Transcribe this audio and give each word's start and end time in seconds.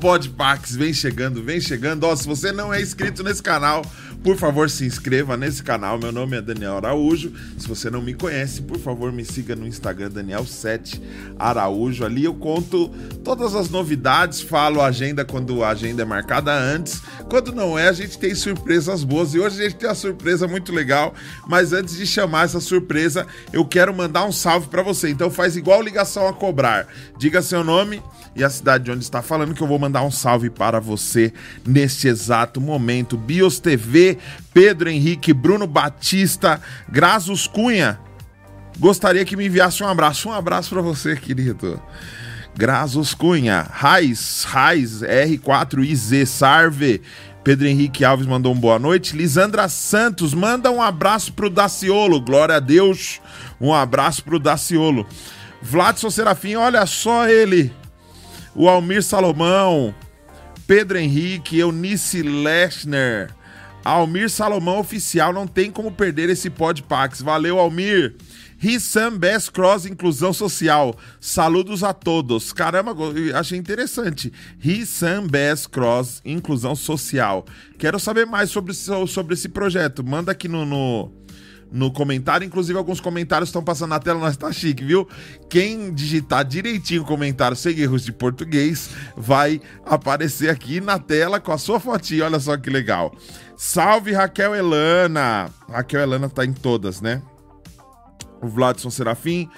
Podpax. 0.00 0.76
Vem 0.76 0.92
chegando, 0.92 1.42
vem 1.42 1.60
chegando. 1.60 2.04
Ó, 2.04 2.14
se 2.14 2.26
você 2.26 2.52
não 2.52 2.72
é 2.72 2.80
inscrito 2.80 3.22
nesse 3.22 3.42
canal, 3.42 3.82
por 4.22 4.36
favor, 4.36 4.68
se 4.68 4.84
inscreva 4.84 5.36
nesse 5.36 5.62
canal. 5.62 5.98
Meu 5.98 6.10
nome 6.10 6.36
é 6.36 6.42
Daniel 6.42 6.76
Araújo. 6.76 7.32
Se 7.56 7.68
você 7.68 7.88
não 7.88 8.02
me 8.02 8.14
conhece, 8.14 8.62
por 8.62 8.78
favor, 8.78 9.12
me 9.12 9.24
siga 9.24 9.54
no 9.54 9.66
Instagram 9.66 10.10
Daniel7 10.10 11.00
Araújo. 11.38 12.04
Ali 12.04 12.24
eu 12.24 12.34
conto 12.34 12.88
todas 13.22 13.54
as 13.54 13.70
novidades, 13.70 14.40
falo 14.40 14.80
a 14.80 14.86
agenda 14.86 15.24
quando 15.24 15.62
a 15.62 15.70
agenda 15.70 16.02
é 16.02 16.04
marcada 16.04 16.52
antes. 16.52 17.00
Quando 17.30 17.52
não 17.52 17.78
é, 17.78 17.88
a 17.88 17.92
gente 17.92 18.18
tem 18.18 18.34
surpresas 18.34 19.04
boas. 19.04 19.34
E 19.34 19.38
hoje 19.38 19.60
a 19.60 19.64
gente 19.64 19.76
tem 19.76 19.88
uma 19.88 19.94
surpresa 19.94 20.48
muito 20.48 20.72
legal. 20.72 21.14
Mas 21.46 21.72
antes 21.72 21.96
de 21.96 22.06
chamar 22.06 22.46
essa 22.46 22.60
surpresa, 22.60 23.26
eu 23.52 23.64
quero 23.64 23.94
mandar 23.94 24.24
um 24.24 24.32
salve 24.32 24.66
para 24.68 24.82
você. 24.82 25.08
Então 25.10 25.30
faz 25.30 25.56
igual 25.56 25.80
ligação 25.80 26.26
a 26.26 26.32
cobrar. 26.32 26.88
Diga 27.18 27.40
seu 27.40 27.62
nome 27.62 28.02
e 28.38 28.44
a 28.44 28.50
cidade 28.50 28.84
de 28.84 28.90
onde 28.92 29.02
está 29.02 29.20
falando, 29.20 29.52
que 29.52 29.60
eu 29.60 29.66
vou 29.66 29.78
mandar 29.78 30.02
um 30.02 30.10
salve 30.10 30.48
para 30.48 30.78
você 30.78 31.32
neste 31.66 32.06
exato 32.06 32.60
momento. 32.60 33.16
Bios 33.16 33.58
TV, 33.58 34.16
Pedro 34.54 34.88
Henrique, 34.88 35.32
Bruno 35.32 35.66
Batista, 35.66 36.60
Grazos 36.88 37.46
Cunha. 37.46 37.98
Gostaria 38.78 39.24
que 39.24 39.36
me 39.36 39.46
enviasse 39.46 39.82
um 39.82 39.88
abraço. 39.88 40.28
Um 40.28 40.32
abraço 40.32 40.70
para 40.70 40.80
você, 40.80 41.16
querido. 41.16 41.82
Grazos 42.56 43.12
Cunha, 43.12 43.66
Raiz, 43.70 44.44
Raiz, 44.44 45.00
R4IZ, 45.02 46.26
Sarve, 46.26 47.02
Pedro 47.42 47.66
Henrique 47.66 48.04
Alves 48.04 48.26
mandou 48.26 48.52
um 48.52 48.58
boa 48.58 48.78
noite. 48.78 49.16
Lisandra 49.16 49.68
Santos, 49.68 50.34
manda 50.34 50.70
um 50.70 50.82
abraço 50.82 51.32
pro 51.32 51.50
Daciolo. 51.50 52.20
Glória 52.20 52.56
a 52.56 52.60
Deus. 52.60 53.20
Um 53.60 53.72
abraço 53.72 54.22
pro 54.22 54.38
Daciolo. 54.38 55.06
Vladson 55.62 56.10
Serafim, 56.10 56.56
olha 56.56 56.84
só 56.86 57.28
ele. 57.28 57.72
O 58.54 58.68
Almir 58.68 59.02
Salomão, 59.02 59.94
Pedro 60.66 60.98
Henrique, 60.98 61.58
Eunice 61.58 62.22
Lechner. 62.22 63.34
Almir 63.84 64.28
Salomão 64.28 64.80
oficial, 64.80 65.32
não 65.32 65.46
tem 65.46 65.70
como 65.70 65.90
perder 65.90 66.28
esse 66.28 66.50
Podpax. 66.50 67.22
Valeu, 67.22 67.58
Almir. 67.58 68.16
Rissam 68.58 69.16
Best 69.16 69.52
Cross 69.52 69.86
Inclusão 69.86 70.32
Social. 70.32 70.94
Saludos 71.20 71.84
a 71.84 71.94
todos. 71.94 72.52
Caramba, 72.52 72.92
achei 73.36 73.56
interessante. 73.56 74.32
Rissam 74.58 75.28
Best 75.28 75.68
Cross 75.68 76.20
Inclusão 76.24 76.74
Social. 76.74 77.46
Quero 77.78 78.00
saber 78.00 78.26
mais 78.26 78.50
sobre, 78.50 78.74
sobre 78.74 79.34
esse 79.34 79.48
projeto. 79.48 80.04
Manda 80.04 80.32
aqui 80.32 80.48
no, 80.48 80.66
no 80.66 81.12
no 81.70 81.92
comentário. 81.92 82.44
Inclusive, 82.46 82.78
alguns 82.78 83.00
comentários 83.00 83.48
estão 83.48 83.62
passando 83.62 83.90
na 83.90 83.98
tela, 83.98 84.20
nós 84.20 84.36
tá 84.36 84.52
chique, 84.52 84.84
viu? 84.84 85.06
Quem 85.48 85.92
digitar 85.92 86.44
direitinho 86.44 87.02
o 87.02 87.04
comentário 87.04 87.56
sem 87.56 87.78
erros 87.78 88.04
de 88.04 88.12
português 88.12 88.90
vai 89.16 89.60
aparecer 89.84 90.50
aqui 90.50 90.80
na 90.80 90.98
tela 90.98 91.40
com 91.40 91.52
a 91.52 91.58
sua 91.58 91.78
fotinha. 91.78 92.24
Olha 92.24 92.40
só 92.40 92.56
que 92.56 92.70
legal. 92.70 93.14
Salve 93.56 94.12
Raquel 94.12 94.54
Elana! 94.54 95.50
Raquel 95.68 96.00
Elana 96.00 96.28
tá 96.28 96.44
em 96.44 96.52
todas, 96.52 97.00
né? 97.00 97.22
O 98.40 98.48
Vladson 98.48 98.90
Serafim 98.90 99.48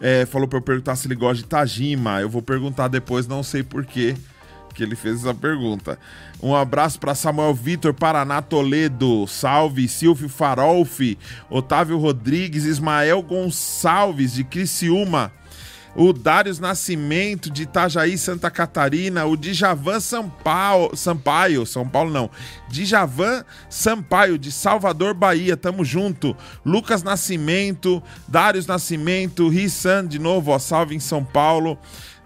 é, 0.00 0.26
falou 0.26 0.48
para 0.48 0.58
eu 0.58 0.62
perguntar 0.62 0.96
se 0.96 1.06
ele 1.06 1.14
gosta 1.14 1.36
de 1.36 1.44
Tajima. 1.44 2.20
Eu 2.20 2.28
vou 2.28 2.42
perguntar 2.42 2.88
depois, 2.88 3.26
não 3.26 3.42
sei 3.42 3.62
porquê 3.62 4.16
que 4.74 4.82
ele 4.82 4.96
fez 4.96 5.20
essa 5.20 5.34
pergunta. 5.34 5.98
Um 6.42 6.54
abraço 6.54 7.00
para 7.00 7.14
Samuel 7.14 7.54
Vitor, 7.54 7.94
Paraná 7.94 8.42
Toledo, 8.42 9.26
salve, 9.26 9.88
Silvio 9.88 10.28
Farolfi, 10.28 11.16
Otávio 11.48 11.98
Rodrigues, 11.98 12.64
Ismael 12.64 13.22
Gonçalves, 13.22 14.34
de 14.34 14.44
Criciúma, 14.44 15.32
o 15.96 16.12
Dários 16.12 16.58
Nascimento, 16.58 17.48
de 17.48 17.62
Itajaí, 17.62 18.18
Santa 18.18 18.50
Catarina, 18.50 19.24
o 19.26 19.36
Djavan 19.36 20.00
Sampaio, 20.00 20.96
Sampaio, 20.96 21.64
São 21.64 21.88
Paulo 21.88 22.10
não, 22.10 22.28
Djavan 22.68 23.44
Sampaio, 23.70 24.36
de 24.36 24.50
Salvador, 24.50 25.14
Bahia, 25.14 25.56
tamo 25.56 25.84
junto, 25.84 26.36
Lucas 26.64 27.02
Nascimento, 27.02 28.02
Dários 28.26 28.66
Nascimento, 28.66 29.48
Rissan, 29.48 30.06
de 30.06 30.18
novo, 30.18 30.50
ó, 30.50 30.58
salve 30.58 30.96
em 30.96 31.00
São 31.00 31.24
Paulo, 31.24 31.78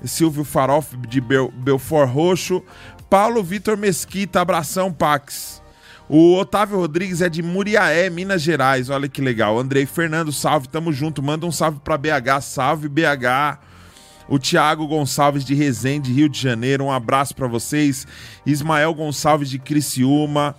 Silvio 0.04 0.44
Farof 0.44 0.96
de 1.08 1.20
Bel 1.20 1.50
Belfort 1.50 2.10
Roxo, 2.10 2.62
Paulo 3.10 3.42
Vitor 3.42 3.76
Mesquita, 3.76 4.40
abração 4.40 4.92
Pax. 4.92 5.62
O 6.08 6.36
Otávio 6.36 6.78
Rodrigues 6.78 7.20
é 7.20 7.28
de 7.28 7.42
Muriaé, 7.42 8.08
Minas 8.08 8.40
Gerais. 8.40 8.88
Olha 8.88 9.08
que 9.08 9.20
legal. 9.20 9.58
Andrei 9.58 9.84
Fernando, 9.84 10.32
salve, 10.32 10.66
tamo 10.66 10.90
junto. 10.90 11.22
Manda 11.22 11.44
um 11.44 11.52
salve 11.52 11.80
para 11.80 11.98
BH, 11.98 12.40
salve 12.40 12.88
BH. 12.88 13.58
O 14.26 14.38
Thiago 14.38 14.86
Gonçalves 14.86 15.44
de 15.44 15.54
Resende, 15.54 16.12
Rio 16.12 16.28
de 16.28 16.38
Janeiro, 16.38 16.84
um 16.84 16.92
abraço 16.92 17.34
para 17.34 17.46
vocês. 17.46 18.06
Ismael 18.44 18.92
Gonçalves 18.94 19.48
de 19.48 19.58
Criciúma, 19.58 20.54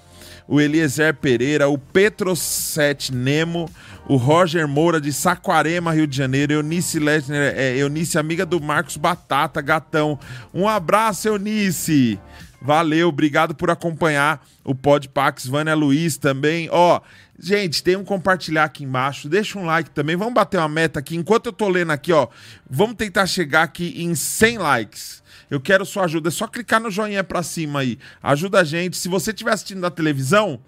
o 0.48 0.60
Eliezer 0.60 1.14
Pereira, 1.14 1.70
o 1.70 1.78
Petrosete 1.78 3.14
Nemo, 3.14 3.70
o 4.10 4.16
Roger 4.16 4.68
Moura 4.68 5.00
de 5.00 5.14
Saquarema, 5.14 5.94
Rio 5.94 6.08
de 6.08 6.18
Janeiro, 6.18 6.52
Eunice 6.52 6.98
Lesner, 6.98 7.54
é, 7.56 7.78
Eunice, 7.78 8.18
amiga 8.18 8.44
do 8.44 8.60
Marcos 8.60 8.98
Batata, 8.98 9.62
gatão. 9.62 10.18
Um 10.52 10.68
abraço, 10.68 11.28
Eunice. 11.28 12.20
Valeu, 12.60 13.10
obrigado 13.10 13.54
por 13.54 13.70
acompanhar 13.70 14.44
o 14.64 14.74
Podpax, 14.74 15.46
Vânia 15.46 15.76
Luiz 15.76 16.18
também. 16.18 16.68
Ó, 16.72 17.00
gente, 17.38 17.84
tem 17.84 17.96
um 17.96 18.04
compartilhar 18.04 18.64
aqui 18.64 18.84
embaixo, 18.84 19.30
deixa 19.30 19.60
um 19.60 19.66
like 19.66 19.92
também, 19.92 20.16
vamos 20.16 20.34
bater 20.34 20.58
uma 20.58 20.68
meta 20.68 20.98
aqui. 20.98 21.16
Enquanto 21.16 21.46
eu 21.46 21.54
tô 21.54 21.70
lendo 21.70 21.92
aqui, 21.92 22.12
ó, 22.12 22.28
vamos 22.68 22.96
tentar 22.96 23.28
chegar 23.28 23.62
aqui 23.62 23.94
em 24.04 24.16
100 24.16 24.58
likes. 24.58 25.24
Eu 25.52 25.62
quero 25.62 25.86
sua 25.86 26.06
ajuda, 26.06 26.30
é 26.30 26.32
só 26.32 26.48
clicar 26.48 26.82
no 26.82 26.90
joinha 26.90 27.24
pra 27.24 27.44
cima 27.44 27.82
aí. 27.82 28.00
Ajuda 28.24 28.62
a 28.62 28.64
gente. 28.64 28.98
Se 28.98 29.08
você 29.08 29.30
estiver 29.30 29.54
assistindo 29.54 29.82
na 29.82 29.92
televisão, 29.92 30.60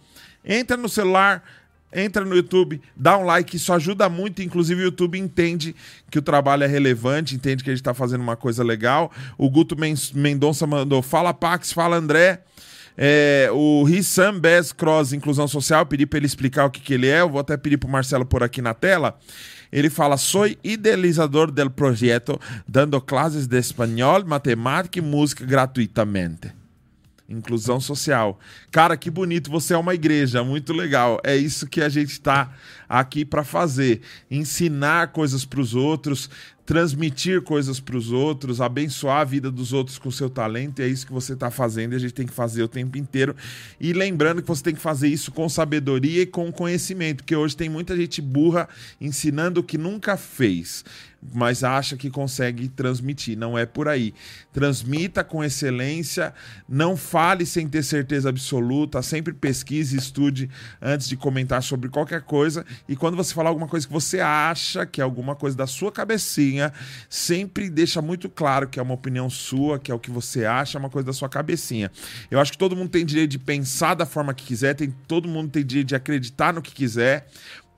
entra 0.46 0.78
no 0.78 0.88
celular, 0.88 1.44
entra 1.94 2.24
no 2.24 2.36
YouTube, 2.36 2.82
dá 2.96 3.18
um 3.18 3.26
like, 3.26 3.56
isso 3.56 3.74
ajuda 3.74 4.08
muito. 4.10 4.42
Inclusive, 4.42 4.82
o 4.82 4.86
YouTube 4.86 5.20
entende 5.20 5.76
que 6.10 6.20
o 6.20 6.22
trabalho 6.22 6.64
é 6.64 6.68
relevante, 6.68 7.36
entende 7.36 7.64
que 7.64 7.70
a 7.70 7.74
gente 7.74 7.82
está 7.82 7.94
fazendo 7.94 8.22
uma 8.22 8.36
coisa 8.36 8.64
legal. 8.64 9.12
O 9.38 9.50
Guto 9.50 9.76
Mendonça 10.14 10.66
mandou: 10.66 11.02
fala 11.02 11.34
Pax, 11.34 11.72
fala 11.72 11.98
André. 11.98 12.42
É, 12.98 13.50
o 13.54 13.84
Rissam 13.84 14.38
Bez 14.38 14.74
Cross 14.74 15.14
Inclusão 15.14 15.48
Social, 15.48 15.86
pedi 15.86 16.06
para 16.06 16.18
ele 16.18 16.26
explicar 16.26 16.66
o 16.66 16.70
que, 16.70 16.82
que 16.82 16.94
ele 16.94 17.08
é. 17.08 17.22
Eu 17.22 17.30
vou 17.30 17.40
até 17.40 17.56
pedir 17.56 17.78
para 17.78 17.88
o 17.88 17.92
Marcelo 17.92 18.26
por 18.26 18.44
aqui 18.44 18.62
na 18.62 18.74
tela. 18.74 19.18
Ele 19.72 19.90
fala: 19.90 20.18
Sou 20.18 20.46
idealizador 20.64 21.52
del 21.52 21.70
projeto, 21.70 22.40
dando 22.68 23.00
classes 23.02 23.48
de 23.48 23.58
espanhol, 23.58 24.26
matemática 24.26 25.00
e 25.00 25.02
música 25.02 25.46
gratuitamente. 25.46 26.61
Inclusão 27.32 27.80
social. 27.80 28.40
Cara, 28.72 28.98
que 28.98 29.10
bonito, 29.10 29.50
você 29.50 29.74
é 29.74 29.78
uma 29.78 29.94
igreja, 29.94 30.44
muito 30.44 30.74
legal. 30.74 31.20
É 31.24 31.36
isso 31.36 31.68
que 31.68 31.82
a 31.82 31.90
gente 31.90 32.12
está 32.12 32.52
aqui 32.92 33.24
para 33.24 33.44
fazer: 33.44 34.02
ensinar 34.30 35.08
coisas 35.14 35.46
para 35.46 35.62
os 35.62 35.74
outros, 35.74 36.30
transmitir 36.66 37.42
coisas 37.42 37.80
para 37.80 37.96
os 37.96 38.12
outros, 38.12 38.60
abençoar 38.60 39.22
a 39.22 39.24
vida 39.24 39.50
dos 39.50 39.72
outros 39.72 39.98
com 39.98 40.12
seu 40.12 40.30
talento. 40.30 40.80
E 40.80 40.84
é 40.84 40.88
isso 40.88 41.08
que 41.08 41.14
você 41.14 41.34
está 41.34 41.50
fazendo 41.50 41.94
e 41.94 41.96
a 41.96 42.00
gente 42.00 42.14
tem 42.14 42.28
que 42.28 42.34
fazer 42.34 42.62
o 42.62 42.68
tempo 42.68 42.98
inteiro. 42.98 43.36
E 43.80 43.94
lembrando 43.94 44.42
que 44.42 44.48
você 44.48 44.64
tem 44.64 44.76
que 44.76 44.82
fazer 44.82 45.08
isso 45.08 45.32
com 45.32 45.48
sabedoria 45.48 46.24
e 46.24 46.26
com 46.26 46.52
conhecimento, 46.52 47.18
porque 47.18 47.36
hoje 47.36 47.56
tem 47.56 47.70
muita 47.70 47.96
gente 47.96 48.22
burra 48.22 48.68
ensinando 49.00 49.62
o 49.62 49.64
que 49.64 49.78
nunca 49.78 50.18
fez 50.18 50.84
mas 51.34 51.64
acha 51.64 51.96
que 51.96 52.10
consegue 52.10 52.68
transmitir. 52.68 53.38
Não 53.38 53.58
é 53.58 53.66
por 53.66 53.88
aí. 53.88 54.14
Transmita 54.52 55.24
com 55.24 55.44
excelência, 55.44 56.34
não 56.68 56.98
fale 56.98 57.46
sem 57.46 57.68
ter 57.68 57.84
certeza 57.84 58.30
absoluta, 58.30 59.02
sempre 59.02 59.34
pesquise, 59.34 59.96
estude 59.96 60.50
antes 60.82 61.08
de 61.08 61.16
comentar 61.16 61.62
sobre 61.62 61.90
qualquer 61.90 62.22
coisa. 62.22 62.66
E 62.88 62.96
quando 62.96 63.16
você 63.16 63.34
falar 63.34 63.50
alguma 63.50 63.68
coisa 63.68 63.86
que 63.86 63.94
você 63.94 64.20
acha 64.20 64.86
que 64.86 65.02
é 65.02 65.04
alguma 65.04 65.36
coisa 65.36 65.56
da 65.56 65.68
sua 65.68 65.92
cabecinha, 65.92 66.74
sempre 67.10 67.70
deixa 67.70 68.02
muito 68.02 68.30
claro 68.30 68.68
que 68.68 68.80
é 68.80 68.84
uma 68.84 68.94
opinião 68.94 69.30
sua, 69.30 69.80
que 69.80 69.92
é 69.92 69.96
o 69.96 70.00
que 70.00 70.12
você 70.12 70.46
acha, 70.46 70.78
é 70.78 70.80
uma 70.80 70.90
coisa 70.90 71.06
da 71.06 71.14
sua 71.14 71.30
cabecinha. 71.30 71.92
Eu 72.30 72.40
acho 72.40 72.52
que 72.52 72.58
todo 72.58 72.76
mundo 72.76 72.90
tem 72.90 73.06
direito 73.06 73.32
de 73.32 73.40
pensar 73.40 73.94
da 73.94 74.06
forma 74.06 74.34
que 74.34 74.46
quiser, 74.46 74.74
tem, 74.74 74.94
todo 75.08 75.28
mundo 75.28 75.50
tem 75.50 75.66
direito 75.66 75.90
de 75.90 75.96
acreditar 75.96 76.54
no 76.54 76.62
que 76.62 76.72
quiser. 76.72 77.28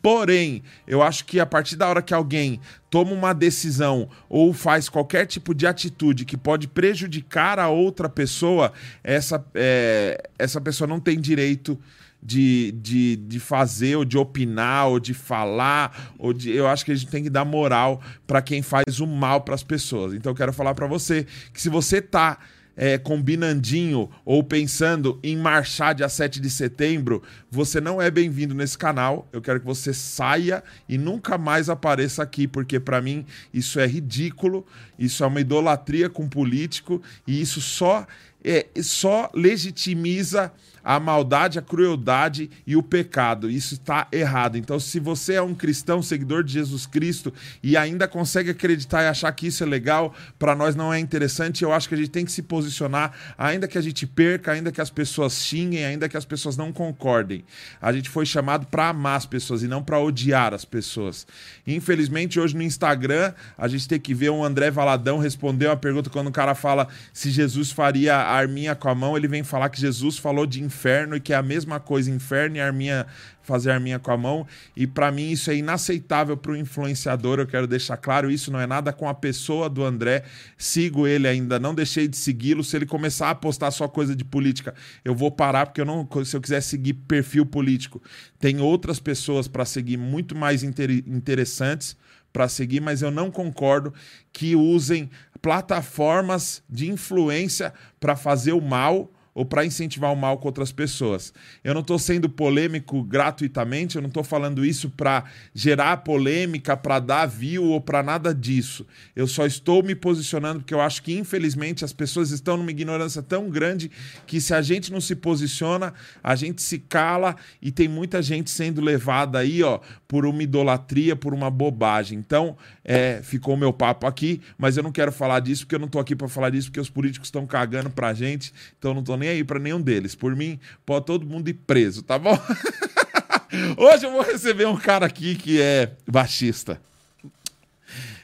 Porém, 0.03 0.61
eu 0.85 1.01
acho 1.01 1.23
que 1.23 1.39
a 1.39 1.45
partir 1.45 1.77
da 1.77 1.87
hora 1.87 2.01
que 2.01 2.13
alguém 2.13 2.59
toma 2.89 3.13
uma 3.13 3.31
decisão 3.31 4.09
ou 4.27 4.53
faz 4.53 4.89
qualquer 4.89 5.25
tipo 5.25 5.55
de 5.55 5.65
atitude 5.65 6.25
que 6.25 6.35
pode 6.35 6.67
prejudicar 6.67 7.57
a 7.57 7.69
outra 7.69 8.09
pessoa, 8.09 8.73
essa, 9.01 9.41
é, 9.55 10.29
essa 10.37 10.59
pessoa 10.59 10.89
não 10.89 10.99
tem 10.99 11.17
direito 11.17 11.79
de, 12.23 12.71
de, 12.71 13.17
de 13.17 13.39
fazer, 13.39 13.97
ou 13.97 14.05
de 14.05 14.17
opinar, 14.17 14.87
ou 14.87 14.99
de 14.99 15.13
falar, 15.13 16.13
ou 16.17 16.31
de. 16.31 16.51
Eu 16.51 16.67
acho 16.67 16.85
que 16.85 16.91
a 16.91 16.95
gente 16.95 17.11
tem 17.11 17.23
que 17.23 17.29
dar 17.29 17.43
moral 17.43 18.01
para 18.25 18.41
quem 18.41 18.61
faz 18.61 18.99
o 18.99 19.07
mal 19.07 19.41
para 19.41 19.55
as 19.55 19.63
pessoas. 19.63 20.13
Então 20.13 20.31
eu 20.31 20.35
quero 20.35 20.53
falar 20.53 20.73
para 20.73 20.87
você 20.87 21.27
que 21.53 21.61
se 21.61 21.69
você 21.69 22.01
tá 22.01 22.39
é, 22.75 22.97
combinandinho 22.97 24.09
ou 24.25 24.43
pensando 24.43 25.19
em 25.21 25.37
marchar 25.37 25.93
dia 25.93 26.09
7 26.09 26.39
de 26.39 26.49
setembro, 26.49 27.21
você 27.49 27.79
não 27.79 28.01
é 28.01 28.09
bem-vindo 28.09 28.55
nesse 28.55 28.77
canal. 28.77 29.27
Eu 29.31 29.41
quero 29.41 29.59
que 29.59 29.65
você 29.65 29.93
saia 29.93 30.63
e 30.87 30.97
nunca 30.97 31.37
mais 31.37 31.69
apareça 31.69 32.23
aqui, 32.23 32.47
porque 32.47 32.79
para 32.79 33.01
mim 33.01 33.25
isso 33.53 33.79
é 33.79 33.85
ridículo, 33.85 34.65
isso 34.97 35.23
é 35.23 35.27
uma 35.27 35.41
idolatria 35.41 36.09
com 36.09 36.27
político 36.27 37.01
e 37.27 37.41
isso 37.41 37.61
só, 37.61 38.07
é, 38.43 38.67
só 38.81 39.29
legitimiza 39.33 40.51
a 40.83 40.99
maldade, 40.99 41.57
a 41.57 41.61
crueldade 41.61 42.49
e 42.67 42.75
o 42.75 42.83
pecado. 42.83 43.49
Isso 43.49 43.75
está 43.75 44.07
errado. 44.11 44.57
Então, 44.57 44.79
se 44.79 44.99
você 44.99 45.33
é 45.33 45.41
um 45.41 45.55
cristão, 45.55 46.01
seguidor 46.01 46.43
de 46.43 46.53
Jesus 46.53 46.85
Cristo 46.85 47.33
e 47.61 47.77
ainda 47.77 48.07
consegue 48.07 48.49
acreditar 48.49 49.03
e 49.03 49.07
achar 49.07 49.31
que 49.31 49.47
isso 49.47 49.63
é 49.63 49.65
legal, 49.65 50.13
para 50.37 50.55
nós 50.55 50.75
não 50.75 50.93
é 50.93 50.99
interessante, 50.99 51.63
eu 51.63 51.71
acho 51.71 51.87
que 51.87 51.95
a 51.95 51.97
gente 51.97 52.09
tem 52.09 52.25
que 52.25 52.31
se 52.31 52.41
posicionar, 52.41 53.13
ainda 53.37 53.67
que 53.67 53.77
a 53.77 53.81
gente 53.81 54.05
perca, 54.05 54.51
ainda 54.51 54.71
que 54.71 54.81
as 54.81 54.89
pessoas 54.89 55.33
xinguem, 55.33 55.85
ainda 55.85 56.09
que 56.09 56.17
as 56.17 56.25
pessoas 56.25 56.57
não 56.57 56.73
concordem. 56.73 57.43
A 57.81 57.93
gente 57.93 58.09
foi 58.09 58.25
chamado 58.25 58.65
para 58.67 58.89
amar 58.89 59.17
as 59.17 59.25
pessoas 59.25 59.63
e 59.63 59.67
não 59.67 59.83
para 59.83 59.99
odiar 59.99 60.53
as 60.53 60.65
pessoas. 60.65 61.25
Infelizmente, 61.65 62.39
hoje 62.39 62.55
no 62.55 62.63
Instagram, 62.63 63.33
a 63.57 63.67
gente 63.67 63.87
tem 63.87 63.99
que 63.99 64.13
ver 64.13 64.29
um 64.31 64.43
André 64.43 64.69
Valadão 64.69 65.17
responder 65.17 65.67
uma 65.67 65.77
pergunta 65.77 66.09
quando 66.09 66.27
o 66.27 66.31
cara 66.31 66.55
fala 66.55 66.87
se 67.13 67.31
Jesus 67.31 67.71
faria 67.71 68.15
a 68.15 68.33
arminha 68.33 68.75
com 68.75 68.89
a 68.89 68.95
mão, 68.95 69.15
ele 69.15 69.27
vem 69.27 69.43
falar 69.43 69.69
que 69.69 69.79
Jesus 69.79 70.17
falou 70.17 70.45
de 70.45 70.61
inferno 70.73 71.15
e 71.15 71.19
que 71.19 71.31
é 71.31 71.35
a 71.35 71.41
mesma 71.43 71.79
coisa, 71.79 72.09
inferno 72.09 72.57
e 72.57 72.59
arminha, 72.59 73.05
fazer 73.43 73.71
arminha 73.71 73.99
com 73.99 74.11
a 74.11 74.17
mão. 74.17 74.47
E 74.75 74.87
para 74.87 75.11
mim 75.11 75.29
isso 75.29 75.51
é 75.51 75.55
inaceitável 75.55 76.35
para 76.35 76.51
o 76.51 76.57
influenciador. 76.57 77.39
Eu 77.39 77.47
quero 77.47 77.67
deixar 77.67 77.97
claro 77.97 78.31
isso, 78.31 78.51
não 78.51 78.59
é 78.59 78.65
nada 78.65 78.91
com 78.91 79.07
a 79.07 79.13
pessoa 79.13 79.69
do 79.69 79.83
André. 79.83 80.23
Sigo 80.57 81.07
ele 81.07 81.27
ainda, 81.27 81.59
não 81.59 81.75
deixei 81.75 82.07
de 82.07 82.17
segui-lo. 82.17 82.63
Se 82.63 82.75
ele 82.75 82.85
começar 82.85 83.29
a 83.29 83.35
postar 83.35 83.71
só 83.71 83.87
coisa 83.87 84.15
de 84.15 84.25
política, 84.25 84.73
eu 85.05 85.13
vou 85.13 85.31
parar 85.31 85.67
porque 85.67 85.81
eu 85.81 85.85
não, 85.85 86.07
se 86.25 86.35
eu 86.35 86.41
quiser 86.41 86.61
seguir 86.61 86.93
perfil 86.93 87.45
político, 87.45 88.01
tem 88.39 88.59
outras 88.59 88.99
pessoas 88.99 89.47
para 89.47 89.63
seguir 89.63 89.97
muito 89.97 90.35
mais 90.35 90.63
inter 90.63 90.89
interessantes 90.91 91.95
para 92.33 92.49
seguir, 92.49 92.81
mas 92.81 93.03
eu 93.03 93.11
não 93.11 93.29
concordo 93.29 93.93
que 94.33 94.55
usem 94.55 95.09
plataformas 95.39 96.63
de 96.67 96.89
influência 96.89 97.71
para 97.99 98.15
fazer 98.15 98.53
o 98.53 98.61
mal 98.61 99.11
ou 99.33 99.45
para 99.45 99.65
incentivar 99.65 100.11
o 100.11 100.15
mal 100.15 100.37
contra 100.37 100.63
as 100.63 100.71
pessoas. 100.71 101.33
Eu 101.63 101.73
não 101.73 101.81
estou 101.81 101.97
sendo 101.97 102.29
polêmico 102.29 103.03
gratuitamente, 103.03 103.95
eu 103.95 104.01
não 104.01 104.09
estou 104.09 104.23
falando 104.23 104.63
isso 104.63 104.89
para 104.89 105.23
gerar 105.53 105.97
polêmica, 105.97 106.77
para 106.77 106.99
dar 106.99 107.25
view 107.25 107.65
ou 107.65 107.81
para 107.81 108.03
nada 108.03 108.33
disso. 108.33 108.85
Eu 109.15 109.27
só 109.27 109.45
estou 109.45 109.81
me 109.81 109.95
posicionando 109.95 110.59
porque 110.59 110.73
eu 110.73 110.81
acho 110.81 111.01
que, 111.01 111.17
infelizmente, 111.17 111.83
as 111.83 111.93
pessoas 111.93 112.31
estão 112.31 112.57
numa 112.57 112.71
ignorância 112.71 113.21
tão 113.21 113.49
grande 113.49 113.89
que 114.27 114.39
se 114.39 114.53
a 114.53 114.61
gente 114.61 114.91
não 114.91 115.01
se 115.01 115.15
posiciona, 115.15 115.93
a 116.23 116.35
gente 116.35 116.61
se 116.61 116.77
cala 116.77 117.35
e 117.61 117.71
tem 117.71 117.87
muita 117.87 118.21
gente 118.21 118.49
sendo 118.49 118.81
levada 118.81 119.39
aí, 119.39 119.63
ó, 119.63 119.79
por 120.07 120.25
uma 120.25 120.43
idolatria, 120.43 121.15
por 121.15 121.33
uma 121.33 121.49
bobagem. 121.49 122.19
Então, 122.19 122.55
é, 122.83 123.21
ficou 123.23 123.55
o 123.55 123.57
meu 123.57 123.73
papo 123.73 124.05
aqui, 124.05 124.41
mas 124.57 124.77
eu 124.77 124.83
não 124.83 124.91
quero 124.91 125.11
falar 125.11 125.39
disso 125.39 125.63
porque 125.63 125.75
eu 125.75 125.79
não 125.79 125.87
estou 125.87 126.01
aqui 126.01 126.15
para 126.15 126.27
falar 126.27 126.49
disso 126.49 126.67
porque 126.67 126.79
os 126.79 126.89
políticos 126.89 127.27
estão 127.27 127.47
cagando 127.47 127.89
para 127.89 128.09
a 128.09 128.13
gente, 128.13 128.53
então 128.77 128.93
não 128.93 128.99
estou 128.99 129.17
nem 129.17 129.22
aí 129.29 129.43
para 129.43 129.59
nenhum 129.59 129.81
deles. 129.81 130.15
Por 130.15 130.35
mim, 130.35 130.59
pode 130.85 131.05
todo 131.05 131.25
mundo 131.25 131.47
ir 131.49 131.53
preso, 131.53 132.01
tá 132.01 132.17
bom? 132.17 132.37
Hoje 133.77 134.05
eu 134.05 134.11
vou 134.11 134.21
receber 134.21 134.67
um 134.67 134.77
cara 134.77 135.05
aqui 135.05 135.35
que 135.35 135.61
é 135.61 135.91
baixista. 136.07 136.81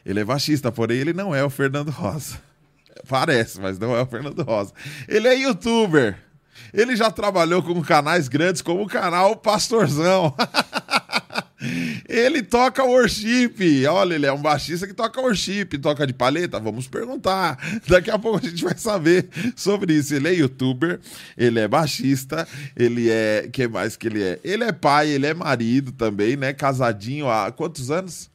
Ele 0.05 0.19
é 0.19 0.23
baixista, 0.23 0.71
porém 0.71 0.97
ele 0.97 1.13
não 1.13 1.35
é 1.35 1.43
o 1.43 1.49
Fernando 1.49 1.89
Rosa. 1.89 2.41
Parece, 3.07 3.59
mas 3.59 3.77
não 3.77 3.95
é 3.95 4.01
o 4.01 4.05
Fernando 4.05 4.41
Rosa. 4.43 4.73
Ele 5.07 5.27
é 5.27 5.35
youtuber. 5.35 6.17
Ele 6.73 6.95
já 6.95 7.09
trabalhou 7.09 7.63
com 7.63 7.81
canais 7.81 8.27
grandes 8.27 8.61
como 8.61 8.83
o 8.83 8.87
canal 8.87 9.35
Pastorzão. 9.35 10.33
Ele 12.07 12.41
toca 12.41 12.83
worship. 12.83 13.85
Olha, 13.87 14.15
ele 14.15 14.25
é 14.25 14.31
um 14.31 14.41
baixista 14.41 14.87
que 14.87 14.93
toca 14.93 15.19
worship, 15.19 15.65
toca 15.81 16.07
de 16.07 16.13
paleta. 16.13 16.59
Vamos 16.59 16.87
perguntar. 16.87 17.57
Daqui 17.87 18.09
a 18.09 18.17
pouco 18.17 18.37
a 18.37 18.49
gente 18.49 18.63
vai 18.63 18.77
saber 18.77 19.27
sobre 19.55 19.93
isso. 19.93 20.13
Ele 20.15 20.29
é 20.29 20.33
youtuber, 20.33 20.99
ele 21.37 21.59
é 21.59 21.67
baixista, 21.67 22.47
ele 22.75 23.09
é. 23.09 23.49
que 23.51 23.67
mais 23.67 23.97
que 23.97 24.07
ele 24.07 24.23
é? 24.23 24.39
Ele 24.43 24.63
é 24.63 24.71
pai, 24.71 25.09
ele 25.09 25.25
é 25.25 25.33
marido 25.33 25.91
também, 25.91 26.35
né? 26.35 26.53
Casadinho 26.53 27.29
há 27.29 27.51
quantos 27.51 27.91
anos? 27.91 28.29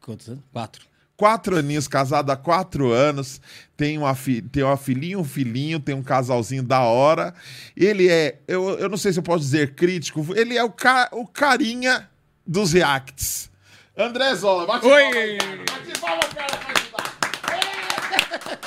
Quantos 0.00 0.28
anos? 0.28 0.42
Quatro. 0.52 0.86
Quatro 1.16 1.56
aninhos, 1.56 1.86
casado 1.86 2.30
há 2.30 2.36
quatro 2.36 2.90
anos, 2.90 3.40
tem 3.76 3.96
uma, 3.96 4.16
fi, 4.16 4.42
tem 4.42 4.64
uma 4.64 4.76
filhinha, 4.76 5.16
um 5.16 5.24
filhinho, 5.24 5.78
tem 5.78 5.94
um 5.94 6.02
casalzinho 6.02 6.62
da 6.62 6.80
hora. 6.80 7.32
Ele 7.76 8.08
é, 8.08 8.40
eu, 8.48 8.70
eu 8.80 8.88
não 8.88 8.96
sei 8.96 9.12
se 9.12 9.20
eu 9.20 9.22
posso 9.22 9.44
dizer 9.44 9.74
crítico, 9.74 10.26
ele 10.34 10.58
é 10.58 10.64
o, 10.64 10.70
ca, 10.70 11.08
o 11.12 11.24
carinha 11.24 12.08
dos 12.46 12.72
reacts. 12.72 13.50
André 13.96 14.34
Zola, 14.34 14.66
bate 14.66 14.86
Oi! 14.86 15.02
palma, 15.38 15.64
bate 15.64 16.00
palma, 16.00 16.22
cara, 16.34 16.56
pra 16.56 16.72
ajudar. 16.80 17.14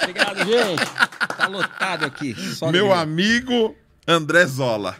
Obrigado, 0.01 0.37
gente. 0.45 0.85
Tá 1.37 1.47
lotado 1.47 2.05
aqui. 2.05 2.33
Só 2.55 2.71
Meu 2.71 2.93
amigo 2.93 3.75
André 4.07 4.45
Zola. 4.45 4.95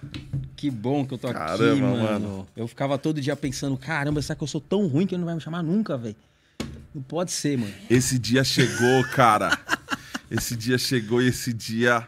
Que 0.56 0.70
bom 0.72 1.06
que 1.06 1.14
eu 1.14 1.18
tô 1.18 1.28
aqui, 1.28 1.38
Caramba, 1.38 1.88
mano. 1.88 2.04
mano. 2.04 2.48
Eu 2.56 2.68
ficava 2.68 2.98
todo 2.98 3.22
dia 3.22 3.36
pensando, 3.36 3.78
caramba, 3.78 4.22
será 4.22 4.36
que 4.36 4.44
eu 4.44 4.48
sou 4.48 4.60
tão 4.60 4.88
ruim 4.88 5.06
que 5.06 5.14
ele 5.14 5.20
não 5.20 5.26
vai 5.28 5.36
me 5.36 5.42
chamar 5.42 5.62
nunca, 5.64 5.96
velho? 5.98 6.16
Não 6.94 7.02
pode 7.04 7.32
ser, 7.32 7.58
mano. 7.58 7.72
Esse 7.90 8.18
dia 8.18 8.44
chegou, 8.44 9.04
cara. 9.14 9.58
Esse 10.32 10.56
dia 10.56 10.78
chegou 10.78 11.22
e 11.22 11.28
esse 11.28 11.54
dia 11.54 12.08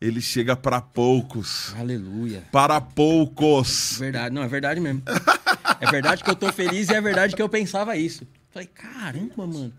ele 0.00 0.20
chega 0.20 0.54
para 0.56 0.80
poucos. 0.80 1.72
Aleluia. 1.78 2.42
Para 2.50 2.80
poucos. 2.80 3.96
Verdade, 3.98 4.34
não, 4.34 4.42
é 4.42 4.48
verdade 4.48 4.80
mesmo. 4.80 5.02
É 5.86 5.90
verdade 5.90 6.22
que 6.24 6.30
eu 6.30 6.36
tô 6.36 6.52
feliz 6.52 6.88
e 6.88 6.94
é 6.94 7.00
verdade 7.00 7.34
que 7.36 7.42
eu 7.42 7.48
pensava 7.48 7.96
isso. 7.96 8.26
Falei, 8.50 8.68
caramba, 8.68 9.46
mano. 9.46 9.72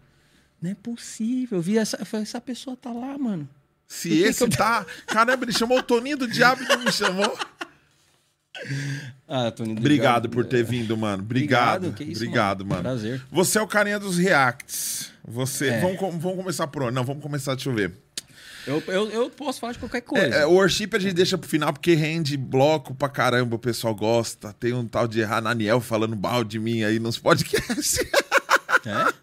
Não 0.61 0.71
é 0.71 0.75
possível. 0.75 1.57
Eu 1.57 1.61
vi 1.61 1.77
essa, 1.77 1.97
eu 1.97 2.05
falei, 2.05 2.23
essa 2.23 2.39
pessoa 2.41 2.75
tá 2.75 2.91
lá, 2.91 3.17
mano. 3.17 3.47
Se 3.87 4.09
que 4.09 4.21
esse 4.23 4.39
que 4.47 4.53
eu- 4.53 4.57
tá. 4.57 4.85
Caramba, 5.05 5.45
ele 5.45 5.51
chamou 5.53 5.77
o 5.79 5.83
Toninho 5.83 6.17
do 6.17 6.27
Diabo 6.27 6.63
e 6.63 6.67
não 6.67 6.79
me 6.79 6.91
chamou. 6.91 7.37
Ah, 9.27 9.51
Tony. 9.51 9.73
Obrigado 9.73 10.29
por 10.29 10.45
ter 10.45 10.63
vindo, 10.63 10.95
mano. 10.97 11.21
Obrigado. 11.21 11.87
Obrigado, 11.87 11.97
que 11.97 12.03
isso, 12.05 12.23
Obrigado, 12.23 12.65
mano. 12.65 12.83
mano. 12.83 12.99
Prazer. 12.99 13.21
Você 13.31 13.57
é 13.59 13.61
o 13.61 13.67
carinha 13.67 13.99
dos 13.99 14.17
reacts. 14.17 15.11
Você. 15.27 15.67
É. 15.69 15.81
Vamos, 15.81 15.99
vamos 16.21 16.37
começar 16.37 16.67
por 16.67 16.83
onde? 16.83 16.93
Não, 16.95 17.03
vamos 17.03 17.21
começar, 17.21 17.53
deixa 17.55 17.69
eu 17.69 17.73
ver. 17.73 17.93
Eu, 18.67 18.83
eu, 18.87 19.09
eu 19.11 19.29
posso 19.29 19.59
falar 19.59 19.73
de 19.73 19.79
qualquer 19.79 20.01
coisa. 20.01 20.25
É, 20.25 20.41
é, 20.41 20.45
o 20.45 20.51
worship 20.51 20.89
a 20.93 20.99
gente 20.99 21.13
deixa 21.13 21.37
pro 21.37 21.49
final 21.49 21.71
porque 21.71 21.93
rende 21.93 22.35
bloco 22.35 22.93
pra 22.95 23.07
caramba, 23.07 23.55
o 23.55 23.59
pessoal 23.59 23.93
gosta. 23.93 24.53
Tem 24.53 24.73
um 24.73 24.87
tal 24.87 25.07
de 25.07 25.23
Hananiel 25.23 25.79
falando 25.79 26.15
mal 26.15 26.43
de 26.43 26.59
mim 26.59 26.83
aí 26.83 26.99
nos 26.99 27.17
podcasts. 27.17 27.99
É? 28.85 29.13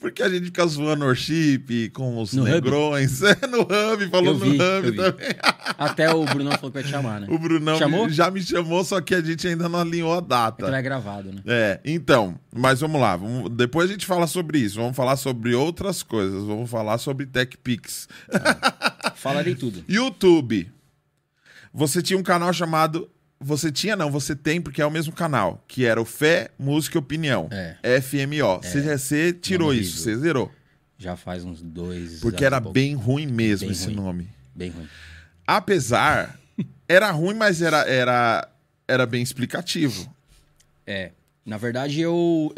Porque 0.00 0.20
a 0.22 0.28
gente 0.28 0.46
fica 0.46 0.66
zoando 0.66 1.04
worship 1.04 1.90
com 1.94 2.20
os 2.20 2.32
No 2.32 2.42
Hub? 2.42 2.50
negrões. 2.50 3.22
É, 3.22 3.46
no 3.46 3.60
hub, 3.62 4.10
falou 4.10 4.34
vi, 4.36 4.56
no 4.58 4.64
hub 4.78 4.96
também. 4.96 5.28
Até 5.78 6.12
o 6.12 6.24
Brunão 6.24 6.52
falou 6.52 6.70
que 6.72 6.74
vai 6.74 6.82
te 6.82 6.88
chamar, 6.90 7.20
né? 7.20 7.26
O 7.30 7.38
Brunão 7.38 7.78
Chamou? 7.78 8.08
já 8.08 8.30
me 8.30 8.42
chamou, 8.42 8.82
só 8.84 9.00
que 9.00 9.14
a 9.14 9.20
gente 9.20 9.46
ainda 9.46 9.68
não 9.68 9.80
alinhou 9.80 10.12
a 10.12 10.20
data. 10.20 10.64
Então 10.64 10.74
é 10.74 10.82
gravado, 10.82 11.30
né? 11.32 11.40
É, 11.46 11.80
então, 11.84 12.38
mas 12.52 12.80
vamos 12.80 13.00
lá. 13.00 13.14
vamos- 13.16 13.48
depois 13.50 13.88
a 13.88 13.92
gente 13.92 14.06
fala 14.06 14.26
sobre 14.26 14.58
isso. 14.58 14.76
Vamos 14.76 14.96
falar 14.96 15.16
sobre 15.16 15.54
outras 15.54 16.02
coisas. 16.02 16.42
Vamos 16.44 16.68
falar 16.68 16.98
sobre 16.98 17.24
TechPix. 17.26 18.08
Falarei 19.14 19.54
tudo. 19.54 19.84
YouTube. 19.88 20.68
Você 21.72 22.02
tinha 22.02 22.18
um 22.18 22.22
canal 22.22 22.52
chamado. 22.52 23.08
Você 23.46 23.70
tinha, 23.70 23.94
não, 23.94 24.10
você 24.10 24.34
tem, 24.34 24.58
porque 24.58 24.80
é 24.80 24.86
o 24.86 24.90
mesmo 24.90 25.12
canal, 25.12 25.62
que 25.68 25.84
era 25.84 26.00
o 26.00 26.04
Fé, 26.06 26.50
Música 26.58 26.96
e 26.96 26.98
Opinião. 26.98 27.46
É. 27.50 28.00
FMO. 28.00 28.60
Você, 28.62 28.96
você 28.98 29.32
tirou 29.34 29.68
Nome 29.68 29.80
isso, 29.82 29.96
horrível. 30.00 30.14
você 30.14 30.22
zerou. 30.26 30.50
Já 30.96 31.14
faz 31.14 31.44
uns 31.44 31.60
dois. 31.60 32.20
Porque 32.20 32.42
era 32.42 32.58
bem 32.58 32.94
ruim 32.94 33.26
mesmo 33.26 33.66
Bem 33.68 33.72
esse 33.72 33.86
ruim. 33.86 33.94
nome. 33.96 34.28
Bem 34.54 34.70
ruim. 34.70 34.88
Apesar. 35.46 36.38
Era 36.88 37.10
ruim, 37.10 37.34
mas 37.34 37.60
era, 37.60 37.82
era, 37.88 38.48
era 38.88 39.04
bem 39.06 39.22
explicativo. 39.22 40.10
É. 40.86 41.10
Na 41.44 41.58
verdade, 41.58 42.00
eu. 42.00 42.54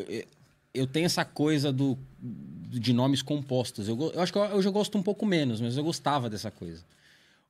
Eu 0.75 0.87
tenho 0.87 1.07
essa 1.07 1.25
coisa 1.25 1.73
do, 1.73 1.99
de 2.69 2.93
nomes 2.93 3.23
compostos. 3.23 3.89
Eu, 3.89 4.13
eu 4.15 4.21
acho 4.21 4.33
que 4.33 4.39
eu, 4.39 4.45
eu 4.45 4.63
já 4.63 4.71
gosto 4.71 4.97
um 4.99 5.03
pouco 5.03 5.25
menos, 5.25 5.61
mas 5.61 5.77
eu 5.77 5.83
gostava 5.83 6.29
dessa 6.31 6.51
coisa. 6.51 6.83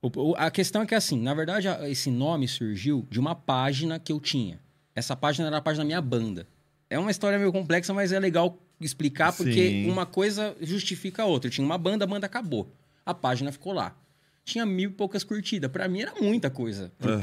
O- 0.01 0.35
a 0.37 0.49
questão 0.51 0.81
é 0.81 0.85
que, 0.85 0.95
assim, 0.95 1.19
na 1.19 1.33
verdade, 1.33 1.67
esse 1.89 2.09
nome 2.11 2.47
surgiu 2.47 3.05
de 3.09 3.19
uma 3.19 3.33
página 3.35 3.99
que 3.99 4.11
eu 4.11 4.19
tinha. 4.19 4.59
Essa 4.95 5.15
página 5.15 5.47
era 5.47 5.57
a 5.57 5.61
página 5.61 5.83
da 5.83 5.87
minha 5.87 6.01
banda. 6.01 6.47
É 6.89 6.97
uma 6.97 7.11
história 7.11 7.37
meio 7.37 7.51
complexa, 7.51 7.93
mas 7.93 8.11
é 8.11 8.19
legal 8.19 8.57
explicar 8.79 9.33
porque 9.33 9.53
Sim. 9.69 9.89
uma 9.91 10.05
coisa 10.05 10.55
justifica 10.61 11.23
a 11.23 11.25
outra. 11.25 11.47
Eu 11.47 11.51
tinha 11.51 11.65
uma 11.65 11.77
banda, 11.77 12.05
a 12.05 12.07
banda 12.07 12.25
acabou. 12.25 12.71
A 13.05 13.13
página 13.13 13.51
ficou 13.51 13.73
lá. 13.73 13.95
tinha 14.45 14.65
mil 14.65 14.89
e 14.89 14.93
poucas 14.93 15.25
curtidas. 15.25 15.69
Pra 15.69 15.89
mim 15.89 16.01
era 16.03 16.13
muita 16.21 16.49
coisa. 16.49 16.89
Por- 16.97 17.19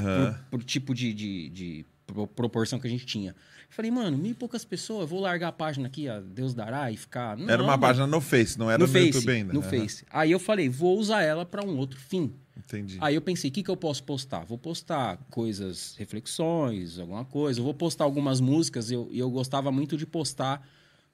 por 0.50 0.62
tipo 0.62 0.92
de, 0.94 1.14
de, 1.14 1.48
de 1.48 1.86
pro- 2.06 2.26
proporção 2.26 2.78
que 2.78 2.86
a 2.86 2.90
gente 2.90 3.06
tinha. 3.06 3.34
Falei, 3.70 3.90
mano, 3.90 4.18
mil 4.18 4.32
e 4.32 4.34
poucas 4.34 4.62
pessoas, 4.62 5.00
eu 5.02 5.06
vou 5.06 5.20
largar 5.20 5.48
a 5.48 5.52
página 5.52 5.86
aqui, 5.86 6.06
a 6.06 6.20
Deus 6.20 6.52
dará, 6.52 6.92
e 6.92 6.98
ficar. 6.98 7.38
Era 7.40 7.56
Não, 7.56 7.64
uma 7.64 7.72
mano. 7.72 7.80
página 7.80 8.06
no 8.06 8.20
Face, 8.20 8.58
não 8.58 8.70
era 8.70 8.78
no, 8.78 8.86
no 8.86 8.92
Face, 8.92 9.06
YouTube 9.06 9.30
ainda. 9.32 9.52
no 9.54 9.60
Aham. 9.60 9.70
Face. 9.70 10.04
Aí 10.10 10.30
eu 10.32 10.38
falei, 10.38 10.68
vou 10.68 10.98
usar 10.98 11.22
ela 11.22 11.46
pra 11.46 11.64
um 11.64 11.78
outro 11.78 11.98
fim. 11.98 12.30
Entendi. 12.56 12.98
Aí 13.00 13.14
eu 13.14 13.20
pensei, 13.20 13.50
o 13.50 13.52
que, 13.52 13.62
que 13.62 13.70
eu 13.70 13.76
posso 13.76 14.02
postar? 14.04 14.44
Vou 14.44 14.56
postar 14.58 15.16
coisas, 15.30 15.94
reflexões, 15.98 16.98
alguma 16.98 17.24
coisa. 17.24 17.60
Eu 17.60 17.64
vou 17.64 17.74
postar 17.74 18.04
algumas 18.04 18.40
músicas. 18.40 18.90
E 18.90 18.94
eu, 18.94 19.08
eu 19.12 19.30
gostava 19.30 19.70
muito 19.72 19.96
de 19.96 20.06
postar 20.06 20.66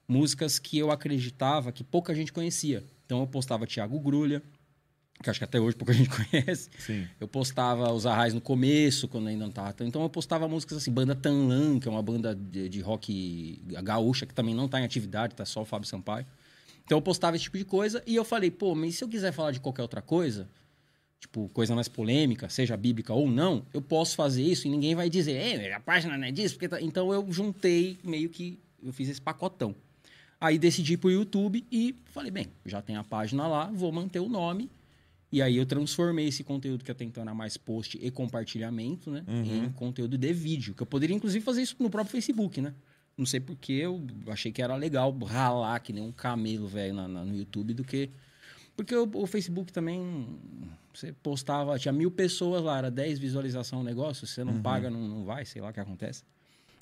músicas 0.07 0.59
que 0.59 0.77
eu 0.77 0.91
acreditava 0.91 1.71
que 1.71 1.83
pouca 1.83 2.13
gente 2.13 2.31
conhecia. 2.31 2.83
Então 3.05 3.21
eu 3.21 3.27
postava 3.27 3.65
Thiago 3.65 3.99
Grulha, 3.99 4.41
que 5.23 5.29
acho 5.29 5.39
que 5.39 5.43
até 5.43 5.59
hoje 5.59 5.75
pouca 5.75 5.93
gente 5.93 6.09
conhece. 6.09 6.69
Sim. 6.79 7.07
Eu 7.19 7.27
postava 7.27 7.91
os 7.91 8.05
Arrais 8.05 8.33
no 8.33 8.41
começo, 8.41 9.07
quando 9.07 9.27
ainda 9.27 9.45
não 9.45 9.51
tava. 9.51 9.73
tão- 9.73 9.87
Então 9.87 10.01
eu 10.03 10.09
postava 10.09 10.47
músicas 10.47 10.77
assim, 10.77 10.91
banda 10.91 11.15
Tanlan, 11.15 11.79
que 11.79 11.87
é 11.87 11.91
uma 11.91 12.03
banda 12.03 12.35
de, 12.35 12.69
de 12.69 12.81
rock 12.81 13.61
gaúcha, 13.83 14.25
que 14.25 14.33
também 14.33 14.53
não 14.53 14.67
tá 14.67 14.79
em 14.79 14.83
atividade, 14.83 15.33
tá 15.35 15.45
só 15.45 15.61
o 15.61 15.65
Fábio 15.65 15.87
Sampaio. 15.87 16.25
Então 16.83 16.97
eu 16.97 17.01
postava 17.01 17.35
esse 17.35 17.43
tipo 17.45 17.57
de 17.57 17.65
coisa 17.65 18.03
e 18.05 18.15
eu 18.15 18.25
falei, 18.25 18.51
pô, 18.51 18.75
mas 18.75 18.95
se 18.95 19.03
eu 19.03 19.07
quiser 19.07 19.31
falar 19.31 19.51
de 19.51 19.59
qualquer 19.59 19.81
outra 19.83 20.01
coisa, 20.01 20.47
tipo, 21.21 21.47
coisa 21.49 21.73
mais 21.75 21.87
polêmica, 21.87 22.49
seja 22.49 22.75
bíblica 22.75 23.13
ou 23.13 23.29
não, 23.29 23.63
eu 23.73 23.81
posso 23.81 24.15
fazer 24.15 24.43
isso 24.43 24.67
e 24.67 24.69
ninguém 24.69 24.95
vai 24.95 25.09
dizer, 25.09 25.33
ei, 25.33 25.71
a 25.71 25.79
página 25.79 26.17
não 26.17 26.25
é 26.25 26.31
disso, 26.31 26.55
porque 26.55 26.67
tá... 26.67 26.81
Então 26.81 27.13
eu 27.13 27.25
juntei 27.31 27.97
meio 28.03 28.27
que, 28.27 28.59
eu 28.83 28.91
fiz 28.91 29.07
esse 29.07 29.21
pacotão. 29.21 29.73
Aí 30.39 30.57
decidi 30.57 30.97
pro 30.97 31.11
YouTube 31.11 31.63
e 31.71 31.95
falei, 32.05 32.31
bem, 32.31 32.47
já 32.65 32.81
tem 32.81 32.95
a 32.95 33.03
página 33.03 33.47
lá, 33.47 33.67
vou 33.71 33.91
manter 33.91 34.19
o 34.19 34.27
nome. 34.27 34.69
E 35.31 35.41
aí 35.41 35.55
eu 35.55 35.65
transformei 35.65 36.27
esse 36.27 36.43
conteúdo 36.43 36.83
que 36.83 36.91
até 36.91 37.05
então 37.05 37.21
era 37.21 37.33
mais 37.33 37.55
post 37.55 37.97
e 38.01 38.11
compartilhamento, 38.11 39.09
né? 39.11 39.23
Em 39.67 39.71
conteúdo 39.71 40.17
de 40.17 40.33
vídeo. 40.33 40.73
Que 40.73 40.81
eu 40.81 40.87
poderia, 40.87 41.15
inclusive, 41.15 41.45
fazer 41.45 41.61
isso 41.61 41.75
no 41.79 41.89
próprio 41.89 42.11
Facebook, 42.11 42.59
né? 42.59 42.73
Não 43.15 43.25
sei 43.25 43.39
porque 43.39 43.71
eu 43.71 44.05
achei 44.27 44.51
que 44.51 44.61
era 44.61 44.75
legal 44.75 45.17
ralar 45.19 45.79
que 45.79 45.93
nem 45.93 46.03
um 46.03 46.11
camelo, 46.11 46.67
velho, 46.67 46.95
no 47.07 47.33
YouTube 47.33 47.73
do 47.73 47.83
que. 47.83 48.09
Porque 48.81 48.95
o, 48.95 49.09
o 49.13 49.27
Facebook 49.27 49.71
também. 49.71 50.39
Você 50.91 51.13
postava, 51.13 51.77
tinha 51.79 51.91
mil 51.91 52.11
pessoas 52.11 52.63
lá, 52.63 52.79
era 52.79 52.91
10 52.91 53.19
visualização 53.19 53.79
o 53.79 53.83
negócio, 53.83 54.27
se 54.27 54.33
você 54.33 54.43
não 54.43 54.61
paga, 54.61 54.89
não, 54.89 54.99
não 55.07 55.23
vai, 55.23 55.45
sei 55.45 55.61
lá 55.61 55.69
o 55.69 55.73
que 55.73 55.79
acontece. 55.79 56.23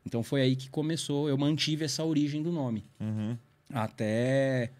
Então 0.04 0.24
foi 0.24 0.42
aí 0.42 0.56
que 0.56 0.68
começou, 0.68 1.30
eu 1.30 1.38
mantive 1.38 1.86
essa 1.86 2.04
origem 2.04 2.42
do 2.42 2.52
nome. 2.52 2.88
Uhum. 3.00 3.38
Até, 3.72 4.72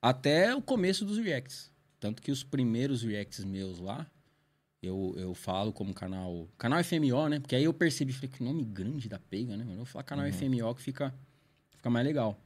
até 0.00 0.54
o 0.54 0.62
começo 0.62 1.04
dos 1.04 1.18
reacts. 1.18 1.72
Tanto 1.98 2.22
que 2.22 2.30
os 2.30 2.44
primeiros 2.44 3.02
reacts 3.02 3.44
meus 3.44 3.80
lá, 3.80 4.06
eu, 4.80 5.14
eu 5.16 5.34
falo 5.34 5.72
como 5.72 5.92
canal. 5.92 6.46
Canal 6.56 6.84
FMO, 6.84 7.28
né? 7.28 7.40
Porque 7.40 7.56
aí 7.56 7.64
eu 7.64 7.74
percebi, 7.74 8.12
falei, 8.12 8.30
que 8.30 8.44
nome 8.44 8.62
grande 8.64 9.08
da 9.08 9.18
pega, 9.18 9.56
né? 9.56 9.64
Eu 9.70 9.78
vou 9.78 9.86
falar 9.86 10.04
canal 10.04 10.30
FMO 10.30 10.72
que 10.76 10.82
fica, 10.82 11.12
fica 11.70 11.90
mais 11.90 12.06
legal. 12.06 12.38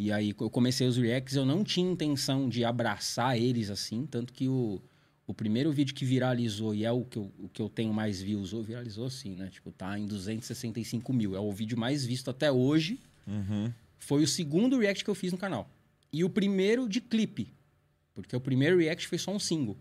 E 0.00 0.10
aí 0.10 0.34
eu 0.40 0.48
comecei 0.48 0.86
os 0.86 0.96
reacts, 0.96 1.36
eu 1.36 1.44
não 1.44 1.62
tinha 1.62 1.92
intenção 1.92 2.48
de 2.48 2.64
abraçar 2.64 3.36
eles 3.36 3.68
assim, 3.68 4.06
tanto 4.06 4.32
que 4.32 4.48
o, 4.48 4.80
o 5.26 5.34
primeiro 5.34 5.70
vídeo 5.70 5.94
que 5.94 6.06
viralizou, 6.06 6.74
e 6.74 6.86
é 6.86 6.90
o 6.90 7.04
que, 7.04 7.18
eu, 7.18 7.30
o 7.38 7.50
que 7.50 7.60
eu 7.60 7.68
tenho 7.68 7.92
mais 7.92 8.18
views, 8.18 8.54
ou 8.54 8.62
viralizou 8.62 9.10
sim, 9.10 9.36
né? 9.36 9.50
Tipo, 9.52 9.70
tá 9.70 9.98
em 9.98 10.06
265 10.06 11.12
mil. 11.12 11.36
É 11.36 11.38
o 11.38 11.52
vídeo 11.52 11.76
mais 11.76 12.02
visto 12.06 12.30
até 12.30 12.50
hoje. 12.50 12.98
Uhum. 13.26 13.70
Foi 13.98 14.22
o 14.22 14.26
segundo 14.26 14.78
react 14.78 15.04
que 15.04 15.10
eu 15.10 15.14
fiz 15.14 15.32
no 15.32 15.38
canal. 15.38 15.68
E 16.10 16.24
o 16.24 16.30
primeiro 16.30 16.88
de 16.88 17.02
clipe. 17.02 17.52
Porque 18.14 18.34
o 18.34 18.40
primeiro 18.40 18.78
react 18.78 19.06
foi 19.06 19.18
só 19.18 19.30
um 19.30 19.38
single. 19.38 19.76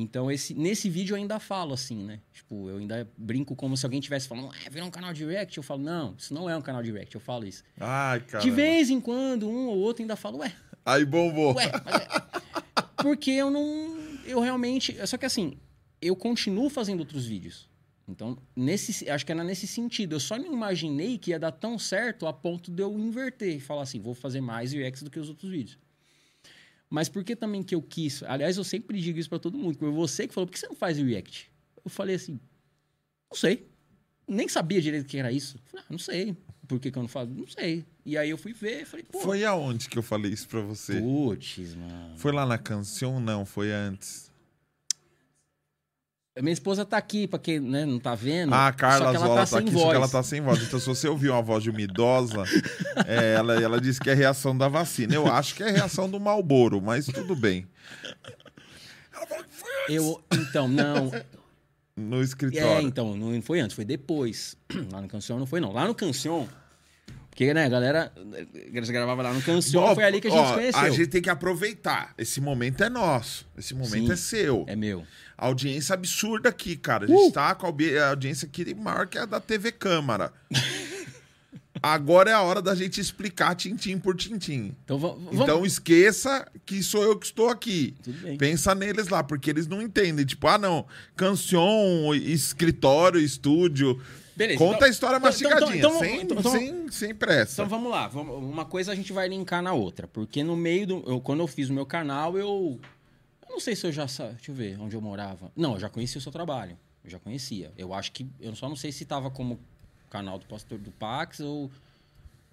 Então, 0.00 0.30
esse, 0.30 0.54
nesse 0.54 0.88
vídeo 0.88 1.14
eu 1.14 1.16
ainda 1.16 1.40
falo 1.40 1.74
assim, 1.74 2.04
né? 2.04 2.20
Tipo, 2.32 2.68
eu 2.70 2.76
ainda 2.78 3.10
brinco 3.16 3.56
como 3.56 3.76
se 3.76 3.84
alguém 3.84 3.98
estivesse 3.98 4.28
falando, 4.28 4.50
ah, 4.52 4.70
virou 4.70 4.86
um 4.86 4.90
canal 4.92 5.12
de 5.12 5.24
react. 5.24 5.56
Eu 5.56 5.62
falo, 5.62 5.82
não, 5.82 6.14
isso 6.16 6.32
não 6.32 6.48
é 6.48 6.56
um 6.56 6.62
canal 6.62 6.82
de 6.82 6.92
react. 6.92 7.14
Eu 7.14 7.20
falo 7.20 7.44
isso. 7.44 7.64
Ai, 7.80 8.20
cara. 8.20 8.42
De 8.44 8.50
vez 8.50 8.90
em 8.90 9.00
quando, 9.00 9.48
um 9.48 9.66
ou 9.66 9.78
outro 9.78 10.02
ainda 10.02 10.14
fala, 10.14 10.36
ué, 10.38 10.54
Aí 10.84 11.04
bombou. 11.04 11.54
Ué, 11.54 11.70
mas 11.84 11.94
é- 11.96 12.08
porque 13.02 13.30
eu 13.32 13.50
não. 13.50 13.98
Eu 14.24 14.40
realmente. 14.40 14.96
Só 15.06 15.16
que 15.18 15.26
assim, 15.26 15.58
eu 16.00 16.14
continuo 16.16 16.70
fazendo 16.70 17.00
outros 17.00 17.26
vídeos. 17.26 17.68
Então, 18.08 18.38
nesse, 18.56 19.10
acho 19.10 19.26
que 19.26 19.32
era 19.32 19.44
nesse 19.44 19.66
sentido. 19.66 20.14
Eu 20.14 20.20
só 20.20 20.38
não 20.38 20.52
imaginei 20.52 21.18
que 21.18 21.30
ia 21.32 21.38
dar 21.38 21.52
tão 21.52 21.78
certo 21.78 22.26
a 22.26 22.32
ponto 22.32 22.70
de 22.70 22.82
eu 22.82 22.98
inverter 22.98 23.56
e 23.56 23.60
falar 23.60 23.82
assim: 23.82 24.00
vou 24.00 24.14
fazer 24.14 24.40
mais 24.40 24.72
UX 24.72 25.02
do 25.02 25.10
que 25.10 25.18
os 25.18 25.28
outros 25.28 25.50
vídeos. 25.50 25.78
Mas 26.90 27.08
por 27.08 27.22
que 27.22 27.36
também 27.36 27.62
que 27.62 27.74
eu 27.74 27.82
quis? 27.82 28.22
Aliás, 28.22 28.56
eu 28.56 28.64
sempre 28.64 29.00
digo 29.00 29.18
isso 29.18 29.28
pra 29.28 29.38
todo 29.38 29.58
mundo. 29.58 29.78
Foi 29.78 29.90
você 29.90 30.26
que 30.26 30.34
falou: 30.34 30.46
por 30.46 30.52
que 30.52 30.58
você 30.58 30.66
não 30.66 30.74
faz 30.74 30.98
React? 30.98 31.50
Eu 31.84 31.90
falei 31.90 32.16
assim: 32.16 32.40
não 33.30 33.36
sei. 33.36 33.68
Nem 34.26 34.48
sabia 34.48 34.80
direito 34.80 35.04
o 35.04 35.08
que 35.08 35.16
era 35.16 35.32
isso. 35.32 35.58
Falei, 35.64 35.84
ah, 35.86 35.92
não 35.92 35.98
sei. 35.98 36.36
Por 36.66 36.78
que, 36.78 36.90
que 36.90 36.98
eu 36.98 37.02
não 37.02 37.08
faço? 37.08 37.30
Não 37.30 37.46
sei. 37.46 37.84
E 38.04 38.16
aí 38.16 38.28
eu 38.28 38.36
fui 38.36 38.52
ver 38.52 38.82
e 38.82 38.84
falei: 38.84 39.04
pô. 39.04 39.20
Foi 39.20 39.44
aonde 39.44 39.88
que 39.88 39.98
eu 39.98 40.02
falei 40.02 40.32
isso 40.32 40.48
pra 40.48 40.60
você? 40.60 41.00
Putz, 41.00 41.74
mano. 41.74 42.18
Foi 42.18 42.32
lá 42.32 42.44
na 42.44 42.58
canção? 42.58 43.20
Não, 43.20 43.46
foi 43.46 43.72
antes. 43.72 44.30
Minha 46.40 46.52
esposa 46.52 46.84
tá 46.84 46.96
aqui, 46.96 47.26
pra 47.26 47.38
quem 47.38 47.58
né, 47.60 47.84
não 47.84 47.98
tá 47.98 48.14
vendo. 48.14 48.54
Ah, 48.54 48.68
a 48.68 48.72
Carla 48.72 49.12
Zola 49.18 49.44
tá, 49.44 49.46
tá, 49.46 49.58
aqui, 49.58 49.70
voz. 49.70 49.82
só 49.82 49.90
que 49.90 49.96
ela 49.96 50.08
tá 50.08 50.22
sem 50.22 50.40
voz. 50.40 50.62
Então, 50.62 50.78
se 50.78 50.86
você 50.86 51.08
ouvir 51.08 51.30
uma 51.30 51.42
voz 51.42 51.62
de 51.62 51.70
uma 51.70 51.80
idosa, 51.80 52.44
é, 53.06 53.34
ela, 53.34 53.60
ela 53.62 53.80
disse 53.80 54.00
que 54.00 54.08
é 54.08 54.14
reação 54.14 54.56
da 54.56 54.68
vacina. 54.68 55.14
Eu 55.14 55.26
acho 55.26 55.54
que 55.54 55.62
é 55.62 55.70
reação 55.70 56.08
do 56.08 56.20
Malboro, 56.20 56.80
mas 56.80 57.06
tudo 57.06 57.34
bem. 57.34 57.66
Eu, 59.88 60.22
então, 60.32 60.68
não. 60.68 61.10
No 61.96 62.20
É, 62.20 62.24
escritório. 62.24 62.86
então, 62.86 63.16
não 63.16 63.40
foi 63.42 63.60
antes, 63.60 63.74
foi 63.74 63.84
depois. 63.84 64.56
Lá 64.92 65.00
no 65.00 65.08
Cancion 65.08 65.38
não 65.38 65.46
foi, 65.46 65.60
não. 65.60 65.72
Lá 65.72 65.86
no 65.86 65.94
Cancion. 65.94 66.46
Porque, 67.28 67.52
né, 67.54 67.64
a 67.66 67.68
galera. 67.68 68.12
Eles 68.52 68.90
gravavam 68.90 69.22
lá 69.22 69.32
no 69.32 69.40
Cancion, 69.40 69.80
Ó, 69.80 69.94
foi 69.94 70.02
ali 70.02 70.20
que 70.20 70.26
a 70.26 70.30
gente 70.30 70.40
ó, 70.40 70.46
se 70.48 70.54
conheceu. 70.54 70.80
A 70.80 70.90
gente 70.90 71.06
tem 71.06 71.22
que 71.22 71.30
aproveitar. 71.30 72.12
Esse 72.18 72.40
momento 72.40 72.82
é 72.82 72.90
nosso. 72.90 73.46
Esse 73.56 73.74
momento 73.74 74.06
Sim. 74.06 74.12
é 74.12 74.16
seu. 74.16 74.64
É 74.66 74.74
meu. 74.74 75.04
Audiência 75.38 75.94
absurda 75.94 76.48
aqui, 76.48 76.76
cara. 76.76 77.04
A 77.04 77.08
gente 77.08 77.32
tá 77.32 77.54
com 77.54 77.66
a 77.66 78.08
audiência 78.10 78.46
aqui 78.46 78.74
maior 78.74 79.06
que 79.06 79.16
a 79.16 79.24
da 79.24 79.38
TV 79.40 79.70
Câmara. 79.70 80.32
Agora 81.80 82.28
é 82.30 82.34
a 82.34 82.42
hora 82.42 82.60
da 82.60 82.74
gente 82.74 83.00
explicar 83.00 83.54
tintim 83.54 83.98
por 83.98 84.16
tintim. 84.16 84.74
Então, 84.84 84.98
vamos. 84.98 85.32
Então 85.32 85.64
esqueça 85.64 86.44
que 86.66 86.82
sou 86.82 87.04
eu 87.04 87.16
que 87.16 87.26
estou 87.26 87.48
aqui. 87.48 87.94
Tudo 88.02 88.18
bem. 88.20 88.36
Pensa 88.36 88.74
neles 88.74 89.06
lá, 89.08 89.22
porque 89.22 89.48
eles 89.48 89.68
não 89.68 89.80
entendem. 89.80 90.26
Tipo, 90.26 90.48
ah, 90.48 90.58
não, 90.58 90.84
canção, 91.14 92.12
escritório, 92.14 93.20
estúdio. 93.20 94.00
Beleza, 94.34 94.58
Conta 94.58 94.76
então- 94.76 94.86
a 94.88 94.90
história 94.90 95.16
então- 95.18 95.28
mastigadinha, 95.30 95.76
então- 95.76 95.90
então- 95.90 96.00
sem, 96.00 96.20
então- 96.22 96.52
sem, 96.52 96.90
sem 96.90 97.14
pressa. 97.14 97.62
Então 97.62 97.68
vamos 97.68 97.90
lá, 97.90 98.08
uma 98.08 98.64
coisa 98.64 98.90
a 98.92 98.94
gente 98.94 99.12
vai 99.12 99.28
linkar 99.28 99.62
na 99.62 99.72
outra, 99.72 100.06
porque 100.08 100.42
no 100.44 100.56
meio 100.56 100.86
do, 100.86 101.04
eu- 101.06 101.20
quando 101.20 101.40
eu 101.40 101.46
fiz 101.48 101.68
o 101.68 101.72
meu 101.72 101.84
canal, 101.86 102.38
eu 102.38 102.78
não 103.58 103.60
sei 103.60 103.74
se 103.74 103.84
eu 103.84 103.90
já, 103.90 104.04
deixa 104.04 104.50
eu 104.50 104.54
ver, 104.54 104.80
onde 104.80 104.94
eu 104.94 105.00
morava. 105.00 105.50
Não, 105.56 105.72
eu 105.74 105.80
já 105.80 105.88
conhecia 105.88 106.20
o 106.20 106.22
seu 106.22 106.30
trabalho, 106.30 106.78
eu 107.02 107.10
já 107.10 107.18
conhecia. 107.18 107.72
Eu 107.76 107.92
acho 107.92 108.12
que, 108.12 108.24
eu 108.38 108.54
só 108.54 108.68
não 108.68 108.76
sei 108.76 108.92
se 108.92 109.02
estava 109.02 109.32
como 109.32 109.58
canal 110.08 110.38
do 110.38 110.46
pastor 110.46 110.78
do 110.78 110.92
Pax 110.92 111.40
ou 111.40 111.68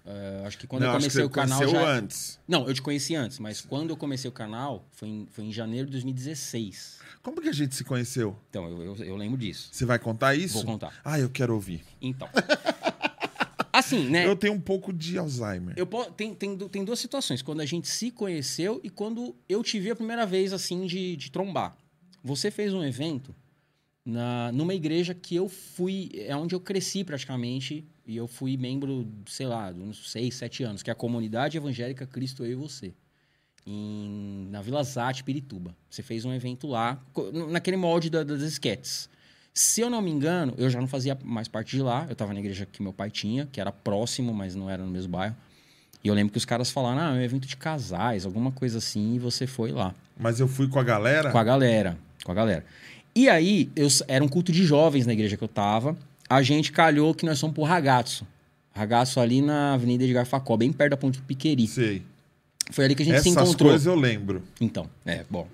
eh, 0.04 0.42
acho 0.44 0.58
que 0.58 0.66
quando 0.66 0.82
não, 0.82 0.88
eu 0.88 0.94
comecei 0.96 1.22
o 1.22 1.30
canal 1.30 1.68
já 1.68 1.88
antes. 1.88 2.40
Não, 2.48 2.66
eu 2.66 2.74
te 2.74 2.82
conheci 2.82 3.14
antes, 3.14 3.38
mas 3.38 3.60
quando 3.60 3.90
eu 3.90 3.96
comecei 3.96 4.28
o 4.28 4.32
canal 4.32 4.84
foi 4.90 5.06
em, 5.06 5.28
foi 5.30 5.44
em 5.44 5.52
janeiro 5.52 5.86
de 5.86 5.92
2016. 5.92 6.98
Como 7.22 7.40
que 7.40 7.48
a 7.48 7.52
gente 7.52 7.76
se 7.76 7.84
conheceu? 7.84 8.36
Então, 8.50 8.68
eu, 8.68 8.82
eu, 8.82 9.04
eu 9.04 9.16
lembro 9.16 9.38
disso. 9.38 9.68
Você 9.70 9.84
vai 9.84 10.00
contar 10.00 10.34
isso? 10.34 10.54
Vou 10.54 10.64
contar. 10.64 10.92
Ah, 11.04 11.20
eu 11.20 11.30
quero 11.30 11.54
ouvir. 11.54 11.84
Então. 12.02 12.28
assim, 13.78 14.08
né? 14.08 14.26
Eu 14.26 14.36
tenho 14.36 14.52
um 14.54 14.60
pouco 14.60 14.92
de 14.92 15.16
Alzheimer. 15.18 15.74
Eu 15.76 15.86
tem, 16.16 16.34
tem, 16.34 16.56
tem 16.56 16.84
duas 16.84 16.98
situações. 16.98 17.42
Quando 17.42 17.60
a 17.60 17.66
gente 17.66 17.88
se 17.88 18.10
conheceu 18.10 18.80
e 18.82 18.90
quando 18.90 19.34
eu 19.48 19.62
te 19.62 19.78
vi 19.78 19.90
a 19.90 19.96
primeira 19.96 20.24
vez, 20.26 20.52
assim, 20.52 20.86
de, 20.86 21.16
de 21.16 21.30
trombar. 21.30 21.76
Você 22.22 22.50
fez 22.50 22.72
um 22.74 22.82
evento 22.84 23.34
na, 24.04 24.50
numa 24.52 24.74
igreja 24.74 25.14
que 25.14 25.34
eu 25.36 25.48
fui... 25.48 26.10
É 26.14 26.34
onde 26.36 26.54
eu 26.54 26.60
cresci, 26.60 27.04
praticamente. 27.04 27.84
E 28.06 28.16
eu 28.16 28.26
fui 28.26 28.56
membro, 28.56 29.06
sei 29.26 29.46
lá, 29.46 29.70
de 29.72 29.80
uns 29.80 30.10
seis, 30.10 30.34
sete 30.34 30.62
anos. 30.62 30.82
Que 30.82 30.90
é 30.90 30.92
a 30.92 30.96
Comunidade 30.96 31.56
Evangélica 31.56 32.06
Cristo, 32.06 32.44
Eu 32.44 32.52
e 32.52 32.54
Você. 32.54 32.94
Em, 33.66 34.46
na 34.50 34.62
Vila 34.62 34.82
Zate, 34.84 35.24
Pirituba. 35.24 35.76
Você 35.90 36.02
fez 36.02 36.24
um 36.24 36.32
evento 36.32 36.66
lá, 36.68 37.04
naquele 37.50 37.76
molde 37.76 38.08
da- 38.08 38.22
das 38.22 38.42
esquetes. 38.42 39.08
Se 39.56 39.80
eu 39.80 39.88
não 39.88 40.02
me 40.02 40.10
engano, 40.10 40.52
eu 40.58 40.68
já 40.68 40.78
não 40.78 40.86
fazia 40.86 41.16
mais 41.24 41.48
parte 41.48 41.74
de 41.74 41.82
lá. 41.82 42.04
Eu 42.06 42.12
estava 42.12 42.34
na 42.34 42.40
igreja 42.40 42.68
que 42.70 42.82
meu 42.82 42.92
pai 42.92 43.10
tinha, 43.10 43.48
que 43.50 43.58
era 43.58 43.72
próximo, 43.72 44.34
mas 44.34 44.54
não 44.54 44.68
era 44.68 44.84
no 44.84 44.90
mesmo 44.90 45.12
bairro. 45.12 45.34
E 46.04 46.08
eu 46.08 46.14
lembro 46.14 46.30
que 46.30 46.36
os 46.36 46.44
caras 46.44 46.70
falaram, 46.70 47.00
ah, 47.00 47.16
é 47.16 47.20
um 47.20 47.22
evento 47.22 47.48
de 47.48 47.56
casais, 47.56 48.26
alguma 48.26 48.52
coisa 48.52 48.76
assim, 48.76 49.14
e 49.14 49.18
você 49.18 49.46
foi 49.46 49.72
lá. 49.72 49.94
Mas 50.14 50.40
eu 50.40 50.46
fui 50.46 50.68
com 50.68 50.78
a 50.78 50.82
galera. 50.82 51.30
Com 51.30 51.38
a 51.38 51.42
galera, 51.42 51.96
com 52.22 52.32
a 52.32 52.34
galera. 52.34 52.66
E 53.14 53.30
aí, 53.30 53.70
eu, 53.74 53.88
era 54.06 54.22
um 54.22 54.28
culto 54.28 54.52
de 54.52 54.62
jovens 54.62 55.06
na 55.06 55.14
igreja 55.14 55.38
que 55.38 55.42
eu 55.44 55.48
tava. 55.48 55.96
A 56.28 56.42
gente 56.42 56.70
calhou 56.70 57.14
que 57.14 57.24
nós 57.24 57.40
fomos 57.40 57.54
pro 57.54 57.64
Ragazzo. 57.64 58.26
Ragazzo 58.74 59.20
ali 59.20 59.40
na 59.40 59.72
Avenida 59.72 60.04
Edgar 60.04 60.26
Facó, 60.26 60.54
bem 60.58 60.70
perto 60.70 60.90
da 60.90 60.96
Ponte 60.98 61.18
do 61.18 61.24
Piqueri. 61.24 61.66
Sei. 61.66 62.02
Foi 62.72 62.84
ali 62.84 62.94
que 62.94 63.02
a 63.02 63.06
gente 63.06 63.22
se 63.22 63.30
Essas 63.30 63.42
encontrou. 63.42 63.70
coisas 63.70 63.86
eu 63.86 63.94
lembro. 63.94 64.42
Então, 64.60 64.86
é, 65.06 65.24
bom. 65.30 65.48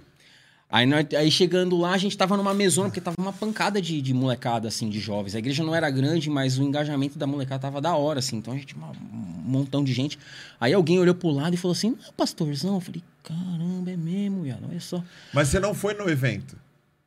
Aí, 0.73 0.87
nós- 0.87 1.07
aí 1.15 1.31
chegando 1.31 1.77
lá, 1.77 1.93
a 1.93 1.99
gente 1.99 2.17
tava 2.17 2.35
numa 2.35 2.55
mesona, 2.55 2.89
porque 2.89 3.01
tava 3.01 3.15
uma 3.21 3.33
pancada 3.33 3.81
de, 3.81 4.01
de 4.01 4.15
molecada, 4.15 4.69
assim, 4.69 4.89
de 4.89 4.99
jovens. 4.99 5.35
A 5.35 5.39
igreja 5.39 5.63
não 5.63 5.75
era 5.75 5.91
grande, 5.91 6.31
mas 6.31 6.59
o 6.59 6.63
engajamento 6.63 7.19
da 7.19 7.27
molecada 7.27 7.61
tava 7.61 7.79
da 7.79 7.95
hora, 7.95 8.21
assim. 8.21 8.37
Então 8.39 8.55
a 8.55 8.57
gente, 8.57 8.75
uma- 8.75 8.89
um 8.91 9.43
montão 9.45 9.85
de 9.85 9.93
gente. 9.93 10.19
Aí 10.59 10.73
alguém 10.73 10.99
olhou 10.99 11.15
pro 11.15 11.29
lado 11.29 11.53
e 11.53 11.59
falou 11.59 11.73
assim: 11.73 11.91
Não, 11.91 12.13
pastorzão. 12.17 12.75
Eu 12.77 12.81
falei: 12.81 13.03
Caramba, 13.23 13.91
é 13.91 13.97
mesmo, 13.99 14.43
viado, 14.45 14.65
olha 14.67 14.81
só. 14.81 15.05
Mas 15.35 15.49
você 15.49 15.61
não 15.61 15.75
foi 15.75 15.93
no 15.93 16.09
evento. 16.09 16.57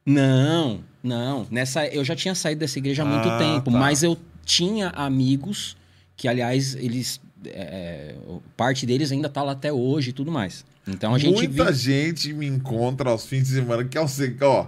Não, 0.06 0.82
não. 1.02 1.48
Nessa, 1.50 1.88
eu 1.88 2.06
já 2.06 2.16
tinha 2.16 2.36
saído 2.36 2.60
dessa 2.60 2.78
igreja 2.78 3.02
há 3.02 3.06
muito 3.06 3.28
Ah, 3.28 3.38
tempo, 3.40 3.72
tá. 3.72 3.78
mas 3.80 4.04
eu 4.04 4.16
tinha 4.46 4.90
amigos 4.90 5.76
que, 6.16 6.28
aliás, 6.28 6.76
eles. 6.76 7.20
É, 7.48 8.16
parte 8.56 8.86
deles 8.86 9.12
ainda 9.12 9.30
tá 9.30 9.44
lá 9.44 9.52
até 9.54 9.72
hoje 9.72 10.10
e 10.10 10.14
tudo 10.14 10.32
mais. 10.32 10.66
Então 10.88 11.16
a 11.16 11.18
gente 11.18 11.34
Muita 11.36 11.66
viu. 11.66 11.74
gente 11.74 12.34
me 12.34 12.46
encontra 12.48 13.10
aos 13.10 13.26
fins 13.26 13.44
de 13.48 13.56
semana 13.56 13.84
que 13.84 13.98
é 13.98 14.02
o 14.02 14.08
seguinte, 14.08 14.44
ó. 14.44 14.68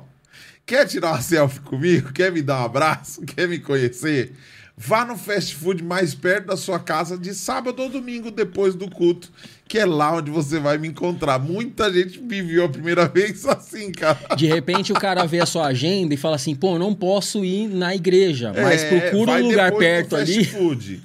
Quer 0.66 0.86
tirar 0.86 1.12
uma 1.14 1.22
selfie 1.22 1.62
comigo? 1.62 2.12
Quer 2.12 2.32
me 2.32 2.42
dar 2.42 2.62
um 2.62 2.66
abraço? 2.66 3.22
Quer 3.22 3.48
me 3.48 3.60
conhecer? 3.60 4.34
Vá 4.80 5.04
no 5.04 5.18
fast 5.18 5.56
food 5.56 5.84
mais 5.84 6.14
perto 6.14 6.48
da 6.48 6.56
sua 6.56 6.78
casa 6.78 7.18
de 7.18 7.34
sábado 7.34 7.82
ou 7.82 7.90
domingo 7.90 8.30
depois 8.30 8.76
do 8.76 8.88
culto, 8.88 9.32
que 9.68 9.80
é 9.80 9.86
lá 9.86 10.14
onde 10.14 10.30
você 10.30 10.60
vai 10.60 10.78
me 10.78 10.88
encontrar. 10.88 11.40
Muita 11.40 11.92
gente 11.92 12.22
me 12.22 12.44
viu 12.44 12.64
a 12.64 12.70
primeira 12.70 13.08
vez 13.10 13.44
assim, 13.48 13.92
cara. 13.92 14.36
De 14.36 14.46
repente 14.46 14.92
o 14.94 14.96
cara 14.96 15.26
vê 15.26 15.40
a 15.40 15.48
sua 15.48 15.66
agenda 15.66 16.14
e 16.14 16.18
fala 16.18 16.36
assim: 16.36 16.54
pô, 16.54 16.78
não 16.78 16.94
posso 16.94 17.44
ir 17.44 17.68
na 17.68 17.96
igreja, 17.96 18.54
mas 18.56 18.84
É, 18.84 19.00
procura 19.10 19.32
um 19.32 19.48
lugar 19.48 19.72
perto 19.72 20.12
fast 20.12 20.32
ali. 20.32 20.46
Food. 20.46 21.02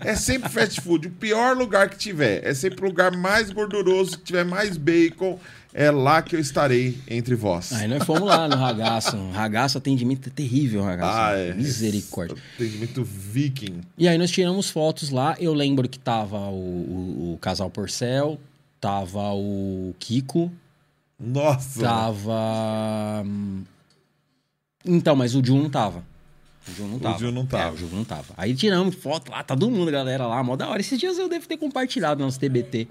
É 0.00 0.14
sempre 0.16 0.48
fast 0.48 0.80
food. 0.80 1.08
O 1.08 1.10
pior 1.10 1.54
lugar 1.54 1.90
que 1.90 1.98
tiver. 1.98 2.40
É 2.42 2.54
sempre 2.54 2.82
o 2.82 2.88
lugar 2.88 3.14
mais 3.14 3.50
gorduroso, 3.50 4.16
que 4.16 4.24
tiver 4.24 4.46
mais 4.46 4.78
bacon. 4.78 5.38
É 5.72 5.90
lá 5.90 6.20
que 6.20 6.34
eu 6.34 6.40
estarei 6.40 6.98
entre 7.08 7.34
vós. 7.36 7.72
Aí 7.72 7.86
nós 7.86 8.02
fomos 8.04 8.22
lá 8.28 8.48
no 8.48 8.56
ragaço. 8.56 9.16
Ragaço 9.30 9.78
atendimento 9.78 10.28
é 10.28 10.32
terrível, 10.32 10.82
ragaço. 10.82 11.16
Ah, 11.18 11.32
é. 11.38 11.54
Misericórdia. 11.54 12.36
Atendimento 12.54 13.04
viking. 13.04 13.80
E 13.96 14.08
aí 14.08 14.18
nós 14.18 14.30
tiramos 14.32 14.68
fotos 14.68 15.10
lá. 15.10 15.36
Eu 15.38 15.54
lembro 15.54 15.88
que 15.88 15.98
tava 15.98 16.38
o, 16.38 16.52
o- 16.54 17.32
o 17.34 17.38
casal 17.38 17.70
Porcel, 17.70 18.40
tava 18.80 19.32
o 19.32 19.94
Kiko, 20.00 20.50
Nossa. 21.18 21.80
tava. 21.82 23.22
hum, 23.24 23.62
Então, 24.84 25.14
mas 25.14 25.34
o 25.34 25.44
Ju 25.44 25.56
não 25.56 25.70
tava. 25.70 26.02
O 26.68 26.72
Ju 26.74 26.84
não 26.88 26.96
O 26.96 27.00
tava. 27.00 27.18
Ju 27.18 27.30
não 27.32 27.46
tava. 27.46 27.62
É, 27.64 27.70
o 27.72 27.76
Ju 27.76 27.88
não 27.92 28.04
tava. 28.04 28.34
Aí 28.36 28.54
tiramos 28.54 28.94
foto 28.96 29.30
lá, 29.30 29.42
tá 29.42 29.54
todo 29.54 29.70
mundo, 29.70 29.90
galera 29.90 30.26
lá, 30.26 30.42
mó 30.42 30.56
da 30.56 30.68
hora. 30.68 30.80
Esses 30.80 30.98
dias 30.98 31.16
eu 31.18 31.28
devo 31.28 31.46
ter 31.46 31.56
compartilhado 31.56 32.18
no 32.20 32.26
nosso 32.26 32.40
TBT. 32.40 32.88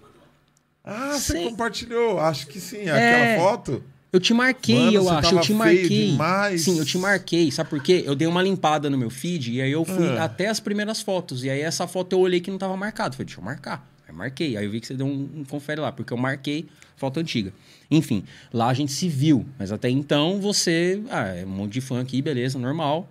Ah, 0.89 1.13
você 1.17 1.43
compartilhou. 1.43 2.19
Acho 2.19 2.47
que 2.47 2.60
sim. 2.60 2.82
Aquela 2.82 2.99
É. 2.99 3.38
foto. 3.38 3.84
Eu 4.12 4.19
te 4.19 4.34
marquei, 4.34 4.75
Mano, 4.75 4.93
eu 4.93 5.10
acho. 5.10 5.36
Eu 5.36 5.39
te 5.41 5.54
marquei. 5.54 6.12
demais. 6.12 6.62
Sim, 6.63 6.80
eu 6.80 6.86
te 6.86 6.97
marquei. 6.97 7.52
Sabe 7.52 7.69
por 7.69 7.82
quê? 7.84 8.02
Eu 8.06 8.15
dei 8.15 8.28
uma 8.28 8.41
limpada 8.41 8.89
no 8.89 8.97
meu 8.97 9.10
feed 9.12 9.54
e 9.54 9.62
aí 9.62 9.71
eu 9.71 9.86
fui 9.86 10.08
Ah. 10.17 10.23
até 10.23 10.47
as 10.47 10.60
primeiras 10.60 10.99
fotos. 11.02 11.43
E 11.43 11.49
aí 11.49 11.62
essa 11.62 11.86
foto 11.88 12.13
eu 12.13 12.19
olhei 12.19 12.39
que 12.39 12.49
não 12.49 12.58
tava 12.58 12.75
marcado. 12.75 13.15
Falei, 13.15 13.28
deixa 13.28 13.39
eu 13.39 13.43
marcar. 13.45 13.88
Aí 14.08 14.15
marquei. 14.15 14.58
Aí 14.58 14.65
eu 14.65 14.71
vi 14.71 14.80
que 14.80 14.88
você 14.88 14.95
deu 14.95 15.06
um, 15.06 15.30
um 15.36 15.43
confere 15.43 15.80
lá, 15.80 15.91
porque 15.91 16.12
eu 16.12 16.17
marquei 16.17 16.65
foto 16.97 17.19
antiga. 17.19 17.54
Enfim, 17.91 18.23
lá 18.52 18.69
a 18.69 18.73
gente 18.73 18.91
se 18.91 19.08
viu. 19.08 19.45
Mas 19.60 19.71
até 19.71 19.91
então 19.91 20.41
você. 20.41 21.04
Ah, 21.12 21.28
é 21.28 21.45
um 21.45 21.49
monte 21.49 21.73
de 21.73 21.82
fã 21.82 22.02
aqui, 22.02 22.19
beleza, 22.19 22.58
normal. 22.58 23.08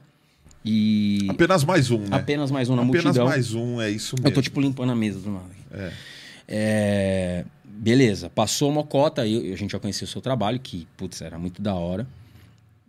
E. 0.65 1.29
Apenas 1.31 1.63
mais 1.63 1.93
um, 1.93 1.99
né? 2.01 2.09
Apenas 2.11 2.51
mais 2.51 2.69
um 2.69 2.75
na 2.75 2.83
Apenas 2.83 3.05
multidão. 3.05 3.27
mais 3.27 3.55
um, 3.55 3.81
é 3.81 3.89
isso 3.89 4.17
mesmo. 4.17 4.27
Eu 4.29 4.35
tô 4.35 4.43
tipo 4.43 4.61
limpando 4.61 4.91
a 4.91 4.97
mesa 4.97 5.21
do 5.21 5.31
nada. 5.31 5.47
É. 5.73 5.93
É, 6.51 7.45
beleza, 7.79 8.29
passou 8.29 8.71
a 8.71 8.75
mocota, 8.75 9.23
aí 9.23 9.53
a 9.53 9.57
gente 9.57 9.71
já 9.71 9.79
conhecia 9.79 10.05
o 10.05 10.09
seu 10.09 10.21
trabalho, 10.21 10.59
que, 10.59 10.87
putz, 10.97 11.23
era 11.23 11.39
muito 11.39 11.63
da 11.63 11.75
hora. 11.75 12.07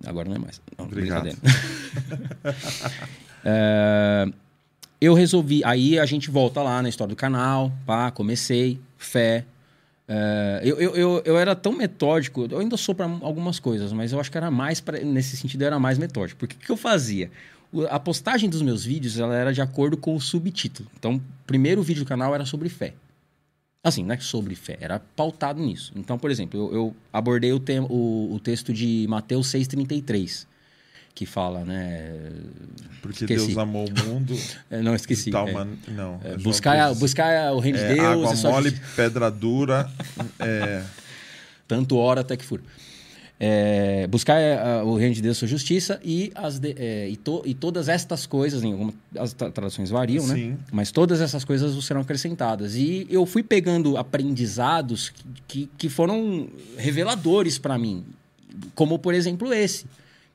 Agora 0.05 0.27
não 0.27 0.35
é 0.35 0.39
mais. 0.39 0.61
Não, 0.77 0.85
Obrigado. 0.85 1.29
É, 3.41 4.27
eu 4.99 5.13
resolvi, 5.13 5.63
aí 5.63 5.97
a 5.97 6.05
gente 6.05 6.29
volta 6.29 6.61
lá 6.61 6.81
na 6.81 6.89
história 6.89 7.07
do 7.07 7.15
canal, 7.15 7.71
pá, 7.85 8.11
comecei, 8.11 8.77
fé. 8.97 9.45
É, 10.05 10.59
eu, 10.61 10.77
eu, 10.77 10.95
eu, 10.97 11.21
eu 11.23 11.37
era 11.37 11.55
tão 11.55 11.71
metódico, 11.71 12.45
eu 12.51 12.59
ainda 12.59 12.75
sou 12.75 12.93
para 12.93 13.05
algumas 13.05 13.57
coisas, 13.57 13.93
mas 13.93 14.11
eu 14.11 14.19
acho 14.19 14.29
que 14.29 14.37
era 14.37 14.51
mais, 14.51 14.81
pra, 14.81 14.99
nesse 14.99 15.37
sentido, 15.37 15.63
era 15.63 15.79
mais 15.79 15.97
metódico. 15.97 16.37
Porque 16.37 16.57
o 16.57 16.59
que 16.59 16.69
eu 16.69 16.75
fazia? 16.75 17.31
A 17.89 17.97
postagem 17.97 18.49
dos 18.49 18.61
meus 18.61 18.83
vídeos 18.83 19.17
ela 19.17 19.33
era 19.33 19.53
de 19.53 19.61
acordo 19.61 19.95
com 19.95 20.13
o 20.13 20.19
subtítulo. 20.19 20.89
Então, 20.99 21.15
o 21.15 21.21
primeiro 21.47 21.81
vídeo 21.81 22.03
do 22.03 22.07
canal 22.07 22.35
era 22.35 22.45
sobre 22.45 22.67
fé. 22.67 22.93
Assim, 23.83 24.03
não 24.03 24.13
é 24.13 24.19
sobre 24.19 24.55
fé, 24.55 24.77
era 24.81 24.99
pautado 24.99 25.61
nisso. 25.61 25.93
Então, 25.95 26.17
por 26.17 26.29
exemplo, 26.29 26.59
eu, 26.59 26.73
eu 26.73 26.95
abordei 27.13 27.53
o, 27.53 27.59
tema, 27.59 27.87
o, 27.89 28.33
o 28.33 28.39
texto 28.39 28.73
de 28.73 29.05
Mateus 29.07 29.47
6,33, 29.47 30.45
que 31.15 31.25
fala, 31.25 31.63
né? 31.63 32.13
Porque 33.01 33.23
Esqueci. 33.23 33.45
Deus 33.47 33.57
amou 33.57 33.87
o 33.87 34.05
mundo. 34.05 34.35
é, 34.69 34.81
Não, 34.81 34.93
esqueci. 34.93 35.31
de 35.31 35.37
é, 35.37 35.53
man- 35.53 35.77
Não. 35.87 36.19
é, 36.23 36.31
é 36.33 36.37
buscar, 36.37 36.77
a- 36.77 36.87
15. 36.89 36.99
buscar 36.99 37.53
o 37.53 37.59
reino 37.59 37.77
de 37.77 37.83
É, 37.85 37.93
Deus. 37.95 37.99
água 38.05 38.35
sua 38.35 38.51
mole, 38.51 38.69
justi- 38.69 38.85
pedra 38.97 39.31
dura. 39.31 39.89
É, 40.39 40.83
Tanto 41.65 41.95
hora 41.97 42.19
até 42.21 42.35
que 42.35 42.43
fura. 42.43 42.63
É, 43.41 44.05
buscar 44.07 44.37
é, 44.37 44.83
o 44.83 44.95
reino 44.97 45.15
de 45.15 45.21
Deus, 45.21 45.37
sua 45.37 45.47
justiça 45.47 45.97
e, 46.03 46.29
as 46.35 46.59
de- 46.59 46.75
é, 46.77 47.07
e, 47.07 47.15
to- 47.15 47.41
e 47.45 47.53
todas 47.53 47.87
estas 47.87 48.25
coisas, 48.25 48.63
em 48.65 48.73
alguma, 48.73 48.93
as 49.17 49.31
tra- 49.31 49.49
traduções 49.49 49.89
variam, 49.89 50.27
né? 50.27 50.35
sim. 50.35 50.57
Mas 50.73 50.91
todas 50.91 51.21
essas 51.21 51.45
coisas 51.45 51.81
serão 51.85 52.01
acrescentadas. 52.01 52.75
E 52.75 53.07
eu 53.09 53.25
fui 53.25 53.41
pegando 53.41 53.95
aprendizados 53.95 55.09
que, 55.09 55.23
que, 55.47 55.69
que 55.77 55.89
foram 55.89 56.49
reveladores 56.77 57.57
para 57.57 57.77
mim. 57.77 58.03
Como, 58.75 58.99
por 58.99 59.13
exemplo, 59.13 59.53
esse. 59.53 59.85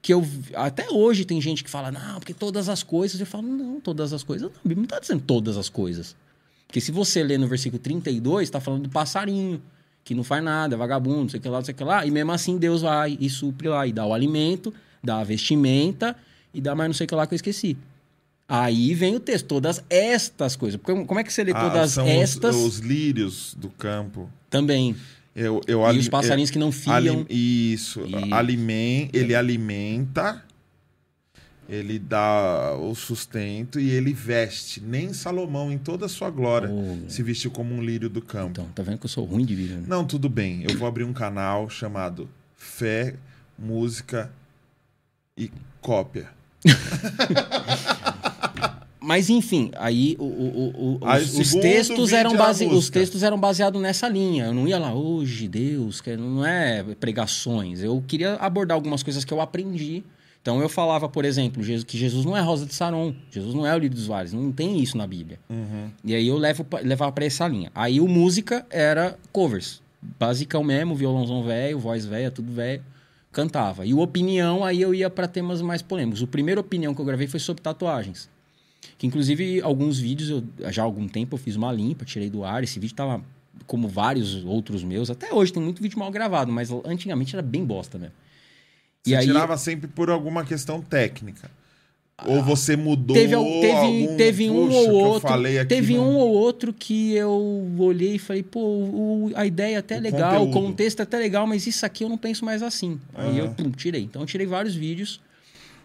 Que 0.01 0.13
eu 0.15 0.27
até 0.55 0.89
hoje 0.91 1.25
tem 1.27 1.41
gente 1.41 1.63
que 1.65 1.69
fala, 1.71 1.91
não, 1.91 2.15
porque 2.19 2.33
todas 2.35 2.69
as 2.71 2.83
coisas. 2.83 3.21
Eu 3.21 3.27
falo, 3.27 3.47
não, 3.47 3.81
todas 3.81 4.13
as 4.15 4.23
coisas. 4.23 4.49
Não, 4.51 4.57
a 4.57 4.61
Bíblia 4.63 4.77
não 4.77 4.85
está 4.85 4.99
dizendo 4.99 5.23
todas 5.27 5.57
as 5.59 5.69
coisas. 5.69 6.17
Porque 6.67 6.81
se 6.81 6.91
você 6.91 7.23
ler 7.23 7.39
no 7.39 7.47
versículo 7.47 7.81
32, 7.81 8.45
está 8.49 8.61
falando 8.61 8.85
do 8.85 8.89
passarinho, 8.89 9.61
que 10.05 10.15
não 10.15 10.23
faz 10.23 10.45
nada, 10.45 10.75
é 10.75 10.79
vagabundo, 10.79 11.23
não 11.23 11.29
sei 11.31 11.41
o 11.41 11.43
que 11.43 11.49
lá, 11.49 11.59
não 11.59 11.65
sei 11.65 11.73
o 11.75 11.77
que 11.77 11.85
lá. 11.85 12.05
E 12.07 12.11
mesmo 12.11 12.31
assim 12.33 12.59
Deus 12.59 12.83
vai 12.83 13.17
e 13.21 13.29
supre 13.31 13.69
lá, 13.69 13.87
e 13.87 13.93
dá 13.93 14.05
o 14.07 14.13
alimento, 14.13 14.73
dá 15.03 15.19
a 15.21 15.25
vestimenta, 15.25 16.15
e 16.53 16.61
dá 16.61 16.75
mais 16.75 16.89
não 16.89 16.95
sei 16.95 17.05
o 17.07 17.09
que 17.09 17.15
lá 17.15 17.27
que 17.27 17.35
eu 17.35 17.37
esqueci. 17.37 17.77
Aí 18.47 18.93
vem 18.93 19.17
o 19.17 19.21
texto, 19.21 19.47
todas 19.47 19.83
estas 19.89 20.55
coisas. 20.55 20.79
Porque 20.79 21.05
Como 21.07 21.19
é 21.19 21.25
que 21.25 21.33
você 21.33 21.43
lê 21.43 21.53
Ah, 21.55 21.61
todas 21.71 21.93
são 21.93 22.07
estas 22.07 22.55
os, 22.55 22.75
os 22.75 22.79
lírios 22.81 23.55
do 23.59 23.71
campo. 23.71 24.29
também? 24.51 24.95
Eu, 25.35 25.61
eu 25.67 25.81
E 25.81 25.85
ali- 25.85 25.99
os 25.99 26.09
passarinhos 26.09 26.51
que 26.51 26.59
não 26.59 26.71
fiam. 26.71 26.95
Ali- 26.95 27.27
Isso. 27.73 28.03
E- 28.07 28.33
Alimen, 28.33 29.09
ele 29.13 29.35
alimenta, 29.35 30.45
ele 31.69 31.99
dá 31.99 32.77
o 32.81 32.95
sustento 32.95 33.79
e 33.81 33.91
ele 33.91 34.13
veste. 34.13 34.81
Nem 34.81 35.13
Salomão, 35.13 35.71
em 35.73 35.79
toda 35.79 36.07
a 36.07 36.09
sua 36.09 36.31
glória, 36.31 36.69
Oh, 36.71 36.99
se 37.09 37.23
vestiu 37.23 37.51
como 37.51 37.75
um 37.75 37.83
lírio 37.83 38.09
do 38.09 38.21
campo. 38.23 38.51
Então, 38.53 38.67
tá 38.75 38.83
vendo 38.83 38.99
que 38.99 39.07
eu 39.07 39.11
sou 39.11 39.25
ruim 39.25 39.45
de 39.45 39.55
vida, 39.55 39.75
né? 39.77 39.85
Não, 39.87 40.05
tudo 40.05 40.29
bem. 40.29 40.65
Eu 40.69 40.77
vou 40.79 40.87
abrir 40.89 41.05
um 41.05 41.13
canal 41.13 41.69
chamado 41.71 42.29
Fé, 42.57 43.15
Música 43.59 44.31
e 45.39 45.51
Cópia. 45.81 46.29
Mas 49.07 49.29
enfim, 49.29 49.71
aí 49.77 50.17
o- 50.19 50.25
o- 50.25 50.97
o- 51.03 51.07
Aí, 51.07 51.23
os, 51.23 51.39
os 51.39 51.53
textos 51.53 52.11
eram 52.15 52.31
era 52.31 52.41
a 52.43 52.47
base... 52.47 52.65
os 52.65 52.89
textos 52.89 53.23
eram 53.23 53.39
baseados 53.39 53.81
nessa 53.83 54.09
linha. 54.09 54.47
Eu 54.47 54.55
não 54.55 54.67
ia 54.67 54.79
lá, 54.79 54.95
hoje, 54.95 55.47
Deus, 55.47 56.01
que 56.01 56.17
não 56.17 56.45
é 56.45 56.83
pregações. 56.99 57.83
Eu 57.83 58.03
queria 58.07 58.37
abordar 58.37 58.75
algumas 58.75 59.03
coisas 59.03 59.23
que 59.23 59.33
eu 59.33 59.43
aprendi. 59.43 60.03
Então 60.45 60.61
eu 60.61 60.69
falava, 60.69 61.09
por 61.09 61.25
exemplo, 61.25 61.65
que 61.87 61.97
Jesus 61.97 62.27
não 62.27 62.37
é 62.37 62.41
Rosa 62.43 62.67
de 62.67 62.75
Saron, 62.75 63.15
Jesus 63.31 63.55
não 63.55 63.67
é 63.67 63.75
o 63.75 63.79
Lírio 63.79 63.97
dos 63.97 64.07
Vales, 64.07 64.35
não 64.35 64.53
tem 64.53 64.79
isso 64.79 64.95
na 64.95 65.07
Bíblia. 65.07 65.41
Uhum. 65.49 65.89
E 66.05 66.15
aí 66.15 66.29
eu 66.29 66.37
levo, 66.37 66.67
levava 66.83 67.11
pra 67.13 67.25
essa 67.25 67.49
linha. 67.49 67.73
Aí 67.75 67.99
o 67.99 68.07
música 68.07 68.67
era 68.69 69.19
covers. 69.33 69.81
Basicão 70.21 70.63
mesmo, 70.63 70.95
violãozão 70.95 71.43
velho, 71.43 71.79
voz 71.79 72.05
velha, 72.05 72.31
tudo 72.31 72.53
velho. 72.53 72.83
Cantava. 73.33 73.87
E 73.87 73.95
o 73.95 74.01
opinião, 74.01 74.63
aí 74.63 74.83
eu 74.83 74.95
ia 74.95 75.09
pra 75.09 75.27
temas 75.27 75.63
mais 75.63 75.81
polêmicos. 75.81 76.21
O 76.21 76.27
primeiro 76.27 76.61
opinião 76.61 76.95
que 76.95 77.01
eu 77.01 77.07
gravei 77.07 77.27
foi 77.27 77.41
sobre 77.41 77.63
tatuagens. 77.63 78.29
Que 78.99 79.07
inclusive 79.07 79.63
alguns 79.63 79.99
vídeos, 79.99 80.29
eu, 80.29 80.45
já 80.71 80.83
há 80.83 80.85
algum 80.85 81.09
tempo 81.09 81.37
eu 81.37 81.39
fiz 81.39 81.57
uma 81.57 81.73
limpa, 81.73 82.05
tirei 82.05 82.29
do 82.29 82.45
ar. 82.45 82.63
Esse 82.63 82.79
vídeo 82.79 82.95
tava 82.95 83.25
como 83.67 83.89
vários 83.89 84.45
outros 84.45 84.85
meus. 84.85 85.09
Até 85.09 85.33
hoje 85.33 85.55
tem 85.55 85.63
muito 85.63 85.81
vídeo 85.81 85.99
mal 85.99 86.11
gravado, 86.11 86.53
mas 86.53 86.69
antigamente 86.85 87.35
era 87.35 87.43
bem 87.43 87.65
bosta 87.65 87.99
mesmo. 87.99 88.15
Você 89.05 89.11
E 89.11 89.17
aí- 89.17 89.27
tirava 89.27 89.57
sempre 89.59 89.87
por 89.87 90.09
alguma 90.11 90.45
questão 90.45 90.81
técnica. 90.81 91.51
Ou 92.27 92.43
você 92.45 92.77
mudou 92.77 93.13
Teve, 93.15 93.35
teve, 93.35 93.35
algum... 93.35 94.17
teve 94.17 94.49
um 94.51 94.55
ou 94.57 94.69
que 94.69 94.75
eu 94.77 94.95
outro. 94.95 95.67
teve 95.69 95.97
não- 95.97 96.09
um 96.11 96.15
ou 96.17 96.29
outro 96.31 96.73
que 96.73 97.13
eu 97.13 97.69
olhei 97.77 98.15
e 98.15 98.19
falei, 98.21 98.43
pô, 98.43 98.61
o- 98.61 99.33
a 99.35 99.45
ideia 99.45 99.75
é 99.75 99.79
até 99.79 99.99
O 99.99 100.01
legal, 100.01 100.35
o 100.43 100.47
conteúdo. 100.47 100.53
contexto 100.69 101.01
é 101.01 101.03
até 101.03 101.19
legal, 101.19 101.45
mas 101.47 101.67
isso 101.67 101.85
aqui 101.85 102.05
eu 102.05 102.09
não 102.09 102.17
penso 102.17 102.45
mais 102.45 102.63
assim. 102.63 103.01
Aí 103.15 103.37
eu 103.39 103.51
pum, 103.51 103.69
tirei. 103.73 104.03
Então 104.03 104.23
eu 104.23 104.27
tirei 104.27 104.47
vários 104.47 104.77
vídeos 104.77 105.21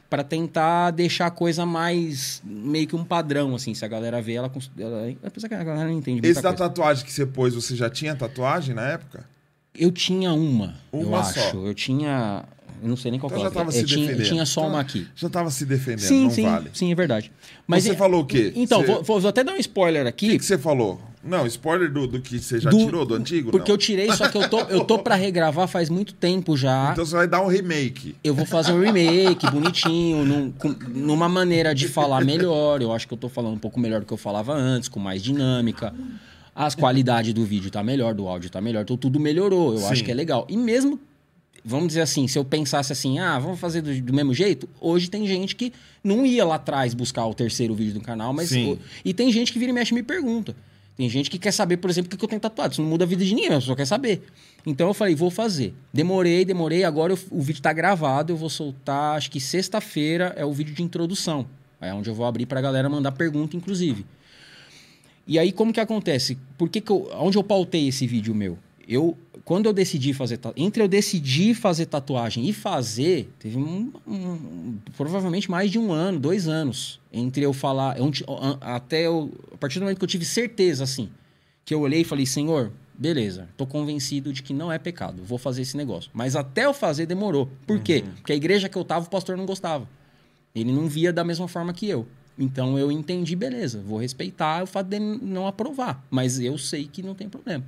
pra 0.08 0.24
tentar 0.24 0.92
deixar 0.92 1.26
a 1.26 1.32
coisa 1.32 1.66
mais 1.66 2.42
meio 2.46 2.88
que 2.88 2.96
um 2.96 3.04
padrão, 3.04 3.56
assim. 3.56 3.74
Se 3.74 3.84
a 3.84 3.88
galera 3.88 4.22
vê, 4.22 4.34
ela. 4.36 4.52
ela 4.78 5.12
apesar 5.24 5.50
que 5.50 5.56
a 5.56 5.64
galera 5.64 5.90
não 5.90 5.98
entende 5.98 6.26
Esse 6.26 6.42
da 6.44 6.50
coisa. 6.54 6.64
tatuagem 6.70 7.06
que 7.06 7.12
você 7.12 7.26
pôs, 7.26 7.56
você 7.56 7.76
já 7.76 7.90
tinha 7.90 8.16
tatuagem 8.16 8.76
na 8.76 8.88
época? 8.88 9.26
Eu 9.76 9.92
tinha 9.92 10.32
uma, 10.32 10.76
eu 10.94 11.00
Uma 11.00 11.24
só. 11.24 11.40
acho. 11.40 11.58
Eu 11.66 11.74
tinha. 11.74 12.44
Eu 12.82 12.88
não 12.90 12.96
sei 12.96 13.12
nem 13.12 13.20
qual 13.20 13.30
Então 13.30 13.40
que 13.40 13.44
já 13.44 13.50
é. 13.50 13.54
tava 13.54 13.70
eu 13.70 13.74
se 13.74 13.84
tinha, 13.86 14.16
tinha 14.24 14.46
só 14.46 14.62
Então, 14.62 14.72
uma 14.72 14.80
aqui. 14.82 15.08
Já 15.16 15.30
tava 15.30 15.50
se 15.52 15.66
defendendo, 15.66 16.08
Sim, 16.08 16.24
não 16.24 16.30
sim, 16.32 16.44
vale. 16.44 16.70
sim, 16.74 16.92
é 16.92 16.96
verdade. 16.96 17.32
Mas 17.68 17.84
Você 17.84 17.92
é- 17.92 17.96
falou 17.96 18.22
o 18.22 18.26
quê? 18.26 18.54
Então, 18.56 18.82
Você- 18.82 18.88
vou, 19.04 19.20
vou 19.20 19.30
até 19.30 19.44
dar 19.44 19.54
um 19.54 19.58
spoiler 19.58 20.08
aqui. 20.08 20.36
O 20.36 20.40
que 20.40 20.46
você 20.46 20.58
falou? 20.58 21.00
Não, 21.22 21.46
spoiler 21.48 21.92
do, 21.92 22.08
do 22.08 22.22
que 22.22 22.40
você 22.40 22.60
já 22.62 22.70
do- 22.70 22.78
tirou 22.78 23.06
do 23.06 23.14
antigo? 23.14 23.52
Porque 23.52 23.70
não. 23.70 23.74
eu 23.76 23.78
tirei, 23.78 24.10
só 24.14 24.30
que 24.30 24.38
eu 24.38 24.50
tô, 24.50 24.62
eu 24.62 24.86
tô 24.86 24.98
pra 25.00 25.16
regravar 25.16 25.68
faz 25.68 25.90
muito 25.90 26.14
tempo 26.14 26.56
já. 26.56 26.92
Então 26.94 27.06
você 27.06 27.14
vai 27.16 27.28
dar 27.28 27.42
um 27.42 27.48
remake. 27.48 28.16
Eu 28.24 28.34
vou 28.34 28.46
fazer 28.46 28.72
um 28.72 28.80
remake 28.80 29.46
bonitinho, 29.52 30.24
num- 30.24 30.52
com- 30.52 30.74
numa 30.88 31.28
maneira 31.28 31.76
de 31.76 31.90
falar 31.90 32.24
melhor. 32.24 32.82
Eu 32.82 32.94
acho 32.94 33.06
que 33.06 33.14
eu 33.14 33.18
tô 33.18 33.28
falando 33.28 33.56
um 33.56 33.60
pouco 33.60 33.78
melhor 33.78 34.00
do 34.00 34.06
que 34.06 34.14
eu 34.14 34.18
falava 34.18 34.54
antes, 34.54 34.88
com 34.88 35.00
mais 35.00 35.22
dinâmica. 35.22 35.94
As 36.56 36.74
qualidades 36.76 37.34
do 37.34 37.44
vídeo 37.46 37.70
tá 37.70 37.84
melhor, 37.84 38.14
do 38.14 38.28
áudio 38.28 38.50
tá 38.50 38.60
melhor, 38.62 38.82
então 38.84 38.98
tudo 38.98 39.20
melhorou. 39.20 39.74
Eu 39.74 39.80
Sim. 39.80 39.92
acho 39.92 40.04
que 40.04 40.12
é 40.12 40.14
legal. 40.14 40.46
E 40.50 40.58
mesmo, 40.58 41.00
vamos 41.64 41.90
dizer 41.90 42.02
assim, 42.02 42.28
se 42.28 42.38
eu 42.38 42.46
pensasse 42.46 42.92
assim, 42.94 43.20
ah, 43.20 43.38
vamos 43.40 43.60
fazer 43.60 43.82
do, 43.82 44.02
do 44.02 44.14
mesmo 44.14 44.34
jeito, 44.34 44.68
hoje 44.80 45.10
tem 45.10 45.26
gente 45.28 45.56
que 45.56 45.72
não 46.04 46.26
ia 46.26 46.46
lá 46.46 46.56
atrás 46.56 46.94
buscar 46.94 47.26
o 47.26 47.34
terceiro 47.34 47.74
vídeo 47.76 47.94
do 47.96 48.02
canal, 48.02 48.34
mas. 48.34 48.50
O- 48.74 48.80
e 49.04 49.14
tem 49.14 49.32
gente 49.32 49.52
que 49.52 49.60
vira 49.60 49.72
e 49.72 49.74
mexe 49.74 49.92
e 49.94 49.96
me 49.96 50.04
pergunta. 50.04 50.56
Tem 50.98 51.10
gente 51.10 51.30
que 51.30 51.40
quer 51.40 51.52
saber, 51.54 51.78
por 51.78 51.90
exemplo, 51.90 52.08
o 52.08 52.10
que 52.12 52.18
que 52.18 52.26
eu 52.26 52.28
tenho 52.28 52.42
tatuado. 52.42 52.74
Isso 52.74 52.82
não 52.82 52.90
muda 52.90 53.06
a 53.06 53.08
vida 53.08 53.24
de 53.24 53.34
ninguém, 53.34 53.50
a 53.50 53.56
pessoa 53.60 53.76
quer 53.78 53.86
saber. 53.86 54.22
Então 54.66 54.88
eu 54.90 54.94
falei, 54.94 55.16
vou 55.16 55.32
fazer. 55.32 55.74
Demorei, 55.94 56.44
demorei. 56.44 56.84
Agora 56.84 57.14
eu- 57.14 57.20
o 57.32 57.42
vídeo 57.42 57.62
tá 57.62 57.72
gravado. 57.72 58.34
Eu 58.34 58.38
vou 58.38 58.50
soltar, 58.50 59.16
acho 59.16 59.32
que 59.32 59.40
sexta-feira 59.40 60.34
é 60.36 60.44
o 60.44 60.52
vídeo 60.52 60.74
de 60.76 60.84
introdução. 60.84 61.46
É 61.80 61.94
onde 61.94 62.10
eu 62.10 62.14
vou 62.14 62.26
abrir 62.26 62.46
pra 62.46 62.60
galera 62.60 62.90
mandar 62.90 63.14
pergunta, 63.14 63.56
inclusive. 63.56 64.06
E 65.26 65.38
aí, 65.38 65.52
como 65.52 65.72
que 65.72 65.80
acontece? 65.80 66.38
Por 66.58 66.68
que 66.70 66.82
que 66.82 66.92
eu, 66.92 67.10
onde 67.14 67.38
eu 67.38 67.44
pautei 67.44 67.88
esse 67.88 68.06
vídeo 68.08 68.34
meu? 68.36 68.58
Eu, 68.88 69.16
quando 69.50 69.66
eu 69.66 69.74
decidi 69.74 70.14
fazer... 70.14 70.40
Entre 70.56 70.84
eu 70.84 70.88
decidir 70.88 71.56
fazer 71.56 71.88
tatuagem 71.88 72.48
e 72.48 72.54
fazer, 72.54 73.34
teve 73.40 73.58
um, 73.58 73.92
um- 74.08 74.78
provavelmente 74.96 75.50
mais 75.50 75.72
de 75.72 75.80
um 75.80 75.92
ano, 75.92 76.20
dois 76.20 76.48
anos. 76.48 77.00
Entre 77.12 77.42
eu 77.44 77.52
falar... 77.52 77.98
até 78.62 79.08
eu... 79.08 79.32
A 79.52 79.58
partir 79.58 79.80
do 79.80 79.86
momento 79.86 79.98
que 79.98 80.04
eu 80.04 80.08
tive 80.08 80.24
certeza, 80.24 80.84
assim, 80.84 81.10
que 81.66 81.74
eu 81.74 81.82
olhei 81.82 82.02
e 82.02 82.04
falei, 82.04 82.28
Senhor, 82.28 82.72
beleza, 82.96 83.50
tô 83.58 83.66
convencido 83.66 84.32
de 84.32 84.44
que 84.44 84.54
não 84.54 84.72
é 84.72 84.78
pecado, 84.78 85.24
vou 85.24 85.40
fazer 85.40 85.64
esse 85.64 85.76
negócio. 85.76 86.12
Mas 86.14 86.36
até 86.36 86.66
eu 86.66 86.74
fazer 86.74 87.08
demorou. 87.08 87.50
Por 87.66 87.80
quê? 87.80 88.04
Porque 88.18 88.34
a 88.34 88.36
igreja 88.36 88.70
que 88.70 88.78
eu 88.78 88.86
tava, 88.86 89.08
o 89.08 89.10
pastor 89.10 89.36
não 89.36 89.48
gostava. 89.48 89.90
Ele 90.54 90.72
não 90.72 90.88
via 90.88 91.12
da 91.12 91.24
mesma 91.24 91.48
forma 91.48 91.74
que 91.74 91.90
eu. 91.90 92.06
Então 92.38 92.78
eu 92.78 92.92
entendi, 92.92 93.36
beleza, 93.36 93.82
vou 93.82 93.98
respeitar 93.98 94.62
o 94.62 94.68
fato 94.68 94.86
de 94.90 95.00
não 95.00 95.48
aprovar. 95.48 96.06
Mas 96.12 96.40
eu 96.40 96.56
sei 96.60 96.86
que 96.86 97.02
não 97.02 97.16
tem 97.16 97.28
problema. 97.28 97.66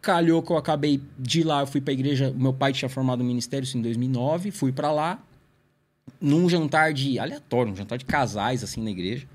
Calhou 0.00 0.42
que 0.42 0.50
eu 0.50 0.56
acabei 0.56 1.02
de 1.18 1.42
lá, 1.42 1.60
eu 1.60 1.66
fui 1.66 1.80
pra 1.80 1.92
igreja. 1.92 2.32
Meu 2.36 2.52
pai 2.52 2.72
tinha 2.72 2.88
formado 2.88 3.20
o 3.20 3.24
ministério 3.24 3.64
isso 3.64 3.76
em 3.76 3.82
2009, 3.82 4.50
fui 4.50 4.72
pra 4.72 4.90
lá, 4.90 5.22
num 6.20 6.48
jantar 6.48 6.92
de. 6.92 7.18
aleatório, 7.18 7.72
um 7.72 7.76
jantar 7.76 7.98
de 7.98 8.04
casais, 8.04 8.64
assim, 8.64 8.82
na 8.82 8.90
igreja. 8.90 9.26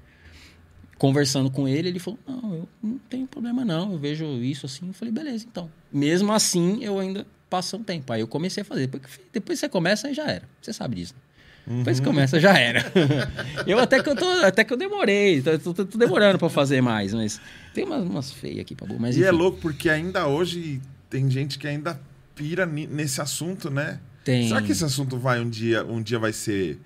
Conversando 0.97 1.51
com 1.51 1.67
ele, 1.67 1.89
ele 1.89 1.99
falou: 1.99 2.19
Não, 2.27 2.53
eu 2.53 2.69
não 2.81 2.97
tenho 3.09 3.27
problema, 3.27 3.63
não. 3.65 3.91
Eu 3.91 3.99
vejo 3.99 4.25
isso 4.41 4.65
assim. 4.65 4.87
Eu 4.87 4.93
falei: 4.93 5.13
Beleza, 5.13 5.45
então. 5.45 5.69
Mesmo 5.91 6.31
assim, 6.31 6.83
eu 6.83 6.97
ainda 6.99 7.27
passo 7.49 7.77
um 7.77 7.83
tempo. 7.83 8.11
Aí 8.11 8.21
eu 8.21 8.27
comecei 8.27 8.61
a 8.61 8.65
fazer. 8.65 8.89
Depois, 9.31 9.59
você 9.59 9.69
começa, 9.69 10.07
aí 10.07 10.13
já 10.13 10.25
era. 10.25 10.47
Você 10.61 10.73
sabe 10.73 10.95
disso. 10.95 11.13
né? 11.13 11.21
Depois 11.67 11.99
que 11.99 12.05
começa, 12.05 12.39
já 12.39 12.57
era. 12.57 12.85
eu 13.65 13.79
até 13.79 14.01
que 14.01 14.09
eu 14.09 14.15
tô, 14.15 14.29
até 14.45 14.63
que 14.63 14.71
eu 14.73 14.77
demorei. 14.77 15.41
Tô, 15.41 15.73
tô- 15.73 15.85
tô- 15.85 15.97
demorando 15.97 16.37
pra 16.37 16.49
fazer 16.49 16.79
mais, 16.81 17.13
mas 17.13 17.41
tem 17.73 17.83
umas, 17.85 18.03
umas 18.03 18.31
feias 18.31 18.59
aqui, 18.59 18.75
pra 18.75 18.87
Mas 18.99 19.17
E 19.17 19.23
é 19.23 19.27
enfim, 19.29 19.35
louco 19.37 19.57
porque 19.59 19.89
ainda 19.89 20.27
hoje 20.27 20.79
tem 21.09 21.29
gente 21.29 21.57
que 21.57 21.67
ainda 21.67 21.99
pira 22.35 22.65
nesse 22.65 23.19
assunto, 23.21 23.69
né? 23.71 23.99
Tem. 24.23 24.47
Será 24.47 24.61
que 24.61 24.71
esse 24.71 24.83
assunto 24.83 25.17
vai 25.17 25.39
um 25.39 25.49
dia, 25.49 25.83
um 25.85 26.01
dia 26.01 26.19
vai 26.19 26.33
ser 26.33 26.77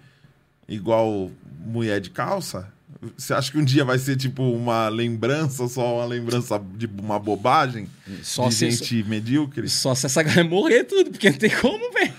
igual 0.67 1.31
mulher 1.65 1.99
de 1.99 2.09
calça? 2.09 2.71
Você 3.17 3.33
acha 3.33 3.51
que 3.51 3.57
um 3.57 3.63
dia 3.63 3.85
vai 3.85 3.97
ser 3.97 4.17
tipo 4.17 4.43
uma 4.43 4.89
lembrança, 4.89 5.67
só 5.67 5.97
uma 5.97 6.05
lembrança 6.05 6.61
de 6.75 6.85
uma 7.01 7.17
bobagem? 7.19 7.87
Só 8.23 8.47
de 8.49 8.55
se- 8.55 8.71
gente 8.71 9.03
medíocre? 9.03 9.69
Só 9.69 9.95
se 9.95 10.05
essa 10.05 10.21
galera 10.23 10.43
morrer 10.43 10.83
tudo, 10.83 11.11
porque 11.11 11.29
não 11.29 11.37
tem 11.37 11.49
como, 11.49 11.91
velho. 11.93 12.13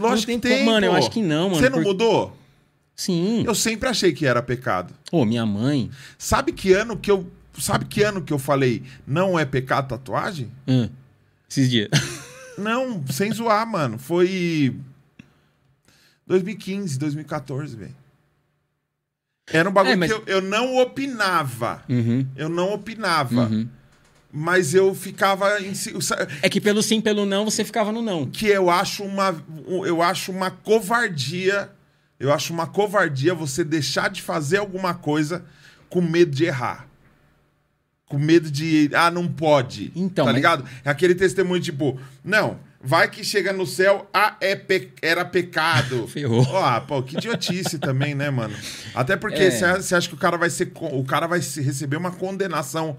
Lógico 0.00 0.32
não 0.32 0.38
que 0.40 0.48
tem 0.48 0.56
tem, 0.58 0.66
mano, 0.66 0.86
eu 0.86 0.92
pô. 0.92 0.96
acho 0.98 1.10
que 1.10 1.22
não, 1.22 1.48
mano, 1.50 1.60
Você 1.60 1.68
não 1.70 1.78
por- 1.78 1.84
mudou? 1.84 2.36
Sim. 2.96 3.44
Eu 3.46 3.54
sempre 3.54 3.88
achei 3.88 4.12
que 4.12 4.26
era 4.26 4.42
pecado. 4.42 4.92
Pô, 5.10 5.24
minha 5.24 5.46
mãe. 5.46 5.90
Sabe 6.18 6.52
que 6.52 6.72
ano 6.72 6.96
que 6.98 7.10
eu, 7.10 7.26
sabe 7.58 7.84
que 7.86 8.02
ano 8.02 8.20
que 8.22 8.32
eu 8.32 8.38
falei 8.38 8.82
não 9.06 9.38
é 9.38 9.44
pecado 9.44 9.88
tatuagem? 9.88 10.50
Hum, 10.68 10.88
esses 11.48 11.70
dias. 11.70 11.88
Não, 12.58 13.02
sem 13.10 13.32
zoar, 13.32 13.66
mano. 13.66 13.98
Foi 13.98 14.76
2015, 16.26 16.98
2014, 16.98 17.74
velho. 17.76 17.96
Era 19.52 19.68
um 19.68 19.72
bagulho 19.72 19.94
É, 19.94 19.96
mas- 19.96 20.12
que 20.12 20.18
eu, 20.18 20.22
eu 20.26 20.40
não 20.42 20.76
opinava. 20.76 21.82
Uhum, 21.88 22.26
Eu 22.36 22.48
não 22.48 22.72
opinava. 22.74 23.46
uhum. 23.48 23.66
Mas 24.32 24.74
eu 24.74 24.94
ficava 24.94 25.60
em 25.60 25.74
si- 25.74 25.92
É 26.40 26.48
que 26.48 26.60
pelo 26.60 26.82
sim, 26.82 27.00
pelo 27.00 27.26
não, 27.26 27.44
você 27.44 27.64
ficava 27.64 27.90
no 27.90 28.00
não. 28.00 28.26
que 28.26 28.46
eu 28.46 28.70
acho 28.70 29.02
uma 29.02 29.34
eu 29.84 30.00
acho 30.02 30.30
uma 30.30 30.50
covardia. 30.50 31.70
Eu 32.18 32.32
acho 32.32 32.52
uma 32.52 32.66
covardia 32.66 33.34
você 33.34 33.64
deixar 33.64 34.08
de 34.10 34.20
fazer 34.22 34.58
alguma 34.58 34.92
coisa 34.94 35.44
com 35.88 36.00
medo 36.00 36.30
de 36.30 36.44
errar. 36.44 36.86
Com 38.06 38.18
medo 38.18 38.50
de, 38.50 38.90
ah, 38.92 39.10
não 39.10 39.26
pode. 39.26 39.90
Então, 39.96 40.24
tá 40.26 40.32
mas- 40.32 40.36
ligado? 40.36 40.64
É 40.84 40.90
aquele 40.90 41.14
testemunho 41.14 41.62
tipo, 41.62 41.98
não, 42.24 42.58
vai 42.82 43.08
que 43.08 43.24
chega 43.24 43.52
no 43.52 43.66
céu, 43.66 44.08
ah, 44.12 44.36
é 44.40 44.54
pe- 44.54 44.92
era 45.00 45.24
pecado. 45.24 46.06
Ferrou. 46.12 46.42
Ó, 46.46 46.80
pô, 46.80 47.02
que 47.02 47.16
idiotice 47.16 47.78
também, 47.80 48.14
né, 48.14 48.28
mano? 48.30 48.54
Até 48.94 49.16
porque 49.16 49.42
É. 49.44 49.50
você 49.50 49.74
você 49.82 49.94
acha 49.94 50.08
que 50.08 50.14
o 50.14 50.18
cara 50.18 50.36
vai 50.36 50.50
ser 50.50 50.70
o 50.74 51.04
cara 51.04 51.26
vai 51.26 51.38
receber 51.40 51.96
uma 51.96 52.10
condenação 52.10 52.96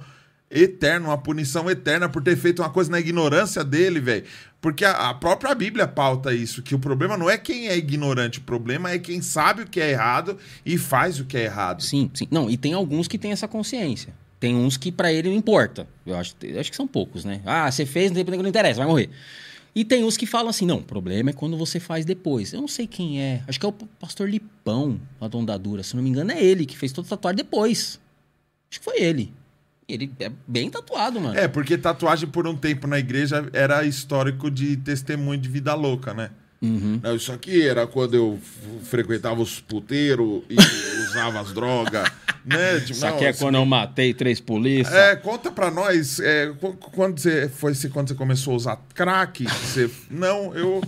eterna, 0.52 1.08
uma 1.08 1.18
punição 1.18 1.70
eterna 1.70 2.10
por 2.10 2.22
ter 2.22 2.36
feito 2.36 2.62
uma 2.62 2.70
coisa 2.70 2.92
na 2.92 3.00
ignorância 3.00 3.64
dele, 3.64 4.00
velho. 4.00 4.26
Porque 4.60 4.86
a, 4.86 5.10
a 5.10 5.14
própria 5.14 5.56
Bíblia 5.56 5.88
pauta 5.88 6.34
isso, 6.34 6.62
que 6.62 6.76
o 6.76 6.80
problema 6.80 7.18
não 7.18 7.30
é 7.30 7.38
quem 7.38 7.68
é 7.68 7.78
ignorante, 7.78 8.40
o 8.40 8.44
problema 8.44 8.92
é 8.92 9.00
quem 9.00 9.22
sabe 9.22 9.64
o 9.64 9.68
que 9.68 9.80
é 9.80 9.92
errado 9.92 10.38
e 10.66 10.78
faz 10.78 11.20
o 11.20 11.26
que 11.26 11.38
é 11.38 11.46
errado. 11.46 11.82
Sim, 11.82 12.12
sim. 12.14 12.28
Não, 12.30 12.50
e 12.50 12.58
tem 12.58 12.74
alguns 12.74 13.08
que 13.08 13.18
têm 13.18 13.32
essa 13.32 13.48
consciência. 13.48 14.14
Tem 14.40 14.56
uns 14.56 14.76
que 14.76 14.92
pra 14.92 15.14
ele 15.14 15.30
não 15.30 15.36
importa. 15.36 15.88
Eu 16.06 16.16
acho, 16.16 16.36
eu 16.42 16.60
acho 16.60 16.70
que 16.70 16.76
são 16.76 16.88
poucos, 16.88 17.24
né? 17.24 17.42
Ah, 17.46 17.72
você 17.72 17.86
fez, 17.86 18.12
não 18.12 18.48
interessa, 18.48 18.80
vai 18.80 18.88
morrer. 18.88 19.10
E 19.74 19.86
tem 19.86 20.04
uns 20.04 20.18
que 20.18 20.26
falam 20.26 20.50
assim, 20.50 20.66
não, 20.66 20.78
o 20.78 20.84
problema 20.84 21.30
é 21.30 21.34
quando 21.34 21.56
você 21.58 21.80
faz 21.80 22.04
depois. 22.04 22.52
Eu 22.52 22.60
não 22.60 22.68
sei 22.68 22.86
quem 22.86 23.22
é. 23.22 23.42
Acho 23.48 23.60
que 23.60 23.66
é 23.66 23.70
o 23.70 23.72
pastor 23.72 24.30
Lipão, 24.30 25.00
lá 25.20 25.28
do 25.28 25.38
Ondadura. 25.38 25.82
Se 25.82 25.96
não 25.96 26.04
me 26.04 26.10
engano, 26.10 26.32
é 26.32 26.44
ele 26.44 26.66
que 26.66 26.78
fez 26.78 26.92
toda 26.92 27.08
a 27.08 27.10
tatuagem 27.12 27.38
depois. 27.38 28.00
Acho 28.70 28.80
que 28.80 28.84
foi 28.84 29.00
ele. 29.00 29.34
Ele 29.88 30.12
é 30.20 30.32
bem 30.48 30.70
tatuado, 30.70 31.20
mano. 31.20 31.38
É, 31.38 31.48
porque 31.48 31.78
tatuagem 31.78 32.30
por 32.30 32.48
um 32.48 32.56
tempo 32.56 32.88
na 32.88 32.98
igreja 33.00 33.46
era 33.52 33.84
histórico 33.84 34.50
de 34.50 34.78
testemunho 34.78 35.40
de 35.40 35.50
vida 35.50 35.74
louca, 35.74 36.14
né? 36.14 36.30
Uhum. 36.62 37.00
Não, 37.02 37.16
isso 37.16 37.32
aqui 37.32 37.68
era 37.68 37.88
quando 37.88 38.14
eu 38.14 38.40
frequentava 38.84 39.42
os 39.42 39.60
puteiros 39.60 40.44
e 40.50 40.56
usava 41.10 41.40
as 41.42 41.52
drogas, 41.52 42.08
né? 42.46 42.80
Tipo, 42.82 42.92
Isso 42.92 43.06
não, 43.06 43.16
aqui 43.16 43.26
é 43.26 43.34
quando 43.34 43.56
eu 43.56 43.66
matei 43.66 44.14
três 44.14 44.40
polícias. 44.40 44.94
É, 44.96 45.16
conta 45.16 45.52
pra 45.52 45.72
nós, 45.72 46.20
é, 46.20 46.54
qu- 46.60 46.74
quando 46.92 47.20
você 47.20 47.50
foi 47.50 47.74
se- 47.74 47.90
quando 47.90 48.10
você 48.10 48.16
começou 48.16 48.54
a 48.54 48.58
usar 48.58 48.80
crack, 48.94 49.44
você 49.46 49.90
não, 50.10 50.56
eu 50.56 50.82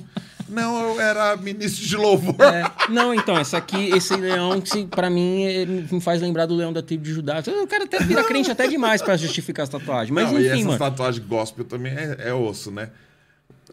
não, 0.49 0.93
eu 0.93 1.01
era 1.01 1.35
ministro 1.37 1.85
de 1.85 1.95
louvor. 1.97 2.35
É, 2.41 2.63
não, 2.89 3.13
então, 3.13 3.39
esse 3.39 3.55
aqui, 3.55 3.89
esse 3.89 4.15
leão, 4.15 4.59
que 4.61 4.85
pra 4.85 5.09
mim, 5.09 5.87
me 5.91 6.01
faz 6.01 6.21
lembrar 6.21 6.45
do 6.45 6.55
leão 6.55 6.71
da 6.73 6.81
tribo 6.81 7.03
de 7.03 7.13
Judá. 7.13 7.41
O 7.61 7.67
cara 7.67 7.85
até 7.85 7.99
vira 7.99 8.23
crente 8.23 8.51
até 8.51 8.67
demais 8.67 9.01
pra 9.01 9.15
justificar 9.17 9.63
as 9.63 9.69
tatuagens. 9.69 10.09
Mas 10.11 10.31
não, 10.31 10.39
e 10.39 10.45
enfim, 10.47 10.53
essas 10.55 10.65
mano. 10.65 10.79
tatuagens 10.79 11.25
gospel 11.25 11.65
também 11.65 11.93
é, 11.93 12.17
é 12.29 12.33
osso, 12.33 12.71
né? 12.71 12.89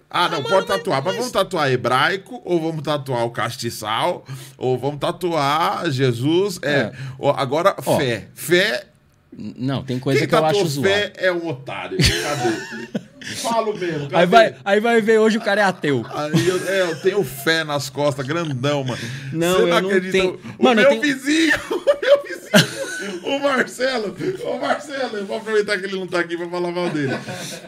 Ah, 0.09 0.29
não, 0.29 0.39
mano, 0.39 0.49
pode 0.49 0.67
tatuar. 0.67 0.97
Mas, 0.99 1.05
mas- 1.07 1.17
vamos 1.17 1.31
tatuar 1.33 1.71
hebraico, 1.71 2.41
ou 2.45 2.61
vamos 2.61 2.83
tatuar 2.83 3.25
o 3.25 3.31
castiçal, 3.31 4.25
ou 4.59 4.77
vamos 4.79 4.99
tatuar 4.99 5.89
Jesus. 5.91 6.59
É, 6.63 6.71
É. 6.71 6.93
agora, 7.37 7.75
Ó, 7.87 7.97
fé. 7.99 8.29
Fé. 8.35 8.87
Não, 9.33 9.85
tem 9.85 9.99
coisa 10.01 10.19
Quem 10.21 10.29
que 10.29 10.35
eu 10.35 10.45
acho 10.45 10.67
zoado. 10.67 10.89
fé 10.89 11.13
é 11.17 11.31
um 11.33 11.47
otário. 11.49 11.97
Cadê? 11.99 13.01
Falo 13.43 13.77
mesmo. 13.77 14.09
Cadê? 14.09 14.17
Aí 14.17 14.27
vai, 14.27 14.57
aí 14.65 14.81
vai 14.81 15.01
ver 15.01 15.19
hoje 15.19 15.39
o 15.39 15.41
cara 15.41 15.61
é 15.61 15.65
ateu. 15.65 16.05
Aí 16.09 16.49
eu, 16.49 16.69
é, 16.69 16.81
eu 16.91 16.97
tenho 17.01 17.23
fé 17.25 17.65
nas 17.65 17.91
costas, 17.91 18.27
grandão, 18.27 18.83
mano. 18.85 19.01
Não, 19.33 19.57
Você 19.59 19.63
eu 19.63 19.83
não 19.83 20.11
tenho. 20.11 20.41
O 20.59 20.65
Mano, 20.65 20.81
eu 20.81 20.91
meu 20.91 21.01
tenho- 21.01 21.15
vizinho, 21.17 21.53
o 21.71 21.77
meu 22.01 22.23
vizinho, 22.25 23.21
o 23.37 23.39
Marcelo, 23.41 24.17
o 24.45 24.59
Marcelo, 24.61 25.17
eu 25.19 25.27
vou 25.27 25.37
aproveitar 25.39 25.79
que 25.79 25.85
ele 25.87 25.97
não 25.99 26.07
tá 26.07 26.21
aqui 26.21 26.37
pra 26.37 26.49
falar 26.49 26.71
mal 26.73 26.89
dele. 26.91 27.13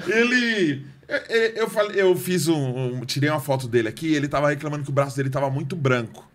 Ele. 0.07 0.87
é, 1.09 1.23
é, 1.29 1.61
Eu, 1.63 1.69
falei, 1.69 2.01
eu 2.01 2.15
fiz 2.17 2.49
um, 2.49 2.57
um- 2.99 3.05
Tirei 3.05 3.29
uma 3.31 3.41
foto 3.41 3.69
dele 3.69 3.89
aqui 3.89 4.15
ele 4.15 4.29
tava 4.29 4.49
reclamando 4.51 4.85
que 4.85 4.91
o 4.91 4.95
braço 4.95 5.17
dele 5.17 5.31
tava 5.31 5.51
muito 5.51 5.77
branco. 5.77 6.31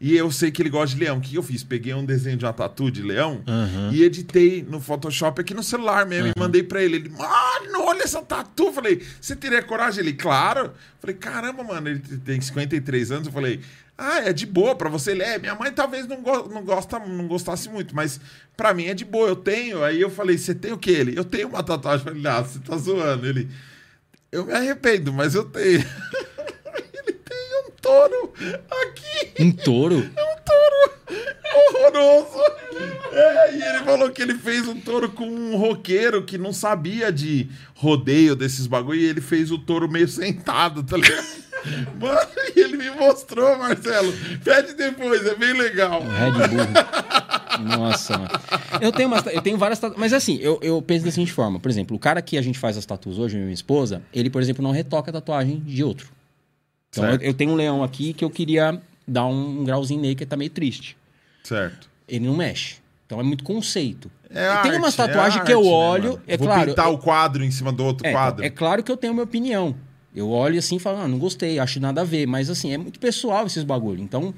E 0.00 0.16
eu 0.16 0.30
sei 0.30 0.52
que 0.52 0.62
ele 0.62 0.70
gosta 0.70 0.94
de 0.94 1.02
leão. 1.02 1.18
O 1.18 1.20
que 1.20 1.34
eu 1.34 1.42
fiz? 1.42 1.64
Peguei 1.64 1.92
um 1.92 2.04
desenho 2.04 2.36
de 2.36 2.44
uma 2.44 2.52
tatu 2.52 2.88
de 2.88 3.02
leão 3.02 3.42
Aham. 3.48 3.90
e 3.92 4.04
editei 4.04 4.62
no 4.62 4.80
Photoshop 4.80 5.40
aqui 5.40 5.52
no 5.52 5.62
celular 5.62 6.06
mesmo. 6.06 6.28
E 6.28 6.32
mandei 6.38 6.62
pra 6.62 6.80
ele. 6.80 6.96
Ele, 6.96 7.08
mano, 7.08 7.82
olha 7.84 8.04
essa 8.04 8.22
tatu. 8.22 8.72
Falei, 8.72 9.02
você 9.20 9.34
teria 9.34 9.60
coragem? 9.60 10.00
Ele, 10.00 10.12
claro. 10.12 10.72
Falei, 11.00 11.16
caramba, 11.16 11.64
mano, 11.64 11.88
ele 11.88 11.98
tem 11.98 12.40
53 12.40 13.10
anos. 13.10 13.26
Eu 13.26 13.32
falei, 13.32 13.60
ah, 13.96 14.20
é 14.20 14.32
de 14.32 14.46
boa 14.46 14.76
pra 14.76 14.88
você. 14.88 15.10
Ele, 15.10 15.24
é, 15.24 15.36
minha 15.36 15.56
mãe 15.56 15.72
talvez 15.72 16.06
não, 16.06 16.22
go 16.22 16.48
não, 16.48 16.62
gosta, 16.62 17.00
não 17.00 17.26
gostasse 17.26 17.68
muito, 17.68 17.92
mas 17.96 18.20
pra 18.56 18.72
mim 18.72 18.84
é 18.86 18.94
de 18.94 19.04
boa, 19.04 19.26
eu 19.28 19.36
tenho. 19.36 19.82
Aí 19.82 20.00
eu 20.00 20.10
falei, 20.10 20.38
você 20.38 20.54
tem 20.54 20.72
o 20.72 20.78
que? 20.78 20.92
Ele, 20.92 21.18
eu 21.18 21.24
tenho 21.24 21.48
uma 21.48 21.62
tatuagem. 21.64 22.06
Eu 22.06 22.14
falei, 22.14 22.30
ah, 22.32 22.40
você 22.42 22.60
tá 22.60 22.76
zoando. 22.76 23.26
Ele, 23.26 23.48
eu 24.30 24.46
me 24.46 24.52
arrependo, 24.52 25.12
mas 25.12 25.34
eu 25.34 25.44
tenho. 25.44 25.84
touro 27.80 28.32
aqui. 28.70 29.42
Um 29.42 29.52
touro? 29.52 30.10
É 30.16 30.22
um 30.22 30.36
touro 30.44 30.98
horroroso. 31.56 32.38
É, 33.12 33.56
e 33.56 33.62
ele 33.62 33.84
falou 33.84 34.10
que 34.10 34.22
ele 34.22 34.34
fez 34.34 34.68
um 34.68 34.80
touro 34.80 35.08
com 35.10 35.26
um 35.26 35.56
roqueiro 35.56 36.22
que 36.24 36.38
não 36.38 36.52
sabia 36.52 37.10
de 37.12 37.48
rodeio 37.74 38.36
desses 38.36 38.66
bagulho. 38.66 39.00
E 39.00 39.04
ele 39.04 39.20
fez 39.20 39.50
o 39.50 39.58
touro 39.58 39.88
meio 39.88 40.08
sentado, 40.08 40.82
tá 40.82 40.96
ligado? 40.96 41.48
Mano, 41.98 42.28
e 42.54 42.60
ele 42.60 42.76
me 42.76 42.90
mostrou, 42.90 43.58
Marcelo. 43.58 44.12
Pede 44.44 44.74
depois, 44.74 45.26
é 45.26 45.34
bem 45.34 45.52
legal. 45.54 46.00
Red 46.02 46.48
Bull. 46.48 47.76
Nossa, 47.76 48.16
mano. 48.16 48.30
Eu 48.80 48.92
tenho, 48.92 49.08
umas, 49.08 49.26
eu 49.26 49.42
tenho 49.42 49.58
várias 49.58 49.80
tatuagens. 49.80 50.00
Mas 50.00 50.12
assim, 50.12 50.38
eu, 50.40 50.60
eu 50.62 50.80
penso 50.80 51.04
da 51.04 51.10
seguinte 51.10 51.32
forma. 51.32 51.58
Por 51.58 51.68
exemplo, 51.68 51.96
o 51.96 51.98
cara 51.98 52.22
que 52.22 52.38
a 52.38 52.42
gente 52.42 52.58
faz 52.58 52.76
as 52.76 52.86
tatuas 52.86 53.18
hoje, 53.18 53.36
minha 53.36 53.52
esposa, 53.52 54.02
ele, 54.14 54.30
por 54.30 54.40
exemplo, 54.40 54.62
não 54.62 54.70
retoca 54.70 55.10
a 55.10 55.14
tatuagem 55.14 55.58
de 55.60 55.82
outro. 55.82 56.08
Então 56.98 57.14
eu, 57.14 57.20
eu 57.20 57.34
tenho 57.34 57.50
um 57.52 57.54
leão 57.54 57.82
aqui 57.82 58.12
que 58.12 58.24
eu 58.24 58.30
queria 58.30 58.80
dar 59.06 59.26
um, 59.26 59.64
grauzinho 59.64 60.00
nele 60.00 60.14
que 60.14 60.26
tá 60.26 60.36
meio 60.36 60.50
triste. 60.50 60.96
Certo. 61.42 61.88
Ele 62.08 62.26
não 62.26 62.36
mexe. 62.36 62.76
Então 63.06 63.18
é 63.18 63.22
muito 63.22 63.42
conceito. 63.44 64.10
É 64.30 64.34
tem 64.34 64.72
arte, 64.72 64.76
umas 64.76 64.94
é 64.94 64.96
tatuagens 65.06 65.42
que 65.44 65.52
eu 65.52 65.62
né, 65.62 65.68
olho. 65.68 66.10
mano? 66.10 66.22
é 66.26 66.36
Vou 66.36 66.46
claro. 66.46 66.68
pintar 66.70 66.86
eu- 66.86 66.92
o 66.92 66.98
quadro 66.98 67.42
em 67.42 67.50
cima 67.50 67.72
do 67.72 67.82
outro 67.84 68.06
é, 68.06 68.12
quadro. 68.12 68.44
é 68.44 68.50
claro 68.50 68.82
que 68.82 68.92
eu 68.92 68.96
tenho 68.96 69.12
a 69.12 69.14
minha 69.14 69.24
opinião. 69.24 69.74
Eu 70.14 70.30
olho 70.30 70.58
assim 70.58 70.76
e 70.76 70.78
falo, 70.78 70.98
ah, 70.98 71.08
não 71.08 71.18
gostei, 71.18 71.58
acho 71.58 71.80
nada 71.80 72.00
a 72.00 72.04
ver. 72.04 72.26
Mas 72.26 72.50
assim, 72.50 72.72
é 72.72 72.78
muito 72.78 72.98
pessoal 72.98 73.46
esses 73.46 73.62
bagulho. 73.62 74.02
Então, 74.02 74.34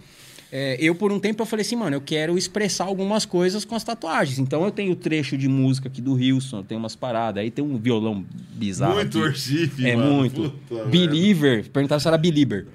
é, 0.53 0.77
eu 0.81 0.95
por 0.95 1.13
um 1.13 1.21
tempo 1.21 1.43
eu 1.43 1.47
falei 1.47 1.65
assim, 1.65 1.77
mano, 1.77 1.97
eu 1.97 2.01
quero 2.01 2.37
expressar 2.37 2.85
algumas 2.85 3.25
coisas 3.25 3.65
com 3.65 3.75
as 3.75 3.85
tatuagens. 3.85 4.39
Então 4.39 4.65
eu 4.65 4.71
tenho 4.71 4.95
trecho 4.97 5.37
de 5.39 5.49
música 5.49 5.89
aqui 5.89 6.01
do 6.01 6.15
Wilson, 6.15 6.63
tenho 6.63 6.79
umas 6.81 6.97
paradas. 6.97 7.43
Aí 7.43 7.51
tem 7.51 7.65
um 7.65 7.79
violão 7.79 8.25
bizarro. 8.55 8.95
Muito. 8.95 9.19
Orchife, 9.21 9.87
É 9.87 9.95
mano. 9.97 10.13
muito. 10.15 10.51
Puta 10.51 10.75
merda. 10.75 10.91
Believer. 10.91 11.69
Perguntaram 11.71 12.01
se 12.01 12.09
era 12.09 12.19
Believer. 12.19 12.67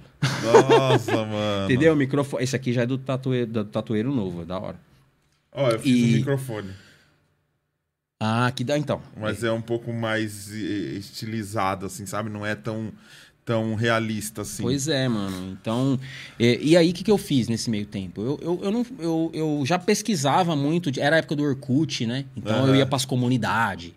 Nossa, 0.44 1.16
mano. 1.26 1.66
Entendeu? 1.66 1.94
O 1.94 1.96
microfone. 1.96 2.44
Esse 2.44 2.56
aqui 2.56 2.72
já 2.74 2.84
é 2.84 2.86
do 2.86 2.98
tatueiro, 2.98 3.48
do 3.52 3.66
tatueiro 3.66 4.14
novo, 4.14 4.42
é 4.44 4.46
da 4.46 4.58
hora. 4.60 4.80
Ó, 5.52 5.70
eu 5.70 5.80
fiz 5.80 5.96
E- 5.96 6.14
um 6.14 6.18
microfone. 6.18 6.70
Ah, 8.20 8.52
que 8.56 8.64
dá 8.64 8.78
então. 8.78 9.02
Mas 9.20 9.44
é 9.44 9.52
um 9.52 9.62
pouco 9.62 9.92
mais 9.92 10.50
eh, 10.54 10.98
estilizado, 10.98 11.86
assim, 11.86 12.06
sabe? 12.06 12.30
Não 12.30 12.46
é 12.46 12.56
tão, 12.56 12.92
tão 13.46 13.76
realista 13.76 14.42
assim. 14.42 14.64
Pois 14.64 14.88
é, 14.88 15.08
mano. 15.08 15.56
Então, 15.62 16.00
é, 16.40 16.58
e 16.62 16.76
aí 16.76 16.90
o 16.90 16.94
que, 16.94 17.04
que 17.04 17.12
eu 17.12 17.18
fiz 17.18 17.48
nesse 17.48 17.70
meio 17.70 17.86
tempo? 17.86 18.22
Eu, 18.22 18.40
eu, 18.42 18.60
eu, 18.64 18.72
não, 18.72 18.86
eu, 19.00 19.32
eu 19.34 19.64
já 19.66 19.78
pesquisava 19.78 20.56
muito, 20.56 20.92
era 21.00 21.16
a 21.16 21.20
época 21.20 21.36
do 21.36 21.44
Orkut, 21.44 22.06
né? 22.08 22.26
Então 22.36 22.58
eu 22.62 22.66
Aham. 22.66 22.76
ia 22.78 22.86
pras 22.86 23.06
comunidades 23.06 23.92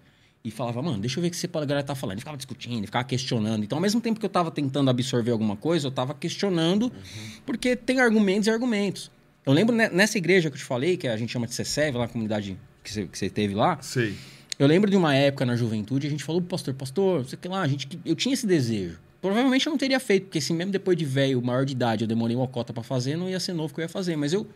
e 0.45 0.51
falava, 0.51 0.81
mano, 0.83 0.99
deixa 0.99 1.19
eu 1.19 1.23
ver 1.23 1.29
o 1.29 1.31
que 1.31 1.37
você 1.37 1.49
pode 1.49 1.67
galera 1.67 1.85
tá 1.87 1.95
falando. 1.95 2.19
E 2.19 2.21
ficava 2.21 2.37
discutindo, 2.37 2.85
ficava 2.85 3.05
questionando. 3.05 3.65
Então, 3.65 3.79
ao 3.79 3.83
mesmo 3.83 4.01
tempo 4.01 4.21
que 4.21 4.27
eu 4.27 4.31
tava 4.31 4.51
tentando 4.51 4.91
absorver 4.91 5.31
alguma 5.31 5.57
coisa, 5.57 5.87
eu 5.87 5.91
tava 5.91 6.13
questionando, 6.15 6.85
Uhum. 6.85 7.31
porque 7.47 7.75
tem 7.75 8.01
argumentos 8.01 8.47
e 8.47 8.51
argumentos. 8.51 9.11
Eu 9.47 9.53
lembro 9.55 9.75
ne- 9.75 9.89
nessa 9.89 10.19
igreja 10.19 10.51
que 10.51 10.57
eu 10.57 10.59
te 10.61 10.65
falei, 10.65 10.97
que 10.99 11.09
a 11.09 11.17
gente 11.17 11.33
chama 11.33 11.47
de 11.47 11.55
CCEV, 11.55 11.97
lá 11.97 12.05
a 12.05 12.09
comunidade 12.09 12.57
que 12.85 12.93
você, 12.93 13.07
que 13.07 13.19
você 13.19 13.31
teve 13.31 13.55
lá, 13.55 13.79
Sei. 13.81 14.15
eu 14.59 14.67
lembro 14.67 14.91
de 14.91 14.97
uma 14.97 15.15
época 15.15 15.45
na 15.47 15.57
juventude, 15.57 16.07
a 16.07 16.11
gente 16.11 16.23
falou 16.23 16.41
pro 16.43 16.51
pastor, 16.51 16.75
pastor, 16.75 17.25
sei 17.27 17.39
que 17.41 17.49
lá, 17.49 17.63
a 17.63 17.69
gente, 17.69 17.99
eu 18.05 18.15
tinha 18.15 18.33
esse 18.35 18.47
desejo. 18.47 18.99
Provavelmente 19.21 19.67
eu 19.67 19.71
não 19.71 19.79
teria 19.79 19.99
feito, 19.99 20.25
porque 20.25 20.41
se 20.41 20.53
mesmo 20.53 20.71
depois 20.71 20.97
de 20.97 21.05
velho, 21.05 21.43
maior 21.43 21.65
de 21.65 21.73
idade, 21.73 22.05
eu 22.05 22.09
demorei 22.09 22.37
uma 22.37 22.47
cota 22.47 22.73
pra 22.73 22.83
fazer, 22.83 23.17
não 23.17 23.29
ia 23.29 23.41
ser 23.41 23.53
novo 23.53 23.75
que 23.75 23.81
eu 23.81 23.85
ia 23.85 23.89
fazer. 23.89 24.17
Mas 24.17 24.33
eu. 24.33 24.47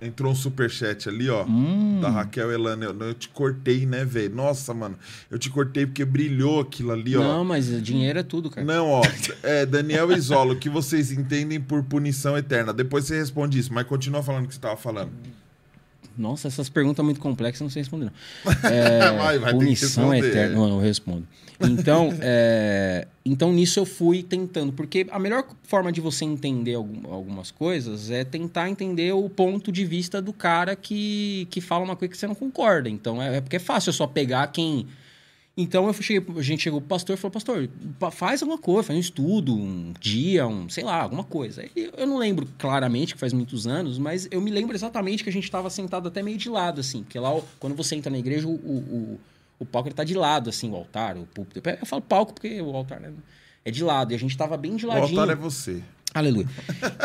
Entrou 0.00 0.30
um 0.30 0.34
superchat 0.34 1.08
ali, 1.08 1.28
ó. 1.30 1.44
Hum. 1.46 2.00
Da 2.02 2.10
Raquel 2.10 2.52
Elana. 2.52 2.84
Eu, 2.84 2.98
eu 3.00 3.14
te 3.14 3.30
cortei, 3.30 3.86
né, 3.86 4.04
velho? 4.04 4.34
Nossa, 4.34 4.74
mano. 4.74 4.98
Eu 5.30 5.38
te 5.38 5.48
cortei 5.48 5.86
porque 5.86 6.04
brilhou 6.04 6.60
aquilo 6.60 6.92
ali, 6.92 7.16
ó. 7.16 7.20
Não, 7.20 7.44
mas 7.44 7.82
dinheiro 7.82 8.18
é 8.18 8.22
tudo, 8.22 8.50
cara. 8.50 8.66
Não, 8.66 8.88
ó. 8.88 9.02
É, 9.42 9.64
Daniel 9.64 10.12
Isolo, 10.12 10.54
o 10.54 10.58
que 10.58 10.68
vocês 10.68 11.12
entendem 11.12 11.60
por 11.60 11.82
punição 11.82 12.36
eterna? 12.36 12.72
Depois 12.72 13.06
você 13.06 13.18
responde 13.18 13.58
isso, 13.58 13.72
mas 13.72 13.86
continua 13.86 14.22
falando 14.22 14.44
o 14.44 14.48
que 14.48 14.54
você 14.54 14.60
tava 14.60 14.76
falando. 14.76 15.12
Nossa, 16.18 16.48
essas 16.48 16.68
perguntas 16.68 17.04
muito 17.04 17.20
complexas, 17.20 17.60
não 17.60 17.70
sei 17.70 17.82
responder, 17.82 18.06
não. 18.06 18.52
É, 18.70 19.12
Vai, 19.16 19.38
vai 19.38 19.52
punição 19.52 20.14
eterna. 20.14 20.54
Não, 20.54 20.68
não, 20.68 20.76
eu 20.76 20.82
respondo. 20.82 21.26
Então, 21.58 22.12
é, 22.20 23.06
então, 23.24 23.50
nisso 23.52 23.78
eu 23.80 23.86
fui 23.86 24.22
tentando. 24.22 24.72
Porque 24.72 25.06
a 25.10 25.18
melhor 25.18 25.44
forma 25.62 25.90
de 25.90 26.00
você 26.00 26.24
entender 26.24 26.74
algum- 26.74 27.10
algumas 27.10 27.50
coisas 27.50 28.10
é 28.10 28.24
tentar 28.24 28.68
entender 28.68 29.12
o 29.12 29.28
ponto 29.28 29.72
de 29.72 29.84
vista 29.84 30.20
do 30.20 30.32
cara 30.34 30.76
que, 30.76 31.46
que 31.50 31.60
fala 31.60 31.82
uma 31.84 31.96
coisa 31.96 32.12
que 32.12 32.18
você 32.18 32.26
não 32.26 32.34
concorda. 32.34 32.88
Então, 32.90 33.22
é, 33.22 33.38
é 33.38 33.40
porque 33.40 33.56
é 33.56 33.60
fácil 33.60 33.88
eu 33.90 33.94
só 33.94 34.06
pegar 34.06 34.46
quem. 34.48 34.86
Então 35.58 35.86
eu 35.86 35.92
cheguei, 35.94 36.22
a 36.38 36.42
gente 36.42 36.62
chegou 36.62 36.80
pro 36.82 36.88
pastor 36.88 37.14
e 37.14 37.16
falou, 37.16 37.32
pastor, 37.32 37.66
pa- 37.98 38.10
faz 38.10 38.42
alguma 38.42 38.58
coisa, 38.58 38.88
faz 38.88 38.96
um 38.98 39.00
estudo, 39.00 39.54
um 39.56 39.94
dia, 39.98 40.46
um, 40.46 40.68
sei 40.68 40.84
lá, 40.84 41.00
alguma 41.00 41.24
coisa. 41.24 41.62
Aí 41.62 41.70
Eu 41.96 42.06
não 42.06 42.18
lembro 42.18 42.46
claramente, 42.58 43.14
que 43.14 43.20
faz 43.20 43.32
muitos 43.32 43.66
anos, 43.66 43.98
mas 43.98 44.28
eu 44.30 44.38
me 44.42 44.50
lembro 44.50 44.76
exatamente 44.76 45.24
que 45.24 45.30
a 45.30 45.32
gente 45.32 45.44
estava 45.44 45.70
sentado 45.70 46.08
até 46.08 46.22
meio 46.22 46.36
de 46.36 46.50
lado, 46.50 46.80
assim, 46.82 47.02
porque 47.02 47.18
lá, 47.18 47.34
o- 47.34 47.42
quando 47.58 47.74
você 47.74 47.94
entra 47.96 48.10
na 48.10 48.18
igreja, 48.18 48.46
o, 48.46 48.52
o, 48.52 49.20
o 49.58 49.64
palco 49.64 49.88
ele 49.88 49.94
tá 49.94 50.04
de 50.04 50.12
lado, 50.14 50.50
assim, 50.50 50.70
o 50.70 50.74
altar, 50.76 51.16
o 51.16 51.24
púlpito. 51.24 51.66
Eu 51.66 51.86
falo 51.86 52.02
palco 52.02 52.34
porque 52.34 52.60
o 52.60 52.76
altar 52.76 53.00
né, 53.00 53.10
é 53.64 53.70
de 53.70 53.82
lado, 53.82 54.12
e 54.12 54.14
a 54.14 54.18
gente 54.18 54.36
tava 54.36 54.58
bem 54.58 54.76
de 54.76 54.84
O 54.84 54.88
ladinho. 54.90 55.18
altar 55.20 55.32
é 55.32 55.34
você. 55.40 55.82
Aleluia. 56.12 56.46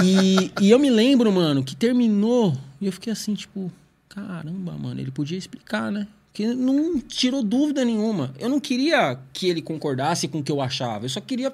E, 0.02 0.52
e 0.60 0.70
eu 0.72 0.78
me 0.78 0.90
lembro, 0.90 1.32
mano, 1.32 1.64
que 1.64 1.74
terminou 1.76 2.58
e 2.82 2.86
eu 2.86 2.92
fiquei 2.92 3.14
assim, 3.14 3.34
tipo, 3.34 3.72
caramba, 4.10 4.74
mano, 4.74 5.00
ele 5.00 5.12
podia 5.12 5.38
explicar, 5.38 5.90
né? 5.90 6.06
Que 6.34 6.48
não 6.48 7.00
tirou 7.00 7.44
dúvida 7.44 7.84
nenhuma. 7.84 8.34
Eu 8.40 8.50
não 8.50 8.60
queria 8.60 9.20
que 9.34 9.48
ele 9.48 9.62
concordasse 9.62 10.28
com 10.28 10.40
o 10.40 10.44
que 10.44 10.52
eu 10.52 10.62
achava. 10.62 11.06
Eu 11.06 11.10
só 11.10 11.20
queria 11.20 11.54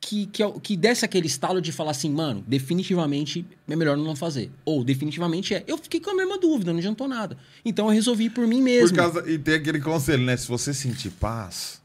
que, 0.00 0.26
que, 0.26 0.42
que 0.60 0.76
desse 0.76 1.04
aquele 1.04 1.26
estalo 1.26 1.62
de 1.62 1.72
falar 1.72 1.92
assim, 1.92 2.10
mano, 2.10 2.44
definitivamente 2.46 3.46
é 3.66 3.76
melhor 3.76 3.96
não 3.96 4.14
fazer. 4.14 4.50
Ou 4.64 4.84
definitivamente 4.84 5.54
é. 5.54 5.64
Eu 5.66 5.78
fiquei 5.78 6.00
com 6.00 6.10
a 6.10 6.14
mesma 6.14 6.38
dúvida, 6.38 6.72
não 6.72 6.78
adiantou 6.78 7.08
nada. 7.08 7.38
Então 7.64 7.86
eu 7.86 7.92
resolvi 7.92 8.28
por 8.28 8.46
mim 8.46 8.60
mesmo. 8.60 8.90
Por 8.90 8.96
causa, 8.96 9.30
e 9.30 9.38
tem 9.38 9.54
aquele 9.54 9.80
conselho, 9.80 10.22
né? 10.22 10.36
Se 10.36 10.46
você 10.46 10.74
sentir 10.74 11.10
paz. 11.10 11.83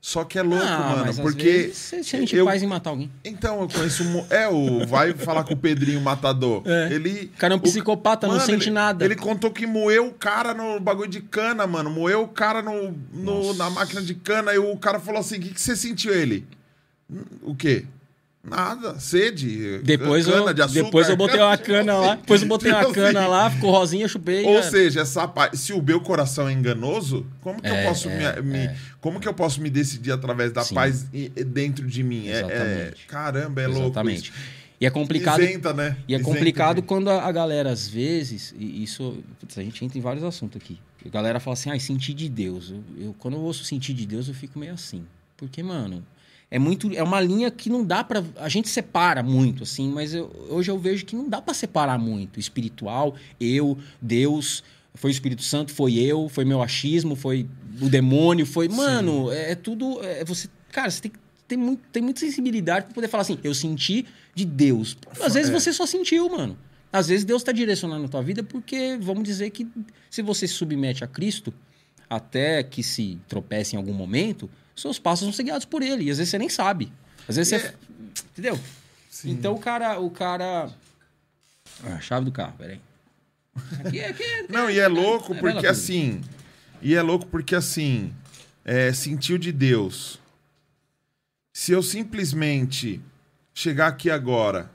Só 0.00 0.22
que 0.24 0.38
é 0.38 0.42
louco, 0.42 0.64
ah, 0.64 1.02
mano, 1.04 1.14
porque. 1.22 1.70
você 1.74 2.04
sente 2.04 2.34
eu- 2.36 2.44
paz 2.46 2.62
em 2.62 2.66
matar 2.68 2.90
alguém. 2.90 3.10
Então, 3.24 3.60
eu 3.62 3.68
conheço. 3.68 4.04
um 4.04 4.24
É, 4.30 4.46
o. 4.48 4.86
Vai 4.86 5.12
falar 5.12 5.42
com 5.42 5.54
o 5.54 5.56
Pedrinho 5.56 6.00
Matador. 6.00 6.62
É. 6.64 6.92
Ele. 6.92 7.30
O 7.34 7.38
cara 7.38 7.54
é 7.54 7.56
um 7.56 7.58
o- 7.58 7.62
psicopata, 7.62 8.26
não 8.28 8.34
Mano, 8.34 8.46
sente 8.46 8.64
ele- 8.68 8.70
nada. 8.74 9.04
Ele 9.04 9.16
contou 9.16 9.50
que 9.50 9.66
moeu 9.66 10.06
o 10.06 10.12
cara 10.14 10.54
no 10.54 10.78
bagulho 10.78 11.10
de 11.10 11.20
cana, 11.20 11.66
mano. 11.66 11.90
Moeu 11.90 12.22
o 12.22 12.28
cara 12.28 12.62
no, 12.62 12.94
no- 13.12 13.52
na 13.54 13.68
máquina 13.70 14.00
de 14.00 14.14
cana. 14.14 14.54
E 14.54 14.58
o 14.58 14.76
cara 14.76 15.00
falou 15.00 15.20
assim: 15.20 15.36
o 15.36 15.40
que, 15.40 15.50
que 15.54 15.60
você 15.60 15.74
sentiu 15.74 16.14
ele? 16.14 16.46
"Hum, 17.10 17.24
O 17.42 17.54
quê? 17.56 17.84
Nada, 18.42 18.98
sede. 19.00 19.78
Depois, 19.82 20.24
cana 20.24 20.50
eu, 20.50 20.54
de 20.54 20.62
açúcar. 20.62 20.82
depois 20.84 21.08
eu 21.08 21.16
botei 21.16 21.40
uma 21.40 21.58
cana 21.58 21.96
lá. 21.98 22.14
Depois 22.22 22.40
eu 22.42 22.48
botei 22.48 22.72
uma 22.72 22.92
cana 22.92 23.26
lá, 23.26 23.50
ficou 23.50 23.70
rosinha, 23.70 24.04
eu 24.04 24.08
chupei. 24.08 24.44
Ou 24.46 24.62
já- 24.62 24.70
seja, 24.70 25.00
essa 25.00 25.30
se 25.54 25.72
o 25.72 25.82
meu 25.82 26.00
coração 26.00 26.48
é 26.48 26.52
enganoso, 26.52 27.26
como 27.42 27.60
que 27.60 27.68
eu 27.68 27.74
É, 27.74 27.84
posso 27.84 28.08
é, 28.08 28.40
me, 28.40 28.50
me- 28.68 28.70
como 29.00 29.20
que 29.20 29.28
eu 29.28 29.34
posso 29.34 29.60
me 29.60 29.68
decidir 29.68 30.12
através 30.12 30.52
da 30.52 30.62
Sim. 30.62 30.74
paz 30.76 31.02
dentro 31.46 31.86
de 31.86 32.02
mim? 32.02 32.28
É- 32.28 32.30
É, 32.30 32.38
Exatamente. 32.38 33.06
caramba, 33.06 33.60
é 33.60 33.66
louco. 33.66 33.84
Exatamente. 33.86 34.32
E 34.80 34.86
é 34.86 34.90
complicado. 34.90 35.42
Isenta, 35.42 35.74
né? 35.74 35.96
E 36.06 36.14
é 36.14 36.18
Isenta 36.18 36.32
complicado 36.32 36.82
quando 36.82 37.10
a, 37.10 37.30
galera, 37.32 37.70
às 37.70 37.88
vezes, 37.88 38.54
e 38.56 38.82
isso. 38.84 39.18
a 39.56 39.60
gente 39.60 39.84
entra 39.84 39.98
em 39.98 40.00
vários 40.00 40.22
assuntos 40.24 40.56
aqui. 40.62 40.78
A 41.04 41.08
galera 41.08 41.40
fala 41.40 41.54
assim, 41.54 41.70
ah, 41.70 41.78
sentir 41.80 42.14
de 42.14 42.28
Deus. 42.28 42.70
Eu, 42.70 43.06
eu- 43.06 43.14
quando 43.18 43.34
eu 43.34 43.40
ouço 43.40 43.64
sentir 43.64 43.92
de 43.94 44.06
Deus, 44.06 44.28
eu 44.28 44.34
fico 44.34 44.58
meio 44.58 44.72
assim. 44.72 45.04
Porque, 45.36 45.62
mano, 45.62 46.04
é 46.50 46.58
muito. 46.58 46.90
É 46.94 47.02
uma 47.02 47.20
linha 47.20 47.50
que 47.50 47.68
não 47.68 47.84
dá 47.84 48.02
pra. 48.02 48.22
A 48.36 48.48
gente 48.48 48.68
separa 48.68 49.22
muito, 49.22 49.62
assim, 49.64 49.90
mas 49.90 50.14
eu- 50.14 50.30
hoje 50.50 50.70
eu 50.70 50.78
vejo 50.78 51.04
que 51.04 51.14
não 51.16 51.28
dá 51.28 51.40
pra 51.42 51.52
separar 51.54 51.98
muito. 51.98 52.38
Espiritual, 52.40 53.14
eu, 53.40 53.76
Deus. 54.00 54.62
Foi 54.94 55.10
o 55.10 55.12
Espírito 55.12 55.42
Santo, 55.42 55.72
foi 55.72 55.94
eu, 55.96 56.28
foi 56.28 56.44
meu 56.44 56.60
achismo, 56.60 57.14
foi 57.14 57.46
o 57.80 57.88
demônio, 57.88 58.44
foi. 58.44 58.68
Mano, 58.68 59.30
é, 59.30 59.52
é 59.52 59.54
tudo. 59.54 60.02
É, 60.02 60.24
você, 60.24 60.48
cara, 60.72 60.90
você 60.90 61.02
tem 61.02 61.10
que 61.12 61.18
ter 61.46 61.56
muito, 61.56 61.82
tem 61.92 62.02
muita 62.02 62.18
sensibilidade 62.20 62.86
pra 62.86 62.94
poder 62.94 63.08
falar 63.08 63.20
assim, 63.22 63.38
eu 63.44 63.54
senti 63.54 64.04
de 64.34 64.44
Deus. 64.44 64.96
Às 65.20 65.34
vezes 65.34 65.50
É. 65.50 65.52
você 65.52 65.72
só 65.72 65.86
sentiu, 65.86 66.28
mano. 66.28 66.58
Às 66.92 67.08
vezes 67.08 67.24
Deus 67.24 67.42
está 67.42 67.52
direcionando 67.52 68.06
a 68.06 68.08
tua 68.08 68.22
vida 68.22 68.42
porque, 68.42 68.98
vamos 69.00 69.22
dizer 69.22 69.50
que 69.50 69.66
se 70.10 70.20
você 70.22 70.48
se 70.48 70.54
submete 70.54 71.04
a 71.04 71.06
Cristo, 71.06 71.52
até 72.08 72.62
que 72.62 72.82
se 72.82 73.18
tropece 73.28 73.76
em 73.76 73.78
algum 73.78 73.92
momento, 73.92 74.48
seus 74.80 74.98
passos 74.98 75.24
vão 75.24 75.32
ser 75.32 75.42
guiados 75.42 75.64
por 75.64 75.82
Ele. 75.82 76.04
E 76.04 76.10
às 76.10 76.18
vezes 76.18 76.30
você 76.30 76.38
nem 76.38 76.48
sabe. 76.48 76.92
Às 77.28 77.36
vezes 77.36 77.52
É. 77.52 77.58
você... 77.58 77.74
Entendeu? 78.32 78.58
Sim. 79.10 79.30
Então 79.30 79.54
o 79.54 79.58
cara... 79.58 79.98
O 79.98 80.10
cara 80.10 80.70
A 81.84 82.00
chave 82.00 82.24
do 82.24 82.32
carro, 82.32 82.54
peraí. 82.58 82.80
Aqui, 83.84 84.00
aqui, 84.00 84.22
aqui, 84.22 84.52
Não, 84.52 84.70
e 84.70 84.78
é 84.78 84.86
louco 84.88 85.34
é 85.34 85.38
porque 85.38 85.66
assim. 85.66 86.20
E 86.80 86.94
é 86.94 87.02
louco 87.02 87.26
porque 87.26 87.54
assim. 87.54 88.14
É, 88.64 88.92
sentiu 88.92 89.36
de 89.38 89.50
Deus. 89.50 90.20
Se 91.52 91.72
eu 91.72 91.82
simplesmente 91.82 93.00
chegar 93.52 93.88
aqui 93.88 94.10
agora 94.10 94.70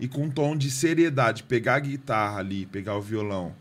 e 0.00 0.08
com 0.08 0.24
um 0.24 0.30
tom 0.30 0.56
de 0.56 0.70
seriedade 0.70 1.44
pegar 1.44 1.76
a 1.76 1.80
guitarra 1.80 2.40
ali, 2.40 2.66
pegar 2.66 2.96
o 2.96 3.00
violão, 3.00 3.54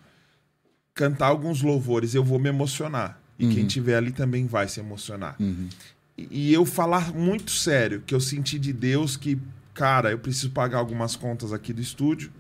cantar 0.96 1.28
alguns 1.28 1.62
louvores, 1.62 2.16
eu 2.16 2.24
vou 2.24 2.40
me 2.40 2.50
emocionar. 2.50 3.20
E 3.38 3.46
uhum. 3.46 3.54
quem 3.54 3.68
tiver 3.68 3.96
ali 3.96 4.12
também 4.12 4.46
vai 4.46 4.68
se 4.68 4.80
emocionar. 4.80 5.36
Uhum. 5.40 5.70
E, 6.18 6.50
e 6.50 6.54
eu 6.54 6.66
falar 6.66 7.14
muito 7.14 7.52
sério 7.52 8.04
que 8.06 8.14
eu 8.14 8.20
senti 8.20 8.60
de 8.60 8.72
Deus 8.72 9.18
que, 9.18 9.40
cara, 9.74 10.12
eu 10.12 10.20
preciso 10.20 10.52
pagar 10.52 10.78
algumas 10.78 11.16
contas 11.16 11.52
aqui 11.52 11.74
do 11.74 11.82
estúdio. 11.82 12.32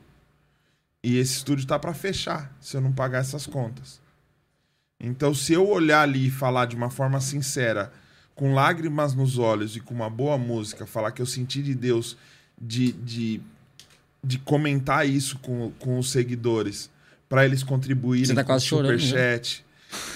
E 1.04 1.18
esse 1.18 1.38
estúdio 1.38 1.68
tá 1.68 1.78
para 1.78 1.94
fechar 1.94 2.56
se 2.62 2.78
eu 2.78 2.82
não 2.82 2.94
pagar 2.94 3.20
essas 3.20 3.46
contas. 3.46 4.02
Então, 5.00 5.34
se 5.34 5.52
eu 5.52 5.68
olhar 5.68 6.02
ali 6.02 6.28
e 6.28 6.32
falar 6.32 6.66
de 6.66 6.78
uma 6.78 6.90
forma 6.90 7.20
sincera, 7.20 7.92
com 8.36 8.54
lágrimas 8.54 9.14
nos 9.14 9.38
olhos 9.38 9.76
e 9.76 9.82
com 9.82 9.94
uma 9.94 10.10
boa 10.10 10.38
música, 10.38 10.86
falar 10.86 11.12
que 11.12 11.22
eu 11.22 11.26
senti 11.26 11.62
de 11.62 11.76
Deus 11.76 12.18
de, 12.60 12.94
de, 12.94 13.42
de 14.24 14.40
comentar 14.40 15.08
isso 15.08 15.38
com, 15.40 15.72
com 15.78 16.00
os 16.00 16.10
seguidores, 16.10 16.90
para 17.28 17.46
eles 17.46 17.64
contribuírem 17.64 18.26
Você 18.26 18.34
tá 18.34 18.44
com 18.44 18.54
o 18.54 18.60
superchat, 18.60 19.66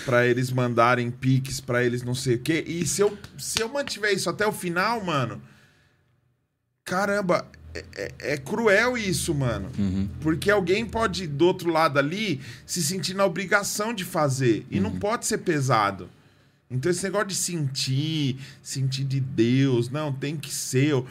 para 0.06 0.26
eles 0.26 0.52
mandarem 0.52 1.10
piques, 1.12 1.60
para 1.60 1.84
eles 1.84 2.04
não 2.04 2.16
sei 2.16 2.36
o 2.36 2.40
quê. 2.40 2.64
E 2.68 2.86
se 2.86 3.02
eu, 3.02 3.18
se 3.38 3.62
eu 3.62 3.70
mantiver 3.70 4.14
isso 4.14 4.30
até 4.30 4.46
o 4.46 4.52
final, 4.52 5.04
mano, 5.04 5.42
caramba, 6.84 7.46
é, 7.74 7.86
é, 7.96 8.34
é 8.34 8.38
cruel 8.38 8.98
isso, 8.98 9.34
mano. 9.34 9.70
Uhum. 9.78 10.08
Porque 10.22 10.50
alguém 10.50 10.86
pode, 10.86 11.28
do 11.28 11.46
outro 11.46 11.70
lado 11.70 12.00
ali, 12.00 12.42
se 12.66 12.82
sentir 12.82 13.14
na 13.14 13.26
obrigação 13.26 13.94
de 13.94 14.04
fazer. 14.04 14.66
E 14.70 14.78
uhum. 14.78 14.84
não 14.84 14.92
pode 15.00 15.26
ser 15.26 15.40
pesado. 15.40 16.10
Então, 16.70 16.92
esse 16.92 17.02
negócio 17.04 17.28
de 17.28 17.36
sentir, 17.36 18.38
sentir 18.62 19.06
de 19.06 19.22
Deus, 19.22 19.90
não, 19.90 20.12
tem 20.12 20.36
que 20.36 20.54
ser. 20.54 20.90
Eu, 20.90 21.08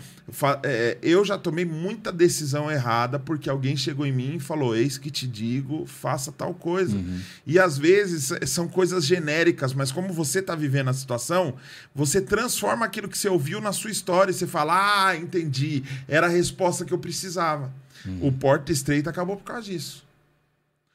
é, 0.62 0.98
eu 1.00 1.24
já 1.24 1.38
tomei 1.38 1.64
muita 1.64 2.12
decisão 2.12 2.70
errada 2.70 3.18
porque 3.18 3.48
alguém 3.48 3.74
chegou 3.74 4.04
em 4.04 4.12
mim 4.12 4.34
e 4.36 4.40
falou: 4.40 4.76
Eis 4.76 4.98
que 4.98 5.10
te 5.10 5.26
digo, 5.26 5.86
faça 5.86 6.30
tal 6.30 6.52
coisa. 6.52 6.94
Uhum. 6.94 7.20
E 7.46 7.58
às 7.58 7.78
vezes 7.78 8.30
são 8.50 8.68
coisas 8.68 9.06
genéricas, 9.06 9.72
mas 9.72 9.90
como 9.90 10.12
você 10.12 10.40
está 10.40 10.54
vivendo 10.54 10.88
a 10.88 10.94
situação, 10.94 11.54
você 11.94 12.20
transforma 12.20 12.84
aquilo 12.84 13.08
que 13.08 13.16
você 13.16 13.28
ouviu 13.28 13.58
na 13.58 13.72
sua 13.72 13.90
história 13.90 14.32
e 14.32 14.34
você 14.34 14.46
fala: 14.46 15.08
Ah, 15.08 15.16
entendi, 15.16 15.82
era 16.06 16.26
a 16.26 16.30
resposta 16.30 16.84
que 16.84 16.92
eu 16.92 16.98
precisava. 16.98 17.72
Uhum. 18.04 18.28
O 18.28 18.32
Porta 18.32 18.72
Estreita 18.72 19.08
acabou 19.08 19.38
por 19.38 19.44
causa 19.44 19.62
disso. 19.62 20.04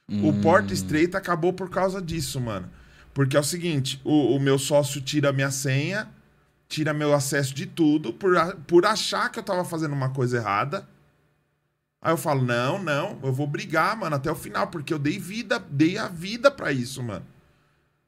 Uhum. 0.07 0.29
O 0.29 0.33
Porta 0.39 0.71
Estreita 0.71 1.17
acabou 1.17 1.51
por 1.51 1.71
causa 1.71 1.99
disso, 1.99 2.39
mano. 2.39 2.69
Porque 3.13 3.35
é 3.35 3.39
o 3.39 3.43
seguinte: 3.43 3.99
o, 4.03 4.35
o 4.35 4.39
meu 4.39 4.57
sócio 4.57 5.01
tira 5.01 5.33
minha 5.33 5.51
senha, 5.51 6.09
tira 6.67 6.93
meu 6.93 7.13
acesso 7.13 7.53
de 7.53 7.65
tudo, 7.65 8.13
por, 8.13 8.33
por 8.67 8.85
achar 8.85 9.29
que 9.29 9.39
eu 9.39 9.43
tava 9.43 9.65
fazendo 9.65 9.93
uma 9.93 10.09
coisa 10.09 10.37
errada. 10.37 10.87
Aí 12.01 12.13
eu 12.13 12.17
falo: 12.17 12.43
não, 12.43 12.81
não, 12.81 13.19
eu 13.23 13.33
vou 13.33 13.47
brigar, 13.47 13.95
mano, 13.97 14.15
até 14.15 14.31
o 14.31 14.35
final, 14.35 14.67
porque 14.67 14.93
eu 14.93 14.99
dei 14.99 15.19
vida, 15.19 15.59
dei 15.59 15.97
a 15.97 16.07
vida 16.07 16.49
para 16.49 16.71
isso, 16.71 17.03
mano. 17.03 17.25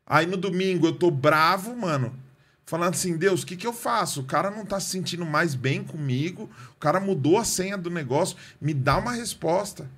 Aí 0.06 0.26
no 0.26 0.38
domingo 0.38 0.88
eu 0.88 0.93
tô 0.93 1.10
bravo, 1.12 1.76
mano. 1.76 2.18
Falando 2.66 2.93
assim, 2.93 3.18
Deus, 3.18 3.43
o 3.43 3.45
que, 3.45 3.58
que 3.58 3.68
eu 3.68 3.74
faço? 3.74 4.22
O 4.22 4.26
cara 4.26 4.49
não 4.49 4.66
tá 4.66 4.80
se 4.80 4.89
sentindo 4.89 5.26
mais 5.26 5.54
bem 5.54 5.84
comigo, 5.84 6.49
o 6.76 6.80
cara 6.80 6.97
mudou 6.99 7.38
a 7.38 7.43
senha 7.43 7.78
do 7.78 7.89
negócio, 7.89 8.38
me 8.60 8.74
dá 8.74 8.97
uma 8.97 9.12
resposta. 9.12 9.89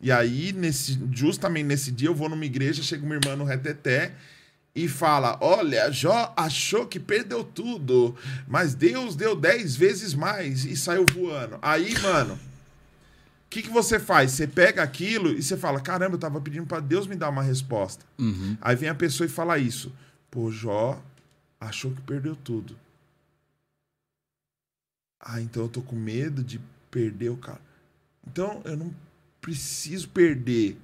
E 0.00 0.10
aí, 0.10 0.52
nesse, 0.52 0.98
justamente 1.12 1.66
nesse 1.66 1.92
dia, 1.92 2.08
eu 2.08 2.14
vou 2.14 2.28
numa 2.28 2.44
igreja, 2.44 2.82
chega 2.82 3.06
uma 3.06 3.14
irmã 3.14 3.36
no 3.36 3.44
reteté 3.44 4.14
e 4.74 4.88
fala: 4.88 5.38
Olha, 5.40 5.90
Jó 5.90 6.32
achou 6.36 6.86
que 6.86 7.00
perdeu 7.00 7.42
tudo, 7.42 8.16
mas 8.46 8.74
Deus 8.74 9.16
deu 9.16 9.34
dez 9.34 9.74
vezes 9.76 10.14
mais 10.14 10.64
e 10.64 10.76
saiu 10.76 11.04
voando. 11.12 11.58
Aí, 11.60 11.98
mano, 12.00 12.34
o 12.34 13.50
que, 13.50 13.62
que 13.62 13.70
você 13.70 13.98
faz? 13.98 14.32
Você 14.32 14.46
pega 14.46 14.82
aquilo 14.82 15.30
e 15.30 15.42
você 15.42 15.56
fala: 15.56 15.80
Caramba, 15.80 16.14
eu 16.14 16.20
tava 16.20 16.40
pedindo 16.40 16.66
para 16.66 16.80
Deus 16.80 17.06
me 17.06 17.16
dar 17.16 17.30
uma 17.30 17.42
resposta. 17.42 18.04
Uhum. 18.18 18.56
Aí 18.60 18.76
vem 18.76 18.88
a 18.88 18.94
pessoa 18.94 19.26
e 19.26 19.30
fala 19.30 19.58
isso: 19.58 19.92
Pô, 20.30 20.50
Jó 20.50 21.02
achou 21.60 21.90
que 21.90 22.00
perdeu 22.02 22.36
tudo. 22.36 22.76
Ah, 25.20 25.40
então 25.40 25.64
eu 25.64 25.68
tô 25.68 25.82
com 25.82 25.96
medo 25.96 26.44
de 26.44 26.60
perder 26.90 27.30
o 27.30 27.36
cara. 27.36 27.60
Então 28.26 28.62
eu 28.64 28.76
não 28.76 28.94
preciso 29.40 30.08
perder. 30.10 30.78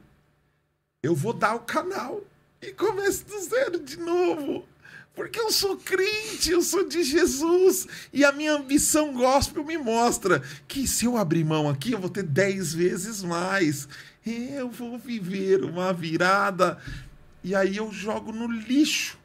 Eu 1.03 1.15
vou 1.15 1.33
dar 1.33 1.55
o 1.55 1.61
canal 1.61 2.23
e 2.69 2.73
começo 2.73 3.27
do 3.27 3.41
zero 3.43 3.81
de 3.81 3.99
novo. 3.99 4.67
Porque 5.15 5.39
eu 5.39 5.53
sou 5.53 5.77
crente, 5.77 6.51
eu 6.51 6.61
sou 6.61 6.89
de 6.89 7.05
Jesus. 7.05 7.87
E 8.13 8.25
a 8.25 8.33
minha 8.33 8.55
ambição 8.55 9.13
gospel 9.13 9.65
me 9.65 9.79
mostra 9.79 10.43
que 10.67 10.89
se 10.89 11.05
eu 11.05 11.17
abrir 11.17 11.45
mão 11.45 11.69
aqui, 11.69 11.93
eu 11.93 12.01
vou 12.01 12.11
ter 12.11 12.25
dez 12.25 12.75
vezes 12.75 13.23
mais. 13.23 13.87
Eu 14.27 14.71
vou 14.71 14.99
viver 14.99 15.63
uma 15.63 15.93
virada. 15.93 16.79
E 17.45 17.55
aí 17.55 17.77
eu 17.77 17.93
jogo 17.93 18.33
no 18.33 18.51
lixo. 18.51 19.17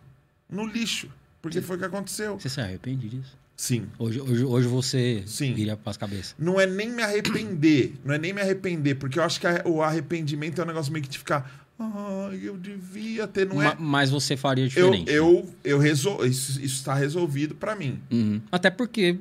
No 0.49 0.67
lixo. 0.67 1.09
Porque 1.41 1.61
foi 1.61 1.77
o 1.77 1.79
que 1.79 1.85
aconteceu. 1.85 2.39
Você 2.39 2.49
se 2.49 2.61
arrepende 2.61 3.09
disso? 3.09 3.35
Sim. 3.55 3.87
Hoje, 3.97 4.21
hoje, 4.21 4.43
hoje 4.43 4.67
você 4.67 5.23
Sim. 5.25 5.53
vira 5.53 5.75
para 5.75 5.89
as 5.89 5.97
cabeças. 5.97 6.35
Não 6.37 6.59
é 6.59 6.67
nem 6.67 6.89
me 6.89 7.01
arrepender. 7.01 7.95
Não 8.05 8.13
é 8.13 8.17
nem 8.17 8.31
me 8.31 8.41
arrepender. 8.41 8.95
Porque 8.95 9.17
eu 9.17 9.23
acho 9.23 9.39
que 9.39 9.47
o 9.65 9.81
arrependimento 9.81 10.61
é 10.61 10.63
um 10.63 10.67
negócio 10.67 10.93
meio 10.93 11.03
que 11.03 11.09
de 11.09 11.17
ficar 11.17 11.67
ah, 11.79 12.29
eu 12.33 12.57
devia 12.57 13.25
ter, 13.25 13.47
não 13.47 13.63
é? 13.63 13.73
Mas 13.79 14.09
você 14.09 14.35
faria 14.35 14.67
diferente. 14.67 15.09
Eu, 15.09 15.47
eu, 15.63 15.75
eu 15.75 15.79
resol... 15.79 16.25
isso, 16.25 16.61
está 16.61 16.93
resolvido 16.93 17.55
para 17.55 17.73
mim. 17.73 18.01
Uhum. 18.11 18.41
Até 18.51 18.69
porque, 18.69 19.17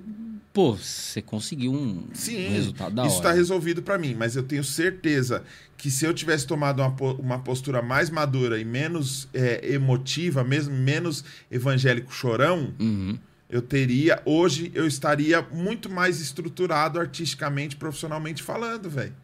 pô, 0.53 0.75
você 0.75 1.23
conseguiu 1.23 1.73
um, 1.73 2.09
Sim, 2.13 2.49
um 2.49 2.53
resultado 2.55 2.95
da 2.97 3.07
isso 3.07 3.19
está 3.19 3.33
resolvido 3.33 3.81
para 3.81 3.97
mim. 3.97 4.13
Mas 4.15 4.35
eu 4.35 4.43
tenho 4.43 4.65
certeza 4.65 5.45
que 5.77 5.89
se 5.89 6.05
eu 6.05 6.13
tivesse 6.13 6.49
tomado 6.49 6.83
uma, 6.83 7.13
uma 7.13 7.39
postura 7.39 7.81
mais 7.81 8.11
madura 8.11 8.59
e 8.61 8.65
menos 8.65 9.29
é, 9.33 9.73
emotiva, 9.73 10.43
mesmo 10.43 10.75
menos 10.75 11.25
evangélico 11.49 12.13
chorão, 12.13 12.75
uhum. 12.81 13.17
eu 13.49 13.63
teria, 13.63 14.21
hoje 14.25 14.73
eu 14.75 14.85
estaria 14.85 15.41
muito 15.43 15.89
mais 15.89 16.21
estruturado 16.21 16.99
artisticamente, 16.99 17.77
profissionalmente 17.77 18.43
falando, 18.43 18.91
velho. 18.91 19.15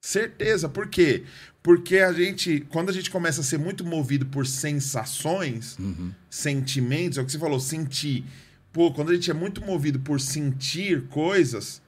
Certeza, 0.00 0.68
por 0.68 0.88
quê? 0.88 1.24
Porque 1.62 1.98
a 1.98 2.12
gente, 2.12 2.60
quando 2.70 2.88
a 2.88 2.92
gente 2.92 3.10
começa 3.10 3.40
a 3.40 3.44
ser 3.44 3.58
muito 3.58 3.84
movido 3.84 4.26
por 4.26 4.46
sensações, 4.46 5.76
uhum. 5.78 6.12
sentimentos, 6.30 7.18
é 7.18 7.20
o 7.20 7.24
que 7.24 7.32
você 7.32 7.38
falou, 7.38 7.60
sentir. 7.60 8.24
Pô, 8.72 8.92
quando 8.92 9.10
a 9.10 9.14
gente 9.14 9.30
é 9.30 9.34
muito 9.34 9.60
movido 9.60 9.98
por 9.98 10.20
sentir 10.20 11.02
coisas, 11.08 11.82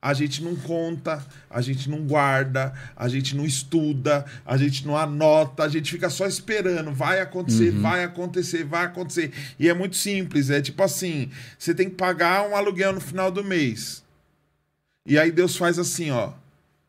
a 0.00 0.14
gente 0.14 0.42
não 0.42 0.54
conta, 0.54 1.26
a 1.50 1.60
gente 1.60 1.90
não 1.90 2.06
guarda, 2.06 2.72
a 2.96 3.08
gente 3.08 3.36
não 3.36 3.44
estuda, 3.44 4.24
a 4.46 4.56
gente 4.56 4.86
não 4.86 4.96
anota, 4.96 5.64
a 5.64 5.68
gente 5.68 5.90
fica 5.90 6.08
só 6.08 6.26
esperando, 6.26 6.92
vai 6.92 7.20
acontecer, 7.20 7.74
uhum. 7.74 7.82
vai 7.82 8.04
acontecer, 8.04 8.64
vai 8.64 8.84
acontecer. 8.84 9.32
E 9.58 9.68
é 9.68 9.74
muito 9.74 9.96
simples, 9.96 10.50
é 10.50 10.60
tipo 10.60 10.82
assim, 10.82 11.30
você 11.58 11.74
tem 11.74 11.90
que 11.90 11.96
pagar 11.96 12.48
um 12.48 12.54
aluguel 12.54 12.92
no 12.92 13.00
final 13.00 13.30
do 13.30 13.42
mês. 13.42 14.04
E 15.04 15.18
aí 15.18 15.32
Deus 15.32 15.56
faz 15.56 15.78
assim, 15.78 16.12
ó, 16.12 16.32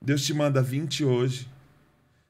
Deus 0.01 0.25
te 0.25 0.33
manda 0.33 0.61
20 0.61 1.03
hoje, 1.03 1.47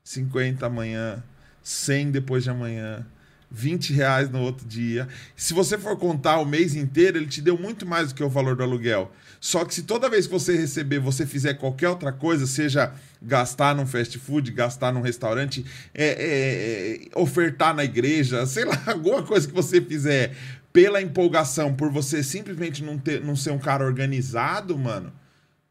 50 0.04 0.66
amanhã, 0.66 1.24
100 1.62 2.12
depois 2.12 2.44
de 2.44 2.50
amanhã, 2.50 3.06
20 3.52 3.94
reais 3.94 4.30
no 4.30 4.42
outro 4.42 4.68
dia. 4.68 5.08
Se 5.36 5.54
você 5.54 5.78
for 5.78 5.98
contar 5.98 6.40
o 6.40 6.46
mês 6.46 6.76
inteiro, 6.76 7.18
ele 7.18 7.28
te 7.28 7.42
deu 7.42 7.58
muito 7.58 7.86
mais 7.86 8.10
do 8.10 8.16
que 8.16 8.24
o 8.24 8.30
valor 8.30 8.56
do 8.56 8.64
aluguel. 8.64 9.12
Só 9.40 9.64
que 9.66 9.74
se 9.74 9.84
toda 9.84 10.10
vez 10.10 10.26
que 10.26 10.34
você 10.34 10.56
receber, 10.56 11.00
você 11.00 11.26
fizer 11.26 11.56
qualquer 11.56 11.90
outra 11.90 12.12
coisa, 12.12 12.46
seja 12.46 12.92
gastar 13.22 13.76
num 13.76 13.86
fast 13.86 14.18
food, 14.18 14.52
gastar 14.52 14.92
num 14.92 15.02
restaurante, 15.02 15.66
é, 15.94 16.06
é, 16.06 17.06
é, 17.16 17.20
ofertar 17.20 17.76
na 17.76 17.84
igreja, 17.84 18.46
sei 18.46 18.66
lá, 18.66 18.82
alguma 18.88 19.24
coisa 19.24 19.48
que 19.48 19.54
você 19.54 19.80
fizer 19.80 20.36
pela 20.72 21.02
empolgação, 21.02 21.74
por 21.74 21.92
você 21.92 22.24
simplesmente 22.24 22.84
não, 22.84 22.98
ter, 22.98 23.24
não 23.24 23.36
ser 23.36 23.52
um 23.52 23.60
cara 23.60 23.84
organizado, 23.84 24.78
mano, 24.78 25.12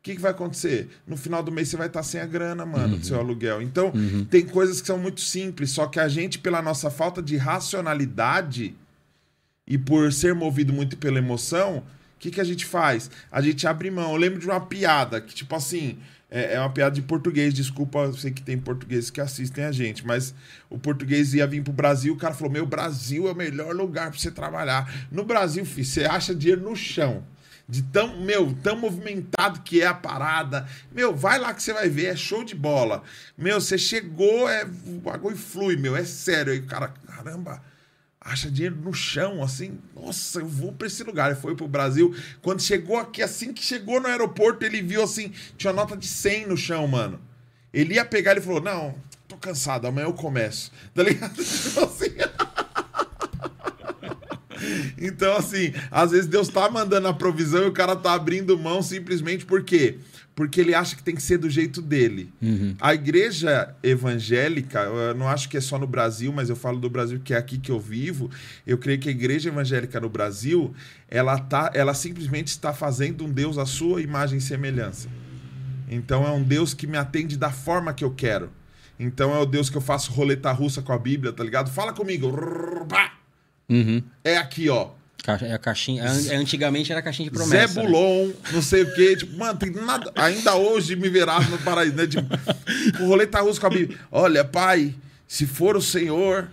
que, 0.08 0.16
que, 0.16 0.22
vai 0.22 0.30
acontecer? 0.30 0.88
No 1.06 1.16
final 1.16 1.42
do 1.42 1.52
mês 1.52 1.68
você 1.68 1.76
vai 1.76 1.86
estar 1.86 2.02
sem 2.02 2.20
a 2.20 2.26
grana, 2.26 2.64
mano, 2.64 2.94
uhum. 2.94 2.98
do 3.00 3.06
seu 3.06 3.18
aluguel. 3.18 3.60
Então, 3.60 3.92
uhum. 3.94 4.24
tem 4.24 4.46
coisas 4.46 4.80
que 4.80 4.86
são 4.86 4.98
muito 4.98 5.20
simples, 5.20 5.70
só 5.70 5.86
que 5.86 6.00
a 6.00 6.08
gente, 6.08 6.38
pela 6.38 6.62
nossa 6.62 6.90
falta 6.90 7.22
de 7.22 7.36
racionalidade 7.36 8.74
e 9.66 9.76
por 9.76 10.10
ser 10.10 10.34
movido 10.34 10.72
muito 10.72 10.96
pela 10.96 11.18
emoção, 11.18 11.78
o 11.78 12.18
que, 12.18 12.30
que 12.30 12.40
a 12.40 12.44
gente 12.44 12.64
faz? 12.64 13.10
A 13.30 13.42
gente 13.42 13.66
abre 13.66 13.90
mão. 13.90 14.12
Eu 14.12 14.16
lembro 14.16 14.40
de 14.40 14.46
uma 14.46 14.60
piada 14.60 15.20
que, 15.20 15.34
tipo 15.34 15.54
assim, 15.54 15.98
é, 16.30 16.54
é 16.54 16.60
uma 16.60 16.70
piada 16.70 16.94
de 16.94 17.02
português, 17.02 17.52
desculpa, 17.52 17.98
eu 17.98 18.14
sei 18.14 18.30
que 18.30 18.40
tem 18.40 18.56
portugueses 18.56 19.10
que 19.10 19.20
assistem 19.20 19.64
a 19.64 19.72
gente, 19.72 20.06
mas 20.06 20.34
o 20.70 20.78
português 20.78 21.34
ia 21.34 21.46
vir 21.46 21.62
pro 21.62 21.72
Brasil, 21.72 22.14
o 22.14 22.16
cara 22.16 22.32
falou: 22.32 22.50
Meu, 22.50 22.64
Brasil 22.64 23.28
é 23.28 23.32
o 23.32 23.36
melhor 23.36 23.74
lugar 23.74 24.10
para 24.10 24.18
você 24.18 24.30
trabalhar. 24.30 24.90
No 25.12 25.22
Brasil, 25.22 25.66
filho, 25.66 25.86
você 25.86 26.04
acha 26.06 26.34
dinheiro 26.34 26.62
no 26.62 26.74
chão. 26.74 27.22
De 27.68 27.82
tão, 27.82 28.18
meu, 28.20 28.54
tão 28.62 28.76
movimentado 28.78 29.60
que 29.60 29.82
é 29.82 29.86
a 29.86 29.92
parada. 29.92 30.66
Meu, 30.90 31.14
vai 31.14 31.38
lá 31.38 31.52
que 31.52 31.62
você 31.62 31.72
vai 31.72 31.88
ver, 31.88 32.06
é 32.06 32.16
show 32.16 32.42
de 32.42 32.54
bola. 32.54 33.02
Meu, 33.36 33.60
você 33.60 33.76
chegou, 33.76 34.48
é, 34.48 34.64
o 34.64 34.98
bagulho 35.00 35.36
flui, 35.36 35.76
meu, 35.76 35.94
é 35.94 36.04
sério. 36.04 36.52
Aí 36.52 36.60
o 36.60 36.66
cara, 36.66 36.88
caramba, 37.06 37.62
acha 38.20 38.50
dinheiro 38.50 38.76
no 38.76 38.92
chão, 38.94 39.42
assim, 39.42 39.78
nossa, 39.94 40.40
eu 40.40 40.46
vou 40.46 40.72
pra 40.72 40.86
esse 40.86 41.02
lugar. 41.02 41.30
Ele 41.30 41.40
foi 41.40 41.54
pro 41.54 41.68
Brasil. 41.68 42.14
Quando 42.40 42.62
chegou 42.62 42.96
aqui, 42.96 43.22
assim 43.22 43.52
que 43.52 43.62
chegou 43.62 44.00
no 44.00 44.08
aeroporto, 44.08 44.64
ele 44.64 44.80
viu 44.80 45.02
assim, 45.02 45.32
tinha 45.56 45.70
uma 45.72 45.82
nota 45.82 45.96
de 45.96 46.06
100 46.06 46.46
no 46.46 46.56
chão, 46.56 46.86
mano. 46.86 47.20
Ele 47.72 47.94
ia 47.94 48.04
pegar, 48.04 48.32
ele 48.32 48.40
falou, 48.40 48.62
não, 48.62 48.94
tô 49.28 49.36
cansado, 49.36 49.86
amanhã 49.86 50.06
eu 50.06 50.14
começo. 50.14 50.72
Tá 50.94 51.02
ligado? 51.02 51.34
Tipo 51.34 51.84
assim... 51.84 52.47
Então, 54.96 55.36
assim, 55.36 55.72
às 55.90 56.10
vezes 56.10 56.26
Deus 56.26 56.48
tá 56.48 56.68
mandando 56.70 57.08
a 57.08 57.14
provisão 57.14 57.64
e 57.64 57.68
o 57.68 57.72
cara 57.72 57.94
tá 57.96 58.12
abrindo 58.12 58.58
mão 58.58 58.82
simplesmente 58.82 59.44
por 59.44 59.62
quê? 59.62 59.98
Porque 60.34 60.60
ele 60.60 60.72
acha 60.72 60.94
que 60.94 61.02
tem 61.02 61.16
que 61.16 61.22
ser 61.22 61.38
do 61.38 61.50
jeito 61.50 61.82
dele. 61.82 62.32
Uhum. 62.40 62.76
A 62.80 62.94
igreja 62.94 63.74
evangélica, 63.82 64.80
eu 64.80 65.14
não 65.14 65.28
acho 65.28 65.48
que 65.48 65.56
é 65.56 65.60
só 65.60 65.78
no 65.78 65.86
Brasil, 65.86 66.32
mas 66.32 66.48
eu 66.48 66.54
falo 66.54 66.78
do 66.78 66.88
Brasil 66.88 67.20
que 67.22 67.34
é 67.34 67.36
aqui 67.36 67.58
que 67.58 67.72
eu 67.72 67.80
vivo. 67.80 68.30
Eu 68.64 68.78
creio 68.78 69.00
que 69.00 69.08
a 69.08 69.12
igreja 69.12 69.48
evangélica 69.48 69.98
no 69.98 70.08
Brasil, 70.08 70.72
ela, 71.08 71.38
tá, 71.38 71.72
ela 71.74 71.92
simplesmente 71.92 72.48
está 72.48 72.72
fazendo 72.72 73.24
um 73.24 73.32
Deus 73.32 73.58
à 73.58 73.66
sua 73.66 74.00
imagem 74.00 74.38
e 74.38 74.40
semelhança. 74.40 75.08
Então 75.90 76.24
é 76.26 76.30
um 76.30 76.42
Deus 76.42 76.72
que 76.72 76.86
me 76.86 76.96
atende 76.96 77.36
da 77.36 77.50
forma 77.50 77.92
que 77.92 78.04
eu 78.04 78.10
quero. 78.12 78.50
Então 78.98 79.34
é 79.34 79.38
o 79.38 79.46
Deus 79.46 79.70
que 79.70 79.76
eu 79.76 79.80
faço 79.80 80.12
roleta 80.12 80.50
russa 80.52 80.82
com 80.82 80.92
a 80.92 80.98
Bíblia, 80.98 81.32
tá 81.32 81.42
ligado? 81.44 81.70
Fala 81.70 81.92
comigo. 81.92 82.30
Rrr. 82.30 83.17
Uhum. 83.68 84.02
É 84.24 84.36
aqui, 84.36 84.68
ó. 84.68 84.90
É 85.42 85.52
a 85.52 85.58
caixinha. 85.58 86.04
é- 86.04 86.36
Antigamente 86.36 86.90
era 86.90 87.00
a 87.00 87.02
caixinha 87.02 87.28
de 87.28 87.36
promessa. 87.36 87.74
Zé 87.74 87.80
né? 87.82 87.86
Bulon, 87.86 88.30
não 88.50 88.62
sei 88.62 88.82
o 88.82 88.94
quê. 88.94 89.14
Tipo, 89.14 89.36
mano, 89.36 89.58
tem 89.58 89.70
nada. 89.70 90.10
Ainda 90.14 90.54
hoje 90.54 90.96
me 90.96 91.10
verás 91.10 91.50
no 91.50 91.58
paraíso, 91.58 91.94
né? 91.96 92.06
Tipo, 92.06 92.26
o 93.02 93.06
roleta 93.08 93.40
russo 93.40 93.60
com 93.60 93.66
a 93.66 93.70
Bíblia. 93.70 93.98
Olha, 94.10 94.42
pai, 94.42 94.94
se 95.26 95.46
for 95.46 95.76
o 95.76 95.82
Senhor, 95.82 96.48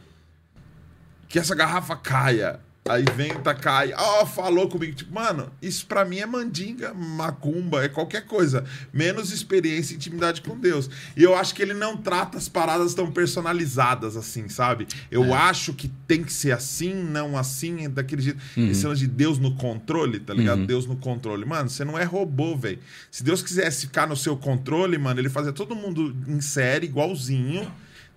que 1.29 1.39
essa 1.39 1.55
garrafa 1.55 1.95
caia. 1.95 2.59
Aí 2.87 3.03
venta, 3.15 3.51
cai. 3.55 3.93
Ó, 3.97 4.27
falou 4.27 4.69
comigo. 4.69 4.93
Tipo, 4.93 5.11
mano, 5.11 5.51
isso 5.59 5.87
pra 5.87 6.05
mim 6.05 6.19
é 6.19 6.25
mandinga, 6.27 6.93
macumba, 6.93 7.83
é 7.83 7.89
qualquer 7.89 8.27
coisa. 8.27 8.63
Menos 8.93 9.31
experiência 9.31 9.93
e 9.93 9.95
intimidade 9.95 10.39
com 10.43 10.55
Deus. 10.55 10.87
E 11.17 11.23
eu 11.23 11.35
acho 11.35 11.55
que 11.55 11.63
ele 11.63 11.73
não 11.73 11.97
trata 11.97 12.37
as 12.37 12.47
paradas 12.47 12.93
tão 12.93 13.11
personalizadas 13.11 14.15
assim, 14.15 14.47
sabe? 14.49 14.87
Eu 15.09 15.33
acho 15.33 15.73
que 15.73 15.87
tem 16.07 16.23
que 16.23 16.31
ser 16.31 16.51
assim, 16.51 16.93
não 16.93 17.35
assim, 17.35 17.89
daquele 17.89 18.21
jeito. 18.21 18.39
Esse 18.55 18.85
lance 18.85 19.01
de 19.01 19.07
Deus 19.07 19.39
no 19.39 19.55
controle, 19.55 20.19
tá 20.19 20.35
ligado? 20.35 20.67
Deus 20.67 20.85
no 20.85 20.95
controle. 20.95 21.43
Mano, 21.43 21.67
você 21.67 21.83
não 21.83 21.97
é 21.97 22.03
robô, 22.03 22.55
velho. 22.55 22.77
Se 23.09 23.23
Deus 23.23 23.41
quisesse 23.41 23.87
ficar 23.87 24.07
no 24.07 24.15
seu 24.15 24.37
controle, 24.37 24.95
mano, 24.99 25.19
ele 25.19 25.29
fazia 25.29 25.51
todo 25.51 25.75
mundo 25.75 26.15
em 26.27 26.39
série, 26.39 26.85
igualzinho 26.85 27.67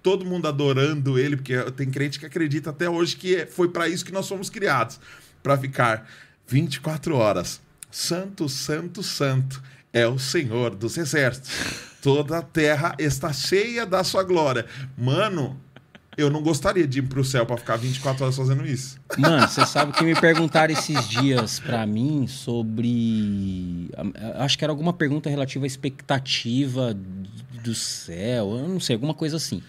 todo 0.08 0.24
mundo 0.24 0.48
adorando 0.48 1.18
ele, 1.18 1.36
porque 1.36 1.54
tem 1.72 1.90
crente 1.90 2.18
que 2.18 2.24
acredita 2.24 2.70
até 2.70 2.88
hoje 2.88 3.14
que 3.14 3.36
é- 3.36 3.44
foi 3.46 3.68
para 3.68 3.86
isso 3.86 4.02
que 4.06 4.10
nós 4.10 4.26
fomos 4.26 4.48
criados 4.48 4.98
para 5.42 5.54
ficar 5.58 6.08
24 6.46 7.14
horas. 7.14 7.60
Santo, 7.90 8.48
santo, 8.48 9.02
santo 9.02 9.62
é 9.92 10.06
o 10.08 10.18
Senhor 10.18 10.74
dos 10.74 10.96
exércitos. 10.96 11.50
Toda 12.00 12.38
a 12.38 12.42
terra 12.42 12.94
está 12.98 13.30
cheia 13.34 13.84
da 13.84 14.02
sua 14.02 14.22
glória. 14.22 14.64
Mano, 14.96 15.60
eu 16.16 16.30
não 16.30 16.42
gostaria 16.42 16.86
de 16.86 17.00
ir 17.00 17.02
pro 17.02 17.22
céu 17.22 17.44
para 17.44 17.58
ficar 17.58 17.76
24 17.76 18.24
horas 18.24 18.36
fazendo 18.36 18.66
isso. 18.66 18.98
Mano, 19.18 19.46
você 19.46 19.66
sabe 19.66 19.92
que 19.92 20.02
me 20.02 20.18
perguntaram 20.18 20.72
esses 20.72 21.06
dias 21.06 21.60
pra 21.60 21.86
mim 21.86 22.26
sobre. 22.26 23.90
Acho 24.36 24.56
que 24.56 24.64
era 24.64 24.72
alguma 24.72 24.92
pergunta 24.94 25.28
relativa 25.28 25.64
à 25.64 25.68
expectativa 25.68 26.96
do 27.62 27.74
céu, 27.74 28.56
eu 28.58 28.68
não 28.68 28.80
sei, 28.80 28.94
alguma 28.94 29.14
coisa 29.14 29.36
assim. 29.36 29.62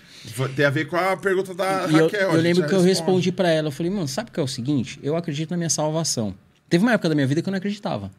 Tem 0.55 0.65
a 0.65 0.69
ver 0.69 0.85
com 0.85 0.95
a 0.97 1.15
pergunta 1.15 1.53
da 1.53 1.87
E 1.89 1.95
eu, 1.95 2.03
Raquel. 2.05 2.19
eu 2.21 2.31
gente 2.33 2.41
lembro 2.41 2.67
que 2.67 2.73
eu 2.73 2.81
responde. 2.81 2.87
respondi 2.87 3.31
pra 3.31 3.49
ela, 3.49 3.67
eu 3.67 3.71
falei, 3.71 3.91
mano, 3.91 4.07
sabe 4.07 4.29
o 4.29 4.33
que 4.33 4.39
é 4.39 4.43
o 4.43 4.47
seguinte? 4.47 4.99
Eu 5.01 5.15
acredito 5.15 5.51
na 5.51 5.57
minha 5.57 5.69
salvação. 5.69 6.33
Teve 6.69 6.83
uma 6.83 6.93
época 6.93 7.09
da 7.09 7.15
minha 7.15 7.25
vida 7.27 7.41
que 7.41 7.47
eu 7.49 7.51
não 7.51 7.57
acreditava. 7.57 8.11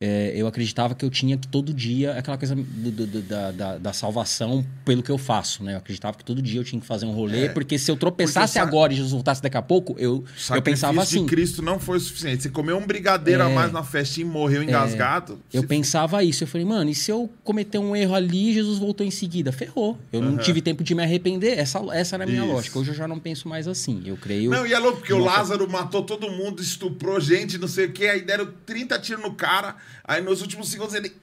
É, 0.00 0.32
eu 0.36 0.48
acreditava 0.48 0.92
que 0.94 1.04
eu 1.04 1.08
tinha 1.08 1.38
que 1.38 1.46
todo 1.46 1.72
dia, 1.72 2.18
aquela 2.18 2.36
coisa 2.36 2.54
do- 2.56 2.90
do- 3.06 3.22
da, 3.22 3.52
da, 3.52 3.78
da 3.78 3.92
salvação 3.92 4.66
pelo 4.84 5.02
que 5.04 5.10
eu 5.10 5.16
faço, 5.16 5.62
né? 5.62 5.74
Eu 5.74 5.78
acreditava 5.78 6.18
que 6.18 6.24
todo 6.24 6.42
dia 6.42 6.58
eu 6.60 6.64
tinha 6.64 6.80
que 6.80 6.86
fazer 6.86 7.06
um 7.06 7.12
rolê, 7.12 7.44
É. 7.46 7.48
porque 7.48 7.78
se 7.78 7.90
eu 7.90 7.96
tropeçasse 7.96 8.58
agora 8.58 8.92
e 8.92 8.96
Jesus 8.96 9.12
voltasse 9.12 9.40
daqui 9.40 9.56
a 9.56 9.62
pouco, 9.62 9.94
eu, 9.96 10.24
eu 10.52 10.62
pensava 10.62 11.00
assim. 11.00 11.22
de 11.24 11.30
Cristo 11.30 11.62
não 11.62 11.78
foi 11.78 11.96
o 11.96 12.00
suficiente. 12.00 12.42
Você 12.42 12.48
comeu 12.50 12.76
um 12.76 12.84
brigadeiro 12.84 13.44
a 13.44 13.48
É. 13.48 13.54
mais 13.54 13.72
na 13.72 13.84
festinha 13.84 14.26
e 14.26 14.28
morreu 14.28 14.64
engasgado. 14.64 15.38
Eu 15.52 15.62
se 15.62 15.66
pensava 15.68 16.22
isso. 16.24 16.42
Eu 16.42 16.48
falei, 16.48 16.66
mano, 16.66 16.90
e 16.90 16.94
se 16.94 17.10
eu 17.12 17.30
cometer 17.44 17.78
um 17.78 17.94
erro 17.94 18.14
ali 18.16 18.50
e 18.50 18.54
Jesus 18.54 18.78
voltou 18.78 19.06
em 19.06 19.12
seguida? 19.12 19.52
Ferrou. 19.52 19.96
Eu 20.12 20.20
não 20.20 20.34
Aham. 20.34 20.38
tive 20.42 20.60
tempo 20.60 20.82
de 20.82 20.92
me 20.94 21.02
arrepender. 21.04 21.56
Essa, 21.56 21.78
essa 21.92 22.16
era 22.16 22.24
a 22.24 22.26
minha 22.26 22.42
Isso. 22.42 22.52
lógica. 22.52 22.78
Hoje 22.80 22.90
eu 22.90 22.94
já 22.96 23.06
não 23.06 23.20
penso 23.20 23.48
mais 23.48 23.68
assim. 23.68 24.02
Eu 24.04 24.16
creio. 24.16 24.50
Não, 24.50 24.66
e 24.66 24.72
é 24.74 24.78
louco, 24.78 24.98
porque 24.98 25.12
o. 25.12 25.18
Lázaro 25.24 25.70
matou 25.70 26.02
todo 26.02 26.28
mundo, 26.30 26.60
estuprou 26.60 27.18
gente, 27.20 27.56
não 27.58 27.68
sei 27.68 27.86
o 27.86 27.92
quê, 27.92 28.06
aí 28.06 28.20
deram 28.22 28.48
30 28.66 28.98
tiros 28.98 29.22
no 29.22 29.32
cara, 29.32 29.76
aí 30.04 30.20
nos 30.22 30.40
últimos 30.40 30.68
segundos 30.70 30.94
ele. 30.94 31.14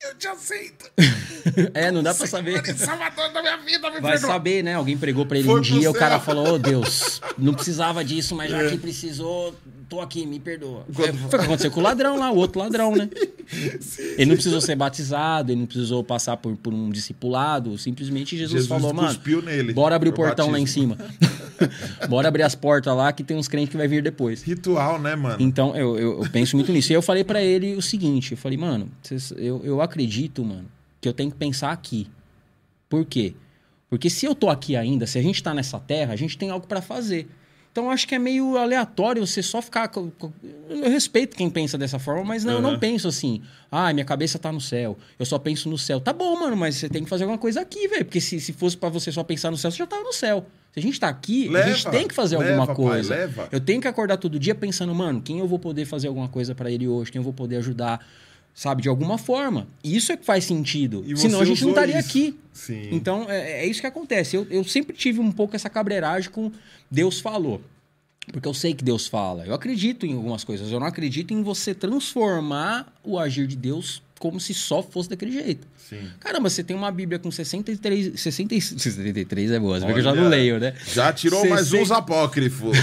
Eu 0.00 0.14
te 0.16 0.28
aceito. 0.28 0.88
é, 1.74 1.90
não 1.90 2.02
dá 2.04 2.14
pra 2.14 2.26
saber. 2.26 2.62
E 2.64 2.74
Salvador 2.74 3.32
da 3.32 3.42
minha 3.42 3.56
vida, 3.56 3.90
me 3.90 4.00
Vai 4.00 4.12
perdoa. 4.12 4.30
saber, 4.30 4.62
né? 4.62 4.74
Alguém 4.74 4.96
pregou 4.96 5.26
pra 5.26 5.36
ele 5.38 5.48
Foi 5.48 5.58
um 5.58 5.60
dia, 5.60 5.90
o 5.90 5.92
céu. 5.92 5.94
cara 5.94 6.20
falou: 6.20 6.54
Ô 6.54 6.58
Deus, 6.58 7.20
não 7.36 7.52
precisava 7.52 8.04
disso, 8.04 8.34
mas 8.36 8.48
já 8.48 8.68
que 8.70 8.78
precisou, 8.78 9.56
tô 9.88 10.00
aqui, 10.00 10.26
me 10.26 10.38
perdoa. 10.38 10.84
Foi 10.92 11.06
Quando- 11.08 11.24
o 11.26 11.28
que 11.28 11.36
aconteceu 11.36 11.70
com 11.70 11.80
o 11.80 11.82
ladrão 11.82 12.18
lá, 12.18 12.30
o 12.30 12.36
outro 12.36 12.60
ladrão, 12.60 12.94
né? 12.94 13.08
Ele 14.16 14.26
não 14.26 14.34
precisou 14.34 14.60
ser 14.60 14.76
batizado, 14.76 15.50
ele 15.52 15.60
não 15.60 15.66
precisou 15.66 16.04
passar 16.04 16.36
por, 16.36 16.56
por 16.56 16.74
um 16.74 16.90
discipulado, 16.90 17.76
simplesmente 17.78 18.36
Jesus, 18.36 18.64
Jesus 18.64 18.68
falou, 18.68 18.92
mano. 18.92 19.18
nele. 19.44 19.72
Bora 19.72 19.96
abrir 19.96 20.10
o 20.10 20.16
Foi 20.16 20.26
portão 20.26 20.50
lá 20.50 20.58
em 20.58 20.62
batismo. 20.64 20.96
cima. 20.96 21.08
Bora 22.08 22.28
abrir 22.28 22.42
as 22.42 22.54
portas 22.54 22.94
lá 22.94 23.12
que 23.12 23.24
tem 23.24 23.36
uns 23.36 23.48
crentes 23.48 23.70
que 23.70 23.76
vai 23.76 23.88
vir 23.88 24.02
depois. 24.02 24.42
Ritual, 24.42 25.00
né, 25.00 25.16
mano? 25.16 25.36
Então, 25.40 25.74
eu, 25.76 25.98
eu, 25.98 26.22
eu 26.22 26.30
penso 26.30 26.54
muito 26.56 26.70
nisso. 26.72 26.92
E 26.92 26.94
eu 26.94 27.02
falei 27.02 27.24
pra 27.24 27.42
ele 27.42 27.74
o 27.74 27.82
seguinte: 27.82 28.32
eu 28.32 28.38
falei, 28.38 28.56
mano, 28.58 28.88
cês- 29.02 29.32
eu, 29.36 29.60
eu 29.64 29.80
acredito, 29.82 30.44
mano, 30.44 30.66
que 31.00 31.08
eu 31.08 31.12
tenho 31.12 31.30
que 31.30 31.36
pensar 31.36 31.72
aqui. 31.72 32.06
Por 32.88 33.04
quê? 33.04 33.34
Porque 33.90 34.08
se 34.10 34.26
eu 34.26 34.34
tô 34.34 34.48
aqui 34.50 34.76
ainda, 34.76 35.06
se 35.06 35.18
a 35.18 35.22
gente 35.22 35.42
tá 35.42 35.52
nessa 35.54 35.80
terra, 35.80 36.12
a 36.12 36.16
gente 36.16 36.36
tem 36.38 36.50
algo 36.50 36.66
pra 36.66 36.80
fazer. 36.82 37.26
Então, 37.70 37.90
acho 37.90 38.08
que 38.08 38.14
é 38.14 38.18
meio 38.18 38.56
aleatório 38.56 39.24
você 39.24 39.42
só 39.42 39.62
ficar. 39.62 39.86
com- 39.88 40.10
Eu 40.68 40.90
respeito 40.90 41.36
quem 41.36 41.48
pensa 41.48 41.78
dessa 41.78 41.98
forma, 41.98 42.24
mas 42.24 42.44
não, 42.44 42.54
eu 42.54 42.62
não 42.62 42.78
penso 42.78 43.06
assim. 43.06 43.40
Ah, 43.70 43.92
minha 43.92 44.04
cabeça 44.04 44.38
tá 44.38 44.50
no 44.50 44.60
céu. 44.60 44.96
Eu 45.18 45.24
só 45.24 45.38
penso 45.38 45.68
no 45.68 45.78
céu. 45.78 46.00
Tá 46.00 46.12
bom, 46.12 46.34
mano, 46.40 46.56
mas 46.56 46.74
você 46.76 46.88
tem 46.88 47.04
que 47.04 47.08
fazer 47.10 47.24
alguma 47.24 47.38
coisa 47.38 47.60
aqui, 47.60 47.86
velho. 47.86 48.04
Porque 48.04 48.20
se, 48.20 48.40
se 48.40 48.52
fosse 48.52 48.76
pra 48.76 48.88
você 48.88 49.12
só 49.12 49.22
pensar 49.22 49.50
no 49.50 49.56
céu, 49.56 49.70
você 49.70 49.76
já 49.78 49.86
tava 49.86 50.02
no 50.02 50.12
céu. 50.12 50.44
Se 50.72 50.80
a 50.80 50.82
gente 50.82 50.98
tá 50.98 51.08
aqui, 51.08 51.44
a 51.56 51.62
gente 51.68 51.84
Leva, 51.86 51.90
tem 51.90 52.08
que 52.08 52.14
fazer 52.14 52.36
leva, 52.38 52.50
alguma 52.50 52.66
pai, 52.66 52.74
coisa. 52.76 53.14
leva. 53.14 53.48
Eu 53.52 53.60
tenho 53.60 53.80
que 53.80 53.86
acordar 53.88 54.16
todo 54.16 54.38
dia 54.38 54.54
pensando, 54.54 54.94
mano, 54.94 55.20
quem 55.22 55.38
eu 55.38 55.46
vou 55.46 55.58
poder 55.58 55.84
fazer 55.84 56.08
alguma 56.08 56.28
coisa 56.28 56.54
pra 56.54 56.70
ele 56.70 56.88
hoje, 56.88 57.12
quem 57.12 57.18
eu 57.20 57.24
vou 57.24 57.32
poder 57.32 57.56
ajudar, 57.56 58.04
sabe, 58.58 58.82
de 58.82 58.88
alguma 58.88 59.16
forma. 59.16 59.68
Isso 59.84 60.10
é 60.10 60.16
que 60.16 60.24
faz 60.24 60.42
sentido. 60.44 61.04
E 61.06 61.16
Senão 61.16 61.40
a 61.40 61.44
gente 61.44 61.62
não 61.62 61.68
estaria 61.70 62.00
isso. 62.00 62.08
aqui. 62.08 62.36
Sim. 62.52 62.88
Então 62.90 63.24
é, 63.30 63.62
é 63.62 63.66
isso 63.66 63.80
que 63.80 63.86
acontece. 63.86 64.34
Eu, 64.34 64.48
eu 64.50 64.64
sempre 64.64 64.96
tive 64.96 65.20
um 65.20 65.30
pouco 65.30 65.54
essa 65.54 65.70
cabreiragem 65.70 66.28
com 66.28 66.50
Deus 66.90 67.20
falou. 67.20 67.62
Porque 68.32 68.48
eu 68.48 68.52
sei 68.52 68.74
que 68.74 68.82
Deus 68.82 69.06
fala. 69.06 69.46
Eu 69.46 69.54
acredito 69.54 70.04
em 70.04 70.12
algumas 70.14 70.42
coisas. 70.42 70.72
Eu 70.72 70.80
não 70.80 70.88
acredito 70.88 71.32
em 71.32 71.40
você 71.40 71.72
transformar 71.72 72.92
o 73.04 73.16
agir 73.16 73.46
de 73.46 73.54
Deus 73.54 74.02
como 74.18 74.40
se 74.40 74.52
só 74.52 74.82
fosse 74.82 75.08
daquele 75.08 75.30
jeito. 75.30 75.64
Sim. 75.88 76.10
Caramba, 76.18 76.50
você 76.50 76.64
tem 76.64 76.76
uma 76.76 76.90
Bíblia 76.90 77.20
com 77.20 77.30
63. 77.30 78.20
60, 78.20 78.60
63 78.60 79.52
é 79.52 79.60
boa, 79.60 79.78
você 79.78 79.86
vê 79.86 79.92
que 79.92 80.00
eu 80.00 80.02
já 80.02 80.12
não 80.12 80.28
leio, 80.28 80.58
né? 80.58 80.74
Já 80.92 81.12
tirou 81.12 81.46
mais 81.48 81.68
Sessenta- 81.68 81.82
uns 81.84 81.90
apócrifos. 81.92 82.76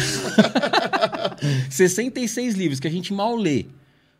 66 1.70 2.56
livros 2.56 2.80
que 2.80 2.88
a 2.88 2.92
gente 2.92 3.14
mal 3.14 3.36
lê. 3.36 3.66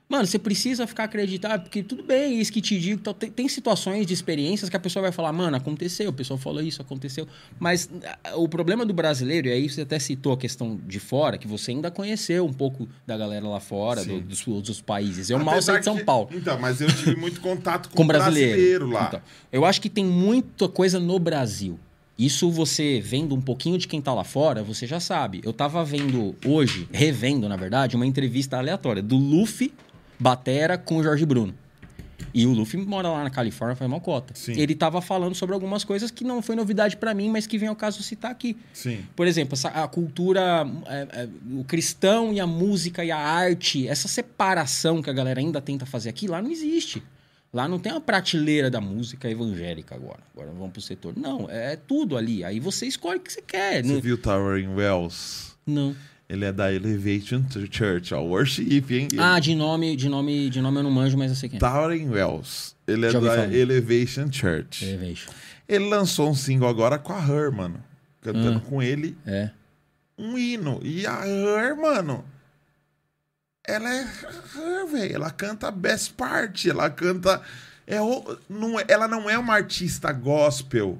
Mano, 0.08 0.28
você 0.28 0.38
precisa 0.38 0.86
ficar 0.86 1.06
acreditado, 1.06 1.64
porque 1.64 1.82
tudo 1.82 2.04
bem, 2.04 2.40
isso 2.40 2.52
que 2.52 2.62
te 2.62 2.80
digo. 2.80 3.02
tal, 3.02 3.12
Tem, 3.14 3.32
tem 3.32 3.50
situações 3.50 4.06
de 4.06 4.14
experiências 4.14 4.70
que 4.70 4.78
a 4.78 4.80
pessoa 4.80 5.02
vai 5.02 5.12
falar, 5.12 5.34
mano, 5.34 5.58
aconteceu, 5.58 6.12
o 6.12 6.14
pessoal 6.14 6.38
falou 6.38 6.62
isso, 6.62 6.80
aconteceu. 6.80 7.28
Mas 7.60 7.90
ah, 8.24 8.36
o 8.38 8.48
problema 8.48 8.86
do 8.86 8.94
brasileiro, 8.94 9.48
e 9.48 9.52
aí 9.52 9.68
você 9.68 9.82
até 9.82 9.98
citou 9.98 10.34
a 10.34 10.38
questão 10.38 10.80
de 10.88 11.00
fora, 11.00 11.40
que 11.40 11.48
você 11.48 11.72
ainda 11.72 11.90
conheceu 11.90 12.46
um 12.46 12.54
pouco 12.54 12.88
da 13.08 13.18
galera 13.18 13.48
lá 13.48 13.60
fora, 13.60 14.06
do- 14.06 14.22
dos 14.22 14.48
outros 14.48 14.80
países. 14.80 15.32
Eu 15.32 15.40
mal 15.40 15.56
Apesar 15.56 15.72
sei 15.74 15.80
de 15.80 15.86
São 15.86 15.98
que- 15.98 16.04
Paulo. 16.04 16.30
Então, 16.32 16.60
mas 16.60 16.82
eu 16.82 16.88
tive 16.94 17.16
muito 17.16 17.42
contato 17.42 17.90
com, 17.90 17.96
Com 17.96 18.06
brasileiro. 18.06 18.52
brasileiro 18.52 18.88
lá. 18.92 19.06
Então, 19.08 19.22
eu 19.52 19.66
acho 19.66 19.82
que 19.82 19.90
tem 19.90 20.06
muita 20.06 20.70
coisa 20.70 21.00
no 21.00 21.18
Brasil. 21.18 21.80
Isso 22.18 22.50
você 22.52 23.02
vendo 23.04 23.36
um 23.36 23.42
pouquinho 23.42 23.78
de 23.78 23.88
quem 23.90 24.00
tá 24.00 24.14
lá 24.14 24.24
fora, 24.24 24.64
você 24.64 24.86
já 24.88 25.00
sabe. 25.02 25.42
Eu 25.44 25.52
tava 25.52 25.84
vendo 25.84 26.34
hoje, 26.46 26.88
revendo, 26.94 27.50
na 27.50 27.58
verdade, 27.58 27.96
uma 27.98 28.06
entrevista 28.06 28.56
aleatória 28.58 29.02
do 29.02 29.18
Luffy 29.18 29.74
Batera 30.20 30.78
com 30.78 30.98
o 30.98 31.04
Jorge 31.04 31.26
Bruno. 31.26 31.54
E 32.34 32.46
o 32.46 32.52
Luffy 32.52 32.78
mora 32.78 33.10
lá 33.10 33.24
na 33.24 33.30
Califórnia, 33.30 33.76
faz 33.76 33.92
cota. 34.02 34.34
Sim. 34.36 34.60
Ele 34.60 34.76
tava 34.76 35.02
falando 35.02 35.36
sobre 35.36 35.54
algumas 35.54 35.84
coisas 35.84 36.12
que 36.12 36.24
não 36.24 36.42
foi 36.42 36.56
novidade 36.56 36.98
para 36.98 37.14
mim, 37.14 37.30
mas 37.30 37.48
que 37.48 37.58
vem 37.58 37.70
ao 37.70 37.76
caso 37.76 38.04
citar 38.04 38.32
aqui. 38.32 38.58
Sim. 38.74 39.06
Por 39.16 39.26
exemplo, 39.28 39.54
essa, 39.54 39.70
a 39.70 39.88
cultura, 39.88 40.68
é, 40.88 41.08
é, 41.14 41.30
o 41.54 41.64
cristão 41.64 42.34
e 42.34 42.40
a 42.40 42.48
música 42.48 43.04
e 43.06 43.12
a 43.12 43.18
arte, 43.18 43.88
essa 43.88 44.08
separação 44.08 45.02
que 45.02 45.10
a 45.10 45.14
galera 45.14 45.40
ainda 45.40 45.62
tenta 45.62 45.86
fazer 45.86 46.10
aqui, 46.10 46.28
lá 46.28 46.42
não 46.42 46.52
existe. 46.52 47.02
Lá 47.54 47.70
não 47.70 47.80
tem 47.80 47.94
uma 47.94 48.02
prateleira 48.02 48.70
da 48.70 48.82
música 48.82 49.30
evangélica 49.30 49.96
agora. 49.96 50.20
Agora 50.34 50.52
vamos 50.52 50.74
pro 50.74 50.82
setor. 50.82 51.14
Não, 51.16 51.50
é 51.50 51.78
tudo 51.78 52.18
ali. 52.18 52.44
Aí 52.44 52.60
você 52.60 52.86
escolhe 52.86 53.18
o 53.18 53.22
que 53.22 53.32
você 53.32 53.42
quer. 53.42 53.82
Você 53.82 53.94
Não. 53.94 54.02
viu 54.02 54.18
Towering 54.18 54.76
Wells? 54.76 55.56
não. 55.66 55.96
Ele 56.28 56.44
é 56.46 56.52
da 56.52 56.74
Elevation 56.74 57.44
Church, 57.72 58.14
ó. 58.14 58.20
Worship, 58.22 58.84
hein? 58.90 59.08
Ah, 59.20 59.40
de 59.40 59.54
nome, 59.54 59.96
de 59.96 60.10
nome, 60.10 60.50
de 60.50 60.60
nome 60.60 60.80
eu 60.80 60.84
não 60.84 60.90
manjo, 60.92 61.16
mas 61.18 61.30
eu 61.30 61.36
sei 61.36 61.50
quem 61.50 61.58
é. 61.58 61.60
Towering 61.60 62.10
Wells. 62.10 62.76
Ele 62.88 63.06
é 63.06 63.12
da 63.12 63.20
falar. 63.20 63.54
Elevation 63.54 64.32
Church. 64.32 64.84
Elevation. 64.86 65.32
Ele 65.68 65.88
lançou 65.88 66.30
um 66.30 66.36
single 66.36 66.68
agora 66.68 66.98
com 66.98 67.14
a 67.14 67.20
Her, 67.20 67.52
mano. 67.52 67.84
Cantando 68.22 68.58
Ah. 68.58 68.70
com 68.70 68.82
ele 68.82 69.16
É. 69.26 69.52
um 70.18 70.36
hino. 70.38 70.80
E 70.84 71.06
a 71.06 71.28
Her, 71.28 71.76
mano. 71.76 72.26
Ela 73.68 73.88
é 73.94 74.02
Her, 74.02 74.88
velho. 74.92 75.16
Ela 75.16 75.30
canta 75.32 75.70
best 75.70 76.14
part. 76.14 76.68
Ela 76.70 76.90
canta. 76.90 77.42
É, 77.88 77.98
não 78.50 78.80
é- 78.80 78.86
ela 78.88 79.08
não 79.08 79.30
é 79.30 79.38
uma 79.38 79.54
artista 79.54 80.12
gospel. 80.12 80.98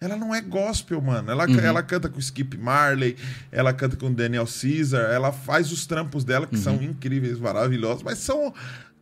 Ela 0.00 0.16
não 0.16 0.32
é 0.34 0.40
gospel, 0.40 1.00
mano. 1.02 1.30
Ela, 1.30 1.46
Uhum. 1.48 1.58
ela 1.58 1.82
canta 1.82 2.08
com 2.08 2.20
Skip 2.20 2.56
Marley, 2.56 3.16
ela 3.50 3.72
canta 3.72 3.96
com 3.96 4.06
o 4.06 4.14
Daniel 4.14 4.46
Caesar, 4.46 5.10
ela 5.12 5.32
faz 5.32 5.72
os 5.72 5.86
trampos 5.86 6.22
dela 6.24 6.46
que 6.46 6.54
Uhum. 6.56 6.62
são 6.62 6.82
incríveis, 6.82 7.38
maravilhosos, 7.40 8.02
mas 8.04 8.18
são 8.18 8.54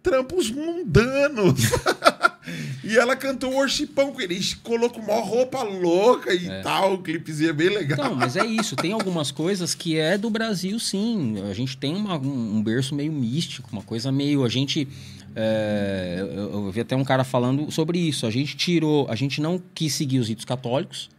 trampos 0.03 0.51
mundanos. 0.51 1.61
e 2.83 2.97
ela 2.97 3.15
cantou 3.17 3.53
worshipão 3.53 4.13
com 4.13 4.21
ele, 4.21 4.41
colocou 4.63 5.03
uma 5.03 5.21
roupa 5.21 5.63
louca 5.63 6.33
e 6.33 6.63
tal, 6.63 6.95
o 6.95 7.03
clipezinho 7.03 7.51
é 7.51 7.53
bem 7.53 7.69
legal. 7.69 7.99
Então, 8.07 8.15
mas 8.15 8.37
é 8.37 8.47
isso. 8.47 8.75
Tem 8.77 8.93
algumas 8.93 9.31
coisas 9.31 9.75
que 9.75 9.99
é 9.99 10.17
do 10.17 10.31
Brasil, 10.31 10.79
sim. 10.79 11.35
A 11.51 11.53
gente 11.53 11.77
tem 11.77 11.95
uma- 11.95 12.17
um, 12.19 12.57
um 12.57 12.63
berço 12.63 12.95
meio 12.95 13.13
místico, 13.13 13.69
uma 13.73 13.83
coisa 13.83 14.11
meio. 14.13 14.45
A 14.45 14.49
gente. 14.49 14.89
É, 15.37 16.17
eu, 16.19 16.51
eu 16.65 16.71
vi 16.71 16.81
até 16.81 16.97
um 16.97 17.05
cara 17.05 17.23
falando 17.23 17.71
sobre 17.71 17.99
isso. 17.99 18.27
A 18.27 18.31
gente 18.31 18.57
tirou. 18.57 19.07
A 19.11 19.15
gente 19.15 19.41
não 19.41 19.63
quis 19.75 19.95
seguir 19.95 20.19
os 20.19 20.29
ritos 20.29 20.45
católicos. 20.47 21.11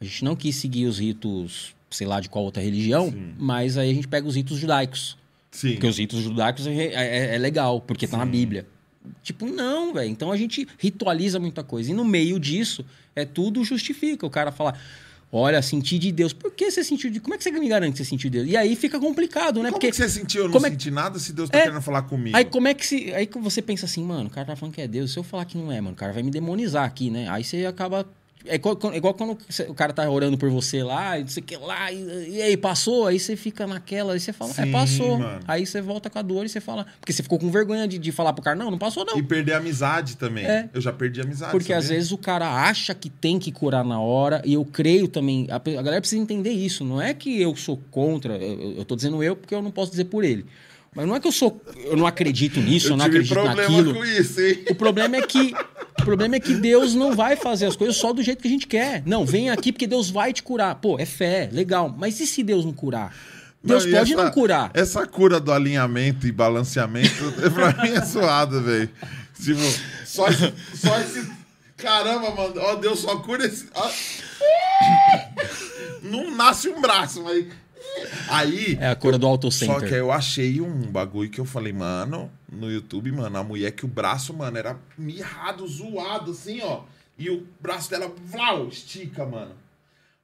A 0.00 0.04
gente 0.04 0.24
não 0.24 0.34
quis 0.34 0.56
seguir 0.56 0.86
os 0.86 0.98
ritos, 0.98 1.74
sei 1.90 2.06
lá, 2.06 2.18
de 2.20 2.28
qual 2.30 2.44
outra 2.44 2.62
religião. 2.62 3.12
Mas 3.38 3.76
aí 3.76 3.90
a 3.90 3.94
gente 3.94 4.08
pega 4.08 4.26
os 4.26 4.34
ritos 4.34 4.58
judaicos. 4.58 5.16
Sim. 5.50 5.72
Porque 5.72 5.86
os 5.86 5.98
ritos 5.98 6.20
judaicos 6.20 6.66
é, 6.66 6.72
é- 6.72 7.34
é 7.34 7.38
legal, 7.38 7.80
porque 7.80 8.06
tá 8.06 8.16
na 8.16 8.26
Bíblia. 8.26 8.66
Tipo, 9.22 9.46
não, 9.46 9.92
velho. 9.94 10.10
Então 10.10 10.32
a 10.32 10.36
gente 10.36 10.66
ritualiza 10.78 11.38
muita 11.38 11.62
coisa. 11.62 11.90
E 11.90 11.94
no 11.94 12.04
meio 12.04 12.40
disso, 12.40 12.84
é 13.14 13.24
tudo 13.24 13.62
justifica. 13.62 14.26
O 14.26 14.30
cara 14.30 14.50
fala, 14.50 14.74
olha, 15.32 15.60
senti 15.62 15.98
de 15.98 16.10
Deus. 16.12 16.32
Por 16.32 16.50
que 16.52 16.70
você 16.70 16.82
sentiu 16.84 17.10
de 17.10 17.20
Como 17.20 17.34
é 17.34 17.38
que 17.38 17.44
você 17.44 17.50
me 17.50 17.68
garante 17.68 17.92
que 17.92 17.98
você 17.98 18.04
sentiu 18.04 18.30
de 18.30 18.38
Deus? 18.38 18.50
E 18.50 18.56
aí 18.56 18.74
fica 18.76 18.98
complicado, 18.98 19.56
né? 19.62 19.70
Como 19.70 19.72
porque 19.80 19.90
que 19.90 19.96
você 19.96 20.08
sentiu? 20.08 20.42
Eu 20.42 20.44
não 20.46 20.52
como 20.52 20.66
é- 20.66 20.70
senti 20.70 20.90
nada 20.90 21.18
se 21.18 21.32
Deus 21.32 21.50
tá 21.50 21.58
É. 21.58 21.62
querendo 21.62 21.82
falar 21.82 22.02
comigo. 22.02 22.36
Aí 22.36 22.44
como 22.44 22.68
é 22.68 22.74
que 22.74 22.86
se. 22.86 23.12
Aí 23.14 23.28
você 23.40 23.60
pensa 23.60 23.86
assim, 23.86 24.02
mano, 24.04 24.28
o 24.28 24.30
cara 24.30 24.46
tá 24.46 24.56
falando 24.56 24.74
que 24.74 24.80
é 24.80 24.88
Deus. 24.88 25.12
Se 25.12 25.18
eu 25.18 25.22
falar 25.22 25.44
que 25.44 25.56
não 25.58 25.70
é, 25.72 25.80
mano, 25.80 25.94
o 25.94 25.98
cara 25.98 26.12
vai 26.12 26.22
me 26.22 26.30
demonizar 26.30 26.84
aqui, 26.84 27.10
né? 27.10 27.28
Aí 27.28 27.42
você 27.44 27.66
acaba. 27.66 28.06
É 28.48 28.54
igual, 28.56 28.78
é 28.92 28.96
igual 28.96 29.14
quando 29.14 29.38
você- 29.48 29.64
o 29.64 29.74
cara 29.74 29.92
tá 29.92 30.08
orando 30.10 30.36
por 30.38 30.48
você 30.50 30.82
lá, 30.82 31.18
e 31.18 31.22
não 31.22 31.28
sei 31.28 31.42
o 31.42 31.46
que 31.46 31.56
lá, 31.56 31.90
e, 31.92 32.30
e 32.36 32.42
aí, 32.42 32.56
passou? 32.56 33.06
Aí 33.06 33.18
você 33.18 33.36
fica 33.36 33.66
naquela, 33.66 34.12
aí 34.12 34.20
você 34.20 34.32
fala, 34.32 34.50
é, 34.52 34.64
Sim, 34.64 34.72
passou. 34.72 35.18
mano. 35.18 35.40
Aí 35.46 35.66
você 35.66 35.80
volta 35.80 36.08
com 36.10 36.18
a 36.18 36.22
dor 36.22 36.44
e 36.44 36.48
você 36.48 36.60
fala. 36.60 36.86
Porque 37.00 37.12
você 37.12 37.22
ficou 37.22 37.38
com 37.38 37.50
vergonha 37.50 37.86
de, 37.88 37.98
de 37.98 38.12
falar 38.12 38.32
pro 38.32 38.42
cara, 38.42 38.56
não, 38.56 38.70
não 38.70 38.78
passou, 38.78 39.04
não. 39.04 39.18
E 39.18 39.22
perder 39.22 39.52
a 39.54 39.58
amizade 39.58 40.16
também. 40.16 40.44
É. 40.46 40.68
Eu 40.72 40.80
já 40.80 40.92
perdi 40.92 41.20
a 41.20 41.24
amizade. 41.24 41.50
Porque 41.52 41.72
às 41.72 41.84
sabia? 41.84 41.96
vezes 41.98 42.12
o 42.12 42.18
cara 42.18 42.48
acha 42.68 42.94
que 42.94 43.08
tem 43.10 43.38
que 43.38 43.50
curar 43.52 43.84
na 43.84 44.00
hora, 44.00 44.42
e 44.44 44.54
eu 44.54 44.64
creio 44.64 45.08
também. 45.08 45.46
A, 45.50 45.56
a 45.56 45.58
galera 45.82 46.00
precisa 46.00 46.20
entender 46.22 46.50
isso. 46.50 46.84
Não 46.84 47.00
é 47.00 47.12
que 47.14 47.40
eu 47.40 47.54
sou 47.56 47.76
contra, 47.90 48.36
eu, 48.36 48.60
eu- 48.60 48.72
eu 48.78 48.84
tô 48.84 48.94
dizendo 48.96 49.22
eu 49.22 49.34
porque 49.36 49.54
eu 49.54 49.62
não 49.62 49.70
posso 49.70 49.90
dizer 49.90 50.04
por 50.04 50.24
ele. 50.24 50.46
Mas 50.96 51.06
não 51.06 51.14
é 51.14 51.20
que 51.20 51.28
eu 51.28 51.32
sou. 51.32 51.60
Eu 51.84 51.94
não 51.96 52.06
acredito 52.06 52.58
nisso, 52.58 52.86
eu, 52.86 52.90
eu 52.92 52.96
não 52.96 53.04
acredito 53.04 53.34
problema 53.34 53.60
naquilo. 53.62 53.94
com 53.94 54.04
isso, 54.04 54.40
hein? 54.40 54.64
O 54.70 54.74
problema 54.74 55.16
é 55.16 55.22
que. 55.22 55.54
O 56.00 56.04
problema 56.06 56.36
é 56.36 56.40
que 56.40 56.54
Deus 56.54 56.94
não 56.94 57.14
vai 57.14 57.36
fazer 57.36 57.66
as 57.66 57.76
coisas 57.76 57.96
só 57.96 58.12
do 58.12 58.22
jeito 58.22 58.40
que 58.40 58.48
a 58.48 58.50
gente 58.50 58.66
quer. 58.66 59.02
Não, 59.04 59.24
vem 59.26 59.50
aqui 59.50 59.72
porque 59.72 59.86
Deus 59.86 60.08
vai 60.08 60.32
te 60.32 60.42
curar. 60.42 60.74
Pô, 60.76 60.98
é 60.98 61.04
fé, 61.04 61.48
legal. 61.52 61.94
Mas 61.96 62.18
e 62.20 62.26
se 62.26 62.42
Deus 62.42 62.64
não 62.64 62.72
curar? 62.72 63.14
Deus 63.62 63.84
Não, 63.84 63.92
pode 63.92 64.12
essa- 64.12 64.24
não 64.24 64.30
curar. 64.30 64.70
Essa 64.72 65.06
cura 65.06 65.38
do 65.40 65.52
alinhamento 65.52 66.26
e 66.26 66.32
balanceamento, 66.32 67.32
pra 67.52 67.82
mim 67.82 67.90
é 67.90 68.00
zoado, 68.00 68.62
velho. 68.62 68.88
Tipo, 69.42 69.60
só 70.06 70.28
esse, 70.28 70.52
só 70.74 70.98
esse. 71.00 71.28
Caramba, 71.76 72.30
mano. 72.30 72.54
Ó, 72.58 72.76
Deus 72.76 73.00
só 73.00 73.16
cura 73.16 73.44
esse. 73.44 73.66
ó. 73.74 73.90
Não 76.02 76.30
nasce 76.30 76.68
um 76.68 76.80
braço, 76.80 77.22
mas. 77.22 77.44
Aí. 78.28 78.76
É 78.80 78.88
a 78.88 78.96
cura 78.96 79.18
do 79.18 79.26
auto 79.26 79.50
Só 79.50 79.64
que 79.66 79.70
aí 79.72 79.80
center. 79.80 79.98
eu 79.98 80.12
achei 80.12 80.60
um 80.60 80.82
bagulho 80.90 81.30
que 81.30 81.40
eu 81.40 81.44
falei, 81.44 81.72
mano, 81.72 82.30
no 82.50 82.70
YouTube, 82.70 83.12
mano, 83.12 83.36
a 83.38 83.44
mulher 83.44 83.70
que 83.72 83.84
o 83.84 83.88
braço, 83.88 84.34
mano, 84.34 84.56
era 84.58 84.76
mirrado, 84.98 85.66
zoado, 85.66 86.30
assim, 86.32 86.60
ó. 86.62 86.82
E 87.18 87.30
o 87.30 87.46
braço 87.60 87.88
dela, 87.90 88.12
vlau, 88.26 88.68
estica, 88.68 89.24
mano. 89.24 89.52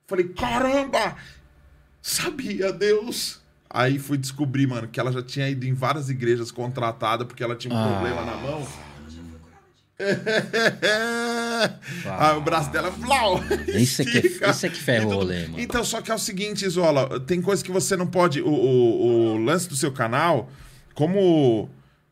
Falei, 0.06 0.28
caramba! 0.28 1.16
Sabia, 2.02 2.72
Deus! 2.72 3.40
Aí 3.70 3.98
fui 3.98 4.18
descobrir, 4.18 4.66
mano, 4.66 4.86
que 4.88 5.00
ela 5.00 5.10
já 5.10 5.22
tinha 5.22 5.48
ido 5.48 5.64
em 5.64 5.72
várias 5.72 6.10
igrejas 6.10 6.50
contratada 6.50 7.24
porque 7.24 7.42
ela 7.42 7.56
tinha 7.56 7.72
um 7.72 7.78
Ah. 7.78 7.88
problema 7.88 8.22
na 8.24 8.36
mão. 8.36 8.68
Aí 12.07 12.36
o 12.36 12.40
braço 12.40 12.70
dela, 12.70 12.90
vlau! 12.90 13.40
Isso 13.68 14.03
é 14.03 14.05
que 14.05 14.18
é- 14.44 14.50
isso 14.50 14.66
é 14.66 14.68
que 14.68 14.80
ferra 14.80 15.05
o 15.05 15.09
E 15.09 15.11
tudo- 15.11 15.16
rolê, 15.18 15.42
mano. 15.46 15.61
Então, 15.61 15.84
só 15.84 16.00
que 16.00 16.11
é 16.11 16.14
o 16.14 16.18
seguinte, 16.18 16.64
Isola, 16.64 17.20
tem 17.20 17.40
coisa 17.40 17.62
que 17.62 17.70
você 17.70 17.96
não 17.96 18.07
pode. 18.07 18.40
O, 18.42 18.48
o, 18.48 19.34
o 19.34 19.44
lance 19.44 19.68
do 19.68 19.76
seu 19.76 19.92
canal, 19.92 20.50
como, 20.94 21.68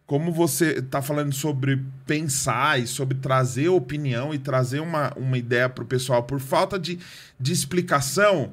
como 0.06 0.32
você 0.32 0.80
tá 0.82 1.02
falando 1.02 1.32
sobre 1.34 1.82
pensar 2.06 2.80
e 2.80 2.86
sobre 2.86 3.16
trazer 3.18 3.68
opinião 3.68 4.32
e 4.34 4.38
trazer 4.38 4.80
uma, 4.80 5.12
uma 5.16 5.36
ideia 5.38 5.68
pro 5.68 5.84
pessoal 5.84 6.22
por 6.22 6.40
falta 6.40 6.78
de, 6.78 6.98
de 7.38 7.52
explicação, 7.52 8.52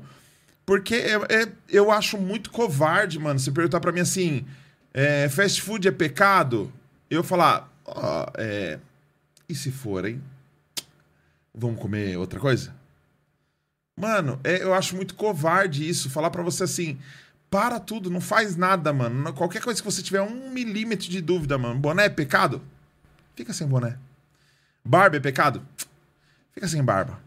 porque 0.65 0.95
é, 0.95 1.13
é- 1.43 1.47
eu 1.69 1.91
acho 1.91 2.17
muito 2.17 2.49
covarde, 2.51 3.17
mano, 3.19 3.39
você 3.39 3.51
perguntar 3.51 3.79
pra 3.79 3.91
mim 3.91 4.01
assim: 4.01 4.45
é, 4.93 5.29
fast 5.29 5.61
food 5.61 5.87
é 5.87 5.91
pecado? 5.91 6.71
Eu 7.09 7.23
falar, 7.23 7.71
ó, 7.85 8.25
é, 8.37 8.77
e 9.49 9.55
se 9.55 9.71
for, 9.71 10.05
hein? 10.05 10.21
Vamos 11.53 11.79
comer 11.81 12.17
outra 12.17 12.39
coisa? 12.39 12.73
Mano, 13.99 14.39
é- 14.43 14.61
eu 14.61 14.73
acho 14.73 14.95
muito 14.95 15.15
covarde 15.15 15.87
isso. 15.87 16.09
Falar 16.09 16.29
pra 16.29 16.43
você 16.43 16.63
assim, 16.63 16.99
para 17.49 17.79
tudo, 17.79 18.09
não 18.11 18.21
faz 18.21 18.55
nada, 18.55 18.93
mano. 18.93 19.33
Qualquer 19.33 19.61
coisa 19.61 19.81
que 19.81 19.85
você 19.89 20.03
tiver 20.03 20.21
um 20.21 20.51
milímetro 20.51 21.09
de 21.09 21.21
dúvida, 21.21 21.57
mano. 21.57 21.79
Boné 21.79 22.05
é 22.05 22.09
pecado? 22.09 22.61
Fica 23.35 23.53
sem 23.53 23.67
boné. 23.67 23.97
Barba 24.83 25.17
é 25.17 25.19
pecado? 25.19 25.65
Fica 26.53 26.67
sem 26.67 26.83
barba. 26.83 27.19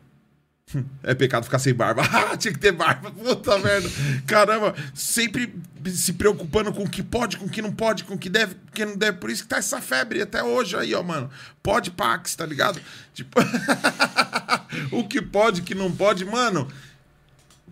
Hum, 0.74 0.84
É 1.02 1.14
pecado 1.14 1.44
ficar 1.44 1.58
sem 1.58 1.74
barba. 1.74 2.02
Ah, 2.12 2.36
tinha 2.36 2.52
que 2.52 2.58
ter 2.60 2.72
barba. 2.72 3.10
Puta 3.10 3.58
merda. 3.58 3.88
Caramba, 4.26 4.74
sempre 4.94 5.52
se 5.86 6.12
preocupando 6.12 6.72
com 6.72 6.84
o 6.84 6.88
que 6.88 7.02
pode, 7.02 7.36
com 7.36 7.46
o 7.46 7.48
que 7.48 7.62
não 7.62 7.72
pode, 7.72 8.04
com 8.04 8.14
o 8.14 8.18
que 8.18 8.28
deve, 8.28 8.54
com 8.54 8.68
o 8.68 8.72
que 8.72 8.84
não 8.84 8.96
deve. 8.96 9.18
Por 9.18 9.30
isso 9.30 9.42
que 9.42 9.48
tá 9.48 9.56
essa 9.56 9.80
febre 9.80 10.22
até 10.22 10.42
hoje 10.42 10.76
aí, 10.76 10.94
ó, 10.94 11.02
mano. 11.02 11.28
Pode 11.62 11.90
pax, 11.90 12.34
tá 12.36 12.46
ligado? 12.46 12.80
Tipo, 13.14 13.40
o 14.92 15.06
que 15.08 15.20
pode, 15.20 15.60
o 15.60 15.64
que 15.64 15.74
não 15.74 15.90
pode, 15.90 16.24
mano. 16.24 16.68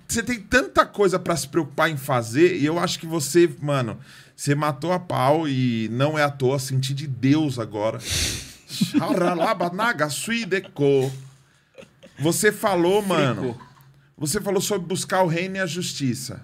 Você 0.08 0.22
tem 0.22 0.40
tanta 0.40 0.86
coisa 0.86 1.18
pra 1.18 1.36
se 1.36 1.46
preocupar 1.46 1.90
em 1.90 1.96
fazer 1.96 2.56
e 2.56 2.64
eu 2.64 2.78
acho 2.78 2.98
que 2.98 3.06
você, 3.06 3.48
mano, 3.60 3.98
você 4.34 4.54
matou 4.54 4.90
a 4.92 4.98
pau 4.98 5.46
e 5.46 5.88
não 5.92 6.18
é 6.18 6.22
à 6.24 6.30
toa 6.30 6.58
sentir 6.58 6.94
de 6.94 7.06
Deus 7.06 7.58
agora. 7.58 7.98
Charalabanaga 8.68 10.08
suideko. 10.08 11.12
Você 12.18 12.50
falou, 12.52 13.00
mano. 13.02 13.58
Você 14.16 14.40
falou 14.40 14.60
sobre 14.60 14.86
buscar 14.88 15.22
o 15.22 15.26
reino 15.28 15.56
e 15.56 15.60
a 15.60 15.66
justiça. 15.66 16.42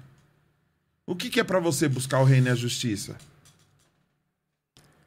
O 1.07 1.15
que, 1.17 1.29
que 1.29 1.41
é 1.41 1.45
pra 1.45 1.59
você 1.59 1.89
buscar 1.89 2.21
o 2.21 2.25
reino 2.25 2.47
e 2.47 2.51
a 2.51 2.55
justiça? 2.55 3.17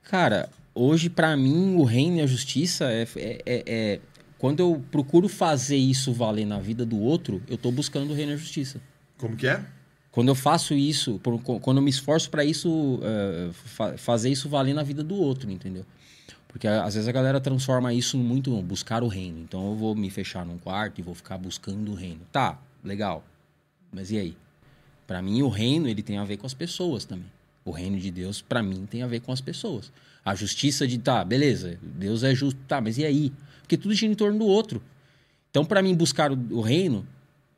Cara, 0.04 0.50
hoje 0.76 1.10
pra 1.10 1.36
mim 1.36 1.76
o 1.76 1.84
reino 1.84 2.18
e 2.18 2.22
a 2.22 2.28
justiça 2.28 2.86
é, 2.92 3.04
é- 3.16 3.42
é- 3.46 3.64
é- 3.66 4.00
Quando 4.38 4.60
eu 4.60 4.84
procuro 4.92 5.28
fazer 5.28 5.78
isso 5.78 6.14
valer 6.14 6.46
na 6.46 6.60
vida 6.60 6.86
do 6.86 7.00
outro, 7.00 7.42
eu 7.48 7.58
tô 7.58 7.72
buscando 7.72 8.12
o 8.12 8.14
reino 8.14 8.34
e 8.34 8.36
a 8.36 8.38
justiça. 8.38 8.80
Como 9.18 9.36
que 9.36 9.48
é? 9.48 9.66
Quando 10.12 10.28
eu 10.28 10.36
faço 10.36 10.76
isso, 10.76 11.20
quando 11.62 11.78
eu 11.78 11.82
me 11.82 11.90
esforço 11.90 12.30
pra 12.30 12.46
isso, 12.46 13.00
eh, 13.02 13.50
fa- 13.52 13.98
fazer 13.98 14.30
isso 14.30 14.48
valer 14.48 14.76
na 14.76 14.84
vida 14.84 15.04
do 15.04 15.16
outro, 15.16 15.50
entendeu? 15.50 15.84
Porque 16.58 16.68
às 16.68 16.96
vezes 16.96 17.08
a 17.08 17.12
galera 17.12 17.40
transforma 17.40 17.94
isso 17.94 18.18
muito 18.18 18.60
buscar 18.64 19.04
o 19.04 19.08
reino. 19.08 19.40
Então 19.42 19.70
eu 19.70 19.76
vou 19.76 19.94
me 19.94 20.10
fechar 20.10 20.44
num 20.44 20.58
quarto 20.58 20.98
e 20.98 21.04
vou 21.04 21.14
ficar 21.14 21.38
buscando 21.38 21.92
o 21.92 21.94
reino. 21.94 22.22
Tá, 22.32 22.60
legal. 22.84 23.24
Mas 23.92 24.10
e 24.10 24.18
aí? 24.18 24.38
Pra 25.06 25.22
mim 25.22 25.44
o 25.44 25.50
reino 25.50 25.88
ele 25.88 26.02
tem 26.02 26.18
a 26.18 26.26
ver 26.26 26.38
com 26.38 26.48
as 26.48 26.56
pessoas 26.56 27.06
também. 27.06 27.28
O 27.64 27.70
reino 27.70 28.00
de 28.00 28.10
Deus, 28.10 28.42
para 28.42 28.64
mim, 28.64 28.88
tem 28.90 29.04
a 29.04 29.08
ver 29.08 29.20
com 29.20 29.32
as 29.32 29.40
pessoas. 29.40 29.92
A 30.26 30.34
justiça 30.34 30.88
de, 30.88 30.98
tá, 30.98 31.24
beleza, 31.24 31.78
Deus 31.80 32.24
é 32.24 32.34
justo, 32.34 32.60
tá, 32.68 32.82
mas 32.82 32.98
e 32.98 33.06
aí? 33.06 33.32
Porque 33.62 33.78
tudo 33.78 33.94
gira 33.94 34.12
em 34.12 34.16
torno 34.16 34.40
do 34.40 34.46
outro. 34.46 34.82
Então, 35.52 35.64
para 35.64 35.84
mim, 35.84 35.94
buscar 35.94 36.32
o, 36.32 36.62
reino 36.62 37.06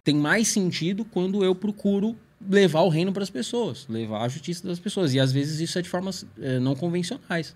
tem 0.03 0.15
mais 0.15 0.49
sentido 0.49 1.05
quando 1.05 1.41
eu 1.45 1.55
procuro 1.55 2.17
levar 2.49 2.81
o 2.81 2.89
reino 2.89 3.13
para 3.13 3.23
as 3.23 3.29
pessoas, 3.29 3.87
levar 3.87 4.23
a 4.23 4.27
justiça 4.27 4.67
das 4.67 4.79
pessoas. 4.79 5.13
E 5.13 5.21
às 5.21 5.31
vezes 5.31 5.61
isso 5.61 5.79
é 5.79 5.81
de 5.81 5.87
formas 5.87 6.25
é, 6.41 6.59
não 6.59 6.75
convencionais. 6.75 7.55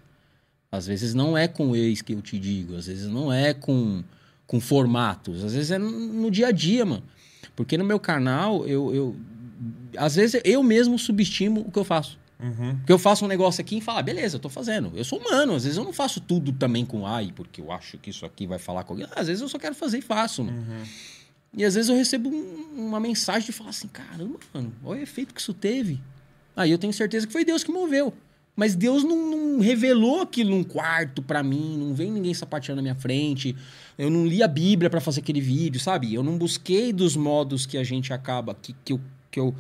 Às 0.74 0.88
vezes 0.88 1.13
não 1.13 1.38
é 1.38 1.47
com 1.47 1.76
ex 1.76 2.01
que 2.01 2.13
eu 2.13 2.21
te 2.24 2.39
digo, 2.39 2.76
às 2.76 2.88
vezes 2.88 3.05
não 3.07 3.32
é 3.32 3.53
com, 3.53 4.03
com 4.47 4.59
formatos, 4.59 5.43
às 5.43 5.53
vezes 5.53 5.69
é 5.69 5.78
no, 5.78 6.32
dia 6.32 6.47
a 6.47 6.51
dia, 6.51 6.84
mano. 6.84 7.03
Porque 7.55 7.78
no 7.78 7.86
meu 7.86 7.99
canal, 7.99 8.65
eu, 8.65 8.91
eu. 8.91 9.15
Às 9.95 10.15
vezes 10.15 10.41
eu 10.43 10.63
mesmo 10.63 10.97
subestimo 10.97 11.61
o 11.61 11.71
que 11.71 11.78
eu 11.78 11.84
faço. 11.84 12.17
Uhum. 12.39 12.76
Porque 12.78 12.91
eu 12.91 12.97
faço 12.97 13.24
um 13.24 13.28
negócio 13.28 13.61
aqui 13.61 13.78
e 13.78 13.82
falo, 13.82 13.99
ah, 13.99 14.01
beleza, 14.01 14.38
eu 14.38 14.39
tô 14.39 14.49
fazendo. 14.49 14.91
Eu 14.95 15.03
sou 15.05 15.19
humano, 15.19 15.53
às 15.53 15.63
vezes 15.63 15.78
eu 15.78 15.84
não 15.84 15.93
faço 15.93 16.19
tudo 16.19 16.51
também 16.51 16.84
com 16.84 17.05
ai, 17.05 17.32
porque 17.36 17.61
eu 17.61 17.71
acho 17.71 17.99
que 17.99 18.09
isso 18.09 18.26
aqui 18.26 18.47
vai 18.47 18.57
falar 18.57 18.84
com 18.84 18.93
alguém. 18.93 19.07
Às 19.15 19.28
vezes 19.28 19.43
eu 19.43 19.47
só 19.49 19.59
quero 19.59 19.76
fazer 19.76 19.99
e 19.99 20.01
faço, 20.01 20.43
mano. 20.43 20.57
Uhum. 20.57 20.84
E 21.55 21.63
às 21.63 21.76
vezes 21.76 21.88
eu 21.89 21.95
recebo 21.95 22.30
um- 22.30 22.88
uma 22.88 22.99
mensagem 22.99 23.45
de 23.45 23.51
falar 23.51 23.69
assim, 23.69 23.88
caramba, 23.88 24.39
mano, 24.51 24.74
olha 24.84 25.01
o 25.01 25.03
efeito 25.03 25.36
que 25.36 25.39
isso 25.39 25.53
teve. 25.53 26.01
Aí 26.55 26.71
eu 26.71 26.80
tenho 26.80 26.91
certeza 26.91 27.28
que 27.28 27.32
foi 27.32 27.45
Deus 27.45 27.63
que 27.63 27.71
moveu. 27.71 28.11
Mas 28.55 28.75
Deus 28.75 29.03
não, 29.03 29.31
não 29.31 29.59
revelou 29.59 30.21
aquilo 30.21 30.51
num 30.51 30.63
quarto 30.63 31.21
pra 31.21 31.41
mim, 31.41 31.77
não 31.77 31.93
veio 31.93 32.11
ninguém 32.11 32.33
sapateando 32.33 32.77
na 32.77 32.81
minha 32.83 32.95
frente. 32.95 33.55
Eu 33.97 34.09
não 34.09 34.27
li 34.27 34.43
a 34.43 34.47
Bíblia 34.47 34.89
pra 34.89 35.01
fazer 35.01 35.21
aquele 35.21 35.41
vídeo, 35.41 35.79
sabe? 35.79 36.13
Eu 36.13 36.23
não 36.23 36.37
busquei 36.37 36.93
dos 36.93 37.15
modos 37.15 37.65
que 37.65 37.77
a 37.77 37.83
gente 37.83 38.13
acaba, 38.13 38.53
que, 38.53 38.75
que, 38.85 38.93
eu, 38.93 39.01
que 39.31 39.39
eu 39.39 39.55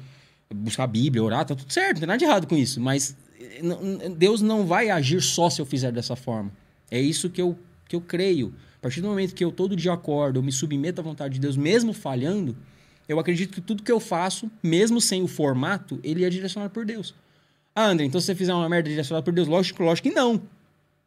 buscar 0.53 0.83
a 0.83 0.87
Bíblia, 0.87 1.23
orar, 1.23 1.45
tá 1.45 1.55
tudo 1.55 1.71
certo, 1.73 1.95
não 1.95 1.99
tem 2.01 2.07
nada 2.07 2.19
de 2.19 2.25
errado 2.25 2.47
com 2.47 2.55
isso. 2.55 2.79
Mas 2.79 3.15
eh, 3.39 4.09
Deus 4.15 4.41
não 4.41 4.65
vai 4.65 4.89
agir 4.89 5.21
só 5.21 5.49
se 5.49 5.59
eu 5.59 5.65
fizer 5.65 5.91
dessa 5.91 6.15
forma. 6.15 6.51
É 6.91 7.01
isso 7.01 7.29
que 7.29 7.41
eu, 7.41 7.57
que 7.87 7.95
eu 7.95 8.01
creio. 8.01 8.53
A 8.77 8.81
partir 8.83 9.01
do 9.01 9.07
momento 9.07 9.33
que 9.33 9.43
eu 9.43 9.51
todo 9.51 9.75
dia 9.75 9.93
acordo, 9.93 10.37
eu 10.37 10.43
me 10.43 10.51
submeto 10.51 11.01
à 11.01 11.03
vontade 11.03 11.35
de 11.35 11.39
Deus, 11.39 11.57
mesmo 11.57 11.93
falhando, 11.93 12.55
eu 13.07 13.19
acredito 13.19 13.53
que 13.53 13.61
tudo 13.61 13.81
que 13.81 13.91
eu 13.91 13.99
faço, 13.99 14.51
mesmo 14.61 15.01
sem 15.01 15.23
o 15.23 15.27
formato, 15.27 15.99
ele 16.03 16.23
é 16.23 16.29
direcionado 16.29 16.71
por 16.71 16.85
Deus. 16.85 17.15
Ah, 17.75 17.87
André, 17.87 18.05
então 18.05 18.21
se 18.21 18.27
você 18.27 18.35
fizer 18.35 18.53
uma 18.53 18.69
merda 18.69 18.89
direcionada 18.89 19.23
por 19.23 19.33
Deus, 19.33 19.47
lógico, 19.47 19.83
lógico 19.83 20.07
que 20.09 20.13
não. 20.13 20.41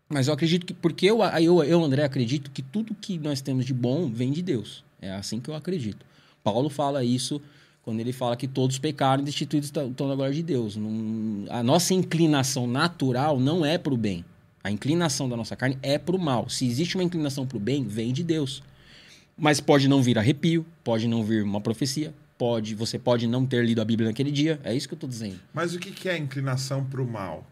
Mas 0.09 0.29
eu 0.29 0.35
acredito 0.35 0.67
que, 0.67 0.75
porque 0.75 1.07
eu, 1.07 1.23
eu, 1.23 1.63
eu, 1.65 1.85
André, 1.85 2.05
acredito 2.05 2.51
que 2.51 2.63
tudo 2.63 2.95
que 2.95 3.19
nós 3.19 3.41
temos 3.41 3.65
de 3.65 3.75
bom 3.75 4.09
vem 4.09 4.31
de 4.33 4.43
Deus. 4.43 4.85
É 5.01 5.13
assim 5.13 5.41
que 5.41 5.49
eu 5.51 5.55
acredito. 5.55 6.05
Paulo 6.43 6.69
fala 6.69 7.05
isso 7.05 7.41
quando 7.83 8.01
ele 8.01 8.13
fala 8.13 8.37
que 8.37 8.49
todos 8.49 8.79
pecaram 8.79 9.23
e 9.23 9.27
destituídos 9.27 9.69
estão 9.69 10.09
da 10.09 10.15
glória 10.15 10.35
de 10.35 10.43
Deus. 10.43 10.77
Não- 10.77 11.45
a 11.51 11.63
nossa 11.63 11.95
inclinação 11.95 12.67
natural 12.67 13.39
não 13.39 13.65
é 13.65 13.79
para 13.79 13.95
o 13.95 13.97
bem. 13.97 14.25
A 14.63 14.71
inclinação 14.71 15.29
da 15.29 15.37
nossa 15.37 15.55
carne 15.55 15.79
é 15.83 15.97
para 15.97 16.17
o 16.17 16.19
mal. 16.19 16.49
Se 16.49 16.67
existe 16.67 16.97
uma 16.97 17.05
inclinação 17.05 17.47
para 17.47 17.57
o 17.57 17.61
bem, 17.61 17.85
vem 17.85 18.13
de 18.13 18.25
Deus. 18.25 18.63
Mas 19.39 19.61
pode 19.61 19.87
não 19.87 20.03
vir 20.03 20.19
arrepio, 20.19 20.67
pode 20.83 21.07
não 21.07 21.23
vir 21.23 21.45
uma 21.45 21.61
profecia, 21.61 22.13
pode, 22.39 22.75
você 22.75 22.99
pode 22.99 23.27
não 23.27 23.47
ter 23.47 23.65
lido 23.65 23.81
a 23.81 23.85
Bíblia 23.85 24.09
naquele 24.09 24.31
dia. 24.31 24.61
É 24.63 24.75
isso 24.75 24.89
que 24.89 24.95
eu 24.95 24.97
estou 24.97 25.09
dizendo. 25.09 25.41
Mas 25.53 25.75
o 25.75 25.79
que, 25.79 26.09
é 26.09 26.17
inclinação 26.17 26.85
pro 26.85 27.07
mal? 27.07 27.47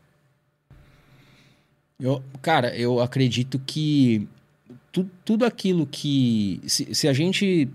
Eu, 1.99 2.23
cara, 2.43 2.77
eu 2.77 3.01
acredito 3.01 3.59
que 3.59 4.29
tu, 4.93 5.09
tudo 5.25 5.45
aquilo 5.45 5.87
que. 5.87 6.61
Se, 6.67 6.95
se 6.95 7.09
a 7.09 7.13
gente 7.13 7.69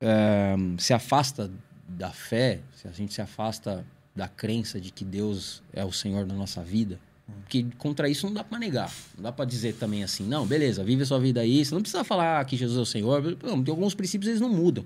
eh, 0.00 0.56
se 0.78 0.92
afasta 0.92 1.50
da 1.88 2.10
fé, 2.10 2.60
se 2.74 2.88
a 2.88 2.90
gente 2.90 3.12
se 3.12 3.22
afasta 3.22 3.84
da 4.14 4.28
crença 4.28 4.80
de 4.80 4.90
que 4.90 5.04
Deus 5.04 5.62
é 5.72 5.84
o 5.84 5.92
Senhor 5.92 6.26
da 6.26 6.34
nossa 6.34 6.62
vida, 6.62 6.98
porque 7.42 7.66
contra 7.78 8.08
isso 8.08 8.26
não 8.26 8.34
dá 8.34 8.44
pra 8.44 8.58
negar. 8.58 8.92
Não 9.16 9.24
dá 9.24 9.32
pra 9.32 9.44
dizer 9.44 9.74
também 9.74 10.02
assim, 10.02 10.26
não, 10.26 10.46
beleza, 10.46 10.82
vive 10.82 11.02
a 11.02 11.06
sua 11.06 11.20
vida 11.20 11.40
aí. 11.40 11.64
Você 11.64 11.74
não 11.74 11.82
precisa 11.82 12.04
falar 12.04 12.44
que 12.44 12.56
Jesus 12.56 12.78
é 12.78 12.82
o 12.82 12.86
Senhor. 12.86 13.38
Não, 13.42 13.62
tem 13.62 13.72
alguns 13.72 13.94
princípios 13.94 14.28
eles 14.28 14.40
não 14.40 14.50
mudam. 14.50 14.84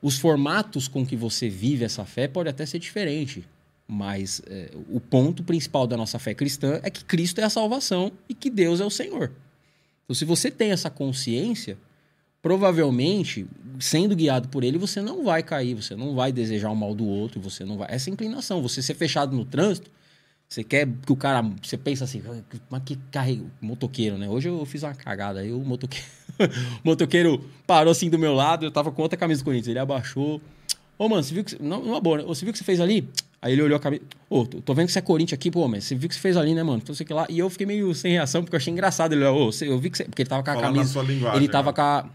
Os 0.00 0.18
formatos 0.18 0.86
com 0.86 1.04
que 1.04 1.16
você 1.16 1.48
vive 1.48 1.84
essa 1.84 2.04
fé 2.04 2.28
pode 2.28 2.48
até 2.48 2.64
ser 2.64 2.78
diferente. 2.78 3.44
Mas 3.86 4.42
é, 4.46 4.70
o 4.90 5.00
ponto 5.00 5.42
principal 5.42 5.86
da 5.86 5.96
nossa 5.96 6.18
fé 6.18 6.34
cristã 6.34 6.78
é 6.82 6.90
que 6.90 7.04
Cristo 7.04 7.40
é 7.40 7.44
a 7.44 7.50
salvação 7.50 8.12
e 8.28 8.34
que 8.34 8.50
Deus 8.50 8.80
é 8.80 8.84
o 8.84 8.90
Senhor. 8.90 9.32
Então, 10.04 10.14
se 10.14 10.24
você 10.24 10.50
tem 10.50 10.70
essa 10.70 10.90
consciência, 10.90 11.76
provavelmente, 12.42 13.46
sendo 13.80 14.14
guiado 14.14 14.48
por 14.48 14.62
Ele, 14.62 14.78
você 14.78 15.00
não 15.00 15.24
vai 15.24 15.42
cair, 15.42 15.74
você 15.74 15.96
não 15.96 16.14
vai 16.14 16.32
desejar 16.32 16.70
o 16.70 16.76
mal 16.76 16.94
do 16.94 17.06
outro, 17.06 17.40
você 17.40 17.64
não 17.64 17.76
vai. 17.76 17.88
Essa 17.90 18.10
inclinação, 18.10 18.62
você 18.62 18.82
ser 18.82 18.94
fechado 18.94 19.34
no 19.34 19.44
trânsito, 19.44 19.90
você 20.48 20.64
quer 20.64 20.88
que 21.04 21.12
o 21.12 21.16
cara. 21.16 21.42
Você 21.62 21.76
pensa 21.76 22.04
assim, 22.04 22.22
"Ah, 22.26 22.40
mas 22.70 22.82
que 22.84 22.96
carrego. 23.10 23.50
Motoqueiro, 23.60 24.16
né? 24.16 24.28
Hoje 24.28 24.48
eu 24.48 24.64
fiz 24.64 24.82
uma 24.82 24.94
cagada. 24.94 25.40
Aí 25.40 25.52
o 25.52 25.58
motoqueiro, 25.60 26.06
o 26.84 26.88
motoqueiro 26.88 27.44
parou 27.66 27.90
assim 27.90 28.08
do 28.08 28.18
meu 28.18 28.32
lado, 28.34 28.64
eu 28.64 28.70
tava 28.70 28.90
com 28.90 29.02
outra 29.02 29.18
camisa 29.18 29.42
do 29.42 29.44
Corinthians. 29.44 29.68
Ele 29.68 29.78
abaixou. 29.78 30.40
Ô, 30.96 31.08
mano, 31.08 31.22
você 31.22 31.34
viu 31.34 31.44
que. 31.44 31.62
Não, 31.62 31.82
numa 31.84 32.00
boa, 32.00 32.18
né? 32.18 32.24
Você 32.24 32.44
viu 32.44 32.52
que 32.52 32.58
você 32.58 32.64
fez 32.64 32.80
ali? 32.80 33.08
Aí 33.42 33.52
ele 33.52 33.62
olhou 33.62 33.76
a 33.76 33.80
camisa. 33.80 34.02
Ô, 34.28 34.44
tô, 34.46 34.60
tô 34.60 34.74
vendo 34.74 34.86
que 34.86 34.92
você 34.92 34.98
é 34.98 35.02
Corinthians 35.02 35.38
aqui, 35.38 35.50
pô, 35.50 35.68
mas 35.68 35.84
você 35.84 35.94
viu 35.94 36.08
que 36.08 36.14
você 36.14 36.20
fez 36.20 36.36
ali, 36.36 36.54
né, 36.54 36.62
mano? 36.62 36.78
Então 36.82 36.94
sei 36.94 37.04
que 37.06 37.12
lá. 37.12 37.26
E 37.28 37.38
eu 37.38 37.48
fiquei 37.50 37.66
meio 37.66 37.94
sem 37.94 38.12
reação, 38.12 38.42
porque 38.42 38.56
eu 38.56 38.58
achei 38.58 38.72
engraçado. 38.72 39.12
Ele 39.12 39.24
olhou, 39.24 39.48
ô, 39.48 39.64
eu 39.64 39.78
vi 39.78 39.90
que 39.90 39.98
você. 39.98 40.04
Porque 40.04 40.22
ele 40.22 40.28
tava 40.30 40.42
com 40.42 40.50
a 40.50 40.54
Falando 40.54 40.74
camisa. 40.76 41.00
ele 41.36 41.48
tava 41.48 41.68
né? 41.70 41.72
com 41.74 41.82
a. 41.82 42.06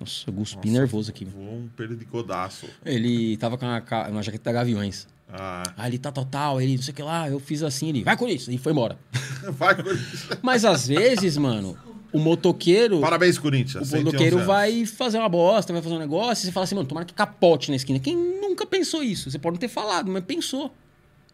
Nossa, 0.00 0.24
eu 0.28 0.32
cuspi 0.32 0.70
nervoso 0.70 1.10
aqui. 1.10 1.24
Voou 1.24 1.58
um 1.58 1.68
perigodaço. 1.76 2.66
Ele 2.86 3.36
tava 3.36 3.58
com 3.58 3.66
a, 3.66 3.80
ca- 3.80 4.08
uma 4.08 4.22
jaqueta 4.22 4.44
da 4.44 4.52
Gaviões. 4.52 5.06
Ah, 5.32 5.62
Aí 5.76 5.90
ele 5.90 5.98
tá 5.98 6.12
total, 6.12 6.60
ele 6.60 6.76
não 6.76 6.82
sei 6.82 6.92
o 6.92 6.94
que 6.94 7.02
lá, 7.02 7.28
eu 7.28 7.40
fiz 7.40 7.62
assim, 7.62 7.88
ele 7.88 8.04
vai 8.04 8.16
com 8.16 8.28
isso, 8.28 8.52
e 8.52 8.58
foi 8.58 8.72
embora. 8.72 8.98
vai, 9.50 9.74
Corinthians. 9.74 10.28
Mas 10.42 10.64
às 10.64 10.86
vezes, 10.86 11.36
mano, 11.38 11.76
o 12.12 12.18
motoqueiro. 12.18 13.00
Parabéns, 13.00 13.38
Corinthians. 13.38 13.82
O 13.82 13.86
111 13.86 14.04
motoqueiro 14.04 14.36
anos. 14.36 14.46
vai 14.46 14.84
fazer 14.84 15.18
uma 15.18 15.28
bosta, 15.28 15.72
vai 15.72 15.80
fazer 15.80 15.94
um 15.94 15.98
negócio, 15.98 16.42
e 16.42 16.46
você 16.46 16.52
fala 16.52 16.64
assim, 16.64 16.74
mano, 16.74 16.86
tomara 16.86 17.06
que 17.06 17.14
capote 17.14 17.70
na 17.70 17.76
esquina. 17.76 17.98
Quem 17.98 18.14
nunca 18.14 18.66
pensou 18.66 19.02
isso? 19.02 19.30
Você 19.30 19.38
pode 19.38 19.54
não 19.54 19.60
ter 19.60 19.68
falado, 19.68 20.10
mas 20.10 20.22
pensou. 20.24 20.70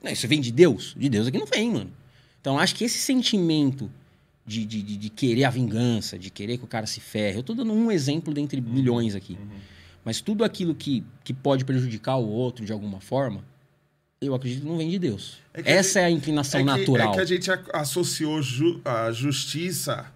Não, 0.00 0.12
Isso 0.12 0.28
vem 0.28 0.40
de 0.40 0.52
Deus? 0.52 0.94
De 0.96 1.08
Deus 1.08 1.26
aqui 1.26 1.38
não 1.38 1.46
vem, 1.46 1.72
mano. 1.72 1.90
Então 2.40 2.56
acho 2.56 2.74
que 2.76 2.84
esse 2.84 2.98
sentimento 2.98 3.90
de, 4.46 4.64
de, 4.64 4.80
de, 4.80 4.96
de 4.96 5.10
querer 5.10 5.44
a 5.44 5.50
vingança, 5.50 6.18
de 6.18 6.30
querer 6.30 6.56
que 6.56 6.64
o 6.64 6.68
cara 6.68 6.86
se 6.86 7.00
ferre, 7.00 7.38
eu 7.38 7.42
tô 7.42 7.52
dando 7.52 7.72
um 7.72 7.90
exemplo 7.90 8.32
dentre 8.32 8.60
milhões 8.60 9.14
aqui. 9.14 9.36
Mas 10.04 10.20
tudo 10.20 10.44
aquilo 10.44 10.74
que, 10.74 11.04
que 11.22 11.34
pode 11.34 11.64
prejudicar 11.64 12.16
o 12.16 12.26
outro 12.26 12.64
de 12.64 12.72
alguma 12.72 13.00
forma, 13.00 13.44
eu 14.20 14.34
acredito 14.34 14.62
que 14.62 14.68
não 14.68 14.78
vem 14.78 14.90
de 14.90 14.98
Deus. 14.98 15.38
É 15.54 15.72
Essa 15.72 16.00
é 16.00 16.04
a 16.06 16.10
inclinação 16.10 16.60
é 16.60 16.62
que, 16.64 16.68
natural. 16.70 17.12
É 17.12 17.14
que 17.14 17.20
a 17.20 17.24
gente 17.24 17.50
associou 17.72 18.42
ju- 18.42 18.80
a 18.84 19.10
justiça 19.12 20.06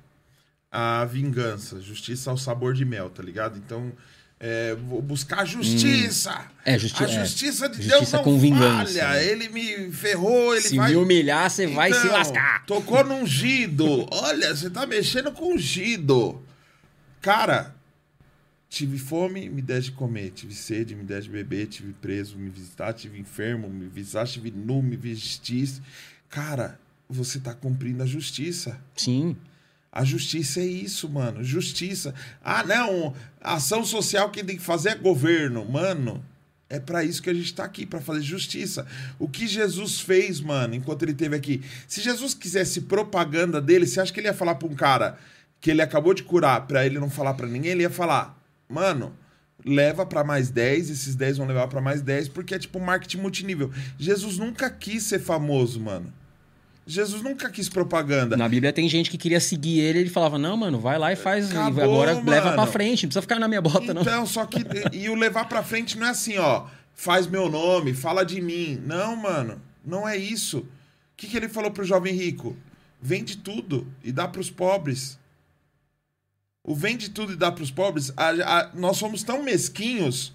à 0.71 1.05
vingança. 1.05 1.81
Justiça 1.81 2.31
ao 2.31 2.37
sabor 2.37 2.75
de 2.75 2.85
mel, 2.85 3.11
tá 3.11 3.23
ligado? 3.23 3.59
Então, 3.59 3.93
é, 4.41 4.75
vou 4.75 5.01
buscar 5.01 5.45
justiça. 5.45 6.47
É, 6.65 6.77
justi- 6.79 7.05
a 7.05 7.07
é. 7.09 7.21
justiça 7.25 7.69
de 7.69 7.77
Justiça 7.77 7.99
Deus 7.99 8.13
não 8.13 8.25
com 8.25 8.39
vingança, 8.39 8.93
falha. 9.01 9.09
né? 9.11 9.25
Ele 9.27 9.49
me 9.49 9.93
ferrou, 9.93 10.53
ele 10.55 10.63
Se 10.69 10.77
vai... 10.77 10.91
me 10.91 10.97
humilhar, 10.97 11.49
você 11.49 11.67
vai 11.69 11.93
se 11.93 11.99
Então, 12.01 12.13
lascar. 12.13 12.67
Tocou 12.67 13.05
no 13.05 13.15
ungido. 13.15 14.07
Olha, 14.11 14.55
você 14.55 14.69
tá 14.69 14.85
mexendo 14.87 15.31
com 15.33 15.55
ungido. 15.55 16.43
Cara, 17.21 17.73
tive 18.73 18.97
fome, 18.99 19.51
me 19.51 19.61
deste 19.61 19.91
de 19.91 19.97
comer. 19.99 20.31
Tive 20.31 20.55
sede, 20.55 20.95
me 20.95 21.05
deste 21.05 21.25
de 21.25 21.37
beber. 21.37 21.67
Tive 21.67 21.93
preso, 21.93 22.39
me 22.39 22.49
visitar. 22.49 22.95
Tive 22.95 23.21
enfermo, 23.21 23.69
me 23.69 23.87
visitaste. 23.87 24.41
Tive 24.41 24.51
nu, 24.51 24.83
me 24.83 24.97
vestiste. 24.97 25.83
Cara, 26.31 26.81
você 27.07 27.39
tá 27.39 27.53
cumprindo 27.53 28.03
a 28.03 28.07
justiça. 28.07 28.81
Sim. 28.97 29.37
A 29.93 30.05
justiça 30.05 30.61
é 30.61 30.65
isso, 30.65 31.07
mano. 31.07 31.45
Justiça. 31.45 32.15
Ah, 32.43 32.65
não. 32.65 33.15
Ação 33.43 33.85
social 33.85 34.31
quem 34.31 34.43
tem 34.43 34.57
que 34.57 34.63
fazer 34.63 34.89
é 34.89 34.95
governo. 34.95 35.67
Mano, 35.67 36.25
é 36.71 36.81
pra 36.81 37.05
isso 37.05 37.23
que 37.23 37.29
a 37.29 37.35
gente 37.35 37.53
tá 37.53 37.65
aqui, 37.65 37.85
pra 37.85 38.01
fazer 38.01 38.23
justiça. 38.23 38.87
O 39.19 39.29
que 39.29 39.47
Jesus 39.47 40.01
fez, 40.01 40.41
mano, 40.41 40.75
enquanto 40.75 41.03
ele 41.03 41.13
esteve 41.13 41.37
aqui. 41.37 41.63
Se 41.87 42.01
Jesus 42.01 42.33
quisesse 42.33 42.81
propaganda 42.81 43.61
dele, 43.61 43.87
você 43.87 44.01
acha 44.01 44.11
que 44.11 44.19
ele 44.19 44.29
ia 44.29 44.35
falar 44.35 44.55
pra 44.55 44.67
um 44.67 44.75
cara 44.75 45.19
que 45.61 45.71
ele 45.71 45.83
acabou 45.83 46.15
de 46.15 46.23
curar, 46.23 46.67
pra 46.67 46.87
ele 46.87 46.99
não 46.99 47.11
falar 47.11 47.35
pra 47.35 47.47
ninguém? 47.47 47.73
Ele 47.73 47.83
ia 47.83 47.91
falar, 47.91 48.42
mano. 48.73 49.13
Leva 49.65 50.05
pra 50.05 50.25
mais 50.25 50.51
10, 50.51 50.91
esses 50.91 51.15
10 51.15 51.39
vão 51.39 51.47
levar 51.47 51.69
pra 51.69 51.81
mais 51.81 52.03
10, 52.03 52.29
porque 52.31 52.55
é 52.55 52.59
tipo 52.59 52.81
marketing 52.81 53.19
multinível. 53.19 53.71
Jesus 53.97 54.37
nunca 54.39 54.69
quis 54.69 55.05
ser 55.05 55.21
famoso, 55.21 55.79
mano. 55.81 56.13
Jesus 56.85 57.23
nunca 57.23 57.49
quis 57.49 57.69
propaganda. 57.69 58.37
Na 58.37 58.49
Bíblia 58.49 58.73
tem 58.73 58.89
gente 58.89 59.09
que 59.09 59.17
queria 59.17 59.39
seguir 59.39 59.79
ele, 59.79 60.01
ele 60.01 60.11
falava: 60.11 60.37
Não, 60.37 60.57
mano, 60.57 60.81
vai 60.81 60.99
lá 60.99 61.13
e 61.13 61.17
faz. 61.17 61.51
Acabou, 61.51 61.85
agora 61.85 62.13
leva 62.15 62.47
mano. 62.47 62.57
pra 62.57 62.67
frente, 62.67 63.05
não 63.05 63.09
precisa 63.09 63.23
ficar 63.23 63.39
na 63.39 63.47
minha 63.47 63.61
bota, 63.61 63.95
não. 63.95 64.03
Então, 64.03 64.27
só 64.27 64.45
que. 64.45 64.65
E 64.93 65.09
o 65.09 65.15
levar 65.15 65.49
pra 65.49 65.63
frente 65.63 65.97
não 65.97 66.07
é 66.07 66.11
assim, 66.11 66.39
ó. 66.39 66.67
Faz 66.95 67.27
meu 67.27 67.49
nome, 67.49 67.95
fala 67.95 68.25
de 68.25 68.41
mim. 68.41 68.83
Não, 68.85 69.15
mano. 69.15 69.61
Não 69.85 70.09
é 70.09 70.17
isso. 70.17 70.59
O 70.59 70.67
que, 71.17 71.29
que 71.29 71.37
ele 71.37 71.49
falou 71.49 71.71
pro 71.71 71.85
jovem 71.85 72.15
rico? 72.15 72.57
Vende 73.01 73.37
tudo 73.37 73.87
e 74.03 74.11
dá 74.11 74.27
pros 74.27 74.51
pobres. 74.51 75.19
O 76.65 76.75
vende 76.75 77.11
tudo 77.11 77.33
e 77.33 77.37
dá 77.37 77.51
pros 77.51 77.71
pobres. 77.71 78.13
a- 78.17 78.31
a- 78.31 78.71
nós 78.75 78.97
somos 78.97 79.23
tão 79.23 79.43
mesquinhos 79.43 80.33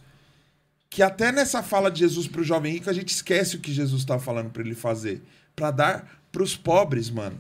que 0.90 1.02
até 1.02 1.32
nessa 1.32 1.62
fala 1.64 1.90
de 1.92 2.00
Jesus 2.00 2.28
pro 2.28 2.44
jovem 2.44 2.74
rico, 2.74 2.90
a 2.90 2.94
gente 2.94 3.10
esquece 3.10 3.56
o 3.56 3.60
que 3.60 3.72
Jesus 3.74 4.04
tá 4.06 4.18
falando 4.20 4.50
para 4.50 4.62
ele 4.62 4.76
fazer. 4.76 5.22
para 5.56 5.72
dar 5.72 6.22
pros 6.32 6.56
pobres, 6.56 7.10
mano. 7.10 7.40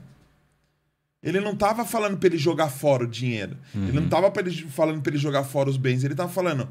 Ele 1.21 1.39
não 1.39 1.55
tava 1.55 1.85
falando 1.85 2.17
pra 2.17 2.27
ele 2.27 2.38
jogar 2.38 2.69
fora 2.69 3.03
o 3.03 3.07
dinheiro. 3.07 3.55
Uhum. 3.75 3.88
Ele 3.89 3.99
não 3.99 4.09
tava 4.09 4.31
pra 4.31 4.41
ele, 4.41 4.51
falando 4.69 5.01
pra 5.01 5.11
ele 5.11 5.19
jogar 5.19 5.43
fora 5.43 5.69
os 5.69 5.77
bens. 5.77 6.03
Ele 6.03 6.15
tava 6.15 6.31
falando, 6.31 6.67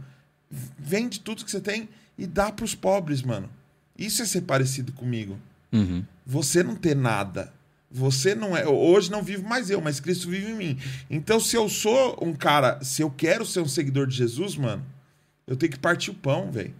vende 0.76 1.20
tudo 1.20 1.44
que 1.44 1.50
você 1.50 1.60
tem 1.60 1.88
e 2.18 2.26
dá 2.26 2.50
pros 2.50 2.74
pobres, 2.74 3.22
mano. 3.22 3.48
Isso 3.96 4.22
é 4.22 4.24
ser 4.26 4.40
parecido 4.42 4.90
comigo. 4.92 5.38
Uhum. 5.72 6.04
Você 6.26 6.62
não 6.64 6.74
ter 6.74 6.96
nada. 6.96 7.52
Você 7.90 8.34
não 8.34 8.56
é. 8.56 8.66
Hoje 8.66 9.10
não 9.10 9.22
vivo 9.22 9.48
mais 9.48 9.70
eu, 9.70 9.80
mas 9.80 10.00
Cristo 10.00 10.28
vive 10.28 10.50
em 10.50 10.54
mim. 10.54 10.78
Então, 11.08 11.38
se 11.38 11.56
eu 11.56 11.68
sou 11.68 12.18
um 12.20 12.34
cara, 12.34 12.82
se 12.82 13.02
eu 13.02 13.10
quero 13.10 13.46
ser 13.46 13.60
um 13.60 13.68
seguidor 13.68 14.06
de 14.06 14.16
Jesus, 14.16 14.56
mano, 14.56 14.84
eu 15.46 15.56
tenho 15.56 15.72
que 15.72 15.78
partir 15.78 16.10
o 16.10 16.14
pão, 16.14 16.50
velho. 16.50 16.74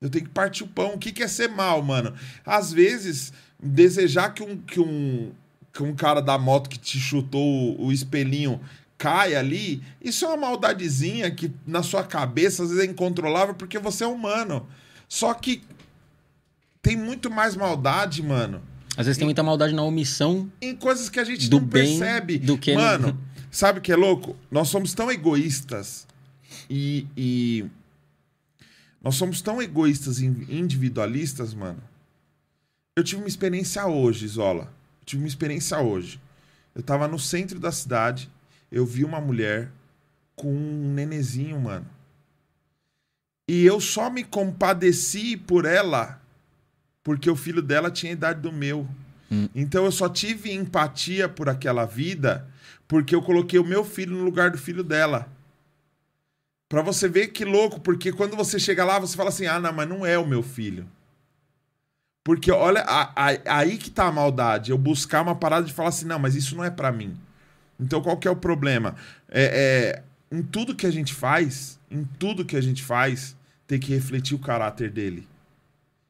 Eu 0.00 0.10
tenho 0.10 0.24
que 0.26 0.30
partir 0.30 0.62
o 0.62 0.68
pão. 0.68 0.94
O 0.94 0.98
que, 0.98 1.10
que 1.10 1.22
é 1.22 1.28
ser 1.28 1.48
mal, 1.48 1.82
mano? 1.82 2.14
Às 2.44 2.72
vezes, 2.72 3.32
desejar 3.58 4.34
que 4.34 4.42
um, 4.42 4.58
que 4.58 4.78
um, 4.78 5.32
que 5.72 5.82
um 5.82 5.94
cara 5.94 6.20
da 6.20 6.38
moto 6.38 6.68
que 6.68 6.78
te 6.78 6.98
chutou 6.98 7.42
o, 7.78 7.86
o 7.86 7.92
espelhinho 7.92 8.60
caia 8.98 9.38
ali, 9.38 9.82
isso 10.00 10.24
é 10.24 10.28
uma 10.28 10.36
maldadezinha 10.36 11.30
que 11.30 11.52
na 11.66 11.82
sua 11.82 12.02
cabeça 12.02 12.62
às 12.62 12.70
vezes 12.70 12.84
é 12.84 12.90
incontrolável 12.90 13.54
porque 13.54 13.78
você 13.78 14.04
é 14.04 14.06
humano. 14.06 14.68
Só 15.08 15.32
que 15.34 15.62
tem 16.82 16.96
muito 16.96 17.30
mais 17.30 17.56
maldade, 17.56 18.22
mano. 18.22 18.62
Às 18.96 19.06
vezes 19.06 19.18
tem 19.18 19.26
muita 19.26 19.42
maldade 19.42 19.74
na 19.74 19.82
omissão. 19.82 20.50
Em 20.60 20.74
coisas 20.74 21.08
que 21.08 21.20
a 21.20 21.24
gente 21.24 21.50
não 21.50 21.66
percebe. 21.66 22.38
Do 22.38 22.56
que 22.56 22.74
mano, 22.74 23.18
sabe 23.50 23.78
o 23.78 23.82
que 23.82 23.92
é 23.92 23.96
louco? 23.96 24.34
Nós 24.50 24.68
somos 24.68 24.94
tão 24.94 25.10
egoístas 25.10 26.06
e, 26.70 27.06
e 27.16 27.66
nós 29.02 29.16
somos 29.16 29.42
tão 29.42 29.60
egoístas 29.60 30.18
e 30.18 30.26
individualistas, 30.26 31.52
mano. 31.52 31.82
Eu 32.96 33.04
tive 33.04 33.20
uma 33.20 33.28
experiência 33.28 33.86
hoje, 33.86 34.26
Zola. 34.26 34.72
Eu 35.00 35.04
tive 35.04 35.22
uma 35.22 35.28
experiência 35.28 35.78
hoje. 35.78 36.18
Eu 36.74 36.82
tava 36.82 37.06
no 37.06 37.18
centro 37.18 37.60
da 37.60 37.70
cidade, 37.70 38.30
eu 38.70 38.86
vi 38.86 39.04
uma 39.04 39.20
mulher 39.20 39.70
com 40.34 40.52
um 40.52 40.92
nenezinho, 40.94 41.60
mano. 41.60 41.86
E 43.48 43.64
eu 43.64 43.80
só 43.80 44.10
me 44.10 44.24
compadeci 44.24 45.36
por 45.36 45.64
ela 45.64 46.20
porque 47.06 47.30
o 47.30 47.36
filho 47.36 47.62
dela 47.62 47.88
tinha 47.88 48.10
a 48.10 48.14
idade 48.14 48.40
do 48.40 48.50
meu. 48.50 48.84
Hum. 49.30 49.48
Então 49.54 49.84
eu 49.84 49.92
só 49.92 50.08
tive 50.08 50.52
empatia 50.52 51.28
por 51.28 51.48
aquela 51.48 51.84
vida 51.84 52.50
porque 52.88 53.14
eu 53.14 53.22
coloquei 53.22 53.60
o 53.60 53.64
meu 53.64 53.84
filho 53.84 54.16
no 54.16 54.24
lugar 54.24 54.50
do 54.50 54.58
filho 54.58 54.82
dela. 54.82 55.30
Pra 56.68 56.82
você 56.82 57.08
ver 57.08 57.28
que 57.28 57.44
louco, 57.44 57.78
porque 57.78 58.10
quando 58.12 58.34
você 58.34 58.58
chega 58.58 58.84
lá, 58.84 58.98
você 58.98 59.16
fala 59.16 59.28
assim: 59.28 59.46
ah, 59.46 59.60
não, 59.60 59.72
mas 59.72 59.88
não 59.88 60.04
é 60.04 60.18
o 60.18 60.26
meu 60.26 60.42
filho. 60.42 60.84
Porque 62.24 62.50
olha, 62.50 62.80
a, 62.80 63.12
a, 63.14 63.58
aí 63.58 63.78
que 63.78 63.88
tá 63.88 64.08
a 64.08 64.12
maldade. 64.12 64.72
Eu 64.72 64.78
buscar 64.78 65.22
uma 65.22 65.36
parada 65.36 65.64
de 65.64 65.72
falar 65.72 65.90
assim: 65.90 66.06
não, 66.06 66.18
mas 66.18 66.34
isso 66.34 66.56
não 66.56 66.64
é 66.64 66.70
para 66.70 66.90
mim. 66.90 67.16
Então 67.78 68.02
qual 68.02 68.16
que 68.16 68.26
é 68.26 68.30
o 68.32 68.34
problema? 68.34 68.96
É, 69.28 70.02
é, 70.32 70.36
em 70.36 70.42
tudo 70.42 70.74
que 70.74 70.88
a 70.88 70.90
gente 70.90 71.14
faz, 71.14 71.78
em 71.88 72.02
tudo 72.18 72.44
que 72.44 72.56
a 72.56 72.60
gente 72.60 72.82
faz, 72.82 73.36
tem 73.64 73.78
que 73.78 73.94
refletir 73.94 74.34
o 74.34 74.40
caráter 74.40 74.90
dele. 74.90 75.28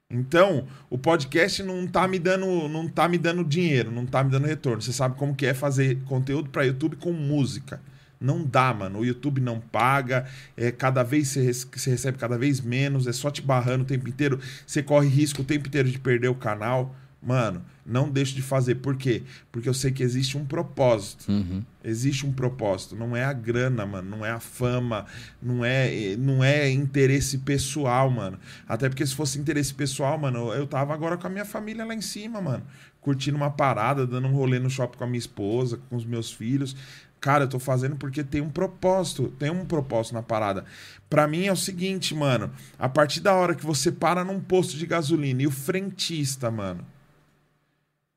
Então, 0.08 0.68
o 0.88 0.96
podcast 0.96 1.62
não 1.64 1.84
tá 1.86 2.06
me 2.06 2.18
dando, 2.18 2.68
não 2.68 2.88
tá 2.88 3.08
me 3.08 3.18
dando 3.18 3.42
dinheiro, 3.42 3.90
não 3.90 4.06
tá 4.06 4.22
me 4.22 4.30
dando 4.30 4.46
retorno. 4.46 4.80
Você 4.80 4.92
sabe 4.92 5.16
como 5.16 5.34
que 5.34 5.44
é 5.44 5.52
fazer 5.52 5.98
conteúdo 6.04 6.48
para 6.48 6.62
YouTube 6.64 6.96
com 6.96 7.12
música. 7.12 7.80
Não 8.20 8.44
dá, 8.44 8.72
mano. 8.72 9.00
O 9.00 9.04
YouTube 9.04 9.40
não 9.40 9.60
paga. 9.60 10.26
É, 10.56 10.70
cada 10.70 11.02
vez 11.02 11.28
você, 11.28 11.52
você 11.52 11.90
recebe 11.90 12.18
cada 12.18 12.38
vez 12.38 12.60
menos. 12.60 13.06
É 13.08 13.12
só 13.12 13.30
te 13.30 13.42
barrando 13.42 13.82
o 13.82 13.86
tempo 13.86 14.08
inteiro. 14.08 14.38
Você 14.64 14.80
corre 14.80 15.08
risco 15.08 15.42
o 15.42 15.44
tempo 15.44 15.66
inteiro 15.66 15.90
de 15.90 15.98
perder 15.98 16.28
o 16.28 16.34
canal. 16.36 16.94
Mano, 17.26 17.60
não 17.84 18.08
deixo 18.08 18.36
de 18.36 18.40
fazer. 18.40 18.76
Por 18.76 18.96
quê? 18.96 19.24
Porque 19.50 19.68
eu 19.68 19.74
sei 19.74 19.90
que 19.90 20.00
existe 20.00 20.38
um 20.38 20.44
propósito. 20.44 21.28
Uhum. 21.28 21.60
Existe 21.82 22.24
um 22.24 22.32
propósito. 22.32 22.94
Não 22.94 23.16
é 23.16 23.24
a 23.24 23.32
grana, 23.32 23.84
mano. 23.84 24.08
Não 24.08 24.24
é 24.24 24.30
a 24.30 24.38
fama. 24.38 25.06
Não 25.42 25.64
é, 25.64 26.14
não 26.16 26.44
é 26.44 26.70
interesse 26.70 27.38
pessoal, 27.38 28.08
mano. 28.08 28.38
Até 28.68 28.88
porque 28.88 29.04
se 29.04 29.12
fosse 29.12 29.40
interesse 29.40 29.74
pessoal, 29.74 30.16
mano, 30.16 30.52
eu 30.52 30.68
tava 30.68 30.94
agora 30.94 31.16
com 31.16 31.26
a 31.26 31.30
minha 31.30 31.44
família 31.44 31.84
lá 31.84 31.94
em 31.94 32.00
cima, 32.00 32.40
mano. 32.40 32.62
Curtindo 33.00 33.36
uma 33.36 33.50
parada, 33.50 34.06
dando 34.06 34.28
um 34.28 34.32
rolê 34.32 34.60
no 34.60 34.70
shopping 34.70 34.96
com 34.96 35.04
a 35.04 35.08
minha 35.08 35.18
esposa, 35.18 35.80
com 35.90 35.96
os 35.96 36.04
meus 36.04 36.30
filhos. 36.30 36.76
Cara, 37.20 37.42
eu 37.42 37.48
tô 37.48 37.58
fazendo 37.58 37.96
porque 37.96 38.22
tem 38.22 38.40
um 38.40 38.50
propósito, 38.50 39.32
tem 39.36 39.50
um 39.50 39.64
propósito 39.64 40.14
na 40.14 40.22
parada. 40.22 40.64
Para 41.10 41.26
mim 41.26 41.46
é 41.46 41.52
o 41.52 41.56
seguinte, 41.56 42.14
mano, 42.14 42.52
a 42.78 42.88
partir 42.88 43.18
da 43.18 43.34
hora 43.34 43.54
que 43.54 43.66
você 43.66 43.90
para 43.90 44.24
num 44.24 44.38
posto 44.38 44.76
de 44.76 44.86
gasolina 44.86 45.42
e 45.42 45.46
o 45.46 45.50
frentista, 45.50 46.52
mano, 46.52 46.84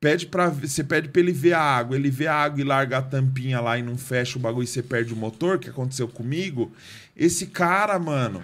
pede 0.00 0.26
para 0.26 0.48
você 0.48 0.82
pede 0.82 1.08
para 1.08 1.20
ele 1.20 1.32
ver 1.32 1.52
a 1.52 1.60
água, 1.60 1.94
ele 1.94 2.10
vê 2.10 2.26
a 2.26 2.34
água 2.34 2.60
e 2.60 2.64
larga 2.64 2.98
a 2.98 3.02
tampinha 3.02 3.60
lá 3.60 3.78
e 3.78 3.82
não 3.82 3.98
fecha 3.98 4.38
o 4.38 4.40
bagulho 4.40 4.64
e 4.64 4.66
você 4.66 4.82
perde 4.82 5.12
o 5.12 5.16
motor, 5.16 5.58
que 5.58 5.68
aconteceu 5.68 6.08
comigo. 6.08 6.72
Esse 7.14 7.46
cara, 7.46 7.98
mano, 7.98 8.42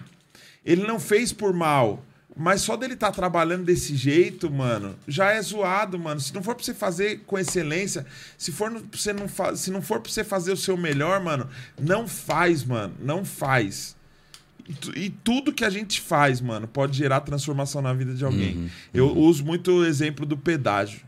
ele 0.64 0.86
não 0.86 1.00
fez 1.00 1.32
por 1.32 1.54
mal. 1.54 2.04
Mas 2.38 2.60
só 2.60 2.76
dele 2.76 2.92
estar 2.92 3.06
tá 3.06 3.12
trabalhando 3.14 3.64
desse 3.64 3.96
jeito, 3.96 4.50
mano, 4.50 4.94
já 5.08 5.30
é 5.30 5.40
zoado, 5.40 5.98
mano. 5.98 6.20
Se 6.20 6.34
não 6.34 6.42
for 6.42 6.54
pra 6.54 6.62
você 6.62 6.74
fazer 6.74 7.20
com 7.20 7.38
excelência, 7.38 8.04
se 8.36 8.52
for 8.52 8.70
pra 8.70 8.82
você 8.92 9.12
não 9.14 9.56
se 9.56 9.70
não 9.70 9.80
for 9.80 10.00
pra 10.00 10.12
você 10.12 10.22
fazer 10.22 10.52
o 10.52 10.56
seu 10.56 10.76
melhor, 10.76 11.18
mano, 11.18 11.48
não 11.80 12.06
faz, 12.06 12.62
mano. 12.62 12.94
Não 13.00 13.24
faz. 13.24 13.96
E, 14.68 15.04
e 15.04 15.10
tudo 15.10 15.50
que 15.50 15.64
a 15.64 15.70
gente 15.70 15.98
faz, 15.98 16.42
mano, 16.42 16.68
pode 16.68 16.98
gerar 16.98 17.22
transformação 17.22 17.80
na 17.80 17.94
vida 17.94 18.12
de 18.12 18.22
alguém. 18.22 18.56
Uhum, 18.56 18.70
eu 18.92 19.06
uhum. 19.06 19.18
uso 19.20 19.42
muito 19.42 19.70
o 19.70 19.86
exemplo 19.86 20.26
do 20.26 20.36
pedágio. 20.36 21.05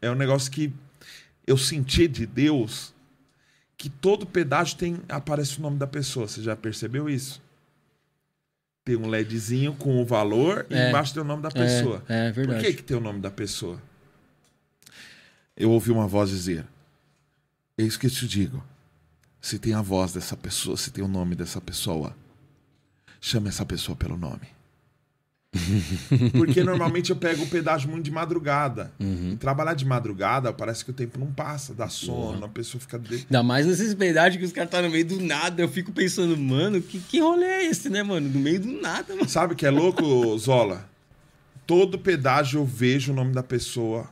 É 0.00 0.10
um 0.10 0.14
negócio 0.14 0.50
que 0.50 0.72
eu 1.46 1.56
senti 1.56 2.08
de 2.08 2.26
Deus 2.26 2.94
que 3.76 3.88
todo 3.88 4.26
pedágio 4.26 4.76
tem 4.76 4.98
aparece 5.08 5.58
o 5.58 5.62
nome 5.62 5.78
da 5.78 5.86
pessoa. 5.86 6.28
Você 6.28 6.42
já 6.42 6.54
percebeu 6.54 7.08
isso? 7.08 7.40
tem 8.84 8.96
um 8.96 9.08
LEDzinho 9.08 9.74
com 9.74 10.00
o 10.00 10.04
valor 10.04 10.66
e 10.68 10.74
é, 10.74 10.88
embaixo 10.88 11.14
tem 11.14 11.22
o 11.22 11.26
nome 11.26 11.42
da 11.42 11.50
pessoa. 11.50 12.02
É, 12.08 12.28
é 12.28 12.32
verdade. 12.32 12.60
Por 12.60 12.66
que, 12.66 12.76
que 12.76 12.82
tem 12.82 12.96
o 12.96 13.00
nome 13.00 13.20
da 13.20 13.30
pessoa? 13.30 13.80
Eu 15.56 15.70
ouvi 15.70 15.90
uma 15.90 16.06
voz 16.06 16.30
dizer: 16.30 16.66
Eis 17.76 17.96
que 17.96 18.08
te 18.08 18.26
digo. 18.26 18.64
Se 19.40 19.58
tem 19.58 19.72
a 19.72 19.80
voz 19.80 20.12
dessa 20.12 20.36
pessoa, 20.36 20.76
se 20.76 20.90
tem 20.90 21.02
o 21.02 21.08
nome 21.08 21.34
dessa 21.34 21.60
pessoa, 21.62 22.14
chame 23.20 23.48
essa 23.48 23.64
pessoa 23.64 23.96
pelo 23.96 24.16
nome. 24.16 24.48
Porque 26.32 26.62
normalmente 26.62 27.10
eu 27.10 27.16
pego 27.16 27.42
o 27.42 27.46
pedágio 27.46 27.90
muito 27.90 28.04
de 28.04 28.10
madrugada. 28.10 28.92
Uhum. 29.00 29.36
Trabalhar 29.36 29.74
de 29.74 29.84
madrugada, 29.84 30.52
parece 30.52 30.84
que 30.84 30.92
o 30.92 30.94
tempo 30.94 31.18
não 31.18 31.32
passa, 31.32 31.74
dá 31.74 31.88
sono, 31.88 32.38
uhum. 32.38 32.44
a 32.44 32.48
pessoa 32.48 32.80
fica. 32.80 32.98
De... 32.98 33.16
Ainda 33.16 33.42
mais 33.42 33.66
nesses 33.66 33.92
pedágios 33.94 34.38
que 34.38 34.46
os 34.46 34.52
caras 34.52 34.68
estão 34.68 34.80
tá 34.80 34.86
no 34.86 34.92
meio 34.92 35.04
do 35.04 35.20
nada. 35.20 35.60
Eu 35.60 35.68
fico 35.68 35.90
pensando, 35.92 36.36
mano, 36.36 36.80
que, 36.80 37.00
que 37.00 37.20
rolê 37.20 37.46
é 37.46 37.64
esse, 37.66 37.88
né, 37.88 38.02
mano? 38.02 38.28
No 38.28 38.38
meio 38.38 38.60
do 38.60 38.80
nada, 38.80 39.14
mano. 39.14 39.28
Sabe 39.28 39.54
o 39.54 39.56
que 39.56 39.66
é 39.66 39.70
louco, 39.70 40.38
Zola? 40.38 40.88
Todo 41.66 41.98
pedágio 41.98 42.60
eu 42.60 42.64
vejo 42.64 43.12
o 43.12 43.14
nome 43.14 43.32
da 43.32 43.42
pessoa. 43.42 44.08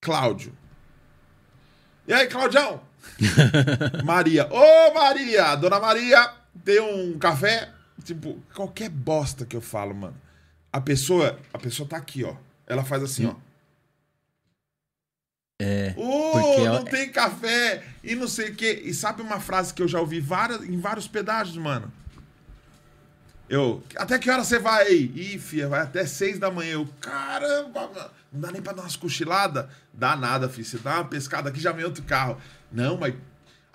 Cláudio. 0.00 0.52
E 2.06 2.12
aí, 2.12 2.26
Claudião? 2.26 2.80
Maria. 4.04 4.46
Ô, 4.50 4.94
Maria! 4.94 5.54
Dona 5.56 5.80
Maria, 5.80 6.32
tem 6.64 6.80
um 6.80 7.18
café? 7.18 7.77
Tipo, 8.08 8.40
qualquer 8.54 8.88
bosta 8.88 9.44
que 9.44 9.54
eu 9.54 9.60
falo, 9.60 9.94
mano. 9.94 10.16
A 10.72 10.80
pessoa, 10.80 11.38
a 11.52 11.58
pessoa 11.58 11.86
tá 11.86 11.98
aqui, 11.98 12.24
ó. 12.24 12.34
Ela 12.66 12.82
faz 12.82 13.02
assim, 13.02 13.26
ó. 13.26 13.34
É. 15.60 15.92
Oh, 15.94 16.64
não 16.64 16.84
tem 16.84 17.12
café 17.12 17.84
e 18.02 18.14
não 18.14 18.26
sei 18.26 18.48
o 18.48 18.54
quê. 18.56 18.80
E 18.82 18.94
sabe 18.94 19.20
uma 19.20 19.40
frase 19.40 19.74
que 19.74 19.82
eu 19.82 19.88
já 19.88 20.00
ouvi 20.00 20.20
várias, 20.20 20.62
em 20.62 20.80
vários 20.80 21.06
pedágios, 21.06 21.58
mano? 21.58 21.92
Eu, 23.46 23.82
até 23.94 24.18
que 24.18 24.30
hora 24.30 24.42
você 24.42 24.58
vai 24.58 24.86
aí? 24.86 25.12
Ih, 25.14 25.38
fia, 25.38 25.68
vai 25.68 25.80
até 25.80 26.06
seis 26.06 26.38
da 26.38 26.50
manhã. 26.50 26.72
Eu, 26.72 26.88
caramba, 27.02 28.10
não 28.32 28.40
dá 28.40 28.50
nem 28.50 28.62
pra 28.62 28.72
dar 28.72 28.84
umas 28.84 28.96
cochiladas? 28.96 29.66
Dá 29.92 30.16
nada, 30.16 30.48
filho. 30.48 30.64
Você 30.64 30.78
dá 30.78 30.94
uma 30.94 31.04
pescada 31.04 31.50
aqui, 31.50 31.60
já 31.60 31.72
vem 31.72 31.84
outro 31.84 32.04
carro. 32.04 32.40
Não, 32.72 32.96
mas 32.96 33.12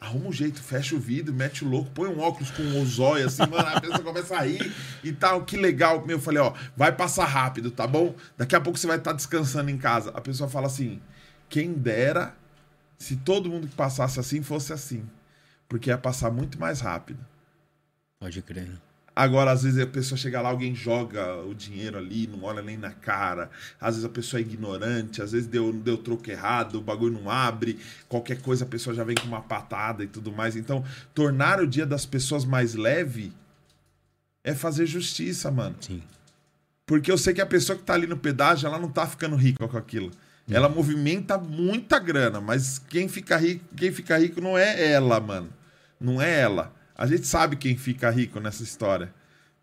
arruma 0.04 0.28
um 0.28 0.34
jeito, 0.34 0.62
fecha 0.62 0.96
o 0.96 1.00
vidro, 1.00 1.34
mete 1.34 1.64
o 1.64 1.70
louco, 1.70 1.90
põe 1.92 2.10
um 2.10 2.20
óculos 2.20 2.52
com 2.52 2.62
um 2.62 2.86
zóio 2.86 3.26
assim, 3.26 3.42
mano, 3.44 3.70
a 3.70 3.80
pessoa 3.80 4.02
começa 4.02 4.36
a 4.36 4.42
rir 4.42 4.74
e 5.02 5.14
tal, 5.14 5.46
que 5.46 5.56
legal. 5.56 6.04
Eu 6.10 6.20
falei, 6.20 6.42
ó, 6.42 6.54
vai 6.76 6.92
passar 6.92 7.24
rápido, 7.26 7.72
tá 7.72 7.88
bom? 7.88 8.14
Daqui 8.38 8.54
a 8.54 8.60
pouco 8.60 8.78
você 8.78 8.86
vai 8.86 8.98
estar 8.98 9.12
tá 9.12 9.16
descansando 9.16 9.72
em 9.72 9.78
casa. 9.78 10.12
A 10.14 10.20
pessoa 10.20 10.50
fala 10.50 10.68
assim, 10.68 11.02
quem 11.48 11.72
dera 11.72 12.36
se 12.98 13.16
todo 13.16 13.50
mundo 13.50 13.68
que 13.68 13.76
passasse 13.76 14.20
assim 14.20 14.44
fosse 14.44 14.74
assim, 14.74 15.10
porque 15.70 15.90
ia 15.90 15.98
passar 15.98 16.30
muito 16.30 16.60
mais 16.60 16.82
rápido. 16.82 17.26
Pode 18.20 18.42
crer. 18.42 18.72
Agora, 19.16 19.52
às 19.52 19.62
vezes 19.62 19.80
a 19.80 19.86
pessoa 19.86 20.18
chega 20.18 20.42
lá, 20.42 20.50
alguém 20.50 20.74
joga 20.74 21.36
o 21.44 21.54
dinheiro 21.54 22.00
ali, 22.00 22.26
não 22.26 22.44
olha 22.44 22.64
nem 22.64 22.78
na 22.78 22.92
cara. 22.92 23.52
Às 23.80 23.96
vezes 23.96 24.06
a 24.06 24.10
pessoa 24.10 24.40
é 24.40 24.42
ignorante, 24.42 25.22
às 25.22 25.32
vezes 25.34 25.48
deu, 25.48 25.72
deu 25.72 25.98
troco 25.98 26.32
errado, 26.32 26.76
o 26.76 26.82
bagulho 26.82 27.14
não 27.14 27.30
abre, 27.30 27.80
qualquer 28.10 28.42
coisa 28.42 28.66
a 28.66 28.68
pessoa 28.68 28.96
já 28.96 29.04
vem 29.04 29.16
com 29.16 29.28
uma 29.28 29.42
patada 29.42 30.04
e 30.04 30.08
tudo 30.08 30.32
mais. 30.32 30.56
Então, 30.56 30.84
tornar 31.14 31.62
o 31.62 31.68
dia 31.68 31.86
das 31.86 32.08
pessoas 32.08 32.44
mais 32.44 32.74
leve 32.74 33.32
é 34.44 34.56
fazer 34.56 34.88
justiça, 34.88 35.52
mano. 35.52 35.76
Sim. 35.80 36.02
Porque 36.86 37.12
eu 37.12 37.18
sei 37.18 37.36
que 37.36 37.42
a 37.42 37.46
pessoa 37.46 37.78
que 37.78 37.84
tá 37.84 37.94
ali 37.94 38.08
no 38.08 38.18
pedágio, 38.18 38.68
ela 38.68 38.80
não 38.80 38.90
tá 38.90 39.06
ficando 39.06 39.36
rica 39.36 39.68
com 39.68 39.78
aquilo. 39.78 40.12
Ela 40.50 40.68
movimenta 40.68 41.38
muita 41.38 42.00
grana, 42.00 42.42
mas 42.42 42.78
quem 42.78 43.08
fica 43.08 43.38
rico, 43.38 43.64
quem 43.76 43.92
fica 43.92 44.18
rico 44.18 44.42
não 44.42 44.58
é 44.58 44.92
ela, 44.92 45.20
mano. 45.20 45.50
Não 46.00 46.22
é 46.22 46.42
ela. 46.42 46.74
A 46.96 47.08
gente 47.08 47.26
sabe 47.26 47.56
quem 47.56 47.76
fica 47.76 48.10
rico 48.10 48.40
nessa 48.40 48.64
história. 48.64 49.14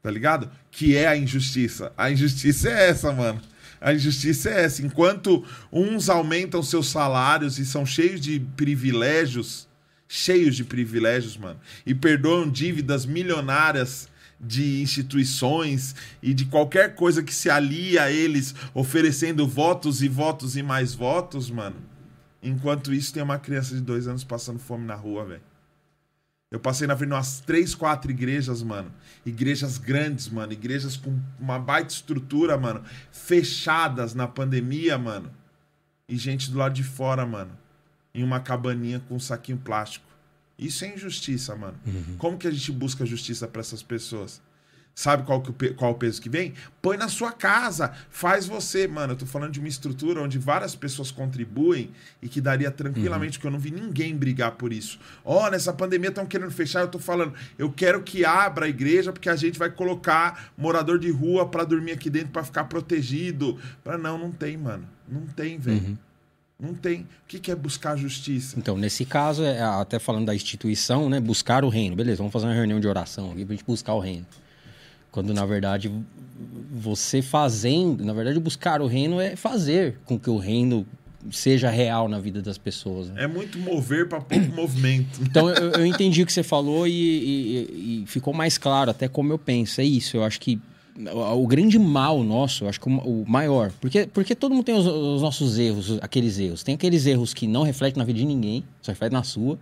Tá 0.02 0.10
ligado? 0.10 0.50
Que 0.70 0.96
é 0.96 1.06
a 1.06 1.16
injustiça. 1.16 1.92
A 1.96 2.10
injustiça 2.10 2.70
é 2.70 2.88
essa, 2.88 3.12
mano. 3.12 3.40
A 3.80 3.94
injustiça 3.94 4.50
é 4.50 4.64
essa. 4.64 4.84
Enquanto 4.84 5.44
uns 5.72 6.08
aumentam 6.08 6.62
seus 6.62 6.88
salários 6.88 7.58
e 7.58 7.66
são 7.66 7.84
cheios 7.84 8.20
de 8.20 8.40
privilégios, 8.56 9.68
cheios 10.08 10.56
de 10.56 10.64
privilégios, 10.64 11.36
mano, 11.36 11.60
e 11.86 11.94
perdoam 11.94 12.50
dívidas 12.50 13.06
milionárias 13.06 14.08
de 14.40 14.80
instituições 14.80 15.94
e 16.22 16.32
de 16.32 16.46
qualquer 16.46 16.94
coisa 16.94 17.22
que 17.22 17.34
se 17.34 17.50
alia 17.50 18.04
a 18.04 18.10
eles, 18.10 18.54
oferecendo 18.72 19.46
votos 19.46 20.02
e 20.02 20.08
votos 20.08 20.56
e 20.56 20.62
mais 20.62 20.94
votos, 20.94 21.50
mano. 21.50 21.76
Enquanto 22.42 22.92
isso, 22.92 23.12
tem 23.12 23.22
uma 23.22 23.38
criança 23.38 23.74
de 23.74 23.82
dois 23.82 24.08
anos 24.08 24.24
passando 24.24 24.58
fome 24.58 24.86
na 24.86 24.94
rua, 24.94 25.26
velho. 25.26 25.49
Eu 26.50 26.58
passei 26.58 26.86
na 26.86 26.96
frente 26.96 27.10
de 27.10 27.14
umas 27.14 27.40
três, 27.40 27.74
quatro 27.74 28.10
igrejas, 28.10 28.60
mano. 28.62 28.92
Igrejas 29.24 29.78
grandes, 29.78 30.28
mano. 30.28 30.52
Igrejas 30.52 30.96
com 30.96 31.16
uma 31.38 31.58
baita 31.58 31.92
estrutura, 31.92 32.58
mano. 32.58 32.82
Fechadas 33.12 34.14
na 34.14 34.26
pandemia, 34.26 34.98
mano. 34.98 35.30
E 36.08 36.16
gente 36.16 36.50
do 36.50 36.58
lado 36.58 36.74
de 36.74 36.82
fora, 36.82 37.24
mano. 37.24 37.56
Em 38.12 38.24
uma 38.24 38.40
cabaninha 38.40 39.00
com 39.08 39.14
um 39.14 39.20
saquinho 39.20 39.58
plástico. 39.58 40.04
Isso 40.58 40.84
é 40.84 40.92
injustiça, 40.92 41.54
mano. 41.54 41.78
Uhum. 41.86 42.16
Como 42.18 42.36
que 42.36 42.48
a 42.48 42.50
gente 42.50 42.72
busca 42.72 43.06
justiça 43.06 43.46
para 43.46 43.60
essas 43.60 43.82
pessoas? 43.82 44.42
Sabe 45.00 45.22
qual, 45.22 45.40
que 45.40 45.70
qual 45.70 45.92
o 45.92 45.94
peso 45.94 46.20
que 46.20 46.28
vem? 46.28 46.52
Põe 46.82 46.98
na 46.98 47.08
sua 47.08 47.32
casa, 47.32 47.90
faz 48.10 48.46
você, 48.46 48.86
mano. 48.86 49.14
Eu 49.14 49.16
tô 49.16 49.24
falando 49.24 49.50
de 49.50 49.58
uma 49.58 49.66
estrutura 49.66 50.20
onde 50.20 50.38
várias 50.38 50.76
pessoas 50.76 51.10
contribuem 51.10 51.90
e 52.20 52.28
que 52.28 52.38
daria 52.38 52.70
tranquilamente, 52.70 53.38
porque 53.38 53.46
eu 53.46 53.50
não 53.50 53.58
vi 53.58 53.70
ninguém 53.70 54.14
brigar 54.14 54.52
por 54.56 54.74
isso. 54.74 55.00
Ó, 55.24 55.48
nessa 55.48 55.72
pandemia 55.72 56.10
estão 56.10 56.26
querendo 56.26 56.50
fechar, 56.50 56.80
eu 56.80 56.88
tô 56.88 56.98
falando, 56.98 57.32
eu 57.58 57.72
quero 57.72 58.02
que 58.02 58.26
abra 58.26 58.66
a 58.66 58.68
igreja 58.68 59.10
porque 59.10 59.30
a 59.30 59.36
gente 59.36 59.58
vai 59.58 59.70
colocar 59.70 60.52
morador 60.54 60.98
de 60.98 61.10
rua 61.10 61.48
para 61.48 61.64
dormir 61.64 61.92
aqui 61.92 62.10
dentro 62.10 62.28
para 62.28 62.44
ficar 62.44 62.64
protegido. 62.64 63.58
Pra... 63.82 63.96
Não, 63.96 64.18
não 64.18 64.30
tem, 64.30 64.58
mano. 64.58 64.86
Não 65.08 65.22
tem, 65.22 65.56
velho. 65.56 65.98
Não 66.60 66.74
tem. 66.74 67.04
O 67.04 67.06
que, 67.26 67.38
que 67.38 67.50
é 67.50 67.54
buscar 67.54 67.96
justiça? 67.96 68.58
Então, 68.58 68.76
nesse 68.76 69.06
caso, 69.06 69.42
é, 69.44 69.62
até 69.62 69.98
falando 69.98 70.26
da 70.26 70.34
instituição, 70.34 71.08
né? 71.08 71.18
Buscar 71.20 71.64
o 71.64 71.70
reino. 71.70 71.96
Beleza, 71.96 72.18
vamos 72.18 72.34
fazer 72.34 72.44
uma 72.44 72.54
reunião 72.54 72.78
de 72.78 72.86
oração 72.86 73.32
aqui 73.32 73.46
pra 73.46 73.54
gente 73.54 73.64
buscar 73.64 73.94
o 73.94 73.98
reino. 73.98 74.26
Quando, 75.10 75.34
na 75.34 75.44
verdade, 75.44 75.90
você 76.72 77.20
fazendo... 77.22 78.04
Na 78.04 78.12
verdade, 78.12 78.38
buscar 78.38 78.80
o 78.80 78.86
reino 78.86 79.20
é 79.20 79.36
fazer 79.36 79.98
com 80.04 80.18
que 80.18 80.30
o 80.30 80.36
reino 80.38 80.86
seja 81.30 81.68
real 81.68 82.08
na 82.08 82.18
vida 82.18 82.40
das 82.40 82.56
pessoas. 82.56 83.08
né? 83.10 83.24
É 83.24 83.26
muito 83.26 83.58
mover 83.58 84.08
para 84.08 84.20
pouco 84.20 84.46
movimento. 84.54 85.20
Então, 85.22 85.50
eu, 85.50 85.72
eu 85.72 85.86
entendi 85.86 86.22
o 86.22 86.26
que 86.26 86.32
você 86.32 86.42
falou 86.42 86.86
e, 86.86 86.92
e- 86.92 88.02
e 88.02 88.06
ficou 88.06 88.32
mais 88.32 88.56
claro 88.56 88.90
até 88.90 89.06
como 89.08 89.32
eu 89.32 89.38
penso. 89.38 89.80
É 89.80 89.84
isso, 89.84 90.16
eu 90.16 90.24
acho 90.24 90.40
que 90.40 90.58
o, 91.12 91.42
o 91.42 91.46
grande 91.46 91.78
mal 91.78 92.22
nosso, 92.24 92.64
eu 92.64 92.68
acho 92.68 92.80
que 92.80 92.88
o, 92.88 92.92
o 93.22 93.24
maior... 93.28 93.70
Porque, 93.80 94.06
porque 94.06 94.34
todo 94.34 94.54
mundo 94.54 94.64
tem 94.64 94.74
os, 94.74 94.86
os 94.86 95.20
nossos 95.20 95.58
erros, 95.58 95.98
aqueles 96.00 96.38
erros. 96.38 96.62
Tem 96.62 96.74
aqueles 96.74 97.04
erros 97.04 97.34
que 97.34 97.46
não 97.46 97.64
refletem 97.64 97.98
na 97.98 98.04
vida 98.04 98.18
de 98.18 98.24
ninguém, 98.24 98.64
só 98.80 98.90
refletem 98.92 99.18
na 99.18 99.22
sua. 99.24 99.58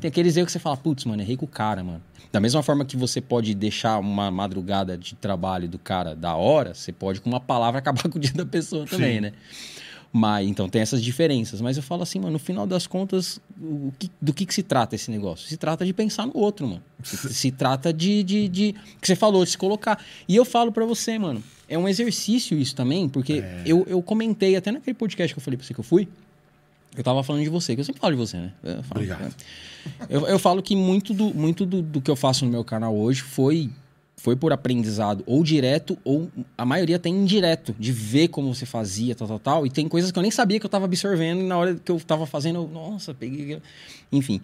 Tem 0.00 0.08
aqueles 0.08 0.36
erros 0.36 0.46
que 0.46 0.52
você 0.52 0.58
fala, 0.58 0.76
putz, 0.76 1.04
mano, 1.04 1.22
errei 1.22 1.36
com 1.36 1.44
o 1.44 1.48
cara, 1.48 1.82
mano. 1.84 2.02
Da 2.32 2.40
mesma 2.40 2.62
forma 2.62 2.84
que 2.84 2.96
você 2.96 3.20
pode 3.20 3.54
deixar 3.54 3.98
uma 3.98 4.30
madrugada 4.30 4.96
de 4.96 5.14
trabalho 5.14 5.68
do 5.68 5.78
cara 5.78 6.14
da 6.16 6.34
hora, 6.34 6.74
você 6.74 6.90
pode, 6.92 7.20
com 7.20 7.28
uma 7.28 7.40
palavra, 7.40 7.78
acabar 7.80 8.08
com 8.08 8.18
o 8.18 8.20
dia 8.20 8.32
da 8.32 8.46
pessoa 8.46 8.86
também, 8.86 9.14
Sim. 9.16 9.20
né? 9.20 9.32
Mas, 10.14 10.46
então, 10.46 10.68
tem 10.68 10.82
essas 10.82 11.02
diferenças. 11.02 11.60
Mas 11.62 11.78
eu 11.78 11.82
falo 11.82 12.02
assim, 12.02 12.18
mano, 12.18 12.32
no 12.32 12.38
final 12.38 12.66
das 12.66 12.86
contas, 12.86 13.40
o 13.58 13.90
que- 13.98 14.10
do 14.20 14.34
que, 14.34 14.44
que 14.44 14.52
se 14.52 14.62
trata 14.62 14.94
esse 14.94 15.10
negócio? 15.10 15.48
Se 15.48 15.56
trata 15.56 15.86
de 15.86 15.92
pensar 15.94 16.26
no 16.26 16.36
outro, 16.36 16.66
mano. 16.66 16.82
Se, 17.02 17.32
se 17.32 17.50
trata 17.50 17.92
de, 17.94 18.22
de, 18.22 18.46
de... 18.48 18.72
que 19.00 19.06
você 19.06 19.16
falou, 19.16 19.42
de 19.42 19.50
se 19.52 19.56
colocar. 19.58 19.98
E 20.28 20.36
eu 20.36 20.44
falo 20.44 20.70
pra 20.70 20.84
você, 20.84 21.18
mano, 21.18 21.42
é 21.66 21.78
um 21.78 21.88
exercício 21.88 22.58
isso 22.58 22.74
também, 22.76 23.08
porque 23.08 23.42
eu, 23.64 23.86
eu 23.88 24.02
comentei 24.02 24.54
até 24.54 24.70
naquele 24.70 24.94
podcast 24.94 25.32
que 25.34 25.38
eu 25.38 25.42
falei 25.42 25.56
pra 25.56 25.66
você 25.66 25.72
que 25.72 25.80
eu 25.80 25.84
fui, 25.84 26.06
eu 26.96 27.02
tava 27.02 27.22
falando 27.22 27.42
de 27.42 27.48
você, 27.48 27.74
que 27.74 27.80
eu 27.80 27.84
sempre 27.84 28.00
falo 28.00 28.14
de 28.14 28.20
você, 28.20 28.36
né? 28.36 28.52
Eu 28.62 28.82
falo, 28.82 29.02
Obrigado. 29.02 29.34
eu, 30.08 30.26
eu 30.26 30.38
falo 30.38 30.62
que 30.62 30.76
muito, 30.76 31.14
do, 31.14 31.32
muito 31.34 31.64
do, 31.64 31.80
do 31.80 32.00
que 32.00 32.10
eu 32.10 32.16
faço 32.16 32.44
no 32.44 32.50
meu 32.50 32.62
canal 32.62 32.94
hoje 32.94 33.22
foi, 33.22 33.70
foi 34.16 34.36
por 34.36 34.52
aprendizado, 34.52 35.22
ou 35.26 35.42
direto, 35.42 35.96
ou 36.04 36.30
a 36.56 36.64
maioria 36.64 36.98
tem 36.98 37.14
indireto, 37.14 37.74
de 37.78 37.92
ver 37.92 38.28
como 38.28 38.54
você 38.54 38.66
fazia, 38.66 39.14
tal, 39.14 39.26
tal, 39.26 39.38
tal. 39.38 39.66
E 39.66 39.70
tem 39.70 39.88
coisas 39.88 40.12
que 40.12 40.18
eu 40.18 40.22
nem 40.22 40.30
sabia 40.30 40.60
que 40.60 40.66
eu 40.66 40.70
tava 40.70 40.84
absorvendo, 40.84 41.40
e 41.40 41.44
na 41.44 41.56
hora 41.56 41.74
que 41.74 41.90
eu 41.90 41.98
tava 42.00 42.26
fazendo, 42.26 42.56
eu, 42.56 42.68
nossa, 42.68 43.14
peguei. 43.14 43.60
Enfim. 44.10 44.40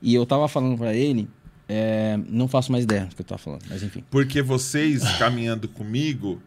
E 0.00 0.14
eu 0.14 0.26
tava 0.26 0.48
falando 0.48 0.76
pra 0.76 0.92
ele, 0.92 1.28
é, 1.68 2.18
não 2.28 2.48
faço 2.48 2.72
mais 2.72 2.82
ideia 2.84 3.06
do 3.06 3.14
que 3.14 3.22
eu 3.22 3.26
tava 3.26 3.38
falando, 3.38 3.62
mas 3.70 3.82
enfim. 3.82 4.02
Porque 4.10 4.42
vocês 4.42 5.02
caminhando 5.18 5.68
comigo, 5.68 6.42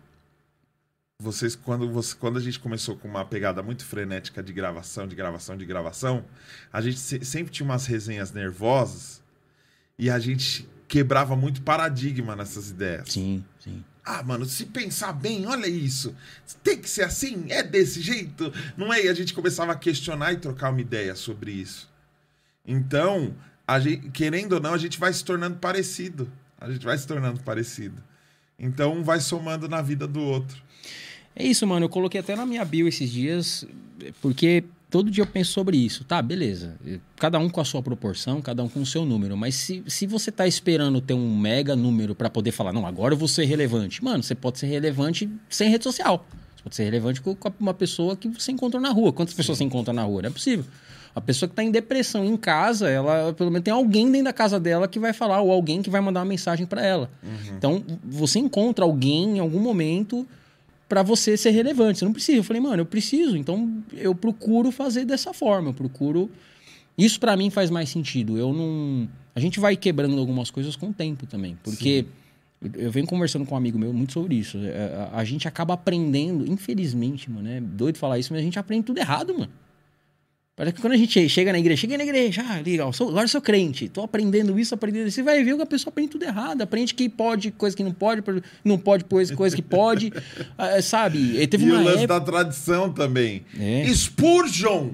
vocês 1.19 1.55
quando 1.55 1.89
você 1.89 2.15
quando 2.15 2.37
a 2.37 2.41
gente 2.41 2.59
começou 2.59 2.95
com 2.97 3.07
uma 3.07 3.23
pegada 3.25 3.63
muito 3.63 3.85
frenética 3.85 4.43
de 4.43 4.51
gravação, 4.51 5.07
de 5.07 5.15
gravação, 5.15 5.55
de 5.57 5.65
gravação, 5.65 6.25
a 6.71 6.81
gente 6.81 6.99
se- 6.99 7.23
sempre 7.23 7.51
tinha 7.51 7.65
umas 7.65 7.85
resenhas 7.85 8.31
nervosas 8.31 9.23
e 9.97 10.09
a 10.09 10.19
gente 10.19 10.67
quebrava 10.87 11.35
muito 11.35 11.61
paradigma 11.61 12.35
nessas 12.35 12.69
ideias. 12.69 13.11
Sim, 13.11 13.43
sim. 13.59 13.83
Ah, 14.03 14.21
mano, 14.21 14.45
se 14.45 14.65
pensar 14.67 15.13
bem, 15.13 15.47
olha 15.47 15.67
isso. 15.67 16.13
Tem 16.63 16.77
que 16.77 16.87
ser 16.87 17.03
assim? 17.03 17.45
É 17.49 17.63
desse 17.63 18.01
jeito? 18.01 18.53
Não 18.77 18.93
é? 18.93 19.05
E 19.05 19.09
a 19.09 19.13
gente 19.13 19.33
começava 19.33 19.71
a 19.71 19.75
questionar 19.75 20.33
e 20.33 20.37
trocar 20.37 20.69
uma 20.69 20.81
ideia 20.81 21.15
sobre 21.15 21.51
isso. 21.51 21.89
Então, 22.63 23.35
a 23.67 23.79
gente, 23.79 24.09
querendo 24.11 24.53
ou 24.53 24.59
não, 24.59 24.73
a 24.73 24.77
gente 24.77 24.99
vai 24.99 25.11
se 25.11 25.23
tornando 25.25 25.57
parecido. 25.57 26.31
A 26.59 26.69
gente 26.69 26.85
vai 26.85 26.95
se 26.97 27.07
tornando 27.07 27.41
parecido. 27.41 28.03
Então, 28.59 28.93
um 28.93 29.03
vai 29.03 29.19
somando 29.19 29.67
na 29.67 29.81
vida 29.81 30.05
do 30.07 30.21
outro. 30.21 30.61
É 31.35 31.45
isso, 31.45 31.67
mano. 31.67 31.85
Eu 31.85 31.89
coloquei 31.89 32.19
até 32.19 32.35
na 32.35 32.45
minha 32.45 32.63
bio 32.63 32.87
esses 32.87 33.11
dias, 33.11 33.65
porque 34.21 34.63
todo 34.89 35.11
dia 35.11 35.23
eu 35.23 35.27
penso 35.27 35.51
sobre 35.51 35.77
isso. 35.77 36.05
Tá, 36.05 36.21
beleza. 36.21 36.75
Cada 37.17 37.37
um 37.37 37.49
com 37.49 37.59
a 37.59 37.65
sua 37.65 37.81
proporção, 37.81 38.41
cada 38.41 38.63
um 38.63 38.69
com 38.69 38.81
o 38.81 38.85
seu 38.85 39.03
número. 39.03 39.35
Mas 39.35 39.55
se, 39.55 39.83
se 39.87 40.07
você 40.07 40.31
tá 40.31 40.47
esperando 40.47 41.01
ter 41.01 41.13
um 41.13 41.37
mega 41.37 41.75
número 41.75 42.15
pra 42.15 42.29
poder 42.29 42.51
falar, 42.51 42.71
não, 42.71 42.85
agora 42.85 43.13
eu 43.13 43.17
vou 43.17 43.27
ser 43.27 43.45
relevante. 43.45 44.03
Mano, 44.03 44.23
você 44.23 44.33
pode 44.33 44.59
ser 44.59 44.67
relevante 44.67 45.29
sem 45.49 45.69
rede 45.69 45.83
social. 45.83 46.25
Você 46.55 46.63
pode 46.63 46.75
ser 46.75 46.83
relevante 46.85 47.21
com 47.21 47.35
uma 47.59 47.73
pessoa 47.73 48.15
que 48.15 48.29
você 48.29 48.53
encontrou 48.53 48.81
na 48.81 48.89
rua. 48.89 49.11
Quantas 49.11 49.33
pessoas 49.33 49.57
você 49.57 49.65
encontra 49.65 49.93
na 49.93 50.03
rua? 50.03 50.21
Não 50.21 50.29
é 50.29 50.31
possível. 50.31 50.63
A 51.13 51.21
pessoa 51.21 51.47
que 51.47 51.55
tá 51.55 51.63
em 51.63 51.71
depressão 51.71 52.25
em 52.25 52.35
casa, 52.35 52.89
ela 52.89 53.33
pelo 53.33 53.49
menos 53.49 53.63
tem 53.63 53.73
alguém 53.73 54.11
dentro 54.11 54.25
da 54.25 54.33
casa 54.33 54.59
dela 54.59 54.85
que 54.85 54.99
vai 54.99 55.13
falar, 55.13 55.41
ou 55.41 55.49
alguém 55.49 55.81
que 55.81 55.89
vai 55.89 56.01
mandar 56.01 56.19
uma 56.19 56.25
mensagem 56.25 56.65
pra 56.65 56.85
ela. 56.85 57.09
Então, 57.57 57.83
você 58.03 58.39
encontra 58.39 58.83
alguém 58.83 59.37
em 59.37 59.39
algum 59.39 59.59
momento 59.59 60.27
para 60.87 61.01
você 61.03 61.35
ser 61.37 61.51
relevante. 61.51 61.99
Você 61.99 62.05
não 62.05 62.13
precisa. 62.13 62.37
Eu 62.39 62.43
falei, 62.43 62.61
mano, 62.61 62.81
eu 62.81 62.85
preciso. 62.85 63.35
Então 63.37 63.83
eu 63.93 64.13
procuro 64.15 64.71
fazer 64.71 65.05
dessa 65.05 65.33
forma. 65.33 65.69
Eu 65.69 65.73
procuro. 65.73 66.29
Isso 66.97 67.19
para 67.19 67.35
mim 67.35 67.49
faz 67.49 67.69
mais 67.69 67.89
sentido. 67.89 68.37
Eu 68.37 68.53
não. 68.53 69.07
A 69.35 69.39
gente 69.39 69.59
vai 69.59 69.75
quebrando 69.75 70.17
algumas 70.17 70.49
coisas 70.49 70.75
com 70.75 70.89
o 70.89 70.93
tempo 70.93 71.25
também. 71.25 71.57
Porque 71.63 72.05
eu- 72.61 72.71
eu 72.85 72.91
venho 72.91 73.05
conversando 73.05 73.45
com 73.45 73.53
um 73.53 73.57
amigo 73.57 73.77
meu 73.77 73.91
muito 73.93 74.13
sobre 74.13 74.35
isso. 74.35 74.57
É, 74.59 75.09
A, 75.11 75.19
a 75.19 75.23
gente 75.25 75.47
acaba 75.47 75.73
aprendendo, 75.73 76.49
infelizmente, 76.49 77.29
mano. 77.29 77.49
É 77.49 77.59
doido 77.59 77.97
falar 77.97 78.17
isso, 78.17 78.31
mas 78.31 78.41
a 78.41 78.45
gente 78.45 78.57
aprende 78.57 78.83
tudo 78.85 78.97
errado, 78.99 79.33
mano. 79.37 79.51
Parece 80.55 80.75
que 80.75 80.81
quando 80.81 80.93
a 80.93 80.97
gente 80.97 81.27
chega 81.27 81.51
na 81.51 81.59
igreja, 81.59 81.81
chega 81.81 81.97
na 81.97 82.05
igreja, 82.05 82.41
ah, 82.47 82.61
legal, 82.65 82.93
sou, 82.93 83.09
agora 83.09 83.27
sou 83.27 83.41
crente, 83.41 83.89
tô 83.89 84.03
aprendendo 84.03 84.57
isso, 84.57 84.73
aprendendo 84.73 85.07
isso. 85.07 85.15
Você 85.15 85.23
vai 85.23 85.43
ver 85.43 85.53
que 85.53 85.61
a 85.61 85.65
pessoa 85.65 85.89
aprende 85.89 86.11
tudo 86.11 86.23
errado, 86.23 86.61
aprende 86.61 86.93
que 86.93 87.09
pode, 87.09 87.51
coisa 87.51 87.75
que 87.75 87.83
não 87.83 87.91
pode, 87.91 88.23
não 88.63 88.77
pode, 88.77 89.03
coisa, 89.03 89.35
coisa 89.35 89.53
que 89.53 89.61
pode, 89.61 90.13
ah, 90.57 90.81
sabe? 90.81 91.41
E 91.41 91.45
teve 91.45 91.65
e 91.65 91.71
uma 91.71 91.81
o 91.81 91.83
lance 91.83 92.03
época... 92.05 92.19
da 92.19 92.21
tradição 92.21 92.89
também. 92.89 93.45
É. 93.59 93.85
Spurgeon 93.93 94.91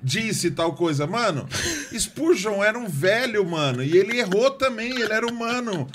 disse 0.00 0.52
tal 0.52 0.74
coisa. 0.74 1.08
Mano, 1.08 1.48
Spurgeon 1.92 2.62
era 2.62 2.78
um 2.78 2.86
velho, 2.86 3.44
mano. 3.44 3.82
E 3.82 3.96
ele 3.96 4.16
errou 4.16 4.52
também, 4.52 4.92
ele 4.92 5.12
era 5.12 5.26
humano. 5.26 5.88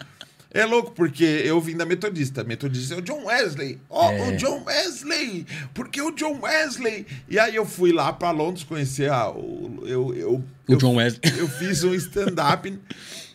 É 0.55 0.63
louco, 0.65 0.91
porque 0.91 1.23
eu 1.23 1.59
vim 1.59 1.75
da 1.75 1.85
Metodista. 1.85 2.43
Metodista 2.43 2.95
é 2.95 2.97
o 2.97 3.01
John 3.01 3.25
Wesley. 3.25 3.77
Ó, 3.89 4.09
É. 4.09 4.29
o 4.29 4.37
John 4.37 4.63
Wesley! 4.63 5.45
Porque 5.73 6.01
o 6.01 6.11
John 6.11 6.39
Wesley. 6.41 7.05
E 7.27 7.37
aí 7.37 7.55
eu 7.55 7.65
fui 7.65 7.91
lá 7.91 8.13
pra 8.13 8.31
Londres 8.31 8.63
conhecer 8.63 9.11
a, 9.11 9.29
o. 9.29 9.83
Eu, 9.85 10.15
eu, 10.15 10.33
O 10.67 10.71
eu- 10.71 10.77
John 10.77 10.95
Wesley. 10.95 11.19
Eu 11.37 11.47
fiz 11.49 11.83
um 11.83 11.93
stand-up. 11.93 12.79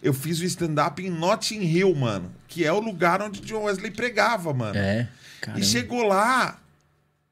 eu 0.02 0.14
fiz 0.14 0.40
um 0.40 0.44
stand-up 0.44 1.02
em 1.04 1.10
Notting 1.10 1.60
Hill, 1.62 1.94
mano. 1.94 2.32
Que 2.48 2.64
é 2.64 2.72
o 2.72 2.80
lugar 2.80 3.20
onde 3.20 3.40
John 3.42 3.64
Wesley 3.64 3.90
pregava, 3.90 4.54
mano. 4.54 4.78
É, 4.78 5.06
cara. 5.42 5.60
E 5.60 5.62
chegou 5.62 6.02
lá, 6.04 6.58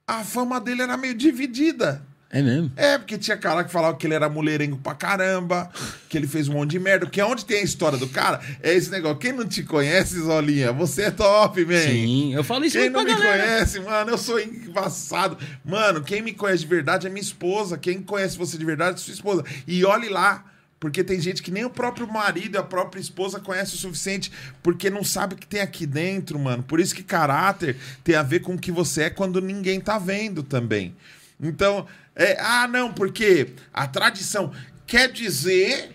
a 0.07 0.23
fama 0.23 0.61
dele 0.61 0.83
era 0.83 0.99
meio 0.99 1.15
dividida. 1.15 2.03
É 2.31 2.43
mesmo? 2.43 2.71
É, 2.77 2.99
porque 2.99 3.17
tinha 3.17 3.39
cara 3.39 3.65
que 3.65 3.71
falava 3.73 3.97
que 3.97 4.07
ele 4.07 4.13
era 4.13 4.29
mulherengo 4.29 4.77
pra 4.77 4.95
caramba, 4.95 5.71
que 6.11 6.17
ele 6.17 6.27
fez 6.27 6.47
um 6.47 6.53
monte 6.53 6.73
de 6.73 6.79
merda. 6.79 7.07
Porque 7.07 7.23
onde 7.23 7.43
tem 7.45 7.61
a 7.61 7.65
história 7.65 7.97
do 7.97 8.07
cara, 8.07 8.39
é 8.63 8.75
esse 8.75 8.91
negócio. 8.91 9.17
Quem 9.17 9.33
não 9.33 9.47
te 9.47 9.63
conhece, 9.63 10.21
Zolinha, 10.21 10.71
você 10.71 11.05
é 11.05 11.11
top, 11.11 11.65
man. 11.65 11.81
Sim, 11.81 12.35
eu 12.35 12.45
falo 12.45 12.67
isso 12.67 12.79
Quem 12.79 12.91
não 12.91 13.03
me 13.03 13.15
galera. 13.15 13.43
conhece, 13.45 13.81
mano, 13.81 14.11
eu 14.11 14.19
sou 14.19 14.39
embaçado. 14.39 15.39
Mano, 15.65 16.03
quem 16.03 16.21
me 16.21 16.35
conhece 16.35 16.61
de 16.65 16.67
verdade 16.69 17.07
é 17.07 17.11
minha 17.11 17.23
esposa. 17.23 17.79
Quem 17.79 18.03
conhece 18.03 18.37
você 18.37 18.59
de 18.59 18.65
verdade 18.65 18.97
é 18.97 18.99
sua 18.99 19.15
esposa. 19.15 19.45
E 19.67 19.85
olhe 19.85 20.09
lá. 20.11 20.45
Porque 20.81 21.03
tem 21.03 21.21
gente 21.21 21.43
que 21.43 21.51
nem 21.51 21.65
o 21.65 21.71
próprio 21.71 22.07
marido 22.07 22.55
e 22.55 22.57
a 22.57 22.63
própria 22.63 23.01
esposa 23.01 23.41
conhece 23.41 23.75
o 23.75 23.79
suficiente, 23.79 24.31
porque 24.63 24.89
não 24.89 25.03
sabe 25.03 25.35
o 25.35 25.37
que 25.37 25.45
tem 25.45 25.61
aqui 25.61 25.85
dentro, 25.85 26.39
mano. 26.39 26.63
Por 26.63 26.79
isso 26.79 26.95
que 26.95 27.03
caráter 27.03 27.77
tem 28.05 28.15
a 28.15 28.23
ver 28.23 28.39
com 28.43 28.55
o 28.55 28.59
que 28.59 28.71
você 28.71 29.03
é 29.05 29.11
quando 29.11 29.41
ninguém 29.41 29.81
tá 29.81 29.99
vendo 29.99 30.41
também. 30.41 30.95
Então, 31.41 31.87
é, 32.17 32.37
ah, 32.41 32.67
não, 32.69 32.93
porque 32.93 33.51
a 33.73 33.87
tradição 33.87 34.53
quer 34.87 35.11
dizer 35.13 35.95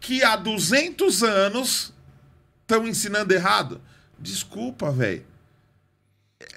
que 0.00 0.22
há 0.22 0.36
200 0.36 1.22
anos 1.22 1.92
estão 2.62 2.86
ensinando 2.88 3.32
errado. 3.34 3.80
Desculpa, 4.18 4.90
velho. 4.90 5.24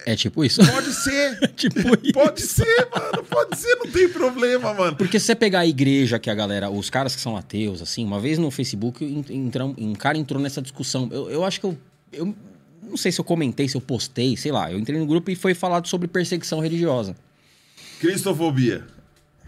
É 0.06 0.16
tipo 0.16 0.44
isso. 0.46 0.62
Pode 0.66 0.94
ser. 0.94 1.38
tipo 1.56 1.80
isso. 2.02 2.14
Pode 2.14 2.42
ser, 2.42 2.88
mano. 2.96 3.24
Pode 3.26 3.58
ser, 3.58 3.76
não 3.76 3.92
tem 3.92 4.08
problema, 4.08 4.74
mano. 4.74 4.96
Porque 4.96 5.20
se 5.20 5.26
você 5.26 5.36
pegar 5.36 5.60
a 5.60 5.68
igreja 5.68 6.18
que 6.18 6.30
a 6.30 6.36
galera, 6.36 6.70
os 6.70 6.90
caras 6.90 7.16
que 7.16 7.22
são 7.22 7.36
ateus, 7.36 7.82
assim, 7.82 8.04
uma 8.06 8.20
vez 8.20 8.38
no 8.38 8.50
Facebook, 8.50 9.04
en- 9.04 9.26
entram- 9.36 9.76
um 9.78 9.94
cara 9.94 10.18
entrou 10.18 10.42
nessa 10.42 10.62
discussão. 10.62 11.10
Eu, 11.12 11.30
eu 11.30 11.44
acho 11.44 11.60
que 11.60 11.66
eu, 11.66 11.78
eu. 12.14 12.34
Não 12.82 12.96
sei 12.98 13.12
se 13.12 13.20
eu 13.20 13.26
comentei, 13.26 13.68
se 13.68 13.76
eu 13.76 13.82
postei, 13.82 14.38
sei 14.38 14.52
lá. 14.52 14.72
Eu 14.72 14.80
entrei 14.80 14.98
no 15.00 15.06
grupo 15.06 15.30
e 15.32 15.36
foi 15.36 15.54
falado 15.54 15.88
sobre 15.88 16.08
perseguição 16.08 16.60
religiosa. 16.60 17.16
Cristofobia. 18.08 18.86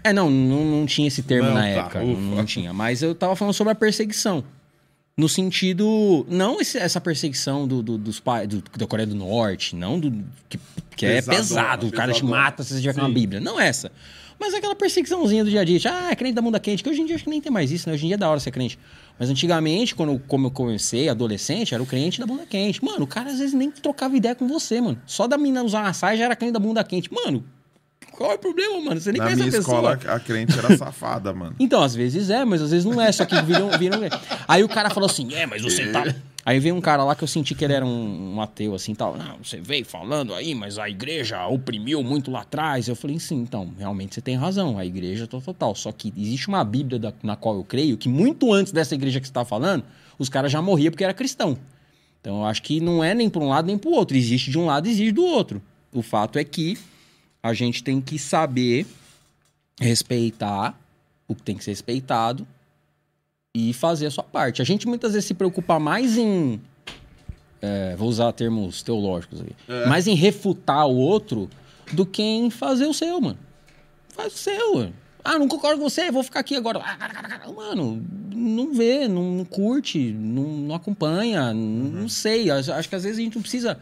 É, 0.03 0.13
não, 0.13 0.29
não, 0.29 0.63
não 0.65 0.85
tinha 0.85 1.07
esse 1.07 1.23
termo 1.23 1.47
Não, 1.49 1.55
na 1.55 1.61
tá, 1.61 1.67
época. 1.67 1.99
não, 2.03 2.11
ufa. 2.13 2.21
não 2.21 2.45
tinha. 2.45 2.71
Mas 2.73 3.01
eu 3.01 3.13
tava 3.15 3.35
falando 3.35 3.53
sobre 3.53 3.71
a 3.73 3.75
perseguição. 3.75 4.43
No 5.17 5.27
sentido. 5.27 6.25
Não 6.29 6.59
esse- 6.61 6.77
essa 6.77 6.99
perseguição 7.01 7.67
do, 7.67 7.81
do- 7.81 7.97
dos 7.97 8.19
pais 8.19 8.47
do, 8.47 8.63
da 8.77 8.85
Coreia 8.85 9.07
do 9.07 9.15
Norte, 9.15 9.75
não 9.75 9.99
do. 9.99 10.11
Que, 10.49 10.59
que 10.95 11.05
é 11.05 11.15
Pesadona, 11.21 11.37
pesado, 11.39 11.87
o 11.87 11.91
cara 11.91 12.13
te 12.13 12.23
mata 12.23 12.63
se 12.63 12.73
você 12.73 12.81
tiver 12.81 12.93
com 12.93 13.01
uma. 13.01 13.09
Bíblia. 13.09 13.39
Não 13.39 13.59
essa. 13.59 13.91
Mas 14.37 14.53
aquela 14.53 14.75
perseguiçãozinha 14.75 15.43
do 15.45 15.49
dia 15.49 15.61
a 15.61 15.63
dia. 15.63 15.79
tipo, 15.79 15.93
Ah, 15.93 16.11
é 16.11 16.15
crente 16.15 16.35
da 16.35 16.41
bunda 16.41 16.59
quente, 16.59 16.83
que 16.83 16.89
hoje 16.89 17.01
em 17.01 17.05
dia 17.05 17.15
acho 17.15 17.23
que 17.23 17.29
nem 17.29 17.39
tem 17.41 17.51
mais 17.51 17.71
isso, 17.71 17.87
né? 17.89 17.95
Hoje 17.95 18.03
em 18.03 18.07
dia 18.07 18.15
é 18.15 18.17
da 18.17 18.29
hora 18.29 18.39
ser 18.39 18.51
crente. 18.51 18.77
Mas 19.17 19.29
antigamente, 19.29 19.95
quando 19.95 20.19
como 20.27 20.47
eu 20.47 20.51
comecei, 20.51 21.07
adolescente, 21.07 21.73
era 21.73 21.81
o 21.81 21.85
crente 21.85 22.19
da 22.19 22.25
bunda 22.27 22.45
quente. 22.45 22.83
Mano, 22.83 23.05
o 23.05 23.07
cara 23.07 23.31
às 23.31 23.39
vezes 23.39 23.53
nem 23.53 23.71
trocava 23.71 24.15
ideia 24.17 24.35
com 24.35 24.45
você, 24.47 24.79
mano. 24.81 25.01
Só 25.05 25.25
da 25.25 25.37
mina 25.37 25.63
usar 25.63 25.81
uma 25.83 25.93
saia 25.93 26.17
já 26.17 26.25
era 26.25 26.35
crente 26.35 26.51
da 26.53 26.59
bunda 26.59 26.83
quente. 26.83 27.11
Mano, 27.13 27.43
qual 28.15 28.31
é 28.31 28.35
o 28.35 28.39
problema, 28.39 28.79
mano? 28.81 28.99
Você 28.99 29.11
nem 29.11 29.19
Na 29.19 29.25
conhece 29.25 29.41
minha 29.43 29.49
a 29.53 29.57
pessoa. 29.57 29.93
escola, 29.93 30.15
a 30.15 30.19
crente 30.19 30.57
era 30.57 30.77
safada, 30.77 31.33
mano. 31.33 31.55
Então, 31.59 31.81
às 31.83 31.93
vezes 31.95 32.29
é, 32.29 32.43
mas 32.45 32.61
às 32.61 32.71
vezes 32.71 32.85
não 32.85 32.99
é, 33.01 33.11
só 33.11 33.25
que 33.25 33.39
viram. 33.41 33.69
viram... 33.77 33.99
Aí 34.47 34.63
o 34.63 34.69
cara 34.69 34.89
falou 34.89 35.09
assim: 35.09 35.33
é, 35.33 35.45
mas 35.45 35.61
você 35.61 35.91
tá. 35.91 36.03
Aí 36.45 36.59
veio 36.59 36.75
um 36.75 36.81
cara 36.81 37.03
lá 37.03 37.15
que 37.15 37.23
eu 37.23 37.27
senti 37.27 37.55
que 37.55 37.65
ele 37.65 37.73
era 37.73 37.83
um, 37.83 38.35
um 38.35 38.41
ateu, 38.41 38.75
assim 38.75 38.93
tal. 38.93 39.17
Não, 39.17 39.37
você 39.43 39.59
veio 39.59 39.83
falando 39.83 40.31
aí, 40.31 40.53
mas 40.53 40.77
a 40.77 40.87
igreja 40.87 41.43
oprimiu 41.47 42.03
muito 42.03 42.29
lá 42.29 42.41
atrás. 42.41 42.87
Eu 42.87 42.95
falei, 42.95 43.17
sim, 43.19 43.37
então, 43.37 43.73
realmente 43.79 44.13
você 44.13 44.21
tem 44.21 44.35
razão, 44.35 44.77
a 44.77 44.85
igreja 44.85 45.25
tá 45.25 45.39
total. 45.41 45.73
Só 45.73 45.91
que 45.91 46.13
existe 46.15 46.47
uma 46.47 46.63
Bíblia 46.63 46.99
da- 46.99 47.13
na 47.23 47.35
qual 47.35 47.55
eu 47.55 47.63
creio 47.63 47.97
que 47.97 48.07
muito 48.07 48.53
antes 48.53 48.71
dessa 48.71 48.93
igreja 48.93 49.19
que 49.19 49.25
você 49.25 49.33
tá 49.33 49.43
falando, 49.43 49.83
os 50.19 50.29
caras 50.29 50.51
já 50.51 50.61
morriam 50.61 50.91
porque 50.91 51.03
era 51.03 51.15
cristão. 51.15 51.57
Então 52.21 52.37
eu 52.41 52.45
acho 52.45 52.61
que 52.61 52.79
não 52.79 53.03
é 53.03 53.15
nem 53.15 53.27
para 53.27 53.41
um 53.41 53.49
lado 53.49 53.65
nem 53.65 53.77
para 53.77 53.89
o 53.89 53.93
outro. 53.93 54.15
Existe 54.15 54.51
de 54.51 54.59
um 54.59 54.67
lado, 54.67 54.87
existe 54.87 55.11
do 55.13 55.25
outro. 55.25 55.59
O 55.91 56.03
fato 56.03 56.37
é 56.37 56.43
que 56.43 56.77
a 57.45 57.53
gente 57.53 57.83
tem 57.83 58.01
que 58.01 58.17
saber 58.17 58.87
respeitar 59.79 60.75
o 61.27 61.35
que 61.35 61.43
tem 61.43 61.55
que 61.55 61.63
ser 61.63 61.69
respeitado 61.69 62.47
e 63.53 63.71
fazer 63.71 64.07
a 64.07 64.11
sua 64.11 64.23
parte. 64.23 64.63
A 64.63 64.65
gente 64.65 64.87
muitas 64.87 65.13
vezes 65.13 65.27
se 65.27 65.35
preocupa 65.35 65.77
mais 65.79 66.17
em. 66.17 66.59
é, 67.61 67.95
vou 67.95 68.09
usar 68.09 68.31
termos 68.31 68.81
teológicos 68.81 69.41
aí. 69.41 69.55
É. 69.69 69.85
Mais 69.85 70.07
em 70.07 70.15
refutar 70.15 70.87
o 70.87 70.95
outro 70.95 71.47
do 71.93 72.03
que 72.03 72.23
em 72.23 72.49
fazer 72.49 72.87
o 72.87 72.93
seu, 72.95 73.21
mano. 73.21 73.37
Faz 74.09 74.33
o 74.33 74.37
seu, 74.37 74.75
mano. 74.77 74.93
Ah, 75.23 75.37
não 75.37 75.47
concordo 75.47 75.79
com 75.79 75.87
você, 75.87 76.09
vou 76.09 76.23
ficar 76.23 76.39
aqui 76.39 76.55
agora. 76.55 76.81
Mano, 77.55 78.03
não 78.33 78.73
vê, 78.73 79.07
não, 79.07 79.45
curte, 79.45 79.99
não, 79.99 80.43
não 80.43 80.75
acompanha, 80.75 81.53
não, 81.53 82.01
não 82.01 82.09
sei. 82.09 82.49
Acho 82.49 82.89
que 82.89 82.95
às 82.95 83.03
vezes 83.03 83.19
a 83.19 83.21
gente 83.21 83.35
não 83.35 83.41
precisa. 83.43 83.79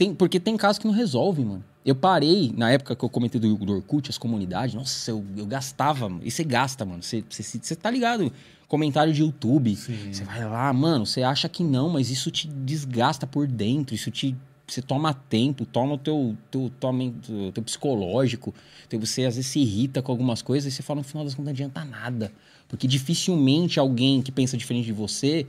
Tem, 0.00 0.14
porque 0.14 0.40
tem 0.40 0.56
casos 0.56 0.78
que 0.78 0.86
não 0.86 0.94
resolve, 0.94 1.44
mano. 1.44 1.62
Eu 1.84 1.94
parei, 1.94 2.54
na 2.56 2.70
época 2.70 2.96
que 2.96 3.04
eu 3.04 3.08
comentei 3.10 3.38
do, 3.38 3.54
do 3.54 3.74
Orkut, 3.74 4.08
as 4.08 4.16
comunidades, 4.16 4.74
nossa, 4.74 5.10
eu, 5.10 5.22
eu 5.36 5.44
gastava. 5.44 6.08
mano. 6.08 6.22
E 6.24 6.30
você 6.30 6.42
gasta, 6.42 6.86
mano. 6.86 7.02
Você, 7.02 7.22
você, 7.28 7.42
você 7.42 7.76
tá 7.76 7.90
ligado? 7.90 8.32
Comentário 8.66 9.12
de 9.12 9.20
YouTube. 9.20 9.76
Você 9.76 10.24
vai 10.24 10.42
lá, 10.42 10.72
mano, 10.72 11.04
você 11.04 11.22
acha 11.22 11.50
que 11.50 11.62
não, 11.62 11.90
mas 11.90 12.10
isso 12.10 12.30
te 12.30 12.48
desgasta 12.48 13.26
por 13.26 13.46
dentro. 13.46 13.94
Isso 13.94 14.10
te. 14.10 14.34
Você 14.66 14.80
toma 14.80 15.12
tempo, 15.12 15.66
toma 15.66 15.96
o 15.96 15.98
teu, 15.98 16.34
teu, 16.50 16.72
toma, 16.80 17.12
teu, 17.26 17.52
teu 17.52 17.62
psicológico. 17.62 18.54
Então 18.86 18.98
você 18.98 19.26
às 19.26 19.36
vezes 19.36 19.50
se 19.50 19.58
irrita 19.58 20.00
com 20.00 20.10
algumas 20.10 20.40
coisas 20.40 20.72
e 20.72 20.74
você 20.74 20.82
fala, 20.82 21.00
no 21.00 21.04
final 21.04 21.24
das 21.24 21.34
contas, 21.34 21.44
não 21.44 21.52
adianta 21.52 21.84
nada. 21.84 22.32
Porque 22.68 22.88
dificilmente 22.88 23.78
alguém 23.78 24.22
que 24.22 24.32
pensa 24.32 24.56
diferente 24.56 24.86
de 24.86 24.92
você, 24.94 25.46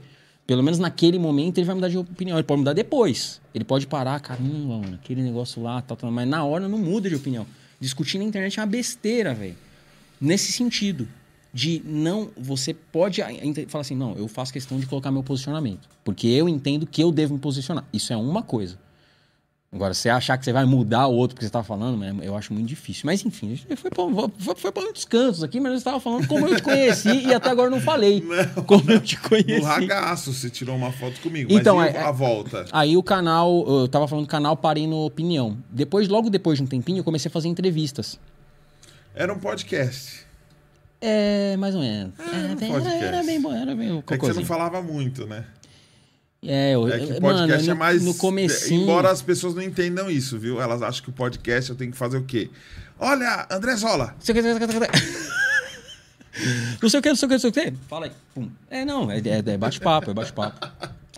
pelo 0.52 0.62
menos 0.62 0.78
naquele 0.78 1.18
momento, 1.18 1.56
ele 1.56 1.64
vai 1.64 1.74
mudar 1.74 1.88
de 1.88 1.96
opinião. 1.96 2.36
Ele 2.36 2.44
pode 2.44 2.58
mudar 2.58 2.74
depois. 2.74 3.40
Ele 3.54 3.64
pode 3.64 3.86
parar, 3.86 4.20
caramba, 4.20 4.76
mano, 4.76 4.98
aquele 5.02 5.22
negócio 5.22 5.62
lá, 5.62 5.80
tal, 5.80 5.96
tal, 5.96 6.10
mas 6.10 6.28
na 6.28 6.44
hora 6.44 6.68
não 6.68 6.76
muda 6.76 7.08
de 7.08 7.14
opinião. 7.14 7.46
Discutir 7.80 8.18
na 8.18 8.24
internet 8.24 8.60
é 8.60 8.62
uma 8.62 8.66
besteira, 8.66 9.32
velho. 9.32 9.56
Nesse 10.20 10.52
sentido. 10.52 11.08
De 11.54 11.82
não. 11.86 12.28
Você 12.36 12.74
pode 12.74 13.22
falar 13.66 13.80
assim, 13.80 13.96
não, 13.96 14.14
eu 14.14 14.28
faço 14.28 14.52
questão 14.52 14.78
de 14.78 14.84
colocar 14.84 15.10
meu 15.10 15.22
posicionamento. 15.22 15.88
Porque 16.04 16.26
eu 16.26 16.46
entendo 16.46 16.86
que 16.86 17.02
eu 17.02 17.10
devo 17.10 17.32
me 17.32 17.40
posicionar. 17.40 17.86
Isso 17.90 18.12
é 18.12 18.16
uma 18.18 18.42
coisa. 18.42 18.76
Agora, 19.74 19.94
você 19.94 20.10
achar 20.10 20.36
que 20.36 20.44
você 20.44 20.52
vai 20.52 20.66
mudar 20.66 21.06
o 21.06 21.14
outro 21.14 21.34
porque 21.34 21.46
você 21.46 21.50
tá 21.50 21.62
falando, 21.64 22.04
eu 22.22 22.36
acho 22.36 22.52
muito 22.52 22.66
difícil. 22.68 23.04
Mas 23.06 23.24
enfim, 23.24 23.58
a 23.70 23.74
foi 23.76 23.90
pra, 23.90 24.04
foi, 24.38 24.54
foi 24.70 24.82
muitos 24.82 25.06
cantos 25.06 25.42
aqui, 25.42 25.58
mas 25.60 25.72
eu 25.72 25.78
estava 25.78 25.98
falando 25.98 26.26
como 26.28 26.46
eu 26.46 26.56
te 26.56 26.62
conheci 26.62 27.08
e 27.26 27.32
até 27.32 27.48
agora 27.48 27.68
eu 27.68 27.70
não 27.70 27.80
falei. 27.80 28.20
Não. 28.54 28.64
Como 28.64 28.90
eu 28.90 29.00
te 29.00 29.16
No 29.16 29.28
conheci. 29.30 29.60
ragaço, 29.62 30.30
você 30.34 30.50
tirou 30.50 30.76
uma 30.76 30.92
foto 30.92 31.18
comigo. 31.20 31.50
Então, 31.50 31.76
mas 31.76 31.94
e 31.94 31.96
é- 31.96 32.02
a 32.02 32.10
volta? 32.10 32.66
Aí 32.70 32.98
o 32.98 33.02
canal, 33.02 33.64
eu 33.66 33.88
tava 33.88 34.06
falando 34.06 34.26
do 34.26 34.28
canal, 34.28 34.54
parei 34.58 34.86
no 34.86 35.06
Opinião. 35.06 35.56
Depois, 35.70 36.06
logo 36.06 36.28
depois 36.28 36.58
de 36.58 36.64
um 36.64 36.66
tempinho, 36.66 36.98
eu 36.98 37.04
comecei 37.04 37.30
a 37.30 37.32
fazer 37.32 37.48
entrevistas. 37.48 38.20
Era 39.14 39.32
um 39.32 39.38
podcast. 39.38 40.26
É, 41.00 41.56
mais 41.56 41.74
ou 41.74 41.80
menos. 41.80 42.12
Ah, 42.18 42.30
É, 42.60 42.66
um 42.70 42.76
era, 42.86 42.94
era 43.06 43.22
bem 43.24 43.40
bom, 43.40 43.52
era 43.54 43.74
bem 43.74 43.98
É 44.06 44.16
que 44.18 44.18
você 44.18 44.34
não 44.34 44.44
falava 44.44 44.82
muito, 44.82 45.26
né? 45.26 45.44
É, 46.44 46.74
eu, 46.74 46.88
É 46.88 46.98
que 46.98 47.12
o 47.12 47.20
podcast 47.20 47.68
mano, 47.68 47.70
é 47.70 47.74
mais. 47.74 48.02
No 48.02 48.14
comecinho... 48.14 48.82
Embora 48.82 49.10
as 49.10 49.22
pessoas 49.22 49.54
não 49.54 49.62
entendam 49.62 50.10
isso, 50.10 50.38
viu? 50.38 50.60
Elas 50.60 50.82
acham 50.82 51.04
que 51.04 51.10
o 51.10 51.12
podcast 51.12 51.70
eu 51.70 51.76
tenho 51.76 51.92
que 51.92 51.96
fazer 51.96 52.16
o 52.18 52.24
quê? 52.24 52.50
Olha, 52.98 53.46
André 53.50 53.76
Zola. 53.76 54.06
Não 54.16 54.20
sei 54.20 54.32
o 54.32 54.34
que, 54.34 54.42
não 54.42 54.48
sei 57.16 57.26
o 57.26 57.28
que, 57.28 57.34
não 57.34 57.40
sei 57.40 57.50
o 57.50 57.52
que. 57.52 57.72
Fala 57.88 58.06
aí. 58.06 58.12
Pum. 58.34 58.48
É, 58.70 58.84
não, 58.84 59.10
é, 59.10 59.18
é- 59.18 59.42
é 59.52 59.56
bate-papo, 59.58 60.10
é 60.10 60.14
bate-papo. 60.14 60.66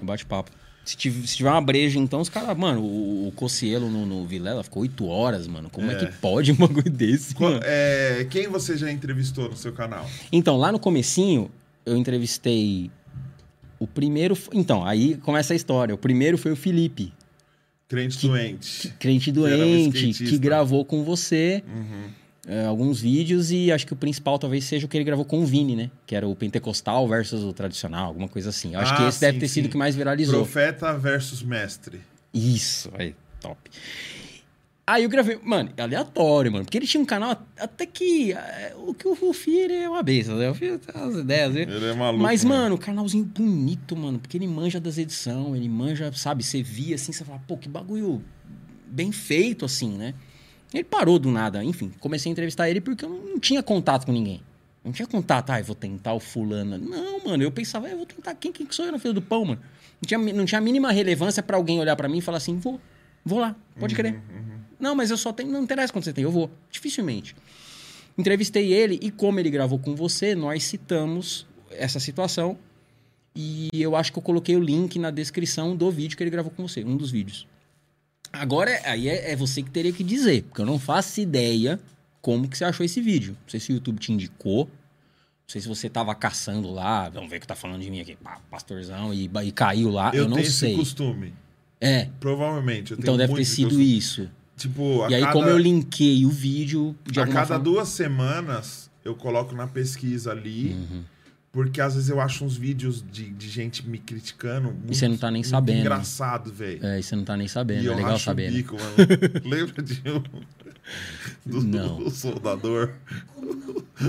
É 0.01 0.05
bate-papo. 0.05 0.51
Se 0.85 0.97
tiver, 0.97 1.27
se 1.27 1.37
tiver 1.37 1.51
uma 1.51 1.63
breja, 1.63 1.99
então, 1.99 2.21
os 2.21 2.29
caras, 2.29 2.57
mano, 2.59 2.83
o, 2.83 3.29
o 3.29 3.33
Cocielo 3.33 3.89
no, 3.89 4.05
no 4.05 4.27
Vilela 4.27 4.63
ficou 4.63 4.83
oito 4.83 5.07
horas, 5.07 5.47
mano. 5.47 5.71
Como 5.71 5.91
é, 5.91 5.95
É. 5.95 5.99
que 6.05 6.13
pode 6.19 6.53
um 6.53 6.57
bagulho 6.57 6.91
desse, 6.91 7.35
Qu- 7.35 7.45
mano? 7.45 7.61
é, 7.63 8.27
quem 8.29 8.49
você 8.49 8.77
já 8.77 8.91
entrevistou 8.91 9.49
no 9.49 9.57
seu 9.57 9.73
canal? 9.73 10.07
Então, 10.31 10.59
lá 10.59 10.71
no 10.71 10.79
comecinho, 10.79 11.51
eu 11.87 11.97
entrevistei 11.97 12.91
o 13.79 13.87
primeiro... 13.87 14.37
Então, 14.53 14.85
aí 14.87 15.17
começa 15.17 15.53
a 15.53 15.57
história. 15.57 15.95
O 15.95 15.99
primeiro 15.99 16.37
foi 16.39 16.53
o 16.53 16.57
Felipe, 16.57 17.13
Crente 17.89 18.27
doente. 18.27 18.95
crente 18.99 19.31
era 19.31 19.39
um 19.39 19.43
doente, 19.43 19.89
skatista. 20.11 20.25
que 20.25 20.39
gravou 20.39 20.85
com 20.85 21.05
você 21.05 21.63
Uhum. 21.69 22.09
é, 22.49 22.65
alguns 22.65 23.01
vídeos 23.01 23.51
e 23.53 23.71
acho 23.71 23.87
que 23.87 23.93
o 23.93 23.97
principal 23.97 24.39
talvez 24.39 24.65
seja 24.65 24.87
o 24.87 24.89
que 24.89 24.97
ele 24.97 25.05
gravou 25.05 25.25
com 25.25 25.41
o 25.41 25.47
Vini, 25.47 25.77
né? 25.77 25.91
Que 26.07 26.17
era 26.17 26.27
o 26.27 26.35
pentecostal 26.35 27.07
versus 27.07 27.43
o 27.45 27.53
tradicional, 27.53 28.07
alguma 28.07 28.27
coisa 28.29 28.49
assim. 28.51 28.75
Eu 28.75 28.81
acho 28.81 28.93
Ah, 28.95 28.97
que 28.97 29.03
esse 29.05 29.21
deve 29.21 29.35
sim, 29.35 29.41
ter 29.41 29.49
sido 29.49 29.65
sim. 29.65 29.69
o 29.69 29.73
que 29.73 29.77
mais 29.77 29.95
viralizou. 29.95 30.41
Profeta 30.43 30.97
versus 30.99 31.43
mestre. 31.43 32.01
Isso, 32.33 32.91
aí, 32.99 33.15
top. 33.41 33.59
Aí 34.87 35.05
eu 35.05 35.09
gravei, 35.09 35.39
mano, 35.43 35.71
aleatório, 35.79 36.53
mano, 36.53 36.65
porque 36.65 36.77
ele 36.77 36.87
tinha 36.87 37.03
um 37.03 37.07
canal 37.07 37.43
até 37.59 37.87
que 37.87 38.33
é, 38.35 38.75
o 38.77 38.93
que 38.93 39.09
o 39.09 39.17
ele 39.47 39.75
é 39.77 39.89
uma 39.89 40.03
besta, 40.03 40.35
né? 40.35 40.47
O 40.49 40.53
Rufi 40.53 40.79
tem 40.79 41.03
umas 41.03 41.17
ideias, 41.17 41.55
né? 41.55 41.63
Ele 41.63 41.87
é 41.87 41.95
maluco. 41.95 42.23
Mas, 42.23 42.45
né? 42.45 42.51
mano, 42.51 42.77
canalzinho 42.77 43.25
bonito, 43.25 43.97
mano, 43.97 44.19
porque 44.19 44.37
ele 44.37 44.47
manja 44.47 44.79
das 44.79 44.99
edições, 44.99 45.57
ele 45.57 45.71
manja, 45.71 46.13
sabe, 46.13 46.43
você 46.43 46.63
via 46.63 46.97
assim, 46.97 47.13
você 47.13 47.25
fala, 47.25 47.41
pô, 47.49 47.57
que 47.57 47.67
bagulho 47.67 48.23
bem 48.87 49.11
feito, 49.11 49.65
assim, 49.65 49.89
né? 49.97 50.13
Ele 50.73 50.85
parou 50.85 51.19
do 51.19 51.31
nada, 51.31 51.65
enfim, 51.65 51.91
comecei 51.99 52.31
a 52.31 52.33
entrevistar 52.33 52.69
ele 52.69 52.83
porque 52.83 53.07
eu 53.07 53.09
não, 53.09 53.39
tinha 53.39 53.63
contato 53.63 54.05
com 54.05 54.13
ninguém. 54.13 54.43
Não 54.85 54.93
tinha 54.93 55.07
contato, 55.07 55.49
ah, 55.49 55.59
eu 55.59 55.65
vou 55.65 55.75
tentar 55.75 56.13
o 56.13 56.21
fulano. 56.21 56.77
Não, 56.77 57.25
mano, 57.25 57.43
eu 57.43 57.51
pensava, 57.51 57.87
"Ah, 57.87 57.91
eu 57.93 57.97
vou 57.97 58.05
tentar 58.05 58.35
quem, 58.35 58.53
quem 58.53 58.67
que 58.67 58.75
sou 58.75 58.85
eu 58.85 58.93
na 58.93 58.99
fila 58.99 59.15
do 59.15 59.23
pão, 59.23 59.47
mano? 59.47 59.61
Não 60.03 60.07
tinha, 60.07 60.35
não 60.35 60.45
tinha 60.45 60.59
a 60.59 60.61
mínima 60.61 60.93
relevância 60.93 61.43
pra 61.43 61.57
alguém 61.57 61.81
olhar 61.81 61.97
pra 61.97 62.07
mim 62.07 62.19
e 62.19 62.21
falar 62.21 62.37
assim, 62.37 62.59
vou, 62.59 62.79
vou 63.25 63.39
lá, 63.39 63.57
pode 63.81 63.95
crer. 63.95 64.21
Não, 64.85 64.95
mas 64.95 65.11
eu 65.11 65.17
só 65.17 65.33
tenho, 65.33 65.51
não 65.51 65.63
interessa 65.63 65.91
quando 65.91 66.05
você 66.05 66.13
tem, 66.13 66.25
eu 66.25 66.31
vou. 66.31 66.51
Dificilmente. 66.71 67.35
Entrevistei 68.19 68.71
ele 68.71 68.99
e 69.01 69.11
como 69.11 69.41
ele 69.41 69.49
gravou 69.49 69.79
com 69.79 69.97
você, 69.97 70.35
nós 70.35 70.63
citamos 70.65 71.47
essa 71.71 71.99
situação 71.99 72.59
e 73.35 73.71
eu 73.73 73.97
acho 73.97 74.13
que 74.13 74.19
eu 74.19 74.23
coloquei 74.23 74.55
o 74.57 74.61
link 74.61 74.99
na 74.99 75.11
descrição 75.11 75.75
do 75.75 75.91
vídeo 75.91 76.19
que 76.19 76.23
ele 76.23 76.31
gravou 76.31 76.53
com 76.55 76.69
você, 76.69 76.85
um 76.85 76.99
dos 76.99 77.11
vídeos. 77.11 77.49
Agora, 78.31 78.79
aí 78.85 79.09
é, 79.09 79.33
é 79.33 79.37
você 79.37 79.63
que 79.63 79.71
teria 79.71 79.91
que 79.91 80.05
dizer, 80.05 80.43
porque 80.43 80.61
eu 80.61 80.67
não 80.67 80.79
faço 80.79 81.19
ideia 81.19 81.81
como 82.21 82.47
que 82.47 82.59
você 82.59 82.67
achou 82.67 82.85
esse 82.85 83.01
vídeo. 83.01 83.33
Não 83.41 83.49
sei 83.49 83.61
se 83.61 83.73
o 83.73 83.77
YouTube 83.77 83.99
te 83.99 84.13
indicou, 84.13 84.67
não 84.67 85.49
sei 85.49 85.63
se 85.63 85.67
você 85.67 85.89
tava 85.89 86.15
caçando 86.15 86.71
lá, 86.71 87.09
vamos 87.09 87.31
ver 87.31 87.39
o 87.39 87.41
que 87.41 87.47
tá 87.47 87.55
falando 87.55 87.81
de 87.81 87.91
mim 87.91 88.01
aqui, 88.01 88.19
pastorzão, 88.51 89.15
e, 89.15 89.31
e 89.45 89.51
caiu 89.51 89.89
lá, 89.89 90.11
eu, 90.13 90.25
Eu, 90.25 90.29
não 90.29 90.37
tenho 90.37 90.51
sei. 90.51 90.73
esse 90.73 90.79
costume. 90.79 91.33
É, 91.81 92.11
Provavelmente. 92.21 92.93
Eu 92.93 92.99
então 92.99 93.17
tenho 93.17 93.29
deve 93.29 93.35
ter 93.41 93.47
sido 93.47 93.71
costume. 93.71 93.97
isso. 93.97 94.31
Tipo, 94.57 95.09
E 95.11 95.15
aí, 95.15 95.21
cada, 95.21 95.33
como 95.33 95.49
eu 95.49 95.59
linkei 95.59 96.25
o 96.25 96.31
vídeo 96.31 96.95
de 97.05 97.21
a 97.21 97.27
cada 97.27 97.47
forma... 97.47 97.65
duas 97.65 97.89
semanas 97.89 98.91
eu 99.05 99.15
coloco 99.15 99.55
na 99.55 99.67
pesquisa 99.67 100.31
ali. 100.31 100.73
Uhum. 100.75 101.03
Porque 101.53 101.81
às 101.81 101.95
vezes 101.95 102.11
eu 102.11 102.21
acho 102.21 102.45
uns 102.45 102.57
vídeos 102.57 103.05
de, 103.13 103.31
de 103.31 103.49
gente 103.49 103.87
me 103.89 103.99
criticando. 103.99 104.73
Muito, 104.73 104.93
você 104.95 105.07
não 105.07 105.17
tá 105.17 105.31
nem 105.31 105.43
sabendo. 105.45 105.81
engraçado, 105.81 106.53
velho. 106.53 106.85
É, 106.85 106.99
e 106.99 107.03
você 107.03 107.15
não 107.15 107.23
tá 107.25 107.37
nem 107.37 107.47
E 107.47 107.49
sabendo, 107.49 107.85
eu 107.85 107.93
é 107.93 107.97
legal 107.97 108.19
saber. 108.19 108.51
né? 108.51 108.57
bico, 108.57 108.75
mano. 108.75 108.97
Lembra 109.49 109.81
de 109.81 110.03
um. 110.11 110.23
Do, 111.47 111.63
Não. 111.63 112.05
do 112.05 112.11
soldador. 112.11 112.91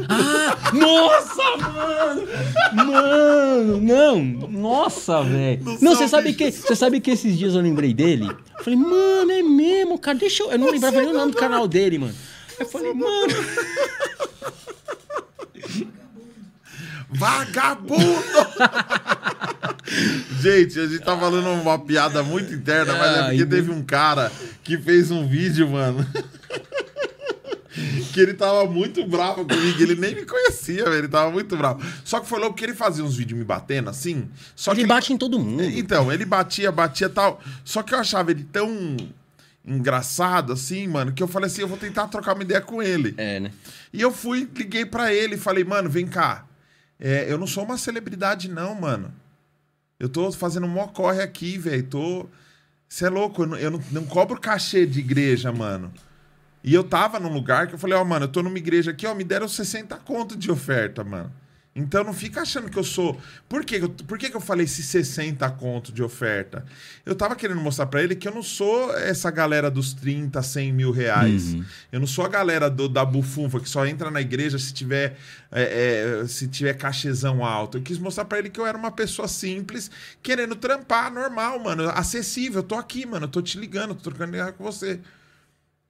Ah, 0.07 0.71
nossa, 0.73 1.57
mano! 1.57 2.27
Mano, 2.73 3.81
não! 3.81 4.23
Nossa, 4.23 5.21
velho! 5.21 5.77
Não 5.81 5.95
você 5.95 6.07
sabe, 6.07 6.33
que, 6.33 6.49
você 6.49 6.75
sabe 6.75 7.01
que 7.01 7.11
esses 7.11 7.37
dias 7.37 7.53
eu 7.53 7.61
lembrei 7.61 7.93
dele? 7.93 8.29
Eu 8.57 8.63
falei, 8.63 8.79
mano, 8.79 9.31
é 9.31 9.43
mesmo, 9.43 9.99
cara, 9.99 10.17
deixa 10.17 10.43
eu... 10.43 10.51
Eu 10.51 10.59
não 10.59 10.71
lembrava 10.71 11.01
nem 11.01 11.09
o 11.09 11.13
nome 11.13 11.33
do 11.33 11.37
canal 11.37 11.67
dele, 11.67 11.99
mano. 11.99 12.15
Eu 12.57 12.65
falei, 12.65 12.93
mano... 12.93 13.33
Vagabundo! 17.17 18.03
gente, 20.41 20.79
a 20.79 20.87
gente 20.87 20.99
tá 20.99 21.17
falando 21.17 21.49
uma 21.61 21.79
piada 21.79 22.23
muito 22.23 22.53
interna, 22.53 22.93
mas 22.93 23.17
é 23.17 23.19
Ah, 23.19 23.23
porque 23.25 23.41
e- 23.41 23.45
teve 23.45 23.71
um 23.71 23.83
cara 23.83 24.31
que 24.63 24.77
fez 24.77 25.11
um 25.11 25.27
vídeo, 25.27 25.69
mano. 25.69 26.05
que 28.13 28.19
ele 28.21 28.33
tava 28.33 28.65
muito 28.65 29.05
bravo 29.05 29.45
comigo. 29.45 29.81
Ele 29.81 29.95
nem 29.95 30.15
me 30.15 30.25
conhecia, 30.25 30.85
velho. 30.85 30.95
Ele 30.95 31.07
tava 31.07 31.29
muito 31.31 31.55
bravo. 31.57 31.83
Só 32.03 32.19
que 32.19 32.27
foi 32.27 32.39
louco 32.39 32.55
que 32.55 32.63
ele 32.63 32.73
fazia 32.73 33.03
uns 33.03 33.17
vídeos 33.17 33.37
me 33.37 33.45
batendo 33.45 33.89
assim. 33.89 34.27
Só 34.55 34.73
que 34.73 34.81
Ele 34.81 34.87
bate 34.87 35.11
em 35.11 35.17
todo 35.17 35.37
mundo. 35.37 35.63
Então, 35.63 36.11
ele 36.11 36.25
batia, 36.25 36.71
batia 36.71 37.09
tal. 37.09 37.41
Só 37.65 37.83
que 37.83 37.93
eu 37.93 37.99
achava 37.99 38.31
ele 38.31 38.45
tão 38.51 38.95
engraçado 39.67 40.53
assim, 40.53 40.87
mano, 40.87 41.11
que 41.11 41.21
eu 41.21 41.27
falei 41.27 41.47
assim: 41.47 41.61
eu 41.61 41.67
vou 41.67 41.77
tentar 41.77 42.07
trocar 42.07 42.33
uma 42.33 42.43
ideia 42.43 42.61
com 42.61 42.81
ele. 42.81 43.13
É, 43.17 43.39
né? 43.41 43.51
E 43.91 44.01
eu 44.01 44.11
fui, 44.11 44.47
liguei 44.55 44.85
pra 44.85 45.13
ele 45.13 45.35
e 45.35 45.37
falei, 45.37 45.63
mano, 45.63 45.89
vem 45.89 46.07
cá. 46.07 46.45
É, 46.99 47.31
eu 47.31 47.37
não 47.37 47.47
sou 47.47 47.63
uma 47.63 47.77
celebridade, 47.77 48.49
não, 48.49 48.73
mano. 48.75 49.13
Eu 49.99 50.09
tô 50.09 50.31
fazendo 50.31 50.67
mó 50.67 50.87
corre 50.87 51.21
aqui, 51.21 51.57
velho. 51.57 51.83
Tô. 51.83 52.29
Você 52.87 53.05
é 53.05 53.09
louco, 53.09 53.43
eu, 53.43 53.47
não, 53.47 53.57
eu 53.57 53.71
não, 53.71 53.81
não 53.91 54.05
cobro 54.05 54.39
cachê 54.39 54.85
de 54.85 54.99
igreja, 54.99 55.51
mano. 55.51 55.91
E 56.63 56.73
eu 56.73 56.83
tava 56.83 57.19
num 57.19 57.33
lugar 57.33 57.67
que 57.67 57.75
eu 57.75 57.79
falei, 57.79 57.97
ó, 57.97 58.03
mano, 58.03 58.25
eu 58.25 58.29
tô 58.29 58.41
numa 58.41 58.57
igreja 58.57 58.91
aqui, 58.91 59.05
ó, 59.05 59.13
me 59.13 59.23
deram 59.23 59.47
60 59.47 59.95
conto 59.97 60.35
de 60.35 60.51
oferta, 60.51 61.03
mano. 61.03 61.31
Então 61.77 62.05
não 62.05 62.13
fica 62.13 62.41
achando 62.41 62.69
que 62.69 62.79
eu 62.79 62.85
sou. 62.85 63.19
Por 63.49 63.65
que, 63.65 63.79
por 64.07 64.17
que, 64.17 64.29
que 64.29 64.35
eu 64.37 64.39
falei 64.39 64.63
esse 64.63 64.81
60 64.81 65.49
conto 65.51 65.91
de 65.91 66.01
oferta? 66.01 66.65
Eu 67.05 67.13
tava 67.13 67.35
querendo 67.35 67.59
mostrar 67.59 67.85
pra 67.87 68.01
ele 68.01 68.15
que 68.15 68.25
eu 68.25 68.33
não 68.33 68.41
sou 68.41 68.95
essa 68.97 69.29
galera 69.29 69.69
dos 69.69 69.93
30, 69.93 70.41
100 70.41 70.71
mil 70.71 70.91
reais. 70.91 71.53
Eu 71.91 71.99
não 71.99 72.07
sou 72.07 72.23
a 72.25 72.29
galera 72.29 72.69
do- 72.69 72.87
da 72.87 73.03
bufunfa 73.03 73.59
que 73.59 73.67
só 73.67 73.85
entra 73.85 74.09
na 74.09 74.21
igreja 74.21 74.57
se 74.57 74.73
tiver, 74.73 75.17
é, 75.51 76.21
é, 76.23 76.27
se 76.27 76.47
tiver 76.47 76.75
cachezão 76.75 77.43
alto. 77.43 77.77
Eu 77.77 77.81
quis 77.81 77.97
mostrar 77.97 78.23
pra 78.23 78.39
ele 78.39 78.49
que 78.49 78.59
eu 78.59 78.65
era 78.65 78.77
uma 78.77 78.91
pessoa 78.91 79.27
simples, 79.27 79.91
querendo 80.23 80.55
trampar 80.55 81.11
normal, 81.13 81.59
mano. 81.59 81.89
Acessível. 81.89 82.59
Eu 82.59 82.63
tô 82.63 82.75
aqui, 82.75 83.05
mano. 83.05 83.25
Eu 83.25 83.29
tô 83.29 83.41
te 83.41 83.59
ligando, 83.59 83.93
tô 83.95 84.09
trocando 84.11 84.29
ideia 84.37 84.53
com 84.53 84.63
você. 84.63 85.01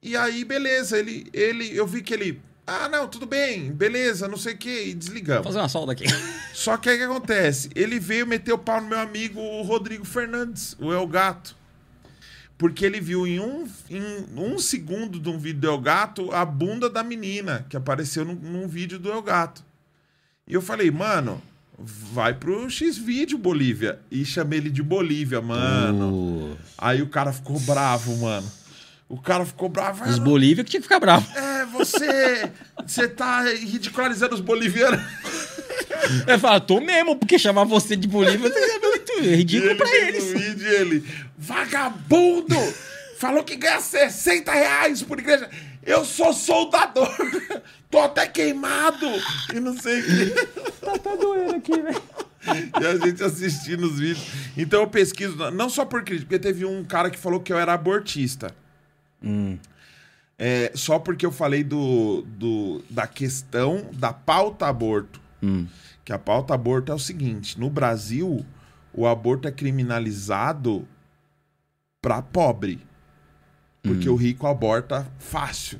E 0.02 0.16
aí, 0.16 0.44
beleza, 0.44 0.98
ele, 0.98 1.28
ele, 1.32 1.76
eu 1.76 1.86
vi 1.86 2.02
que 2.02 2.12
ele, 2.12 2.40
ah, 2.66 2.88
não, 2.88 3.06
tudo 3.08 3.26
bem, 3.26 3.70
beleza, 3.70 4.26
não 4.26 4.36
sei 4.36 4.54
o 4.54 4.58
que, 4.58 4.68
e 4.68 4.90
Vou 4.90 4.94
desligamos. 4.98 5.46
fazer 5.46 5.58
uma 5.58 5.68
solda 5.68 5.92
aqui. 5.92 6.04
Só 6.52 6.76
que 6.76 6.88
aí 6.88 6.96
o 6.96 6.98
que 6.98 7.04
acontece? 7.04 7.70
Ele 7.74 8.00
veio 8.00 8.26
meter 8.26 8.52
o 8.52 8.58
pau 8.58 8.80
no 8.80 8.88
meu 8.88 8.98
amigo 8.98 9.40
o 9.40 9.62
Rodrigo 9.62 10.04
Fernandes, 10.04 10.76
o 10.80 10.92
El 10.92 11.06
Gato. 11.06 11.54
Porque 12.58 12.86
ele 12.86 13.00
viu 13.00 13.26
em 13.26 13.38
um, 13.38 13.68
em 13.90 14.26
um 14.34 14.58
segundo 14.58 15.20
de 15.20 15.28
um 15.28 15.38
vídeo 15.38 15.60
do 15.60 15.68
El 15.68 15.80
Gato 15.80 16.32
a 16.32 16.44
bunda 16.44 16.88
da 16.88 17.04
menina 17.04 17.66
que 17.68 17.76
apareceu 17.76 18.24
num, 18.24 18.34
num 18.34 18.66
vídeo 18.66 18.98
do 18.98 19.12
El 19.12 19.22
Gato. 19.22 19.62
E 20.48 20.54
eu 20.54 20.62
falei, 20.62 20.90
mano, 20.90 21.42
vai 21.78 22.32
pro 22.32 22.68
X-Vídeo, 22.70 23.36
Bolívia. 23.36 23.98
E 24.10 24.24
chamei 24.24 24.58
ele 24.58 24.70
de 24.70 24.82
Bolívia, 24.82 25.40
mano. 25.40 26.56
Aí 26.78 27.02
o 27.02 27.08
cara 27.08 27.32
ficou 27.32 27.60
bravo, 27.60 28.16
mano. 28.16 28.50
O 29.08 29.20
cara 29.20 29.44
ficou 29.46 29.68
bravo. 29.68 30.04
Os 30.04 30.18
"Ah, 30.18 30.20
Bolívia 30.22 30.64
que 30.64 30.70
tinha 30.70 30.80
que 30.80 30.84
ficar 30.86 30.98
bravo. 30.98 31.26
é, 31.38 31.64
você. 31.66 32.50
Você 32.84 33.06
tá 33.08 33.42
ridicularizando 33.44 34.34
os 34.34 34.40
bolivianos. 34.40 35.00
Eu 36.26 36.38
falo, 36.38 36.60
tô 36.60 36.80
mesmo, 36.80 37.16
porque 37.16 37.38
chamar 37.38 37.64
você 37.64 37.96
de 37.96 38.06
Bolívia 38.06 38.48
é 38.48 38.78
muito 38.78 39.12
ridículo 39.22 39.70
ele 39.70 39.78
pra 39.78 39.96
eles. 39.96 40.24
um 40.24 40.38
vídeo 40.38 40.68
e 40.68 40.74
ele. 40.74 41.04
Vagabundo! 41.38 42.56
Falou 43.18 43.42
que 43.42 43.56
ganha 43.56 43.80
60 43.80 44.52
reais 44.52 45.02
por 45.02 45.18
igreja. 45.18 45.48
Eu 45.84 46.04
sou 46.04 46.32
soldador. 46.32 47.08
Tô 47.90 47.98
até 48.00 48.26
queimado. 48.26 49.06
E 49.54 49.60
não 49.60 49.76
sei 49.78 50.00
o 50.00 50.04
que. 50.04 50.30
Tá, 50.84 50.98
tá 50.98 51.14
doendo 51.14 51.54
aqui, 51.56 51.80
velho. 51.80 52.02
E 52.80 52.86
a 52.86 52.96
gente 53.06 53.22
assistindo 53.24 53.86
os 53.86 53.98
vídeos. 53.98 54.26
Então 54.56 54.82
eu 54.82 54.88
pesquiso, 54.88 55.36
não 55.52 55.68
só 55.70 55.84
por 55.84 56.02
crítica, 56.04 56.26
porque 56.28 56.38
teve 56.38 56.64
um 56.64 56.84
cara 56.84 57.08
que 57.10 57.18
falou 57.18 57.40
que 57.40 57.52
eu 57.52 57.58
era 57.58 57.72
abortista. 57.72 58.54
É, 60.38 60.70
só 60.74 60.98
porque 60.98 61.24
eu 61.24 61.32
falei 61.32 61.64
do, 61.64 62.22
do, 62.28 62.82
da 62.90 63.06
questão 63.06 63.86
da 63.94 64.12
pauta 64.12 64.66
aborto. 64.66 65.20
Que 66.04 66.12
a 66.12 66.18
pauta 66.18 66.54
aborto 66.54 66.92
é 66.92 66.94
o 66.94 66.98
seguinte: 66.98 67.58
no 67.58 67.70
Brasil, 67.70 68.44
o 68.92 69.06
aborto 69.06 69.48
é 69.48 69.52
criminalizado 69.52 70.86
para 72.02 72.20
pobre. 72.22 72.80
Porque 73.82 74.08
o 74.08 74.16
rico 74.16 74.46
aborta 74.46 75.06
fácil. 75.18 75.78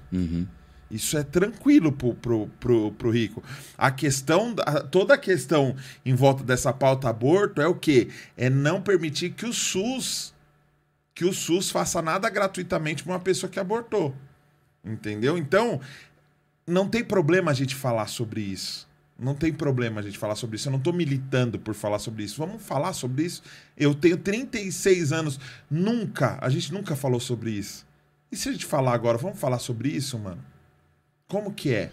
Isso 0.89 1.19
é 1.19 1.25
tranquilo 1.25 1.91
pro, 1.91 2.15
pro, 2.15 2.47
pro, 2.61 2.93
pro 2.93 3.11
rico. 3.11 3.43
A 3.77 3.91
questão, 3.91 4.55
da- 4.55 4.81
toda 4.83 5.15
a 5.15 5.19
questão 5.19 5.75
em 6.05 6.15
volta 6.15 6.45
dessa 6.45 6.73
pauta 6.73 7.09
aborto 7.09 7.61
é 7.61 7.67
o 7.67 7.75
quê? 7.75 8.09
É 8.37 8.49
não 8.49 8.81
permitir 8.81 9.31
que 9.31 9.45
o 9.45 9.53
SUS 9.53 10.33
que 11.17 11.25
o 11.25 11.33
SUS 11.33 11.71
faça 11.71 12.03
nada 12.03 12.29
gratuitamente 12.29 13.03
para 13.03 13.15
uma 13.15 13.19
pessoa 13.19 13.51
que 13.51 13.59
abortou. 13.59 14.15
Entendeu? 14.85 15.39
Então, 15.39 15.81
não 16.67 16.87
tem 16.87 17.03
problema 17.03 17.51
a 17.51 17.55
gente 17.55 17.75
falar 17.75 18.07
sobre 18.07 18.43
isso. 18.43 18.87
Não 19.19 19.35
tem 19.35 19.51
problema 19.51 20.01
a 20.01 20.03
gente 20.03 20.19
falar 20.19 20.35
sobre 20.35 20.57
isso. 20.57 20.69
Eu 20.69 20.73
não 20.73 20.79
tô 20.79 20.93
militando 20.93 21.59
por 21.59 21.75
falar 21.75 21.99
sobre 22.01 22.23
isso. 22.23 22.37
Vamos 22.37 22.63
falar 22.63 22.93
sobre 22.93 23.25
isso. 23.25 23.43
Eu 23.75 23.95
tenho 23.95 24.19
36 24.19 25.11
anos. 25.11 25.41
Nunca, 25.71 26.39
a 26.39 26.51
gente 26.51 26.71
nunca 26.71 26.95
falou 26.95 27.19
sobre 27.19 27.51
isso. 27.51 27.87
E 28.31 28.37
se 28.37 28.51
a 28.51 28.53
gente 28.53 28.67
falar 28.67 28.93
agora, 28.93 29.17
vamos 29.17 29.41
falar 29.41 29.59
sobre 29.59 29.89
isso, 29.89 30.19
mano? 30.19 30.45
Como 31.27 31.55
que 31.55 31.73
é? 31.73 31.91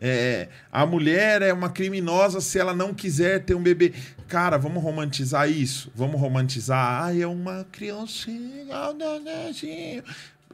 É, 0.00 0.48
a 0.70 0.86
mulher 0.86 1.42
é 1.42 1.52
uma 1.52 1.70
criminosa 1.70 2.40
se 2.40 2.58
ela 2.58 2.72
não 2.72 2.94
quiser 2.94 3.44
ter 3.44 3.54
um 3.54 3.62
bebê. 3.62 3.92
Cara, 4.28 4.56
vamos 4.56 4.82
romantizar 4.82 5.50
isso? 5.50 5.90
Vamos 5.94 6.20
romantizar. 6.20 7.04
Ai, 7.04 7.22
é 7.22 7.26
uma 7.26 7.66
criancinha. 7.72 8.64
nenenzinho. 8.96 10.04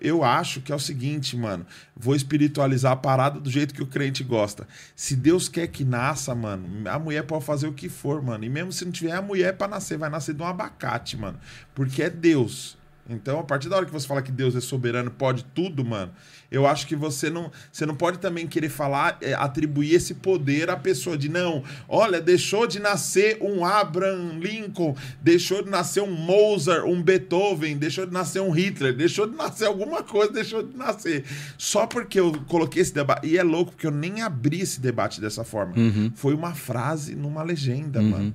Eu 0.01 0.25
acho 0.25 0.61
que 0.61 0.73
é 0.73 0.75
o 0.75 0.79
seguinte, 0.79 1.37
mano. 1.37 1.65
Vou 1.95 2.15
espiritualizar 2.17 2.93
a 2.93 2.97
parada 2.97 3.39
do 3.39 3.51
jeito 3.51 3.75
que 3.75 3.83
o 3.83 3.87
crente 3.87 4.25
gosta. 4.25 4.67
Se 4.97 5.15
Deus 5.15 5.49
quer 5.49 5.69
que 5.69 5.85
nasça, 5.85 6.35
mano, 6.35 6.89
a 6.89 6.99
mulher 6.99 7.23
pode 7.23 7.45
fazer 7.45 7.69
o 7.69 7.73
que 7.73 7.89
for, 7.89 8.23
mano. 8.23 8.45
E 8.45 8.49
mesmo 8.49 8.73
se 8.73 8.85
não 8.85 8.93
tiver 8.93 9.13
a 9.13 9.23
mulher 9.23 9.57
para 9.57 9.69
nascer, 9.69 9.97
vai 9.97 10.11
nascer 10.11 10.35
de 10.35 10.43
um 10.43 10.47
abacate, 10.47 11.17
mano. 11.17 11.39
Porque 11.75 12.03
é 12.03 12.11
Deus. 12.11 12.77
Então, 13.09 13.39
a 13.39 13.45
partir 13.45 13.69
da 13.69 13.77
hora 13.77 13.87
que 13.87 13.93
você 13.93 14.07
fala 14.07 14.23
que 14.23 14.33
Deus 14.33 14.57
é 14.57 14.61
soberano, 14.61 15.11
pode 15.11 15.45
tudo, 15.45 15.85
mano, 15.85 16.13
eu 16.55 16.67
acho 16.67 16.87
que 16.87 16.95
você 16.95 17.29
não, 17.29 17.51
você 17.73 17.85
não 17.85 17.97
pode 17.97 18.19
também 18.19 18.47
querer 18.47 18.69
falar, 18.69 19.19
é, 19.21 19.35
atribuir 19.35 19.95
esse 19.95 20.15
poder 20.15 20.71
à 20.71 20.77
pessoa 20.77 21.19
de 21.19 21.29
não, 21.29 21.65
olha, 21.89 22.21
deixou 22.21 22.67
de 22.67 22.79
nascer 22.79 23.39
um 23.41 23.65
Abraham 23.65 24.39
Lincoln, 24.39 24.97
deixou 25.21 25.63
de 25.63 25.71
nascer 25.71 26.03
um 26.03 26.13
Mozart, 26.13 26.85
um 26.85 27.03
Beethoven, 27.03 27.77
deixou 27.77 28.07
de 28.07 28.13
nascer 28.13 28.41
um 28.41 28.51
Hitler, 28.51 28.95
deixou 28.95 29.27
de 29.27 29.37
nascer 29.37 29.67
alguma 29.67 30.03
coisa, 30.03 30.33
deixou 30.33 30.63
de 30.63 30.77
nascer. 30.77 31.25
Só 31.59 31.87
porque 31.87 32.21
eu 32.21 32.33
coloquei 32.47 32.81
esse 32.83 32.95
debate, 32.95 33.27
e 33.27 33.37
é 33.37 33.43
louco 33.43 33.73
porque 33.73 33.87
eu 33.87 33.91
nem 33.91 34.23
abri 34.23 34.61
esse 34.61 34.81
debate 34.81 35.21
dessa 35.21 35.43
forma. 35.43 35.75
Foi 36.15 36.35
uma 36.35 36.55
frase 36.55 37.17
numa 37.17 37.43
legenda, 37.43 38.01
mano, 38.01 38.35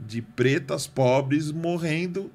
de 0.00 0.22
pretas 0.22 0.86
pobres 0.86 1.52
morrendo 1.52 2.30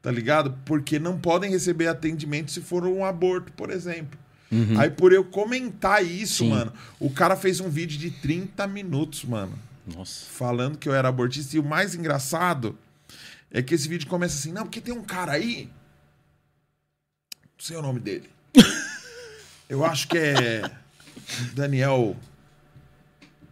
tá 0.00 0.12
ligado? 0.12 0.56
Porque 0.64 0.98
não 0.98 1.18
podem 1.18 1.50
receber 1.50 1.88
atendimento 1.88 2.50
se 2.50 2.60
for 2.60 2.86
um 2.86 3.04
aborto, 3.04 3.52
por 3.52 3.68
exemplo. 3.68 4.18
Aí 4.78 4.90
por 4.90 5.12
eu 5.12 5.24
comentar 5.24 6.04
isso, 6.04 6.44
Sim. 6.44 6.50
mano, 6.50 6.72
o 6.98 7.10
cara 7.10 7.36
fez 7.36 7.60
um 7.60 7.68
vídeo 7.68 7.98
de 7.98 8.10
30 8.10 8.66
minutos, 8.66 9.24
mano, 9.24 9.58
Nossa. 9.86 10.24
falando 10.26 10.78
que 10.78 10.88
eu 10.88 10.94
era 10.94 11.08
abortista. 11.08 11.56
E 11.56 11.58
o 11.58 11.64
mais 11.64 11.94
engraçado 11.94 12.78
é 13.50 13.62
que 13.62 13.74
esse 13.74 13.88
vídeo 13.88 14.08
começa 14.08 14.36
assim, 14.38 14.52
não, 14.52 14.62
porque 14.62 14.80
tem 14.80 14.94
um 14.94 15.02
cara 15.02 15.32
aí. 15.32 15.70
Não 17.42 17.64
sei 17.64 17.76
o 17.76 17.82
nome 17.82 18.00
dele. 18.00 18.30
eu 19.68 19.84
acho 19.84 20.08
que 20.08 20.16
é 20.16 20.70
Daniel 21.54 22.16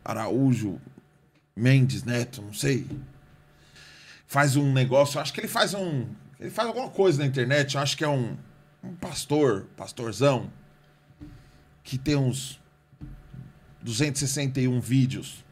Araújo 0.04 0.80
Mendes 1.54 2.04
Neto, 2.04 2.40
não 2.40 2.54
sei. 2.54 2.86
Faz 4.26 4.56
um 4.56 4.72
negócio, 4.72 5.20
acho 5.20 5.32
que 5.32 5.40
ele 5.40 5.48
faz 5.48 5.74
um. 5.74 6.06
Ele 6.38 6.50
faz 6.50 6.68
alguma 6.68 6.90
coisa 6.90 7.18
na 7.18 7.26
internet, 7.26 7.76
acho 7.78 7.96
que 7.96 8.04
é 8.04 8.08
um, 8.08 8.36
um 8.82 8.94
pastor, 8.94 9.66
pastorzão, 9.76 10.50
que 11.86 11.96
tem 11.96 12.16
uns 12.16 12.60
261 13.80 14.80
vídeos. 14.80 15.44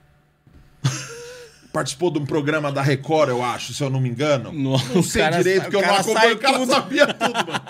Participou 1.72 2.10
de 2.10 2.18
um 2.18 2.26
programa 2.26 2.70
da 2.70 2.82
Record, 2.82 3.30
eu 3.30 3.42
acho, 3.42 3.72
se 3.72 3.82
eu 3.82 3.88
não 3.88 4.00
me 4.00 4.08
engano. 4.08 4.52
Nossa, 4.52 4.94
não 4.94 5.02
sei 5.02 5.22
cara 5.22 5.38
direito, 5.38 5.62
porque 5.62 5.76
eu 5.76 5.82
não 5.82 5.94
acompanho. 5.94 6.34
O 6.34 6.38
cara 6.38 6.58
tudo. 6.58 6.72
sabia 6.72 7.06
tudo, 7.14 7.32
mano. 7.32 7.62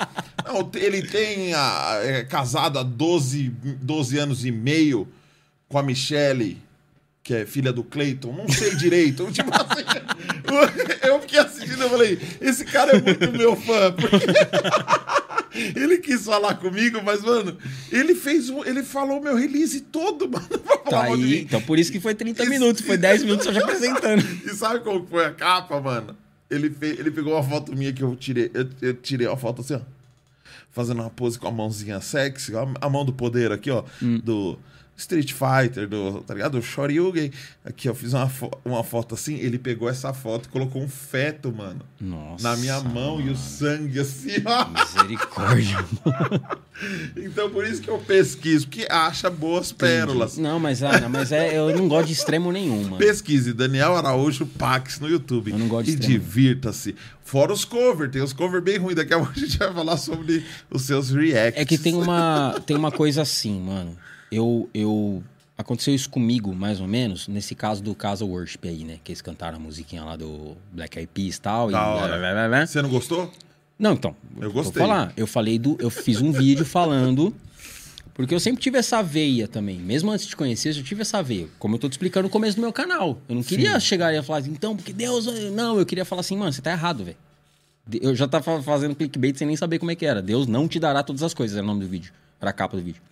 Não, 0.46 0.70
ele 0.74 1.02
tem 1.02 1.54
a, 1.54 2.00
é 2.02 2.24
casado 2.24 2.78
há 2.78 2.82
12, 2.82 3.48
12 3.80 4.18
anos 4.18 4.44
e 4.44 4.50
meio 4.50 5.08
com 5.68 5.78
a 5.78 5.82
Michelle, 5.82 6.58
que 7.22 7.34
é 7.34 7.46
filha 7.46 7.72
do 7.72 7.84
Cleiton. 7.84 8.32
Não 8.32 8.48
sei 8.48 8.74
direito. 8.76 9.26
Tipo 9.32 9.50
assim, 9.54 9.84
eu 11.02 11.20
fiquei 11.20 11.38
assistindo 11.38 11.84
e 11.84 11.88
falei, 11.88 12.18
esse 12.40 12.64
cara 12.64 12.96
é 12.96 13.00
muito 13.00 13.32
meu 13.32 13.56
fã. 13.56 13.92
Porque 13.92 14.26
ele 15.54 15.98
quis 15.98 16.24
falar 16.24 16.54
comigo, 16.56 17.00
mas, 17.02 17.22
mano, 17.22 17.56
ele 17.92 18.14
fez 18.14 18.50
um, 18.50 18.64
ele 18.64 18.82
falou 18.82 19.20
meu 19.20 19.36
release 19.36 19.80
todo, 19.80 20.28
mano. 20.30 20.46
Tá 20.90 21.04
aí. 21.04 21.40
Então 21.42 21.60
por 21.62 21.78
isso 21.78 21.90
que 21.92 22.00
foi 22.00 22.14
30 22.14 22.42
Isso- 22.42 22.50
minutos, 22.50 22.82
foi 22.84 22.96
10 22.96 23.22
minutos 23.24 23.44
só 23.44 23.52
já 23.52 23.60
apresentando. 23.60 24.22
E 24.44 24.50
sabe 24.50 24.80
como 24.80 25.06
foi 25.06 25.24
a 25.26 25.30
capa, 25.32 25.80
mano? 25.80 26.16
Ele, 26.50 26.68
fe- 26.70 26.96
ele 26.98 27.10
pegou 27.10 27.34
uma 27.34 27.42
foto 27.42 27.74
minha 27.74 27.92
que 27.92 28.02
eu 28.02 28.14
tirei. 28.16 28.50
Eu, 28.52 28.68
eu 28.82 28.94
tirei 28.94 29.26
uma 29.26 29.36
foto 29.36 29.60
assim, 29.62 29.74
ó. 29.74 29.80
Fazendo 30.70 31.00
uma 31.00 31.10
pose 31.10 31.38
com 31.38 31.46
a 31.48 31.52
mãozinha 31.52 32.00
sexy, 32.00 32.52
ó, 32.54 32.66
a 32.80 32.88
mão 32.90 33.04
do 33.04 33.12
poder 33.12 33.52
aqui, 33.52 33.70
ó. 33.70 33.84
Hum. 34.02 34.20
Do 34.22 34.58
Street 34.96 35.32
Fighter, 35.32 35.88
do, 35.88 36.20
tá 36.20 36.34
ligado? 36.34 36.52
Do 36.58 36.62
Shoryugen. 36.62 37.30
Aqui, 37.64 37.88
eu 37.88 37.94
fiz 37.94 38.12
uma, 38.12 38.28
fo- 38.28 38.50
uma 38.64 38.84
foto 38.84 39.14
assim. 39.14 39.36
Ele 39.36 39.58
pegou 39.58 39.88
essa 39.88 40.12
foto 40.12 40.46
e 40.46 40.48
colocou 40.48 40.80
um 40.82 40.88
feto, 40.88 41.52
mano. 41.52 41.80
Nossa. 42.00 42.48
Na 42.48 42.56
minha 42.56 42.80
mão 42.80 43.20
e 43.20 43.28
o 43.30 43.36
sangue 43.36 43.98
assim, 44.00 44.34
ó. 44.44 44.66
Misericórdia. 44.68 45.84
Então 47.16 47.48
por 47.50 47.64
isso 47.64 47.80
que 47.80 47.88
eu 47.88 47.98
pesquiso, 47.98 48.66
porque 48.66 48.84
acha 48.90 49.30
boas 49.30 49.70
pérolas. 49.72 50.36
Não, 50.36 50.58
mas, 50.58 50.82
Ana, 50.82 51.08
mas 51.08 51.30
é, 51.30 51.56
eu 51.56 51.74
não 51.76 51.86
gosto 51.86 52.08
de 52.08 52.12
extremo 52.14 52.50
nenhum, 52.50 52.82
mano. 52.82 52.96
Pesquise 52.98 53.52
Daniel 53.52 53.94
Araújo 53.96 54.44
Pax 54.44 54.98
no 54.98 55.08
YouTube. 55.08 55.52
Eu 55.52 55.58
não 55.58 55.68
gosto 55.68 55.86
de 55.86 55.92
E 55.92 55.96
divirta-se. 55.96 56.96
Fora 57.24 57.52
os 57.52 57.64
covers, 57.64 58.10
tem 58.10 58.20
os 58.22 58.32
covers 58.32 58.62
bem 58.62 58.76
ruins. 58.78 58.96
Daqui 58.96 59.14
a 59.14 59.18
pouco 59.18 59.32
a 59.34 59.38
gente 59.38 59.56
vai 59.56 59.72
falar 59.72 59.96
sobre 59.96 60.44
os 60.68 60.82
seus 60.82 61.10
reacts. 61.10 61.60
É 61.60 61.64
que 61.64 61.78
tem 61.78 61.94
uma, 61.94 62.60
tem 62.66 62.76
uma 62.76 62.90
coisa 62.90 63.22
assim, 63.22 63.60
mano. 63.60 63.96
Eu, 64.34 64.68
eu. 64.74 65.22
Aconteceu 65.56 65.94
isso 65.94 66.10
comigo, 66.10 66.52
mais 66.52 66.80
ou 66.80 66.88
menos, 66.88 67.28
nesse 67.28 67.54
caso 67.54 67.80
do 67.80 67.94
Casa 67.94 68.24
Worship 68.24 68.58
aí, 68.64 68.84
né? 68.84 68.98
Que 69.04 69.12
eles 69.12 69.22
cantaram 69.22 69.56
a 69.56 69.60
musiquinha 69.60 70.02
lá 70.02 70.16
do 70.16 70.56
Black 70.72 70.98
Eyed 70.98 71.10
Peas 71.14 71.36
e 71.36 71.40
tal. 71.40 71.70
Da 71.70 71.78
e 71.78 72.18
blá, 72.18 72.48
blá. 72.48 72.66
Você 72.66 72.82
não 72.82 72.88
gostou? 72.88 73.30
Não, 73.78 73.92
então. 73.92 74.16
Eu 74.36 74.50
vou 74.50 74.62
gostei. 74.64 74.82
falar. 74.82 75.12
Eu 75.16 75.26
falei 75.26 75.58
do. 75.58 75.76
Eu 75.78 75.90
fiz 75.90 76.20
um 76.20 76.32
vídeo 76.32 76.64
falando. 76.64 77.34
Porque 78.14 78.32
eu 78.32 78.38
sempre 78.38 78.62
tive 78.62 78.78
essa 78.78 79.02
veia 79.02 79.48
também. 79.48 79.76
Mesmo 79.78 80.10
antes 80.10 80.26
de 80.26 80.36
conhecer, 80.36 80.76
eu 80.76 80.84
tive 80.84 81.02
essa 81.02 81.20
veia. 81.20 81.48
Como 81.58 81.74
eu 81.74 81.78
tô 81.80 81.88
te 81.88 81.92
explicando 81.92 82.24
no 82.24 82.30
começo 82.30 82.56
do 82.56 82.60
meu 82.60 82.72
canal. 82.72 83.18
Eu 83.28 83.34
não 83.34 83.42
queria 83.42 83.78
chegar 83.80 84.14
e 84.14 84.22
falar 84.22 84.38
assim, 84.38 84.50
então, 84.50 84.76
porque 84.76 84.92
Deus. 84.92 85.26
Não, 85.52 85.78
eu 85.78 85.86
queria 85.86 86.04
falar 86.04 86.20
assim, 86.20 86.36
mano, 86.36 86.52
você 86.52 86.62
tá 86.62 86.70
errado, 86.70 87.04
velho. 87.04 87.16
Eu 88.00 88.14
já 88.14 88.26
tava 88.26 88.62
fazendo 88.62 88.94
clickbait 88.94 89.36
sem 89.36 89.46
nem 89.46 89.56
saber 89.56 89.78
como 89.78 89.90
é 89.90 89.94
que 89.94 90.06
era. 90.06 90.22
Deus 90.22 90.46
não 90.46 90.66
te 90.66 90.78
dará 90.78 91.02
todas 91.02 91.22
as 91.22 91.34
coisas, 91.34 91.56
era 91.56 91.64
o 91.64 91.66
nome 91.66 91.80
do 91.80 91.88
vídeo. 91.88 92.12
Era 92.40 92.50
a 92.50 92.52
capa 92.52 92.76
do 92.76 92.82
vídeo. 92.82 93.02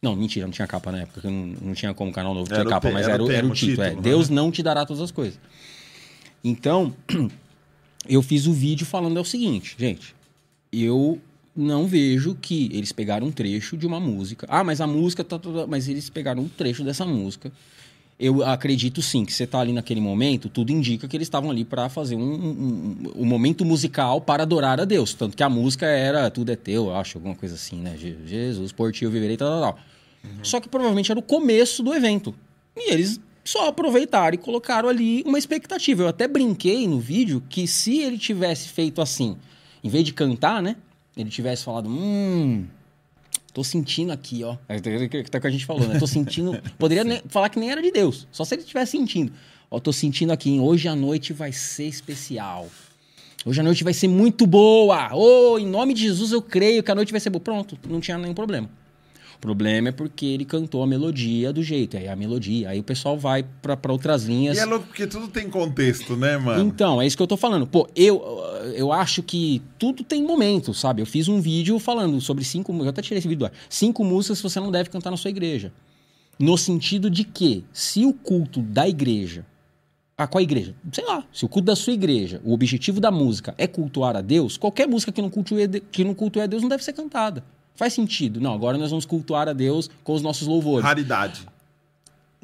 Não, 0.00 0.14
mentira, 0.14 0.46
não 0.46 0.52
tinha 0.52 0.66
capa 0.68 0.92
na 0.92 1.02
época, 1.02 1.28
não, 1.28 1.46
não 1.60 1.74
tinha 1.74 1.92
como 1.94 2.12
canal 2.12 2.34
novo 2.34 2.48
ter 2.48 2.66
capa, 2.66 2.90
mas 2.90 3.04
era 3.04 3.14
era, 3.14 3.24
o 3.24 3.30
era 3.30 3.46
o 3.46 3.52
título. 3.52 3.82
é. 3.82 3.88
título, 3.88 4.02
Deus 4.02 4.28
né? 4.28 4.36
não 4.36 4.50
te 4.50 4.62
dará 4.62 4.84
todas 4.84 5.02
as 5.02 5.10
coisas. 5.10 5.38
Então, 6.44 6.94
eu 8.08 8.22
fiz 8.22 8.46
o 8.46 8.52
vídeo 8.52 8.86
falando 8.86 9.16
é 9.16 9.20
o 9.20 9.24
seguinte, 9.24 9.74
gente. 9.78 10.14
Eu 10.72 11.20
não 11.56 11.86
vejo 11.86 12.34
que 12.34 12.68
eles 12.72 12.92
pegaram 12.92 13.26
um 13.26 13.32
trecho 13.32 13.76
de 13.76 13.86
uma 13.86 13.98
música. 13.98 14.46
Ah, 14.50 14.62
mas 14.62 14.80
a 14.80 14.86
música 14.86 15.24
tá 15.24 15.38
toda. 15.38 15.66
Mas 15.66 15.88
eles 15.88 16.10
pegaram 16.10 16.42
um 16.42 16.48
trecho 16.48 16.84
dessa 16.84 17.06
música. 17.06 17.50
Eu 18.18 18.42
acredito 18.42 19.02
sim 19.02 19.26
que 19.26 19.32
você 19.32 19.46
tá 19.46 19.60
ali 19.60 19.72
naquele 19.74 20.00
momento, 20.00 20.48
tudo 20.48 20.72
indica 20.72 21.06
que 21.06 21.14
eles 21.16 21.26
estavam 21.26 21.50
ali 21.50 21.66
para 21.66 21.88
fazer 21.90 22.16
um, 22.16 22.20
um, 22.22 22.48
um- 22.50 23.12
um 23.22 23.24
momento 23.26 23.62
musical 23.62 24.22
para 24.22 24.42
adorar 24.42 24.80
a 24.80 24.86
Deus. 24.86 25.12
Tanto 25.12 25.36
que 25.36 25.42
a 25.42 25.50
música 25.50 25.84
era 25.86 26.30
Tudo 26.30 26.50
é 26.50 26.56
Teu, 26.56 26.86
eu 26.86 26.96
acho, 26.96 27.18
alguma 27.18 27.34
coisa 27.34 27.54
assim, 27.56 27.76
né? 27.76 27.94
Je- 27.98 28.16
Jesus, 28.26 28.72
por 28.72 28.90
ti 28.90 29.04
eu 29.04 29.10
viverei, 29.10 29.36
tal, 29.36 29.48
tal, 29.50 29.60
tal. 29.74 29.78
Só 30.42 30.60
que 30.60 30.68
provavelmente 30.68 31.10
era 31.10 31.20
o 31.20 31.22
começo 31.22 31.82
do 31.82 31.92
evento. 31.94 32.34
E 32.74 32.90
eles 32.90 33.20
só 33.44 33.68
aproveitaram 33.68 34.34
e 34.34 34.38
colocaram 34.38 34.88
ali 34.88 35.22
uma 35.26 35.38
expectativa. 35.38 36.02
Eu 36.04 36.08
até 36.08 36.26
brinquei 36.26 36.88
no 36.88 36.98
vídeo 36.98 37.42
que 37.50 37.66
se 37.68 37.98
ele 37.98 38.16
tivesse 38.18 38.68
feito 38.70 39.00
assim, 39.02 39.36
em 39.84 39.88
vez 39.90 40.04
de 40.04 40.12
cantar, 40.14 40.62
né? 40.62 40.74
Ele 41.16 41.28
tivesse 41.30 41.62
falado, 41.64 41.88
hum, 41.88 42.64
tô 43.56 43.64
sentindo 43.64 44.12
aqui, 44.12 44.44
ó. 44.44 44.54
É 44.68 44.78
que 44.78 45.30
tá 45.30 45.40
que 45.40 45.46
a 45.46 45.50
gente 45.50 45.64
falou, 45.64 45.88
né? 45.88 45.98
Tô 45.98 46.06
sentindo. 46.06 46.60
Poderia 46.78 47.02
nem- 47.02 47.22
falar 47.26 47.48
que 47.48 47.58
nem 47.58 47.70
era 47.70 47.80
de 47.80 47.90
Deus, 47.90 48.28
só 48.30 48.44
se 48.44 48.54
ele 48.54 48.60
estivesse 48.60 48.92
sentindo. 48.92 49.32
Ó, 49.70 49.80
tô 49.80 49.94
sentindo 49.94 50.30
aqui, 50.30 50.50
hein? 50.50 50.60
hoje 50.60 50.86
a 50.88 50.94
noite 50.94 51.32
vai 51.32 51.52
ser 51.52 51.84
especial. 51.86 52.68
Hoje 53.46 53.58
a 53.58 53.64
noite 53.64 53.82
vai 53.82 53.94
ser 53.94 54.08
muito 54.08 54.46
boa. 54.46 55.08
Oh, 55.14 55.58
em 55.58 55.66
nome 55.66 55.94
de 55.94 56.02
Jesus 56.02 56.32
eu 56.32 56.42
creio 56.42 56.82
que 56.82 56.90
a 56.90 56.94
noite 56.94 57.10
vai 57.12 57.18
ser 57.20 57.30
boa. 57.30 57.40
Pronto, 57.40 57.78
não 57.88 57.98
tinha 57.98 58.18
nenhum 58.18 58.34
problema. 58.34 58.68
O 59.36 59.38
problema 59.38 59.90
é 59.90 59.92
porque 59.92 60.24
ele 60.24 60.44
cantou 60.44 60.82
a 60.82 60.86
melodia 60.86 61.52
do 61.52 61.62
jeito. 61.62 61.96
Aí 61.96 62.08
a 62.08 62.16
melodia, 62.16 62.70
aí 62.70 62.80
o 62.80 62.82
pessoal 62.82 63.18
vai 63.18 63.44
pra 63.60 63.76
pra 63.76 63.92
outras 63.92 64.24
linhas. 64.24 64.56
E 64.56 64.60
é 64.60 64.64
louco 64.64 64.86
porque 64.86 65.06
tudo 65.06 65.28
tem 65.28 65.48
contexto, 65.48 66.16
né, 66.16 66.38
mano? 66.38 66.64
Então, 66.64 67.00
é 67.00 67.06
isso 67.06 67.16
que 67.16 67.22
eu 67.22 67.26
tô 67.26 67.36
falando. 67.36 67.66
Pô, 67.66 67.86
eu, 67.94 68.22
eu 68.74 68.90
acho 68.92 69.22
que 69.22 69.62
tudo 69.78 70.02
tem 70.02 70.22
momento, 70.22 70.72
sabe? 70.72 71.02
Eu 71.02 71.06
fiz 71.06 71.28
um 71.28 71.40
vídeo 71.40 71.78
falando 71.78 72.20
sobre 72.20 72.44
cinco 72.44 72.72
músicas. 72.72 72.86
Eu 72.86 72.90
até 72.90 73.02
tirei 73.02 73.18
esse 73.18 73.28
vídeo 73.28 73.40
do 73.40 73.46
ar. 73.46 73.52
Cinco 73.68 74.02
músicas 74.02 74.38
que 74.38 74.48
você 74.48 74.58
não 74.58 74.70
deve 74.70 74.88
cantar 74.88 75.10
na 75.10 75.16
sua 75.16 75.30
igreja. 75.30 75.70
No 76.38 76.56
sentido 76.56 77.10
de 77.10 77.24
que, 77.24 77.64
se 77.72 78.04
o 78.06 78.12
culto 78.12 78.60
da 78.62 78.88
igreja. 78.88 79.44
Ah, 80.18 80.26
qual 80.26 80.40
igreja? 80.42 80.74
Sei 80.90 81.04
lá. 81.04 81.24
Se 81.30 81.44
o 81.44 81.48
culto 81.48 81.66
da 81.66 81.76
sua 81.76 81.92
igreja, 81.92 82.40
o 82.42 82.54
objetivo 82.54 83.00
da 83.00 83.10
música 83.10 83.54
é 83.58 83.66
cultuar 83.66 84.16
a 84.16 84.22
Deus, 84.22 84.56
qualquer 84.56 84.88
música 84.88 85.12
que 85.12 85.20
não 85.20 85.28
cultue, 85.28 85.68
que 85.92 86.04
não 86.04 86.14
cultue 86.14 86.40
a 86.40 86.46
Deus 86.46 86.62
não 86.62 86.70
deve 86.70 86.82
ser 86.82 86.94
cantada. 86.94 87.44
Faz 87.76 87.92
sentido. 87.92 88.40
Não, 88.40 88.54
agora 88.54 88.78
nós 88.78 88.90
vamos 88.90 89.04
cultuar 89.04 89.48
a 89.48 89.52
Deus 89.52 89.90
com 90.02 90.14
os 90.14 90.22
nossos 90.22 90.46
louvores. 90.48 90.84
Raridade. 90.84 91.42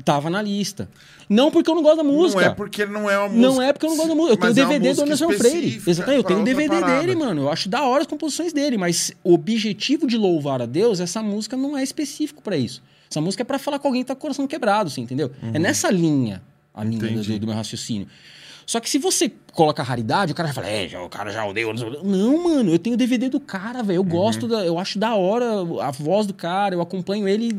Tava 0.04 0.28
na 0.28 0.42
lista. 0.42 0.88
Não 1.28 1.50
porque 1.50 1.70
eu 1.70 1.74
não 1.74 1.82
gosto 1.82 1.98
da 1.98 2.04
música. 2.04 2.40
Não 2.40 2.50
é 2.50 2.54
porque 2.54 2.86
não 2.86 3.10
é 3.10 3.18
uma 3.18 3.28
música. 3.28 3.46
Não 3.46 3.62
é 3.62 3.72
porque 3.72 3.86
eu 3.86 3.90
não 3.90 3.96
gosto 3.96 4.08
da 4.08 4.14
música. 4.14 4.32
Eu 4.32 4.36
tenho 4.36 4.52
o 4.52 4.56
mas 4.56 4.58
é 4.58 4.78
DVD 4.78 4.94
do 4.94 5.02
Anderson 5.02 5.32
Freire. 5.32 5.82
Exatamente, 5.86 6.18
eu 6.18 6.24
tenho 6.24 6.44
DVD 6.44 6.80
parada. 6.80 7.00
dele, 7.00 7.14
mano. 7.14 7.42
Eu 7.42 7.50
acho 7.50 7.68
da 7.68 7.82
hora 7.84 8.02
as 8.02 8.06
composições 8.06 8.52
dele, 8.52 8.76
mas 8.76 9.12
o 9.22 9.32
objetivo 9.34 10.06
de 10.06 10.16
louvar 10.16 10.60
a 10.60 10.66
Deus, 10.66 10.98
essa 11.00 11.22
música 11.22 11.56
não 11.56 11.76
é 11.76 11.82
específico 11.82 12.42
pra 12.42 12.56
isso. 12.56 12.82
Essa 13.10 13.20
música 13.20 13.42
é 13.42 13.44
pra 13.44 13.58
falar 13.58 13.78
com 13.78 13.88
alguém 13.88 14.02
que 14.02 14.08
tá 14.08 14.14
com 14.14 14.18
o 14.18 14.22
coração 14.22 14.46
quebrado, 14.46 14.88
assim, 14.88 15.02
entendeu? 15.02 15.30
É 15.52 15.58
nessa 15.58 15.90
linha, 15.90 16.42
a 16.74 16.82
linha 16.82 17.22
do, 17.22 17.38
do 17.38 17.46
meu 17.46 17.54
raciocínio. 17.54 18.08
Só 18.66 18.80
que 18.80 18.88
se 18.88 18.98
você 18.98 19.30
coloca 19.52 19.82
raridade, 19.82 20.32
o 20.32 20.34
cara 20.34 20.48
vai 20.48 20.54
falar, 20.54 20.68
é, 20.68 20.88
já- 20.88 21.02
o 21.02 21.08
cara 21.08 21.30
já 21.30 21.44
odeia. 21.44 21.66
Não, 22.02 22.44
mano, 22.44 22.70
eu 22.70 22.78
tenho 22.78 22.94
o 22.94 22.96
DVD 22.96 23.28
do 23.28 23.38
cara, 23.40 23.82
velho. 23.82 23.96
Eu 23.98 24.04
gosto, 24.04 24.48
da, 24.48 24.64
eu 24.64 24.78
acho 24.78 24.98
da 24.98 25.14
hora 25.14 25.44
a 25.82 25.90
voz 25.90 26.26
do 26.26 26.32
cara, 26.34 26.74
eu 26.74 26.80
acompanho 26.80 27.28
ele 27.28 27.52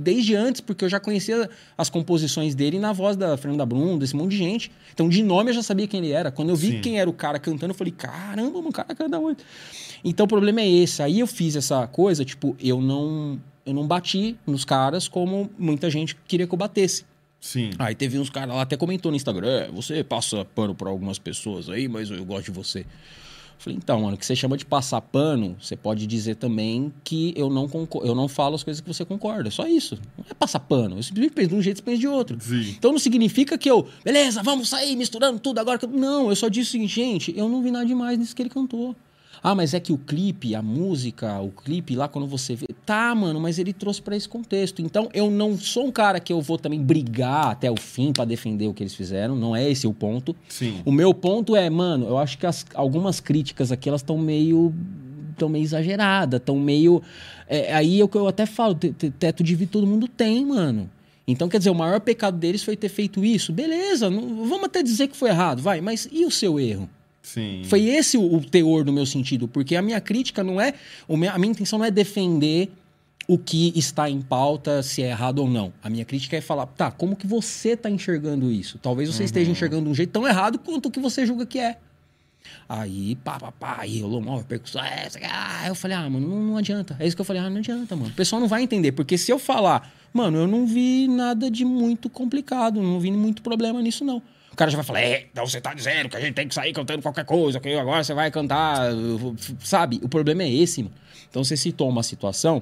desde 0.00 0.34
antes, 0.34 0.60
porque 0.60 0.84
eu 0.84 0.88
já 0.88 0.98
conhecia 0.98 1.48
as 1.76 1.88
composições 1.88 2.54
dele 2.54 2.78
na 2.78 2.92
voz 2.92 3.16
da 3.16 3.36
Fernanda 3.36 3.64
Brum, 3.64 3.96
desse 3.98 4.16
monte 4.16 4.30
de 4.32 4.38
gente. 4.38 4.72
Então, 4.92 5.08
de 5.08 5.22
nome 5.22 5.50
eu 5.50 5.54
já 5.54 5.62
sabia 5.62 5.86
quem 5.86 6.00
ele 6.00 6.12
era. 6.12 6.30
Quando 6.30 6.48
eu 6.50 6.56
vi 6.56 6.72
Sim. 6.72 6.80
quem 6.80 6.98
era 7.00 7.08
o 7.08 7.12
cara 7.12 7.38
cantando, 7.38 7.72
eu 7.72 7.76
falei, 7.76 7.92
caramba, 7.96 8.58
mano, 8.58 8.68
o 8.68 8.72
cara 8.72 8.94
canta 8.94 9.20
muito. 9.20 9.44
Então, 10.04 10.24
o 10.24 10.28
problema 10.28 10.60
é 10.60 10.68
esse. 10.68 11.02
Aí 11.02 11.20
eu 11.20 11.26
fiz 11.26 11.56
essa 11.56 11.86
coisa, 11.86 12.24
tipo, 12.24 12.56
eu 12.60 12.80
não, 12.80 13.38
eu 13.64 13.72
não 13.74 13.86
bati 13.86 14.36
nos 14.46 14.64
caras 14.64 15.06
como 15.08 15.50
muita 15.58 15.88
gente 15.90 16.16
queria 16.26 16.46
que 16.46 16.54
eu 16.54 16.58
batesse. 16.58 17.04
Sim. 17.40 17.70
Aí 17.78 17.94
teve 17.94 18.18
uns 18.18 18.30
caras 18.30 18.54
lá, 18.54 18.62
até 18.62 18.76
comentou 18.76 19.12
no 19.12 19.16
Instagram, 19.16 19.48
é, 19.48 19.68
você 19.68 20.02
passa 20.02 20.44
pano 20.44 20.74
pra 20.74 20.88
algumas 20.90 21.18
pessoas 21.18 21.68
aí, 21.68 21.88
mas 21.88 22.10
eu 22.10 22.24
gosto 22.24 22.46
de 22.46 22.50
você. 22.50 22.80
Eu 22.80 22.86
Falei, 23.58 23.76
então, 23.76 24.00
mano, 24.00 24.14
o 24.14 24.18
que 24.18 24.24
você 24.24 24.36
chama 24.36 24.56
de 24.56 24.64
passar 24.64 25.00
pano, 25.00 25.56
você 25.60 25.76
pode 25.76 26.06
dizer 26.06 26.36
também 26.36 26.92
que 27.02 27.34
eu 27.36 27.50
não, 27.50 27.68
eu 28.04 28.14
não 28.14 28.28
falo 28.28 28.54
as 28.54 28.62
coisas 28.62 28.80
que 28.80 28.86
você 28.86 29.04
concorda. 29.04 29.48
É 29.48 29.50
só 29.50 29.66
isso. 29.66 29.98
Não 30.16 30.24
é 30.30 30.34
passar 30.34 30.60
pano. 30.60 30.96
Eu 30.96 31.02
simplesmente 31.02 31.34
penso 31.34 31.48
de 31.48 31.54
um 31.56 31.62
jeito, 31.62 31.78
você 31.78 31.82
pensa 31.82 31.98
de 31.98 32.06
outro. 32.06 32.38
Sim. 32.40 32.74
Então 32.78 32.92
não 32.92 33.00
significa 33.00 33.58
que 33.58 33.68
eu, 33.68 33.88
beleza, 34.04 34.44
vamos 34.44 34.68
sair 34.68 34.94
misturando 34.94 35.40
tudo 35.40 35.58
agora. 35.58 35.76
que 35.76 35.86
eu-" 35.86 35.90
Não, 35.90 36.28
eu 36.30 36.36
só 36.36 36.48
disse 36.48 36.68
o 36.68 36.72
seguinte, 36.72 36.94
gente, 36.94 37.34
eu 37.36 37.48
não 37.48 37.60
vi 37.60 37.72
nada 37.72 37.84
demais 37.84 38.16
nisso 38.16 38.34
que 38.34 38.42
ele 38.42 38.50
cantou. 38.50 38.94
Ah, 39.42 39.54
mas 39.54 39.72
é 39.74 39.80
que 39.80 39.92
o 39.92 39.98
clipe, 39.98 40.54
a 40.54 40.62
música, 40.62 41.40
o 41.40 41.50
clipe 41.50 41.94
lá 41.94 42.08
quando 42.08 42.26
você 42.26 42.54
vê. 42.56 42.66
Tá, 42.84 43.14
mano, 43.14 43.38
mas 43.40 43.58
ele 43.58 43.72
trouxe 43.72 44.02
para 44.02 44.16
esse 44.16 44.28
contexto. 44.28 44.82
Então 44.82 45.08
eu 45.14 45.30
não 45.30 45.56
sou 45.58 45.86
um 45.86 45.92
cara 45.92 46.18
que 46.20 46.32
eu 46.32 46.40
vou 46.40 46.58
também 46.58 46.80
brigar 46.82 47.46
até 47.52 47.70
o 47.70 47.76
fim 47.78 48.12
para 48.12 48.24
defender 48.24 48.66
o 48.66 48.74
que 48.74 48.82
eles 48.82 48.94
fizeram. 48.94 49.36
Não 49.36 49.54
é 49.54 49.68
esse 49.70 49.86
o 49.86 49.92
ponto. 49.92 50.34
Sim. 50.48 50.80
O 50.84 50.90
meu 50.92 51.12
ponto 51.14 51.54
é, 51.54 51.68
mano, 51.70 52.06
eu 52.06 52.18
acho 52.18 52.36
que 52.38 52.46
as, 52.46 52.64
algumas 52.74 53.20
críticas 53.20 53.70
aqui 53.72 53.88
elas 53.88 54.00
estão 54.00 54.18
meio. 54.18 54.74
estão 55.30 55.48
meio 55.48 55.62
exageradas, 55.62 56.40
estão 56.40 56.58
meio. 56.58 57.00
É, 57.46 57.72
aí 57.74 58.00
é 58.00 58.04
o 58.04 58.08
que 58.08 58.16
eu 58.18 58.26
até 58.26 58.44
falo, 58.44 58.74
te- 58.74 58.92
te- 58.92 59.10
teto 59.10 59.42
de 59.44 59.54
vidro 59.54 59.72
todo 59.72 59.86
mundo 59.86 60.08
tem, 60.08 60.44
mano. 60.44 60.90
Então, 61.26 61.48
quer 61.48 61.58
dizer, 61.58 61.70
o 61.70 61.74
maior 61.74 62.00
pecado 62.00 62.36
deles 62.38 62.62
foi 62.62 62.74
ter 62.76 62.88
feito 62.88 63.24
isso. 63.24 63.52
Beleza, 63.52 64.08
não- 64.10 64.46
vamos 64.46 64.64
até 64.64 64.82
dizer 64.82 65.08
que 65.08 65.16
foi 65.16 65.28
errado, 65.30 65.60
vai, 65.62 65.80
mas 65.80 66.08
e 66.10 66.24
o 66.24 66.30
seu 66.30 66.58
erro? 66.58 66.88
Sim. 67.28 67.62
Foi 67.64 67.84
esse 67.84 68.16
o, 68.16 68.36
o 68.36 68.40
teor 68.40 68.84
do 68.84 68.92
meu 68.92 69.04
sentido, 69.04 69.46
porque 69.46 69.76
a 69.76 69.82
minha 69.82 70.00
crítica 70.00 70.42
não 70.42 70.58
é. 70.58 70.72
a 71.08 71.38
minha 71.38 71.50
intenção 71.50 71.78
não 71.78 71.84
é 71.84 71.90
defender 71.90 72.70
o 73.26 73.36
que 73.36 73.70
está 73.76 74.08
em 74.08 74.22
pauta, 74.22 74.82
se 74.82 75.02
é 75.02 75.10
errado 75.10 75.40
ou 75.40 75.50
não. 75.50 75.70
A 75.82 75.90
minha 75.90 76.06
crítica 76.06 76.38
é 76.38 76.40
falar, 76.40 76.64
tá, 76.66 76.90
como 76.90 77.14
que 77.14 77.26
você 77.26 77.70
está 77.70 77.90
enxergando 77.90 78.50
isso? 78.50 78.78
Talvez 78.78 79.14
você 79.14 79.24
esteja 79.24 79.50
enxergando 79.50 79.84
de 79.84 79.90
um 79.90 79.94
jeito 79.94 80.10
tão 80.10 80.26
errado 80.26 80.58
quanto 80.58 80.86
o 80.86 80.90
que 80.90 80.98
você 80.98 81.26
julga 81.26 81.44
que 81.44 81.58
é. 81.58 81.76
Aí, 82.66 83.16
pá, 83.16 83.38
pá, 83.38 83.52
pá, 83.52 83.76
aí 83.80 84.00
rolou 84.00 84.20
uma 84.20 84.38
repercussão. 84.38 84.82
é, 84.82 85.08
Ah, 85.30 85.68
eu 85.68 85.74
falei, 85.74 85.98
ah, 85.98 86.08
mano, 86.08 86.26
não, 86.26 86.42
não 86.42 86.56
adianta. 86.56 86.96
É 86.98 87.06
isso 87.06 87.14
que 87.14 87.20
eu 87.20 87.26
falei, 87.26 87.42
ah, 87.42 87.50
não 87.50 87.58
adianta, 87.58 87.94
mano. 87.94 88.08
O 88.08 88.14
pessoal 88.14 88.40
não 88.40 88.48
vai 88.48 88.62
entender, 88.62 88.92
porque 88.92 89.18
se 89.18 89.30
eu 89.30 89.38
falar, 89.38 89.92
mano, 90.14 90.38
eu 90.38 90.46
não 90.46 90.66
vi 90.66 91.06
nada 91.06 91.50
de 91.50 91.66
muito 91.66 92.08
complicado, 92.08 92.80
não 92.80 92.98
vi 92.98 93.10
muito 93.10 93.42
problema 93.42 93.82
nisso, 93.82 94.06
não. 94.06 94.22
Cara 94.58 94.72
já 94.72 94.76
vai 94.76 94.84
falar, 94.84 95.02
é, 95.02 95.28
então 95.30 95.46
você 95.46 95.60
tá 95.60 95.72
dizendo 95.72 96.08
que 96.08 96.16
a 96.16 96.20
gente 96.20 96.34
tem 96.34 96.48
que 96.48 96.52
sair 96.52 96.72
cantando 96.72 97.00
qualquer 97.00 97.24
coisa, 97.24 97.60
que 97.60 97.72
agora 97.74 98.02
você 98.02 98.12
vai 98.12 98.28
cantar, 98.28 98.90
sabe? 99.60 100.00
O 100.02 100.08
problema 100.08 100.42
é 100.42 100.52
esse, 100.52 100.82
mano. 100.82 100.96
Então 101.30 101.44
você 101.44 101.56
citou 101.56 101.88
uma 101.88 102.02
situação, 102.02 102.60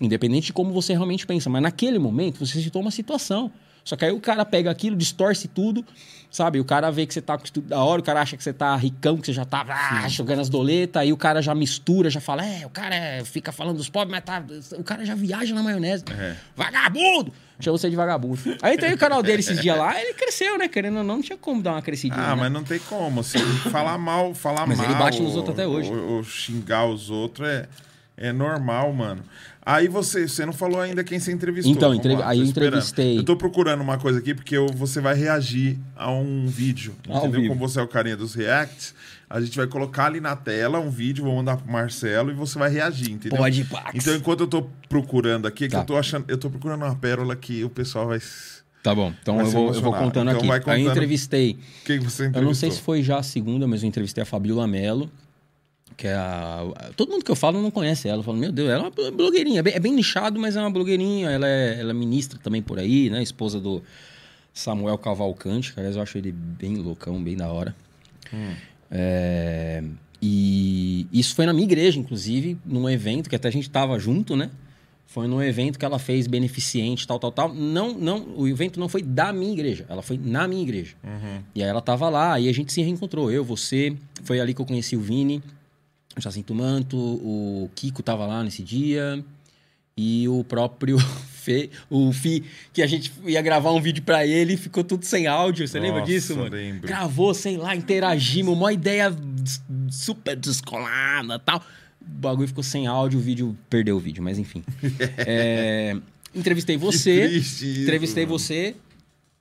independente 0.00 0.46
de 0.46 0.52
como 0.52 0.72
você 0.72 0.92
realmente 0.92 1.26
pensa, 1.26 1.50
mas 1.50 1.60
naquele 1.60 1.98
momento 1.98 2.46
você 2.46 2.62
citou 2.62 2.80
uma 2.80 2.92
situação. 2.92 3.50
Só 3.84 3.96
que 3.96 4.04
aí 4.04 4.12
o 4.12 4.20
cara 4.20 4.44
pega 4.44 4.70
aquilo, 4.70 4.96
distorce 4.96 5.46
tudo, 5.46 5.84
sabe? 6.30 6.58
O 6.58 6.64
cara 6.64 6.90
vê 6.90 7.04
que 7.06 7.12
você 7.12 7.20
tá 7.20 7.36
com 7.36 7.44
tudo 7.44 7.68
da 7.68 7.78
hora, 7.78 8.00
o 8.00 8.04
cara 8.04 8.22
acha 8.22 8.36
que 8.36 8.42
você 8.42 8.52
tá 8.52 8.74
ricão, 8.76 9.18
que 9.18 9.26
você 9.26 9.32
já 9.32 9.44
tá 9.44 9.64
ah, 9.68 10.08
jogando 10.08 10.40
as 10.40 10.48
doletas, 10.48 11.02
aí 11.02 11.12
o 11.12 11.16
cara 11.16 11.42
já 11.42 11.54
mistura, 11.54 12.08
já 12.08 12.20
fala, 12.20 12.44
é, 12.44 12.64
o 12.64 12.70
cara 12.70 12.94
é- 12.94 13.24
fica 13.24 13.52
falando 13.52 13.76
dos 13.76 13.90
pobres, 13.90 14.10
mas 14.10 14.24
tá. 14.24 14.42
O 14.78 14.82
cara 14.82 15.04
já 15.04 15.14
viaja 15.14 15.54
na 15.54 15.62
maionese. 15.62 16.04
É. 16.10 16.34
Vagabundo! 16.56 17.32
Chama 17.60 17.78
você 17.78 17.88
de 17.88 17.94
vagabundo. 17.94 18.38
Aí 18.62 18.76
tem 18.76 18.92
o 18.92 18.98
canal 18.98 19.22
dele 19.22 19.38
esses 19.38 19.60
dias 19.60 19.78
lá, 19.78 20.00
ele 20.00 20.14
cresceu, 20.14 20.58
né? 20.58 20.66
Querendo 20.66 20.98
ou 20.98 21.04
não, 21.04 21.16
não 21.16 21.22
tinha 21.22 21.38
como 21.38 21.62
dar 21.62 21.72
uma 21.72 21.82
crescidinha. 21.82 22.20
Ah, 22.20 22.34
né? 22.34 22.42
mas 22.42 22.52
não 22.52 22.64
tem 22.64 22.80
como. 22.80 23.22
Se 23.22 23.38
falar 23.70 23.96
mal, 23.96 24.34
falar 24.34 24.66
Mas 24.66 24.78
mal. 24.78 24.86
ele 24.86 24.94
bate 24.96 25.22
nos 25.22 25.36
outros 25.36 25.54
até 25.54 25.66
hoje. 25.66 25.88
Ou, 25.88 26.16
ou 26.16 26.24
xingar 26.24 26.86
os 26.86 27.10
outros 27.10 27.46
é, 27.48 27.68
é 28.16 28.32
normal, 28.32 28.92
mano. 28.92 29.22
Aí 29.66 29.88
você, 29.88 30.28
você 30.28 30.44
não 30.44 30.52
falou 30.52 30.78
ainda 30.78 31.02
quem 31.02 31.18
você 31.18 31.32
entrevistou. 31.32 31.72
Então, 31.72 31.94
entrev- 31.94 32.18
lá, 32.18 32.28
aí 32.28 32.38
eu 32.40 32.44
entrevistei- 32.44 33.16
Eu 33.18 33.24
tô 33.24 33.34
procurando 33.34 33.80
uma 33.80 33.96
coisa 33.96 34.18
aqui 34.18 34.34
porque 34.34 34.54
eu- 34.56 34.66
você 34.74 35.00
vai 35.00 35.14
reagir 35.14 35.78
a 35.96 36.10
um 36.10 36.46
vídeo. 36.46 36.94
Ao 37.08 37.18
entendeu? 37.20 37.40
vivo. 37.40 37.54
Como 37.54 37.66
você 37.68 37.80
é 37.80 37.82
o 37.82 37.88
carinha 37.88 38.16
dos 38.16 38.34
reacts, 38.34 38.94
a 39.28 39.40
gente 39.40 39.56
vai 39.56 39.66
colocar 39.66 40.04
ali 40.06 40.20
na 40.20 40.36
tela 40.36 40.78
um 40.78 40.90
vídeo, 40.90 41.24
vou 41.24 41.34
mandar 41.36 41.56
pro 41.56 41.72
Marcelo 41.72 42.30
e 42.30 42.34
você 42.34 42.58
vai 42.58 42.68
reagir, 42.70 43.10
entendeu? 43.12 43.38
Pode, 43.38 43.64
Pax. 43.64 43.92
Então, 43.94 44.14
enquanto 44.14 44.40
eu 44.40 44.46
tô 44.46 44.66
procurando 44.86 45.46
aqui, 45.48 45.64
é 45.64 45.68
que 45.68 45.72
Tá. 45.72 45.80
eu 45.80 45.84
tô 45.86 45.96
achando, 45.96 46.26
eu 46.28 46.36
tô 46.36 46.50
procurando 46.50 46.82
uma 46.84 46.94
pérola 46.94 47.34
que 47.34 47.64
o 47.64 47.70
pessoal 47.70 48.08
vai. 48.08 48.20
Tá 48.82 48.94
bom, 48.94 49.14
então 49.22 49.40
eu 49.40 49.46
vou, 49.46 49.72
eu 49.72 49.80
vou 49.80 49.94
contando 49.94 50.28
Então 50.28 50.40
aqui. 50.40 50.46
vai 50.46 50.58
Aí 50.58 50.62
eu 50.62 50.64
contando. 50.84 50.90
entrevistei 50.90 51.58
Quem 51.86 51.98
você 52.00 52.24
entrevistou? 52.26 52.42
Eu 52.42 52.44
não 52.44 52.52
sei 52.54 52.70
se 52.70 52.82
foi 52.82 53.02
já 53.02 53.16
a 53.16 53.22
segunda, 53.22 53.66
mas 53.66 53.82
eu 53.82 53.88
entrevistei 53.88 54.20
a 54.22 54.26
Fabiola 54.26 54.66
Mello, 54.68 55.10
que 55.96 56.06
é 56.08 56.14
a... 56.14 56.90
Todo 56.96 57.10
mundo 57.10 57.24
que 57.24 57.30
eu 57.30 57.36
falo 57.36 57.62
não 57.62 57.70
conhece 57.70 58.08
ela. 58.08 58.18
Eu 58.18 58.22
falo, 58.22 58.36
meu 58.36 58.50
Deus, 58.50 58.68
ela 58.68 58.84
é 58.84 58.88
uma 58.88 59.10
blogueirinha. 59.10 59.60
É 59.60 59.62
bem, 59.62 59.74
é 59.74 59.80
bem 59.80 59.92
nichado, 59.92 60.40
mas 60.40 60.56
é 60.56 60.60
uma 60.60 60.70
blogueirinha. 60.70 61.30
Ela 61.30 61.46
é, 61.46 61.80
ela 61.80 61.90
é 61.90 61.94
ministra 61.94 62.38
também 62.42 62.60
por 62.62 62.78
aí, 62.78 63.10
né? 63.10 63.22
Esposa 63.22 63.60
do 63.60 63.82
Samuel 64.52 64.98
Cavalcante. 64.98 65.72
que, 65.72 65.78
Aliás, 65.78 65.96
eu 65.96 66.02
acho 66.02 66.18
ele 66.18 66.32
bem 66.32 66.76
loucão, 66.76 67.22
bem 67.22 67.36
da 67.36 67.48
hora. 67.50 67.74
É, 68.90 69.82
E 70.20 71.06
isso 71.12 71.34
foi 71.34 71.46
na 71.46 71.52
minha 71.52 71.64
igreja, 71.66 71.98
inclusive, 71.98 72.56
num 72.64 72.88
evento 72.88 73.28
que 73.28 73.36
até 73.36 73.48
a 73.48 73.52
gente 73.52 73.68
tava 73.70 73.98
junto, 73.98 74.34
né? 74.36 74.50
Foi 75.06 75.28
num 75.28 75.40
evento 75.40 75.78
que 75.78 75.84
ela 75.84 75.98
fez 75.98 76.26
beneficente, 76.26 77.06
tal, 77.06 77.20
tal, 77.20 77.30
tal. 77.30 77.54
Não, 77.54 77.92
não, 77.96 78.34
o 78.36 78.48
evento 78.48 78.80
não 78.80 78.88
foi 78.88 79.02
da 79.02 79.32
minha 79.32 79.52
igreja, 79.52 79.84
ela 79.88 80.02
foi 80.02 80.18
na 80.20 80.48
minha 80.48 80.62
igreja. 80.62 80.96
E 81.54 81.62
aí 81.62 81.68
ela 81.68 81.80
tava 81.80 82.08
lá, 82.08 82.40
e 82.40 82.48
a 82.48 82.52
gente 82.52 82.72
se 82.72 82.82
reencontrou. 82.82 83.30
Eu, 83.30 83.44
você, 83.44 83.94
foi 84.24 84.40
ali 84.40 84.52
que 84.54 84.60
eu 84.60 84.66
conheci 84.66 84.96
o 84.96 85.00
Vini, 85.00 85.40
o 86.16 86.20
Jacinto 86.20 86.54
Manto, 86.54 86.96
o 86.96 87.70
Kiko 87.74 88.02
tava 88.02 88.26
lá 88.26 88.42
nesse 88.42 88.62
dia. 88.62 89.24
E 89.96 90.28
o 90.28 90.42
próprio 90.42 90.98
Fê, 91.44 91.70
o 91.90 92.10
Fi, 92.12 92.42
que 92.72 92.82
a 92.82 92.86
gente 92.86 93.12
ia 93.26 93.40
gravar 93.42 93.70
um 93.70 93.80
vídeo 93.80 94.02
pra 94.02 94.26
ele 94.26 94.56
ficou 94.56 94.82
tudo 94.82 95.04
sem 95.04 95.26
áudio. 95.26 95.68
Você 95.68 95.78
lembra 95.78 96.00
Nossa, 96.00 96.12
disso, 96.12 96.36
mano? 96.36 96.50
lembro. 96.50 96.88
Gravou, 96.88 97.34
sei 97.34 97.56
lá, 97.56 97.76
interagimos, 97.76 98.56
uma 98.56 98.72
ideia 98.72 99.14
super 99.90 100.36
descolada 100.36 101.38
tal. 101.38 101.58
O 102.00 102.18
bagulho 102.18 102.48
ficou 102.48 102.64
sem 102.64 102.86
áudio, 102.86 103.18
o 103.18 103.22
vídeo 103.22 103.56
perdeu 103.68 103.96
o 103.96 104.00
vídeo, 104.00 104.22
mas 104.22 104.38
enfim. 104.38 104.64
É, 105.18 105.96
entrevistei 106.34 106.76
você. 106.76 107.26
isso, 107.26 107.64
entrevistei 107.64 108.24
mano. 108.24 108.38
você 108.38 108.74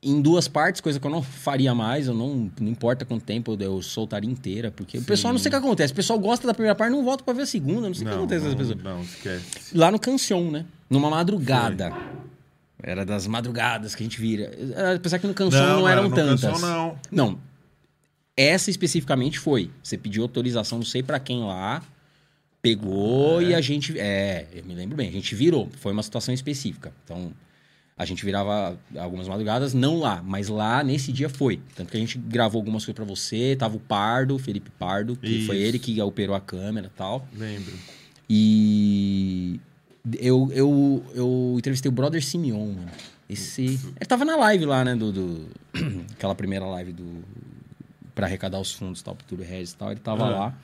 em 0.03 0.21
duas 0.21 0.47
partes, 0.47 0.81
coisa 0.81 0.99
que 0.99 1.07
eu 1.07 1.11
não 1.11 1.21
faria 1.21 1.73
mais. 1.73 2.07
Eu 2.07 2.13
não, 2.13 2.51
não 2.59 2.69
importa 2.69 3.05
quanto 3.05 3.23
tempo 3.23 3.53
eu, 3.53 3.59
eu 3.59 3.81
soltaria 3.81 4.29
inteira, 4.29 4.71
porque 4.71 4.97
o 4.97 5.03
pessoal 5.03 5.33
não 5.33 5.39
sei 5.39 5.49
o 5.49 5.51
que 5.51 5.57
acontece. 5.57 5.93
O 5.93 5.95
pessoal 5.95 6.19
gosta 6.19 6.45
da 6.45 6.53
primeira 6.53 6.75
parte, 6.75 6.91
não 6.91 7.03
volta 7.03 7.23
pra 7.23 7.33
ver 7.33 7.43
a 7.43 7.45
segunda. 7.45 7.87
Não 7.87 7.93
sei 7.93 8.05
o 8.05 8.09
que 8.09 8.15
acontece 8.15 8.55
pessoas. 8.55 8.83
não, 8.83 9.01
esquece. 9.01 9.45
Lá 9.77 9.91
no 9.91 9.99
Cancion, 9.99 10.51
né? 10.51 10.65
Numa 10.89 11.09
madrugada. 11.09 11.93
Era 12.81 13.05
das 13.05 13.25
madrugadas 13.27 13.95
que 13.95 14.03
a 14.03 14.05
gente 14.05 14.19
vira. 14.19 14.51
Apesar 14.95 15.17
que 15.17 15.25
no 15.25 15.33
Cancion 15.33 15.65
não, 15.65 15.87
eram 15.87 16.09
no 16.09 16.15
tantas. 16.15 16.41
Canção, 16.41 16.97
não. 17.11 17.29
Não. 17.29 17.39
Essa 18.35 18.69
especificamente 18.69 19.39
foi. 19.39 19.69
Você 19.81 19.97
pediu 19.97 20.23
autorização, 20.23 20.79
não 20.79 20.85
sei 20.85 21.01
pra 21.01 21.19
quem 21.19 21.43
lá. 21.43 21.81
Pegou 22.61 23.41
e 23.41 23.53
a 23.53 23.61
gente. 23.61 23.97
É, 23.99 24.47
eu 24.53 24.63
me 24.63 24.73
lembro 24.73 24.97
bem. 24.97 25.07
A 25.07 25.11
gente 25.11 25.35
virou. 25.35 25.69
Foi 25.79 25.91
uma 25.91 26.03
situação 26.03 26.33
específica. 26.33 26.91
Então, 27.03 27.31
a 27.97 28.05
gente 28.05 28.25
virava 28.25 28.77
algumas 28.97 29.27
madrugadas, 29.27 29.73
não 29.73 29.99
lá, 29.99 30.21
mas 30.25 30.47
lá 30.47 30.83
nesse 30.83 31.11
dia 31.11 31.29
foi. 31.29 31.61
Tanto 31.75 31.91
que 31.91 31.97
a 31.97 31.99
gente 31.99 32.17
gravou 32.17 32.59
algumas 32.59 32.83
coisas 32.83 32.95
pra 32.95 33.05
você. 33.05 33.55
Tava 33.55 33.77
o 33.77 33.79
Pardo, 33.79 34.37
Felipe 34.39 34.69
Pardo, 34.79 35.15
que 35.15 35.45
foi 35.45 35.57
Isso. 35.57 35.65
ele 35.65 35.79
que 35.79 36.01
operou 36.01 36.35
a 36.35 36.41
câmera 36.41 36.87
e 36.87 36.97
tal. 36.97 37.27
Lembro. 37.35 37.73
E 38.29 39.59
eu, 40.19 40.49
eu, 40.53 41.03
eu 41.13 41.55
entrevistei 41.57 41.89
o 41.89 41.91
Brother 41.93 42.23
Simeon, 42.23 42.67
mano. 42.73 42.91
Esse. 43.29 43.61
Ele 43.65 44.05
tava 44.07 44.25
na 44.25 44.35
live 44.35 44.65
lá, 44.65 44.83
né? 44.83 44.95
Do, 44.95 45.11
do- 45.11 45.47
aquela 46.13 46.35
primeira 46.35 46.65
live 46.65 46.91
do. 46.93 47.23
Pra 48.13 48.27
arrecadar 48.27 48.59
os 48.59 48.71
fundos 48.73 49.01
tal, 49.01 49.15
pro 49.15 49.25
Túlio 49.25 49.45
Regis 49.45 49.71
e 49.71 49.77
tal. 49.77 49.91
Ele 49.91 49.99
tava 49.99 50.25
Ah. 50.25 50.29
lá. 50.29 50.57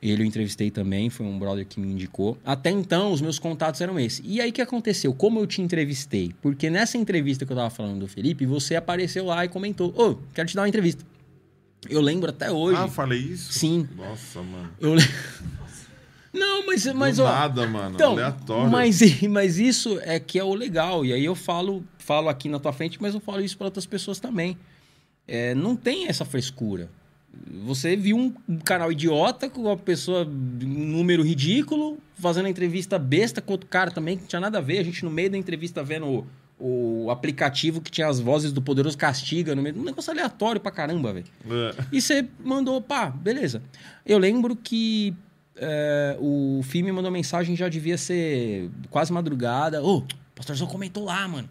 Ele 0.00 0.22
eu 0.22 0.26
entrevistei 0.26 0.70
também, 0.70 1.08
foi 1.08 1.24
um 1.24 1.38
brother 1.38 1.66
que 1.66 1.80
me 1.80 1.88
indicou. 1.88 2.36
Até 2.44 2.70
então, 2.70 3.12
os 3.12 3.20
meus 3.20 3.38
contatos 3.38 3.80
eram 3.80 3.98
esses. 3.98 4.22
E 4.24 4.40
aí, 4.40 4.50
o 4.50 4.52
que 4.52 4.60
aconteceu? 4.60 5.12
Como 5.14 5.40
eu 5.40 5.46
te 5.46 5.62
entrevistei? 5.62 6.34
Porque 6.42 6.68
nessa 6.68 6.98
entrevista 6.98 7.46
que 7.46 7.52
eu 7.52 7.56
tava 7.56 7.70
falando 7.70 8.00
do 8.00 8.08
Felipe, 8.08 8.44
você 8.44 8.76
apareceu 8.76 9.24
lá 9.24 9.44
e 9.44 9.48
comentou: 9.48 9.94
Ô, 9.96 10.16
quero 10.34 10.48
te 10.48 10.54
dar 10.54 10.62
uma 10.62 10.68
entrevista. 10.68 11.04
Eu 11.88 12.00
lembro 12.00 12.30
até 12.30 12.50
hoje. 12.50 12.78
Ah, 12.78 12.88
falei 12.88 13.18
isso? 13.18 13.52
Sim. 13.52 13.88
Nossa, 13.96 14.42
mano. 14.42 14.70
Eu 14.80 14.96
Não, 16.36 16.66
mas, 16.66 16.84
mas 16.92 17.16
Do 17.16 17.24
ó, 17.24 17.32
nada, 17.32 17.66
mano. 17.66 17.94
então, 17.94 18.12
aleatório. 18.12 18.70
mas, 18.70 19.00
mas 19.30 19.58
isso 19.58 19.98
é 20.02 20.20
que 20.20 20.38
é 20.38 20.44
o 20.44 20.54
legal. 20.54 21.04
E 21.04 21.12
aí 21.12 21.24
eu 21.24 21.34
falo, 21.34 21.82
falo 21.98 22.28
aqui 22.28 22.48
na 22.48 22.58
tua 22.58 22.72
frente, 22.72 23.00
mas 23.00 23.14
eu 23.14 23.20
falo 23.20 23.40
isso 23.40 23.56
para 23.56 23.68
outras 23.68 23.86
pessoas 23.86 24.20
também. 24.20 24.58
É, 25.26 25.54
não 25.54 25.74
tem 25.74 26.06
essa 26.08 26.24
frescura. 26.24 26.90
Você 27.64 27.96
viu 27.96 28.16
um, 28.16 28.58
canal 28.58 28.90
idiota 28.92 29.48
com 29.48 29.62
uma 29.62 29.76
pessoa, 29.76 30.24
um 30.24 30.66
número 30.66 31.22
ridículo, 31.22 31.98
fazendo 32.18 32.48
entrevista 32.48 32.98
besta 32.98 33.40
com 33.40 33.52
outro 33.52 33.68
cara 33.68 33.90
também, 33.90 34.16
que 34.16 34.22
não 34.22 34.28
tinha 34.28 34.40
nada 34.40 34.58
a 34.58 34.60
ver. 34.60 34.78
A 34.78 34.82
gente 34.82 35.04
no 35.04 35.10
meio 35.10 35.30
da 35.30 35.36
entrevista 35.36 35.82
vendo 35.82 36.26
o, 36.58 37.04
o 37.04 37.10
aplicativo 37.10 37.80
que 37.80 37.90
tinha 37.90 38.08
as 38.08 38.20
vozes 38.20 38.52
do 38.52 38.62
Poderoso 38.62 38.96
Castiga 38.96 39.54
no 39.54 39.62
meio. 39.62 39.78
Um 39.78 39.84
negócio 39.84 40.12
aleatório 40.12 40.60
pra 40.60 40.70
caramba, 40.70 41.12
velho. 41.12 41.26
É. 41.48 41.84
E 41.92 42.00
você 42.00 42.26
mandou, 42.42 42.80
pá, 42.80 43.10
beleza. 43.10 43.62
Eu 44.04 44.18
lembro 44.18 44.56
que 44.56 45.14
é, 45.56 46.16
o 46.20 46.60
Fih 46.62 46.82
me 46.82 46.92
mandou 46.92 47.10
mensagem, 47.10 47.56
já 47.56 47.68
devia 47.68 47.98
ser 47.98 48.70
quase 48.90 49.12
madrugada. 49.12 49.82
Ô, 49.82 49.98
o 49.98 50.06
pastorzão 50.34 50.66
comentou 50.66 51.04
lá, 51.04 51.26
mano. 51.26 51.48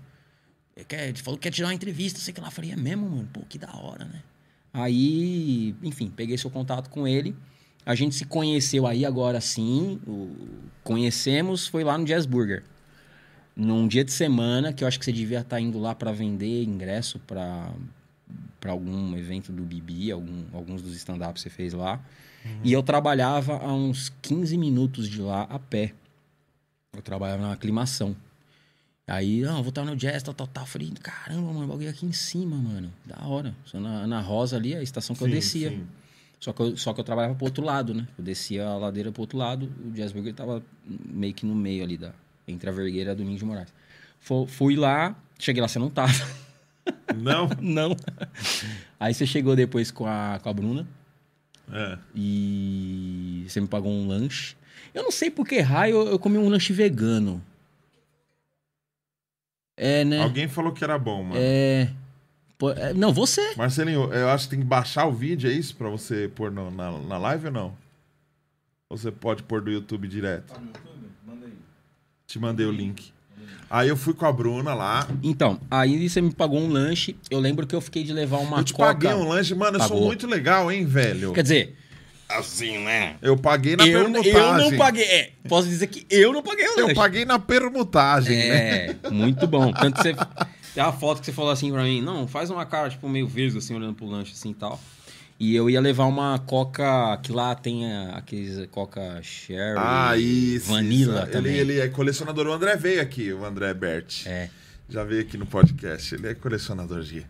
Ele, 0.76 0.86
quer, 0.86 1.10
ele 1.10 1.18
falou 1.18 1.38
que 1.38 1.44
quer 1.44 1.52
te 1.52 1.62
dar 1.62 1.70
uma 1.70 1.74
entrevista, 1.74 2.20
sei 2.20 2.34
que 2.34 2.41
lá. 2.41 2.48
Eu 2.48 2.52
falei, 2.52 2.72
é 2.72 2.76
mesmo, 2.76 3.10
mano? 3.10 3.30
Pô, 3.32 3.41
que 3.48 3.57
da 3.57 3.74
hora, 3.76 4.06
né? 4.06 4.22
Aí, 4.77 5.73
enfim, 5.81 6.11
peguei 6.14 6.38
seu 6.38 6.49
contato 6.49 6.89
com 6.89 7.07
ele. 7.07 7.34
A 7.85 7.95
gente 7.95 8.14
se 8.15 8.26
conheceu 8.26 8.85
aí 8.85 9.06
agora 9.06 9.39
sim. 9.39 9.99
o- 10.06 10.35
conhecemos, 10.84 11.65
foi 11.68 11.84
lá 11.84 11.97
no 11.97 12.03
Jazz 12.06 12.26
Burger. 12.26 12.64
Num 13.56 13.88
dia 13.88 14.03
de 14.03 14.11
semana, 14.11 14.73
que 14.73 14.84
eu 14.84 14.88
acho 14.88 14.99
que 14.99 15.06
você 15.06 15.14
devia 15.14 15.39
estar 15.39 15.60
indo 15.61 15.80
lá 15.80 15.95
para 15.95 16.11
vender 16.11 16.64
ingresso 16.64 17.19
para 17.19 17.72
para 18.60 18.72
algum 18.72 19.15
evento 19.15 19.52
do 19.52 19.61
Bibi, 19.61 20.11
algum, 20.11 20.43
alguns 20.52 20.81
dos 20.81 20.95
stand-ups 20.95 21.43
que 21.43 21.49
você 21.49 21.56
fez 21.56 21.72
lá. 21.73 22.03
E 22.64 22.73
eu 22.73 22.81
trabalhava 22.81 23.57
a 23.57 23.72
uns 23.72 24.11
15 24.23 24.57
minutos 24.57 25.07
de 25.07 25.22
lá 25.22 25.43
a 25.43 25.60
pé. 25.60 25.93
Eu 26.91 27.02
trabalhava 27.03 27.43
na 27.43 27.52
aclimação. 27.53 28.15
Aí, 29.07 29.41
não, 29.41 29.61
vou 29.61 29.69
estar 29.69 29.84
no 29.86 29.95
jazz, 29.95 30.23
tal, 30.23 30.34
tal, 30.34 30.48
tal. 30.48 30.65
Falei, 30.65 30.91
caramba, 31.02 31.53
mano, 31.53 31.65
o 31.65 31.68
bagulho 31.68 31.88
é 31.88 31.91
aqui 31.91 32.06
em 32.07 32.11
cima, 32.11 32.56
mano. 32.56 32.91
Da 33.06 33.18
hora. 33.27 33.56
Só 33.65 33.80
na, 33.80 34.07
na 34.07 34.19
Rosa 34.19 34.56
ali, 34.57 34.73
a 34.76 34.82
estação 34.82 35.15
que 35.15 35.22
eu 35.23 35.27
Sim, 35.27 35.34
descia. 35.34 35.69
sim. 35.69 35.86
Só 36.40 36.52
que, 36.53 36.61
eu, 36.61 36.76
só 36.77 36.94
que 36.94 36.99
eu 36.99 37.03
trabalhava 37.03 37.36
pro 37.36 37.45
outro 37.45 37.64
lado, 37.64 37.94
né? 37.94 38.07
Eu 38.18 38.23
descia 38.23 38.65
a 38.68 38.77
ladeira 38.77 39.11
pro 39.11 39.22
outro 39.22 39.38
lado, 39.38 39.72
o 39.86 39.91
Jazz 39.91 40.11
Burger 40.11 40.34
tava 40.34 40.61
meio 41.06 41.34
que 41.34 41.45
no 41.45 41.56
meio 41.56 41.84
ali, 41.84 41.98
da, 41.98 42.14
entre 42.48 42.69
a 42.69 42.73
Vergueira 42.73 43.11
e 43.11 43.14
a 43.14 43.15
Domingos 43.15 43.40
de 43.40 43.45
Moraes. 43.45 43.73
Fu- 44.19 44.45
fui 44.48 44.76
lá, 44.76 45.15
cheguei 45.40 45.61
lá, 45.61 45.68
você 45.68 45.80
não 45.80 45.90
tava. 45.90 46.14
Não? 47.15 47.49
não. 47.61 47.95
Aí 48.99 49.14
você 49.14 49.26
chegou 49.26 49.56
depois 49.56 49.90
com 49.91 50.06
a, 50.06 50.40
com 50.44 50.49
a 50.49 50.53
Bruna 50.53 50.88
É. 51.72 51.98
e 52.60 53.45
você 53.48 53.61
me 53.61 53.68
pagou 53.68 53.91
um 53.91 54.07
lanche. 54.07 54.56
Eu 54.94 55.03
não 55.03 55.11
sei 55.11 55.32
por 55.32 55.48
que 55.48 55.60
raio 55.61 55.95
eu, 55.98 56.07
eu 56.10 56.19
comi 56.19 56.38
um 56.38 56.49
lanche 56.49 56.73
vegano. 56.73 57.41
É, 59.77 60.06
né? 60.06 60.22
Alguém 60.23 60.47
falou 60.47 60.72
que 60.72 60.84
era 60.84 60.97
bom, 60.97 61.23
mano. 61.23 61.35
É... 61.38 61.89
Pô, 62.57 62.72
é, 62.72 62.93
Não, 62.93 63.11
você. 63.14 63.53
Marcelinho, 63.57 64.11
eu 64.14 64.30
acho 64.30 64.45
que 64.45 64.52
tem 64.52 64.60
que 64.60 64.65
baixar 64.65 65.06
o 65.06 65.11
vídeo, 65.11 65.49
é 65.49 65.53
isso? 65.53 65.76
Pra 65.76 65.89
você 65.89 66.30
pôr 66.34 66.49
no- 66.52 66.72
na, 66.72 66.91
na 66.99 67.18
live 67.18 67.47
ou 67.47 67.52
não? 67.52 67.73
Ou 68.89 68.97
você 68.97 69.11
pode 69.11 69.43
pôr 69.43 69.61
do 69.61 69.69
YouTube 69.69 70.07
direto? 70.07 70.53
Tá 70.53 70.60
no 70.60 70.68
YouTube? 70.68 71.10
Manda 71.27 71.45
aí. 71.47 71.53
Te 72.26 72.39
mandei 72.39 72.65
o 72.65 72.72
link. 72.72 73.11
Aí 73.69 73.89
eu 73.89 73.97
fui 73.97 74.14
com 74.14 74.26
a 74.26 74.31
Bruna 74.31 74.73
lá. 74.73 75.07
Então, 75.23 75.60
aí 75.69 76.07
você 76.07 76.22
me 76.22 76.31
pagou 76.31 76.60
um 76.61 76.69
lanche. 76.69 77.15
Eu 77.30 77.39
lembro 77.39 77.65
que 77.68 77.76
eu 77.76 77.81
fiquei 77.81 78.03
de 78.03 78.14
levar 78.14 78.38
uma 78.38 78.60
eu 78.60 78.64
te 78.64 78.73
coca... 78.73 78.93
paguei 78.93 79.10
um 79.14 79.27
lanche. 79.27 79.53
Mano, 79.56 79.77
eu 79.77 79.81
sou 79.81 79.89
Pagou. 79.89 80.06
muito 80.06 80.27
legal, 80.27 80.72
hein, 80.72 80.85
velho? 80.85 81.34
Quer 81.34 81.41
dizer, 81.41 81.76
Assim, 82.27 82.80
né? 82.84 83.15
Eu 83.22 83.38
paguei 83.38 83.76
na 83.76 83.85
eu, 83.88 84.02
permutagem. 84.03 84.34
eu 84.65 84.72
não 84.72 84.77
paguei. 84.77 85.03
É, 85.06 85.31
posso 85.47 85.68
dizer 85.68 85.88
que 85.88 86.06
eu 86.10 86.34
não 86.34 86.41
paguei 86.41 86.68
o 86.68 86.80
Eu 86.80 86.93
paguei 86.95 87.23
na 87.26 87.38
permutagem, 87.38 88.35
né? 88.38 88.85
É, 89.03 89.10
muito 89.11 89.45
bom. 89.47 89.72
Tanto 89.72 89.95
que 89.97 90.02
você. 90.02 90.15
Tem 90.73 90.84
uma 90.84 90.91
foto 90.91 91.19
que 91.19 91.26
você 91.27 91.31
falou 91.31 91.52
assim 91.52 91.72
pra 91.72 91.84
mim, 91.84 92.02
não, 92.02 92.27
faz 92.27 92.49
uma 92.49 92.65
cara, 92.65 92.89
tipo, 92.89 93.07
meio 93.07 93.27
verde, 93.27 93.57
assim, 93.57 93.73
olhando 93.76 93.93
pro 93.93 94.06
lanche 94.07 94.34
assim 94.34 94.49
e 94.49 94.53
tal. 94.56 94.80
E 95.39 95.56
eu 95.56 95.69
ia 95.69 95.80
levar 95.80 96.06
uma 96.06 96.39
coca, 96.39 97.18
que 97.22 97.31
lá 97.31 97.53
tem 97.56 97.91
a- 97.91 98.15
aqueles 98.18 98.65
coca 98.72 99.19
sherry, 99.22 99.77
Ah, 99.77 100.18
isso. 100.18 100.72
vanilla 100.72 101.23
isso. 101.23 101.31
também. 101.31 101.53
Ele, 101.57 101.73
ele 101.73 101.81
é 101.81 101.88
colecionador. 101.89 102.47
O 102.47 102.53
André 102.53 102.76
veio 102.76 103.02
aqui, 103.02 103.31
o 103.34 103.45
André 103.45 103.73
Bert. 103.73 104.26
É. 104.26 104.49
Já 104.89 105.03
veio 105.03 105.22
aqui 105.22 105.38
no 105.38 105.45
podcast. 105.45 106.15
Ele 106.15 106.27
é 106.27 106.34
colecionador 106.34 107.02
de 107.02 107.26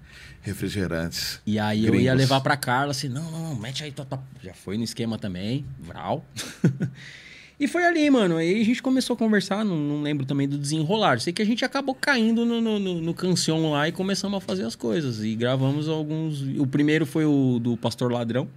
refrigerantes. 0.46 1.42
E 1.46 1.58
aí 1.58 1.80
eu 1.86 1.92
Gringos. 1.92 2.06
ia 2.06 2.14
levar 2.14 2.40
pra 2.40 2.56
Carla, 2.56 2.92
assim, 2.92 3.10
não, 3.10 3.30
não, 3.32 3.50
não, 3.50 3.56
mete 3.56 3.84
aí, 3.84 3.92
tá, 3.92 4.06
tá. 4.06 4.20
já 4.44 4.54
foi 4.54 4.78
no 4.78 4.84
esquema 4.84 5.18
também, 5.18 5.66
vral. 5.80 6.24
e 7.60 7.68
foi 7.68 7.84
ali, 7.84 8.08
mano, 8.12 8.38
aí 8.38 8.62
a 8.62 8.64
gente 8.64 8.82
começou 8.82 9.16
a 9.16 9.18
conversar, 9.18 9.66
não, 9.66 9.76
não 9.76 10.02
lembro 10.04 10.24
também 10.26 10.48
do 10.48 10.58
desenrolar, 10.58 11.20
sei 11.20 11.34
que 11.34 11.42
a 11.42 11.46
gente 11.46 11.66
acabou 11.66 11.96
caindo 11.96 12.46
no, 12.46 12.62
no, 12.62 12.78
no, 12.80 13.02
no 13.02 13.14
cancion 13.14 13.72
lá 13.72 13.88
e 13.88 13.92
começamos 13.92 14.38
a 14.38 14.40
fazer 14.40 14.64
as 14.66 14.76
coisas, 14.76 15.24
e 15.24 15.36
gravamos 15.36 15.90
alguns, 15.90 16.42
o 16.60 16.68
primeiro 16.68 17.06
foi 17.06 17.26
o 17.26 17.60
do 17.60 17.76
Pastor 17.76 18.12
Ladrão, 18.12 18.48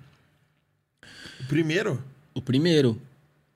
O 1.41 1.45
primeiro? 1.49 2.03
o 2.35 2.43
primeiro, 2.43 3.01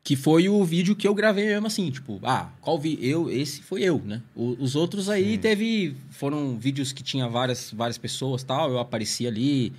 que 0.05 0.17
foi 0.17 0.49
o 0.49 0.65
vídeo 0.65 0.97
que 0.97 1.07
eu 1.07 1.15
gravei 1.15 1.47
mesmo 1.47 1.67
assim, 1.67 1.89
tipo, 1.91 2.19
ah, 2.25 2.49
qual 2.61 2.79
vi 2.79 2.99
eu, 3.01 3.31
esse 3.31 3.63
foi 3.63 3.83
eu, 3.83 4.01
né? 4.05 4.21
O- 4.35 4.57
os 4.59 4.75
outros 4.75 5.09
aí 5.09 5.39
teve, 5.39 5.95
foram 6.11 6.59
vídeos 6.59 6.93
que 6.93 7.03
tinha 7.05 7.29
várias, 7.29 7.71
várias 7.73 7.99
pessoas 7.99 8.43
tal, 8.43 8.71
eu 8.71 8.79
apareci 8.81 9.27
ali, 9.29 9.73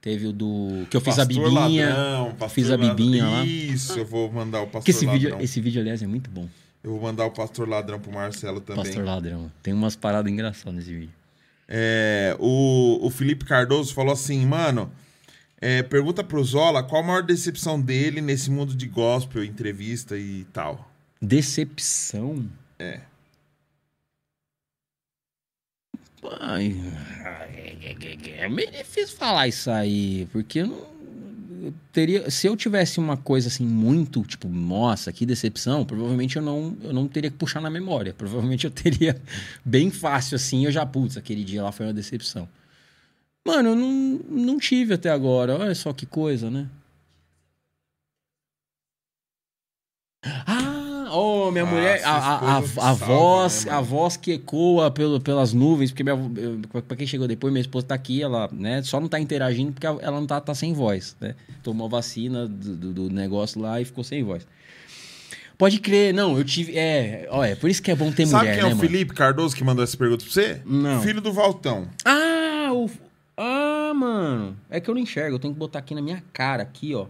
teve 0.00 0.26
o 0.26 0.32
do, 0.32 0.86
que 0.90 0.96
eu 0.96 1.00
fiz 1.00 1.18
a 1.20 1.24
Pastor 1.26 1.44
bibinha, 1.50 1.88
Ladrão, 1.94 2.48
fiz 2.48 2.66
a 2.68 2.70
Ladrão. 2.76 2.94
bibinha 2.96 3.28
lá. 3.28 3.44
Isso, 3.44 3.96
eu 3.98 4.04
vou 4.04 4.30
mandar 4.32 4.60
o 4.62 4.64
Pastor 4.66 4.82
que 4.82 4.90
esse 4.90 5.06
Ladrão. 5.06 5.20
vídeo, 5.30 5.44
esse 5.44 5.60
vídeo, 5.60 5.80
aliás, 5.80 6.02
é 6.02 6.06
muito 6.06 6.28
bom, 6.30 6.48
Eu 6.82 6.90
vou 6.92 7.02
mandar 7.02 7.26
o 7.26 7.30
Pastor 7.30 7.68
Ladrão 7.68 8.00
pro 8.00 8.10
Marcelo 8.12 8.60
também. 8.60 8.82
Pastor 8.84 9.04
Ladrão, 9.04 9.52
tem 9.62 9.72
umas 9.72 9.94
paradas 9.94 10.32
engraçadas 10.32 10.74
nesse 10.74 10.92
vídeo. 10.92 11.12
É, 11.68 12.34
o, 12.40 12.98
o 13.06 13.10
Felipe 13.10 13.44
Cardoso 13.44 13.94
falou 13.94 14.12
assim, 14.12 14.44
mano, 14.44 14.90
é, 15.60 15.82
pergunta 15.82 16.24
pro 16.24 16.42
Zola 16.42 16.82
qual 16.82 17.02
a 17.02 17.06
maior 17.06 17.22
decepção 17.22 17.80
dele 17.80 18.20
nesse 18.20 18.50
mundo 18.50 18.74
de 18.74 18.86
gospel, 18.86 19.44
entrevista 19.44 20.16
e 20.16 20.44
tal. 20.52 20.90
Decepção? 21.20 22.48
É. 22.78 23.00
Pai, 26.22 26.76
é 28.38 28.48
meio 28.48 28.70
difícil 28.70 29.16
falar 29.16 29.48
isso 29.48 29.70
aí, 29.70 30.28
porque 30.32 30.60
eu 30.60 30.66
não 30.66 30.90
eu 31.62 31.74
teria, 31.92 32.30
se 32.30 32.46
eu 32.46 32.56
tivesse 32.56 32.98
uma 32.98 33.16
coisa 33.16 33.48
assim 33.48 33.66
muito, 33.66 34.22
tipo, 34.22 34.48
nossa, 34.48 35.12
que 35.12 35.26
decepção, 35.26 35.84
provavelmente 35.84 36.36
eu 36.36 36.42
não, 36.42 36.76
eu 36.82 36.92
não 36.92 37.06
teria 37.06 37.30
que 37.30 37.36
puxar 37.36 37.60
na 37.60 37.68
memória. 37.68 38.14
Provavelmente 38.14 38.64
eu 38.64 38.70
teria 38.70 39.20
bem 39.64 39.90
fácil 39.90 40.36
assim, 40.36 40.64
eu 40.64 40.72
já, 40.72 40.86
putz, 40.86 41.16
aquele 41.16 41.44
dia 41.44 41.62
lá 41.62 41.70
foi 41.70 41.86
uma 41.86 41.92
decepção. 41.92 42.48
Mano, 43.50 43.70
eu 43.70 43.74
não, 43.76 44.20
não 44.28 44.58
tive 44.58 44.94
até 44.94 45.10
agora. 45.10 45.56
Olha 45.58 45.74
só 45.74 45.92
que 45.92 46.06
coisa, 46.06 46.50
né? 46.50 46.68
Ah, 50.24 51.08
oh, 51.12 51.50
minha 51.50 51.64
Ah, 51.64 51.66
mulher, 51.66 52.02
a, 52.04 52.10
a, 52.10 52.58
a, 52.58 52.62
salva, 52.62 52.94
voz, 53.06 53.64
né, 53.64 53.72
a 53.72 53.80
voz 53.80 54.16
que 54.16 54.32
ecoa 54.32 54.90
pelo, 54.90 55.18
pelas 55.20 55.52
nuvens, 55.52 55.90
porque 55.90 56.04
pra 56.82 56.96
quem 56.96 57.06
chegou 57.06 57.26
depois, 57.26 57.52
minha 57.52 57.62
esposa 57.62 57.86
tá 57.86 57.94
aqui, 57.94 58.22
ela, 58.22 58.48
né, 58.52 58.82
só 58.82 59.00
não 59.00 59.08
tá 59.08 59.18
interagindo 59.18 59.72
porque 59.72 59.86
ela 59.86 60.12
não 60.12 60.26
tá, 60.26 60.40
tá 60.40 60.54
sem 60.54 60.72
voz, 60.74 61.16
né? 61.20 61.34
Tomou 61.62 61.86
a 61.86 61.90
vacina 61.90 62.46
do, 62.46 62.92
do- 62.92 63.10
negócio 63.10 63.60
lá 63.60 63.80
e 63.80 63.84
ficou 63.84 64.04
sem 64.04 64.22
voz. 64.22 64.46
Pode 65.56 65.78
crer, 65.80 66.14
não, 66.14 66.38
eu 66.38 66.44
tive, 66.44 66.76
é, 66.78 67.26
olha, 67.30 67.56
por 67.56 67.68
isso 67.68 67.82
que 67.82 67.90
é 67.90 67.94
bom 67.96 68.12
ter 68.12 68.26
Sabe 68.26 68.44
mulher, 68.44 68.54
quem 68.54 68.60
é 68.60 68.68
né, 68.68 68.72
o 68.72 68.76
mano? 68.76 68.88
Felipe 68.88 69.14
Cardoso 69.14 69.56
que 69.56 69.64
mandou 69.64 69.82
essa 69.82 69.96
pergunta 69.96 70.22
pra 70.24 70.32
você? 70.32 70.60
Não. 70.64 71.02
Filho 71.02 71.20
do 71.20 71.32
Valtão. 71.32 71.88
Ah, 72.04 72.70
o, 72.72 72.88
ah, 73.42 73.92
mano, 73.94 74.56
é 74.68 74.80
que 74.80 74.88
eu 74.90 74.94
não 74.94 75.00
enxergo, 75.02 75.36
eu 75.36 75.38
tenho 75.38 75.54
que 75.54 75.58
botar 75.58 75.78
aqui 75.78 75.94
na 75.94 76.02
minha 76.02 76.22
cara, 76.32 76.62
aqui, 76.62 76.94
ó. 76.94 77.06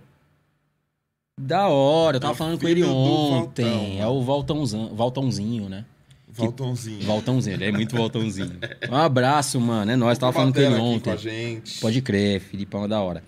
Da 1.38 1.68
hora, 1.68 2.16
eu 2.16 2.20
tava 2.20 2.34
É 2.34 2.36
falando 2.36 2.60
com 2.60 2.68
ele 2.68 2.84
ontem. 2.84 3.64
Valtão, 3.64 3.96
é 3.98 4.06
o 4.06 4.22
Valtãozão, 4.22 4.94
Valtãozinho, 4.94 5.68
né? 5.68 5.84
Valtãozinho. 6.28 7.02
Valtãozinho, 7.02 7.54
ele 7.54 7.64
é 7.64 7.72
muito 7.72 7.96
Valtãozinho. 7.96 8.58
Um 8.90 8.94
abraço, 8.96 9.58
mano. 9.60 9.90
É 9.90 9.96
nóis, 9.96 10.18
tava 10.18 10.32
falando 10.32 10.54
com 10.54 10.60
ele 10.60 10.74
ontem. 10.74 11.12
Com. 11.16 11.80
Pode 11.80 12.02
crer, 12.02 12.40
Filipão 12.40 12.84
é 12.84 12.88
da 12.88 13.00
hora. 13.00 13.24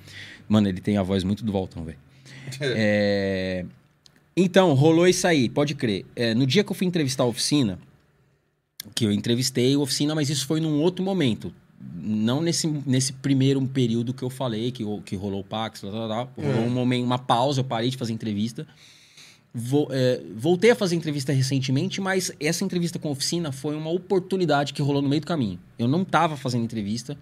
Mano, 0.49 0.69
ele 0.69 0.81
tem 0.81 0.97
a 0.99 1.03
voz 1.03 1.25
muito 1.25 1.45
do 1.45 1.53
Valtão, 1.53 1.85
velho. 1.85 1.99
É, 2.61 3.65
Então, 4.37 4.75
rolou 4.75 5.09
isso 5.09 5.27
aí, 5.27 5.49
pode 5.49 5.75
crer. 5.75 6.05
É, 6.15 6.35
no 6.35 6.47
dia 6.47 6.63
que 6.63 6.71
eu 6.71 6.77
fui 6.77 6.87
entrevistar 6.87 7.23
a 7.25 7.27
oficina, 7.27 7.79
que 8.95 9.07
eu 9.07 9.13
entrevistei 9.13 9.75
a 9.75 9.79
oficina, 9.79 10.15
mas 10.15 10.29
isso 10.29 10.47
foi 10.47 10.61
num 10.61 10.81
outro 10.81 11.03
momento. 11.05 11.53
Não 12.05 12.41
nesse, 12.41 12.67
nesse 12.87 13.13
primeiro 13.13 13.61
período 13.67 14.13
que 14.15 14.23
eu 14.23 14.31
falei, 14.31 14.71
que, 14.73 14.85
que 15.05 15.17
rolou 15.17 15.41
o 15.41 15.45
Pax, 15.45 15.81
tal, 15.81 15.91
tal, 15.91 16.09
tal. 16.09 16.33
rolou 16.37 16.67
um 16.67 16.71
momento, 16.71 17.05
uma 17.05 17.19
pausa, 17.19 17.61
eu 17.61 17.65
parei 17.65 17.91
de 17.91 17.97
fazer 17.97 18.13
entrevista. 18.13 18.67
Vo- 19.55 19.89
é, 19.91 20.21
voltei 20.35 20.71
a 20.71 20.75
fazer 20.77 20.97
entrevista 20.97 21.33
recentemente, 21.33 22.01
mas 22.01 22.33
essa 22.41 22.65
entrevista 22.65 22.99
com 22.99 23.09
a 23.09 23.13
oficina 23.13 23.53
foi 23.53 23.77
uma 23.77 23.91
oportunidade 23.91 24.73
que 24.73 24.81
rolou 24.81 25.03
no 25.03 25.09
meio 25.09 25.21
do 25.21 25.27
caminho. 25.27 25.59
Eu 25.79 25.87
não 25.87 26.03
estava 26.03 26.37
fazendo 26.37 26.65
entrevista 26.65 27.17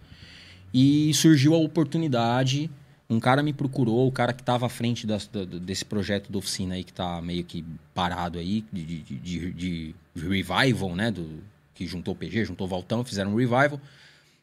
e 0.73 1.12
surgiu 1.15 1.55
a 1.55 1.59
oportunidade. 1.59 2.70
Um 3.09 3.19
cara 3.19 3.43
me 3.43 3.53
procurou, 3.53 4.07
o 4.07 4.12
cara 4.12 4.32
que 4.32 4.43
estava 4.43 4.66
à 4.66 4.69
frente 4.69 5.05
das- 5.07 5.27
da- 5.27 5.45
desse 5.45 5.85
projeto 5.85 6.31
da 6.31 6.39
oficina 6.39 6.77
aí, 6.77 6.85
que 6.85 6.93
está 6.93 7.20
meio 7.20 7.43
que 7.43 7.65
parado 7.93 8.39
aí, 8.39 8.65
de, 8.73 8.85
de- 8.85 9.19
de- 9.19 9.53
de 9.53 9.95
revival, 10.15 10.95
né? 10.95 11.11
Do, 11.11 11.27
que 11.74 11.87
juntou 11.87 12.15
o 12.15 12.16
PG, 12.16 12.45
juntou 12.45 12.66
o 12.66 12.70
Valtão, 12.70 13.03
fizeram 13.05 13.32
um 13.32 13.37
revival. 13.37 13.81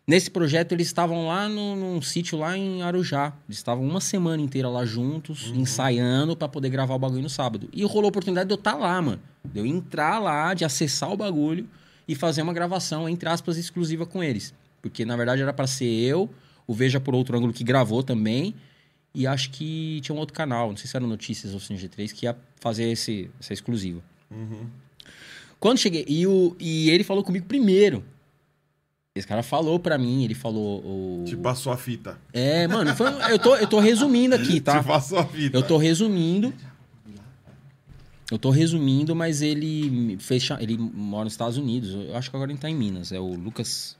Nesse 0.09 0.31
projeto, 0.31 0.71
eles 0.71 0.87
estavam 0.87 1.27
lá 1.27 1.49
no, 1.49 1.75
num 1.75 2.01
sítio 2.01 2.37
lá 2.37 2.57
em 2.57 2.81
Arujá. 2.81 3.33
Eles 3.45 3.57
estavam 3.57 3.85
uma 3.85 3.99
semana 3.99 4.41
inteira 4.41 4.69
lá 4.69 4.85
juntos, 4.85 5.51
ensaiando 5.53 6.33
para 6.33 6.47
poder 6.47 6.69
gravar 6.69 6.95
o 6.95 6.99
bagulho 6.99 7.23
no 7.23 7.29
sábado. 7.29 7.67
E 7.73 7.83
rolou 7.83 8.05
a 8.05 8.07
oportunidade 8.07 8.47
de 8.47 8.53
eu 8.53 8.57
estar 8.57 8.75
lá, 8.75 9.01
mano. 9.01 9.19
De 9.43 9.59
eu 9.59 9.65
entrar 9.65 10.19
lá, 10.19 10.53
de 10.53 10.63
acessar 10.63 11.11
o 11.11 11.17
bagulho 11.17 11.67
e 12.07 12.15
fazer 12.15 12.41
uma 12.41 12.53
gravação, 12.53 13.09
entre 13.09 13.27
aspas, 13.27 13.57
exclusiva 13.57 14.05
com 14.05 14.23
eles. 14.23 14.53
Porque, 14.81 15.03
na 15.03 15.17
verdade, 15.17 15.41
era 15.41 15.51
para 15.51 15.67
ser 15.67 15.85
eu, 15.85 16.29
o 16.65 16.73
Veja 16.73 17.01
por 17.01 17.13
Outro 17.13 17.35
Ângulo 17.35 17.51
que 17.51 17.65
gravou 17.65 18.01
também. 18.01 18.55
E 19.13 19.27
acho 19.27 19.49
que 19.51 19.99
tinha 20.01 20.15
um 20.15 20.19
outro 20.19 20.33
canal, 20.33 20.69
não 20.69 20.77
sei 20.77 20.89
se 20.89 20.95
era 20.95 21.05
Notícias 21.05 21.53
ou 21.53 21.59
Cine 21.59 21.77
G3, 21.77 22.13
que 22.13 22.25
ia 22.27 22.37
fazer 22.61 22.85
esse, 22.85 23.29
essa 23.41 23.51
exclusiva. 23.51 24.01
Quando 25.59 25.79
cheguei, 25.79 26.05
e, 26.07 26.25
o, 26.25 26.55
e 26.59 26.89
ele 26.91 27.03
falou 27.03 27.25
comigo 27.25 27.45
primeiro. 27.45 28.05
Esse 29.17 29.27
cara 29.27 29.41
falou 29.43 29.79
pra 29.79 29.97
mim, 29.97 30.23
ele 30.23 30.33
falou. 30.35 30.79
O... 30.79 31.23
Te 31.25 31.35
passou 31.35 31.71
a 31.73 31.77
fita. 31.77 32.17
É, 32.33 32.67
mano, 32.67 32.95
foi- 32.95 33.09
eu, 33.31 33.39
tô, 33.39 33.55
eu 33.55 33.67
tô 33.67 33.79
resumindo 33.79 34.35
aqui, 34.35 34.59
tá? 34.61 34.79
Te 34.81 34.85
passou 34.87 35.19
a 35.19 35.25
fita. 35.25 35.57
Eu 35.57 35.63
tô 35.63 35.77
resumindo. 35.77 36.53
Eu 38.29 38.37
tô 38.37 38.49
resumindo, 38.49 39.15
mas 39.15 39.41
ele 39.41 39.89
me 39.89 40.17
fez. 40.17 40.43
cha- 40.43 40.61
Ele 40.61 40.77
mora 40.77 41.23
nos 41.25 41.33
Estados 41.33 41.57
Unidos. 41.57 41.93
Eu 41.93 42.15
acho 42.17 42.29
que 42.29 42.35
agora 42.35 42.51
ele 42.51 42.59
tá 42.59 42.69
em 42.69 42.75
Minas. 42.75 43.11
É 43.11 43.19
o 43.19 43.27
Lucas 43.35 43.95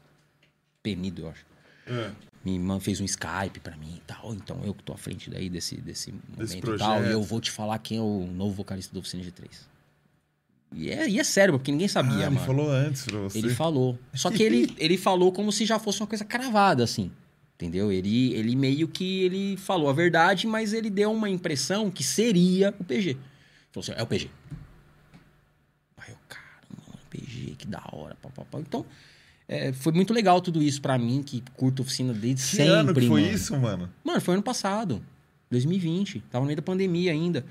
Penido, 0.83 1.21
eu 1.23 1.29
acho. 1.29 1.45
É. 1.87 2.11
me 2.43 2.59
man- 2.59 2.79
fez 2.81 2.99
um 2.99 3.05
Skype 3.05 3.59
pra 3.61 3.75
mim 3.77 3.93
e 3.97 4.01
tal. 4.05 4.33
Então 4.33 4.59
eu 4.65 4.73
que 4.73 4.83
tô 4.83 4.91
à 4.93 4.97
frente 4.97 5.29
daí 5.29 5.49
desse, 5.49 5.75
desse 5.77 6.11
Desse 6.37 6.55
momento 6.57 6.75
e 6.75 6.77
tal. 6.77 7.03
E 7.05 7.11
eu 7.11 7.21
vou 7.23 7.39
te 7.39 7.49
falar 7.51 7.77
quem 7.79 7.97
é 7.97 8.01
o 8.01 8.27
novo 8.27 8.53
vocalista 8.53 8.93
do 8.93 8.99
Oficina 8.99 9.23
G3. 9.23 9.47
E 10.73 10.89
é, 10.89 11.07
e 11.09 11.19
é 11.19 11.23
sério, 11.23 11.53
porque 11.57 11.71
ninguém 11.71 11.87
sabia, 11.87 12.13
Ah, 12.17 12.21
ele 12.27 12.35
mano. 12.35 12.45
falou 12.45 12.69
antes 12.69 13.05
pra 13.05 13.19
você. 13.19 13.37
Ele 13.37 13.49
falou. 13.49 13.97
Só 14.13 14.29
que 14.29 14.43
ele, 14.43 14.73
ele 14.77 14.97
falou 14.97 15.31
como 15.31 15.51
se 15.51 15.65
já 15.65 15.79
fosse 15.79 16.01
uma 16.01 16.07
coisa 16.07 16.25
cravada, 16.25 16.83
assim. 16.83 17.09
Entendeu? 17.55 17.91
Ele, 17.91 18.33
ele 18.33 18.55
meio 18.55 18.87
que 18.87 19.21
ele 19.23 19.57
falou 19.57 19.89
a 19.89 19.93
verdade, 19.93 20.45
mas 20.45 20.73
ele 20.73 20.89
deu 20.89 21.11
uma 21.11 21.29
impressão 21.29 21.89
que 21.89 22.03
seria 22.03 22.73
o 22.79 22.83
PG. 22.83 23.17
Falou 23.71 23.83
assim, 23.83 23.93
é 23.97 24.03
o 24.03 24.05
PG. 24.05 24.29
Aí 25.97 26.11
eu, 26.11 26.17
caramba, 26.27 26.83
mano, 26.87 26.99
PG, 27.09 27.55
que 27.57 27.65
da 27.65 27.81
hora. 27.91 28.15
Pá, 28.21 28.29
pá, 28.29 28.43
pá. 28.45 28.59
Então, 28.59 28.85
é, 29.47 29.71
foi 29.73 29.91
muito 29.93 30.13
legal 30.13 30.39
tudo 30.41 30.61
isso 30.61 30.81
pra 30.81 30.97
mim, 30.99 31.23
que 31.23 31.41
curto 31.55 31.81
oficina 31.81 32.13
desde 32.13 32.41
Que 32.43 32.55
sempre, 32.57 32.71
ano 32.73 32.93
que 32.93 33.07
foi 33.07 33.21
mano. 33.21 33.33
isso, 33.33 33.57
mano? 33.57 33.89
Mano, 34.03 34.21
foi 34.21 34.33
ano 34.35 34.43
passado, 34.43 35.01
2020. 35.49 36.19
Tava 36.29 36.41
no 36.43 36.47
meio 36.47 36.57
da 36.57 36.61
pandemia 36.61 37.11
ainda. 37.11 37.43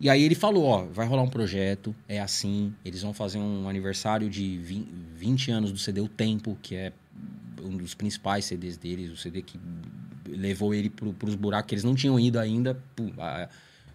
E 0.00 0.10
aí 0.10 0.22
ele 0.22 0.34
falou, 0.34 0.64
ó, 0.64 0.84
vai 0.84 1.06
rolar 1.06 1.22
um 1.22 1.28
projeto, 1.28 1.94
é 2.08 2.20
assim, 2.20 2.74
eles 2.84 3.02
vão 3.02 3.14
fazer 3.14 3.38
um 3.38 3.68
aniversário 3.68 4.28
de 4.28 4.58
20, 4.58 4.88
20 5.16 5.50
anos 5.50 5.72
do 5.72 5.78
CD 5.78 6.00
O 6.00 6.08
Tempo, 6.08 6.58
que 6.60 6.74
é 6.74 6.92
um 7.62 7.76
dos 7.76 7.94
principais 7.94 8.44
CDs 8.44 8.76
deles, 8.76 9.10
o 9.10 9.16
CD 9.16 9.40
que 9.40 9.58
levou 10.28 10.74
ele 10.74 10.90
pro, 10.90 11.12
pros 11.12 11.34
buracos 11.34 11.68
que 11.68 11.74
eles 11.74 11.84
não 11.84 11.94
tinham 11.94 12.18
ido 12.18 12.38
ainda, 12.38 12.78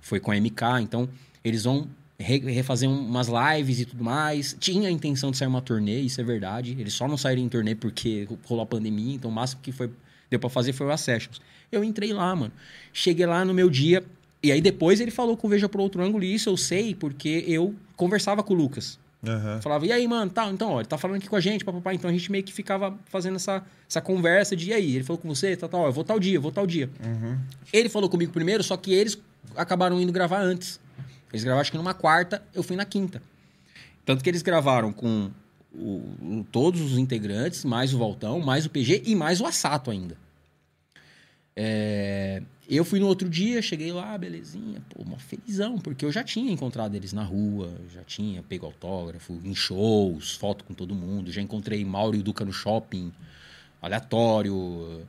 foi 0.02 0.20
com 0.20 0.32
a 0.32 0.38
MK, 0.38 0.82
então 0.82 1.08
eles 1.44 1.66
vão 1.66 1.88
re- 2.18 2.40
refazer 2.40 2.90
um- 2.90 3.06
umas 3.08 3.28
lives 3.28 3.82
e 3.82 3.86
tudo 3.86 4.04
mais. 4.04 4.56
Tinha 4.60 4.88
a 4.88 4.92
intenção 4.92 5.32
de 5.32 5.38
sair 5.38 5.48
uma 5.48 5.62
turnê, 5.62 6.00
isso 6.00 6.20
é 6.20 6.24
verdade. 6.24 6.76
Eles 6.80 6.94
só 6.94 7.08
não 7.08 7.18
saíram 7.18 7.42
em 7.44 7.50
turnê 7.50 7.76
porque 7.76 8.28
rolou 8.46 8.64
a 8.64 8.66
pandemia, 8.66 9.16
então 9.16 9.30
o 9.30 9.34
máximo 9.34 9.62
que 9.62 9.72
foi 9.72 9.92
deu 10.30 10.40
pra 10.40 10.50
fazer 10.50 10.74
foi 10.74 10.88
o 10.88 10.98
Sessions. 10.98 11.42
Eu 11.72 11.84
entrei 11.84 12.14
lá, 12.14 12.36
mano. 12.36 12.54
Cheguei 12.94 13.26
lá 13.26 13.44
no 13.44 13.54
meu 13.54 13.70
dia, 13.70 14.04
e 14.42 14.52
aí 14.52 14.62
depois 14.62 15.00
ele 15.00 15.12
falou 15.12 15.36
com 15.38 15.48
o 15.48 15.50
Veja 15.50 15.68
Pro 15.70 15.82
Outro 15.82 16.02
Ângulo, 16.04 16.24
e 16.24 16.34
isso 16.34 16.50
eu 16.50 16.58
sei 16.58 16.96
porque 16.96 17.44
eu 17.48 17.76
conversava 17.96 18.42
com 18.44 18.54
o 18.54 18.58
Lucas. 18.58 18.98
Aham. 19.22 19.60
Falava, 19.62 19.86
e 19.86 19.92
aí, 19.92 20.08
mano, 20.08 20.32
tá, 20.32 20.50
então, 20.50 20.72
ó, 20.72 20.80
ele 20.80 20.88
tá 20.88 20.98
falando 20.98 21.18
aqui 21.18 21.28
com 21.28 21.36
a 21.36 21.42
gente, 21.42 21.66
papapá. 21.66 21.94
Então 21.94 22.10
a 22.10 22.14
gente 22.14 22.32
meio 22.32 22.42
que 22.44 22.54
ficava 22.54 22.98
fazendo 23.08 23.36
essa, 23.36 23.62
essa 23.90 24.00
conversa 24.00 24.56
de, 24.56 24.70
e 24.70 24.74
aí, 24.74 24.96
ele 24.96 25.04
falou 25.04 25.18
com 25.22 25.28
você, 25.28 25.58
tal, 25.58 25.68
tal, 25.68 25.82
ó, 25.82 25.88
eu 25.88 25.92
vou 25.92 26.06
tal 26.06 26.18
dia, 26.20 26.36
eu 26.38 26.42
vou 26.42 26.54
tal 26.54 26.66
dia. 26.66 26.90
Ele 27.74 27.90
falou 27.90 28.10
comigo 28.10 28.32
primeiro, 28.32 28.64
só 28.64 28.78
que 28.78 28.94
eles 28.94 29.18
acabaram 29.58 30.00
indo 30.00 30.12
gravar 30.14 30.40
antes. 30.42 30.80
Eles 31.34 31.44
gravaram 31.44 31.60
acho 31.62 31.72
que 31.72 31.78
numa 31.78 31.94
quarta, 31.94 32.42
eu 32.56 32.64
fui 32.64 32.78
na 32.78 32.86
quinta. 32.86 33.22
Tanto 34.06 34.24
que 34.24 34.30
eles 34.30 34.42
gravaram 34.42 34.94
com 34.94 35.30
o- 35.74 36.02
o- 36.22 36.46
todos 36.50 36.80
os 36.82 36.98
integrantes, 36.98 37.66
mais 37.66 37.94
o 37.94 37.98
Valtão, 38.00 38.40
mais 38.40 38.66
o 38.66 38.70
PG 38.70 39.04
e 39.06 39.16
mais 39.16 39.42
o 39.42 39.46
Assato 39.46 39.92
ainda. 39.92 40.16
É, 41.56 42.42
eu 42.78 42.86
fui 42.86 43.00
no 43.00 43.08
outro 43.08 43.28
dia, 43.30 43.62
cheguei 43.62 43.92
lá, 43.92 44.18
belezinha, 44.18 44.82
pô, 44.90 45.04
mó 45.04 45.18
felizão, 45.18 45.78
porque 45.80 46.06
eu 46.06 46.12
já 46.12 46.24
tinha 46.24 46.52
encontrado 46.52 46.94
eles 46.96 47.14
na 47.14 47.24
rua, 47.24 47.74
já 47.94 48.04
tinha 48.04 48.44
pego 48.44 48.66
autógrafo, 48.68 49.40
em 49.44 49.56
shows, 49.56 50.36
foto 50.36 50.64
com 50.64 50.74
todo 50.74 50.94
mundo, 50.94 51.32
já 51.32 51.42
encontrei 51.42 51.84
Mauro 51.84 52.16
e 52.16 52.20
o 52.20 52.24
Duca 52.24 52.46
no 52.46 52.54
shopping, 52.54 53.12
aleatório. 53.82 55.02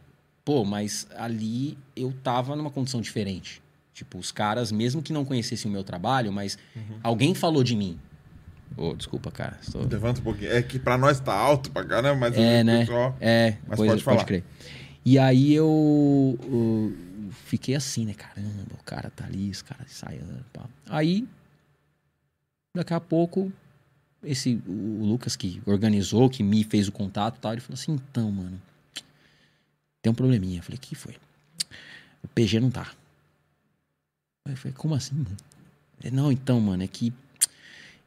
Pô, 0.45 0.65
mas 0.65 1.07
ali 1.17 1.77
eu 1.95 2.13
tava 2.23 2.57
numa 2.57 2.71
condição 2.71 3.01
diferente. 3.01 3.61
Tipo, 3.93 4.19
os 4.19 4.33
caras, 4.33 4.73
mesmo 4.73 5.03
que 5.03 5.13
não 5.13 5.25
conhecessem 5.25 5.69
o 5.71 5.73
meu 5.73 5.85
trabalho, 5.85 6.33
mas 6.33 6.59
alguém 7.03 7.35
falou 7.35 7.63
de 7.63 7.77
mim. 7.77 7.99
Ô, 8.77 8.95
desculpa, 8.95 9.31
cara. 9.31 9.59
Estou... 9.61 9.83
Levanta 9.87 10.21
um 10.21 10.25
pouquinho. 10.25 10.51
É 10.53 10.63
que 10.63 10.79
pra 10.79 10.97
nós 10.97 11.21
tá 11.21 11.35
alto 11.35 11.71
pra 11.71 11.85
caramba, 11.85 12.19
mas 12.21 12.37
É, 12.39 12.65
né? 12.65 12.81
pessoal- 12.81 13.17
É, 13.21 13.57
Mas 13.69 13.77
pois, 13.77 13.91
pode 13.91 14.03
falar. 14.05 14.25
crer. 14.25 14.45
E 15.05 15.19
aí 15.19 15.53
eu, 15.53 16.39
eu 16.51 16.97
fiquei 17.31 17.75
assim, 17.75 18.05
né? 18.07 18.15
Caramba, 18.15 18.75
o 18.75 18.83
cara 18.85 19.11
tá 19.11 19.25
ali, 19.25 19.51
os 19.51 19.63
caras 19.63 19.91
ensaiando. 19.91 20.45
Pá. 20.53 20.69
Aí, 20.89 21.27
daqui 22.75 22.95
a 22.95 23.01
pouco, 23.01 23.53
esse, 24.23 24.63
o 24.67 25.05
Lucas 25.05 25.37
que 25.37 25.63
organizou, 25.67 26.29
que 26.29 26.43
me 26.43 26.65
fez 26.65 26.89
o 26.89 26.93
contato 26.93 27.37
e 27.37 27.41
tal, 27.41 27.53
ele 27.53 27.61
falou 27.61 27.75
assim: 27.75 27.93
então, 27.93 28.31
mano, 28.31 28.61
tem 30.03 30.11
um 30.11 30.15
probleminha. 30.15 30.59
Eu 30.59 30.63
falei: 30.63 30.79
que 30.79 30.95
foi? 30.95 31.17
O 32.23 32.29
PG 32.29 32.61
não 32.61 32.71
tá. 32.71 32.93
Eu 34.47 34.57
falei: 34.57 34.75
como 34.77 34.95
assim, 34.95 35.15
mano? 35.15 35.37
Ele, 36.03 36.17
não, 36.17 36.33
então, 36.33 36.61
mano, 36.61 36.83
é 36.83 36.89
que 36.89 37.13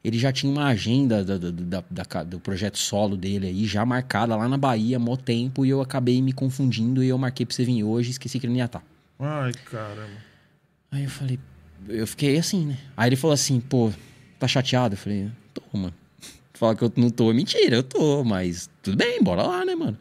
ele 0.03 0.19
já 0.19 0.33
tinha 0.33 0.51
uma 0.51 0.65
agenda 0.65 1.23
da- 1.23 1.37
da- 1.37 1.83
da- 1.89 2.23
do 2.23 2.39
projeto 2.39 2.77
solo 2.77 3.15
dele 3.15 3.47
aí, 3.47 3.65
já 3.65 3.85
marcada 3.85 4.35
lá 4.35 4.49
na 4.49 4.57
Bahia, 4.57 4.97
há 4.97 4.99
mó 4.99 5.15
tempo, 5.15 5.65
e 5.65 5.69
eu 5.69 5.79
acabei 5.79 6.21
me 6.21 6.33
confundindo 6.33 7.01
e 7.01 7.07
eu 7.07 7.17
marquei 7.17 7.45
pra 7.45 7.55
você 7.55 7.63
vir 7.63 7.83
hoje 7.83 8.09
e 8.09 8.11
esqueci 8.11 8.37
que 8.39 8.45
ele 8.45 8.51
não 8.53 8.57
ia 8.59 8.65
estar. 8.65 8.83
Ai, 9.25 9.53
caramba. 9.71 10.21
Aí 10.91 11.05
eu 11.05 11.09
falei, 11.09 11.39
eu 11.87 12.05
fiquei 12.05 12.37
assim, 12.37 12.65
né? 12.65 12.77
Aí 12.97 13.07
ele 13.07 13.15
falou 13.15 13.33
assim, 13.33 13.61
pô, 13.61 13.89
tá 14.37 14.49
chateado? 14.49 14.95
Eu 14.95 14.97
falei, 14.97 15.31
tô, 15.53 15.61
mano. 15.77 15.93
Fala 16.53 16.75
que 16.75 16.83
eu 16.83 16.91
não 16.97 17.09
tô, 17.09 17.33
mentira, 17.33 17.77
eu 17.77 17.83
tô, 17.83 18.21
mas 18.25 18.69
tudo 18.81 18.97
bem, 18.97 19.23
bora 19.23 19.43
lá, 19.43 19.63
né, 19.63 19.75
mano? 19.75 19.97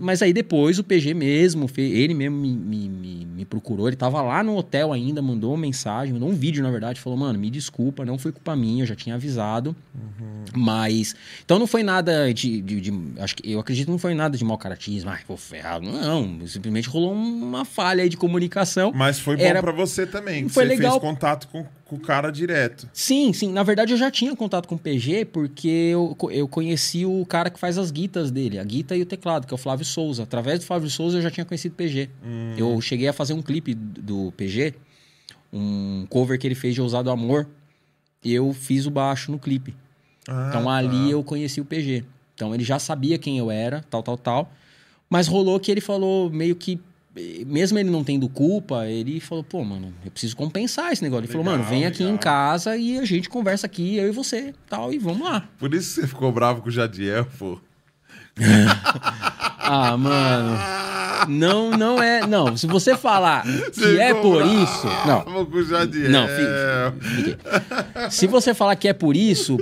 Mas 0.00 0.22
aí 0.22 0.32
depois 0.32 0.78
o 0.78 0.84
PG 0.84 1.14
mesmo, 1.14 1.68
ele 1.76 2.14
mesmo 2.14 2.36
me, 2.36 2.52
me, 2.56 2.88
me, 2.88 3.44
procurou, 3.44 3.88
ele 3.88 3.96
tava 3.96 4.22
lá 4.22 4.42
no 4.42 4.56
hotel 4.56 4.92
ainda, 4.92 5.20
mandou 5.20 5.50
uma 5.52 5.58
mensagem, 5.60 6.12
mandou 6.14 6.28
um 6.28 6.34
vídeo, 6.34 6.62
na 6.62 6.70
verdade, 6.70 7.00
falou, 7.00 7.18
mano, 7.18 7.38
me 7.38 7.50
desculpa, 7.50 8.04
não 8.04 8.18
foi 8.18 8.32
culpa 8.32 8.54
minha, 8.56 8.82
eu 8.82 8.86
já 8.86 8.94
tinha 8.94 9.14
avisado. 9.14 9.74
Mas. 10.54 11.14
Então 11.44 11.58
não 11.58 11.66
foi 11.66 11.82
nada 11.82 12.32
de. 12.32 12.60
de- 12.60 12.80
de- 12.80 13.20
acho 13.20 13.36
que, 13.36 13.50
eu 13.50 13.58
acredito 13.60 13.86
que 13.86 13.90
não 13.90 13.98
foi 13.98 14.14
nada 14.14 14.36
de 14.36 14.44
mau 14.44 14.58
caratismo. 14.58 15.10
Ai, 15.10 15.20
vou 15.26 15.36
ferrado. 15.36 15.84
Não. 15.90 16.46
Simplesmente 16.46 16.88
rolou 16.88 17.12
uma 17.12 17.64
falha 17.64 18.02
aí 18.02 18.08
de 18.08 18.16
comunicação. 18.16 18.92
Mas 18.94 19.18
foi 19.18 19.36
bom 19.36 19.42
Era- 19.42 19.62
pra 19.62 19.72
você 19.72 20.06
também. 20.06 20.48
Foi 20.48 20.64
você 20.64 20.68
legal. 20.68 20.92
fez 21.00 21.02
contato 21.02 21.48
com, 21.48 21.64
com 21.92 21.96
o 21.96 22.00
cara 22.00 22.30
direto. 22.30 22.88
Sim, 22.92 23.32
sim. 23.34 23.52
Na 23.52 23.62
verdade, 23.62 23.92
eu 23.92 23.98
já 23.98 24.10
tinha 24.10 24.34
contato 24.34 24.66
com 24.66 24.76
o 24.76 24.78
PG 24.78 25.26
porque 25.26 25.68
eu, 25.68 26.16
eu 26.30 26.48
conheci 26.48 27.04
o 27.04 27.24
cara 27.26 27.50
que 27.50 27.58
faz 27.60 27.76
as 27.76 27.90
guitas 27.90 28.30
dele, 28.30 28.58
a 28.58 28.64
guita 28.64 28.96
e 28.96 29.02
o 29.02 29.06
teclado, 29.06 29.46
que 29.46 29.52
é 29.52 29.56
o 29.56 29.58
Flávio 29.58 29.84
Souza. 29.84 30.22
Através 30.22 30.58
do 30.60 30.64
Flávio 30.64 30.88
Souza, 30.88 31.18
eu 31.18 31.22
já 31.22 31.30
tinha 31.30 31.44
conhecido 31.44 31.72
o 31.72 31.76
PG. 31.76 32.08
Eu 32.56 32.80
cheguei 32.80 33.08
a 33.08 33.12
fazer 33.12 33.34
um 33.34 33.42
clipe 33.42 33.74
do 33.74 34.32
PG, 34.36 34.74
um 35.52 36.06
cover 36.08 36.38
que 36.38 36.46
ele 36.46 36.54
fez 36.54 36.74
de 36.74 36.80
Ousado 36.80 37.10
Amor, 37.10 37.46
eu 38.24 38.52
fiz 38.54 38.86
o 38.86 38.90
baixo 38.90 39.30
no 39.30 39.38
clipe. 39.38 39.74
Ah, 40.26 40.46
Então 40.48 40.64
tá. 40.64 40.74
ali 40.76 41.10
eu 41.10 41.22
conheci 41.22 41.60
o 41.60 41.64
PG. 41.64 42.04
Então 42.34 42.54
ele 42.54 42.64
já 42.64 42.78
sabia 42.78 43.18
quem 43.18 43.36
eu 43.38 43.50
era, 43.50 43.84
tal, 43.90 44.02
tal, 44.02 44.16
tal. 44.16 44.52
Mas 45.10 45.26
rolou 45.28 45.60
que 45.60 45.70
ele 45.70 45.80
falou 45.82 46.30
meio 46.30 46.56
que. 46.56 46.80
Mesmo 47.46 47.78
ele 47.78 47.90
não 47.90 48.02
tendo 48.02 48.26
culpa, 48.28 48.86
ele 48.86 49.20
falou, 49.20 49.44
pô, 49.44 49.62
mano, 49.62 49.92
eu 50.04 50.10
preciso 50.10 50.34
compensar 50.34 50.92
esse 50.92 51.02
negócio. 51.02 51.24
Ele 51.24 51.32
falou, 51.32 51.44
Legal, 51.46 51.58
mano, 51.58 51.68
vem 51.70 51.84
aqui 51.84 51.98
legal. 52.02 52.14
em 52.14 52.18
casa 52.18 52.76
e 52.76 52.98
a 52.98 53.04
gente 53.04 53.28
conversa 53.28 53.66
aqui, 53.66 53.96
eu 53.96 54.08
e 54.08 54.10
você, 54.10 54.54
tal, 54.68 54.92
e 54.94 54.98
vamos 54.98 55.20
lá. 55.28 55.46
Por 55.58 55.74
isso 55.74 55.94
que 55.94 56.00
você 56.00 56.06
ficou 56.06 56.32
bravo 56.32 56.62
com 56.62 56.68
o 56.68 56.72
Jadiel, 56.72 57.26
pô. 57.38 57.58
Ah, 59.64 59.96
mano. 59.96 60.58
Não, 61.28 61.70
não 61.70 62.02
é. 62.02 62.26
Não, 62.26 62.56
se 62.56 62.66
você 62.66 62.96
falar 62.96 63.44
que 63.72 63.98
é 64.00 64.12
por 64.12 64.44
isso. 64.44 64.86
Não, 65.06 65.44
com 65.46 65.56
o 65.56 65.62
Jadiel. 65.64 66.10
Não, 66.10 66.26
fique- 66.26 68.10
Se 68.10 68.26
você 68.26 68.52
falar 68.52 68.74
que 68.76 68.88
é 68.88 68.92
por 68.92 69.16
isso, 69.16 69.56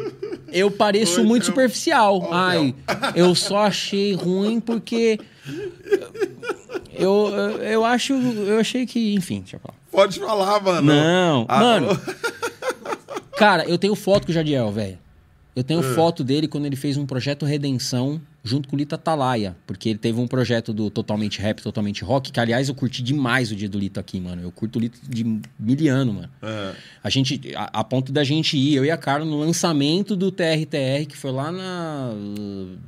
eu 0.53 0.71
pareço 0.71 1.23
muito 1.23 1.43
Theo. 1.45 1.53
superficial. 1.53 2.19
Ó, 2.23 2.33
Ai, 2.33 2.75
eu 3.15 3.35
só 3.35 3.67
achei 3.67 4.15
ruim 4.15 4.59
porque. 4.59 5.19
Eu, 6.93 7.29
eu, 7.63 7.85
acho. 7.85 8.13
Eu 8.15 8.59
achei 8.59 8.85
que. 8.87 9.15
Enfim, 9.15 9.41
deixa 9.41 9.57
eu 9.57 9.61
falar. 9.61 9.75
Pode 9.91 10.19
falar, 10.21 10.61
mano. 10.63 10.83
Não, 10.83 11.47
Ah, 11.49 11.59
mano. 11.61 11.89
Cara, 13.37 13.65
eu 13.65 13.79
tenho 13.79 13.95
foto 13.95 14.27
com 14.27 14.31
o 14.31 14.35
Jadiel, 14.35 14.71
velho. 14.71 14.99
Eu 15.57 15.65
tenho 15.65 15.81
É. 15.81 15.95
foto 15.95 16.23
dele 16.23 16.47
quando 16.47 16.67
ele 16.67 16.77
fez 16.77 16.97
um 16.97 17.07
projeto 17.07 17.45
Redenção 17.47 18.21
junto 18.43 18.69
com 18.69 18.77
o 18.77 18.79
Lita 18.79 18.95
Atalaia. 18.95 19.57
Porque 19.67 19.89
ele 19.89 19.99
teve 19.99 20.21
um 20.21 20.27
projeto 20.27 20.73
do 20.73 20.91
Totalmente 20.91 21.41
Rap, 21.41 21.63
Totalmente 21.63 22.03
Rock, 22.03 22.33
que 22.33 22.41
aliás 22.41 22.69
eu 22.69 22.75
curti 22.75 23.03
demais 23.03 23.53
o 23.53 23.57
dia 23.57 23.69
do 23.69 23.79
Lito 23.79 24.01
aqui, 24.01 24.21
mano. 24.21 24.43
Eu 24.43 24.51
curto 24.51 24.77
o 24.77 24.81
Lito 24.81 24.99
de 25.09 25.41
miliano, 25.59 26.15
mano. 26.15 26.31
É. 26.43 26.75
A 27.03 27.11
gente, 27.11 27.55
a, 27.55 27.81
a 27.81 27.85
ponto 27.85 28.13
da 28.13 28.25
gente 28.25 28.57
ir, 28.57 28.75
eu 28.75 28.85
e 28.85 28.91
a 28.91 28.97
Carla, 28.97 29.25
no 29.25 29.39
lançamento 29.39 30.17
do 30.17 30.31
TRTR, 30.31 31.07
que 31.09 31.17
foi 31.17 31.33
lá 31.33 31.53
na. 31.53 32.13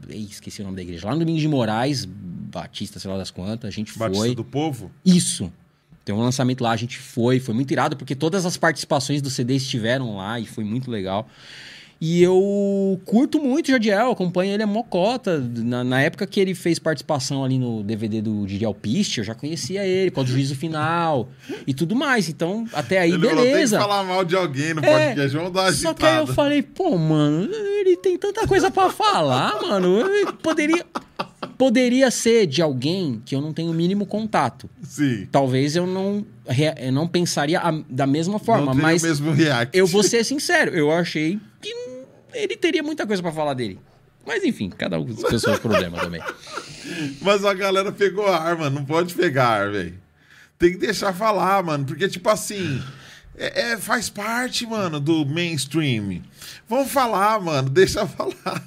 Ih, 0.08 0.28
esqueci 0.30 0.60
o 0.60 0.64
nome 0.64 0.76
da 0.76 0.82
igreja. 0.82 1.06
Lá 1.06 1.12
no 1.12 1.18
Domingos 1.20 1.42
de 1.42 1.48
Moraes, 1.48 2.04
Batista, 2.04 2.98
sei 2.98 3.10
lá 3.10 3.16
das 3.16 3.30
quantas. 3.30 3.68
A 3.68 3.70
gente 3.70 3.96
Batista 3.98 4.24
foi. 4.24 4.34
do 4.34 4.44
Povo? 4.44 4.90
Isso. 5.04 5.52
Tem 6.04 6.12
um 6.14 6.20
lançamento 6.20 6.62
lá, 6.62 6.72
a 6.72 6.76
gente 6.76 6.98
foi, 6.98 7.38
foi 7.38 7.54
muito 7.54 7.70
irado, 7.70 7.96
porque 7.96 8.16
todas 8.16 8.44
as 8.44 8.56
participações 8.56 9.22
do 9.22 9.30
CD 9.30 9.54
estiveram 9.54 10.16
lá 10.16 10.40
e 10.40 10.46
foi 10.46 10.64
muito 10.64 10.90
legal. 10.90 11.28
E 12.04 12.20
eu 12.20 13.00
curto 13.04 13.38
muito 13.40 13.68
o 13.68 13.70
Jadiel, 13.70 14.10
acompanho 14.10 14.52
ele 14.52 14.62
a 14.64 14.66
mocota. 14.66 15.38
Na, 15.58 15.84
na 15.84 16.02
época 16.02 16.26
que 16.26 16.40
ele 16.40 16.52
fez 16.52 16.76
participação 16.80 17.44
ali 17.44 17.60
no 17.60 17.80
DVD 17.84 18.20
do 18.20 18.44
Didi 18.44 18.64
Alpiste, 18.64 19.18
eu 19.18 19.24
já 19.24 19.36
conhecia 19.36 19.86
ele, 19.86 20.10
com 20.10 20.20
o 20.22 20.26
juízo 20.26 20.56
final 20.56 21.28
e 21.64 21.72
tudo 21.72 21.94
mais. 21.94 22.28
Então, 22.28 22.66
até 22.72 22.98
aí, 22.98 23.12
Ele 23.12 23.20
falou, 23.20 23.36
tem 23.36 23.44
que 23.46 23.52
beleza. 23.52 23.78
falar 23.78 24.02
mal 24.02 24.24
de 24.24 24.34
alguém 24.34 24.74
no 24.74 24.84
É, 24.84 25.06
podcast, 25.10 25.36
vamos 25.36 25.52
dar 25.52 25.60
uma 25.62 25.72
Só 25.72 25.94
que 25.94 26.04
aí 26.04 26.10
eu 26.16 26.22
agitada. 26.24 26.34
falei, 26.34 26.60
pô, 26.60 26.98
mano, 26.98 27.48
ele 27.52 27.96
tem 27.96 28.18
tanta 28.18 28.48
coisa 28.48 28.68
pra 28.68 28.90
falar, 28.90 29.62
mano. 29.62 30.00
Ele 30.00 30.32
poderia. 30.42 30.84
Poderia 31.56 32.10
ser 32.10 32.46
de 32.48 32.60
alguém 32.60 33.22
que 33.24 33.34
eu 33.34 33.40
não 33.40 33.52
tenho 33.52 33.70
o 33.70 33.74
mínimo 33.74 34.06
contato. 34.06 34.68
Sim. 34.82 35.28
Talvez 35.30 35.76
eu 35.76 35.86
não, 35.86 36.24
eu 36.80 36.90
não 36.92 37.06
pensaria 37.06 37.60
a- 37.60 37.80
da 37.88 38.06
mesma 38.08 38.40
forma, 38.40 38.74
não 38.74 38.82
mas 38.82 39.02
o 39.02 39.06
mesmo 39.06 39.30
react. 39.32 39.76
eu 39.78 39.86
vou 39.86 40.02
ser 40.02 40.24
sincero, 40.24 40.74
eu 40.74 40.90
achei 40.90 41.38
que 41.60 41.72
ele 42.34 42.56
teria 42.56 42.82
muita 42.82 43.06
coisa 43.06 43.22
pra 43.22 43.32
falar 43.32 43.54
dele. 43.54 43.78
Mas 44.26 44.44
enfim, 44.44 44.70
cada 44.70 44.98
um 44.98 45.06
com 45.06 45.34
os 45.34 45.42
seus 45.42 45.58
problemas 45.60 46.00
também. 46.00 46.22
Mas 47.20 47.44
a 47.44 47.52
galera 47.54 47.90
pegou 47.90 48.26
ar, 48.26 48.56
mano. 48.56 48.76
Não 48.80 48.84
pode 48.84 49.14
pegar, 49.14 49.70
velho. 49.70 49.94
Tem 50.58 50.72
que 50.72 50.78
deixar 50.78 51.12
falar, 51.12 51.62
mano. 51.62 51.84
Porque, 51.84 52.08
tipo 52.08 52.28
assim. 52.28 52.82
É, 53.36 53.72
é- 53.72 53.78
faz 53.78 54.08
parte, 54.10 54.66
mano, 54.66 55.00
do 55.00 55.24
mainstream. 55.24 56.22
Vamos 56.68 56.90
falar, 56.90 57.40
mano. 57.40 57.68
Deixa 57.68 58.06
falar. 58.06 58.62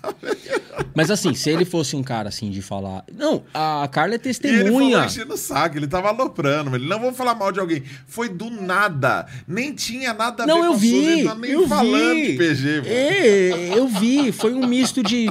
Mas 0.93 1.09
assim, 1.11 1.33
se 1.33 1.49
ele 1.49 1.65
fosse 1.65 1.95
um 1.95 2.03
cara 2.03 2.29
assim 2.29 2.49
de 2.49 2.61
falar. 2.61 3.03
Não, 3.13 3.43
a 3.53 3.87
Carla 3.91 4.13
é 4.13 4.15
E 4.15 4.15
ele 4.15 4.19
testemunha. 4.23 4.95
falou 4.97 5.05
enchendo 5.05 5.33
o 5.33 5.37
saco, 5.37 5.77
ele 5.77 5.87
tava 5.87 6.09
aloprando, 6.09 6.75
ele 6.75 6.87
não 6.87 6.99
vou 6.99 7.13
falar 7.13 7.35
mal 7.35 7.51
de 7.51 7.59
alguém. 7.59 7.83
Foi 8.07 8.29
do 8.29 8.49
nada. 8.49 9.25
Nem 9.47 9.73
tinha 9.73 10.13
nada 10.13 10.43
a 10.43 10.47
Não, 10.47 10.61
ver 10.61 10.65
eu 10.67 10.71
com 10.73 10.77
vi. 10.77 11.23
não 11.23 11.29
tá 11.33 11.35
nem 11.39 11.51
eu 11.51 11.67
falando 11.67 12.13
vi. 12.15 12.31
de 12.31 12.37
PG, 12.37 12.67
mano. 12.77 12.87
É, 12.87 13.77
eu 13.77 13.87
vi. 13.87 14.31
Foi 14.31 14.53
um 14.53 14.65
misto 14.67 15.01
de. 15.03 15.29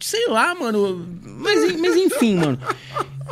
Sei 0.00 0.28
lá, 0.28 0.54
mano. 0.54 1.06
Mas, 1.22 1.78
mas 1.78 1.96
enfim, 1.96 2.36
mano. 2.36 2.58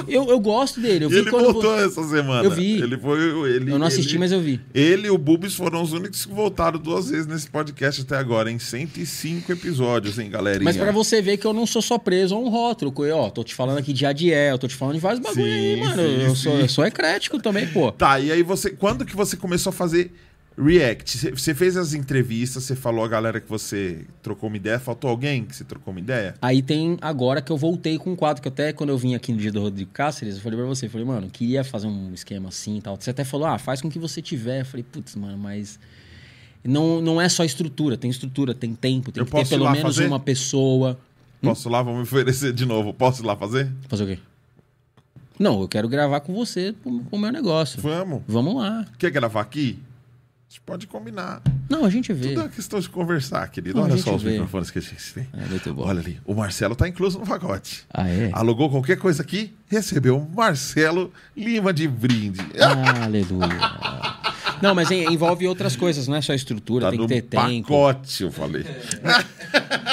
Eu, 0.09 0.29
eu 0.29 0.41
gosto 0.41 0.81
dele. 0.81 1.05
Eu 1.05 1.09
vi 1.09 1.19
ele 1.19 1.31
voltou 1.31 1.79
essa 1.79 2.03
semana. 2.03 2.43
Eu 2.43 2.51
vi. 2.51 2.83
Ele 2.83 2.99
foi. 2.99 3.21
Ele, 3.51 3.71
Eu 3.73 3.79
não 3.79 3.87
assisti, 3.87 4.13
ele- 4.13 4.19
mas 4.19 4.33
eu 4.33 4.41
vi. 4.41 4.61
Ele 4.75 5.07
e 5.07 5.11
o 5.11 5.17
Bubis 5.17 5.55
foram 5.55 5.81
os 5.83 5.93
únicos 5.93 6.27
que 6.27 6.33
voltaram 6.33 6.79
duas 6.81 7.09
vezes 7.11 7.27
nesse 7.29 7.49
podcast 7.49 8.03
até 8.03 8.17
agora, 8.17 8.34
em 8.51 8.59
105 8.59 9.53
episódios, 9.53 10.19
hein, 10.19 10.29
galerinha? 10.31 10.65
Mas 10.65 10.77
pra 10.77 10.91
você 10.93 11.21
ver 11.23 11.37
que 11.37 11.47
eu 11.47 11.53
não 11.53 11.67
sou 11.67 11.81
só 11.83 11.99
preso 11.99 12.35
a 12.35 12.39
um 12.39 12.49
rótulo. 12.49 12.93
eu, 13.07 13.17
Ó, 13.17 13.31
tô 13.31 13.43
te 13.45 13.55
falando 13.55 13.79
aqui 13.79 13.93
de 13.93 14.05
Adiel, 14.07 14.59
tô 14.59 14.69
te 14.69 14.75
falando 14.75 14.95
de 14.95 15.01
vários 15.01 15.21
bagulho 15.21 15.45
aí, 15.45 15.75
Sim, 15.77 15.81
mano. 15.81 16.03
sim, 16.03 16.23
eu, 16.23 16.35
sou, 16.37 16.59
eu 16.61 16.69
sou 16.69 16.85
ecrético 16.87 17.41
também, 17.41 17.67
pô. 17.69 17.91
Tá, 17.93 18.19
e 18.21 18.31
aí 18.33 18.43
você. 18.43 18.71
Quando 18.71 19.05
que 19.05 19.15
você 19.17 19.37
começou 19.37 19.71
a 19.71 19.73
fazer 19.73 20.13
react? 20.57 21.19
Você- 21.19 21.31
Você 21.33 21.53
fez 21.55 21.77
as 21.77 21.95
entrevistas, 21.95 22.63
você 22.63 22.77
falou 22.77 23.05
a 23.05 23.09
galera 23.09 23.41
que 23.41 23.49
você 23.49 24.05
trocou 24.23 24.49
uma 24.49 24.57
ideia. 24.57 24.79
Faltou 24.79 25.11
alguém 25.11 25.45
que 25.45 25.55
você 25.57 25.65
trocou 25.65 25.93
uma 25.93 25.99
ideia? 26.01 26.35
Aí 26.41 26.63
tem 26.63 26.97
agora 27.01 27.43
que 27.43 27.51
eu 27.51 27.57
voltei 27.57 27.99
com 27.99 28.13
um 28.13 28.17
quadro, 28.17 28.41
que 28.41 28.49
até 28.49 28.73
quando 28.73 28.91
eu 28.91 28.99
vim 28.99 29.15
aqui 29.17 29.33
no 29.33 29.39
dia 29.39 29.51
do 29.51 29.61
Rodrigo 29.61 29.91
Cáceres, 29.93 30.37
eu 30.37 30.41
falei 30.43 30.57
pra 30.59 30.67
você, 30.69 30.89
falei, 30.89 31.07
mano, 31.07 31.29
queria 31.29 31.65
fazer 31.65 31.89
um 31.89 32.13
esquema 32.15 32.51
assim 32.51 32.79
e 32.79 32.81
tal. 32.83 32.97
Você 32.99 33.11
até 33.11 33.25
falou, 33.25 33.49
ah, 33.49 33.59
faz 33.59 33.81
com 33.81 33.91
que 33.91 33.99
você 33.99 34.23
tiver. 34.23 34.61
Eu 34.61 34.67
falei, 34.67 34.85
putz, 34.85 35.17
mano, 35.17 35.37
mas. 35.37 35.79
Não, 36.65 37.01
não 37.03 37.21
é 37.21 37.29
só 37.29 37.45
estrutura, 37.45 37.97
tem 37.97 38.11
estrutura, 38.11 38.55
tem 38.55 38.75
tempo, 38.75 39.13
tem 39.13 39.21
Eu 39.21 39.27
que 39.27 39.33
ter 39.33 39.49
pelo 39.49 39.65
menos 39.71 39.83
fazer? 39.83 40.07
uma 40.07 40.19
pessoa. 40.19 40.99
Posso 41.43 41.69
ir 41.69 41.73
lá? 41.73 41.83
Vamos 41.83 41.99
me 41.99 42.03
oferecer 42.05 42.53
de 42.55 42.65
novo. 42.65 42.95
Posso 42.95 43.23
ir 43.23 43.27
lá 43.27 43.37
fazer? 43.37 43.71
Fazer 43.89 44.05
o 44.05 44.07
quê? 44.07 44.19
Não, 45.39 45.61
eu 45.61 45.69
quero 45.69 45.89
gravar 45.89 46.21
com 46.21 46.33
você 46.33 46.73
pro 46.83 47.19
meu 47.19 47.31
negócio. 47.31 47.81
Vamos. 47.83 48.23
Vamos 48.27 48.55
lá. 48.57 48.87
Quer 48.99 49.11
gravar 49.11 49.41
aqui? 49.43 49.79
A 50.49 50.51
gente 50.55 50.61
pode 50.61 50.87
combinar. 50.87 51.43
Não, 51.69 51.85
a 51.85 51.91
gente 51.91 52.13
vê. 52.13 52.29
Tudo 52.29 52.43
é 52.43 52.49
questão 52.49 52.79
de 52.79 52.89
conversar, 52.89 53.47
querido. 53.49 53.77
Não, 53.77 53.85
Olha 53.85 53.97
só 53.99 54.15
os 54.15 54.23
vê. 54.23 54.33
microfones 54.33 54.71
que 54.71 54.79
a 54.79 54.83
gente 54.83 55.13
tem. 55.13 55.27
É 55.33 55.47
muito 55.47 55.75
bom. 55.75 55.83
Olha 55.83 56.01
ali, 56.01 56.21
o 56.25 56.33
Marcelo 56.35 56.77
tá 56.77 56.89
incluso 56.89 57.19
no 57.19 57.27
pacote. 57.27 57.85
Ah, 57.93 58.09
é? 58.09 58.31
Alugou 58.33 58.71
qualquer 58.71 58.97
coisa 58.97 59.23
aqui, 59.23 59.53
recebeu 59.69 60.17
o 60.19 60.31
Marcelo 60.35 61.13
Lima 61.37 61.73
de 61.73 61.89
brinde. 61.89 62.41
Ah, 62.61 63.05
aleluia. 63.05 63.49
Não, 64.63 64.75
mas 64.75 64.91
en- 64.91 65.13
envolve 65.13 65.47
outras 65.47 65.77
coisas, 65.77 66.07
não 66.09 66.17
é 66.17 66.21
só 66.23 66.33
estrutura, 66.35 66.87
Tá 66.87 66.91
tem 66.91 67.01
que 67.01 67.07
ter 67.07 67.23
tempo. 67.23 67.69
pacote, 67.69 68.23
eu 68.23 68.31
falei. 68.31 68.65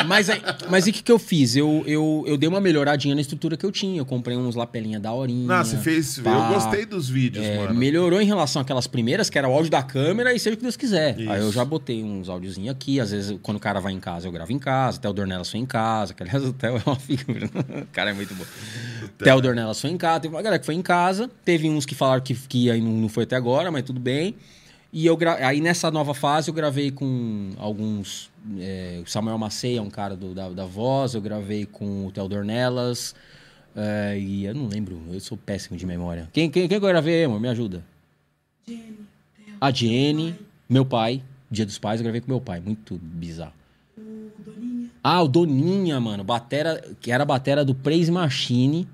Mas, 0.08 0.28
mas 0.70 0.88
e 0.88 0.90
o 0.90 0.94
que, 0.94 1.04
que 1.04 1.12
eu 1.12 1.20
fiz? 1.20 1.56
Eu, 1.56 1.84
eu, 1.86 2.24
eu 2.28 2.38
dei 2.38 2.50
uma 2.50 2.60
melhoradinha 2.60 3.14
na 3.14 3.22
estrutura 3.22 3.56
que 3.56 3.66
eu 3.66 3.72
tinha. 3.72 4.00
Eu 4.00 4.06
comprei 4.06 4.36
uns 4.36 4.56
lapelinha 4.56 5.00
da 5.00 5.14
horinha. 5.14 5.46
Não, 5.48 5.64
você 5.64 5.78
fez. 5.78 6.20
pá. 6.20 6.32
Eu 6.32 6.54
gostei 6.54 6.86
dos 6.86 7.08
vídeos, 7.10 7.46
É, 7.46 7.58
mano. 7.58 7.74
melhorou 7.76 8.20
em 8.22 8.26
relação 8.26 8.62
àquelas 8.62 8.88
primeiras, 8.88 9.30
que 9.30 9.38
era 9.38 9.48
o 9.48 9.54
áudio 9.54 9.70
da 9.72 9.84
câmera 9.84 10.34
e 10.34 10.40
seja 10.40 10.56
o 10.56 10.58
que 10.58 10.64
Deus 10.64 10.76
quiser. 10.78 11.20
Isso. 11.20 11.30
Aí 11.32 11.42
eu 11.42 11.52
já 11.52 11.64
botei 11.64 12.04
uns 12.04 12.30
áudiozinhos 12.30 12.72
aqui. 12.72 13.00
Às 13.00 13.12
vezes, 13.12 13.38
quando 13.42 13.58
o 13.58 13.60
cara 13.60 13.80
vai 13.80 13.94
em 13.94 14.00
casa, 14.00 14.28
eu 14.28 14.32
gravo 14.32 14.52
em 14.52 14.60
casa. 14.60 14.98
Até 14.98 15.08
o 15.10 15.14
Dornelas 15.14 15.50
foi 15.50 15.60
em 15.60 15.66
casa. 15.66 16.14
Que, 16.14 16.24
aliás, 16.24 16.44
o 16.44 16.54
Theo 16.54 16.78
é 16.78 16.82
uma 16.86 16.96
figura. 16.96 17.50
O 17.82 17.86
cara 17.94 18.10
é 18.12 18.14
muito 18.14 18.34
bom. 18.34 18.46
Até 19.20 19.34
o 19.36 19.42
Dornelas 19.42 19.80
foi 19.80 19.90
em 19.92 19.98
casa. 19.98 20.22
Teve 20.22 20.34
uma 20.36 20.42
galera 20.42 20.60
que 20.60 20.66
foi 20.66 20.76
em 20.76 20.82
casa. 20.82 21.30
Teve 21.46 21.70
uns 21.70 21.86
que 21.86 21.94
falaram 21.94 22.22
que, 22.22 22.34
que 22.34 22.72
aí 22.72 22.82
não, 22.82 22.92
não 22.92 23.10
foi 23.10 23.24
até 23.24 23.36
agora, 23.36 23.70
mas 23.72 23.84
tudo 23.84 24.00
bem. 24.00 24.36
E 24.94 25.06
eu 25.06 25.16
gra... 25.16 25.36
aí 25.48 25.62
nessa 25.62 25.90
nova 25.90 26.14
fase 26.14 26.50
eu 26.50 26.54
gravei 26.54 26.92
com 26.92 27.52
alguns. 27.58 28.30
é, 28.60 29.02
o 29.06 29.10
Samuel 29.10 29.38
Macei 29.38 29.78
é 29.78 29.82
um 29.82 29.90
cara 29.90 30.16
do- 30.18 30.34
da, 30.34 30.50
da 30.50 30.66
voz, 30.66 31.14
eu 31.14 31.22
gravei 31.22 31.66
com 31.66 32.08
o 32.08 32.12
Theo 32.12 32.28
Dornelas. 32.28 33.16
é, 33.76 34.20
e 34.20 34.46
eu 34.46 34.54
não 34.54 34.68
lembro, 34.68 35.02
eu 35.14 35.20
sou 35.22 35.38
péssimo 35.38 35.78
de 35.78 35.86
memória. 35.86 36.28
Quem, 36.34 36.50
quem, 36.50 36.68
quem 36.68 36.80
que 36.80 36.86
eu 36.86 36.90
gravei, 36.90 37.24
amor? 37.24 37.40
Me 37.40 37.48
ajuda. 37.48 37.84
A 39.60 39.72
Jenny, 39.72 40.36
meu 40.70 40.86
pai. 40.86 41.22
Dia 41.50 41.66
dos 41.66 41.78
Pais, 41.78 42.00
eu 42.00 42.04
gravei 42.04 42.22
com 42.22 42.32
meu 42.32 42.40
pai. 42.42 42.60
Muito 42.62 42.98
bizarro. 42.98 43.54
Ah, 45.04 45.22
o 45.22 45.28
Doninha, 45.28 46.00
mano. 46.00 46.24
Batera, 46.24 46.82
que 47.02 47.12
era 47.12 47.24
a 47.24 47.26
batera 47.26 47.66
do 47.66 47.76
Praise 47.76 48.10
Machine. 48.12 48.88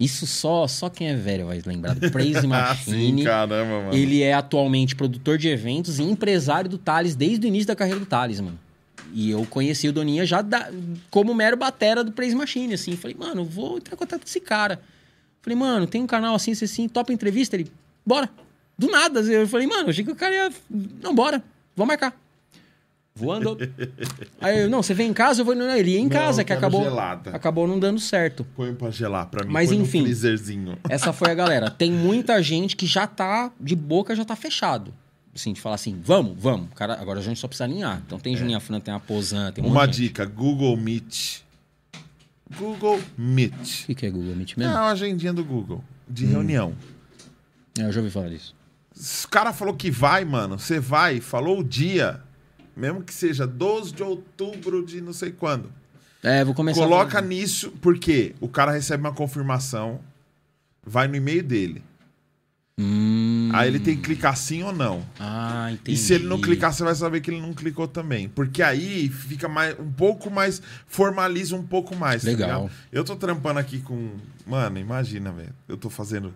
Isso 0.00 0.26
só, 0.26 0.66
só 0.66 0.88
quem 0.88 1.08
é 1.08 1.14
velho 1.14 1.46
vai 1.46 1.62
lembrar 1.64 1.94
do 1.94 2.10
Praise 2.10 2.46
Ah, 2.52 2.74
sim, 2.74 2.90
Machine. 2.92 3.24
caramba, 3.24 3.80
mano. 3.84 3.94
Ele 3.94 4.22
é 4.22 4.32
atualmente 4.32 4.96
produtor 4.96 5.38
de 5.38 5.48
eventos 5.48 5.98
e 5.98 6.02
empresário 6.02 6.68
do 6.68 6.78
Thales 6.78 7.14
desde 7.14 7.46
o 7.46 7.48
início 7.48 7.66
da 7.68 7.76
carreira 7.76 8.00
do 8.00 8.06
Thales, 8.06 8.40
mano. 8.40 8.58
E 9.14 9.30
eu 9.30 9.44
conheci 9.44 9.86
o 9.88 9.92
Doninha 9.92 10.24
já 10.24 10.40
da- 10.40 10.70
como 11.10 11.34
mero 11.34 11.56
batera 11.56 12.02
do 12.02 12.10
Praise 12.12 12.34
Machine, 12.34 12.74
assim. 12.74 12.96
Falei, 12.96 13.16
mano, 13.18 13.44
vou 13.44 13.76
entrar 13.76 13.94
em 13.94 13.98
contato 13.98 14.20
com 14.22 14.26
esse 14.26 14.40
cara. 14.40 14.80
Falei, 15.42 15.56
mano, 15.58 15.86
tem 15.86 16.02
um 16.02 16.06
canal 16.06 16.34
assim, 16.34 16.52
assim, 16.52 16.64
assim, 16.64 16.88
topa 16.88 17.12
entrevista? 17.12 17.54
Ele, 17.56 17.70
bora. 18.06 18.30
Do 18.78 18.88
nada. 18.88 19.20
assim, 19.20 19.32
Eu 19.32 19.46
falei, 19.46 19.66
mano, 19.66 19.90
achei 19.90 20.02
que 20.04 20.10
o 20.10 20.16
cara 20.16 20.34
ia... 20.34 20.50
Não, 21.02 21.14
bora. 21.14 21.42
Vamos 21.76 21.88
marcar. 21.88 22.18
Voando. 23.14 23.58
Aí 24.40 24.60
eu, 24.60 24.70
não, 24.70 24.82
você 24.82 24.94
vem 24.94 25.10
em 25.10 25.12
casa, 25.12 25.42
eu 25.42 25.44
vou... 25.44 25.54
Não, 25.54 25.68
ele 25.70 25.90
ia 25.92 26.00
em 26.00 26.08
casa, 26.08 26.42
que 26.44 26.52
acabou... 26.52 26.82
gelada. 26.82 27.30
Acabou 27.30 27.66
não 27.68 27.78
dando 27.78 28.00
certo. 28.00 28.44
Põe 28.56 28.74
pra 28.74 28.90
gelar 28.90 29.26
pra 29.26 29.44
mim. 29.44 29.52
Mas 29.52 29.68
põe 29.68 29.78
enfim. 29.78 30.04
Essa 30.88 31.12
foi 31.12 31.30
a 31.30 31.34
galera. 31.34 31.70
Tem 31.70 31.90
muita 31.92 32.42
gente 32.42 32.74
que 32.74 32.86
já 32.86 33.06
tá 33.06 33.52
de 33.60 33.76
boca, 33.76 34.16
já 34.16 34.24
tá 34.24 34.34
fechado. 34.34 34.92
Assim, 35.34 35.52
de 35.52 35.60
falar 35.60 35.76
assim, 35.76 35.98
vamos, 36.02 36.34
vamos. 36.38 36.68
Cara, 36.74 36.94
agora 37.00 37.20
a 37.20 37.22
gente 37.22 37.40
só 37.40 37.48
precisa 37.48 37.64
alinhar. 37.64 38.02
Então 38.06 38.18
tem 38.18 38.36
Juninha 38.36 38.60
Fran, 38.60 38.80
tem 38.80 38.92
a 38.92 39.00
Posan, 39.00 39.50
tem 39.52 39.64
um 39.64 39.68
É. 39.68 39.70
Uma 39.70 39.86
dica: 39.86 40.26
Google 40.26 40.76
Meet. 40.76 41.40
Google 42.58 43.00
Meet. 43.16 43.82
O 43.84 43.86
que, 43.86 43.94
que 43.94 44.06
é 44.06 44.10
Google 44.10 44.36
Meet 44.36 44.52
É 44.52 44.60
mesmo? 44.60 44.74
uma 44.74 44.90
agendinha 44.90 45.32
do 45.32 45.42
Google. 45.42 45.82
De 46.06 46.26
Hum. 46.26 46.30
reunião. 46.32 46.74
É, 47.78 47.82
eu 47.84 47.92
já 47.92 48.00
ouvi 48.00 48.12
falar 48.12 48.28
disso. 48.28 48.54
O 49.24 49.28
cara 49.28 49.54
falou 49.54 49.74
que 49.74 49.90
vai, 49.90 50.22
mano. 50.24 50.58
Você 50.58 50.78
vai, 50.78 51.18
falou 51.20 51.60
o 51.60 51.64
dia. 51.64 52.20
Mesmo 52.76 53.02
que 53.02 53.12
seja 53.12 53.46
12 53.46 53.92
de 53.92 54.02
outubro 54.02 54.84
de 54.84 55.00
não 55.00 55.12
sei 55.12 55.32
quando. 55.32 55.70
É, 56.22 56.44
vou 56.44 56.54
começar... 56.54 56.80
Coloca 56.80 57.18
a... 57.18 57.22
nisso, 57.22 57.72
porque 57.80 58.34
o 58.40 58.48
cara 58.48 58.72
recebe 58.72 59.02
uma 59.02 59.12
confirmação, 59.12 60.00
vai 60.84 61.08
no 61.08 61.16
e-mail 61.16 61.42
dele. 61.42 61.82
Hum... 62.78 63.50
Aí 63.52 63.68
ele 63.68 63.78
tem 63.78 63.96
que 63.96 64.02
clicar 64.02 64.36
sim 64.36 64.62
ou 64.62 64.72
não. 64.72 65.04
Ah, 65.20 65.68
entendi. 65.70 65.92
E 65.92 65.96
se 65.96 66.14
ele 66.14 66.26
não 66.26 66.40
clicar, 66.40 66.72
você 66.72 66.82
vai 66.82 66.94
saber 66.94 67.20
que 67.20 67.30
ele 67.30 67.40
não 67.40 67.52
clicou 67.52 67.86
também. 67.86 68.28
Porque 68.28 68.62
aí 68.62 69.08
fica 69.08 69.46
mais, 69.46 69.78
um 69.78 69.92
pouco 69.92 70.30
mais. 70.30 70.62
Formaliza 70.86 71.54
um 71.54 71.62
pouco 71.62 71.94
mais. 71.94 72.22
tá 72.22 72.30
Legal. 72.30 72.62
ligado? 72.62 72.72
eu 72.90 73.04
tô 73.04 73.14
trampando 73.14 73.58
aqui 73.58 73.80
com. 73.80 74.12
Mano, 74.46 74.78
imagina, 74.78 75.30
velho. 75.30 75.54
Eu 75.68 75.76
tô 75.76 75.90
fazendo 75.90 76.32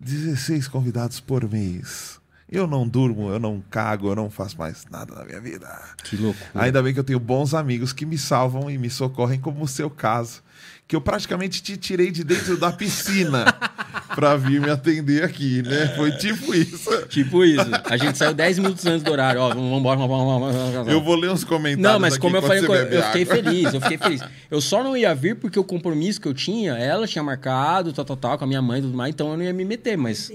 16 0.00 0.68
convidados 0.68 1.18
por 1.18 1.48
mês. 1.50 2.20
Eu 2.50 2.66
não 2.66 2.86
durmo, 2.86 3.30
eu 3.30 3.38
não 3.38 3.62
cago, 3.70 4.08
eu 4.08 4.14
não 4.14 4.30
faço 4.30 4.58
mais 4.58 4.84
nada 4.90 5.14
na 5.14 5.24
minha 5.24 5.40
vida. 5.40 5.66
Que 6.04 6.16
loucura. 6.16 6.50
Ainda 6.54 6.82
bem 6.82 6.92
que 6.92 7.00
eu 7.00 7.04
tenho 7.04 7.18
bons 7.18 7.54
amigos 7.54 7.92
que 7.92 8.04
me 8.04 8.18
salvam 8.18 8.70
e 8.70 8.76
me 8.76 8.90
socorrem, 8.90 9.40
como 9.40 9.64
o 9.64 9.68
seu 9.68 9.88
caso. 9.88 10.42
Que 10.86 10.94
eu 10.94 11.00
praticamente 11.00 11.62
te 11.62 11.78
tirei 11.78 12.10
de 12.10 12.22
dentro 12.22 12.58
da 12.58 12.70
piscina 12.70 13.46
pra 14.14 14.36
vir 14.36 14.60
me 14.60 14.68
atender 14.68 15.24
aqui, 15.24 15.62
né? 15.62 15.94
Foi 15.96 16.12
tipo 16.12 16.54
isso. 16.54 17.06
Tipo 17.06 17.42
isso. 17.42 17.64
A 17.86 17.96
gente 17.96 18.18
saiu 18.18 18.34
10 18.34 18.58
minutos 18.58 18.84
antes 18.84 19.02
do 19.02 19.10
horário. 19.10 19.40
Ó, 19.40 19.48
vamos 19.48 19.78
embora, 19.78 19.96
vamos 19.98 20.14
embora, 20.14 20.52
vamos 20.52 20.70
embora. 20.70 20.92
Eu 20.92 21.02
vou 21.02 21.16
ler 21.16 21.30
uns 21.30 21.42
comentários. 21.42 21.82
Não, 21.82 21.98
mas 21.98 22.14
aqui 22.14 22.20
como 22.20 22.36
eu 22.36 22.42
falei, 22.42 22.62
eu, 22.62 22.74
eu 22.74 23.02
fiquei 23.04 23.24
feliz, 23.24 23.72
eu 23.72 23.80
fiquei 23.80 23.98
feliz. 23.98 24.20
Eu 24.50 24.60
só 24.60 24.84
não 24.84 24.96
ia 24.96 25.12
vir 25.14 25.34
porque 25.34 25.58
o 25.58 25.64
compromisso 25.64 26.20
que 26.20 26.28
eu 26.28 26.34
tinha, 26.34 26.74
ela 26.74 27.08
tinha 27.08 27.24
marcado, 27.24 27.92
tal, 27.92 28.04
tal, 28.04 28.16
tal, 28.16 28.38
com 28.38 28.44
a 28.44 28.46
minha 28.46 28.62
mãe 28.62 28.78
e 28.78 28.82
tudo 28.82 28.96
mais, 28.96 29.12
então 29.12 29.32
eu 29.32 29.36
não 29.36 29.42
ia 29.42 29.52
me 29.52 29.64
meter, 29.64 29.96
mas. 29.96 30.30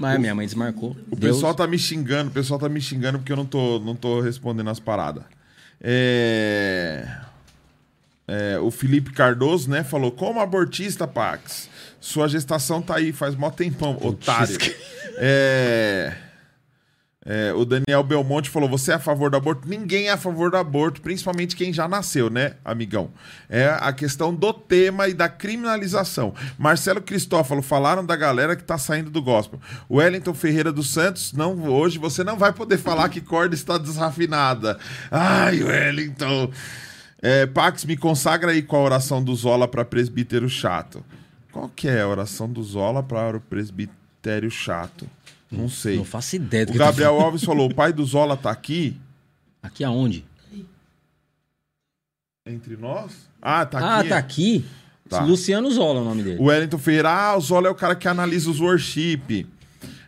Mas 0.00 0.18
minha 0.18 0.34
mãe 0.34 0.46
desmarcou. 0.46 0.96
O 1.10 1.16
pessoal 1.16 1.54
tá 1.54 1.66
me 1.66 1.78
xingando, 1.78 2.30
o 2.30 2.32
pessoal 2.32 2.58
tá 2.58 2.70
me 2.70 2.80
xingando 2.80 3.18
porque 3.18 3.30
eu 3.30 3.36
não 3.36 3.44
tô, 3.44 3.78
não 3.80 3.94
tô 3.94 4.22
respondendo 4.22 4.70
as 4.70 4.80
paradas. 4.80 5.22
É... 5.78 7.06
é, 8.26 8.58
o 8.58 8.70
Felipe 8.70 9.12
Cardoso, 9.12 9.68
né, 9.68 9.84
falou: 9.84 10.10
como 10.10 10.40
abortista, 10.40 11.06
Pax? 11.06 11.68
Sua 12.00 12.26
gestação 12.28 12.80
tá 12.80 12.96
aí, 12.96 13.12
faz 13.12 13.34
mó 13.34 13.50
tempão, 13.50 13.98
otário. 14.00 14.56
É. 15.18 16.16
É, 17.24 17.52
o 17.52 17.66
Daniel 17.66 18.02
Belmonte 18.02 18.48
falou: 18.48 18.66
você 18.66 18.92
é 18.92 18.94
a 18.94 18.98
favor 18.98 19.30
do 19.30 19.36
aborto? 19.36 19.68
Ninguém 19.68 20.08
é 20.08 20.12
a 20.12 20.16
favor 20.16 20.50
do 20.50 20.56
aborto, 20.56 21.02
principalmente 21.02 21.54
quem 21.54 21.70
já 21.70 21.86
nasceu, 21.86 22.30
né, 22.30 22.54
amigão? 22.64 23.10
É 23.48 23.76
a 23.78 23.92
questão 23.92 24.34
do 24.34 24.54
tema 24.54 25.06
e 25.06 25.12
da 25.12 25.28
criminalização. 25.28 26.34
Marcelo 26.56 27.02
Cristófalo 27.02 27.60
falaram 27.60 28.06
da 28.06 28.16
galera 28.16 28.56
que 28.56 28.64
tá 28.64 28.78
saindo 28.78 29.10
do 29.10 29.20
gospel. 29.20 29.60
Wellington 29.90 30.32
Ferreira 30.32 30.72
dos 30.72 30.90
Santos, 30.90 31.34
não, 31.34 31.68
hoje 31.68 31.98
você 31.98 32.24
não 32.24 32.38
vai 32.38 32.54
poder 32.54 32.78
falar 32.78 33.10
que 33.10 33.20
corda 33.20 33.54
está 33.54 33.76
desrafinada. 33.76 34.78
Ai, 35.10 35.62
Wellington. 35.62 36.50
É, 37.20 37.44
Pax, 37.44 37.84
me 37.84 37.98
consagra 37.98 38.52
aí 38.52 38.62
com 38.62 38.76
a 38.76 38.80
oração 38.80 39.22
do 39.22 39.34
Zola 39.34 39.68
para 39.68 39.84
presbítero 39.84 40.48
chato. 40.48 41.04
Qual 41.52 41.68
que 41.68 41.86
é 41.86 42.00
a 42.00 42.08
oração 42.08 42.50
do 42.50 42.62
Zola 42.62 43.02
para 43.02 43.36
o 43.36 43.40
presbitério 43.40 44.50
chato? 44.50 45.06
Não 45.50 45.68
sei. 45.68 45.96
Não 45.96 46.04
faço 46.04 46.36
ideia 46.36 46.64
do 46.64 46.70
O 46.70 46.72
que 46.72 46.78
eu 46.78 46.82
tô 46.82 46.86
Gabriel 46.86 47.10
falando. 47.10 47.24
Alves 47.26 47.44
falou: 47.44 47.70
o 47.70 47.74
pai 47.74 47.92
do 47.92 48.04
Zola 48.04 48.36
tá 48.36 48.50
aqui 48.50 48.96
Aqui 49.62 49.84
aonde? 49.84 50.24
entre 52.46 52.76
nós? 52.76 53.28
Ah, 53.40 53.64
tá 53.64 53.78
ah, 53.78 54.00
aqui. 54.00 54.08
tá 54.08 54.18
aqui? 54.18 54.64
Tá. 55.08 55.22
Luciano 55.22 55.70
Zola 55.70 56.00
é 56.00 56.02
o 56.02 56.04
nome 56.04 56.22
dele. 56.22 56.40
O 56.40 56.44
Wellington 56.44 56.78
Ferreira, 56.78 57.10
ah, 57.10 57.36
o 57.36 57.40
Zola 57.40 57.68
é 57.68 57.70
o 57.70 57.74
cara 57.74 57.94
que 57.94 58.08
analisa 58.08 58.50
os 58.50 58.60
worship. 58.60 59.46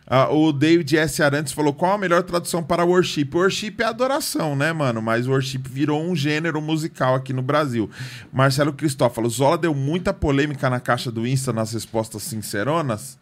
Ah, 0.05 0.29
o 0.29 0.51
David 0.51 0.97
S. 0.97 1.23
Arantes 1.23 1.53
falou: 1.53 1.73
qual 1.73 1.93
a 1.93 1.97
melhor 1.97 2.23
tradução 2.23 2.61
para 2.63 2.83
worship? 2.83 3.29
Worship 3.33 3.75
é 3.79 3.85
adoração, 3.85 4.55
né, 4.55 4.73
mano? 4.73 5.01
Mas 5.01 5.27
worship 5.27 5.61
virou 5.69 6.03
um 6.03 6.15
gênero 6.15 6.61
musical 6.61 7.15
aqui 7.15 7.31
no 7.31 7.41
Brasil. 7.41 7.89
Marcelo 8.31 8.73
Cristófalo, 8.73 9.29
Zola 9.29 9.57
deu 9.57 9.73
muita 9.73 10.13
polêmica 10.13 10.69
na 10.69 10.79
caixa 10.79 11.11
do 11.11 11.25
Insta 11.25 11.53
nas 11.53 11.73
respostas 11.73 12.23
sinceronas. 12.23 13.17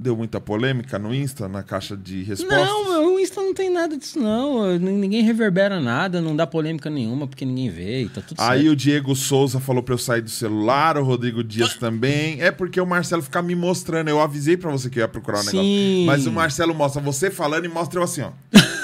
Deu 0.00 0.16
muita 0.16 0.40
polêmica 0.40 0.96
no 0.96 1.12
Insta, 1.12 1.48
na 1.48 1.60
caixa 1.60 1.96
de 1.96 2.22
respostas? 2.22 2.68
Não, 2.68 3.16
o 3.16 3.18
Insta 3.18 3.40
não 3.40 3.52
tem 3.52 3.68
nada 3.68 3.96
disso, 3.96 4.16
não. 4.20 4.78
Ninguém 4.78 5.24
reverbera 5.24 5.80
nada, 5.80 6.20
não 6.20 6.36
dá 6.36 6.46
polêmica 6.46 6.88
nenhuma, 6.88 7.26
porque 7.26 7.44
ninguém 7.44 7.68
vê 7.68 8.02
e 8.02 8.08
tá 8.08 8.20
tudo 8.20 8.40
Aí 8.40 8.60
certo. 8.60 8.72
o 8.72 8.76
Diego 8.76 9.16
Souza 9.16 9.58
falou 9.58 9.82
pra 9.82 9.94
eu 9.94 9.98
sair 9.98 10.20
do 10.20 10.30
celular, 10.30 10.96
o 10.96 11.02
Rodrigo 11.02 11.42
Dias 11.42 11.74
também. 11.74 12.40
É 12.40 12.52
porque 12.52 12.80
o 12.80 12.86
Marcelo 12.86 13.22
fica 13.22 13.42
me 13.42 13.56
mostrando. 13.56 14.06
Eu 14.06 14.20
avisei 14.20 14.56
pra 14.56 14.70
você 14.70 14.88
que 14.88 15.00
eu 15.00 15.02
ia 15.02 15.08
procurar 15.08 15.38
o 15.40 15.44
negócio. 15.44 15.60
Sim. 15.60 16.04
Mas 16.06 16.26
o 16.28 16.30
Marcelo 16.32 16.72
mostra 16.72 17.02
você 17.02 17.28
falando 17.28 17.64
e 17.64 17.68
mostra 17.68 17.98
eu 17.98 18.04
assim, 18.04 18.22
ó. 18.22 18.30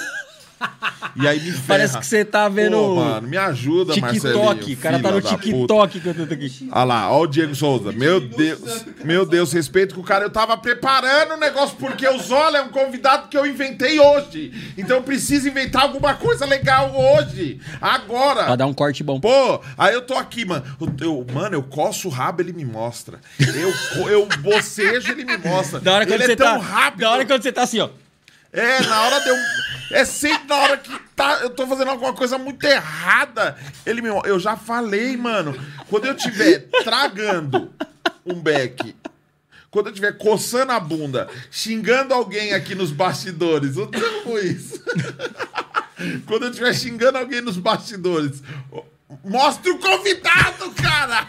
e 1.16 1.28
aí 1.28 1.40
me 1.40 1.52
ferra. 1.52 1.64
Parece 1.66 1.98
que 1.98 2.06
você 2.06 2.24
tá 2.24 2.48
vendo 2.48 2.76
Pô, 2.76 2.96
mano, 2.96 3.28
me 3.28 3.36
ajuda, 3.36 3.96
Marcelinho. 3.96 4.54
TikTok. 4.54 4.72
O 4.72 4.76
cara 4.76 4.98
tá 5.00 5.10
no. 5.10 5.20
TikTok 5.20 6.00
que 6.00 6.08
eu 6.08 6.14
tô 6.26 6.34
aqui. 6.34 6.68
Olha 6.70 6.84
lá, 6.84 7.10
ó 7.10 7.22
o 7.22 7.26
Diego 7.26 7.54
Souza. 7.54 7.92
Meu 7.92 8.20
Deus, 8.20 8.84
meu 9.04 9.24
Deus, 9.26 9.52
respeito 9.52 9.94
com 9.94 10.00
o 10.00 10.04
cara. 10.04 10.24
Eu 10.24 10.30
tava 10.30 10.56
preparando 10.56 11.34
o 11.34 11.36
negócio 11.36 11.76
porque 11.76 12.06
o 12.08 12.18
Zola 12.18 12.58
é 12.58 12.62
um 12.62 12.68
convidado 12.68 13.28
que 13.28 13.36
eu 13.36 13.46
inventei 13.46 13.98
hoje. 13.98 14.52
Então 14.76 14.96
eu 14.96 15.02
preciso 15.02 15.48
inventar 15.48 15.82
alguma 15.82 16.14
coisa 16.14 16.44
legal 16.44 16.92
hoje. 16.94 17.60
Agora. 17.80 18.44
Pra 18.44 18.56
dar 18.56 18.66
um 18.66 18.74
corte 18.74 19.02
bom. 19.02 19.20
Pô, 19.20 19.60
aí 19.76 19.94
eu 19.94 20.02
tô 20.02 20.14
aqui, 20.14 20.44
mano. 20.44 20.64
Eu, 20.80 20.94
eu- 21.00 21.26
mano, 21.32 21.54
eu 21.54 21.62
coço 21.62 22.08
o 22.08 22.10
rabo, 22.10 22.42
ele 22.42 22.52
me 22.52 22.64
mostra. 22.64 23.18
Eu, 23.38 24.08
eu 24.08 24.28
bocejo, 24.40 25.12
ele 25.12 25.24
me 25.24 25.36
mostra. 25.38 25.80
Da 25.80 25.94
hora 25.94 26.06
quando 26.06 26.20
ele 26.20 26.26
você 26.26 26.32
é 26.32 26.36
tão 26.36 26.58
tá, 26.58 26.64
rápido. 26.64 27.00
Da 27.00 27.10
hora 27.10 27.24
quando 27.24 27.42
você 27.42 27.52
tá 27.52 27.62
assim, 27.62 27.80
ó. 27.80 27.88
É, 28.54 28.80
na 28.82 29.02
hora 29.02 29.20
de 29.20 29.28
eu. 29.28 29.36
É 29.90 30.04
sempre 30.04 30.46
na 30.46 30.56
hora 30.56 30.76
que 30.76 30.96
tá, 31.16 31.40
eu 31.42 31.50
tô 31.50 31.66
fazendo 31.66 31.90
alguma 31.90 32.12
coisa 32.14 32.38
muito 32.38 32.64
errada. 32.64 33.58
Ele 33.84 34.00
me. 34.00 34.08
Eu 34.08 34.38
já 34.38 34.56
falei, 34.56 35.16
mano. 35.16 35.54
Quando 35.90 36.06
eu 36.06 36.14
tiver 36.14 36.68
tragando 36.84 37.72
um 38.24 38.40
beck. 38.40 38.94
Quando 39.70 39.86
eu 39.86 39.92
estiver 39.92 40.16
coçando 40.16 40.70
a 40.70 40.78
bunda, 40.78 41.28
xingando 41.50 42.14
alguém 42.14 42.54
aqui 42.54 42.76
nos 42.76 42.92
bastidores, 42.92 43.76
eu 43.76 43.90
amo 43.92 44.38
isso. 44.38 44.80
Quando 46.26 46.44
eu 46.44 46.50
estiver 46.50 46.72
xingando 46.72 47.18
alguém 47.18 47.40
nos 47.40 47.56
bastidores, 47.56 48.40
mostre 49.24 49.72
o 49.72 49.78
convidado, 49.78 50.70
cara! 50.72 51.26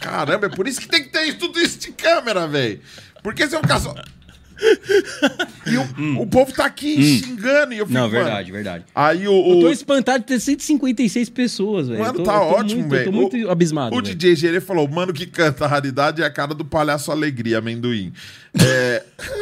Caramba, 0.00 0.46
é 0.46 0.48
por 0.48 0.68
isso 0.68 0.80
que 0.80 0.86
tem 0.86 1.02
que 1.02 1.10
ter 1.10 1.36
tudo 1.38 1.58
isso 1.58 1.78
de 1.78 1.90
câmera, 1.90 2.46
velho. 2.46 2.80
Porque 3.20 3.48
se 3.48 3.56
eu 3.56 3.60
ficar 3.60 3.80
só. 3.80 3.92
E 5.66 5.76
o, 5.76 6.22
o 6.22 6.26
povo 6.26 6.52
tá 6.52 6.64
aqui 6.64 7.02
xingando 7.20 7.72
e 7.74 7.78
eu 7.78 7.86
fico. 7.86 7.94
Não, 7.94 8.08
mano, 8.08 8.12
verdade, 8.12 8.52
verdade. 8.52 8.84
Aí 8.94 9.26
o. 9.28 9.32
Eu 9.32 9.58
o- 9.58 9.60
tô 9.62 9.70
espantado 9.70 10.20
de 10.20 10.26
ter 10.26 10.40
156 10.40 11.28
pessoas, 11.30 11.88
velho. 11.88 12.00
Mano, 12.00 12.12
Eu 12.14 12.16
tô- 12.18 12.22
tá 12.24 12.34
eu 12.36 12.40
ótimo, 12.42 12.88
velho. 12.88 13.00
Eu 13.02 13.04
tô 13.06 13.12
muito 13.12 13.36
O- 13.36 13.50
abismado. 13.50 13.94
O 13.96 14.02
velho. 14.02 14.14
DJ 14.14 14.34
Gerê 14.36 14.60
falou: 14.60 14.86
mano 14.88 15.12
que 15.12 15.26
canta 15.26 15.64
a 15.64 15.68
raridade 15.68 16.22
é 16.22 16.24
a 16.24 16.30
cara 16.30 16.54
do 16.54 16.64
palhaço 16.64 17.10
alegria, 17.10 17.58
amendoim. 17.58 18.12
É... 18.60 19.02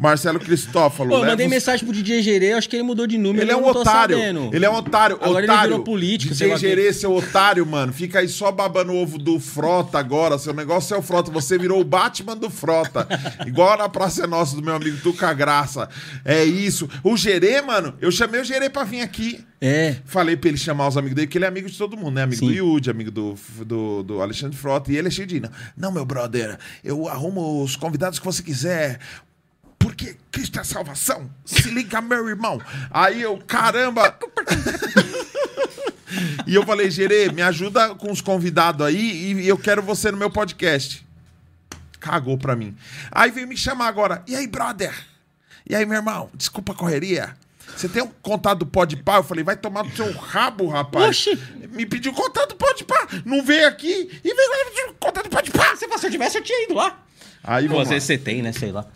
Marcelo 0.00 0.40
Cristófalo. 0.40 1.10
Pô, 1.10 1.24
mandei 1.24 1.46
mensagem 1.46 1.84
pro 1.84 1.94
DJ 1.94 2.22
Gerê, 2.22 2.52
acho 2.54 2.66
que 2.66 2.74
ele 2.74 2.82
mudou 2.82 3.06
de 3.06 3.18
número. 3.18 3.44
Ele 3.44 3.52
é 3.52 3.56
um 3.56 3.66
otário. 3.66 4.18
Ele 4.50 4.64
é 4.64 4.70
um 4.70 4.74
otário. 4.74 5.18
Agora 5.20 5.44
ele 5.44 5.52
otário. 5.52 5.70
virou 5.70 5.84
político, 5.84 6.32
DJ. 6.32 6.56
Gerê, 6.56 6.92
seu 6.92 7.14
otário, 7.14 7.66
mano. 7.66 7.92
Fica 7.92 8.20
aí 8.20 8.28
só 8.28 8.50
babando 8.50 8.92
o 8.92 8.96
ovo 8.96 9.18
do 9.18 9.38
Frota 9.38 9.98
agora. 9.98 10.38
Seu 10.38 10.54
negócio 10.54 10.94
é 10.94 10.98
o 10.98 11.02
Frota. 11.02 11.30
Você 11.30 11.58
virou 11.58 11.78
o 11.78 11.84
Batman 11.84 12.34
do 12.34 12.48
Frota. 12.48 13.06
Igual 13.46 13.76
na 13.76 13.90
Praça 13.90 14.24
é 14.24 14.26
Nossa 14.26 14.56
do 14.56 14.62
meu 14.62 14.74
amigo 14.74 14.96
Tuca 15.02 15.34
Graça. 15.34 15.86
É 16.24 16.42
isso. 16.44 16.88
O 17.04 17.14
Gerê, 17.14 17.60
mano, 17.60 17.94
eu 18.00 18.10
chamei 18.10 18.40
o 18.40 18.44
Gerê 18.44 18.70
pra 18.70 18.84
vir 18.84 19.02
aqui. 19.02 19.44
É. 19.60 19.96
Falei 20.06 20.34
pra 20.34 20.48
ele 20.48 20.56
chamar 20.56 20.88
os 20.88 20.96
amigos 20.96 21.14
dele, 21.14 21.26
que 21.26 21.36
ele 21.36 21.44
é 21.44 21.48
amigo 21.48 21.68
de 21.68 21.76
todo 21.76 21.94
mundo, 21.94 22.14
né? 22.14 22.22
Amigo 22.22 22.40
Sim. 22.40 22.46
do 22.46 22.52
Yudi, 22.52 22.88
amigo 22.88 23.10
do, 23.10 23.34
do, 23.66 24.02
do 24.02 24.22
Alexandre 24.22 24.56
Frota. 24.56 24.90
E 24.90 24.96
ele 24.96 25.08
é 25.08 25.10
cheio 25.10 25.26
de. 25.26 25.40
Não, 25.40 25.50
não, 25.76 25.92
meu 25.92 26.06
brother, 26.06 26.58
eu 26.82 27.06
arrumo 27.06 27.62
os 27.62 27.76
convidados 27.76 28.18
que 28.18 28.24
você 28.24 28.42
quiser. 28.42 28.98
Porque 29.80 30.14
Cristo 30.30 30.60
é 30.60 30.64
salvação. 30.64 31.28
Se 31.44 31.70
liga, 31.70 32.00
meu 32.00 32.28
irmão. 32.28 32.60
Aí 32.90 33.22
eu, 33.22 33.38
caramba. 33.38 34.16
e 36.46 36.54
eu 36.54 36.64
falei, 36.64 36.90
Gerê, 36.90 37.32
me 37.32 37.42
ajuda 37.42 37.94
com 37.94 38.12
os 38.12 38.20
convidados 38.20 38.86
aí 38.86 39.32
e 39.32 39.48
eu 39.48 39.58
quero 39.58 39.82
você 39.82 40.10
no 40.12 40.18
meu 40.18 40.30
podcast. 40.30 41.04
Cagou 41.98 42.38
pra 42.38 42.54
mim. 42.54 42.76
Aí 43.10 43.30
veio 43.30 43.48
me 43.48 43.56
chamar 43.56 43.88
agora. 43.88 44.22
E 44.28 44.36
aí, 44.36 44.46
brother? 44.46 44.94
E 45.68 45.74
aí, 45.74 45.84
meu 45.86 45.96
irmão? 45.96 46.30
Desculpa 46.34 46.72
a 46.72 46.76
correria. 46.76 47.34
Você 47.76 47.88
tem 47.88 48.02
um 48.02 48.10
contato 48.22 48.58
do 48.58 48.66
Pode 48.66 48.96
Pá? 48.96 49.16
Eu 49.16 49.24
falei, 49.24 49.42
vai 49.42 49.56
tomar 49.56 49.84
no 49.84 49.96
seu 49.96 50.12
rabo, 50.12 50.66
rapaz. 50.68 51.08
Oxi. 51.08 51.38
Me 51.72 51.86
pediu 51.86 52.12
contato 52.12 52.50
do 52.50 52.56
Pode 52.56 52.84
Pá. 52.84 53.06
Não 53.24 53.42
veio 53.42 53.66
aqui 53.66 54.20
e 54.22 54.34
veio 54.34 54.50
pedir 54.70 54.94
contato 54.98 55.24
do 55.24 55.30
Pode 55.30 55.50
Pá. 55.50 55.74
Se 55.76 55.86
você 55.86 56.10
tivesse, 56.10 56.38
eu 56.38 56.42
tinha 56.42 56.64
ido 56.64 56.74
lá. 56.74 57.02
Aí, 57.42 57.66
vamos 57.66 57.82
às 57.82 57.88
lá. 57.88 57.94
vezes 57.94 58.06
você 58.06 58.18
tem, 58.18 58.42
né? 58.42 58.52
Sei 58.52 58.72
lá. 58.72 58.86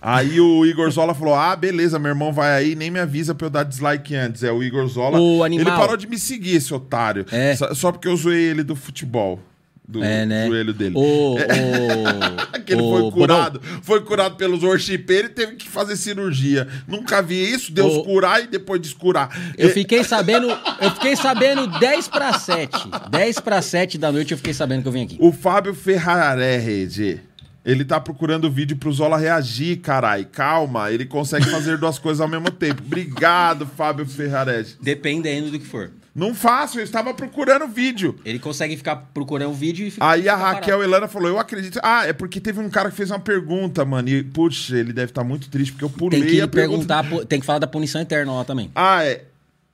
Aí 0.00 0.40
o 0.40 0.64
Igor 0.66 0.90
Zola 0.90 1.14
falou: 1.14 1.34
Ah, 1.34 1.54
beleza, 1.56 1.98
meu 1.98 2.10
irmão 2.10 2.32
vai 2.32 2.52
aí, 2.52 2.74
nem 2.74 2.90
me 2.90 3.00
avisa 3.00 3.34
pra 3.34 3.46
eu 3.46 3.50
dar 3.50 3.64
dislike 3.64 4.14
antes. 4.14 4.42
É 4.42 4.52
o 4.52 4.62
Igor 4.62 4.86
Zola. 4.88 5.18
O 5.20 5.42
animal. 5.42 5.66
Ele 5.66 5.76
parou 5.76 5.96
de 5.96 6.06
me 6.06 6.18
seguir, 6.18 6.56
esse 6.56 6.72
otário. 6.74 7.24
É. 7.32 7.54
Só, 7.56 7.74
só 7.74 7.92
porque 7.92 8.08
eu 8.08 8.16
zoei 8.16 8.42
ele 8.44 8.62
do 8.62 8.76
futebol. 8.76 9.40
Do 9.88 10.02
É, 10.02 10.26
né? 10.26 10.48
joelho 10.48 10.74
dele. 10.74 10.94
O. 10.96 11.36
que 12.66 12.72
ele 12.72 12.82
o, 12.82 12.90
foi 12.90 13.02
o 13.02 13.12
curado. 13.12 13.60
Foi 13.82 14.00
curado 14.00 14.34
pelos 14.34 14.64
worshipeiros 14.64 15.30
e 15.30 15.34
teve 15.34 15.54
que 15.54 15.68
fazer 15.68 15.96
cirurgia. 15.96 16.66
Nunca 16.88 17.22
vi 17.22 17.36
isso, 17.52 17.70
Deus 17.72 17.94
O- 17.94 18.02
curar 18.02 18.42
e 18.42 18.48
depois 18.48 18.80
descurar. 18.80 19.30
Eu 19.56 19.68
É, 19.68 19.72
fiquei 19.72 20.02
sabendo, 20.04 20.48
eu 20.80 20.90
fiquei 20.90 21.14
sabendo 21.14 21.68
10 21.78 22.08
para 22.08 22.32
7. 22.36 22.76
10 23.10 23.38
para 23.38 23.62
7 23.62 23.96
da 23.96 24.10
noite 24.10 24.32
eu 24.32 24.36
fiquei 24.38 24.52
sabendo 24.52 24.82
que 24.82 24.88
eu 24.88 24.92
vim 24.92 25.04
aqui. 25.04 25.16
O 25.20 25.30
Fábio 25.30 25.72
Ferrarese. 25.72 27.20
Ele 27.66 27.84
tá 27.84 27.98
procurando 28.00 28.48
vídeo 28.48 28.76
pro 28.76 28.92
Zola 28.92 29.18
reagir, 29.18 29.78
carai. 29.80 30.24
Calma, 30.24 30.92
ele 30.92 31.04
consegue 31.04 31.46
fazer 31.50 31.76
duas 31.76 31.98
coisas 31.98 32.20
ao 32.20 32.28
mesmo 32.28 32.48
tempo. 32.50 32.80
Obrigado, 32.86 33.66
Fábio 33.66 34.06
Ferrarese. 34.06 34.76
Dependendo 34.80 35.50
do 35.50 35.58
que 35.58 35.66
for. 35.66 35.90
Não 36.14 36.32
faço, 36.34 36.78
eu 36.78 36.84
estava 36.84 37.12
procurando 37.12 37.66
vídeo. 37.66 38.18
Ele 38.24 38.38
consegue 38.38 38.74
ficar 38.76 38.96
procurando 39.12 39.50
o 39.50 39.54
vídeo 39.54 39.86
e 39.86 39.90
ficar. 39.90 40.08
Aí 40.08 40.28
a 40.28 40.36
Raquel 40.36 40.82
Elana 40.82 41.08
falou: 41.08 41.28
Eu 41.28 41.38
acredito. 41.38 41.78
Ah, 41.82 42.06
é 42.06 42.12
porque 42.14 42.40
teve 42.40 42.58
um 42.60 42.70
cara 42.70 42.88
que 42.88 42.96
fez 42.96 43.10
uma 43.10 43.18
pergunta, 43.18 43.84
mano. 43.84 44.08
E, 44.08 44.22
putz, 44.22 44.70
ele 44.70 44.92
deve 44.94 45.10
estar 45.10 45.24
muito 45.24 45.50
triste, 45.50 45.72
porque 45.72 45.84
eu 45.84 45.90
pulei 45.90 46.20
Tem 46.22 46.30
que 46.30 46.40
a 46.40 46.48
pergunta. 46.48 46.86
perguntar, 46.86 47.04
pu- 47.20 47.26
tem 47.26 47.38
que 47.40 47.44
falar 47.44 47.58
da 47.58 47.66
punição 47.66 48.00
eterna 48.00 48.32
lá 48.32 48.44
também. 48.44 48.70
Ah, 48.74 49.04
é. 49.04 49.24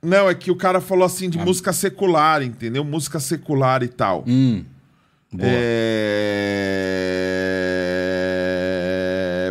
Não, 0.01 0.27
é 0.29 0.33
que 0.35 0.51
o 0.51 0.55
cara 0.57 0.81
falou 0.81 1.05
assim 1.05 1.27
Ah. 1.27 1.29
de 1.29 1.37
música 1.37 1.71
secular, 1.71 2.41
entendeu? 2.43 2.83
Música 2.83 3.19
secular 3.21 3.81
e 3.83 3.87
tal. 3.87 4.25
Hum. 4.27 4.65
Boa. 5.31 5.47
É... 6.43 7.62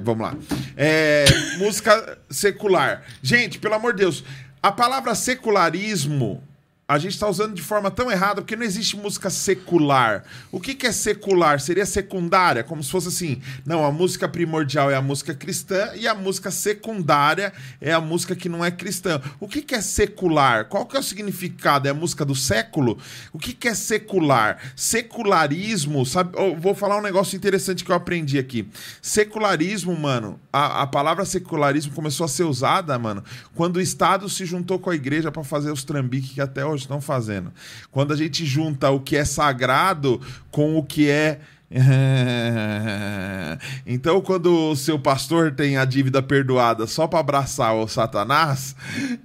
Vamos 0.03 0.23
lá. 0.23 0.37
É, 0.77 1.25
música 1.59 2.19
secular. 2.29 3.03
Gente, 3.23 3.59
pelo 3.59 3.75
amor 3.75 3.95
de 3.95 4.01
Deus, 4.01 4.25
a 4.63 4.71
palavra 4.73 5.15
secularismo 5.15 6.43
a 6.87 6.99
gente 6.99 7.13
está 7.13 7.29
usando 7.29 7.55
de 7.55 7.63
forma 7.63 7.91
tão 7.91 8.11
errada 8.11 8.43
porque 8.43 8.57
não 8.57 8.65
existe 8.65 8.97
música 8.97 9.31
secular. 9.31 10.25
O 10.51 10.61
que, 10.61 10.75
que 10.75 10.87
é 10.87 10.93
secular? 10.93 11.59
Seria 11.61 11.87
secundária, 11.87 12.63
como 12.63 12.83
se 12.83 12.91
fosse 12.91 13.09
assim. 13.09 13.41
Não, 13.65 13.85
a 13.85 13.91
música 13.91 14.29
primordial 14.29 14.91
é 14.91 14.95
a 14.95 15.01
música 15.01 15.35
cristã 15.35 15.93
e 15.95 16.07
a 16.07 16.15
música 16.15 16.51
secundária 16.51 17.53
é 17.81 17.93
a 17.93 18.01
música 18.01 18.37
que 18.37 18.49
não 18.49 18.65
é 18.65 18.71
cristã. 18.71 19.23
O 19.41 19.49
que, 19.49 19.63
que 19.63 19.75
é 19.75 19.81
secular? 19.81 20.67
Qual 20.67 20.85
que 20.85 20.97
é 20.97 21.01
o 21.01 21.03
significado? 21.03 21.89
É 21.89 21.93
a 21.93 21.95
música 21.95 22.25
do 22.25 22.35
século? 22.35 22.99
O 23.33 23.39
que, 23.39 23.55
que 23.55 23.69
é 23.69 23.75
secular? 23.75 24.59
Secularismo, 24.77 26.05
sabe? 26.05 26.37
Eu 26.37 26.57
vou 26.57 26.75
falar 26.75 26.99
um 26.99 27.03
negócio 27.03 27.37
interessante 27.37 27.85
que 27.85 27.91
eu 27.91 27.97
aprendi 27.97 28.39
aqui. 28.39 28.69
Secularismo, 29.01 29.97
mano, 29.99 30.39
a, 30.53 30.83
a 30.83 30.87
palavra 30.87 31.25
secularismo 31.25 31.95
começou 31.95 32.25
a 32.25 32.29
ser 32.29 32.45
usada, 32.45 32.99
mano, 32.99 33.25
quando 33.55 33.77
o 33.77 33.81
Estado 33.81 34.29
se 34.29 34.45
juntou 34.45 34.79
com 34.79 34.91
a 34.91 34.95
igreja 34.95 35.33
para 35.33 35.43
fazer 35.43 35.71
os 35.71 35.85
trambiques 35.85 36.33
que 36.33 36.41
até 36.41 36.65
hoje 36.67 36.82
estão 36.83 37.01
fazendo. 37.01 37.53
Quando 37.91 38.13
a 38.13 38.17
gente 38.17 38.45
junta 38.45 38.91
o 38.91 39.01
que 39.01 39.17
é 39.17 39.25
sagrado 39.25 40.21
com 40.51 40.77
o 40.77 40.85
que 40.85 41.09
é 41.09 41.41
então, 43.87 44.21
quando 44.21 44.71
o 44.71 44.77
seu 44.77 44.99
pastor 44.99 45.53
tem 45.53 45.79
a 45.79 45.87
dívida 45.87 46.23
perdoada 46.23 46.87
só 46.87 47.07
para 47.07 47.21
abraçar 47.21 47.75
o 47.75 47.89
Satanás, 47.89 48.77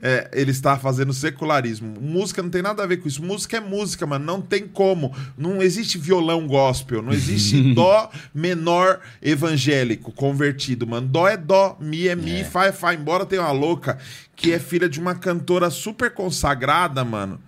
é, 0.02 0.30
ele 0.34 0.52
está 0.52 0.78
fazendo 0.78 1.11
secularismo. 1.14 1.95
Música 1.99 2.41
não 2.41 2.49
tem 2.49 2.61
nada 2.61 2.84
a 2.84 2.88
ver 2.88 2.98
com 2.98 3.07
isso. 3.07 3.22
Música 3.22 3.57
é 3.57 3.60
música, 3.60 4.06
mano. 4.06 4.24
Não 4.24 4.41
tem 4.41 4.65
como. 4.68 5.14
Não 5.38 5.61
existe 5.61 5.98
violão 5.98 6.48
gospel. 6.48 7.02
Não 7.02 7.11
existe 7.11 7.61
dó 7.76 8.10
menor 8.34 9.02
evangélico 9.22 10.14
convertido, 10.14 10.88
mano. 10.88 11.07
Dó 11.07 11.28
é 11.28 11.36
dó, 11.36 11.78
mi 11.82 12.07
é 12.07 12.15
mi, 12.15 12.40
é. 12.41 12.45
fá 12.45 12.68
é 12.68 12.72
fá. 12.72 12.94
Embora 12.94 13.26
tenha 13.26 13.41
uma 13.41 13.52
louca 13.52 13.98
que 14.36 14.53
é 14.53 14.60
filha 14.60 14.88
de 14.88 14.99
uma 14.99 15.15
cantora 15.15 15.69
super 15.69 16.14
consagrada, 16.14 17.03
mano. 17.03 17.41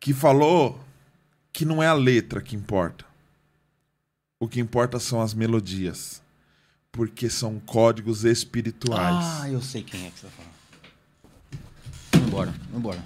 que 0.00 0.14
falou 0.14 0.80
que 1.60 1.64
não 1.66 1.82
é 1.82 1.86
a 1.86 1.92
letra 1.92 2.40
que 2.40 2.56
importa. 2.56 3.04
O 4.40 4.48
que 4.48 4.60
importa 4.60 4.98
são 4.98 5.20
as 5.20 5.34
melodias. 5.34 6.22
Porque 6.90 7.28
são 7.28 7.60
códigos 7.60 8.24
espirituais. 8.24 9.42
Ah, 9.42 9.50
eu 9.50 9.60
sei 9.60 9.82
quem 9.82 10.06
é 10.06 10.10
que 10.10 10.20
você 10.20 10.26
tá 10.26 10.32
falando. 10.32 12.24
Vambora, 12.24 12.54
vambora. 12.72 13.04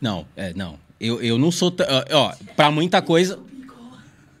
Não, 0.00 0.26
é, 0.34 0.54
não. 0.54 0.78
Eu, 0.98 1.20
eu 1.20 1.36
não 1.36 1.52
sou. 1.52 1.70
Ó, 2.10 2.34
pra 2.56 2.70
muita 2.70 3.02
coisa 3.02 3.38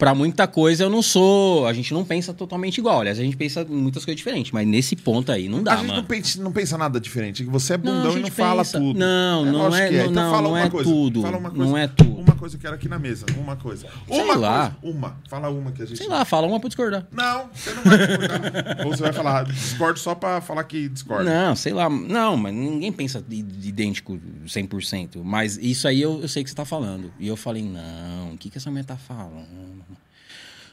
para 0.04 0.14
muita 0.14 0.46
coisa 0.46 0.84
eu 0.84 0.90
não 0.90 1.00
sou. 1.00 1.66
A 1.66 1.72
gente 1.72 1.94
não 1.94 2.04
pensa 2.04 2.34
totalmente 2.34 2.76
igual. 2.76 3.00
Aliás, 3.00 3.18
a 3.18 3.22
gente 3.22 3.38
pensa 3.38 3.64
muitas 3.64 4.04
coisas 4.04 4.18
diferentes, 4.18 4.52
mas 4.52 4.66
nesse 4.66 4.94
ponto 4.94 5.32
aí 5.32 5.48
não 5.48 5.62
dá, 5.62 5.72
a 5.72 5.76
gente 5.76 5.86
mano. 5.86 6.00
Não 6.02 6.06
pensa, 6.06 6.42
não 6.42 6.52
pensa 6.52 6.76
nada 6.76 7.00
diferente. 7.00 7.42
Você 7.44 7.72
é 7.72 7.78
bundão 7.78 8.02
não, 8.02 8.12
e 8.12 8.16
não 8.16 8.22
pensa... 8.24 8.34
fala 8.34 8.64
tudo. 8.66 8.98
Não, 8.98 9.46
é, 9.46 9.50
não 9.50 9.74
é, 9.74 9.88
é. 9.88 10.00
Então 10.02 10.12
não, 10.12 10.30
fala 10.30 10.48
não 10.48 10.58
é 10.58 10.68
tudo. 10.68 11.22
Não 11.54 11.78
é 11.78 11.88
tudo. 11.88 12.13
Uma 12.44 12.50
coisa 12.50 12.58
que 12.58 12.66
era 12.66 12.76
aqui 12.76 12.88
na 12.90 12.98
mesa. 12.98 13.24
Uma 13.38 13.56
coisa. 13.56 13.88
Sei 14.06 14.22
uma 14.22 14.36
lá. 14.36 14.76
Coisa. 14.78 14.96
Uma. 14.96 15.16
Fala 15.30 15.48
uma 15.48 15.72
que 15.72 15.82
a 15.82 15.86
gente. 15.86 15.96
Sei 15.96 16.06
lá, 16.06 16.26
fala 16.26 16.46
uma 16.46 16.60
pra 16.60 16.68
discordar. 16.68 17.06
Não, 17.10 17.48
você 17.54 17.72
não 17.72 17.82
vai 17.82 17.98
discordar. 18.06 18.76
Ou 18.86 18.92
você 18.94 19.02
vai 19.02 19.12
falar, 19.14 19.44
discordo 19.44 19.98
só 19.98 20.14
pra 20.14 20.42
falar 20.42 20.64
que 20.64 20.90
discorda. 20.90 21.24
Não, 21.24 21.56
sei 21.56 21.72
lá. 21.72 21.88
Não, 21.88 22.36
mas 22.36 22.52
ninguém 22.52 22.92
pensa 22.92 23.24
idêntico 23.30 24.20
100%. 24.46 25.22
Mas 25.24 25.56
isso 25.56 25.88
aí 25.88 26.02
eu, 26.02 26.20
eu 26.20 26.28
sei 26.28 26.44
que 26.44 26.50
você 26.50 26.56
tá 26.56 26.66
falando. 26.66 27.10
E 27.18 27.26
eu 27.26 27.34
falei, 27.36 27.62
não, 27.62 28.34
o 28.34 28.36
que, 28.36 28.50
que 28.50 28.58
essa 28.58 28.70
mulher 28.70 28.84
tá 28.84 28.96
falando? 28.98 29.82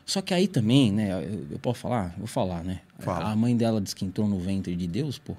Só 0.06 0.22
que 0.22 0.34
aí 0.34 0.49
também, 0.49 0.91
né? 0.91 1.23
Eu, 1.23 1.48
eu 1.52 1.60
posso 1.60 1.80
falar? 1.80 2.14
Vou 2.18 2.27
falar, 2.27 2.65
né? 2.65 2.81
Fala. 2.99 3.31
A 3.31 3.35
mãe 3.35 3.56
dela 3.56 3.80
disse 3.80 3.95
que 3.95 4.03
entrou 4.03 4.27
no 4.27 4.39
ventre 4.41 4.76
de 4.76 4.88
Deus, 4.88 5.18
pô. 5.18 5.38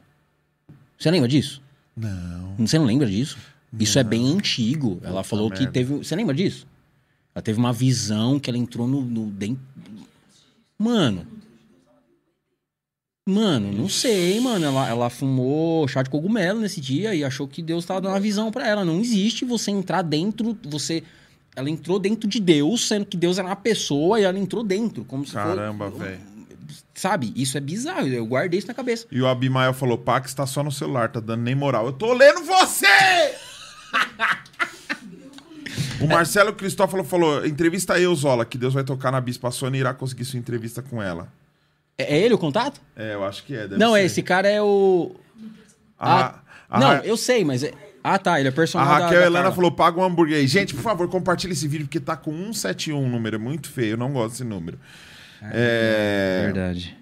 Você 0.98 1.10
lembra 1.10 1.28
disso? 1.28 1.60
Não. 1.94 2.54
Você 2.58 2.78
não 2.78 2.86
lembra 2.86 3.06
disso? 3.06 3.36
Isso 3.78 3.98
é 3.98 4.04
bem 4.04 4.34
antigo. 4.34 4.96
Puta 4.96 5.08
ela 5.08 5.24
falou 5.24 5.48
merda. 5.48 5.64
que 5.64 5.72
teve. 5.72 5.94
Você 5.94 6.14
lembra 6.14 6.34
disso? 6.34 6.66
Ela 7.34 7.42
teve 7.42 7.58
uma 7.58 7.72
visão 7.72 8.38
que 8.38 8.50
ela 8.50 8.58
entrou 8.58 8.86
no. 8.86 9.00
no 9.00 9.26
dentro... 9.26 9.62
Mano. 10.78 11.26
Mano, 13.26 13.72
não 13.72 13.88
sei, 13.88 14.40
mano. 14.40 14.64
Ela, 14.64 14.88
ela 14.88 15.10
fumou 15.10 15.86
chá 15.86 16.02
de 16.02 16.10
cogumelo 16.10 16.60
nesse 16.60 16.80
dia 16.80 17.14
e 17.14 17.24
achou 17.24 17.46
que 17.46 17.62
Deus 17.62 17.84
estava 17.84 18.00
dando 18.00 18.12
uma 18.12 18.20
visão 18.20 18.50
para 18.50 18.66
ela. 18.66 18.84
Não 18.84 19.00
existe 19.00 19.44
você 19.44 19.70
entrar 19.70 20.02
dentro, 20.02 20.58
você 20.64 21.04
ela 21.54 21.70
entrou 21.70 21.98
dentro 21.98 22.28
de 22.28 22.40
Deus, 22.40 22.88
sendo 22.88 23.06
que 23.06 23.16
Deus 23.16 23.38
era 23.38 23.46
uma 23.46 23.56
pessoa 23.56 24.18
e 24.18 24.24
ela 24.24 24.38
entrou 24.38 24.64
dentro. 24.64 25.04
Como 25.04 25.24
se 25.24 25.34
Caramba, 25.34 25.88
velho. 25.90 26.20
Sabe? 26.94 27.32
Isso 27.36 27.56
é 27.56 27.60
bizarro. 27.60 28.08
Eu 28.08 28.26
guardei 28.26 28.58
isso 28.58 28.68
na 28.68 28.74
cabeça. 28.74 29.06
E 29.10 29.20
o 29.20 29.26
Abimael 29.26 29.72
falou: 29.72 29.98
Pax 29.98 30.34
tá 30.34 30.46
só 30.46 30.62
no 30.62 30.72
celular, 30.72 31.10
tá 31.10 31.20
dando 31.20 31.42
nem 31.42 31.54
moral. 31.54 31.86
Eu 31.86 31.92
tô 31.92 32.12
lendo 32.12 32.42
você! 32.44 32.86
O 36.00 36.06
Marcelo 36.06 36.52
Cristófalo 36.52 37.04
falou: 37.04 37.46
entrevista 37.46 37.94
aí, 37.94 38.04
Zola, 38.14 38.44
que 38.44 38.58
Deus 38.58 38.74
vai 38.74 38.84
tocar 38.84 39.10
na 39.10 39.20
Bispa 39.20 39.50
Sônia 39.50 39.78
e 39.78 39.80
irá 39.80 39.94
conseguir 39.94 40.24
sua 40.24 40.38
entrevista 40.38 40.82
com 40.82 41.02
ela. 41.02 41.28
É, 41.96 42.16
é 42.16 42.18
ele 42.20 42.34
o 42.34 42.38
contato? 42.38 42.80
É, 42.96 43.14
eu 43.14 43.24
acho 43.24 43.44
que 43.44 43.54
é. 43.54 43.68
Não, 43.68 43.94
ser. 43.94 44.04
esse 44.04 44.22
cara 44.22 44.48
é 44.48 44.60
o. 44.60 45.14
Ah, 45.98 46.40
ah, 46.68 46.80
não, 46.80 46.92
eu 47.04 47.16
sei, 47.16 47.44
mas. 47.44 47.62
É... 47.62 47.72
Ah, 48.02 48.18
tá. 48.18 48.40
Ele 48.40 48.48
é 48.48 48.52
personagem. 48.52 48.92
A 48.92 48.98
Raquel 48.98 49.20
da, 49.20 49.20
da 49.20 49.26
Helena 49.26 49.52
falou: 49.52 49.70
paga 49.70 50.00
um 50.00 50.04
hambúrguer 50.04 50.38
aí. 50.38 50.46
Gente, 50.46 50.74
por 50.74 50.82
favor, 50.82 51.08
compartilhe 51.08 51.52
esse 51.52 51.68
vídeo, 51.68 51.86
porque 51.86 52.00
tá 52.00 52.16
com 52.16 52.32
171 52.32 53.04
o 53.04 53.08
número. 53.08 53.36
É 53.36 53.38
muito 53.38 53.70
feio. 53.70 53.92
Eu 53.92 53.96
não 53.96 54.12
gosto 54.12 54.32
desse 54.32 54.44
número. 54.44 54.78
É, 55.42 56.40
é... 56.40 56.44
Verdade. 56.46 56.96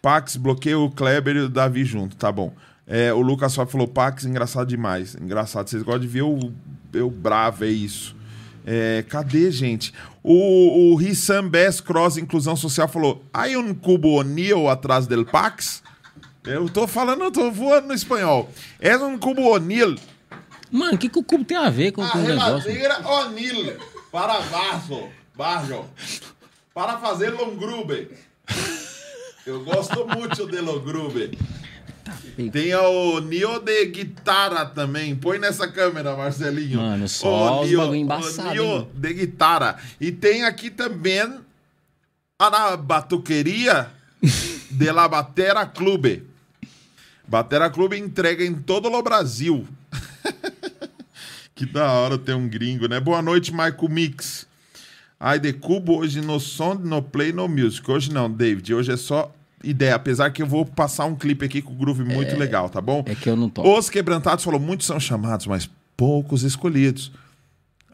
Pax, 0.00 0.36
bloqueia 0.36 0.78
o 0.78 0.90
Kleber 0.90 1.36
e 1.36 1.40
o 1.40 1.48
Davi 1.48 1.84
junto. 1.84 2.16
Tá 2.16 2.32
bom. 2.32 2.52
É, 2.86 3.12
o 3.12 3.20
Lucas 3.20 3.52
só 3.52 3.66
falou: 3.66 3.86
Pax, 3.86 4.24
engraçado 4.24 4.66
demais. 4.66 5.14
Engraçado. 5.14 5.68
Vocês 5.68 5.82
gostam 5.82 6.00
de 6.00 6.08
ver 6.08 6.22
o, 6.22 6.52
eu 6.92 7.10
bravo, 7.10 7.64
é 7.64 7.68
isso. 7.68 8.16
É, 8.64 9.04
cadê, 9.08 9.50
gente? 9.50 9.92
O, 10.22 10.92
o 10.92 10.94
Rissam 10.94 11.48
Best 11.48 11.82
Cross 11.82 12.16
Inclusão 12.16 12.56
Social 12.56 12.88
falou: 12.88 13.24
Aí 13.32 13.56
um 13.56 13.74
cubo 13.74 14.18
O'Neill 14.18 14.68
atrás 14.68 15.06
del 15.06 15.24
Pax? 15.24 15.82
Eu 16.44 16.68
tô 16.68 16.88
falando, 16.88 17.22
eu 17.22 17.30
tô 17.30 17.50
voando 17.50 17.88
no 17.88 17.94
espanhol. 17.94 18.50
É 18.80 18.96
um 18.96 19.16
cubo 19.16 19.42
O'Neill 19.42 19.96
Mano, 20.72 20.94
o 20.94 20.98
que, 20.98 21.10
que 21.10 21.18
o 21.18 21.22
cubo 21.22 21.44
tem 21.44 21.58
a 21.58 21.68
ver 21.68 21.92
com, 21.92 22.02
a 22.02 22.08
com 22.08 22.18
o 22.18 22.22
negócio? 22.22 22.70
A 23.04 23.20
O'Neill 23.20 23.76
para 24.10 24.40
Barso, 24.40 25.06
Barjo, 25.36 25.84
para 26.72 26.96
fazer 26.98 27.28
Longrube. 27.28 28.10
Eu 29.44 29.62
gosto 29.62 30.06
muito 30.06 30.46
de 30.46 30.60
Longrube. 30.60 31.38
Tem 32.50 32.74
o 32.74 33.20
Nio 33.20 33.60
de 33.60 33.86
guitarra 33.86 34.66
também. 34.66 35.14
Põe 35.14 35.38
nessa 35.38 35.68
câmera, 35.68 36.16
Marcelinho. 36.16 36.80
Mano, 36.80 37.08
só 37.08 37.60
o 37.60 37.64
os 37.64 37.70
bagulho 37.70 37.94
embaçado. 37.94 38.48
O 38.48 38.52
Nio 38.52 38.88
de 38.94 39.12
guitarra. 39.12 39.76
E 40.00 40.10
tem 40.12 40.44
aqui 40.44 40.70
também 40.70 41.40
a 42.38 42.76
batuqueria 42.76 43.88
de 44.70 44.92
la 44.92 45.08
Batera 45.08 45.66
Clube. 45.66 46.26
Batera 47.26 47.70
Clube 47.70 47.98
entrega 47.98 48.44
em 48.44 48.54
todo 48.54 48.92
o 48.92 49.02
Brasil. 49.02 49.66
que 51.54 51.64
da 51.66 51.90
hora 51.92 52.18
ter 52.18 52.34
um 52.34 52.48
gringo, 52.48 52.88
né? 52.88 52.98
Boa 52.98 53.22
noite, 53.22 53.52
Michael 53.52 53.88
Mix. 53.88 54.46
Ai, 55.18 55.38
de 55.38 55.52
Cubo, 55.52 55.98
hoje 55.98 56.20
no 56.20 56.40
som, 56.40 56.74
no 56.74 57.00
play, 57.00 57.32
no 57.32 57.46
music. 57.46 57.88
Hoje 57.88 58.12
não, 58.12 58.28
David. 58.28 58.74
Hoje 58.74 58.90
é 58.90 58.96
só 58.96 59.32
ideia. 59.64 59.94
Apesar 59.94 60.30
que 60.30 60.42
eu 60.42 60.46
vou 60.46 60.64
passar 60.64 61.04
um 61.06 61.14
clipe 61.14 61.44
aqui 61.44 61.62
com 61.62 61.72
o 61.72 61.76
groove 61.76 62.04
muito 62.04 62.34
é, 62.34 62.36
legal, 62.36 62.68
tá 62.68 62.80
bom? 62.80 63.02
É 63.06 63.14
que 63.14 63.28
eu 63.28 63.36
não 63.36 63.48
tô. 63.48 63.62
Os 63.78 63.88
Quebrantados 63.88 64.44
falou: 64.44 64.60
muitos 64.60 64.86
são 64.86 64.98
chamados, 64.98 65.46
mas 65.46 65.68
poucos 65.96 66.42
escolhidos. 66.42 67.12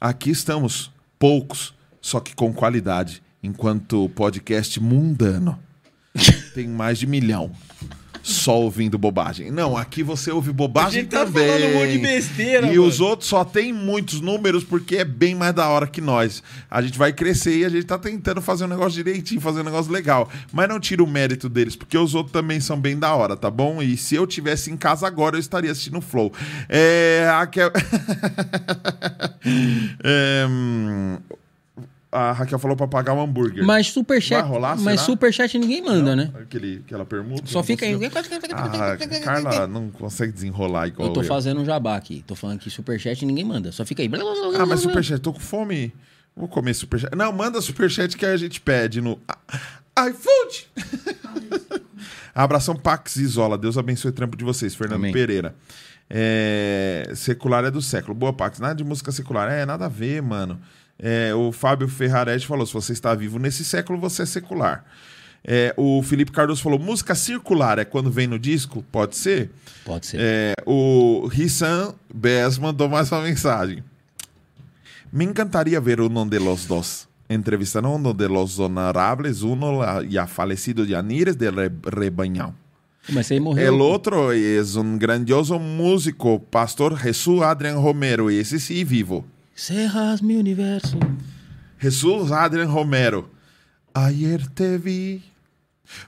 Aqui 0.01 0.31
estamos, 0.31 0.91
poucos, 1.19 1.75
só 2.01 2.21
que 2.21 2.35
com 2.35 2.53
qualidade. 2.53 3.23
Enquanto 3.43 4.09
podcast 4.11 4.81
mundano 4.81 5.59
tem 6.55 6.67
mais 6.67 6.99
de 6.99 7.07
milhão 7.07 7.53
só 8.23 8.59
ouvindo 8.59 8.99
bobagem. 8.99 9.51
Não, 9.51 9.77
aqui 9.77 10.03
você 10.03 10.31
ouve 10.31 10.53
bobagem 10.53 11.05
tá 11.05 11.25
também. 11.25 11.47
Falando 11.47 11.65
um 11.65 11.79
monte 11.79 11.93
de 11.93 11.99
besteira. 11.99 12.67
E 12.67 12.77
mano. 12.77 12.85
os 12.85 13.01
outros 13.01 13.29
só 13.29 13.45
tem 13.45 13.73
muitos 13.73 14.21
números 14.21 14.65
porque 14.65 14.97
é 14.97 15.05
bem 15.05 15.35
mais 15.35 15.55
da 15.55 15.69
hora 15.69 15.87
que 15.87 16.01
nós. 16.01 16.43
A 16.71 16.83
gente 16.83 16.99
vai 16.99 17.13
crescer 17.13 17.59
e 17.59 17.65
a 17.65 17.69
gente 17.69 17.85
tá 17.85 17.99
tentando 17.99 18.41
fazer 18.41 18.65
um 18.65 18.69
negócio 18.69 18.93
direitinho, 18.93 19.41
fazer 19.41 19.61
um 19.61 19.65
negócio 19.65 19.93
legal. 19.93 20.29
Mas 20.53 20.69
não 20.69 20.79
tira 20.81 21.03
o 21.03 21.07
mérito 21.07 21.49
deles, 21.49 21.77
porque 21.77 21.97
os 21.97 22.15
outros 22.15 22.33
também 22.33 22.61
são 22.61 22.79
bem 22.79 22.99
da 22.99 23.15
hora, 23.15 23.37
tá 23.37 23.51
bom? 23.51 23.83
E 23.83 23.97
se 23.97 24.15
eu 24.15 24.27
tivesse 24.27 24.71
em 24.71 24.77
casa 24.77 25.07
agora, 25.07 25.37
eu 25.37 25.41
estaria 25.41 25.71
assistindo 25.71 25.99
o 25.99 26.03
Flow. 26.03 26.33
É. 26.69 27.29
Aquel... 27.39 27.71
é 30.05 30.47
hum, 30.49 31.19
a 32.19 32.33
Raquel 32.33 32.59
falou 32.59 32.77
pra 32.77 32.87
pagar 32.87 33.15
um 33.15 33.21
hambúrguer. 33.21 33.65
Mas 33.65 33.89
superchat. 33.89 34.43
Vai 34.43 34.51
rolar, 34.51 34.77
mas 34.79 35.01
superchat 35.01 35.59
ninguém 35.59 35.83
manda, 35.83 36.15
não, 36.15 36.25
né? 36.25 36.33
Aquele, 36.41 36.83
aquela 36.85 37.05
permuta. 37.05 37.47
Só 37.47 37.63
fica 37.63 37.87
aí. 37.87 37.95
Ah, 38.53 38.97
Carla 39.23 39.67
não 39.67 39.91
consegue 39.91 40.33
desenrolar 40.33 40.89
igual. 40.89 41.09
Eu 41.09 41.15
tô 41.15 41.23
eu. 41.23 41.27
fazendo 41.27 41.61
um 41.61 41.65
jabá 41.65 41.97
aqui. 41.97 42.25
Tô 42.27 42.35
falando 42.35 42.59
que 42.59 42.71
superchat 42.71 43.25
ninguém 43.25 43.45
manda. 43.45 43.73
Só 43.73 43.85
fica 43.85 44.03
aí. 44.03 44.11
Ah, 44.59 44.67
mas 44.67 44.81
superchat, 44.81 45.21
tô 45.21 45.33
com 45.33 45.41
fome. 45.41 45.93
Vou 46.37 46.49
comer 46.49 46.75
superchat. 46.75 47.15
Não, 47.17 47.33
manda 47.33 47.61
superchat 47.61 48.17
que 48.17 48.25
a 48.25 48.37
gente 48.37 48.61
pede 48.61 49.01
no 49.01 49.19
iFood. 50.09 50.69
Abração 52.35 52.77
Pax 52.77 53.17
Isola. 53.17 53.59
Deus 53.59 53.77
abençoe 53.77 54.11
o 54.11 54.15
trampo 54.15 54.37
de 54.37 54.45
vocês. 54.45 54.75
Fernando 54.75 55.01
Amém. 55.01 55.13
Pereira. 55.13 55.55
É, 56.09 57.11
secular 57.15 57.65
é 57.65 57.71
do 57.71 57.83
século. 57.83 58.15
Boa, 58.15 58.33
Pax. 58.33 58.61
Nada 58.61 58.77
de 58.77 58.85
música 58.85 59.11
secular. 59.11 59.51
É, 59.51 59.67
nada 59.67 59.87
a 59.87 59.89
ver, 59.89 60.23
mano. 60.23 60.61
É, 61.01 61.33
o 61.35 61.53
Fábio 61.53 61.87
Ferraretti 61.89 62.47
falou: 62.47 62.67
se 62.67 62.73
você 62.73 62.93
está 62.93 63.15
vivo 63.15 63.39
nesse 63.39 63.65
século, 63.65 63.99
você 63.99 64.23
é 64.23 64.27
secular. 64.27 64.85
É, 65.45 65.73
o 65.77 66.03
Felipe 66.03 66.33
Cardoso 66.33 66.63
falou: 66.63 66.79
música 66.79 67.15
circular 67.15 67.79
é 67.79 67.85
quando 67.85 68.11
vem 68.11 68.27
no 68.27 68.39
disco? 68.39 68.85
Pode 68.91 69.17
ser. 69.17 69.51
Pode 69.85 70.07
ser. 70.07 70.19
É, 70.21 70.55
o 70.67 71.29
Rissan 71.31 71.95
Bes 72.13 72.59
mandou 72.59 72.89
mais 72.89 73.11
uma 73.13 73.23
mensagem. 73.23 73.83
Me 75.13 75.25
encantaria 75.25 75.81
ver 75.81 76.01
uno 76.01 76.27
de 76.27 76.39
los 76.39 76.67
dos. 76.67 77.07
Entrevistaron 77.31 77.95
uno 77.95 78.13
de 78.15 78.27
los 78.27 78.59
honorables, 78.59 79.43
uno 79.43 79.81
la- 79.81 80.03
ya 80.03 80.27
falecido 80.27 80.85
Yanires 80.85 81.37
de 81.37 81.51
Re- 81.51 81.71
Rebañão. 81.83 82.55
Mas 83.11 83.27
você 83.27 83.39
morreu. 83.39 83.67
El 83.75 83.81
otro 83.81 84.33
es 84.33 84.75
un 84.77 84.99
grandioso 84.99 85.59
músico, 85.59 86.41
pastor 86.43 86.97
Jesús 86.97 87.43
Adrián 87.43 87.77
Romero, 87.83 88.31
y 88.31 88.39
ese 88.39 88.59
sí 88.59 88.83
vivo. 88.85 89.25
Cerras 89.59 90.23
mi 90.23 90.37
universo. 90.37 90.97
Jesús 91.81 92.31
Adrián 92.31 92.73
Romero. 92.73 93.29
Ayer 93.93 94.47
te 94.55 94.79
vi, 94.79 95.21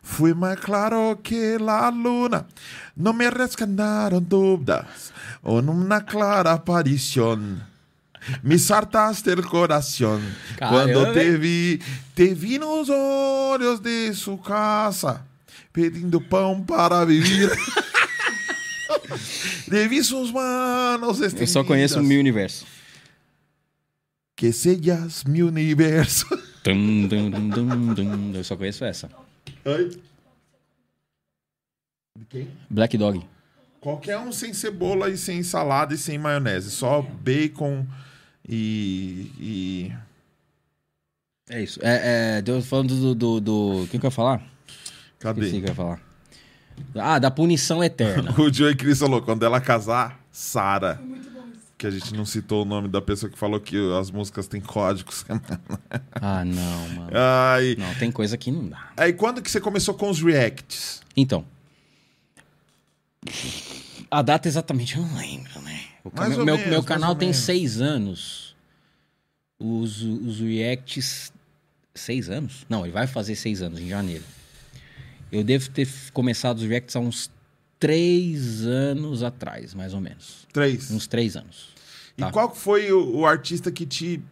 fui 0.04 0.32
más 0.32 0.56
claro 0.60 1.18
que 1.20 1.58
la 1.58 1.90
luna. 1.90 2.46
No 2.94 3.12
me 3.12 3.28
rescataron 3.28 4.28
dudas, 4.28 5.12
en 5.42 5.68
una 5.68 6.06
clara 6.06 6.52
aparición. 6.52 7.60
Me 8.40 8.56
saltaste 8.56 9.32
el 9.32 9.44
corazón 9.44 10.20
Caramba. 10.56 10.84
cuando 10.84 11.10
te 11.12 11.36
vi, 11.36 11.80
te 12.14 12.32
vi 12.34 12.56
nos 12.56 12.88
olhos 12.88 13.82
de 13.82 14.14
su 14.14 14.40
casa, 14.40 15.24
pedindo 15.72 16.20
pão 16.20 16.62
para 16.62 17.04
vivir. 17.04 17.50
Le 19.66 19.88
vi 19.88 20.04
sus 20.04 20.30
manos 20.32 21.20
Eu 21.20 21.46
só 21.48 21.64
conheço 21.64 21.96
o 21.96 21.98
estendidas. 21.98 22.08
meu 22.08 22.20
universo. 22.20 22.79
Que 24.40 24.52
sellas 24.52 25.22
mi 25.24 25.42
universo. 25.42 26.26
Tum, 26.64 27.06
dum, 27.08 27.30
dum, 27.30 27.48
dum, 27.50 27.94
dum. 27.94 28.32
Eu 28.34 28.42
só 28.42 28.56
conheço 28.56 28.82
essa. 28.86 29.10
Oi? 29.66 29.90
De 32.18 32.24
quem? 32.24 32.48
Black 32.70 32.96
Dog. 32.96 33.20
Qualquer 33.82 34.18
um 34.18 34.32
sem 34.32 34.54
cebola 34.54 35.10
e 35.10 35.18
sem 35.18 35.42
salada 35.42 35.92
e 35.92 35.98
sem 35.98 36.16
maionese. 36.16 36.70
Só 36.70 37.02
bacon 37.02 37.86
e. 38.48 39.30
e... 39.38 39.92
É 41.50 41.62
isso. 41.62 41.78
É, 41.82 42.38
é, 42.38 42.42
Deus 42.42 42.64
falando 42.64 42.96
do. 42.96 43.14
do, 43.14 43.40
do... 43.40 43.82
O 43.82 43.88
que 43.88 43.98
que 43.98 44.06
eu 44.06 44.08
ia 44.08 44.10
falar? 44.10 44.42
Esqueci 44.66 45.18
o 45.18 45.20
Cadê? 45.20 45.50
que 45.50 45.56
eu 45.56 45.68
ia 45.68 45.74
falar. 45.74 46.00
Ah, 46.94 47.18
da 47.18 47.30
punição 47.30 47.84
eterna. 47.84 48.34
O 48.40 48.50
Joey 48.50 48.74
Cris 48.74 49.00
falou: 49.00 49.20
quando 49.20 49.44
ela 49.44 49.60
casar, 49.60 50.18
Sara. 50.32 50.98
Que 51.80 51.86
a 51.86 51.90
gente 51.90 52.12
não 52.12 52.26
citou 52.26 52.60
o 52.60 52.64
nome 52.66 52.88
da 52.88 53.00
pessoa 53.00 53.32
que 53.32 53.38
falou 53.38 53.58
que 53.58 53.74
as 53.98 54.10
músicas 54.10 54.46
têm 54.46 54.60
códigos. 54.60 55.24
ah, 56.12 56.44
não, 56.44 56.88
mano. 56.90 57.10
Ai. 57.14 57.74
Não, 57.78 57.94
tem 57.94 58.12
coisa 58.12 58.36
que 58.36 58.50
não 58.50 58.68
dá. 58.68 58.92
Aí 58.98 59.14
quando 59.14 59.40
que 59.40 59.50
você 59.50 59.58
começou 59.58 59.94
com 59.94 60.10
os 60.10 60.20
reacts? 60.20 61.00
Então. 61.16 61.42
A 64.10 64.20
data 64.20 64.46
exatamente 64.46 64.94
eu 64.94 65.02
não 65.02 65.16
lembro, 65.16 65.58
né? 65.62 65.84
O 66.04 66.14
Mais 66.14 66.36
meu, 66.36 66.44
meu, 66.44 66.56
menos, 66.58 66.70
meu 66.70 66.82
canal 66.82 67.14
tem 67.14 67.32
seis 67.32 67.80
anos. 67.80 68.54
Os, 69.58 70.02
os 70.02 70.38
reacts. 70.38 71.32
Seis 71.94 72.28
anos? 72.28 72.66
Não, 72.68 72.84
ele 72.84 72.92
vai 72.92 73.06
fazer 73.06 73.36
seis 73.36 73.62
anos 73.62 73.80
em 73.80 73.88
janeiro. 73.88 74.24
Eu 75.32 75.42
devo 75.42 75.70
ter 75.70 75.88
começado 76.12 76.58
os 76.58 76.64
reacts 76.68 76.94
há 76.94 77.00
uns 77.00 77.30
três 77.78 78.66
anos 78.66 79.22
atrás, 79.22 79.72
mais 79.72 79.94
ou 79.94 80.00
menos. 80.02 80.46
Três. 80.52 80.90
Uns 80.90 81.06
três 81.06 81.36
anos. 81.36 81.69
E 82.20 82.24
Tá. 82.24 82.30
qual 82.32 82.54
foi 82.54 82.92
o, 82.92 83.16
o 83.18 83.26
artista 83.26 83.70
que 83.70 83.86
te. 83.86 84.22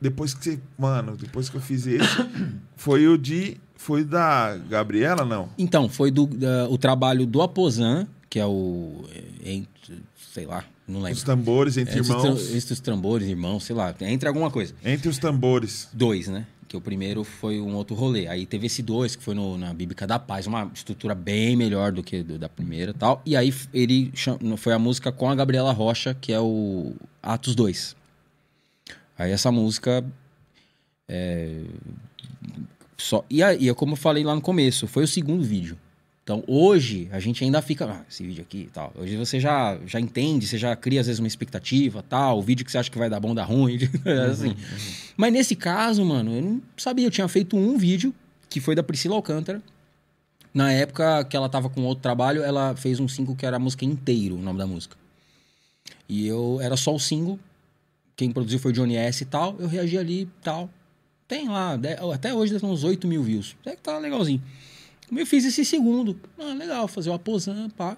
Depois 0.00 0.32
que 0.32 0.42
você. 0.44 0.60
Mano, 0.78 1.16
depois 1.16 1.48
que 1.48 1.56
eu 1.56 1.60
fiz 1.60 1.86
esse. 1.86 2.06
foi 2.76 3.06
o 3.06 3.18
de. 3.18 3.56
Foi 3.76 4.04
da 4.04 4.56
Gabriela, 4.68 5.24
não? 5.24 5.48
Então, 5.58 5.88
foi 5.88 6.10
do, 6.10 6.26
da- 6.26 6.68
o 6.68 6.76
trabalho 6.78 7.26
do 7.26 7.40
Aposan, 7.42 8.06
que 8.28 8.38
é 8.38 8.46
o. 8.46 9.04
é, 9.14 9.52
Entre, 9.52 10.02
sei 10.32 10.46
lá, 10.46 10.64
não 10.86 11.00
lembro. 11.00 11.16
Os 11.18 11.22
tambores 11.22 11.76
entre 11.76 11.98
Entre 11.98 12.00
os 12.02 12.08
irmãos. 12.08 12.46
tra- 12.46 12.56
entre 12.56 12.72
os 12.74 12.80
tambores, 12.80 13.28
irmãos, 13.28 13.64
sei 13.64 13.74
lá, 13.76 13.94
entre 14.02 14.28
alguma 14.28 14.50
coisa. 14.50 14.74
Entre 14.84 15.08
os 15.08 15.18
tambores. 15.18 15.88
Dois, 15.92 16.28
né? 16.28 16.46
Que 16.70 16.76
o 16.76 16.80
primeiro 16.80 17.24
foi 17.24 17.60
um 17.60 17.74
outro 17.74 17.96
rolê. 17.96 18.28
Aí 18.28 18.46
teve 18.46 18.66
esse 18.68 18.80
dois, 18.80 19.16
que 19.16 19.24
foi 19.24 19.34
no- 19.34 19.58
na 19.58 19.74
Bíblica 19.74 20.06
da 20.06 20.20
Paz, 20.20 20.46
uma 20.46 20.70
estrutura 20.72 21.16
bem 21.16 21.56
melhor 21.56 21.90
do 21.90 22.00
que 22.00 22.22
do- 22.22 22.38
da 22.38 22.48
primeira 22.48 22.94
tal. 22.94 23.20
E 23.26 23.34
aí 23.36 23.52
ele 23.74 24.12
foi 24.56 24.72
a 24.72 24.78
música 24.78 25.10
com 25.10 25.28
a 25.28 25.34
Gabriela 25.34 25.72
Rocha, 25.72 26.14
que 26.14 26.32
é 26.32 26.38
o 26.38 26.94
Atos 27.20 27.56
2. 27.56 27.96
Aí 29.18 29.32
essa 29.32 29.50
música. 29.50 30.04
É, 31.08 31.64
só, 32.96 33.24
e 33.28 33.42
aí, 33.42 33.68
é 33.68 33.74
como 33.74 33.94
eu 33.94 33.96
falei 33.96 34.22
lá 34.22 34.32
no 34.36 34.40
começo, 34.40 34.86
foi 34.86 35.02
o 35.02 35.08
segundo 35.08 35.42
vídeo. 35.42 35.76
Então 36.30 36.44
hoje 36.46 37.08
a 37.10 37.18
gente 37.18 37.42
ainda 37.42 37.60
fica. 37.60 37.86
Ah, 37.86 38.04
esse 38.08 38.22
vídeo 38.22 38.42
aqui 38.42 38.58
e 38.58 38.70
tal. 38.72 38.92
Hoje 38.96 39.16
você 39.16 39.40
já, 39.40 39.76
já 39.84 39.98
entende, 39.98 40.46
você 40.46 40.56
já 40.56 40.76
cria 40.76 41.00
às 41.00 41.08
vezes 41.08 41.18
uma 41.18 41.26
expectativa 41.26 42.04
tal. 42.08 42.38
O 42.38 42.42
vídeo 42.42 42.64
que 42.64 42.70
você 42.70 42.78
acha 42.78 42.88
que 42.88 42.96
vai 42.96 43.10
dar 43.10 43.18
bom, 43.18 43.34
dá 43.34 43.42
ruim. 43.42 43.80
assim. 44.30 44.54
Mas 45.16 45.32
nesse 45.32 45.56
caso, 45.56 46.04
mano, 46.04 46.32
eu 46.32 46.40
não 46.40 46.62
sabia. 46.76 47.04
Eu 47.04 47.10
tinha 47.10 47.26
feito 47.26 47.56
um 47.56 47.76
vídeo 47.76 48.14
que 48.48 48.60
foi 48.60 48.76
da 48.76 48.82
Priscila 48.82 49.16
Alcântara. 49.16 49.60
Na 50.54 50.70
época 50.70 51.24
que 51.24 51.36
ela 51.36 51.48
tava 51.48 51.68
com 51.68 51.82
outro 51.82 52.00
trabalho, 52.00 52.44
ela 52.44 52.76
fez 52.76 53.00
um 53.00 53.08
single 53.08 53.34
que 53.34 53.44
era 53.44 53.56
a 53.56 53.60
música 53.60 53.84
inteiro, 53.84 54.36
o 54.36 54.40
nome 54.40 54.58
da 54.60 54.68
música. 54.68 54.96
E 56.08 56.28
eu 56.28 56.60
era 56.60 56.76
só 56.76 56.94
o 56.94 57.00
single. 57.00 57.40
Quem 58.14 58.30
produziu 58.30 58.60
foi 58.60 58.70
o 58.70 58.74
Johnny 58.74 58.94
S 58.94 59.24
e 59.24 59.26
tal. 59.26 59.56
Eu 59.58 59.66
reagi 59.66 59.98
ali 59.98 60.22
e 60.22 60.28
tal. 60.44 60.70
Tem 61.26 61.48
lá, 61.48 61.76
até 62.14 62.32
hoje 62.32 62.52
deve 62.52 62.64
ter 62.64 62.70
uns 62.70 62.84
8 62.84 63.08
mil 63.08 63.20
views. 63.20 63.56
Até 63.62 63.74
que 63.74 63.82
tá 63.82 63.98
legalzinho. 63.98 64.40
Eu 65.14 65.26
fiz 65.26 65.44
esse 65.44 65.64
segundo. 65.64 66.16
Ah, 66.38 66.54
legal, 66.54 66.86
fazer 66.88 67.10
uma 67.10 67.18
posan, 67.18 67.68
pá. 67.70 67.96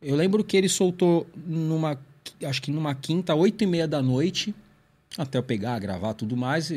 Eu 0.00 0.14
lembro 0.16 0.44
que 0.44 0.56
ele 0.56 0.68
soltou 0.68 1.26
numa, 1.46 1.98
acho 2.44 2.60
que 2.60 2.70
numa 2.70 2.94
quinta, 2.94 3.34
oito 3.34 3.64
e 3.64 3.66
meia 3.66 3.88
da 3.88 4.02
noite, 4.02 4.54
até 5.16 5.38
eu 5.38 5.42
pegar, 5.42 5.78
gravar 5.78 6.12
tudo 6.14 6.36
mais. 6.36 6.70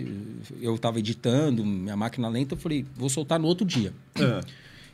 Eu 0.61 0.77
tava 0.77 0.99
editando, 0.99 1.65
minha 1.65 1.97
máquina 1.97 2.29
lenta, 2.29 2.53
eu 2.53 2.57
falei, 2.57 2.85
vou 2.95 3.09
soltar 3.09 3.37
no 3.39 3.47
outro 3.47 3.65
dia. 3.65 3.93
Ah, 4.15 4.41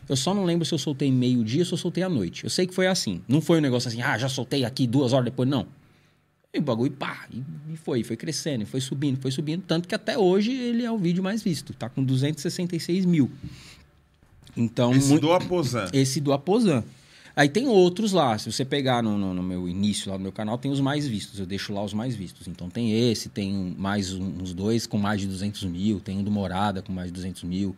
Eu 0.09 0.15
só 0.17 0.33
não 0.33 0.43
lembro 0.43 0.65
se 0.65 0.73
eu 0.73 0.77
soltei 0.79 1.11
meio-dia 1.11 1.61
ou 1.61 1.65
se 1.65 1.73
eu 1.73 1.77
soltei 1.77 2.03
à 2.03 2.09
noite. 2.09 2.43
Eu 2.43 2.49
sei 2.49 2.65
que 2.67 2.73
foi 2.73 2.87
assim. 2.87 3.21
Não 3.27 3.39
foi 3.39 3.59
um 3.59 3.61
negócio 3.61 3.87
assim, 3.87 4.01
ah, 4.01 4.17
já 4.17 4.27
soltei 4.27 4.65
aqui 4.65 4.87
duas 4.87 5.13
horas 5.13 5.25
depois, 5.25 5.47
não. 5.47 5.67
E 6.53 6.59
o 6.59 6.61
bagulho, 6.61 6.91
pá, 6.91 7.25
e 7.31 7.41
e 7.73 7.77
foi, 7.77 8.03
foi 8.03 8.15
crescendo, 8.15 8.65
foi 8.65 8.79
subindo, 8.79 9.19
foi 9.19 9.31
subindo. 9.31 9.63
Tanto 9.65 9.87
que 9.87 9.95
até 9.95 10.17
hoje 10.17 10.51
ele 10.51 10.83
é 10.83 10.91
o 10.91 10.97
vídeo 10.97 11.23
mais 11.23 11.41
visto. 11.41 11.73
Tá 11.73 11.89
com 11.89 12.03
266 12.03 13.05
mil. 13.05 13.31
Então, 14.55 14.93
esse 14.95 15.09
mui- 15.09 15.19
do 15.19 15.31
Aposan. 15.33 15.89
esse 15.93 16.19
do 16.21 16.31
Aposan. 16.33 16.83
Aí 17.35 17.49
tem 17.49 17.67
outros 17.67 18.11
lá. 18.11 18.37
Se 18.37 18.51
você 18.51 18.63
pegar 18.63 19.01
no, 19.01 19.17
no- 19.17 19.33
no 19.33 19.41
meu 19.41 19.67
início 19.67 20.11
lá 20.11 20.17
no 20.17 20.23
meu 20.23 20.31
canal, 20.31 20.55
tem 20.57 20.71
os 20.71 20.79
mais 20.79 21.07
vistos. 21.07 21.39
Eu 21.39 21.45
deixo 21.47 21.73
lá 21.73 21.83
os 21.83 21.93
mais 21.93 22.15
vistos. 22.15 22.47
Então 22.47 22.69
tem 22.69 23.09
esse, 23.09 23.27
tem 23.29 23.73
mais 23.77 24.13
uns 24.13 24.53
dois 24.53 24.85
com 24.85 24.99
mais 24.99 25.21
de 25.21 25.27
200 25.27 25.63
mil. 25.63 25.99
Tem 25.99 26.17
um 26.19 26.23
do 26.23 26.29
Morada 26.29 26.81
com 26.83 26.93
mais 26.93 27.07
de 27.07 27.13
200 27.13 27.41
mil. 27.43 27.75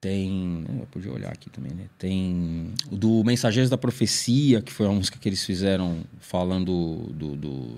Tem. 0.00 0.64
Eu 0.80 0.86
podia 0.90 1.10
olhar 1.12 1.32
aqui 1.32 1.48
também, 1.48 1.72
né? 1.72 1.84
Tem 1.98 2.72
o 2.90 2.96
do 2.96 3.24
Mensageiros 3.24 3.70
da 3.70 3.78
Profecia, 3.78 4.60
que 4.60 4.70
foi 4.72 4.86
uma 4.86 4.94
música 4.94 5.18
que 5.18 5.28
eles 5.28 5.44
fizeram 5.44 5.98
falando 6.20 7.06
do. 7.10 7.36
do- 7.36 7.76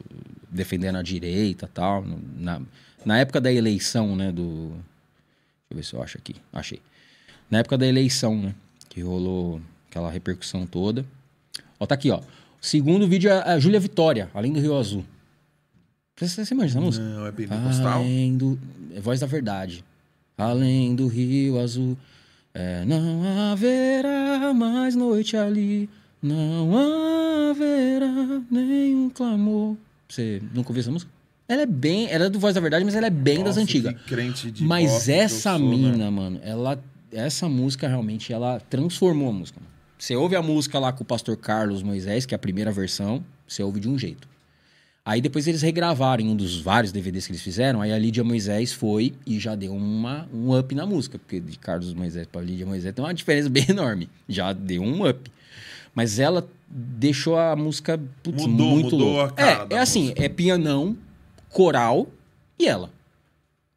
defendendo 0.51 0.97
a 0.97 1.03
direita 1.03 1.67
e 1.67 1.69
tal. 1.69 2.05
Na, 2.37 2.61
na 3.05 3.19
época 3.19 3.41
da 3.41 3.53
eleição, 3.53 4.17
né? 4.17 4.33
Do. 4.33 4.69
Deixa 4.71 5.71
eu 5.71 5.77
ver 5.77 5.85
se 5.85 5.95
eu 5.95 6.03
acho 6.03 6.19
aqui. 6.19 6.35
Achei. 6.53 6.81
Na 7.51 7.59
época 7.59 7.79
da 7.79 7.87
eleição, 7.87 8.37
né? 8.37 8.55
Que 8.89 9.01
rolou 9.01 9.61
aquela 9.89 10.11
repercussão 10.11 10.67
toda. 10.67 11.05
Ó, 11.79 11.87
tá 11.87 11.95
aqui, 11.95 12.11
ó. 12.11 12.21
Segundo 12.61 13.07
vídeo 13.07 13.31
é 13.31 13.53
a 13.53 13.59
Júlia 13.59 13.79
Vitória, 13.79 14.29
Além 14.35 14.53
do 14.53 14.61
Rio 14.61 14.77
Azul. 14.77 15.05
Você, 16.19 16.45
você 16.45 16.55
imagina 16.55 16.81
essa 16.81 16.87
música? 16.87 17.05
Não, 17.05 17.27
é 17.27 17.33
pentecostal. 17.33 17.99
Além 18.01 18.37
do... 18.37 18.59
É 18.95 19.01
voz 19.01 19.21
da 19.21 19.27
verdade. 19.27 19.85
Além 20.39 20.95
do 20.95 21.07
rio 21.09 21.59
azul, 21.59 21.97
é, 22.53 22.85
não 22.85 23.23
haverá 23.53 24.53
mais 24.53 24.95
noite 24.95 25.35
ali, 25.35 25.89
não 26.23 26.71
haverá 27.51 28.43
nenhum 28.51 29.09
clamor. 29.09 29.77
Você 30.09 30.43
nunca 30.55 30.71
ouviu 30.71 30.81
essa 30.81 30.91
música? 30.91 31.11
Ela 31.49 31.63
é 31.63 31.67
bem, 31.67 32.09
ela 32.11 32.27
é 32.27 32.31
do 32.31 32.39
Voz 32.39 32.55
da 32.55 32.61
Verdade, 32.61 32.85
mas 32.85 32.95
ela 32.95 33.07
é 33.07 33.11
bem 33.11 33.39
das 33.39 33.57
Nossa, 33.57 33.61
antigas. 33.61 33.95
crente 34.07 34.51
de 34.51 34.65
Mas 34.65 35.09
essa 35.09 35.57
sou, 35.57 35.59
né? 35.59 35.77
mina, 35.77 36.11
mano, 36.11 36.41
ela, 36.43 36.83
essa 37.17 37.49
música 37.49 37.89
realmente, 37.89 38.33
ela 38.33 38.61
transformou 38.69 39.31
a 39.31 39.33
música. 39.33 39.61
Você 39.99 40.15
ouve 40.15 40.37
a 40.37 40.43
música 40.43 40.79
lá 40.79 40.93
com 40.93 41.03
o 41.03 41.07
pastor 41.07 41.37
Carlos 41.37 41.83
Moisés, 41.83 42.27
que 42.27 42.35
é 42.35 42.37
a 42.37 42.39
primeira 42.39 42.71
versão, 42.71 43.25
você 43.49 43.63
ouve 43.63 43.81
de 43.81 43.89
um 43.89 43.99
jeito. 43.99 44.29
Aí 45.05 45.21
depois 45.21 45.47
eles 45.47 45.63
regravaram 45.63 46.23
em 46.25 46.29
um 46.29 46.35
dos 46.37 46.61
vários 46.61 46.93
DVDs 46.93 47.27
que 47.27 47.33
eles 47.33 47.41
fizeram. 47.41 47.81
Aí 47.81 47.93
a 47.93 47.99
Lídia 47.99 48.25
Moisés 48.25 48.73
foi 48.73 49.15
e 49.25 49.39
já 49.39 49.55
deu 49.55 49.73
uma, 49.73 50.29
um 50.35 50.59
up 50.59 50.75
na 50.75 50.85
música. 50.85 51.17
Porque 51.17 51.39
de 51.39 51.57
Carlos 51.57 51.95
Moisés 51.95 52.27
para 52.27 52.41
Lídia 52.43 52.67
Moisés 52.67 52.93
tem 52.93 53.05
uma 53.05 53.15
diferença 53.15 53.49
bem 53.51 53.65
enorme. 53.69 54.11
Já 54.29 54.53
deu 54.53 54.83
um 54.83 55.09
up. 55.09 55.31
Mas 55.95 56.19
ela 56.19 56.47
deixou 56.69 57.39
a 57.39 57.55
música 57.55 57.99
putz, 58.23 58.45
Mudou, 58.47 58.69
muito 58.69 58.91
mudou 58.97 59.13
louca. 59.13 59.33
a 59.33 59.37
cara 59.37 59.67
É, 59.71 59.75
é 59.77 59.79
assim, 59.79 60.01
música. 60.09 60.25
é 60.25 60.29
pianão, 60.29 60.97
coral 61.51 62.09
e 62.59 62.67
ela. 62.67 62.91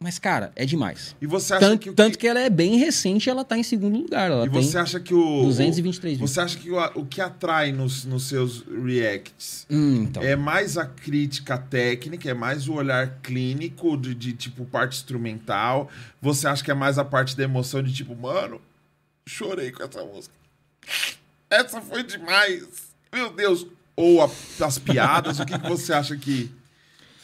Mas, 0.02 0.18
cara, 0.18 0.54
é 0.56 0.66
demais. 0.66 1.14
E 1.22 1.28
você 1.28 1.54
acha 1.56 1.60
Tanto 1.68 1.80
que 1.82 1.92
tanto 1.92 2.18
que 2.18 2.26
ela 2.26 2.40
é 2.40 2.50
bem 2.50 2.78
recente 2.78 3.30
ela 3.30 3.44
tá 3.44 3.58
em 3.58 3.64
segundo 3.64 3.98
lugar. 4.00 4.32
Ela 4.32 4.46
E 4.46 4.50
você 4.50 4.78
acha 4.78 4.98
que 4.98 5.14
o. 5.14 5.44
223 5.44 6.16
o, 6.18 6.20
Você 6.26 6.40
acha 6.40 6.58
que 6.58 6.72
o, 6.72 6.78
o 6.96 7.06
que 7.06 7.20
atrai 7.20 7.74
nos, 7.74 8.06
nos 8.06 8.24
seus 8.30 8.64
reacts 8.86 9.68
Hum, 9.70 10.04
então. 10.04 10.24
é 10.24 10.38
mais 10.38 10.78
a 10.78 10.86
crítica 10.86 11.58
técnica, 11.58 12.30
é 12.30 12.34
mais 12.34 12.70
o 12.70 12.76
olhar 12.76 13.20
clínico 13.22 13.98
de, 13.98 14.16
de, 14.16 14.32
tipo 14.32 14.64
parte 14.64 14.96
instrumental? 14.96 15.90
Você 16.22 16.48
acha 16.48 16.64
que 16.64 16.72
é 16.72 16.76
mais 16.76 16.98
a 16.98 17.04
parte 17.04 17.36
da 17.36 17.44
emoção 17.44 17.84
de 17.84 17.92
tipo, 17.92 18.16
mano, 18.16 18.62
chorei 19.28 19.70
com 19.74 19.84
essa 19.84 20.02
música. 20.06 20.34
Essa 21.50 21.82
foi 21.82 22.04
demais. 22.04 22.66
Meu 23.12 23.34
Deus. 23.34 23.68
Ou 23.98 24.24
a- 24.24 24.30
as 24.66 24.78
piadas, 24.78 25.42
o 25.42 25.46
que, 25.46 25.60
que 25.60 25.68
você 25.68 25.92
acha 25.92 26.16
que 26.16 26.50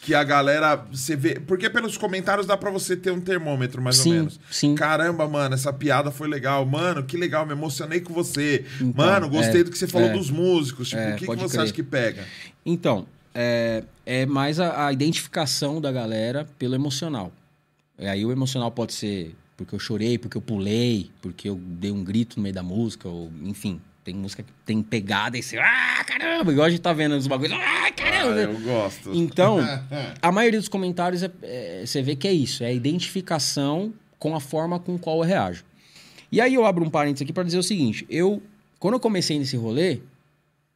que 0.05 0.13
a 0.13 0.23
galera 0.23 0.75
você 0.75 1.15
vê, 1.15 1.39
porque 1.39 1.67
pelos 1.67 1.97
comentários 1.97 2.45
dá 2.45 2.55
pra 2.55 2.69
você 2.69 2.95
ter 2.95 3.09
um 3.09 3.19
termômetro 3.19 3.81
mais 3.81 3.97
Sim, 3.97 4.09
ou 4.09 4.15
menos. 4.17 4.39
sim. 4.51 4.75
Caramba, 4.75 5.27
mano, 5.27 5.55
essa 5.55 5.73
piada 5.73 6.11
foi 6.11 6.27
legal. 6.27 6.63
Mano, 6.63 7.03
que 7.03 7.17
legal, 7.17 7.43
me 7.43 7.53
emocionei 7.53 7.99
com 7.99 8.13
você. 8.13 8.63
Então, 8.79 9.03
mano, 9.03 9.27
gostei 9.27 9.61
é, 9.61 9.63
do 9.63 9.71
que 9.71 9.77
você 9.77 9.87
falou 9.87 10.09
é, 10.09 10.13
dos 10.13 10.29
músicos. 10.29 10.89
Tipo, 10.89 11.01
é, 11.01 11.13
o 11.13 11.15
que, 11.15 11.25
que 11.25 11.35
você 11.35 11.47
crer. 11.57 11.63
acha 11.63 11.73
que 11.73 11.81
pega? 11.81 12.23
Então, 12.63 13.07
é, 13.33 13.83
é 14.05 14.27
mais 14.27 14.59
a, 14.59 14.85
a 14.85 14.93
identificação 14.93 15.81
da 15.81 15.91
galera 15.91 16.47
pelo 16.59 16.75
emocional. 16.75 17.31
E 17.97 18.05
aí 18.05 18.23
o 18.23 18.31
emocional 18.31 18.69
pode 18.69 18.93
ser 18.93 19.33
porque 19.57 19.73
eu 19.73 19.79
chorei, 19.79 20.19
porque 20.19 20.37
eu 20.37 20.41
pulei, 20.41 21.09
porque 21.19 21.49
eu 21.49 21.55
dei 21.55 21.89
um 21.89 22.03
grito 22.03 22.37
no 22.37 22.43
meio 22.43 22.53
da 22.53 22.61
música, 22.61 23.09
ou 23.09 23.31
enfim. 23.43 23.81
Tem 24.05 24.13
música 24.13 24.43
que 24.43 24.51
tem 24.65 24.81
pegada 24.83 25.35
e 25.37 25.41
você, 25.43 25.57
ah, 25.57 26.03
caramba, 26.05 26.51
igual 26.51 26.67
a 26.67 26.69
gente 26.69 26.79
tá 26.79 26.93
vendo 26.93 27.15
os 27.17 27.25
bagulhos, 27.27 27.51
ah, 27.53 27.87
Ah, 27.87 27.91
caramba. 27.91 28.39
eu 28.39 28.59
gosto. 28.61 29.11
Então, 29.13 29.57
a 30.21 30.31
maioria 30.31 30.59
dos 30.59 30.69
comentários 30.69 31.23
é, 31.23 31.31
é- 31.41 31.83
você 31.85 32.01
vê 32.03 32.15
que 32.15 32.27
é 32.27 32.31
isso, 32.31 32.63
é 32.63 32.67
a 32.67 32.71
identificação 32.71 33.91
com 34.19 34.35
a 34.35 34.39
forma 34.39 34.79
com 34.79 34.97
qual 34.97 35.17
eu 35.17 35.23
reajo. 35.23 35.65
E 36.31 36.39
aí 36.39 36.53
eu 36.53 36.65
abro 36.65 36.85
um 36.85 36.89
parênteses 36.89 37.23
aqui 37.23 37.33
para 37.33 37.43
dizer 37.43 37.57
o 37.57 37.63
seguinte: 37.63 38.05
eu, 38.09 38.41
quando 38.79 38.93
eu 38.93 38.99
comecei 38.99 39.39
nesse 39.39 39.57
rolê, 39.57 39.99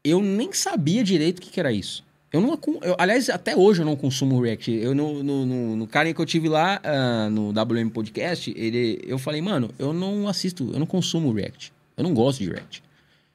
eu 0.03 0.21
nem 0.21 0.51
sabia 0.51 1.03
direito 1.03 1.37
o 1.37 1.41
que, 1.41 1.51
que 1.51 1.59
era 1.59 1.71
isso. 1.71 2.03
Eu 2.33 2.41
não, 2.41 2.59
eu- 2.81 2.95
aliás, 2.97 3.29
até 3.29 3.55
hoje 3.55 3.81
eu 3.81 3.85
não 3.85 3.95
consumo 3.95 4.39
React. 4.41 4.71
Eu 4.71 4.93
no, 4.95 5.23
no, 5.23 5.45
no, 5.45 5.75
no 5.75 5.87
carinha 5.87 6.13
que 6.15 6.21
eu 6.21 6.25
tive 6.25 6.47
lá 6.49 6.79
ah, 6.83 7.29
no 7.29 7.49
WM 7.51 7.89
Podcast, 7.91 8.51
ele, 8.55 8.99
eu 9.05 9.17
falei, 9.19 9.41
mano, 9.41 9.69
eu 9.79 9.93
não 9.93 10.27
assisto, 10.27 10.69
eu 10.73 10.79
não 10.79 10.85
consumo 10.87 11.31
React. 11.31 11.71
Eu 11.97 12.03
não 12.03 12.13
gosto 12.13 12.39
de 12.43 12.49
React. 12.49 12.83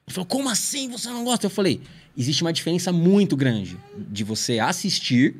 Ele 0.06 0.14
falou, 0.14 0.26
como 0.26 0.48
assim 0.48 0.88
você 0.90 1.08
não 1.08 1.24
gosta? 1.24 1.46
Eu 1.46 1.50
falei, 1.50 1.80
existe 2.16 2.42
uma 2.42 2.52
diferença 2.52 2.92
muito 2.92 3.36
grande 3.36 3.76
de 4.10 4.22
você 4.24 4.58
assistir 4.58 5.36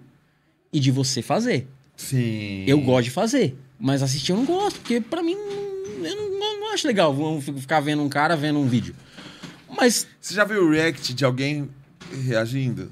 e 0.73 0.81
de 0.81 0.91
você 0.91 1.21
fazer. 1.23 1.67
Sim. 1.97 2.65
Eu 2.67 2.81
gosto 2.81 3.05
de 3.05 3.11
fazer, 3.11 3.57
mas 3.79 4.03
assistir 4.03 4.33
eu 4.33 4.37
não 4.39 4.45
gosto, 4.45 4.81
porque 4.81 5.01
pra 5.01 5.23
mim 5.23 5.35
não- 5.37 6.07
eu 6.07 6.17
não, 6.39 6.61
não 6.61 6.73
acho 6.73 6.87
legal 6.87 7.15
vamos 7.15 7.45
ficar 7.45 7.81
vendo 7.81 8.03
um 8.03 8.09
cara 8.09 8.37
vendo 8.37 8.59
um 8.59 8.67
vídeo. 8.67 8.95
Mas 9.77 10.07
Você 10.21 10.35
já 10.35 10.45
viu 10.45 10.65
o 10.65 10.71
react 10.71 11.13
de 11.15 11.25
alguém 11.25 11.69
reagindo? 12.27 12.91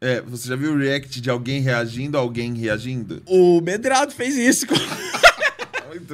É, 0.00 0.20
você 0.22 0.48
já 0.48 0.56
viu 0.56 0.72
o 0.72 0.78
react 0.78 1.20
de 1.20 1.28
alguém 1.28 1.60
reagindo 1.60 2.16
a 2.16 2.20
alguém 2.20 2.54
reagindo? 2.54 3.22
o 3.26 3.60
Medrado 3.60 4.12
fez 4.12 4.34
isso 4.36 4.66
com, 4.66 4.74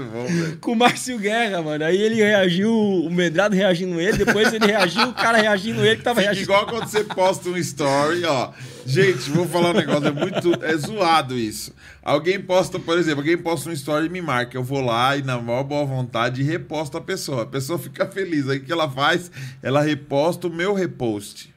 Muito 0.01 0.13
bom, 0.13 0.27
velho. 0.27 0.59
com 0.59 0.73
o 0.73 0.77
Márcio 0.77 1.19
Guerra, 1.19 1.63
mano. 1.63 1.85
Aí 1.85 1.97
ele 2.01 2.17
reagiu, 2.17 2.71
o 2.73 3.11
Medrado 3.11 3.55
reagindo 3.55 4.01
ele, 4.01 4.19
depois 4.19 4.53
ele 4.53 4.67
reagiu, 4.67 5.09
o 5.09 5.15
cara 5.15 5.39
reagindo 5.39 5.85
ele 5.85 5.97
que 5.97 6.03
tava 6.03 6.21
Fica 6.21 6.33
reagindo. 6.33 6.45
igual 6.53 6.67
quando 6.67 6.87
você 6.89 7.05
posta 7.05 7.49
um 7.49 7.57
story, 7.57 8.25
ó. 8.25 8.51
Gente, 8.85 9.31
vou 9.31 9.47
falar 9.49 9.71
um 9.71 9.75
negócio, 9.75 10.07
é 10.07 10.13
muito. 10.13 10.53
É 10.65 10.77
zoado 10.77 11.37
isso. 11.39 11.75
Alguém 12.03 12.41
posta, 12.41 12.79
por 12.79 12.97
exemplo, 12.99 13.21
alguém 13.21 13.37
posta 13.37 13.69
um 13.69 13.73
story 13.73 14.07
e 14.07 14.09
me 14.09 14.23
marca. 14.23 14.57
Eu 14.57 14.63
vou 14.63 14.81
lá 14.81 15.17
e, 15.17 15.23
na 15.23 15.41
maior 15.41 15.65
boa 15.65 15.85
vontade, 15.85 16.43
reposto 16.43 16.97
a 16.97 17.01
pessoa. 17.01 17.43
A 17.43 17.47
pessoa 17.47 17.79
fica 17.79 18.07
feliz. 18.07 18.49
Aí 18.49 18.59
o 18.59 18.63
que 18.65 18.71
ela 18.71 18.89
faz? 18.89 19.31
Ela 19.63 19.81
reposta 19.83 20.47
o 20.47 20.51
meu 20.51 20.73
repost. 20.73 21.53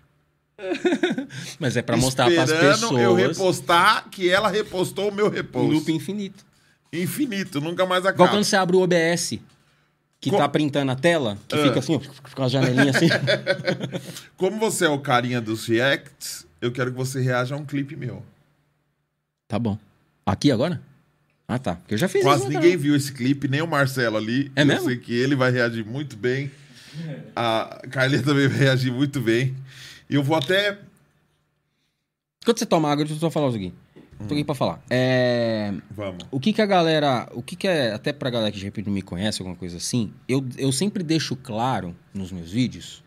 Mas 1.59 1.77
é 1.77 1.81
pra 1.81 1.95
mostrar 1.95 2.29
Esperando 2.31 2.99
eu 2.99 3.15
pessoas 3.15 3.37
repostar 3.37 4.09
que 4.09 4.29
ela 4.29 4.49
repostou 4.49 5.09
o 5.09 5.13
meu 5.13 5.29
repost. 5.29 5.71
loop 5.71 5.91
infinito. 5.91 6.48
Infinito, 6.91 7.61
nunca 7.61 7.85
mais 7.85 8.01
Igual 8.01 8.13
acaba. 8.13 8.29
quando 8.29 8.43
você 8.43 8.55
abre 8.55 8.75
o 8.75 8.81
OBS, 8.81 9.39
que 10.19 10.29
Co- 10.29 10.37
tá 10.37 10.49
printando 10.49 10.91
a 10.91 10.95
tela, 10.95 11.37
que 11.47 11.55
Ah. 11.55 11.63
fica 11.63 11.79
assim, 11.79 11.95
ó, 11.95 12.31
com 12.35 12.43
as 12.43 12.51
janelinhas 12.51 12.95
assim. 12.95 13.07
Como 14.35 14.57
você 14.59 14.85
é 14.85 14.89
o 14.89 14.99
carinha 14.99 15.39
dos 15.39 15.65
reacts, 15.67 16.45
eu 16.61 16.71
quero 16.71 16.91
que 16.91 16.97
você 16.97 17.21
reaja 17.21 17.55
a 17.55 17.57
um 17.57 17.65
clipe 17.65 17.95
meu. 17.95 18.23
tá 19.47 19.57
bom. 19.59 19.77
Aqui 20.25 20.51
agora? 20.51 20.81
Ah, 21.47 21.57
tá. 21.57 21.75
Porque 21.75 21.95
eu 21.95 21.97
já 21.97 22.07
fiz 22.07 22.21
Quase 22.21 22.43
isso. 22.43 22.51
ninguém 22.51 22.77
viu 22.77 22.95
esse 22.95 23.11
clipe, 23.11 23.47
nem 23.47 23.61
o 23.61 23.67
Marcelo 23.67 24.17
ali. 24.17 24.51
É 24.55 24.61
eu 24.61 24.65
mesmo? 24.67 24.85
sei 24.85 24.97
que 24.97 25.11
ele 25.13 25.35
vai 25.35 25.49
reagir 25.51 25.83
muito 25.83 26.15
bem. 26.15 26.51
A 27.35 27.81
Carlinha 27.89 28.21
também 28.21 28.47
vai 28.47 28.57
reagir 28.59 28.91
muito 28.91 29.19
bem. 29.19 29.55
E 30.07 30.13
eu 30.15 30.21
vou 30.23 30.35
até. 30.37 30.77
Quando 32.45 32.59
você 32.59 32.65
toma 32.67 32.91
água, 32.91 33.03
deixa 33.03 33.15
eu 33.15 33.19
só 33.19 33.31
falar 33.31 33.47
o 33.47 33.51
seguinte. 33.51 33.73
Tô 34.27 34.33
aqui 34.33 34.43
pra 34.43 34.53
falar. 34.55 34.83
É... 34.89 35.73
Vamos. 35.91 36.25
O 36.29 36.39
que 36.39 36.51
que 36.51 36.61
a 36.61 36.65
galera... 36.65 37.29
O 37.33 37.41
que 37.41 37.55
que 37.55 37.67
é... 37.67 37.93
Até 37.93 38.11
pra 38.11 38.29
galera 38.29 38.51
que 38.51 38.59
de 38.59 38.65
repente 38.65 38.87
não 38.87 38.93
me 38.93 39.01
conhece, 39.01 39.41
alguma 39.41 39.57
coisa 39.57 39.77
assim, 39.77 40.13
eu, 40.27 40.45
eu 40.57 40.71
sempre 40.71 41.03
deixo 41.03 41.35
claro 41.35 41.95
nos 42.13 42.31
meus 42.31 42.51
vídeos, 42.51 43.03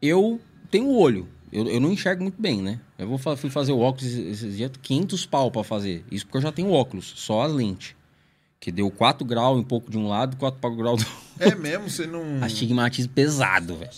eu 0.00 0.40
tenho 0.70 0.86
o 0.86 0.98
olho. 0.98 1.28
Eu, 1.52 1.68
eu 1.68 1.80
não 1.80 1.92
enxergo 1.92 2.22
muito 2.22 2.40
bem, 2.40 2.60
né? 2.60 2.80
Eu 2.98 3.06
vou 3.06 3.36
fui 3.36 3.48
fazer 3.48 3.72
o 3.72 3.78
óculos 3.78 4.12
esses 4.12 4.56
dias, 4.56 4.72
500 4.82 5.26
pau 5.26 5.50
pra 5.50 5.62
fazer. 5.62 6.04
Isso 6.10 6.26
porque 6.26 6.38
eu 6.38 6.42
já 6.42 6.50
tenho 6.50 6.70
óculos, 6.70 7.12
só 7.16 7.42
as 7.42 7.52
lentes. 7.52 7.94
Que 8.58 8.72
deu 8.72 8.90
4 8.90 9.24
graus 9.24 9.58
um 9.58 9.62
pouco 9.62 9.90
de 9.90 9.98
um 9.98 10.08
lado, 10.08 10.36
4 10.36 10.74
graus 10.74 11.04
do 11.04 11.10
É 11.38 11.54
mesmo, 11.54 11.88
você 11.88 12.06
não. 12.06 12.22
Astigmatismo 12.42 13.12
pesado, 13.12 13.76
velho. 13.76 13.90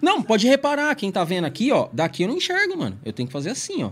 Não, 0.00 0.22
pode 0.22 0.46
reparar, 0.46 0.94
quem 0.94 1.10
tá 1.10 1.24
vendo 1.24 1.46
aqui, 1.46 1.72
ó, 1.72 1.88
daqui 1.92 2.22
eu 2.22 2.28
não 2.28 2.36
enxergo, 2.36 2.78
mano. 2.78 2.98
Eu 3.04 3.12
tenho 3.12 3.26
que 3.26 3.32
fazer 3.32 3.50
assim, 3.50 3.82
ó. 3.82 3.90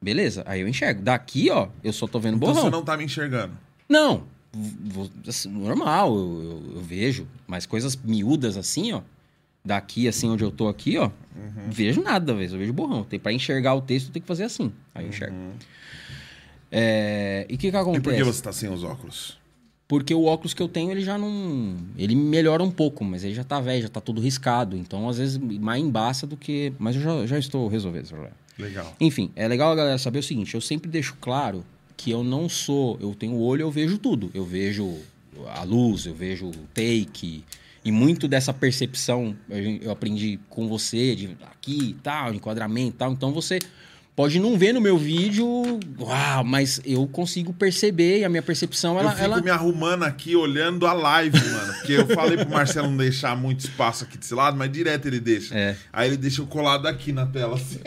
Beleza? 0.00 0.42
Aí 0.46 0.60
eu 0.60 0.68
enxergo. 0.68 1.02
Daqui, 1.02 1.50
ó, 1.50 1.68
eu 1.82 1.92
só 1.92 2.06
tô 2.06 2.18
vendo 2.20 2.36
Então 2.36 2.48
borrão. 2.50 2.64
você 2.64 2.70
não 2.70 2.82
tá 2.84 2.96
me 2.96 3.04
enxergando. 3.04 3.56
Não, 3.88 4.24
assim, 5.26 5.48
normal, 5.48 6.14
eu, 6.16 6.42
eu- 6.42 6.72
eu 6.76 6.80
vejo. 6.82 7.26
Mas 7.46 7.66
coisas 7.66 7.96
miúdas 7.96 8.56
assim, 8.56 8.92
ó. 8.92 9.00
Daqui, 9.64 10.06
assim, 10.06 10.28
onde 10.28 10.44
eu 10.44 10.50
tô 10.50 10.68
aqui, 10.68 10.96
ó. 10.96 11.06
Uhum. 11.34 11.70
Vejo 11.70 12.00
nada. 12.02 12.32
Eu 12.32 12.36
vejo 12.58 12.72
borrão. 12.72 13.02
Tem, 13.04 13.18
pra 13.18 13.32
enxergar 13.32 13.74
o 13.74 13.80
texto, 13.80 14.10
tem 14.12 14.22
que 14.22 14.28
fazer 14.28 14.44
assim. 14.44 14.72
Aí 14.94 15.04
eu 15.04 15.08
enxergo. 15.08 15.34
É, 16.70 17.46
e 17.48 17.54
o 17.54 17.58
que 17.58 17.70
que 17.70 17.76
acontece? 17.76 17.88
Uhum. 18.08 18.14
E 18.14 18.16
por 18.18 18.24
que 18.26 18.32
você 18.32 18.42
tá 18.42 18.52
sem 18.52 18.68
os 18.72 18.82
óculos? 18.84 19.38
Porque 19.88 20.12
o 20.12 20.24
óculos 20.24 20.52
que 20.52 20.60
eu 20.62 20.68
tenho, 20.68 20.90
ele 20.90 21.00
já 21.00 21.16
não. 21.16 21.76
Ele 21.96 22.14
melhora 22.16 22.62
um 22.62 22.70
pouco, 22.70 23.04
mas 23.04 23.22
ele 23.22 23.34
já 23.34 23.44
tá 23.44 23.60
velho, 23.60 23.82
já 23.82 23.88
tá 23.88 24.00
tudo 24.00 24.20
riscado. 24.20 24.76
Então, 24.76 25.08
às 25.08 25.18
vezes, 25.18 25.36
mais 25.38 25.82
embaça 25.82 26.26
do 26.26 26.36
que. 26.36 26.72
Mas 26.78 26.96
eu 26.96 27.02
já, 27.02 27.26
já 27.26 27.38
estou 27.38 27.68
resolvendo 27.68 28.02
esse 28.02 28.12
problema. 28.12 28.34
Legal. 28.58 28.96
Enfim, 29.00 29.30
é 29.36 29.46
legal 29.46 29.72
a 29.72 29.74
galera 29.74 29.98
saber 29.98 30.18
o 30.18 30.22
seguinte: 30.22 30.54
eu 30.54 30.60
sempre 30.60 30.90
deixo 30.90 31.16
claro 31.20 31.64
que 31.96 32.10
eu 32.10 32.22
não 32.22 32.48
sou. 32.48 32.98
Eu 33.00 33.14
tenho 33.14 33.38
olho, 33.38 33.62
eu 33.62 33.70
vejo 33.70 33.98
tudo. 33.98 34.30
Eu 34.34 34.44
vejo 34.44 34.98
a 35.54 35.62
luz, 35.62 36.06
eu 36.06 36.14
vejo 36.14 36.48
o 36.48 36.66
take. 36.74 37.44
E 37.84 37.92
muito 37.92 38.26
dessa 38.26 38.52
percepção 38.52 39.36
eu 39.80 39.92
aprendi 39.92 40.40
com 40.48 40.68
você, 40.68 41.14
de 41.14 41.36
aqui 41.42 41.90
e 41.90 41.94
tal, 41.94 42.34
enquadramento 42.34 42.96
e 42.96 42.98
tal. 42.98 43.12
Então 43.12 43.32
você 43.32 43.58
pode 44.16 44.40
não 44.40 44.58
ver 44.58 44.72
no 44.72 44.80
meu 44.80 44.96
vídeo, 44.96 45.46
uau, 46.00 46.42
mas 46.42 46.80
eu 46.86 47.06
consigo 47.06 47.52
perceber 47.52 48.20
e 48.20 48.24
a 48.24 48.28
minha 48.30 48.42
percepção, 48.42 48.98
ela. 48.98 49.10
eu 49.10 49.14
fico 49.14 49.24
ela... 49.24 49.42
me 49.42 49.50
arrumando 49.50 50.04
aqui 50.04 50.34
olhando 50.34 50.86
a 50.86 50.94
live, 50.94 51.38
mano. 51.38 51.74
Porque 51.74 51.92
eu 51.92 52.06
falei 52.08 52.38
pro 52.38 52.48
Marcelo 52.48 52.88
não 52.88 52.96
deixar 52.96 53.36
muito 53.36 53.60
espaço 53.60 54.04
aqui 54.04 54.16
desse 54.16 54.34
lado, 54.34 54.56
mas 54.56 54.72
direto 54.72 55.06
ele 55.06 55.20
deixa. 55.20 55.54
É. 55.54 55.76
Aí 55.92 56.08
ele 56.08 56.16
deixa 56.16 56.40
eu 56.40 56.46
colado 56.46 56.86
aqui 56.86 57.12
na 57.12 57.26
tela, 57.26 57.56
assim. 57.56 57.78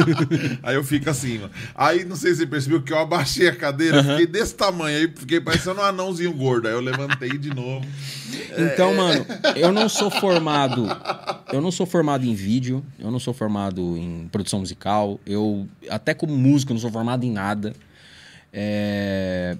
aí 0.62 0.74
eu 0.74 0.82
fico 0.82 1.10
assim, 1.10 1.38
mano. 1.38 1.52
Aí 1.74 2.04
não 2.04 2.16
sei 2.16 2.32
se 2.32 2.38
você 2.38 2.46
percebeu 2.46 2.80
que 2.80 2.92
eu 2.92 2.98
abaixei 2.98 3.48
a 3.48 3.54
cadeira, 3.54 4.02
fiquei 4.02 4.26
desse 4.26 4.54
tamanho, 4.54 4.96
aí 4.96 5.12
fiquei 5.14 5.40
parecendo 5.42 5.80
um 5.80 5.84
anãozinho 5.84 6.32
gordo. 6.32 6.68
Aí 6.68 6.74
eu 6.74 6.80
levantei 6.80 7.36
de 7.36 7.54
novo. 7.54 7.86
Então, 8.58 8.94
mano, 8.94 9.26
eu 9.54 9.72
não 9.72 9.88
sou 9.88 10.10
formado. 10.10 10.86
Eu 11.52 11.60
não 11.60 11.70
sou 11.70 11.86
formado 11.86 12.24
em 12.24 12.34
vídeo, 12.34 12.84
eu 12.98 13.10
não 13.10 13.18
sou 13.18 13.32
formado 13.32 13.96
em 13.96 14.28
produção 14.32 14.60
musical, 14.60 15.20
eu 15.26 15.66
até 15.88 16.12
como 16.14 16.36
músico 16.36 16.72
eu 16.72 16.74
não 16.74 16.80
sou 16.80 16.90
formado 16.90 17.24
em 17.24 17.30
nada. 17.30 17.72
É, 18.52 19.56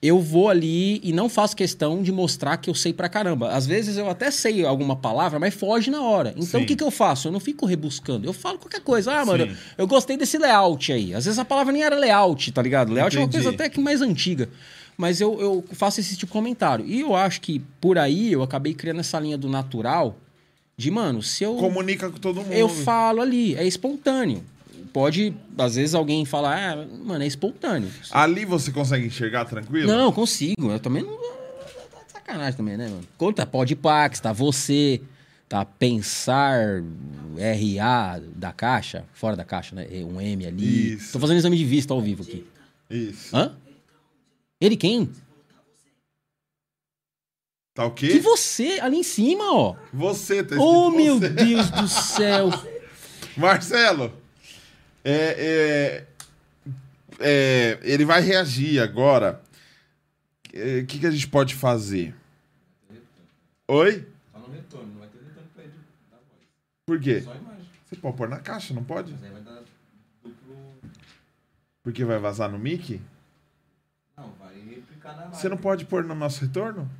eu 0.00 0.20
vou 0.20 0.48
ali 0.48 1.00
e 1.02 1.12
não 1.12 1.28
faço 1.28 1.56
questão 1.56 2.02
de 2.02 2.12
mostrar 2.12 2.56
que 2.58 2.70
eu 2.70 2.74
sei 2.74 2.92
pra 2.92 3.08
caramba. 3.08 3.48
Às 3.50 3.66
vezes 3.66 3.96
eu 3.96 4.08
até 4.08 4.30
sei 4.30 4.64
alguma 4.64 4.94
palavra, 4.94 5.38
mas 5.38 5.54
foge 5.54 5.90
na 5.90 6.00
hora. 6.02 6.30
Então 6.36 6.60
Sim. 6.60 6.64
o 6.64 6.66
que, 6.66 6.76
que 6.76 6.84
eu 6.84 6.90
faço? 6.90 7.28
Eu 7.28 7.32
não 7.32 7.40
fico 7.40 7.66
rebuscando. 7.66 8.26
Eu 8.26 8.32
falo 8.32 8.58
qualquer 8.58 8.80
coisa. 8.80 9.12
Ah, 9.12 9.24
mano, 9.24 9.46
Sim. 9.46 9.56
eu 9.76 9.86
gostei 9.86 10.16
desse 10.16 10.38
layout 10.38 10.92
aí. 10.92 11.14
Às 11.14 11.24
vezes 11.24 11.38
a 11.38 11.44
palavra 11.44 11.72
nem 11.72 11.82
era 11.82 11.96
layout, 11.96 12.52
tá 12.52 12.62
ligado? 12.62 12.92
Layout 12.92 13.16
é 13.16 13.20
uma 13.20 13.26
Entendi. 13.26 13.42
coisa 13.44 13.54
até 13.56 13.68
que 13.68 13.80
mais 13.80 14.00
antiga. 14.00 14.48
Mas 14.96 15.20
eu, 15.20 15.38
eu 15.40 15.64
faço 15.72 16.00
esse 16.00 16.16
tipo 16.16 16.26
de 16.26 16.32
comentário. 16.32 16.86
E 16.86 17.00
eu 17.00 17.14
acho 17.14 17.40
que 17.40 17.60
por 17.80 17.98
aí 17.98 18.32
eu 18.32 18.42
acabei 18.42 18.72
criando 18.72 19.00
essa 19.00 19.18
linha 19.20 19.36
do 19.36 19.48
natural 19.48 20.16
de, 20.76 20.90
mano, 20.90 21.22
se 21.22 21.44
eu. 21.44 21.54
Comunica 21.56 22.10
com 22.10 22.18
todo 22.18 22.40
mundo. 22.42 22.52
Eu 22.52 22.68
falo 22.68 23.20
ali, 23.20 23.54
é 23.54 23.66
espontâneo. 23.66 24.42
Pode, 24.92 25.34
às 25.58 25.74
vezes, 25.74 25.94
alguém 25.94 26.24
falar, 26.24 26.72
ah, 26.72 26.86
mano, 27.04 27.22
é 27.22 27.26
espontâneo. 27.26 27.90
Ali 28.10 28.44
você 28.44 28.70
consegue 28.70 29.06
enxergar 29.06 29.44
tranquilo? 29.44 29.88
Não, 29.88 30.10
consigo. 30.10 30.70
Eu 30.70 30.80
também 30.80 31.02
não. 31.02 31.16
Tá 31.16 32.04
de 32.06 32.12
sacanagem 32.12 32.56
também, 32.56 32.76
né, 32.76 32.88
mano? 32.88 33.02
Conta, 33.18 33.44
pode 33.44 33.76
pax, 33.76 34.20
tá 34.20 34.32
você, 34.32 35.00
tá 35.48 35.64
pensar 35.64 36.82
RA 37.36 38.20
da 38.34 38.52
caixa, 38.52 39.04
fora 39.12 39.36
da 39.36 39.44
caixa, 39.44 39.74
né? 39.74 39.86
Um 40.02 40.18
M 40.20 40.46
ali. 40.46 40.94
Isso. 40.94 41.12
Tô 41.12 41.18
fazendo 41.18 41.36
exame 41.38 41.58
de 41.58 41.64
vista 41.64 41.92
ao 41.92 42.00
vivo 42.00 42.22
aqui. 42.22 42.46
Isso. 42.90 43.36
Hã? 43.36 43.54
Ele 44.60 44.76
quem? 44.76 45.10
Tá 47.74 47.84
o 47.84 47.90
quê? 47.90 48.08
Que 48.08 48.18
você, 48.20 48.78
ali 48.80 48.96
em 48.96 49.02
cima, 49.02 49.52
ó. 49.52 49.76
Você, 49.92 50.42
tá 50.42 50.56
Oh, 50.58 50.88
escrito 50.88 50.96
meu 50.96 51.18
você. 51.18 51.28
Deus 51.28 51.70
do 51.70 51.88
céu. 51.88 52.48
Marcelo, 53.36 54.16
é, 55.04 56.06
é, 57.20 57.20
é, 57.20 57.78
ele 57.82 58.06
vai 58.06 58.22
reagir 58.22 58.80
agora. 58.80 59.42
É, 60.54 60.78
O 60.80 60.86
que, 60.86 60.98
que 61.00 61.06
a 61.06 61.10
gente 61.10 61.28
pode 61.28 61.54
fazer? 61.54 62.14
Oi? 63.68 64.08
Só 64.32 64.38
no 64.38 64.48
retorno, 64.54 64.92
não 64.92 65.00
vai 65.00 65.08
ter 65.08 65.18
retorno 65.18 65.48
pra 65.54 65.64
ele 65.64 65.72
da 66.10 66.16
voz. 66.16 66.48
Por 66.86 66.98
quê? 67.00 67.20
Só 67.20 67.32
a 67.32 67.36
imagem. 67.36 67.66
Você 67.84 67.96
pode 67.96 68.16
pôr 68.16 68.28
na 68.28 68.38
caixa, 68.38 68.72
não 68.72 68.82
pode? 68.84 69.12
Mas 69.12 69.22
aí 69.24 69.30
vai 69.30 69.42
dar 69.42 69.62
duplo. 70.24 70.56
Porque 71.82 72.04
vai 72.06 72.18
vazar 72.18 72.50
no 72.50 72.58
mic? 72.58 73.02
Não, 74.16 74.32
vai 74.38 74.54
replicar 74.54 74.64
na 74.70 74.74
live. 74.74 74.95
Você 75.32 75.48
não 75.48 75.56
pode 75.56 75.84
pôr 75.84 76.04
no 76.04 76.14
nosso 76.14 76.40
retorno? 76.42 76.90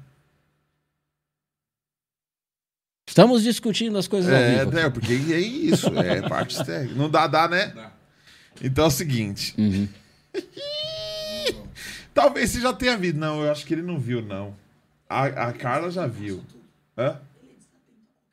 Estamos 3.09 3.43
discutindo 3.43 3.97
as 3.97 4.07
coisas 4.09 4.31
ao 4.33 4.39
É, 4.39 4.59
vivo. 4.65 4.71
né, 4.73 4.91
porque 4.91 5.13
é 5.13 5.39
isso, 5.41 5.89
é 5.99 6.21
parte 6.29 6.63
técnica. 6.65 6.95
Não 6.97 7.09
dá, 7.09 7.27
dá, 7.27 7.49
né? 7.49 7.69
Dá. 7.69 7.93
Então 8.63 8.85
é 8.85 8.89
o 8.89 8.91
seguinte. 8.91 9.55
Uhum. 9.57 9.89
Talvez 12.13 12.51
você 12.51 12.61
já 12.61 12.73
tenha 12.73 12.97
visto. 12.97 13.17
Não, 13.17 13.43
eu 13.43 13.51
acho 13.53 13.65
que 13.65 13.75
ele 13.75 13.83
não 13.83 13.99
viu, 13.99 14.23
não. 14.23 14.55
A, 15.09 15.25
a 15.49 15.53
Carla 15.53 15.91
já 15.91 16.07
viu. 16.07 16.43
Hã? 16.97 17.19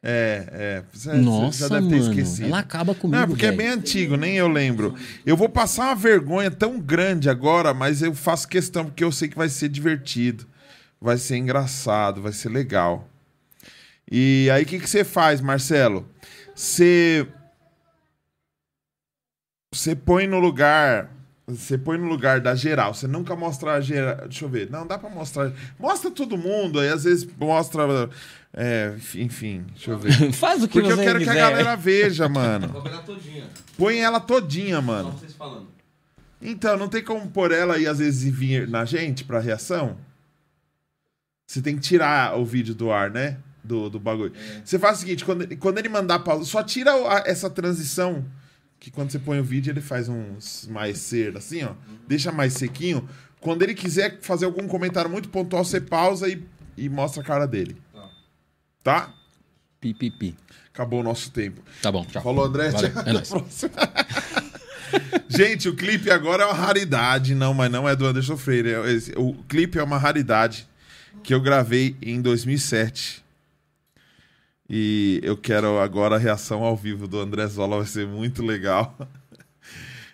É, 0.05 0.45
é. 0.51 0.83
Você, 0.91 1.13
Nossa, 1.13 1.69
já 1.69 1.75
deve 1.75 1.87
ter 1.87 1.95
mano. 1.99 2.09
esquecido. 2.11 2.47
Ela 2.47 2.59
acaba 2.59 2.93
comigo, 2.93 3.21
Não, 3.21 3.27
porque 3.29 3.45
é 3.45 3.51
velho. 3.51 3.57
bem 3.57 3.67
antigo, 3.69 4.17
nem 4.17 4.35
eu 4.35 4.49
lembro. 4.49 4.95
Eu 5.25 5.37
vou 5.37 5.47
passar 5.47 5.85
uma 5.85 5.95
vergonha 5.95 6.51
tão 6.51 6.77
grande 6.77 7.29
agora, 7.29 7.73
mas 7.73 8.01
eu 8.01 8.13
faço 8.13 8.47
questão 8.47 8.83
porque 8.85 9.03
eu 9.03 9.13
sei 9.13 9.29
que 9.29 9.37
vai 9.37 9.47
ser 9.47 9.69
divertido, 9.69 10.45
vai 10.99 11.17
ser 11.17 11.37
engraçado, 11.37 12.21
vai 12.21 12.33
ser 12.33 12.49
legal. 12.49 13.07
E 14.11 14.49
aí, 14.51 14.63
o 14.63 14.65
que, 14.65 14.77
que 14.79 14.89
você 14.89 15.05
faz, 15.05 15.39
Marcelo? 15.39 16.05
Você. 16.53 17.25
Você 19.73 19.95
põe 19.95 20.27
no 20.27 20.39
lugar. 20.39 21.09
Você 21.47 21.77
põe 21.77 21.97
no 21.97 22.07
lugar 22.07 22.39
da 22.39 22.55
geral. 22.55 22.93
Você 22.93 23.07
nunca 23.07 23.35
mostra 23.35 23.73
a 23.73 23.81
geral. 23.81 24.17
Deixa 24.27 24.45
eu 24.45 24.49
ver. 24.49 24.69
Não, 24.69 24.85
dá 24.85 24.97
pra 24.97 25.09
mostrar. 25.09 25.51
Mostra 25.79 26.11
todo 26.11 26.37
mundo. 26.37 26.79
Aí 26.79 26.89
às 26.89 27.05
vezes 27.05 27.27
mostra. 27.37 28.09
É, 28.55 28.93
enfim, 29.15 29.65
deixa 29.73 29.91
eu 29.91 29.97
ver. 29.97 30.13
Faz 30.33 30.61
o 30.63 30.67
que 30.67 30.73
Porque 30.73 30.91
eu 30.91 30.95
você 30.95 31.03
quero 31.03 31.19
que 31.19 31.25
quiser. 31.25 31.41
a 31.41 31.49
galera 31.49 31.75
veja, 31.75 32.29
mano. 32.29 32.67
Vou 32.67 32.81
pegar 32.83 32.99
todinha. 32.99 33.49
Põe 33.77 33.97
ela 33.99 34.19
todinha, 34.19 34.75
Só 34.75 34.81
mano. 34.81 35.11
vocês 35.13 35.33
falando. 35.33 35.67
Então, 36.41 36.77
não 36.77 36.87
tem 36.87 37.03
como 37.03 37.27
pôr 37.31 37.51
ela 37.51 37.77
e 37.79 37.87
às 37.87 37.99
vezes 37.99 38.23
vir 38.31 38.67
na 38.67 38.85
gente 38.85 39.23
pra 39.23 39.39
reação? 39.39 39.97
Você 41.47 41.61
tem 41.61 41.75
que 41.75 41.81
tirar 41.81 42.37
o 42.37 42.45
vídeo 42.45 42.73
do 42.75 42.91
ar, 42.91 43.09
né? 43.11 43.37
Do, 43.63 43.89
do 43.89 43.99
bagulho. 43.99 44.33
Você 44.63 44.77
faz 44.77 44.97
o 44.97 45.01
seguinte, 45.01 45.23
quando, 45.23 45.43
ele- 45.43 45.55
quando 45.55 45.77
ele 45.77 45.87
mandar 45.89 46.19
pausa, 46.19 46.43
só 46.45 46.61
tira 46.61 46.95
o- 46.95 47.07
a- 47.07 47.23
essa 47.25 47.49
transição, 47.49 48.25
que 48.79 48.91
quando 48.91 49.09
você 49.11 49.19
põe 49.19 49.39
o 49.39 49.43
vídeo, 49.43 49.71
ele 49.71 49.79
faz 49.81 50.09
uns 50.09 50.67
mais 50.67 50.97
ser, 50.97 51.37
assim, 51.37 51.63
ó. 51.63 51.71
Deixa 52.07 52.31
mais 52.31 52.53
sequinho. 52.53 53.07
Quando 53.39 53.61
ele 53.63 53.73
quiser 53.73 54.19
fazer 54.21 54.45
algum 54.45 54.67
comentário 54.67 55.09
muito 55.09 55.29
pontual, 55.29 55.63
você 55.63 55.79
pausa 55.79 56.27
e, 56.27 56.43
e 56.77 56.89
mostra 56.89 57.21
a 57.21 57.25
cara 57.25 57.45
dele. 57.47 57.77
Tá. 58.83 59.01
Tá? 59.01 59.13
Pi, 59.79 59.93
pi. 59.93 60.35
Acabou 60.73 61.01
o 61.01 61.03
nosso 61.03 61.29
tempo. 61.31 61.61
Tá 61.81 61.91
bom, 61.91 62.05
tchau. 62.05 62.21
Falou, 62.23 62.45
André. 62.45 62.69
Valeu, 62.71 62.91
Tchau. 62.91 63.03
é 63.05 63.13
nóis. 63.13 63.31
Gente, 65.27 65.67
o 65.67 65.75
clipe 65.75 66.09
agora 66.11 66.43
é 66.43 66.45
uma 66.45 66.53
raridade. 66.53 67.33
Não, 67.35 67.53
mas 67.53 67.71
não 67.71 67.87
é 67.87 67.95
do 67.95 68.05
Anderson 68.05 68.37
Freire. 68.37 68.69
É 68.73 68.91
esse- 68.91 69.13
O 69.17 69.33
clipe 69.47 69.77
é 69.79 69.83
uma 69.83 69.97
raridade 69.97 70.67
que 71.23 71.33
eu 71.33 71.41
gravei 71.41 71.95
em 72.01 72.21
2007. 72.21 73.23
E 74.69 75.19
eu 75.23 75.35
quero 75.35 75.79
agora 75.79 76.15
a 76.15 76.19
reação 76.19 76.63
ao 76.63 76.75
vivo 76.77 77.07
do 77.07 77.19
André 77.19 77.45
Zola. 77.47 77.77
Vai 77.77 77.85
ser 77.87 78.07
muito 78.07 78.43
legal. 78.43 78.95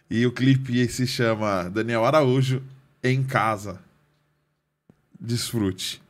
E 0.10 0.26
o 0.26 0.32
clipe 0.32 0.88
se 0.88 1.06
chama 1.06 1.70
Daniel 1.70 2.04
Araújo 2.06 2.64
em 3.04 3.24
Casa. 3.24 3.80
Desfrute. 5.20 6.02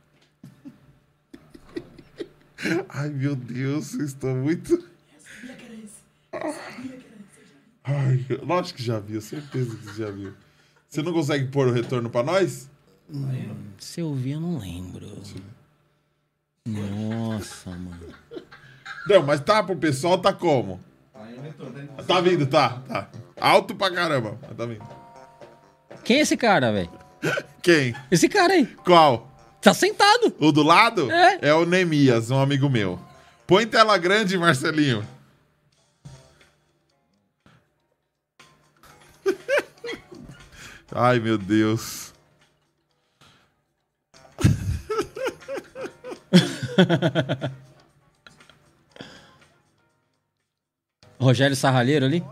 Ai, 2.88 3.08
meu 3.10 3.34
Deus, 3.34 3.94
eu 3.94 4.04
estou 4.04 4.34
muito. 4.34 4.84
Ai, 7.84 8.24
lógico 8.42 8.78
que 8.78 8.84
já 8.84 8.98
viu, 8.98 9.20
certeza 9.20 9.76
que 9.76 9.84
você 9.84 10.02
já 10.02 10.10
viu. 10.10 10.32
Você 10.88 11.02
não 11.02 11.12
consegue 11.12 11.46
pôr 11.48 11.68
o 11.68 11.72
retorno 11.72 12.10
pra 12.10 12.22
nós? 12.22 12.68
Se 13.78 14.00
eu 14.00 14.14
vi, 14.14 14.32
eu 14.32 14.40
não 14.40 14.58
lembro. 14.58 15.06
Nossa, 16.66 17.70
mano. 17.70 18.14
Não, 19.06 19.22
mas 19.24 19.40
tá 19.40 19.62
pro 19.62 19.76
pessoal, 19.76 20.18
tá 20.18 20.32
como? 20.32 20.80
Tá 21.12 22.02
Tá 22.06 22.20
vindo, 22.20 22.46
tá, 22.46 22.80
tá. 22.86 23.10
Alto 23.40 23.74
pra 23.74 23.90
caramba, 23.90 24.38
mas 24.42 24.56
tá 24.56 24.66
vindo. 24.66 24.86
Quem 26.04 26.18
é 26.18 26.20
esse 26.20 26.36
cara, 26.36 26.72
velho? 26.72 26.90
Quem? 27.62 27.94
Esse 28.10 28.28
cara 28.28 28.52
aí. 28.52 28.66
Qual? 28.66 29.29
Tá 29.60 29.74
sentado. 29.74 30.34
O 30.38 30.50
do 30.50 30.62
lado? 30.62 31.10
É. 31.10 31.52
o 31.54 31.66
Nemias, 31.66 32.30
um 32.30 32.40
amigo 32.40 32.70
meu. 32.70 32.98
Põe 33.46 33.66
tela 33.66 33.98
grande, 33.98 34.38
Marcelinho. 34.38 35.06
Ai, 40.94 41.20
meu 41.20 41.36
Deus. 41.36 42.14
Rogério 51.20 51.54
Sarralheiro 51.54 52.06
ali. 52.06 52.24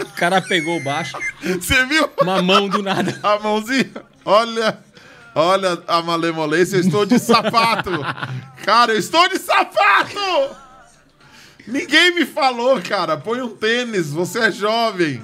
O 0.00 0.12
cara 0.16 0.40
pegou 0.42 0.76
o 0.78 0.82
baixo, 0.82 1.16
Você 1.42 1.84
viu? 1.86 2.08
uma 2.20 2.42
mão 2.42 2.68
do 2.68 2.82
nada. 2.82 3.18
A 3.22 3.38
mãozinha. 3.38 3.90
Olha. 4.24 4.78
Olha 5.34 5.80
a 5.86 6.02
malemolência. 6.02 6.76
Eu 6.76 6.80
estou 6.80 7.06
de 7.06 7.18
sapato. 7.18 7.90
Cara, 8.64 8.92
eu 8.92 8.98
estou 8.98 9.28
de 9.28 9.38
sapato. 9.38 10.18
Ninguém 11.66 12.14
me 12.14 12.26
falou, 12.26 12.80
cara. 12.82 13.16
Põe 13.16 13.40
um 13.40 13.48
tênis. 13.48 14.10
Você 14.10 14.40
é 14.40 14.50
jovem. 14.50 15.22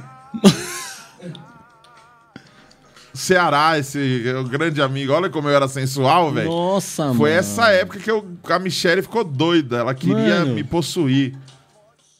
Ceará, 3.13 3.79
esse 3.79 4.29
é 4.29 4.43
grande 4.49 4.83
amigo. 4.83 5.13
Olha 5.13 5.31
como 5.31 5.49
eu 5.49 5.57
era 5.57 5.67
sensual, 5.67 6.31
velho. 6.33 6.49
Nossa, 6.51 7.05
mano. 7.07 7.17
Foi 7.17 7.31
essa 7.31 7.71
época 7.71 7.99
que 7.99 8.11
eu, 8.11 8.27
a 8.49 8.59
Michelle 8.59 9.01
ficou 9.03 9.25
doida. 9.25 9.79
Ela 9.79 9.95
queria 9.95 10.41
Mano. 10.41 10.55
me 10.55 10.63
possuir. 10.63 11.35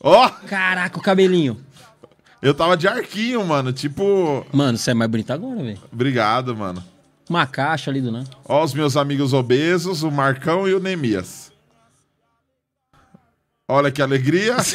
Ó, 0.01 0.29
Caraca, 0.49 0.99
o 0.99 1.03
cabelinho. 1.03 1.61
Eu 2.43 2.55
tava 2.55 2.77
de 2.77 2.87
arquinho, 2.87 3.45
mano. 3.45 3.73
Tipo, 3.73 4.47
Mano, 4.53 4.77
você 4.79 4.91
é 4.91 4.95
mais 4.95 5.11
bonito 5.11 5.33
agora, 5.33 5.63
velho. 5.63 5.79
obrigado, 5.93 6.55
mano. 6.57 6.83
Uma 7.29 7.47
caixa 7.47 7.91
ali 7.91 8.01
do 8.01 8.13
nada. 8.13 8.29
Ó, 8.45 8.63
os 8.63 8.73
meus 8.73 8.97
amigos 8.97 9.33
obesos, 9.33 10.03
o 10.03 10.11
Marcão 10.11 10.69
e 10.69 10.75
o 10.75 10.79
Nemias. 10.81 11.51
Olha 13.69 13.91
que 13.91 14.01
alegria. 14.01 14.57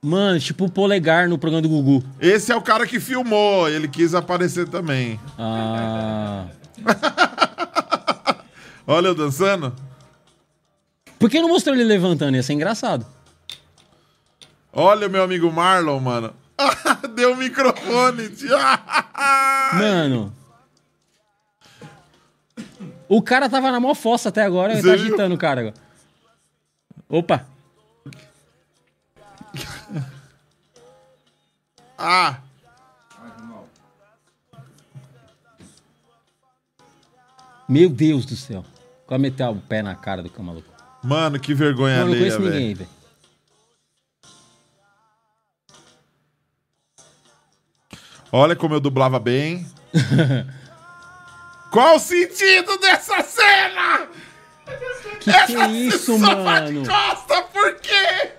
Mano, 0.00 0.38
tipo 0.38 0.66
o 0.66 0.70
polegar 0.70 1.28
no 1.28 1.36
programa 1.38 1.62
do 1.62 1.68
Gugu. 1.68 2.04
Esse 2.20 2.52
é 2.52 2.56
o 2.56 2.62
cara 2.62 2.86
que 2.86 3.00
filmou. 3.00 3.68
Ele 3.68 3.88
quis 3.88 4.14
aparecer 4.14 4.68
também. 4.68 5.18
Ah. 5.36 6.46
Olha 8.86 9.08
eu 9.08 9.14
dançando. 9.14 9.74
Por 11.18 11.28
que 11.28 11.40
não 11.40 11.48
mostrou 11.48 11.74
ele 11.74 11.84
levantando? 11.84 12.36
Ia 12.36 12.42
ser 12.42 12.52
engraçado. 12.52 13.06
Olha 14.72 15.06
o 15.06 15.10
meu 15.10 15.22
amigo 15.22 15.50
Marlon, 15.50 15.98
mano. 15.98 16.34
Deu 17.14 17.32
o 17.32 17.36
microfone. 17.36 18.30
Mano. 19.74 20.32
O 23.08 23.22
cara 23.22 23.48
tava 23.48 23.70
na 23.70 23.80
mó 23.80 23.94
fossa 23.94 24.28
até 24.28 24.42
agora, 24.42 24.72
ele 24.72 24.82
tá 24.82 24.94
viu? 24.94 25.06
agitando 25.06 25.34
o 25.34 25.38
cara 25.38 25.60
agora. 25.60 25.74
Opa. 27.08 27.46
Ah, 31.96 32.38
Meu 37.68 37.90
Deus 37.90 38.24
do 38.24 38.34
céu. 38.34 38.64
Quase 39.06 39.20
meteu 39.20 39.50
o 39.50 39.60
pé 39.60 39.82
na 39.82 39.94
cara 39.94 40.22
do 40.22 40.42
maluco. 40.42 40.67
Mano, 41.02 41.38
que 41.38 41.54
vergonha 41.54 41.98
Mano, 41.98 42.12
alheia, 42.12 42.38
velho. 42.38 42.88
Olha 48.30 48.54
como 48.54 48.74
eu 48.74 48.80
dublava 48.80 49.18
bem. 49.18 49.66
Qual 51.70 51.96
o 51.96 51.98
sentido 51.98 52.78
dessa 52.78 53.22
cena? 53.22 54.08
Que 55.20 55.46
que 55.46 55.56
é 55.56 55.70
isso, 55.70 56.18
mano? 56.18 56.84
Costa, 56.86 57.42
por 57.42 57.74
quê? 57.76 58.32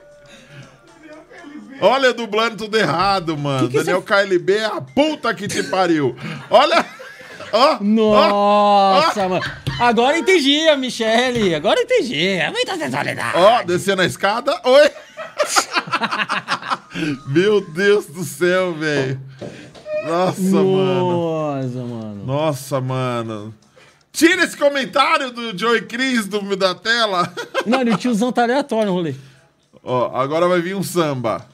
Olha, 1.82 2.14
dublando 2.14 2.58
tudo 2.58 2.78
errado, 2.78 3.38
mano. 3.38 3.68
Que 3.68 3.78
que 3.78 3.84
Daniel 3.84 4.02
KLB 4.02 4.58
é 4.58 4.66
a 4.66 4.82
puta 4.82 5.34
que 5.34 5.48
te 5.48 5.64
pariu. 5.64 6.16
Olha. 6.50 6.86
Ó. 7.52 7.78
Nossa, 7.82 9.28
mano. 9.28 9.44
Agora 9.80 10.18
entendi 10.18 10.68
a 10.68 10.76
Michelle. 10.76 11.56
Agora 11.56 11.82
entendi. 11.82 12.28
É 12.28 12.52
muita 12.52 12.78
sensualidade. 12.78 13.38
Ó, 13.38 13.64
descendo 13.64 14.02
a 14.02 14.06
escada. 14.06 14.60
Oi. 14.64 14.92
Meu 17.28 17.62
Deus 17.62 18.08
do 18.08 18.24
céu, 18.24 18.74
velho. 18.74 19.20
Nossa, 20.06 20.42
mano. 20.42 21.12
Nossa, 21.12 21.80
mano. 21.80 22.26
Nossa, 22.26 22.82
mano. 22.82 23.54
Tira 24.12 24.44
esse 24.44 24.58
comentário 24.58 25.32
do 25.32 25.58
Joey 25.58 25.84
Cris 25.84 26.28
do, 26.28 26.56
da 26.56 26.74
tela. 26.76 27.32
Mano, 27.66 27.94
o 27.94 27.98
tiozão 27.98 28.32
tá 28.32 28.44
aleatório 28.44 28.88
no 28.88 28.94
rolê. 28.94 29.14
Ó, 29.84 30.14
agora 30.14 30.48
vai 30.48 30.62
vir 30.62 30.76
um 30.76 30.84
samba. 30.84 31.46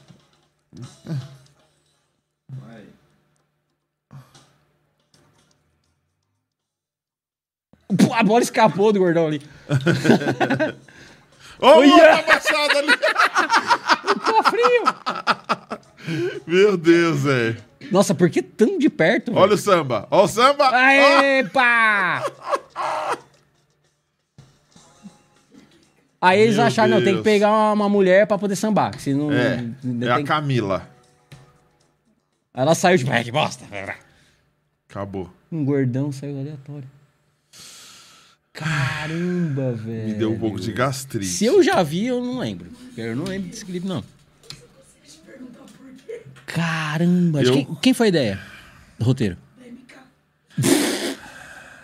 Pô, 7.98 8.14
A 8.14 8.24
bola 8.24 8.42
escapou 8.42 8.92
do 8.92 9.00
gordão 9.00 9.28
ali. 9.28 9.42
Ó, 11.60 11.76
oh, 11.76 11.80
Olha! 11.80 12.18
tá 12.18 12.22
baixado 12.24 12.78
ali. 12.78 12.98
Tá 12.98 14.44
frio. 14.52 14.84
Meu 16.46 16.78
Deus, 16.78 17.24
velho. 17.24 17.58
Nossa, 17.92 18.14
por 18.16 18.30
que 18.30 18.42
tão 18.42 18.78
de 18.78 18.90
perto? 18.90 19.32
Olha 19.36 19.54
o 19.54 19.58
samba. 19.58 20.08
Ó 20.12 20.24
o 20.24 20.28
samba. 20.28 20.70
Aê, 20.76 21.44
pá! 21.46 22.24
Aí 26.20 26.40
eles 26.42 26.56
Meu 26.56 26.66
acharam, 26.66 26.90
não, 26.90 26.98
tem 26.98 27.08
que 27.18 27.22
Deus. 27.22 27.24
pegar 27.24 27.50
uma, 27.50 27.74
uma 27.74 27.90
mulher 27.90 28.26
pra 28.26 28.38
poder 28.38 28.56
sambar. 28.56 28.98
Se 29.00 29.14
não, 29.14 29.32
É, 29.32 29.64
ainda 29.84 30.06
é 30.08 30.12
a 30.12 30.24
Camila. 30.24 30.88
Ela 32.54 32.74
saiu 32.74 32.98
de. 32.98 33.06
Que 33.24 33.32
bosta! 33.32 33.66
Acabou. 34.90 35.30
Um 35.52 35.64
gordão 35.64 36.12
saiu 36.12 36.40
aleatório. 36.40 36.90
Caramba, 38.56 39.74
velho. 39.74 40.08
Me 40.10 40.14
deu 40.14 40.32
um 40.32 40.40
pouco 40.40 40.60
de 40.60 40.72
gastrite. 40.72 41.26
Se 41.28 41.46
eu 41.46 41.62
já 41.62 41.84
vi, 41.84 42.08
eu 42.08 42.24
não 42.24 42.40
lembro. 42.40 42.70
Eu 42.98 43.16
não 43.16 43.26
lembro 43.26 43.50
desse 43.50 43.66
clipe, 43.66 43.86
não. 43.88 44.04
Caramba, 46.46 47.42
de 47.44 47.48
Eu- 47.50 47.54
quem, 47.54 47.76
quem 47.82 47.94
foi 47.94 48.08
a 48.08 48.10
ideia 48.10 48.40
do 48.98 49.06
roteiro? 49.06 49.38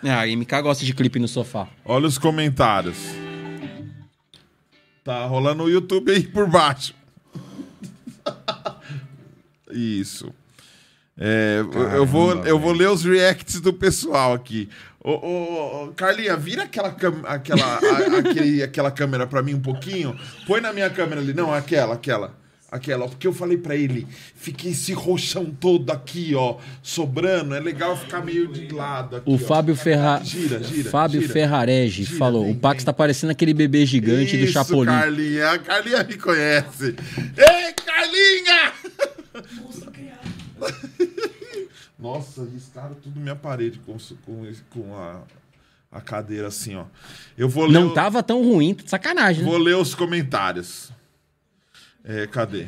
Ah, 0.04 0.22
a 0.22 0.26
MK 0.26 0.60
gosta 0.62 0.84
de 0.84 0.92
clipe 0.92 1.20
no 1.20 1.28
sofá. 1.28 1.68
Olha 1.84 2.08
os 2.08 2.18
comentários. 2.18 2.96
Tá 5.04 5.24
rolando 5.26 5.62
o 5.62 5.70
YouTube 5.70 6.10
aí 6.10 6.26
por 6.26 6.48
baixo. 6.50 6.92
Isso. 9.70 10.34
É, 11.18 11.58
eu- 11.60 11.82
eu, 11.90 12.06
vou, 12.06 12.32
eu 12.46 12.58
vou 12.58 12.72
ler 12.72 12.88
os 12.88 13.04
reacts 13.04 13.60
do 13.60 13.72
pessoal 13.72 14.32
aqui. 14.32 14.68
Ô, 15.04 15.10
ô, 15.10 15.84
ô, 15.84 15.88
Carlinha, 15.94 16.36
vira 16.36 16.62
aquela, 16.62 16.90
cam- 16.92 17.22
aquela, 17.24 17.64
a- 17.64 18.18
aquele- 18.18 18.62
aquela 18.62 18.90
câmera 18.90 19.26
pra 19.26 19.42
mim 19.42 19.54
um 19.54 19.60
pouquinho. 19.60 20.16
Põe 20.46 20.60
na 20.60 20.72
minha 20.72 20.88
câmera 20.88 21.20
ali. 21.20 21.34
Não, 21.34 21.52
aquela, 21.52 21.94
aquela. 21.94 22.40
Aquela, 22.70 23.04
ó, 23.04 23.08
porque 23.08 23.26
eu 23.26 23.34
falei 23.34 23.58
pra 23.58 23.76
ele, 23.76 24.06
fiquei 24.34 24.70
esse 24.70 24.94
roxão 24.94 25.44
todo 25.44 25.90
aqui, 25.90 26.32
ó, 26.34 26.56
sobrando. 26.82 27.54
É 27.54 27.60
legal 27.60 27.94
ficar 27.98 28.24
meio 28.24 28.48
de 28.50 28.72
lado 28.72 29.16
aqui. 29.16 29.28
O 29.30 29.34
ó. 29.34 29.38
Fábio 29.38 29.76
Ferra... 29.76 30.22
Gira, 30.24 30.62
gira, 30.64 30.88
Fábio 30.90 31.20
gira. 31.20 31.32
Ferrarege 31.34 32.04
Gira, 32.04 32.18
falou: 32.18 32.44
vem, 32.44 32.52
o 32.52 32.56
Pax 32.56 32.76
vem. 32.78 32.86
tá 32.86 32.92
parecendo 32.94 33.30
aquele 33.30 33.52
bebê 33.52 33.84
gigante 33.84 34.38
do 34.38 34.44
Isso, 34.44 34.54
Chapolin. 34.54 34.86
Carlinha. 34.86 35.50
A 35.50 35.58
Carlinha 35.58 36.02
me 36.02 36.16
conhece. 36.16 36.96
Ei, 37.36 37.72
Carlinha! 37.84 38.72
Nossa, 41.98 42.44
riscaram 42.44 42.94
tudo 42.96 43.20
minha 43.20 43.36
parede 43.36 43.78
com, 43.80 43.96
com, 44.24 44.52
com 44.70 44.96
a, 44.96 45.22
a 45.90 46.00
cadeira 46.00 46.48
assim, 46.48 46.74
ó. 46.74 46.86
Eu 47.36 47.48
vou 47.48 47.66
ler, 47.66 47.72
Não 47.74 47.88
o- 47.88 47.94
tava 47.94 48.22
tão 48.22 48.42
ruim, 48.42 48.76
sacanagem, 48.86 49.44
né? 49.44 49.48
vou 49.50 49.58
ler 49.58 49.76
os 49.76 49.94
comentários. 49.94 50.90
É, 52.04 52.26
cadê? 52.26 52.66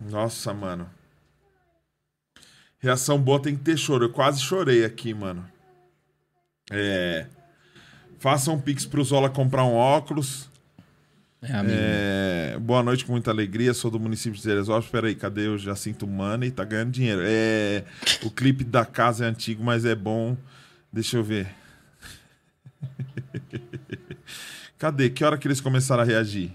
Nossa, 0.00 0.52
mano. 0.54 0.88
Reação 2.78 3.18
boa 3.20 3.40
tem 3.42 3.56
que 3.56 3.62
ter 3.64 3.76
choro. 3.76 4.04
Eu 4.04 4.12
quase 4.12 4.40
chorei 4.40 4.84
aqui, 4.84 5.12
mano. 5.12 5.44
É. 6.70 7.26
Faça 8.18 8.50
um 8.52 8.60
pix 8.60 8.84
pro 8.86 9.02
Zola 9.02 9.28
comprar 9.28 9.64
um 9.64 9.74
óculos. 9.74 10.48
É. 11.42 12.54
É, 12.54 12.58
boa 12.58 12.82
noite, 12.82 13.04
com 13.04 13.12
muita 13.12 13.30
alegria. 13.30 13.74
Sou 13.74 13.90
do 13.90 14.00
município 14.00 14.36
de 14.36 14.42
Teresópolis. 14.42 14.90
Peraí, 14.90 15.14
cadê 15.14 15.48
o 15.48 15.58
Jacinto 15.58 16.06
Money? 16.06 16.50
Tá 16.50 16.64
ganhando 16.64 16.90
dinheiro. 16.90 17.20
É, 17.24 17.84
o 18.22 18.30
clipe 18.30 18.64
da 18.64 18.84
casa 18.84 19.24
é 19.24 19.28
antigo, 19.28 19.62
mas 19.62 19.84
é 19.84 19.94
bom. 19.94 20.36
Deixa 20.92 21.16
eu 21.16 21.24
ver. 21.24 21.48
Cadê? 24.78 25.08
Que 25.10 25.24
hora 25.24 25.38
que 25.38 25.48
eles 25.48 25.60
começaram 25.60 26.02
a 26.02 26.06
reagir? 26.06 26.52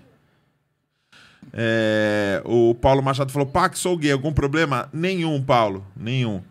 É, 1.54 2.42
o 2.46 2.76
Paulo 2.76 3.02
Machado 3.02 3.32
falou: 3.32 3.48
Pac, 3.48 3.78
sou 3.78 3.98
gay. 3.98 4.12
Algum 4.12 4.32
problema? 4.32 4.90
Nenhum, 4.94 5.42
Paulo. 5.42 5.86
Nenhum. 5.96 6.42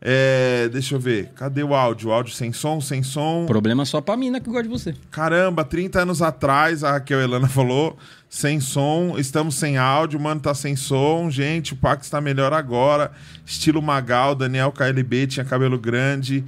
É, 0.00 0.68
deixa 0.68 0.94
eu 0.94 1.00
ver. 1.00 1.30
Cadê 1.34 1.62
o 1.62 1.74
áudio? 1.74 2.10
O 2.10 2.12
áudio 2.12 2.32
sem 2.34 2.52
som? 2.52 2.80
Sem 2.80 3.02
som. 3.02 3.46
Problema 3.46 3.84
só 3.84 4.00
pra 4.00 4.16
mina 4.16 4.40
que 4.40 4.46
gosta 4.48 4.62
de 4.64 4.68
você. 4.68 4.94
Caramba, 5.10 5.64
30 5.64 6.02
anos 6.02 6.20
atrás, 6.22 6.84
a 6.84 6.92
Raquel 6.92 7.20
Helena 7.20 7.48
falou, 7.48 7.96
sem 8.28 8.60
som, 8.60 9.14
estamos 9.18 9.54
sem 9.54 9.78
áudio, 9.78 10.20
mano, 10.20 10.40
tá 10.40 10.54
sem 10.54 10.76
som, 10.76 11.30
gente, 11.30 11.72
o 11.72 11.76
Pax 11.76 12.10
tá 12.10 12.20
melhor 12.20 12.52
agora, 12.52 13.10
estilo 13.44 13.80
Magal, 13.80 14.34
Daniel 14.34 14.70
KLB 14.70 15.26
tinha 15.28 15.44
cabelo 15.44 15.78
grande, 15.78 16.44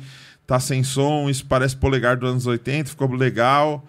tá 0.46 0.60
sem 0.60 0.82
som, 0.84 1.28
isso 1.30 1.46
parece 1.46 1.74
polegar 1.74 2.16
dos 2.18 2.30
anos 2.30 2.46
80, 2.46 2.90
ficou 2.90 3.10
legal. 3.12 3.84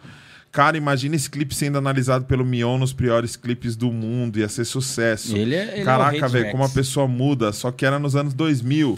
Cara, 0.52 0.78
imagina 0.78 1.16
esse 1.16 1.30
clipe 1.30 1.54
sendo 1.54 1.78
analisado 1.78 2.26
pelo 2.26 2.44
Mion 2.46 2.78
nos 2.80 2.92
piores 2.94 3.36
clipes 3.36 3.76
do 3.76 3.92
mundo, 3.92 4.40
ia 4.40 4.48
ser 4.50 4.66
sucesso. 4.66 5.36
Ele 5.36 5.54
é- 5.54 5.74
ele 5.74 5.82
é 5.82 5.84
Caraca, 5.84 6.26
Hate 6.26 6.34
velho, 6.34 6.52
como 6.52 6.64
a 6.64 6.70
pessoa 6.70 7.08
muda, 7.08 7.52
só 7.52 7.72
que 7.72 7.86
era 7.86 8.00
nos 8.00 8.16
anos 8.16 8.34
2000. 8.34 8.98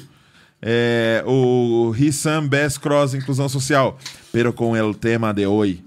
É, 0.61 1.23
o 1.25 1.89
Rissam 1.89 2.47
Best 2.47 2.79
Cross 2.79 3.15
Inclusão 3.15 3.49
Social, 3.49 3.97
pero 4.31 4.53
com 4.53 4.75
el 4.75 4.93
tema 4.93 5.33
de 5.33 5.47
hoje. 5.47 5.83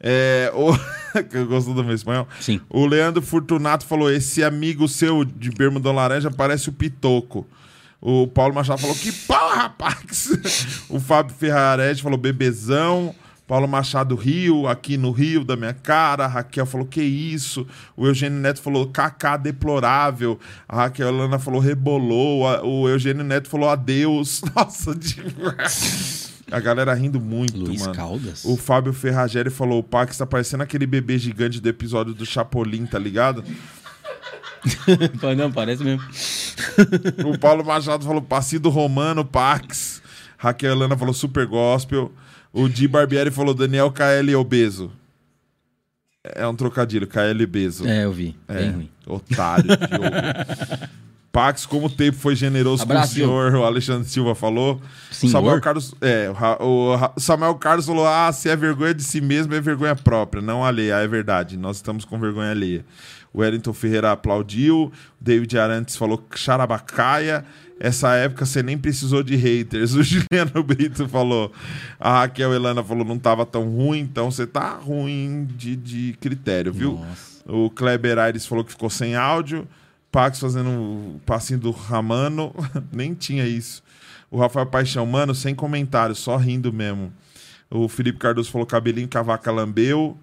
É, 0.00 0.52
o... 0.54 0.72
que 1.22 1.36
eu 1.36 1.46
gosto 1.46 1.72
do 1.72 1.82
meu 1.82 1.94
espanhol. 1.94 2.28
Sim. 2.40 2.60
O 2.68 2.86
Leandro 2.86 3.22
Fortunato 3.22 3.86
falou: 3.86 4.10
esse 4.10 4.44
amigo 4.44 4.86
seu 4.88 5.24
de 5.24 5.50
bermuda 5.50 5.90
laranja 5.92 6.30
parece 6.30 6.68
o 6.68 6.72
Pitoco. 6.72 7.46
O 8.00 8.26
Paulo 8.26 8.54
Machado 8.54 8.80
falou: 8.80 8.96
que 8.96 9.10
pau, 9.10 9.50
rapaz! 9.50 10.28
o 10.90 11.00
Fábio 11.00 11.34
Ferrarete 11.34 12.02
falou: 12.02 12.18
bebezão. 12.18 13.14
Paulo 13.46 13.68
Machado 13.68 14.14
Rio, 14.14 14.66
aqui 14.66 14.96
no 14.96 15.10
Rio, 15.10 15.44
da 15.44 15.54
minha 15.54 15.74
cara. 15.74 16.24
A 16.24 16.28
Raquel 16.28 16.64
falou: 16.64 16.86
que 16.86 17.02
isso? 17.02 17.66
O 17.96 18.06
Eugênio 18.06 18.38
Neto 18.38 18.62
falou: 18.62 18.86
kaká 18.86 19.36
deplorável. 19.36 20.38
A 20.66 20.76
Raquel 20.76 21.08
Helena 21.08 21.38
falou: 21.38 21.60
rebolou. 21.60 22.44
O 22.64 22.88
Eugênio 22.88 23.22
Neto 23.22 23.48
falou: 23.48 23.68
adeus. 23.68 24.42
Nossa, 24.54 24.94
demais. 24.94 26.32
A 26.50 26.60
galera 26.60 26.94
rindo 26.94 27.20
muito, 27.20 27.56
Luiz 27.56 27.80
mano. 27.80 27.94
Caldas? 27.94 28.44
O 28.44 28.56
Fábio 28.56 28.92
Ferrageri 28.92 29.50
falou: 29.50 29.80
o 29.80 29.82
Pax 29.82 30.18
tá 30.18 30.26
parecendo 30.26 30.62
aquele 30.62 30.86
bebê 30.86 31.18
gigante 31.18 31.60
do 31.60 31.68
episódio 31.68 32.14
do 32.14 32.24
Chapolin, 32.24 32.86
tá 32.86 32.98
ligado? 32.98 33.44
Não, 35.36 35.52
parece 35.52 35.82
mesmo. 35.82 36.02
O 37.26 37.38
Paulo 37.38 37.64
Machado 37.64 38.04
falou: 38.04 38.22
Passido 38.22 38.70
Romano, 38.70 39.24
Pax. 39.24 40.02
Raquel 40.38 40.72
Helena 40.72 40.96
falou: 40.96 41.12
Super 41.12 41.46
Gospel. 41.46 42.12
O 42.54 42.68
Di 42.68 42.86
Barbieri 42.86 43.32
falou: 43.32 43.52
Daniel 43.52 43.90
KL 43.90 44.36
obeso. 44.36 44.92
É 46.22 46.46
um 46.46 46.54
trocadilho, 46.54 47.06
KL 47.06 47.46
Bezo. 47.46 47.86
É, 47.86 48.04
eu 48.04 48.12
vi. 48.12 48.34
É, 48.48 48.54
Bem 48.54 48.70
ruim. 48.70 48.90
otário, 49.06 49.66
Diogo. 49.66 50.94
Pax, 51.30 51.66
como 51.66 51.86
o 51.88 51.90
tempo 51.90 52.16
foi 52.16 52.36
generoso 52.36 52.84
Abraço, 52.84 53.08
com 53.08 53.12
o 53.12 53.14
senhor, 53.16 53.54
o 53.56 53.64
Alexandre 53.64 54.08
Silva 54.08 54.36
falou. 54.36 54.80
Senhor? 55.10 55.32
Samuel 55.32 55.60
Carlos, 55.60 55.92
é, 56.00 56.30
o 56.60 56.94
o 56.94 57.20
Samuel 57.20 57.56
Carlos 57.56 57.86
falou: 57.86 58.06
ah, 58.06 58.30
se 58.32 58.48
é 58.48 58.54
vergonha 58.54 58.94
de 58.94 59.02
si 59.02 59.20
mesmo, 59.20 59.52
é 59.52 59.60
vergonha 59.60 59.96
própria, 59.96 60.40
não 60.40 60.64
alheia. 60.64 60.94
É 60.94 61.08
verdade, 61.08 61.56
nós 61.56 61.76
estamos 61.78 62.04
com 62.04 62.20
vergonha 62.20 62.52
alheia. 62.52 62.84
O 63.34 63.40
Wellington 63.40 63.72
Ferreira 63.72 64.12
aplaudiu, 64.12 64.84
o 64.84 64.92
David 65.20 65.58
Arantes 65.58 65.96
falou 65.96 66.24
charabacaia. 66.36 67.44
Essa 67.80 68.14
época 68.14 68.46
você 68.46 68.62
nem 68.62 68.78
precisou 68.78 69.24
de 69.24 69.34
haters. 69.34 69.92
O 69.98 70.02
Juliano 70.04 70.62
Brito 70.62 71.08
falou. 71.08 71.52
A 71.98 72.20
Raquel 72.20 72.54
Elana 72.54 72.84
falou 72.84 73.04
não 73.04 73.18
tava 73.18 73.44
tão 73.44 73.68
ruim, 73.68 73.98
então 73.98 74.30
você 74.30 74.46
tá 74.46 74.76
ruim 74.76 75.48
de, 75.56 75.74
de 75.74 76.16
critério, 76.20 76.72
viu? 76.72 76.92
Nossa. 76.92 77.42
O 77.46 77.68
Kleber 77.68 78.18
Aires 78.18 78.46
falou 78.46 78.64
que 78.64 78.70
ficou 78.70 78.88
sem 78.88 79.16
áudio. 79.16 79.66
Pax 80.12 80.38
fazendo 80.38 80.70
o 80.70 81.20
passinho 81.26 81.58
do 81.58 81.72
Ramano. 81.72 82.54
Nem 82.92 83.14
tinha 83.14 83.44
isso. 83.44 83.82
O 84.30 84.38
Rafael 84.38 84.66
Paixão, 84.66 85.04
mano, 85.04 85.34
sem 85.34 85.56
comentário, 85.56 86.14
só 86.14 86.36
rindo 86.36 86.72
mesmo. 86.72 87.12
O 87.68 87.88
Felipe 87.88 88.18
Cardoso 88.20 88.50
falou 88.50 88.64
cabelinho 88.64 89.08
que 89.08 89.18
a 89.18 89.22
vaca 89.22 89.50
lambeu. 89.50 90.16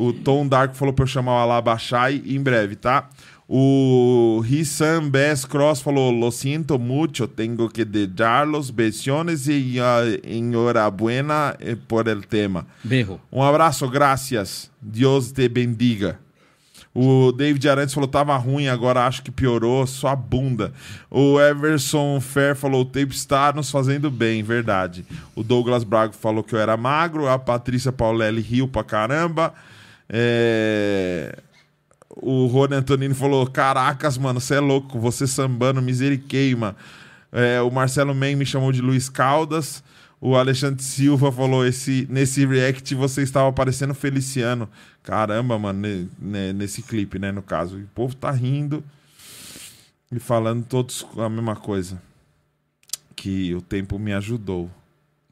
O 0.00 0.12
Tom 0.12 0.46
Dark 0.46 0.76
falou 0.76 0.94
pra 0.94 1.02
eu 1.02 1.08
chamar 1.08 1.32
o 1.32 1.38
Alabachai 1.38 2.22
em 2.24 2.40
breve, 2.40 2.76
tá? 2.76 3.10
O 3.48 4.40
Rissam 4.44 5.10
Bess 5.10 5.44
Cross 5.44 5.80
falou: 5.80 6.12
Lo 6.12 6.30
siento 6.30 6.78
mucho, 6.78 7.26
tengo 7.26 7.68
que 7.68 7.84
dejarlos. 7.84 8.70
Besiones 8.70 9.48
y 9.48 9.80
uh, 9.80 10.20
enhorabuena 10.24 11.56
eh, 11.58 11.74
por 11.74 12.06
el 12.06 12.24
tema. 12.24 12.64
Berro. 12.84 13.20
Um 13.32 13.42
abraço, 13.42 13.88
graças. 13.88 14.70
Deus 14.80 15.32
te 15.32 15.48
bendiga. 15.48 16.20
O 16.94 17.32
David 17.32 17.68
Arantes 17.68 17.92
falou 17.92 18.08
tava 18.08 18.36
ruim, 18.36 18.68
agora 18.68 19.04
acho 19.04 19.22
que 19.22 19.32
piorou, 19.32 19.84
sua 19.84 20.14
bunda. 20.14 20.72
O 21.10 21.40
Everson 21.40 22.20
Fair 22.20 22.54
falou 22.54 22.82
o 22.82 22.84
tape 22.84 23.14
está 23.14 23.52
nos 23.52 23.68
fazendo 23.68 24.12
bem, 24.12 24.44
verdade. 24.44 25.04
O 25.34 25.42
Douglas 25.42 25.82
Braga 25.82 26.12
falou 26.12 26.44
que 26.44 26.54
eu 26.54 26.60
era 26.60 26.76
magro, 26.76 27.26
a 27.26 27.36
Patrícia 27.36 27.90
Paulelli 27.90 28.40
riu 28.40 28.68
pra 28.68 28.84
caramba. 28.84 29.52
É, 30.08 31.38
O 32.10 32.46
Rony 32.46 32.74
Antonini 32.74 33.14
falou: 33.14 33.46
Caracas, 33.46 34.16
mano, 34.18 34.40
você 34.40 34.54
é 34.54 34.60
louco, 34.60 34.98
você 34.98 35.26
sambando, 35.26 35.80
miseriqueima. 35.82 36.74
É, 37.30 37.60
o 37.60 37.70
Marcelo 37.70 38.14
Men 38.14 38.36
me 38.36 38.46
chamou 38.46 38.72
de 38.72 38.80
Luiz 38.80 39.08
Caldas. 39.08 39.82
O 40.20 40.34
Alexandre 40.34 40.82
Silva 40.82 41.30
falou: 41.30 41.64
esse, 41.64 42.06
nesse 42.10 42.44
react 42.46 42.94
você 42.94 43.22
estava 43.22 43.52
parecendo 43.52 43.94
Feliciano. 43.94 44.68
Caramba, 45.02 45.58
mano, 45.58 45.80
ne- 45.80 46.08
ne- 46.18 46.52
nesse 46.52 46.82
clipe, 46.82 47.18
né? 47.18 47.30
No 47.30 47.42
caso. 47.42 47.76
O 47.78 47.86
povo 47.94 48.14
tá 48.16 48.30
rindo 48.30 48.82
e 50.10 50.18
falando 50.18 50.64
todos 50.64 51.06
a 51.16 51.28
mesma 51.28 51.54
coisa. 51.54 52.00
Que 53.14 53.54
o 53.54 53.60
tempo 53.60 53.98
me 53.98 54.12
ajudou. 54.12 54.70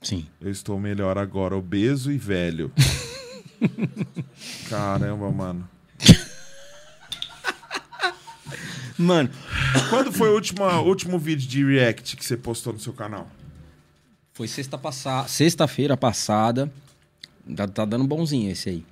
Sim. 0.03 0.27
Eu 0.41 0.51
estou 0.51 0.79
melhor 0.79 1.17
agora, 1.19 1.57
obeso 1.57 2.13
e 2.13 2.19
velho. 2.19 2.71
Caramba, 4.69 5.31
mano. 5.31 5.69
Mano, 8.99 9.29
Quando 9.91 10.11
foi 10.11 10.31
o 10.31 10.35
último, 10.35 10.65
último 10.81 11.19
vídeo 11.19 11.47
de 11.47 11.63
react 11.65 12.17
que 12.17 12.25
você 12.25 12.37
postou 12.37 12.73
no 12.73 12.79
seu 12.81 12.93
canal? 12.95 13.31
foi 14.37 14.47
sexta 14.47 14.77
passada, 14.77 15.27
sexta-feira 15.29 15.97
passada. 15.97 16.71
Tá, 17.57 17.67
tá 17.67 17.85
dando 17.87 18.05
bonzinho 18.05 18.51
esse 18.51 18.69
aí. 18.69 18.85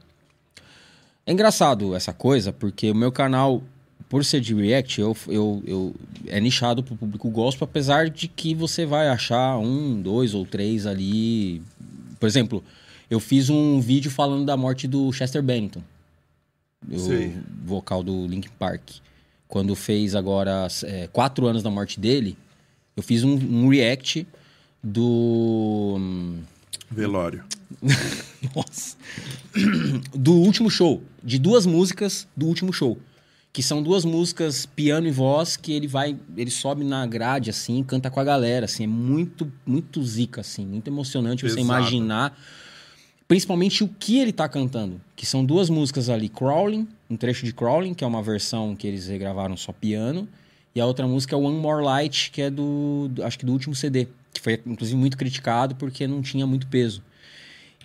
É 1.27 1.33
engraçado 1.33 1.95
essa 1.95 2.15
coisa, 2.15 2.51
porque 2.51 2.91
o 2.91 2.95
meu 2.95 3.13
canal, 3.13 3.63
por 4.09 4.25
ser 4.25 4.41
de 4.41 4.55
react, 4.55 5.03
eu, 5.03 5.15
eu, 5.29 5.63
eu 5.67 5.95
é 6.29 6.41
nichado 6.41 6.83
pro 6.83 6.97
público 6.97 7.29
gospel, 7.29 7.67
apesar 7.67 8.09
de 8.09 8.27
que 8.27 8.55
você 8.55 8.87
vai 8.87 9.09
achar 9.09 9.59
um, 9.59 10.01
dois 10.01 10.33
ou 10.33 10.47
três 10.47 10.87
ali. 10.87 11.61
Por 12.19 12.27
exemplo, 12.27 12.65
eu 13.11 13.21
fiz 13.21 13.51
um 13.51 13.81
vídeo 13.81 14.11
falando 14.11 14.45
da 14.45 14.57
morte 14.57 14.87
do 14.87 15.13
Chester 15.13 15.43
Bennington, 15.43 15.83
o 16.91 17.33
vocal 17.65 18.03
do 18.03 18.27
Linkin 18.27 18.51
Park. 18.59 18.83
Quando 19.47 19.75
fez 19.75 20.15
agora 20.15 20.67
é, 20.85 21.09
quatro 21.13 21.47
anos 21.47 21.63
da 21.63 21.71
morte 21.71 22.01
dele, 22.01 22.37
eu 22.97 23.03
fiz 23.03 23.23
um, 23.25 23.35
um 23.35 23.69
react 23.69 24.27
do. 24.83 25.97
hum, 25.99 26.39
Velório. 26.91 27.45
Nossa. 28.55 28.97
Do 30.15 30.33
último 30.35 30.71
show. 30.71 31.03
De 31.23 31.39
duas 31.39 31.67
músicas 31.67 32.29
do 32.37 32.47
último 32.47 32.73
show. 32.73 32.99
Que 33.53 33.63
são 33.63 33.83
duas 33.83 34.05
músicas 34.05 34.67
piano 34.67 35.07
e 35.07 35.11
voz 35.11 35.57
que 35.57 35.73
ele 35.73 35.87
vai. 35.87 36.17
Ele 36.37 36.51
sobe 36.51 36.85
na 36.85 37.07
grade, 37.07 37.51
assim, 37.51 37.83
canta 37.83 38.11
com 38.11 38.21
a 38.21 38.25
galera. 38.25 38.65
Assim, 38.67 38.85
é 38.85 38.89
muito, 38.89 39.51
muito 39.65 40.05
zica, 40.05 40.41
assim, 40.41 40.67
muito 40.67 40.89
emocionante 40.89 41.43
você 41.43 41.57
Pesado. 41.57 41.67
imaginar. 41.67 42.39
Principalmente 43.27 43.83
o 43.83 43.89
que 43.89 44.19
ele 44.19 44.33
tá 44.33 44.49
cantando. 44.49 45.01
Que 45.17 45.25
são 45.25 45.45
duas 45.45 45.71
músicas 45.71 46.09
ali, 46.11 46.29
Crawling, 46.29 46.87
um 47.09 47.17
trecho 47.17 47.45
de 47.45 47.53
Crawling, 47.53 47.95
que 47.95 48.05
é 48.05 48.07
uma 48.07 48.23
versão 48.23 48.77
que 48.77 48.87
eles 48.87 49.07
regravaram 49.09 49.57
só 49.57 49.73
piano. 49.73 50.29
E 50.75 50.81
a 50.81 50.87
outra 50.87 51.07
música 51.07 51.35
é 51.35 51.39
One 51.39 51.57
More 51.59 51.83
Light, 51.85 52.31
que 52.33 52.43
é 52.43 52.51
do, 52.51 53.09
do- 53.11 53.25
acho 53.25 53.39
que 53.39 53.47
do 53.47 53.53
último 53.53 53.75
CD. 53.75 54.09
Que 54.33 54.41
foi, 54.41 54.61
inclusive, 54.67 54.97
muito 54.99 55.17
criticado 55.17 55.75
porque 55.77 56.07
não 56.07 56.21
tinha 56.21 56.47
muito 56.47 56.67
peso. 56.67 57.03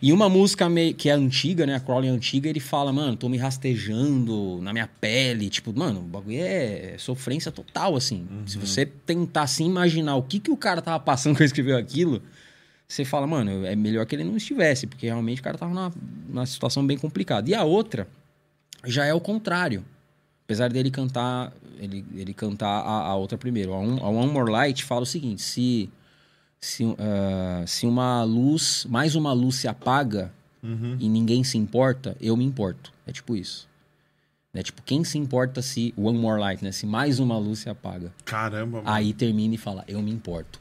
E 0.01 0.11
uma 0.13 0.29
música 0.29 0.67
meio, 0.69 0.93
que 0.95 1.09
é 1.09 1.11
antiga, 1.13 1.65
né? 1.65 1.75
A 1.75 1.79
Crawling 1.79 2.07
é 2.07 2.11
antiga, 2.11 2.49
ele 2.49 2.59
fala, 2.61 2.91
mano, 2.91 3.15
tô 3.17 3.27
me 3.29 3.37
rastejando 3.37 4.59
na 4.61 4.71
minha 4.73 4.87
pele. 4.87 5.49
Tipo, 5.49 5.77
mano, 5.77 5.99
o 5.99 6.03
bagulho 6.03 6.37
é 6.39 6.95
sofrência 6.97 7.51
total, 7.51 7.95
assim. 7.95 8.25
Se 8.45 8.57
você 8.57 8.85
tentar 8.85 9.43
assim 9.43 9.65
imaginar 9.65 10.15
o 10.15 10.23
que, 10.23 10.39
que 10.39 10.51
o 10.51 10.57
cara 10.57 10.81
tava 10.81 10.99
passando 10.99 11.35
quando 11.37 11.45
escreveu 11.45 11.77
aquilo, 11.77 12.21
você 12.89 13.05
fala, 13.05 13.27
mano, 13.27 13.65
é 13.67 13.75
melhor 13.75 14.03
que 14.07 14.15
ele 14.15 14.23
não 14.23 14.35
estivesse, 14.35 14.87
porque 14.87 15.05
realmente 15.05 15.41
o 15.41 15.43
cara 15.43 15.55
tava 15.57 15.71
numa, 15.71 15.93
numa 16.27 16.45
situação 16.47 16.85
bem 16.85 16.97
complicada. 16.97 17.47
E 17.47 17.53
a 17.53 17.63
outra 17.63 18.07
já 18.83 19.05
é 19.05 19.13
o 19.13 19.21
contrário. 19.21 19.85
Apesar 20.43 20.71
dele 20.71 20.89
cantar, 20.89 21.53
ele, 21.77 22.03
ele 22.15 22.33
cantar 22.33 22.67
a, 22.81 23.09
a 23.09 23.15
outra 23.15 23.37
primeiro. 23.37 23.73
A, 23.73 23.79
um, 23.79 24.03
a 24.03 24.09
One 24.09 24.31
More 24.31 24.51
Light 24.51 24.83
fala 24.83 25.03
o 25.03 25.05
seguinte: 25.05 25.43
se, 25.43 25.87
se, 26.59 26.83
ah, 26.97 27.63
se 27.67 27.85
uma 27.85 28.23
luz, 28.23 28.87
mais 28.89 29.13
uma 29.13 29.31
luz 29.33 29.57
se 29.57 29.67
apaga 29.67 30.33
e 30.99 31.07
ninguém 31.07 31.43
se 31.43 31.59
importa, 31.59 32.17
eu 32.19 32.35
me 32.35 32.43
importo. 32.43 32.91
É 33.05 33.11
tipo 33.11 33.35
isso. 33.35 33.69
É 34.51 34.63
tipo, 34.63 34.81
quem 34.81 35.03
se 35.03 35.19
importa 35.19 35.61
se 35.61 35.93
One 35.95 36.17
More 36.17 36.41
Light, 36.41 36.63
né? 36.63 36.71
Se 36.71 36.87
mais 36.87 37.19
uma 37.19 37.37
luz 37.37 37.59
se 37.59 37.69
apaga. 37.69 38.11
Caramba, 38.25 38.81
mano. 38.81 38.89
Aí 38.89 39.13
termina 39.13 39.53
e 39.53 39.57
fala, 39.59 39.85
eu 39.87 40.01
me 40.01 40.11
importo. 40.11 40.59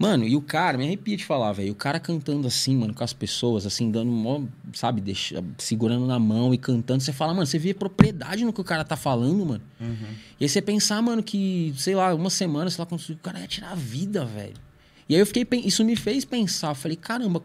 Mano, 0.00 0.26
e 0.26 0.34
o 0.34 0.40
cara, 0.40 0.78
me 0.78 0.86
arrepia 0.86 1.14
de 1.14 1.26
falar, 1.26 1.52
velho. 1.52 1.72
O 1.72 1.74
cara 1.74 2.00
cantando 2.00 2.48
assim, 2.48 2.74
mano, 2.74 2.94
com 2.94 3.04
as 3.04 3.12
pessoas, 3.12 3.66
assim, 3.66 3.90
dando 3.90 4.10
mó, 4.10 4.40
sabe, 4.72 4.98
deixa, 4.98 5.44
segurando 5.58 6.06
na 6.06 6.18
mão 6.18 6.54
e 6.54 6.58
cantando. 6.58 7.02
Você 7.02 7.12
fala, 7.12 7.34
mano, 7.34 7.46
você 7.46 7.58
vê 7.58 7.74
propriedade 7.74 8.42
no 8.42 8.50
que 8.50 8.62
o 8.62 8.64
cara 8.64 8.82
tá 8.82 8.96
falando, 8.96 9.44
mano. 9.44 9.62
E 10.40 10.44
aí 10.44 10.48
você 10.48 10.62
pensar, 10.62 11.02
mano, 11.02 11.22
que, 11.22 11.74
sei 11.76 11.94
lá, 11.94 12.14
uma 12.14 12.30
semana, 12.30 12.70
sei 12.70 12.82
lá, 12.82 12.88
o 12.90 13.16
cara 13.16 13.40
ia 13.40 13.46
tirar 13.46 13.72
a 13.72 13.74
vida, 13.74 14.24
velho. 14.24 14.54
E 15.06 15.14
aí 15.14 15.20
eu 15.20 15.26
fiquei, 15.26 15.46
isso 15.66 15.84
me 15.84 15.94
fez 15.94 16.24
pensar, 16.24 16.72
falei, 16.72 16.96
caramba, 16.96 17.42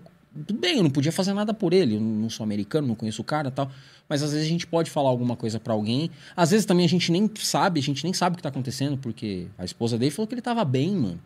tudo 0.48 0.58
bem, 0.58 0.78
eu 0.78 0.84
não 0.84 0.90
podia 0.90 1.12
fazer 1.12 1.34
nada 1.34 1.54
por 1.54 1.74
ele, 1.74 1.96
eu 1.96 2.00
não 2.00 2.30
sou 2.30 2.46
americano, 2.46 2.88
não 2.88 2.96
conheço 2.96 3.22
o 3.22 3.26
cara 3.26 3.50
e 3.50 3.52
tal. 3.52 3.70
Mas 4.08 4.24
às 4.24 4.32
vezes 4.32 4.46
a 4.46 4.50
gente 4.50 4.66
pode 4.66 4.90
falar 4.90 5.10
alguma 5.10 5.36
coisa 5.36 5.60
pra 5.60 5.74
alguém. 5.74 6.10
Às 6.38 6.52
vezes 6.52 6.66
também 6.66 6.86
a 6.86 6.90
gente 6.90 7.12
nem 7.12 7.30
sabe, 7.36 7.82
a 7.82 7.84
gente 7.84 8.02
nem 8.06 8.14
sabe 8.14 8.36
o 8.36 8.38
que 8.38 8.44
tá 8.44 8.48
acontecendo, 8.48 8.98
porque 8.98 9.48
a 9.58 9.66
esposa 9.66 9.98
dele 9.98 10.12
falou 10.12 10.26
que 10.26 10.36
ele 10.36 10.42
tava 10.42 10.64
bem, 10.64 10.96
mano 10.96 11.20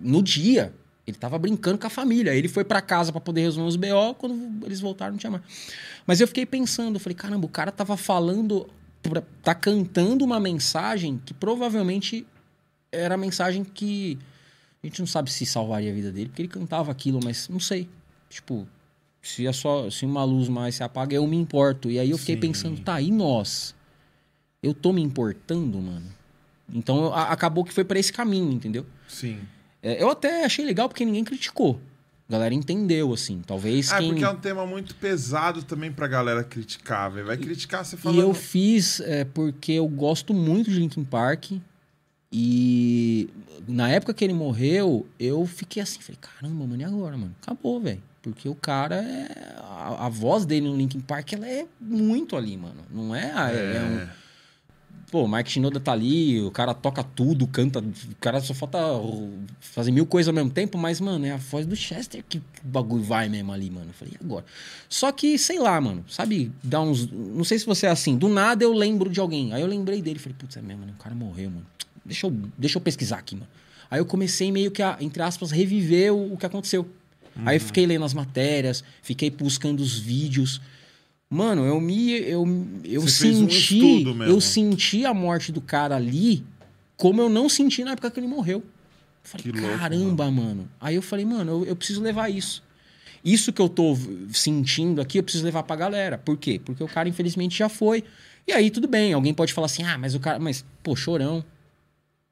no 0.00 0.22
dia. 0.22 0.72
Ele 1.06 1.16
tava 1.18 1.38
brincando 1.38 1.76
com 1.78 1.86
a 1.86 1.90
família. 1.90 2.34
Ele 2.34 2.48
foi 2.48 2.64
pra 2.64 2.80
casa 2.80 3.12
pra 3.12 3.20
poder 3.20 3.42
resolver 3.42 3.68
os 3.68 3.76
BO. 3.76 4.14
Quando 4.16 4.64
eles 4.64 4.80
voltaram, 4.80 5.12
não 5.12 5.18
tinha 5.18 5.30
mais. 5.30 5.42
Mas 6.06 6.20
eu 6.20 6.26
fiquei 6.26 6.46
pensando, 6.46 6.96
eu 6.96 7.00
falei, 7.00 7.14
caramba, 7.14 7.44
o 7.44 7.48
cara 7.48 7.70
tava 7.70 7.96
falando, 7.96 8.66
tá 9.42 9.54
cantando 9.54 10.24
uma 10.24 10.40
mensagem 10.40 11.20
que 11.24 11.34
provavelmente 11.34 12.26
era 12.90 13.14
a 13.14 13.18
mensagem 13.18 13.64
que 13.64 14.18
a 14.82 14.86
gente 14.86 15.00
não 15.00 15.06
sabe 15.06 15.30
se 15.30 15.44
salvaria 15.44 15.90
a 15.90 15.94
vida 15.94 16.12
dele, 16.12 16.28
porque 16.28 16.42
ele 16.42 16.48
cantava 16.48 16.90
aquilo, 16.92 17.20
mas 17.22 17.48
não 17.48 17.58
sei. 17.60 17.88
Tipo, 18.30 18.66
se, 19.20 19.46
é 19.46 19.52
só, 19.52 19.90
se 19.90 20.04
uma 20.06 20.24
luz 20.24 20.48
mais 20.48 20.74
se 20.76 20.82
apaga, 20.82 21.14
eu 21.14 21.26
me 21.26 21.36
importo. 21.36 21.90
E 21.90 21.98
aí 21.98 22.10
eu 22.10 22.18
fiquei 22.18 22.34
Sim. 22.36 22.40
pensando, 22.40 22.80
tá, 22.80 23.00
e 23.00 23.10
nós? 23.10 23.74
Eu 24.62 24.72
tô 24.72 24.92
me 24.92 25.02
importando, 25.02 25.78
mano? 25.78 26.06
Então 26.72 27.12
a- 27.12 27.24
acabou 27.30 27.62
que 27.64 27.72
foi 27.74 27.84
pra 27.84 27.98
esse 27.98 28.12
caminho, 28.12 28.50
entendeu? 28.52 28.86
Sim. 29.08 29.38
É, 29.84 30.02
eu 30.02 30.08
até 30.10 30.44
achei 30.44 30.64
legal 30.64 30.88
porque 30.88 31.04
ninguém 31.04 31.22
criticou. 31.22 31.78
A 32.26 32.32
galera 32.32 32.54
entendeu, 32.54 33.12
assim. 33.12 33.42
Talvez 33.46 33.92
Ah, 33.92 33.98
quem. 33.98 34.08
porque 34.08 34.24
é 34.24 34.28
um 34.30 34.36
tema 34.36 34.66
muito 34.66 34.94
pesado 34.94 35.62
também 35.62 35.92
pra 35.92 36.08
galera 36.08 36.42
criticar, 36.42 37.10
velho. 37.10 37.26
Vai 37.26 37.36
criticar 37.36 37.84
você 37.84 37.96
E 37.96 37.98
falando. 37.98 38.20
eu 38.22 38.32
fiz 38.32 38.98
é, 39.00 39.24
porque 39.26 39.72
eu 39.72 39.86
gosto 39.86 40.32
muito 40.32 40.70
de 40.70 40.78
Linkin 40.78 41.04
Park. 41.04 41.52
E 42.32 43.28
na 43.68 43.88
época 43.90 44.12
que 44.14 44.24
ele 44.24 44.32
morreu, 44.34 45.06
eu 45.20 45.46
fiquei 45.46 45.82
assim, 45.82 46.00
falei, 46.00 46.18
caramba, 46.20 46.66
mano, 46.66 46.80
e 46.80 46.84
agora, 46.84 47.16
mano? 47.16 47.34
Acabou, 47.42 47.78
velho. 47.80 48.02
Porque 48.22 48.48
o 48.48 48.54
cara 48.54 48.96
é. 48.96 49.54
A, 49.58 50.06
a 50.06 50.08
voz 50.08 50.46
dele 50.46 50.66
no 50.66 50.76
Linkin 50.76 51.00
Park, 51.00 51.34
ela 51.34 51.46
é 51.46 51.66
muito 51.78 52.36
ali, 52.36 52.56
mano. 52.56 52.80
Não 52.90 53.14
é. 53.14 53.30
ah, 53.34 53.50
é 53.50 53.80
um- 53.82 54.23
Pô, 55.14 55.22
o 55.22 55.28
Mike 55.28 55.48
Shinoda 55.48 55.78
tá 55.78 55.92
ali, 55.92 56.42
o 56.42 56.50
cara 56.50 56.74
toca 56.74 57.04
tudo, 57.04 57.46
canta. 57.46 57.78
O 57.78 58.16
cara 58.20 58.40
só 58.40 58.52
falta 58.52 58.80
fazer 59.60 59.92
mil 59.92 60.04
coisas 60.06 60.26
ao 60.26 60.34
mesmo 60.34 60.50
tempo, 60.50 60.76
mas, 60.76 61.00
mano, 61.00 61.24
é 61.24 61.30
a 61.30 61.36
voz 61.36 61.64
do 61.64 61.76
Chester 61.76 62.24
que 62.28 62.38
o 62.38 62.42
bagulho 62.64 63.04
vai 63.04 63.28
mesmo 63.28 63.52
ali, 63.52 63.70
mano. 63.70 63.90
Eu 63.90 63.92
falei, 63.92 64.14
e 64.20 64.24
agora? 64.24 64.44
Só 64.88 65.12
que, 65.12 65.38
sei 65.38 65.60
lá, 65.60 65.80
mano, 65.80 66.04
sabe, 66.08 66.50
dá 66.60 66.80
uns. 66.80 67.08
Não 67.08 67.44
sei 67.44 67.60
se 67.60 67.64
você 67.64 67.86
é 67.86 67.90
assim, 67.90 68.16
do 68.16 68.28
nada 68.28 68.64
eu 68.64 68.72
lembro 68.72 69.08
de 69.08 69.20
alguém. 69.20 69.52
Aí 69.52 69.62
eu 69.62 69.68
lembrei 69.68 70.02
dele, 70.02 70.18
falei, 70.18 70.34
putz, 70.36 70.56
é 70.56 70.60
mesmo, 70.60 70.84
né? 70.84 70.92
O 70.98 71.00
cara 71.00 71.14
morreu, 71.14 71.48
mano. 71.48 71.66
Deixa 72.04 72.26
eu, 72.26 72.36
deixa 72.58 72.78
eu 72.78 72.82
pesquisar 72.82 73.18
aqui, 73.18 73.36
mano. 73.36 73.46
Aí 73.88 74.00
eu 74.00 74.06
comecei 74.06 74.50
meio 74.50 74.72
que 74.72 74.82
a, 74.82 74.96
entre 74.98 75.22
aspas, 75.22 75.52
reviver 75.52 76.12
o, 76.12 76.32
o 76.32 76.36
que 76.36 76.44
aconteceu. 76.44 76.90
Aí 77.46 77.56
eu 77.56 77.60
fiquei 77.60 77.86
lendo 77.86 78.04
as 78.04 78.14
matérias, 78.14 78.82
fiquei 79.00 79.30
buscando 79.30 79.78
os 79.78 79.96
vídeos. 79.96 80.60
Mano, 81.34 81.64
eu 81.64 81.80
me. 81.80 82.12
Eu, 82.12 82.46
eu 82.84 83.00
Você 83.02 83.28
um 83.30 83.50
senti. 83.50 84.04
mesmo. 84.04 84.22
eu 84.24 84.40
senti 84.40 85.04
a 85.04 85.12
morte 85.12 85.50
do 85.50 85.60
cara 85.60 85.96
ali 85.96 86.44
como 86.96 87.20
eu 87.20 87.28
não 87.28 87.48
senti 87.48 87.82
na 87.84 87.92
época 87.92 88.10
que 88.10 88.20
ele 88.20 88.26
morreu. 88.28 88.58
Eu 88.58 88.64
falei, 89.22 89.52
Que 89.52 89.60
louco, 89.60 89.78
caramba, 89.78 90.30
mano. 90.30 90.68
Aí 90.80 90.94
eu 90.94 91.02
falei, 91.02 91.24
mano, 91.24 91.50
eu, 91.50 91.64
eu 91.66 91.76
preciso 91.76 92.00
levar 92.00 92.30
isso. 92.30 92.62
Isso 93.24 93.52
que 93.52 93.60
eu 93.60 93.68
tô 93.68 93.96
sentindo 94.32 95.00
aqui, 95.00 95.18
eu 95.18 95.22
preciso 95.22 95.44
levar 95.44 95.62
pra 95.62 95.74
galera. 95.74 96.18
Por 96.18 96.36
quê? 96.36 96.60
Porque 96.62 96.84
o 96.84 96.88
cara, 96.88 97.08
infelizmente, 97.08 97.58
já 97.58 97.68
foi. 97.68 98.04
E 98.46 98.52
aí, 98.52 98.70
tudo 98.70 98.86
bem. 98.86 99.12
Alguém 99.12 99.32
pode 99.32 99.52
falar 99.52 99.66
assim, 99.66 99.82
ah, 99.82 99.96
mas 99.98 100.14
o 100.14 100.20
cara. 100.20 100.38
Mas, 100.38 100.64
pô, 100.82 100.94
chorão. 100.94 101.44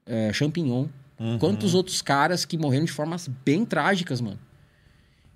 É, 0.04 0.32
champignon. 0.32 0.86
Uhum. 1.18 1.38
Quantos 1.38 1.74
outros 1.74 2.02
caras 2.02 2.44
que 2.44 2.58
morreram 2.58 2.84
de 2.84 2.92
formas 2.92 3.28
bem 3.44 3.64
trágicas, 3.64 4.20
mano. 4.20 4.38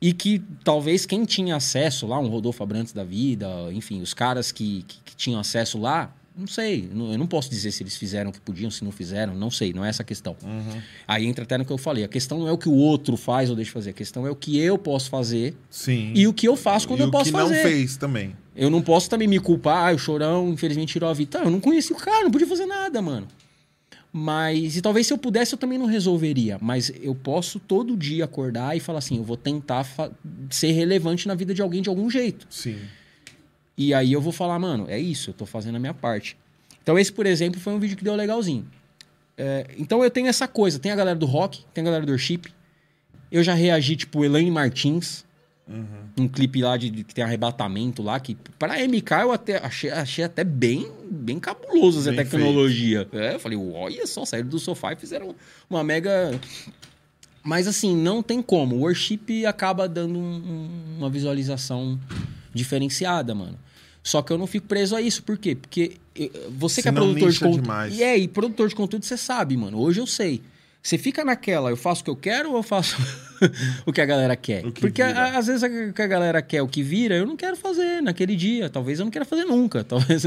E 0.01 0.13
que 0.13 0.43
talvez 0.63 1.07
quem 1.07 1.25
tinha 1.25 1.57
acesso 1.57 2.07
lá, 2.07 2.19
um 2.19 2.29
Rodolfo 2.29 2.63
Abrantes 2.63 2.93
da 2.93 3.03
vida, 3.05 3.49
enfim, 3.73 4.03
os 4.03 4.13
caras 4.13 4.53
que, 4.53 4.85
que, 4.87 4.99
que 5.05 5.17
tinham 5.17 5.41
acesso 5.41 5.79
lá, 5.79 6.15
não 6.37 6.47
sei. 6.47 6.87
não- 6.93 7.11
Eu 7.13 7.19
não 7.19 7.27
posso 7.27 7.49
dizer 7.49 7.73
se 7.73 7.83
eles 7.83 7.97
fizeram 7.97 8.29
o 8.29 8.33
que 8.33 8.39
podiam, 8.41 8.71
se 8.71 8.85
não 8.85 8.93
fizeram, 8.93 9.35
não 9.35 9.51
sei, 9.51 9.73
não 9.73 9.83
é 9.83 9.89
essa 9.89 10.03
a 10.03 10.05
questão. 10.05 10.37
Uhum. 10.45 10.83
Aí 11.09 11.25
entra 11.25 11.45
até 11.45 11.57
no 11.57 11.65
que 11.65 11.73
eu 11.73 11.79
falei. 11.79 12.05
A 12.05 12.09
questão 12.09 12.39
não 12.39 12.47
é 12.47 12.53
o 12.53 12.59
que 12.59 12.69
o 12.69 12.75
outro 12.75 13.17
faz 13.17 13.49
ou 13.49 13.57
deixa 13.57 13.71
de 13.71 13.73
fazer, 13.73 13.91
a 13.91 13.95
questão 13.95 14.27
é 14.27 14.31
o 14.31 14.37
que 14.37 14.59
eu 14.59 14.77
posso 14.77 15.09
fazer 15.09 15.57
Sim. 15.71 16.13
e 16.15 16.27
o 16.29 16.35
que 16.35 16.47
eu 16.47 16.57
faço 16.57 16.87
quando 16.87 17.01
E 17.01 17.03
eu 17.05 17.09
o 17.09 17.11
posso 17.11 17.25
que 17.27 17.31
fazer. 17.33 17.55
não 17.55 17.63
fez 17.63 17.97
também. 17.97 18.37
Eu 18.55 18.69
não 18.69 18.83
posso 18.83 19.09
também 19.09 19.27
me 19.27 19.39
culpar, 19.41 19.91
ah, 19.93 19.95
o 19.95 19.99
chorão, 19.99 20.51
infelizmente, 20.51 20.93
tirou 20.93 21.09
a 21.09 21.15
vida. 21.15 21.39
Tá, 21.39 21.45
eu 21.45 21.51
não 21.51 21.61
conheci 21.61 21.93
o 21.95 21.97
cara, 21.97 22.25
não 22.25 22.31
podia 22.31 22.47
fazer 22.47 22.67
nada, 22.67 23.01
mano. 23.01 23.27
Mas, 24.19 24.79
e 24.79 24.81
talvez 24.81 25.07
se 25.07 25.13
eu 25.13 25.19
pudesse, 25.19 25.53
eu 25.53 25.59
também 25.59 25.77
não 25.77 25.85
resolveria. 25.85 26.57
Mas 26.59 26.91
eu 27.03 27.15
posso 27.15 27.61
todo 27.61 27.95
dia 27.95 28.25
acordar 28.25 28.75
e 28.75 28.81
falar 28.81 29.01
assim: 29.01 29.19
eu 29.19 29.23
vou 29.23 29.37
tentar 29.37 29.87
ser 30.49 30.73
relevante 30.73 31.29
na 31.29 31.35
vida 31.35 31.53
de 31.53 31.61
alguém 31.61 31.83
de 31.83 31.91
algum 31.91 32.09
jeito. 32.09 32.47
Sim. 32.49 32.79
E 33.77 33.93
aí 33.93 34.15
eu 34.15 34.21
vou 34.23 34.33
falar, 34.33 34.59
mano, 34.59 34.87
é 34.89 34.99
isso, 34.99 35.29
eu 35.29 35.35
tô 35.35 35.45
fazendo 35.45 35.77
a 35.77 35.79
minha 35.79 35.93
parte. 35.93 36.35
Então, 36.83 36.99
esse, 36.99 37.13
por 37.13 37.27
exemplo, 37.27 37.61
foi 37.61 37.75
um 37.75 37.79
vídeo 37.79 37.95
que 37.95 38.03
deu 38.03 38.15
legalzinho. 38.15 38.67
É, 39.37 39.67
então 39.77 40.03
eu 40.03 40.11
tenho 40.11 40.29
essa 40.29 40.49
coisa, 40.49 40.79
tem 40.79 40.91
a 40.91 40.97
galera 40.97 41.19
do 41.19 41.27
rock, 41.27 41.63
tem 41.75 41.83
a 41.83 41.85
galera 41.85 42.07
do 42.07 42.13
worship. 42.13 42.45
Eu 43.31 43.43
já 43.43 43.53
reagi, 43.53 43.97
tipo, 43.97 44.25
Elaine 44.25 44.51
Martins, 44.51 45.26
um 46.17 46.29
clipe 46.29 46.63
lá 46.63 46.77
de, 46.77 46.89
de- 46.91 47.03
que 47.05 47.13
tem 47.15 47.25
arrebatamento 47.25 48.03
lá, 48.03 48.21
que 48.21 48.37
para 48.59 48.77
MK 48.87 49.11
eu 49.23 49.33
até 49.33 49.59
achei, 49.59 49.91
achei 49.91 50.25
até 50.25 50.45
bem, 50.45 50.89
bem 51.11 51.41
cabuloso 51.41 51.99
essa 52.01 52.11
Bem 52.13 52.25
tecnologia. 52.25 53.09
É, 53.13 53.35
eu 53.35 53.41
falei, 53.41 53.59
olha 53.59 54.07
só, 54.07 54.25
saíram 54.25 54.49
do 54.49 54.59
sofá 54.61 54.93
e 54.93 54.97
fizeram 54.97 55.35
uma 55.69 55.83
mega. 55.83 56.39
Mas 57.43 57.67
assim, 57.67 57.97
não 57.97 58.23
tem 58.23 58.43
como. 58.43 58.77
O 58.77 58.81
worship 58.81 59.45
acaba 59.47 59.89
dando 59.89 60.19
um- 60.19 60.37
um- 60.37 60.97
uma 60.99 61.11
visualização 61.11 61.99
diferenciada, 62.53 63.35
mano. 63.35 63.59
Só 64.03 64.23
que 64.23 64.33
eu 64.33 64.39
não 64.39 64.47
fico 64.47 64.67
preso 64.69 64.95
a 64.95 65.01
isso. 65.03 65.23
Por 65.23 65.37
quê? 65.37 65.55
Porque 65.57 65.97
eh, 66.15 66.31
você 66.51 66.81
que 66.81 66.89
é 66.89 66.93
produtor 66.93 67.31
de 67.33 67.39
conteúdo. 67.57 67.67
E 67.97 68.03
é, 68.03 68.17
e 68.17 68.29
produtor 68.29 68.69
de 68.69 68.75
conteúdo, 68.75 69.05
você 69.05 69.17
sabe, 69.17 69.57
mano. 69.57 69.79
Hoje 69.81 70.01
eu 70.01 70.07
sei. 70.07 70.43
Você 70.87 70.97
fica 70.99 71.25
naquela, 71.25 71.69
eu 71.71 71.77
faço 71.77 72.03
o 72.03 72.05
que 72.05 72.11
eu 72.11 72.15
quero 72.17 72.51
ou 72.51 72.57
eu 72.59 72.63
faço 72.63 72.97
o 73.85 73.93
que 73.93 74.01
a 74.01 74.07
galera 74.07 74.37
quer? 74.37 74.63
Que 74.71 74.81
Porque 74.83 75.03
a- 75.03 75.37
às 75.37 75.49
vezes 75.49 75.63
o 75.65 75.93
que 75.93 76.01
a 76.01 76.07
galera 76.07 76.41
quer, 76.41 76.63
o 76.63 76.69
que 76.69 76.81
vira, 76.81 77.17
eu 77.17 77.27
não 77.27 77.37
quero 77.37 77.57
fazer 77.57 78.01
naquele 78.01 78.37
dia. 78.37 78.71
Talvez 78.71 79.01
eu 79.01 79.05
não 79.05 79.11
queira 79.11 79.25
fazer 79.25 79.45
nunca. 79.45 79.83
Talvez. 79.85 80.25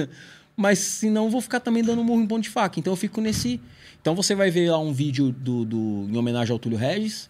Mas 0.57 0.80
senão 0.80 1.26
eu 1.26 1.30
vou 1.30 1.40
ficar 1.40 1.61
também 1.61 1.81
dando 1.81 2.03
murro 2.03 2.22
em 2.22 2.27
ponto 2.27 2.44
de 2.44 2.49
faca. 2.49 2.77
Então 2.77 2.91
eu 2.91 2.98
fico 2.98 3.22
nesse. 3.22 3.61
Então 4.02 4.14
você 4.14 4.36
vai 4.36 4.52
ver 4.52 4.69
lá 4.69 4.77
um 4.80 4.91
vídeo 4.91 5.31
do, 5.31 5.64
do- 5.64 6.07
em 6.11 6.18
homenagem 6.18 6.52
ao 6.52 6.60
Túlio 6.60 6.77
Regis, 6.77 7.30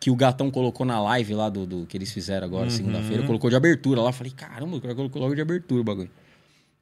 que 0.00 0.10
o 0.10 0.16
gatão 0.16 0.50
colocou 0.50 0.84
na 0.84 1.00
live 1.00 1.34
lá 1.34 1.48
do, 1.48 1.64
do 1.64 1.86
que 1.86 1.96
eles 1.96 2.12
fizeram 2.12 2.44
agora, 2.44 2.64
Uhum. 2.64 2.70
segunda-feira, 2.70 3.22
colocou 3.22 3.48
de 3.48 3.54
abertura 3.54 4.00
lá. 4.00 4.08
Eu 4.08 4.12
Falei, 4.12 4.32
caramba, 4.36 4.76
o 4.76 4.80
cara 4.80 4.96
colocou 4.96 5.22
logo 5.22 5.32
de 5.36 5.40
abertura 5.40 5.80
o 5.80 5.84
bagulho. 5.84 6.10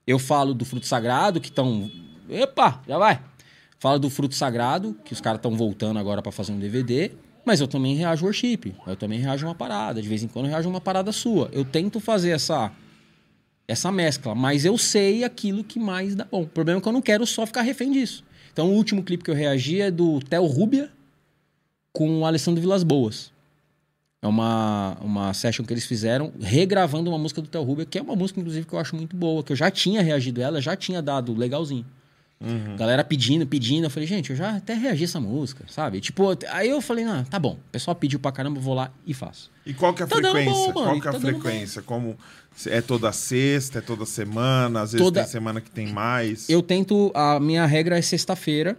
Eu 0.06 0.18
falo 0.18 0.54
do 0.54 0.64
fruto 0.64 0.86
sagrado, 0.86 1.38
que 1.38 1.48
estão. 1.48 1.90
Epa, 2.30 2.80
já 2.88 2.96
vai! 2.96 3.20
Falo 3.78 3.98
do 3.98 4.08
fruto 4.08 4.34
sagrado, 4.34 4.96
que 5.04 5.12
os 5.12 5.20
caras 5.20 5.38
estão 5.38 5.56
voltando 5.56 5.98
agora 5.98 6.22
pra 6.22 6.32
fazer 6.32 6.52
um 6.52 6.58
DVD. 6.58 7.12
Mas 7.44 7.60
eu 7.60 7.68
também 7.68 7.94
reajo 7.94 8.24
worship. 8.24 8.74
Eu 8.86 8.96
também 8.96 9.20
reajo 9.20 9.46
uma 9.46 9.54
parada. 9.54 10.02
De 10.02 10.08
vez 10.08 10.22
em 10.22 10.28
quando 10.28 10.46
eu 10.46 10.50
reajo 10.50 10.68
uma 10.68 10.80
parada 10.80 11.12
sua. 11.12 11.48
Eu 11.52 11.64
tento 11.64 12.00
fazer 12.00 12.30
essa 12.30 12.72
essa 13.68 13.90
mescla, 13.90 14.32
mas 14.32 14.64
eu 14.64 14.78
sei 14.78 15.24
aquilo 15.24 15.64
que 15.64 15.78
mais 15.78 16.14
dá 16.14 16.24
bom. 16.24 16.42
O 16.42 16.46
problema 16.46 16.78
é 16.78 16.80
que 16.80 16.88
eu 16.88 16.92
não 16.92 17.02
quero 17.02 17.26
só 17.26 17.44
ficar 17.44 17.62
refém 17.62 17.90
disso. 17.90 18.24
Então, 18.52 18.70
o 18.70 18.72
último 18.72 19.02
clipe 19.02 19.24
que 19.24 19.30
eu 19.30 19.34
reagi 19.34 19.80
é 19.80 19.90
do 19.90 20.20
Theo 20.20 20.46
Rubia 20.46 20.90
com 21.92 22.20
o 22.20 22.24
Alessandro 22.24 22.60
Vilas 22.60 22.84
Boas. 22.84 23.32
É 24.22 24.26
uma, 24.26 24.96
uma 25.00 25.34
session 25.34 25.64
que 25.64 25.72
eles 25.72 25.84
fizeram 25.84 26.32
regravando 26.40 27.10
uma 27.10 27.18
música 27.18 27.42
do 27.42 27.48
Theo 27.48 27.62
Rubia, 27.62 27.84
que 27.84 27.98
é 27.98 28.02
uma 28.02 28.16
música, 28.16 28.40
inclusive, 28.40 28.66
que 28.66 28.72
eu 28.72 28.78
acho 28.78 28.96
muito 28.96 29.16
boa, 29.16 29.42
que 29.42 29.52
eu 29.52 29.56
já 29.56 29.70
tinha 29.70 30.00
reagido 30.00 30.40
ela, 30.40 30.60
já 30.60 30.76
tinha 30.76 31.02
dado 31.02 31.34
legalzinho. 31.34 31.84
Galera 32.76 33.02
pedindo, 33.02 33.46
pedindo. 33.46 33.84
Eu 33.84 33.90
falei, 33.90 34.06
gente, 34.06 34.30
eu 34.30 34.36
já 34.36 34.56
até 34.56 34.74
reagi 34.74 35.04
essa 35.04 35.18
música, 35.18 35.64
sabe? 35.68 36.00
Tipo, 36.00 36.36
aí 36.50 36.68
eu 36.68 36.80
falei, 36.82 37.04
ah, 37.04 37.24
tá 37.30 37.38
bom. 37.38 37.54
O 37.54 37.70
pessoal 37.72 37.94
pediu 37.94 38.18
pra 38.20 38.30
caramba, 38.30 38.58
eu 38.58 38.62
vou 38.62 38.74
lá 38.74 38.90
e 39.06 39.14
faço. 39.14 39.50
E 39.64 39.72
qual 39.72 39.94
que 39.94 40.02
é 40.02 40.04
a 40.04 40.08
Tá 40.08 40.16
frequência? 40.16 40.72
bom, 40.72 40.82
qual 40.84 41.00
que 41.00 41.06
é 41.06 41.10
a 41.10 41.12
tá 41.14 41.20
frequência? 41.20 41.82
Como 41.82 42.16
é 42.66 42.80
toda 42.82 43.10
sexta, 43.12 43.78
é 43.78 43.80
toda 43.80 44.04
semana, 44.04 44.82
às 44.82 44.92
vezes 44.92 45.04
Toda- 45.04 45.22
tem 45.22 45.30
semana 45.30 45.60
que 45.62 45.70
tem 45.70 45.88
mais. 45.92 46.48
Eu 46.50 46.62
tento. 46.62 47.10
A 47.14 47.40
minha 47.40 47.64
regra 47.66 47.96
é 47.98 48.02
sexta-feira. 48.02 48.76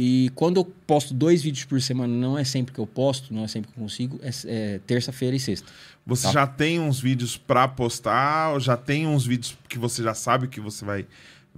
E 0.00 0.30
quando 0.36 0.58
eu 0.60 0.64
posto 0.64 1.12
dois 1.12 1.42
vídeos 1.42 1.64
por 1.64 1.80
semana, 1.82 2.14
não 2.14 2.38
é 2.38 2.44
sempre 2.44 2.72
que 2.72 2.78
eu 2.78 2.86
posto, 2.86 3.34
não 3.34 3.44
é 3.44 3.48
sempre 3.48 3.72
que 3.72 3.76
eu 3.78 3.82
consigo, 3.82 4.20
é, 4.22 4.30
é 4.46 4.80
terça-feira 4.86 5.34
e 5.34 5.40
sexta. 5.40 5.66
Você 6.06 6.22
Tá. 6.28 6.32
já 6.32 6.46
tem 6.46 6.78
uns 6.78 7.00
vídeos 7.00 7.36
pra 7.36 7.66
postar, 7.66 8.52
ou 8.52 8.60
já 8.60 8.76
tem 8.76 9.08
uns 9.08 9.26
vídeos 9.26 9.58
que 9.68 9.76
você 9.76 10.00
já 10.02 10.14
sabe 10.14 10.46
que 10.46 10.60
você 10.60 10.84
vai, 10.84 11.04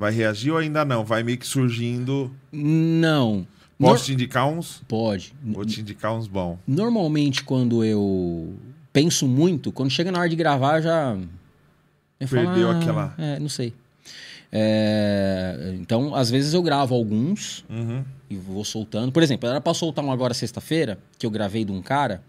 vai 0.01 0.10
reagir, 0.12 0.51
ou 0.51 0.56
ainda 0.59 0.85
não? 0.85 1.05
Vai 1.05 1.22
meio 1.22 1.36
que 1.39 1.47
surgindo. 1.47 2.31
Não. 2.51 3.47
Posso 3.78 4.06
te 4.06 4.12
indicar 4.14 4.47
uns? 4.48 4.82
Pode. 4.89 5.32
Vou 5.43 5.64
te 5.64 5.81
indicar 5.81 6.14
uns 6.14 6.27
bons. 6.27 6.59
Normalmente, 6.66 7.44
quando 7.44 7.85
eu 7.85 8.55
penso 8.93 9.27
muito, 9.28 9.70
quando 9.70 9.90
chega 9.90 10.10
na 10.10 10.18
hora 10.18 10.28
de 10.28 10.36
gravar, 10.36 10.81
já. 10.81 11.16
Eu 12.18 12.28
Perdeu 12.28 12.70
"Ah, 12.70 12.78
aquela- 12.78 13.14
É, 13.16 13.39
não 13.39 13.48
sei. 13.48 13.72
É, 14.52 15.74
então, 15.81 16.14
às 16.14 16.28
vezes 16.31 16.52
eu 16.55 16.62
gravo 16.62 16.94
alguns 16.94 17.64
Uhum. 17.70 18.05
e 18.28 18.36
vou 18.36 18.64
soltando. 18.64 19.12
Por 19.12 19.22
exemplo, 19.22 19.48
era 19.48 19.60
pra 19.60 19.72
soltar 19.72 20.05
um 20.05 20.10
agora 20.12 20.35
sexta-feira, 20.35 20.98
que 21.19 21.24
eu 21.24 21.30
gravei 21.30 21.64
de 21.64 21.72
um 21.72 21.80
cara. 21.80 22.22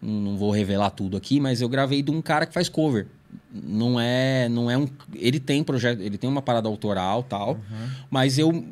Não 0.00 0.36
vou 0.36 0.50
revelar 0.50 0.90
tudo 0.90 1.16
aqui, 1.16 1.38
mas 1.40 1.60
eu 1.60 1.68
gravei 1.68 2.02
de 2.02 2.10
um 2.10 2.22
cara 2.22 2.46
que 2.46 2.54
faz 2.54 2.68
cover. 2.68 3.06
Não 3.52 3.98
é, 3.98 4.48
não 4.48 4.70
é 4.70 4.76
um. 4.76 4.88
Ele 5.14 5.40
tem 5.40 5.64
projeto, 5.64 6.00
ele 6.00 6.18
tem 6.18 6.28
uma 6.28 6.42
parada 6.42 6.68
autoral 6.68 7.22
tal, 7.22 7.58
mas 8.10 8.38
eu 8.38 8.64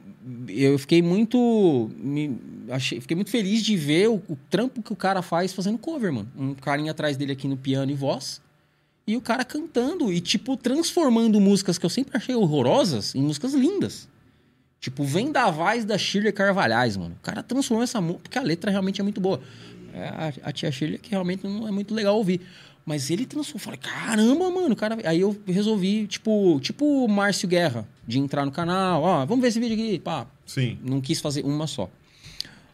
eu 0.49 0.79
fiquei 0.79 1.03
muito 1.03 1.91
me, 1.97 2.39
achei, 2.71 3.01
fiquei 3.01 3.15
muito 3.15 3.31
feliz 3.31 3.63
de 3.63 3.77
ver 3.77 4.09
o, 4.09 4.15
o 4.29 4.37
trampo 4.51 4.83
que 4.83 4.93
o 4.93 4.97
cara 4.97 5.23
faz 5.23 5.53
fazendo 5.53 5.79
cover, 5.79 6.13
mano. 6.13 6.29
Um 6.37 6.55
carinha 6.55 6.91
atrás 6.91 7.17
dele 7.17 7.33
aqui 7.33 7.47
no 7.47 7.57
piano 7.57 7.91
e 7.91 7.95
voz. 7.95 8.41
E 9.07 9.17
o 9.17 9.21
cara 9.21 9.45
cantando 9.45 10.13
e, 10.13 10.21
tipo, 10.21 10.57
transformando 10.57 11.41
músicas 11.41 11.79
que 11.79 11.87
eu 11.87 11.91
sempre 11.91 12.17
achei 12.17 12.35
horrorosas 12.35 13.15
em 13.15 13.23
músicas 13.23 13.55
lindas. 13.55 14.09
Tipo, 14.81 15.05
Vendavais 15.05 15.85
da 15.85 15.97
Shirley 15.97 16.33
Carvalhais, 16.33 16.97
mano. 16.97 17.15
O 17.15 17.23
cara 17.23 17.43
transformou 17.43 17.85
essa 17.85 18.01
música, 18.01 18.23
porque 18.25 18.39
a 18.39 18.43
letra 18.43 18.71
realmente 18.71 19.01
é 19.01 19.05
muito 19.05 19.21
boa. 19.21 19.41
É 19.95 20.09
a, 20.09 20.49
a 20.49 20.53
tia 20.53 20.73
Shirley 20.73 20.99
que 20.99 21.11
realmente 21.11 21.47
não 21.47 21.69
é 21.69 21.71
muito 21.71 21.95
legal 21.95 22.17
ouvir. 22.17 22.41
Mas 22.87 23.11
ele 23.11 23.27
transformou. 23.27 23.65
Falei, 23.65 23.81
caramba, 23.81 24.49
mano, 24.49 24.77
cara. 24.77 24.97
Aí 25.05 25.21
eu 25.21 25.37
resolvi, 25.45 26.07
tipo, 26.07 26.61
tipo 26.61 27.09
Márcio 27.09 27.49
Guerra, 27.49 27.87
de 28.07 28.21
entrar 28.21 28.47
no 28.47 28.53
canal, 28.53 29.03
ó, 29.03 29.27
vamos 29.27 29.43
ver 29.43 29.49
esse 29.49 29.59
vídeo 29.59 29.75
aqui, 29.75 29.99
pá. 29.99 30.25
Sim. 30.47 30.79
Não 30.85 31.01
quis 31.01 31.21
fazer 31.21 31.45
uma 31.45 31.67
só. 31.67 31.91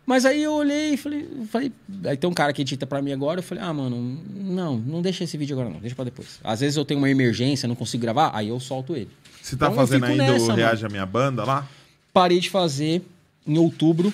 Mas 0.04 0.26
aí 0.26 0.42
eu 0.42 0.52
olhei 0.52 0.94
e 0.94 0.96
falei, 0.98 1.26
falei. 1.48 1.72
Aí 2.04 2.16
tem 2.16 2.28
um 2.28 2.34
cara 2.34 2.52
que 2.52 2.60
edita 2.60 2.86
pra 2.86 3.00
mim 3.00 3.12
agora, 3.12 3.38
eu 3.38 3.42
falei, 3.42 3.64
ah, 3.64 3.72
mano, 3.72 4.20
não, 4.34 4.76
não 4.76 5.00
deixa 5.00 5.24
esse 5.24 5.38
vídeo 5.38 5.54
agora, 5.54 5.70
não, 5.70 5.80
deixa 5.80 5.94
pra 5.96 6.04
depois. 6.04 6.40
Às 6.44 6.60
vezes 6.60 6.76
eu 6.76 6.84
tenho 6.84 6.98
uma 7.00 7.08
emergência, 7.08 7.66
não 7.66 7.74
consigo 7.74 8.02
gravar, 8.02 8.32
aí 8.34 8.48
eu 8.48 8.60
solto 8.60 8.94
ele. 8.94 9.08
Você 9.40 9.56
tá 9.56 9.66
Então 9.66 9.76
fazendo 9.76 10.04
ainda 10.04 10.30
nessa, 10.30 10.52
o 10.52 10.54
Reage 10.54 10.84
a 10.84 10.88
Minha 10.90 11.06
Banda 11.06 11.44
lá? 11.44 11.66
Parei 12.12 12.38
de 12.38 12.50
fazer 12.50 13.02
em 13.46 13.56
outubro. 13.56 14.12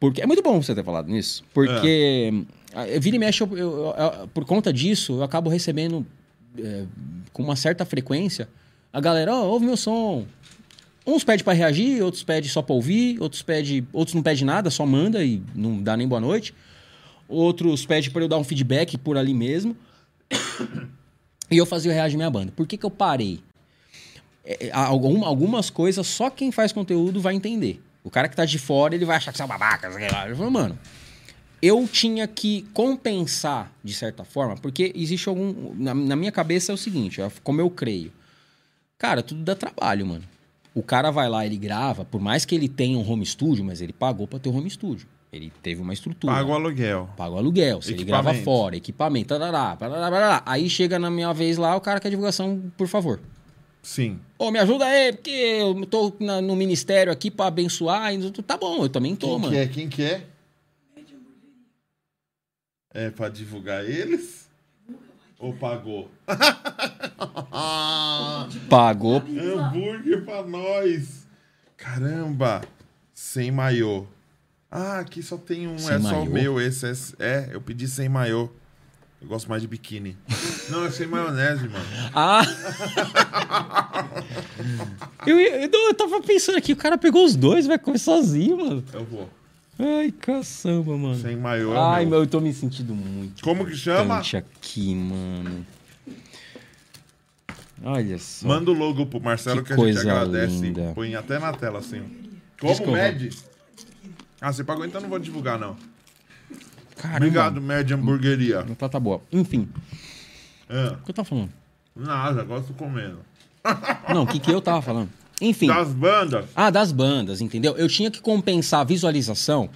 Porque 0.00 0.22
é 0.22 0.26
muito 0.26 0.42
bom 0.42 0.62
você 0.62 0.74
ter 0.74 0.84
falado 0.84 1.08
nisso. 1.08 1.44
Porque 1.52 2.32
é. 2.32 2.55
Vira 3.00 3.16
e 3.16 3.18
mexe, 3.18 3.42
eu, 3.42 3.56
eu- 3.56 3.94
eu- 3.96 4.28
por 4.28 4.44
conta 4.44 4.72
disso, 4.72 5.14
eu 5.14 5.22
acabo 5.22 5.48
recebendo 5.50 6.04
é, 6.58 6.84
com 7.32 7.42
uma 7.42 7.54
certa 7.56 7.84
frequência 7.84 8.48
a 8.92 9.00
galera, 9.00 9.34
ó, 9.34 9.44
ouve 9.46 9.66
meu 9.66 9.76
som. 9.76 10.26
Uns 11.06 11.22
pede 11.22 11.44
pra 11.44 11.52
reagir, 11.52 12.02
outros 12.02 12.22
pede 12.24 12.48
só 12.48 12.60
pra 12.62 12.74
ouvir, 12.74 13.20
outros 13.20 13.42
pede, 13.42 13.84
outros 13.92 14.14
não 14.14 14.22
pede 14.22 14.44
nada, 14.44 14.70
só 14.70 14.84
manda 14.86 15.22
e 15.24 15.42
não 15.54 15.82
dá 15.82 15.96
nem 15.96 16.08
boa 16.08 16.20
noite. 16.20 16.52
Outros 17.28 17.84
pede 17.86 18.10
pra 18.10 18.22
eu 18.22 18.28
dar 18.28 18.38
um 18.38 18.44
feedback 18.44 18.96
por 18.98 19.16
ali 19.16 19.32
mesmo. 19.34 19.76
E 21.48 21.56
eu 21.58 21.64
fazia 21.64 21.92
o 21.92 21.94
reagir 21.94 22.16
minha 22.16 22.28
banda. 22.28 22.52
Por 22.56 22.66
que, 22.66 22.76
que 22.76 22.84
eu 22.84 22.90
parei? 22.90 23.38
É, 24.44 24.66
é, 24.66 24.70
algum- 24.72 25.24
algumas 25.24 25.70
coisas 25.70 26.04
só 26.04 26.28
quem 26.28 26.50
faz 26.50 26.72
conteúdo 26.72 27.20
vai 27.20 27.34
entender. 27.36 27.80
O 28.02 28.10
cara 28.10 28.28
que 28.28 28.34
tá 28.34 28.44
de 28.44 28.58
fora, 28.58 28.96
ele 28.96 29.04
vai 29.04 29.16
achar 29.16 29.30
que 29.30 29.36
você 29.36 29.42
é 29.42 29.44
um 29.44 29.48
babaca. 29.48 29.86
Ele 30.26 30.34
falou, 30.34 30.50
mano, 30.50 30.76
eu 31.62 31.86
tinha 31.90 32.26
que 32.26 32.62
compensar 32.72 33.72
de 33.82 33.92
certa 33.94 34.24
forma, 34.24 34.56
porque 34.56 34.92
existe 34.94 35.28
algum. 35.28 35.72
Na, 35.74 35.94
na 35.94 36.16
minha 36.16 36.32
cabeça 36.32 36.72
é 36.72 36.74
o 36.74 36.78
seguinte, 36.78 37.20
é 37.20 37.30
como 37.42 37.60
eu 37.60 37.70
creio. 37.70 38.12
Cara, 38.98 39.22
tudo 39.22 39.42
dá 39.42 39.54
trabalho, 39.54 40.06
mano. 40.06 40.24
O 40.74 40.82
cara 40.82 41.10
vai 41.10 41.28
lá, 41.28 41.44
ele 41.46 41.56
grava, 41.56 42.04
por 42.04 42.20
mais 42.20 42.44
que 42.44 42.54
ele 42.54 42.68
tenha 42.68 42.98
um 42.98 43.10
home 43.10 43.24
studio, 43.24 43.64
mas 43.64 43.80
ele 43.80 43.92
pagou 43.92 44.26
pra 44.26 44.38
ter 44.38 44.48
um 44.48 44.56
home 44.58 44.68
studio. 44.70 45.06
Ele 45.32 45.52
teve 45.62 45.80
uma 45.82 45.92
estrutura. 45.92 46.32
Paga 46.32 46.48
o 46.48 46.54
aluguel. 46.54 47.08
Paga 47.16 47.30
o 47.34 47.38
aluguel, 47.38 47.82
se 47.82 47.92
ele 47.92 48.04
grava 48.04 48.32
fora, 48.34 48.76
equipamento, 48.76 49.28
tarará, 49.28 49.74
tarará, 49.76 50.10
tarará. 50.10 50.42
aí 50.46 50.68
chega 50.70 50.98
na 50.98 51.10
minha 51.10 51.32
vez 51.32 51.56
lá, 51.58 51.74
o 51.76 51.80
cara 51.80 51.98
quer 52.00 52.10
divulgação, 52.10 52.62
por 52.76 52.86
favor. 52.88 53.20
Sim. 53.82 54.18
Ô, 54.38 54.50
me 54.50 54.58
ajuda 54.58 54.84
aí, 54.84 55.12
porque 55.12 55.30
eu 55.30 55.86
tô 55.86 56.12
na- 56.20 56.40
no 56.40 56.56
ministério 56.56 57.12
aqui 57.12 57.30
pra 57.30 57.46
abençoar. 57.46 58.10
Tá 58.46 58.56
bom, 58.56 58.82
eu 58.82 58.88
também 58.88 59.14
tô, 59.14 59.28
Quem 59.28 59.38
mano. 59.38 59.52
que 59.52 59.58
é? 59.58 59.66
Quem 59.66 59.88
que 59.88 60.02
é? 60.02 60.24
É 62.98 63.10
pra 63.10 63.28
divulgar 63.28 63.84
eles? 63.84 64.48
Ou 65.38 65.52
pagou? 65.52 66.10
Pagou. 68.70 69.18
Hambúrguer 69.18 70.24
pra 70.24 70.42
nós. 70.42 71.26
Caramba. 71.76 72.62
Sem 73.12 73.50
maiô. 73.50 74.06
Ah, 74.70 75.00
aqui 75.00 75.22
só 75.22 75.36
tem 75.36 75.68
um. 75.68 75.78
Sem 75.78 75.96
é 75.96 76.00
só 76.00 76.22
o 76.22 76.30
maiô? 76.30 76.32
meu. 76.32 76.58
Esse 76.58 76.86
é, 76.86 76.94
é, 77.18 77.50
eu 77.52 77.60
pedi 77.60 77.86
sem 77.86 78.08
maiô. 78.08 78.48
Eu 79.20 79.28
gosto 79.28 79.46
mais 79.50 79.60
de 79.60 79.68
biquíni. 79.68 80.16
Não, 80.70 80.86
é 80.86 80.90
sem 80.90 81.06
maionese, 81.06 81.68
mano. 81.68 81.84
Ah! 82.14 82.40
eu, 85.26 85.38
eu, 85.38 85.70
eu 85.70 85.94
tava 85.94 86.22
pensando 86.22 86.56
aqui, 86.56 86.72
o 86.72 86.76
cara 86.76 86.96
pegou 86.96 87.26
os 87.26 87.36
dois, 87.36 87.66
vai 87.66 87.78
comer 87.78 87.98
sozinho, 87.98 88.56
mano. 88.56 88.82
Eu 88.90 89.04
vou. 89.04 89.28
Ai, 89.78 90.10
caçamba, 90.10 90.96
mano. 90.96 91.16
Sem 91.16 91.36
maiô. 91.36 91.74
é 91.74 91.78
o 91.78 91.80
Ai, 91.82 92.06
meu. 92.06 92.20
eu 92.20 92.26
tô 92.26 92.40
me 92.40 92.52
sentindo 92.52 92.94
muito 92.94 93.42
Como 93.42 93.66
que 93.66 93.76
chama? 93.76 94.18
aqui, 94.20 94.94
mano. 94.94 95.66
Olha 97.82 98.18
só. 98.18 98.48
Manda 98.48 98.70
o 98.70 98.74
logo 98.74 99.04
pro 99.06 99.20
Marcelo 99.20 99.62
Que 99.62 99.74
que, 99.74 99.80
a 99.80 99.86
gente 99.86 99.98
agradece. 100.00 100.60
linda. 100.60 100.92
Põe 100.94 101.14
até 101.14 101.38
na 101.38 101.52
tela 101.52 101.78
assim. 101.80 102.00
Como 102.58 102.72
Desculpa. 102.72 102.92
Med? 102.92 103.36
Ah, 104.40 104.52
você 104.52 104.64
pagou 104.64 104.84
então 104.86 105.00
não 105.00 105.08
vou 105.10 105.18
divulgar 105.18 105.58
não. 105.58 105.76
Caramba. 106.96 107.16
Obrigado, 107.18 107.60
Med 107.60 107.92
Hamburgueria. 107.92 108.62
Tá, 108.78 108.88
tá 108.88 108.98
boa. 108.98 109.20
Enfim, 109.30 109.68
Ah, 110.70 110.96
o 111.00 111.04
que 111.04 111.10
eu 111.10 111.14
tava 111.14 111.28
falando? 111.28 111.50
nada, 111.94 112.42
gosto 112.44 112.72
comendo. 112.74 113.18
Não, 114.12 114.22
o 114.22 114.26
que, 114.26 114.38
que 114.40 114.50
eu 114.50 114.60
tava 114.62 114.80
falando? 114.80 115.10
Enfim. 115.40 115.66
Das 115.66 115.88
bandas. 115.92 116.46
Ah, 116.54 116.70
das 116.70 116.92
bandas, 116.92 117.40
entendeu? 117.40 117.76
Eu 117.76 117.88
tinha 117.88 118.10
que 118.10 118.20
compensar 118.20 118.80
a 118.80 118.84
visualização. 118.84 119.68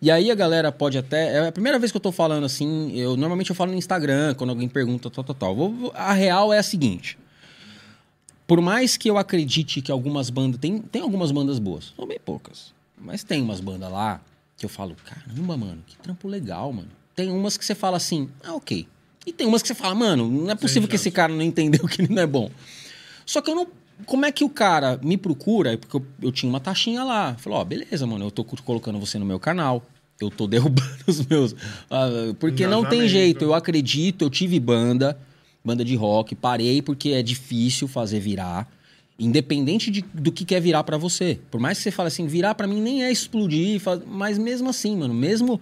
E 0.00 0.10
aí 0.10 0.30
a 0.30 0.34
galera 0.34 0.70
pode 0.72 0.96
até. 0.98 1.36
É 1.36 1.48
a 1.48 1.52
primeira 1.52 1.78
vez 1.78 1.90
que 1.90 1.96
eu 1.96 2.00
tô 2.00 2.12
falando 2.12 2.44
assim. 2.44 2.92
Eu 2.96 3.16
normalmente 3.16 3.50
eu 3.50 3.56
falo 3.56 3.72
no 3.72 3.78
Instagram, 3.78 4.34
quando 4.34 4.50
alguém 4.50 4.68
pergunta, 4.68 5.10
tal, 5.10 5.24
tal, 5.24 5.34
tal. 5.34 5.56
Vou- 5.56 5.92
a 5.94 6.12
real 6.12 6.52
é 6.52 6.58
a 6.58 6.62
seguinte. 6.62 7.18
Por 8.46 8.60
mais 8.60 8.96
que 8.96 9.10
eu 9.10 9.18
acredite 9.18 9.80
que 9.82 9.90
algumas 9.90 10.30
bandas. 10.30 10.60
Tem, 10.60 10.78
tem 10.78 11.02
algumas 11.02 11.30
bandas 11.32 11.58
boas, 11.58 11.92
são 11.96 12.06
bem 12.06 12.18
poucas. 12.24 12.72
Mas 12.96 13.24
tem 13.24 13.42
umas 13.42 13.60
bandas 13.60 13.90
lá 13.90 14.20
que 14.56 14.64
eu 14.64 14.70
falo, 14.70 14.96
caramba, 15.04 15.56
mano, 15.56 15.82
que 15.86 15.96
trampo 15.98 16.28
legal, 16.28 16.72
mano. 16.72 16.88
Tem 17.14 17.30
umas 17.30 17.56
que 17.56 17.64
você 17.64 17.74
fala 17.74 17.96
assim, 17.96 18.28
ah, 18.44 18.54
ok. 18.54 18.86
E 19.26 19.32
tem 19.32 19.46
umas 19.46 19.60
que 19.62 19.68
você 19.68 19.74
fala, 19.74 19.94
mano, 19.94 20.30
não 20.30 20.50
é 20.50 20.54
possível 20.54 20.88
que 20.88 20.94
esse 20.96 21.10
cara 21.10 21.32
não 21.32 21.42
entendeu 21.42 21.84
que 21.88 22.02
ele 22.02 22.14
não 22.14 22.22
é 22.22 22.26
bom. 22.26 22.50
Só 23.26 23.40
que 23.42 23.50
eu 23.50 23.54
não. 23.54 23.66
Como 24.04 24.26
é 24.26 24.32
que 24.32 24.44
o 24.44 24.48
cara 24.48 25.00
me 25.02 25.16
procura? 25.16 25.76
Porque 25.78 25.96
eu, 25.96 26.04
eu 26.22 26.30
tinha 26.32 26.48
uma 26.50 26.60
taxinha 26.60 27.02
lá. 27.02 27.34
Falou, 27.38 27.58
ó, 27.60 27.64
beleza, 27.64 28.06
mano, 28.06 28.26
eu 28.26 28.30
tô 28.30 28.44
co- 28.44 28.60
colocando 28.62 28.98
você 29.00 29.18
no 29.18 29.24
meu 29.24 29.38
canal. 29.40 29.82
Eu 30.20 30.30
tô 30.30 30.46
derrubando 30.48 30.88
os 31.06 31.24
meus. 31.26 31.54
ah, 31.90 32.08
porque 32.38 32.66
não 32.66 32.84
tem 32.84 33.08
jeito. 33.08 33.44
Eu 33.44 33.54
acredito, 33.54 34.22
eu 34.22 34.30
tive 34.30 34.60
banda, 34.60 35.18
banda 35.64 35.84
de 35.84 35.94
rock, 35.96 36.34
parei 36.34 36.82
porque 36.82 37.10
é 37.10 37.22
difícil 37.22 37.88
fazer 37.88 38.20
virar. 38.20 38.68
Independente 39.18 39.90
de- 39.90 40.04
do 40.12 40.30
que 40.30 40.44
quer 40.44 40.60
virar 40.60 40.84
pra 40.84 40.98
você. 40.98 41.38
Por 41.50 41.58
mais 41.58 41.78
que 41.78 41.84
você 41.84 41.90
fale 41.90 42.08
assim, 42.08 42.26
virar 42.26 42.54
pra 42.54 42.66
mim 42.66 42.80
nem 42.82 43.02
é 43.02 43.10
explodir, 43.10 43.80
mas 44.06 44.36
mesmo 44.36 44.68
assim, 44.68 44.94
mano, 44.96 45.14
mesmo 45.14 45.58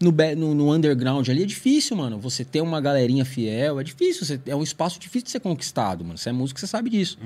no, 0.00 0.12
no, 0.36 0.54
no 0.54 0.72
underground 0.72 1.28
ali 1.28 1.42
é 1.42 1.46
difícil, 1.46 1.96
mano. 1.96 2.18
Você 2.20 2.44
ter 2.44 2.60
uma 2.60 2.80
galerinha 2.80 3.24
fiel, 3.24 3.80
é 3.80 3.84
difícil. 3.84 4.24
você- 4.24 4.40
é 4.46 4.54
um 4.54 4.62
espaço 4.62 4.98
difícil 5.00 5.24
de 5.26 5.30
ser 5.32 5.40
conquistado, 5.40 6.04
mano. 6.04 6.16
Você 6.18 6.28
é 6.28 6.32
músico, 6.32 6.60
você 6.60 6.66
sabe 6.66 6.90
disso. 6.90 7.18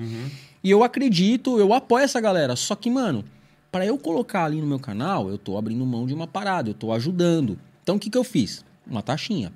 E 0.65 0.71
eu 0.71 0.83
acredito, 0.83 1.59
eu 1.59 1.73
apoio 1.75 2.05
essa 2.05 2.21
galera. 2.21 2.57
Só 2.57 2.75
que, 2.75 2.89
mano, 2.91 3.25
para 3.71 3.85
eu 3.85 3.99
colocar 3.99 4.45
ali 4.45 4.61
no 4.61 4.67
meu 4.67 4.79
canal, 4.79 5.29
eu 5.29 5.37
tô 5.39 5.57
abrindo 5.59 5.85
mão 5.85 6.07
de 6.07 6.15
uma 6.15 6.27
parada, 6.27 6.71
eu 6.71 6.75
tô 6.75 6.93
ajudando. 6.93 7.59
Então 7.83 7.97
o 7.97 7.99
que, 7.99 8.09
que 8.09 8.17
eu 8.19 8.25
fiz? 8.25 8.65
Uma 8.87 9.03
taxinha. 9.03 9.53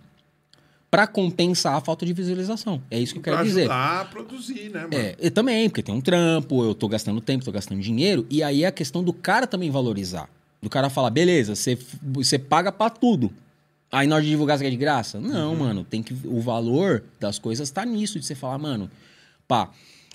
Pra 0.90 1.06
compensar 1.06 1.74
a 1.74 1.80
falta 1.80 2.06
de 2.06 2.12
visualização. 2.12 2.80
É 2.90 2.98
isso 2.98 3.12
que 3.12 3.18
eu 3.18 3.22
quero 3.22 3.42
dizer. 3.44 3.62
ajudar 3.62 4.00
a 4.00 4.04
produzir, 4.04 4.70
né, 4.70 4.82
mano? 4.82 4.94
É, 4.94 5.16
e 5.20 5.30
também, 5.30 5.68
porque 5.68 5.82
tem 5.82 5.94
um 5.94 6.00
trampo, 6.00 6.64
eu 6.64 6.74
tô 6.74 6.88
gastando 6.88 7.20
tempo, 7.20 7.44
tô 7.44 7.52
gastando 7.52 7.80
dinheiro, 7.80 8.24
e 8.30 8.42
aí 8.42 8.62
é 8.62 8.66
a 8.68 8.72
questão 8.72 9.02
do 9.02 9.12
cara 9.12 9.46
também 9.46 9.70
valorizar. 9.70 10.28
Do 10.62 10.70
cara 10.70 10.91
falar, 10.91 11.10
beleza, 11.10 11.55
você 11.55 11.78
você 12.02 12.39
paga 12.39 12.73
pra 12.73 12.91
tudo. 12.91 13.31
Aí 13.91 14.07
na 14.07 14.17
hora 14.17 14.25
de 14.25 14.31
divulgar, 14.31 14.59
você 14.59 14.65
quer 14.65 14.70
de 14.70 14.76
graça? 14.76 15.20
Não, 15.20 15.55
mano, 15.55 15.85
tem 15.85 16.02
que. 16.02 16.15
O 16.25 16.41
valor 16.41 17.05
das 17.20 17.39
coisas 17.39 17.70
tá 17.70 17.85
nisso, 17.85 18.18
de 18.18 18.26
você 18.26 18.35
falar, 18.35 18.59
mano, 18.59 18.91
pá, 19.47 19.70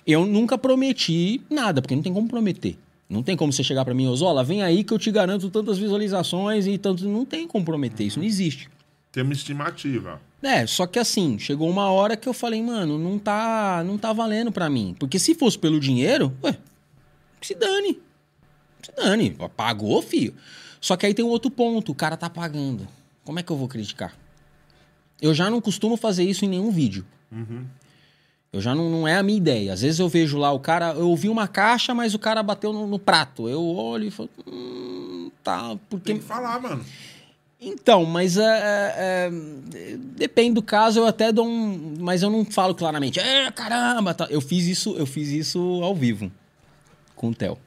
eu 0.06 0.26
nunca 0.26 0.58
prometi 0.58 1.42
nada, 1.50 1.82
porque 1.82 1.96
não 1.96 2.04
tem 2.04 2.14
como 2.14 2.28
prometer. 2.28 2.78
Não 3.10 3.22
tem 3.22 3.36
como 3.36 3.52
você 3.52 3.64
chegar 3.64 3.84
pra 3.84 3.94
mim, 3.94 4.08
Ozola, 4.08 4.44
vem 4.44 4.64
aí 4.64 4.84
que 4.84 4.94
eu 4.94 5.00
te 5.00 5.12
garanto 5.12 5.50
tantas 5.50 5.78
visualizações 5.78 6.66
e 6.66 6.78
tanto. 6.78 7.08
Não 7.08 7.26
tem 7.26 7.48
como 7.48 7.64
prometer, 7.64 8.06
isso 8.06 8.20
não 8.20 8.26
existe. 8.26 8.70
Tem 9.12 9.24
uma 9.24 9.34
estimativa. 9.34 10.22
É, 10.42 10.66
só 10.66 10.88
que 10.88 10.98
assim, 10.98 11.38
chegou 11.38 11.70
uma 11.70 11.92
hora 11.92 12.16
que 12.16 12.28
eu 12.28 12.34
falei, 12.34 12.62
mano, 12.62 12.98
não 12.98 13.20
tá, 13.20 13.84
não 13.86 13.98
tá 13.98 14.14
valendo 14.14 14.52
pra 14.52 14.70
mim. 14.70 14.96
Porque 14.98 15.20
se 15.20 15.36
fosse 15.36 15.60
pelo 15.60 15.80
dinheiro, 15.80 16.34
ué, 16.44 16.58
se 17.42 17.54
dane. 17.54 18.00
Se 18.84 18.92
dane. 18.96 19.36
Pagou, 19.56 20.02
filho. 20.02 20.34
Só 20.80 20.98
que 20.98 21.06
aí 21.06 21.14
tem 21.14 21.24
um 21.24 21.30
outro 21.30 21.52
ponto, 21.52 21.92
o 21.92 21.96
cara 21.96 22.18
tá 22.18 22.30
pagando. 22.30 22.88
Como 23.24 23.40
é 23.40 23.44
que 23.44 23.52
eu 23.52 23.58
vou 23.58 23.68
criticar? 23.68 24.14
Eu 25.22 25.34
já 25.34 25.50
não 25.50 25.62
costumo 25.62 25.96
fazer 25.96 26.24
isso 26.24 26.44
em 26.46 26.48
nenhum 26.50 26.72
vídeo. 26.72 27.06
Eu 28.52 28.60
já 28.60 28.76
não, 28.76 28.90
não 28.90 29.08
é 29.08 29.16
a 29.16 29.24
minha 29.24 29.38
ideia. 29.38 29.72
Às 29.74 29.82
vezes 29.82 30.00
eu 30.00 30.10
vejo 30.10 30.38
lá 30.38 30.52
o 30.52 30.60
cara, 30.60 30.94
eu 30.94 31.08
ouvi 31.08 31.30
uma 31.30 31.48
caixa, 31.48 31.94
mas 31.94 32.14
o 32.14 32.20
cara 32.20 32.42
bateu 32.44 32.74
no, 32.74 32.86
no 32.88 33.00
prato. 33.00 33.48
Eu 33.48 33.64
olho 33.64 34.06
e 34.06 34.12
falo, 34.12 34.30
hum, 34.48 35.32
tá, 35.44 35.78
porque 35.90 36.12
Tem 36.14 36.18
que 36.18 36.26
falar, 36.26 36.60
mano. 36.60 36.84
então, 37.62 38.04
mas 38.04 38.36
é, 38.36 38.44
é, 38.44 39.32
é, 39.74 39.98
depende 40.18 40.56
do 40.56 40.62
caso, 40.64 41.00
eu 41.00 41.06
até 41.06 41.32
dou 41.32 41.48
um. 41.48 41.94
Mas 42.00 42.24
eu 42.24 42.30
não 42.30 42.44
falo 42.44 42.76
claramente, 42.76 43.20
é, 43.20 43.50
caramba, 43.52 44.14
tá. 44.14 44.28
Eu 44.30 44.42
fiz 44.42 44.66
isso, 44.66 44.96
eu 44.98 45.06
fiz 45.06 45.30
isso 45.30 45.60
ao 45.82 45.96
vivo 45.96 46.30
com 47.16 47.30
o 47.30 47.36
Theo. 47.36 47.58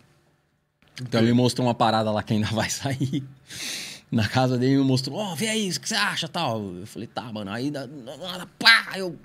Então 1.02 1.20
ele 1.20 1.32
mostrou 1.32 1.66
uma 1.66 1.74
parada 1.74 2.10
lá 2.10 2.22
que 2.22 2.32
ainda 2.34 2.46
vai 2.48 2.70
sair. 2.70 3.22
Na 4.12 4.28
casa 4.28 4.56
dele 4.56 4.76
me 4.76 4.84
mostrou, 4.84 5.18
ó, 5.18 5.34
vê 5.34 5.48
aí, 5.48 5.68
o 5.70 5.80
que 5.80 5.88
você 5.88 5.94
acha 5.96 6.28
tal. 6.28 6.62
Eu 6.74 6.86
falei, 6.86 7.08
tá, 7.08 7.32
mano. 7.32 7.50
Aí 7.50 7.70
da- 7.70 7.86
da- 7.86 8.16
da- 8.38 8.46
pá, 8.58 8.92
eu, 8.96 9.16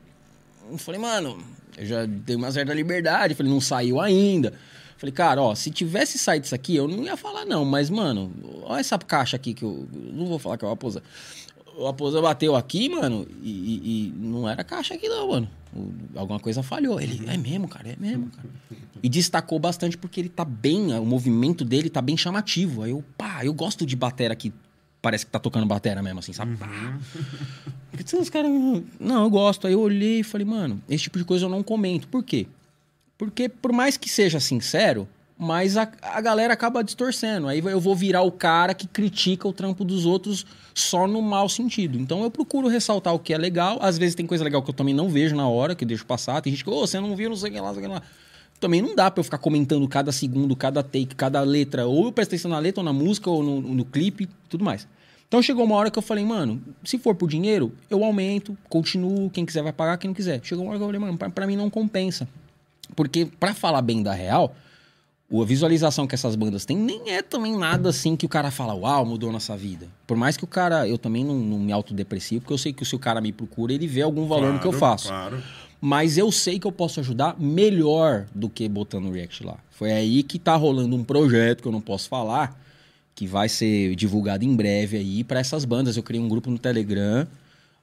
eu 0.72 0.78
falei, 0.80 1.00
mano, 1.00 1.38
eu 1.78 1.86
já 1.86 2.06
dei 2.06 2.36
uma 2.36 2.52
certa 2.52 2.74
liberdade. 2.74 3.36
Falei, 3.36 3.52
não 3.52 3.62
saiu 3.62 4.00
ainda. 4.02 4.54
Falei, 4.98 5.14
cara, 5.14 5.42
ó, 5.42 5.54
se 5.54 5.70
tivesse 5.70 6.18
saído 6.18 6.46
isso 6.46 6.56
aqui, 6.56 6.76
eu 6.76 6.88
não 6.88 7.04
ia 7.04 7.16
falar 7.16 7.46
não, 7.46 7.64
mas, 7.64 7.90
mano, 7.90 8.34
olha 8.64 8.80
essa 8.80 8.98
caixa 8.98 9.36
aqui 9.36 9.54
que 9.54 9.64
eu. 9.64 9.88
eu 9.94 10.14
Não 10.14 10.26
vou 10.26 10.40
falar 10.40 10.58
que 10.58 10.66
é 10.66 10.68
o 10.68 10.72
Raposa. 10.72 11.04
O 11.80 11.86
Raposa 11.86 12.22
bateu 12.22 12.56
aqui, 12.58 12.90
mano, 12.90 13.26
e, 13.42 14.10
e- 14.10 14.14
não 14.18 14.50
era 14.50 14.64
caixa 14.66 14.94
aqui, 14.96 15.08
não, 15.08 15.30
mano. 15.30 15.50
Alguma 16.14 16.40
coisa 16.40 16.62
falhou. 16.62 17.00
Ele, 17.00 17.24
é 17.30 17.38
mesmo, 17.38 17.68
cara, 17.70 17.90
é 17.90 17.96
mesmo, 17.98 18.30
cara. 18.30 18.50
E 19.02 19.08
destacou 19.08 19.58
bastante 19.60 19.98
porque 19.98 20.20
ele 20.20 20.28
tá 20.28 20.44
bem, 20.44 20.94
o 20.98 21.06
movimento 21.06 21.64
dele 21.64 21.90
tá 21.90 22.02
bem 22.02 22.18
chamativo. 22.18 22.84
Aí 22.84 22.92
eu, 22.92 23.02
pá, 23.18 23.46
eu 23.46 23.54
gosto 23.54 23.86
de 23.86 23.96
batera 23.96 24.36
que 24.36 24.52
parece 25.02 25.26
que 25.26 25.32
tá 25.32 25.40
tocando 25.40 25.66
batera 25.66 26.04
mesmo, 26.04 26.20
assim, 26.20 26.34
sabe? 26.34 26.58
Pá. 26.58 27.00
Porque 27.90 28.04
tem 28.04 28.20
uns 28.20 28.30
caras. 28.30 28.52
Não, 29.00 29.24
eu 29.24 29.30
gosto. 29.30 29.66
Aí 29.66 29.72
eu 29.74 29.80
olhei 29.80 30.20
e 30.20 30.24
falei, 30.24 30.46
mano, 30.46 30.82
esse 30.90 31.04
tipo 31.04 31.18
de 31.18 31.24
coisa 31.24 31.46
eu 31.46 31.50
não 31.50 31.64
comento. 31.64 32.10
Por 32.10 32.24
quê? 32.24 32.46
Porque, 33.18 33.48
por 33.48 33.72
mais 33.72 33.96
que 33.96 34.10
seja 34.10 34.40
sincero, 34.40 35.08
mas 35.42 35.78
a, 35.78 35.90
a 36.02 36.20
galera 36.20 36.54
acaba 36.54 36.84
distorcendo. 36.84 37.48
Aí 37.48 37.60
eu 37.60 37.80
vou 37.80 37.96
virar 37.96 38.24
o 38.24 38.32
cara 38.32 38.74
que 38.74 38.86
critica 38.86 39.48
o 39.48 39.54
trampo 39.54 39.86
dos 39.86 40.06
outros 40.06 40.46
só 40.76 41.08
no 41.08 41.22
mau 41.22 41.48
sentido. 41.48 41.98
Então 41.98 42.24
eu 42.24 42.30
procuro 42.30 42.68
ressaltar 42.68 43.14
o 43.14 43.20
que 43.20 43.34
é 43.34 43.38
legal. 43.38 43.80
Às 43.82 43.98
vezes 43.98 44.16
tem 44.16 44.26
coisa 44.26 44.44
legal 44.44 44.62
que 44.62 44.70
eu 44.70 44.74
também 44.74 44.94
não 44.94 45.08
vejo 45.08 45.38
na 45.38 45.48
hora, 45.48 45.74
que 45.76 45.86
eu 45.86 45.88
deixo 45.88 46.06
passar. 46.06 46.42
Tem 46.42 46.52
gente 46.52 46.66
que, 46.66 46.70
ô, 46.70 46.86
você 46.86 47.00
não 47.00 47.16
viu, 47.16 47.30
não 47.30 47.38
sei 47.38 47.52
o 47.52 47.54
que 47.54 47.60
lá, 47.62 47.68
não 47.68 47.74
sei 47.74 47.84
o 47.84 47.88
que 47.88 47.94
lá. 47.94 48.02
Também 48.60 48.82
não 48.82 48.94
dá 48.94 49.10
pra 49.10 49.22
eu 49.22 49.24
ficar 49.24 49.38
comentando 49.38 49.88
cada 49.88 50.12
segundo, 50.12 50.54
cada 50.58 50.84
take, 50.84 51.16
cada 51.16 51.40
letra. 51.40 51.88
Ou 51.88 52.08
eu 52.08 52.12
presto 52.12 52.32
atenção 52.32 52.52
na 52.52 52.60
letra, 52.60 52.82
ou 52.82 52.86
na 52.86 52.92
música, 52.92 53.30
ou 53.30 53.42
no, 53.42 53.62
no 53.62 53.86
clipe, 53.86 54.28
tudo 54.50 54.66
mais. 54.66 54.86
Então 55.30 55.42
chegou 55.42 55.64
uma 55.64 55.76
hora 55.76 55.90
que 55.90 55.98
eu 55.98 56.04
falei, 56.04 56.26
mano, 56.26 56.62
se 56.84 56.98
for 56.98 57.16
por 57.16 57.30
dinheiro, 57.30 57.72
eu 57.90 58.04
aumento, 58.04 58.58
continuo, 58.68 59.30
quem 59.30 59.46
quiser 59.46 59.64
vai 59.64 59.72
pagar, 59.72 59.98
quem 59.98 60.10
não 60.10 60.16
quiser. 60.16 60.42
Chegou 60.44 60.66
uma 60.66 60.72
hora 60.72 60.80
que 60.80 60.84
eu 60.84 60.88
falei, 60.88 61.00
mano, 61.00 61.18
pra, 61.18 61.30
pra 61.30 61.48
mim 61.48 61.56
não 61.56 61.70
compensa. 61.70 62.28
Porque 62.94 63.26
pra 63.40 63.54
falar 63.54 63.82
bem 63.82 64.04
da 64.04 64.12
real, 64.12 64.54
a 65.32 65.46
visualização 65.46 66.08
que 66.08 66.16
essas 66.16 66.36
bandas 66.36 66.66
têm 66.66 66.76
nem 66.76 67.12
é 67.12 67.22
também 67.22 67.56
nada 67.56 67.90
assim 67.90 68.16
que 68.16 68.26
o 68.26 68.30
cara 68.30 68.50
fala, 68.50 68.74
uau, 68.74 69.06
mudou 69.06 69.32
nossa 69.32 69.56
vida. 69.56 69.88
Por 70.08 70.18
mais 70.18 70.36
que 70.36 70.44
o 70.44 70.48
cara, 70.48 70.88
eu 70.88 70.98
também 70.98 71.24
não, 71.24 71.36
não 71.36 71.60
me 71.60 71.72
autodeprecio, 71.72 72.42
porque 72.42 72.54
eu 72.54 72.58
sei 72.58 72.74
que 72.74 72.84
se 72.84 72.96
o 72.96 73.00
cara 73.00 73.22
me 73.22 73.32
procura, 73.32 73.72
ele 73.72 73.86
vê 73.86 74.02
algum 74.02 74.28
valor 74.28 74.52
no 74.52 74.60
que 74.60 74.66
eu 74.66 74.72
Claro, 74.72 74.80
faço. 74.80 75.08
Claro. 75.10 75.44
Mas 75.80 76.18
eu 76.18 76.32
sei 76.32 76.60
que 76.60 76.66
eu 76.68 76.72
posso 76.72 77.00
ajudar 77.00 77.40
melhor 77.40 78.26
do 78.34 78.50
que 78.50 78.68
botando 78.68 79.06
o 79.06 79.12
React 79.12 79.46
lá. 79.46 79.58
Foi 79.70 79.92
aí 79.92 80.24
que 80.24 80.40
tá 80.40 80.56
rolando 80.56 80.96
um 80.96 81.04
projeto 81.04 81.62
que 81.62 81.68
eu 81.68 81.72
não 81.72 81.80
posso 81.80 82.10
falar, 82.10 82.60
que 83.16 83.28
vai 83.28 83.48
ser 83.48 83.96
divulgado 83.96 84.44
em 84.44 84.56
breve 84.56 84.98
aí 84.98 85.24
para 85.24 85.40
essas 85.40 85.64
bandas. 85.64 85.96
Eu 85.96 86.04
criei 86.04 86.22
um 86.22 86.28
grupo 86.28 86.50
no 86.50 86.58
Telegram, 86.58 87.26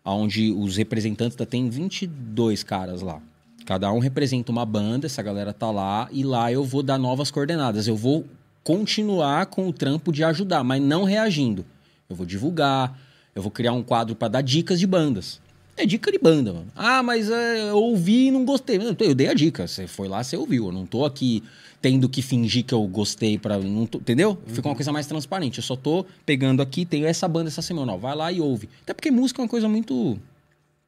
onde 0.04 0.52
os 0.52 0.76
representantes 0.76 1.36
tem 1.48 1.70
22 1.70 2.62
caras 2.62 3.02
lá. 3.02 3.20
Cada 3.66 3.92
um 3.92 3.98
representa 3.98 4.52
uma 4.52 4.64
banda, 4.64 5.06
essa 5.06 5.20
galera 5.20 5.52
tá 5.52 5.70
lá 5.72 6.08
e 6.12 6.22
lá 6.22 6.52
eu 6.52 6.62
vou 6.62 6.84
dar 6.84 6.96
novas 6.96 7.32
coordenadas. 7.32 7.88
Eu 7.88 7.96
vou 7.96 8.24
continuar 8.62 9.46
com 9.46 9.68
o 9.68 9.72
trampo 9.72 10.12
de 10.12 10.22
ajudar, 10.22 10.62
mas 10.62 10.80
não 10.80 11.02
reagindo. 11.02 11.66
Eu 12.08 12.14
vou 12.14 12.24
divulgar, 12.24 12.96
eu 13.34 13.42
vou 13.42 13.50
criar 13.50 13.72
um 13.72 13.82
quadro 13.82 14.14
para 14.14 14.28
dar 14.28 14.40
dicas 14.40 14.78
de 14.78 14.86
bandas. 14.86 15.40
É 15.76 15.84
dica 15.84 16.12
de 16.12 16.18
banda, 16.18 16.52
mano. 16.52 16.68
Ah, 16.76 17.02
mas 17.02 17.28
é, 17.28 17.68
eu 17.68 17.76
ouvi 17.76 18.28
e 18.28 18.30
não 18.30 18.44
gostei. 18.44 18.78
Eu 19.00 19.14
dei 19.14 19.28
a 19.28 19.34
dica. 19.34 19.66
Você 19.66 19.88
foi 19.88 20.08
lá, 20.08 20.22
você 20.22 20.36
ouviu. 20.36 20.66
Eu 20.66 20.72
não 20.72 20.86
tô 20.86 21.04
aqui 21.04 21.42
tendo 21.82 22.08
que 22.08 22.22
fingir 22.22 22.64
que 22.64 22.72
eu 22.72 22.82
gostei 22.86 23.36
para, 23.36 23.58
entendeu? 23.58 24.38
Fica 24.46 24.68
uma 24.68 24.74
coisa 24.74 24.92
mais 24.92 25.06
transparente. 25.06 25.58
Eu 25.58 25.64
só 25.64 25.76
tô 25.76 26.06
pegando 26.24 26.62
aqui, 26.62 26.84
tenho 26.84 27.04
essa 27.04 27.28
banda 27.28 27.48
essa 27.48 27.60
semana, 27.60 27.92
ó, 27.92 27.96
vai 27.96 28.14
lá 28.14 28.32
e 28.32 28.40
ouve. 28.40 28.68
Até 28.82 28.94
porque 28.94 29.10
música 29.10 29.42
é 29.42 29.44
uma 29.44 29.48
coisa 29.48 29.68
muito 29.68 30.18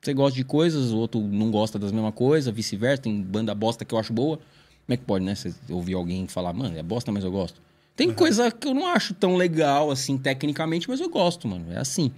você 0.08 0.14
gosta 0.14 0.36
de 0.36 0.44
coisas, 0.44 0.90
o 0.90 0.96
outro 0.98 1.20
não 1.20 1.50
gosta 1.50 1.78
das 1.78 1.92
mesmas 1.92 2.14
coisas, 2.14 2.52
vice-versa, 2.54 3.02
tem 3.02 3.20
banda 3.20 3.54
bosta 3.54 3.84
que 3.84 3.94
eu 3.94 3.98
acho 3.98 4.12
boa. 4.12 4.36
Como 4.38 4.94
é 4.94 4.96
que 4.96 5.04
pode, 5.04 5.24
né? 5.24 5.34
Você 5.34 5.52
ouvir 5.68 5.94
alguém 5.94 6.26
falar, 6.26 6.52
mano, 6.54 6.76
é 6.78 6.82
bosta, 6.82 7.12
mas 7.12 7.24
eu 7.24 7.30
gosto. 7.30 7.60
Tem 7.94 8.10
coisa 8.12 8.50
que 8.50 8.66
eu 8.68 8.72
não 8.74 8.86
acho 8.86 9.12
tão 9.12 9.36
legal, 9.36 9.90
assim, 9.90 10.16
tecnicamente, 10.16 10.88
mas 10.88 11.00
eu 11.00 11.10
gosto, 11.10 11.46
mano. 11.46 11.66
É 11.72 11.78
assim. 11.78 12.10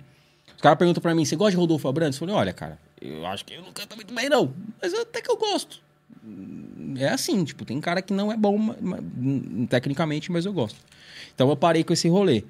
Os 0.54 0.60
caras 0.62 0.78
perguntam 0.78 1.00
pra 1.02 1.14
mim, 1.14 1.24
você 1.24 1.34
gosta 1.34 1.52
de 1.52 1.56
Rodolfo 1.56 1.88
Abrantes? 1.88 2.16
Eu 2.20 2.26
falei, 2.26 2.34
olha, 2.34 2.52
cara, 2.52 2.78
eu 3.00 3.26
acho 3.26 3.44
que 3.44 3.54
eu 3.54 3.62
não 3.62 3.72
canto 3.72 3.96
muito 3.96 4.14
bem, 4.14 4.28
não. 4.28 4.52
Mas 4.80 4.94
até 4.94 5.20
que 5.20 5.30
eu 5.30 5.36
gosto. 5.36 5.80
É 6.96 7.08
assim, 7.08 7.42
tipo, 7.44 7.64
tem 7.64 7.80
cara 7.80 8.02
que 8.02 8.12
não 8.12 8.30
é 8.30 8.36
bom 8.36 8.56
ma- 8.58 8.76
ma- 8.80 8.98
hum, 9.00 9.66
tecnicamente, 9.68 10.30
mas 10.30 10.44
eu 10.44 10.52
gosto. 10.52 10.78
Então 11.34 11.48
eu 11.48 11.56
parei 11.56 11.82
com 11.82 11.92
esse 11.92 12.08
rolê. 12.08 12.44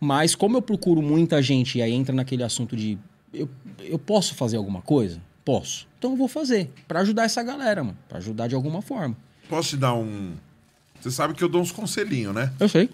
Mas 0.00 0.34
como 0.34 0.56
eu 0.56 0.62
procuro 0.62 1.02
muita 1.02 1.42
gente, 1.42 1.78
e 1.78 1.82
aí 1.82 1.92
entra 1.92 2.14
naquele 2.14 2.44
assunto 2.44 2.76
de 2.76 2.96
eu, 3.32 3.48
eu 3.80 3.98
posso 3.98 4.34
fazer 4.34 4.56
alguma 4.56 4.82
coisa? 4.82 5.20
Posso. 5.44 5.86
Então 5.98 6.12
eu 6.12 6.16
vou 6.16 6.28
fazer. 6.28 6.70
Pra 6.88 7.00
ajudar 7.00 7.24
essa 7.24 7.42
galera, 7.42 7.84
mano. 7.84 7.96
Pra 8.08 8.18
ajudar 8.18 8.48
de 8.48 8.54
alguma 8.54 8.82
forma. 8.82 9.16
Posso 9.48 9.70
te 9.70 9.76
dar 9.76 9.94
um. 9.94 10.34
Você 11.00 11.10
sabe 11.10 11.34
que 11.34 11.44
eu 11.44 11.48
dou 11.48 11.60
uns 11.60 11.70
conselhinhos, 11.70 12.34
né? 12.34 12.52
Eu 12.58 12.68
sei. 12.68 12.90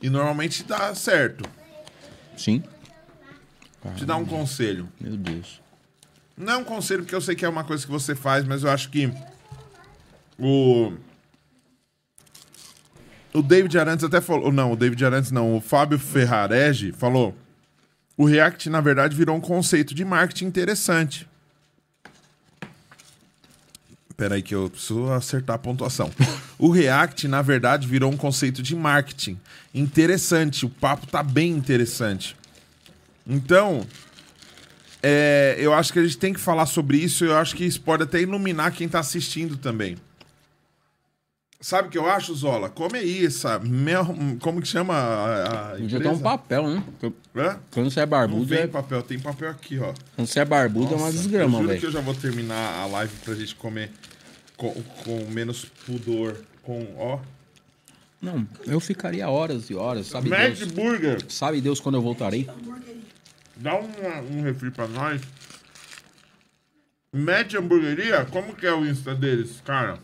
E 0.00 0.08
normalmente 0.08 0.62
dá 0.62 0.94
certo. 0.94 1.44
Sim. 2.36 2.62
Te 3.96 4.06
dar 4.06 4.16
um 4.16 4.24
conselho. 4.24 4.88
Meu 5.00 5.16
Deus. 5.16 5.60
Não 6.36 6.54
é 6.54 6.56
um 6.56 6.64
conselho 6.64 7.02
porque 7.02 7.14
eu 7.14 7.20
sei 7.20 7.34
que 7.34 7.44
é 7.44 7.48
uma 7.48 7.64
coisa 7.64 7.84
que 7.84 7.92
você 7.92 8.14
faz, 8.14 8.44
mas 8.44 8.62
eu 8.62 8.70
acho 8.70 8.88
que 8.90 9.12
o 10.38 10.92
o 13.32 13.42
David 13.42 13.78
Arantes 13.78 14.04
até 14.04 14.20
falou, 14.20 14.50
não, 14.50 14.72
o 14.72 14.76
David 14.76 15.04
Arantes 15.04 15.30
não, 15.30 15.56
o 15.56 15.60
Fábio 15.60 15.98
Ferrarese 15.98 16.92
falou: 16.92 17.34
"O 18.20 18.26
React 18.26 18.68
na 18.68 18.82
verdade 18.82 19.16
virou 19.16 19.34
um 19.34 19.40
conceito 19.40 19.94
de 19.94 20.04
marketing 20.04 20.44
interessante". 20.44 21.26
Peraí 24.14 24.42
que 24.42 24.54
eu 24.54 24.68
preciso 24.68 25.10
acertar 25.10 25.56
a 25.56 25.58
pontuação. 25.58 26.10
O 26.58 26.68
React, 26.68 27.26
na 27.26 27.40
verdade, 27.40 27.88
virou 27.88 28.12
um 28.12 28.18
conceito 28.18 28.62
de 28.62 28.76
marketing 28.76 29.40
interessante. 29.74 30.66
O 30.66 30.68
papo 30.68 31.06
tá 31.06 31.22
bem 31.22 31.50
interessante. 31.50 32.36
Então, 33.26 33.86
é, 35.02 35.56
eu 35.58 35.72
acho 35.72 35.90
que 35.90 35.98
a 35.98 36.04
gente 36.04 36.18
tem 36.18 36.34
que 36.34 36.40
falar 36.40 36.66
sobre 36.66 36.98
isso. 36.98 37.24
Eu 37.24 37.38
acho 37.38 37.56
que 37.56 37.64
isso 37.64 37.80
pode 37.80 38.02
até 38.02 38.20
iluminar 38.20 38.72
quem 38.72 38.86
tá 38.86 38.98
assistindo 38.98 39.56
também. 39.56 39.96
Sabe 41.62 41.88
o 41.88 41.90
que 41.90 41.98
eu 41.98 42.08
acho, 42.08 42.34
Zola? 42.34 42.70
Come 42.70 42.98
aí 42.98 43.26
essa. 43.26 43.58
Mel, 43.58 44.06
como 44.40 44.62
que 44.62 44.68
chama 44.68 44.94
a, 44.94 45.72
a 45.72 45.76
Podia 45.76 46.00
ter 46.00 46.08
um 46.08 46.18
papel, 46.18 46.66
né? 46.66 46.82
Hã? 47.36 47.60
Quando 47.70 47.90
você 47.90 48.00
é 48.00 48.02
Não 48.04 48.08
barbudo, 48.10 48.46
vem 48.46 48.60
é... 48.60 48.66
papel, 48.66 49.02
tem 49.02 49.18
papel 49.18 49.50
aqui, 49.50 49.78
ó. 49.78 49.92
Quando 50.16 50.26
você 50.26 50.40
é 50.40 50.44
barbudo 50.46 50.94
é 50.94 50.96
uma 50.96 51.06
Nossa, 51.06 51.18
desgrama, 51.18 51.58
eu 51.58 51.62
juro 51.62 51.74
que 51.74 51.80
velho. 51.80 51.86
eu 51.88 51.92
já 51.92 52.00
vou 52.00 52.14
terminar 52.14 52.80
a 52.80 52.86
live 52.86 53.14
pra 53.22 53.34
gente 53.34 53.54
comer 53.56 53.92
com, 54.56 54.72
com 55.04 55.26
menos 55.30 55.66
pudor. 55.84 56.34
Com, 56.62 56.86
ó. 56.96 57.18
Não, 58.22 58.46
eu 58.66 58.80
ficaria 58.80 59.28
horas 59.28 59.68
e 59.68 59.74
horas, 59.74 60.06
sabe 60.06 60.30
Mad 60.30 60.56
Deus. 60.56 60.72
Burger. 60.72 61.18
Sabe 61.28 61.60
Deus 61.60 61.78
quando 61.78 61.96
eu 61.96 62.02
voltarei? 62.02 62.48
Dá 63.56 63.74
um, 63.76 64.38
um 64.38 64.42
refri 64.42 64.70
pra 64.70 64.88
nós. 64.88 65.20
Mad 67.12 67.52
Hamburgueria? 67.54 68.24
Como 68.24 68.54
que 68.54 68.66
é 68.66 68.72
o 68.72 68.86
Insta 68.86 69.14
deles, 69.14 69.60
cara? 69.64 69.98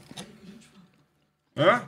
Hã? 1.57 1.83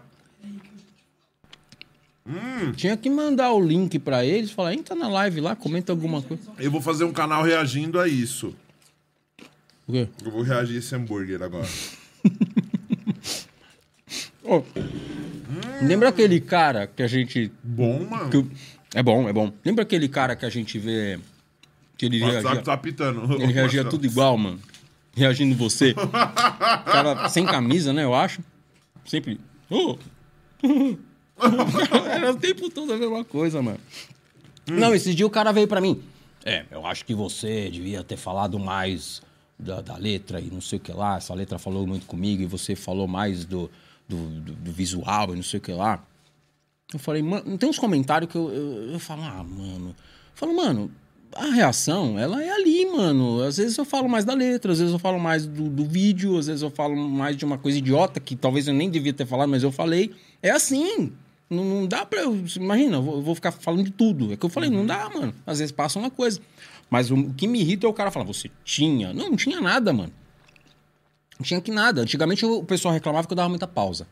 Tinha 2.77 2.97
que 2.97 3.09
mandar 3.09 3.53
o 3.53 3.61
link 3.61 3.99
pra 3.99 4.25
eles, 4.25 4.51
falar, 4.51 4.75
entra 4.75 4.95
na 4.95 5.09
live 5.09 5.41
lá, 5.41 5.57
comenta 5.57 5.93
alguma 5.93 6.21
coisa. 6.21 6.43
Eu 6.59 6.71
vou 6.71 6.81
fazer 6.81 7.05
um 7.05 7.13
canal 7.13 7.43
reagindo 7.43 7.99
a 7.99 8.07
isso. 8.07 8.55
O 9.87 9.93
quê? 9.93 10.09
Eu 10.25 10.31
vou 10.31 10.43
reagir 10.43 10.77
a 10.77 10.79
esse 10.79 10.95
hambúrguer 10.95 11.43
agora. 11.43 11.67
Ô, 14.45 14.63
Lembra 15.83 16.09
aquele 16.09 16.41
cara 16.41 16.87
que 16.87 17.03
a 17.03 17.07
gente. 17.07 17.53
Bom, 17.63 18.05
mano. 18.05 18.31
que 18.31 18.45
É 18.95 19.03
bom, 19.03 19.29
é 19.29 19.33
bom. 19.33 19.53
Lembra 19.65 19.83
aquele 19.83 20.09
cara 20.09 20.35
que 20.35 20.45
a 20.45 20.51
gente 20.51 20.79
vê. 20.79 21.19
Que 21.97 22.07
ele 22.07 22.21
O 22.21 22.25
WhatsApp 22.27 22.43
reagia, 22.45 22.63
tá 22.63 22.73
apitando. 22.73 23.33
ele 23.35 23.47
reagia 23.53 23.85
tudo 23.85 24.07
igual, 24.07 24.37
mano. 24.37 24.59
Reagindo 25.15 25.55
você. 25.57 25.95
cara 26.85 27.29
sem 27.29 27.45
camisa, 27.45 27.93
né? 27.93 28.05
Eu 28.05 28.15
acho. 28.15 28.41
Sempre. 29.05 29.41
"Ô." 29.71 29.97
Era 32.11 32.33
o 32.33 32.37
tempo 32.37 32.69
todo 32.71 32.93
a 32.93 32.97
mesma 32.97 33.25
coisa, 33.25 33.63
mano. 33.63 33.79
Não, 34.67 34.95
esses 34.95 35.15
dias 35.15 35.27
o 35.27 35.31
cara 35.31 35.53
veio 35.53 35.69
pra 35.69 35.81
mim. 35.81 36.03
É, 36.45 36.65
eu 36.71 36.85
acho 36.87 37.05
que 37.05 37.15
você 37.15 37.71
devia 37.71 38.03
ter 38.05 38.17
falado 38.17 38.59
mais 38.59 39.23
da, 39.59 39.81
da 39.81 39.97
letra 39.97 40.41
e 40.41 40.51
não 40.51 40.61
sei 40.61 40.79
o 40.79 40.81
que 40.81 40.93
lá. 40.93 41.17
Essa 41.17 41.35
letra 41.35 41.59
falou 41.59 41.87
muito 41.87 42.07
comigo 42.07 42.43
e 42.43 42.47
você 42.47 42.75
falou 42.77 43.07
mais 43.09 43.45
do, 43.45 43.71
do, 44.09 44.17
do- 44.41 44.53
do 44.55 44.73
visual 44.73 45.33
e 45.33 45.37
não 45.37 45.43
sei 45.43 45.59
o 45.59 45.61
que 45.63 45.73
lá. 45.73 46.03
Eu 46.93 46.99
falei, 46.99 47.23
mano, 47.23 47.57
tem 47.59 47.69
uns 47.69 47.79
comentários 47.79 48.31
que 48.31 48.37
eu, 48.37 48.49
eu, 48.51 48.93
eu 48.93 48.99
falo, 48.99 49.23
ah, 49.23 49.45
mano. 49.45 49.89
Eu 49.91 49.95
falo, 50.35 50.55
mano, 50.57 50.91
a 51.35 51.47
reação, 51.51 52.19
ela 52.19 52.43
é 52.43 52.51
ali, 52.51 52.87
mano. 52.87 53.43
Às 53.43 53.57
vezes 53.57 53.77
eu 53.77 53.85
falo 53.85 54.09
mais 54.09 54.25
da 54.25 54.35
letra, 54.35 54.73
às 54.73 54.79
vezes 54.79 54.93
eu 54.93 54.99
falo 54.99 55.19
mais 55.19 55.47
do, 55.47 55.69
do 55.69 55.85
vídeo, 55.85 56.37
às 56.39 56.47
vezes 56.47 56.63
eu 56.63 56.71
falo 56.71 56.97
mais 56.97 57.37
de 57.37 57.45
uma 57.45 57.59
coisa 57.59 57.79
idiota 57.79 58.19
que 58.21 58.35
talvez 58.37 58.67
eu 58.69 58.75
nem 58.75 58.91
devia 58.91 59.13
ter 59.13 59.27
falado, 59.27 59.49
mas 59.49 59.63
eu 59.63 59.71
falei. 59.73 60.13
É 60.43 60.51
assim. 60.51 61.13
Não, 61.51 61.65
não 61.65 61.87
dá 61.87 62.05
pra. 62.05 62.21
eu- 62.23 62.45
Imagina, 62.57 62.97
eu 62.97 63.03
vou, 63.03 63.15
eu 63.17 63.23
vou 63.23 63.35
ficar 63.35 63.53
falando 63.53 63.85
de 63.85 63.91
tudo. 63.91 64.33
É 64.33 64.37
que 64.37 64.45
eu 64.45 64.51
falei, 64.51 64.69
não 64.71 64.85
dá, 64.85 65.09
mano. 65.09 65.35
Às 65.47 65.59
vezes 65.59 65.73
passa 65.73 65.99
uma 65.99 66.11
coisa. 66.11 66.41
Mas 66.91 67.11
o, 67.11 67.15
o 67.17 67.35
que 67.35 67.47
me 67.47 67.61
irrita 67.61 67.87
é 67.87 67.91
o 67.91 67.93
cara 67.95 68.11
falar, 68.11 68.25
você 68.27 68.51
tinha. 68.65 69.13
Não, 69.15 69.31
não 69.31 69.37
tinha 69.37 69.61
nada, 69.61 69.93
mano. 69.93 70.13
Não 71.39 71.45
tinha 71.45 71.61
que 71.61 71.71
nada. 71.71 72.03
Antigamente 72.03 72.45
o 72.45 72.63
pessoal 72.65 72.93
reclamava 72.93 73.27
que 73.27 73.33
eu 73.33 73.37
dava 73.37 73.49
muita 73.49 73.67
pausa. 73.67 74.07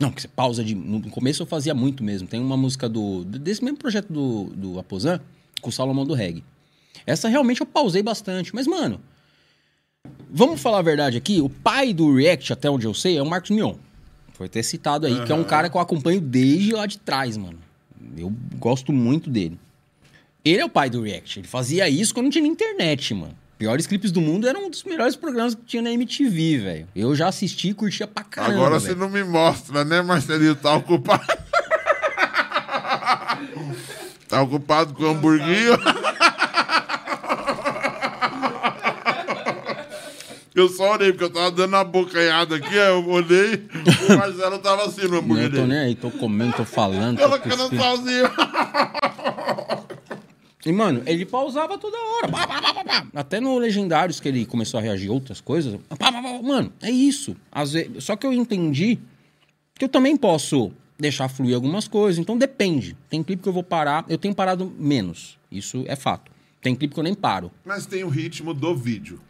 Não, 0.00 0.10
que 0.10 0.22
você 0.22 0.28
pausa 0.28 0.64
de. 0.64 0.74
No 0.74 1.00
começo 1.10 1.42
eu 1.42 1.46
fazia 1.46 1.74
muito 1.74 2.02
mesmo. 2.02 2.26
Tem 2.28 2.40
uma 2.40 2.56
música 2.56 2.88
do. 2.88 3.24
desse 3.24 3.62
mesmo 3.62 3.78
projeto 3.78 4.12
do, 4.12 4.44
do 4.54 4.78
Aposan, 4.78 5.20
com 5.62 5.70
o 5.70 5.72
Salomão 5.72 6.04
do 6.04 6.12
Reggae. 6.12 6.44
Essa 7.06 7.28
realmente 7.28 7.62
eu 7.62 7.66
pausei 7.66 8.02
bastante. 8.02 8.54
Mas, 8.54 8.66
mano. 8.66 9.00
Vamos 10.30 10.60
falar 10.60 10.80
a 10.80 10.82
verdade 10.82 11.16
aqui. 11.16 11.40
O 11.40 11.48
pai 11.48 11.94
do 11.94 12.14
React, 12.14 12.52
até 12.52 12.68
onde 12.68 12.86
eu 12.86 12.92
sei, 12.92 13.16
é 13.16 13.22
o 13.22 13.26
Marcos 13.26 13.50
Mion. 13.50 13.74
Foi 14.32 14.46
até 14.46 14.62
citado 14.62 15.06
aí, 15.06 15.24
que 15.24 15.30
é 15.30 15.34
um 15.34 15.44
cara 15.44 15.70
que 15.70 15.76
eu 15.76 15.80
acompanho 15.80 16.20
desde 16.20 16.72
lá 16.72 16.86
de 16.86 16.98
trás, 16.98 17.36
mano. 17.36 17.58
Eu 18.16 18.32
gosto 18.58 18.92
muito 18.92 19.30
dele. 19.30 19.58
Ele 20.44 20.60
é 20.60 20.64
o 20.64 20.68
pai 20.68 20.90
do 20.90 21.02
React. 21.02 21.40
Ele 21.40 21.48
fazia 21.48 21.88
isso 21.88 22.12
quando 22.12 22.24
não 22.24 22.30
tinha 22.30 22.46
internet, 22.46 23.14
mano. 23.14 23.36
Piores 23.58 23.86
clipes 23.86 24.10
do 24.10 24.20
mundo 24.20 24.48
era 24.48 24.58
um 24.58 24.68
dos 24.68 24.82
melhores 24.82 25.14
programas 25.14 25.54
que 25.54 25.62
tinha 25.64 25.82
na 25.82 25.92
MTV, 25.92 26.58
velho. 26.58 26.88
Eu 26.96 27.14
já 27.14 27.28
assisti 27.28 27.68
e 27.68 27.74
curtia 27.74 28.08
pra 28.08 28.24
caramba. 28.24 28.56
Agora 28.56 28.80
você 28.80 28.88
velho. 28.88 28.98
não 28.98 29.08
me 29.08 29.22
mostra, 29.22 29.84
né, 29.84 30.02
Marcelinho? 30.02 30.56
Tá 30.56 30.74
ocupado. 30.74 31.41
Tá 34.32 34.40
ocupado 34.40 34.94
com 34.94 35.04
hamburguinho? 35.04 35.74
Eu 40.54 40.68
só 40.68 40.92
olhei, 40.92 41.12
porque 41.12 41.24
eu 41.24 41.30
tava 41.30 41.50
dando 41.50 41.74
uma 41.74 41.84
bocanhada 41.84 42.56
aqui, 42.56 42.78
aí 42.78 42.88
eu 42.88 43.08
olhei, 43.08 43.66
o 44.10 44.16
Marcelo 44.18 44.58
tava 44.58 44.84
assim 44.84 45.02
no 45.02 45.10
Não, 45.12 45.18
hambúrguer 45.18 45.44
eu 45.44 45.50
tô 45.50 45.66
nem 45.66 45.78
aí, 45.78 45.94
tô 45.94 46.10
comendo, 46.10 46.52
tô 46.54 46.64
falando. 46.64 47.18
tô 47.18 47.24
Colocando 47.24 47.58
cuspindo. 47.70 47.82
sozinho. 47.82 48.30
E, 50.64 50.72
mano, 50.72 51.02
ele 51.06 51.24
pausava 51.26 51.76
toda 51.76 51.96
hora. 51.98 52.28
Pá, 52.28 52.46
pá, 52.46 52.60
pá, 52.62 52.74
pá, 52.74 52.84
pá. 52.84 53.06
Até 53.14 53.40
no 53.40 53.58
Legendários 53.58 54.20
que 54.20 54.28
ele 54.28 54.46
começou 54.46 54.78
a 54.78 54.82
reagir 54.82 55.08
a 55.10 55.12
outras 55.12 55.40
coisas. 55.40 55.78
Mano, 56.42 56.72
é 56.80 56.90
isso. 56.90 57.34
Às 57.50 57.72
vezes... 57.72 58.04
Só 58.04 58.14
que 58.14 58.26
eu 58.26 58.32
entendi 58.32 58.98
que 59.74 59.84
eu 59.86 59.88
também 59.88 60.16
posso 60.16 60.70
deixar 60.98 61.28
fluir 61.28 61.54
algumas 61.54 61.88
coisas. 61.88 62.18
Então 62.18 62.36
depende. 62.38 62.96
Tem 63.10 63.22
clipe 63.22 63.42
que 63.42 63.48
eu 63.48 63.52
vou 63.52 63.62
parar. 63.62 64.04
Eu 64.08 64.18
tenho 64.18 64.34
parado 64.34 64.72
menos. 64.78 65.36
Isso 65.50 65.84
é 65.86 65.96
fato. 65.96 66.30
Tem 66.60 66.74
clipe 66.74 66.94
que 66.94 67.00
eu 67.00 67.04
nem 67.04 67.14
paro. 67.14 67.50
Mas 67.64 67.86
tem 67.86 68.04
o 68.04 68.08
ritmo 68.08 68.54
do 68.54 68.76
vídeo. 68.76 69.20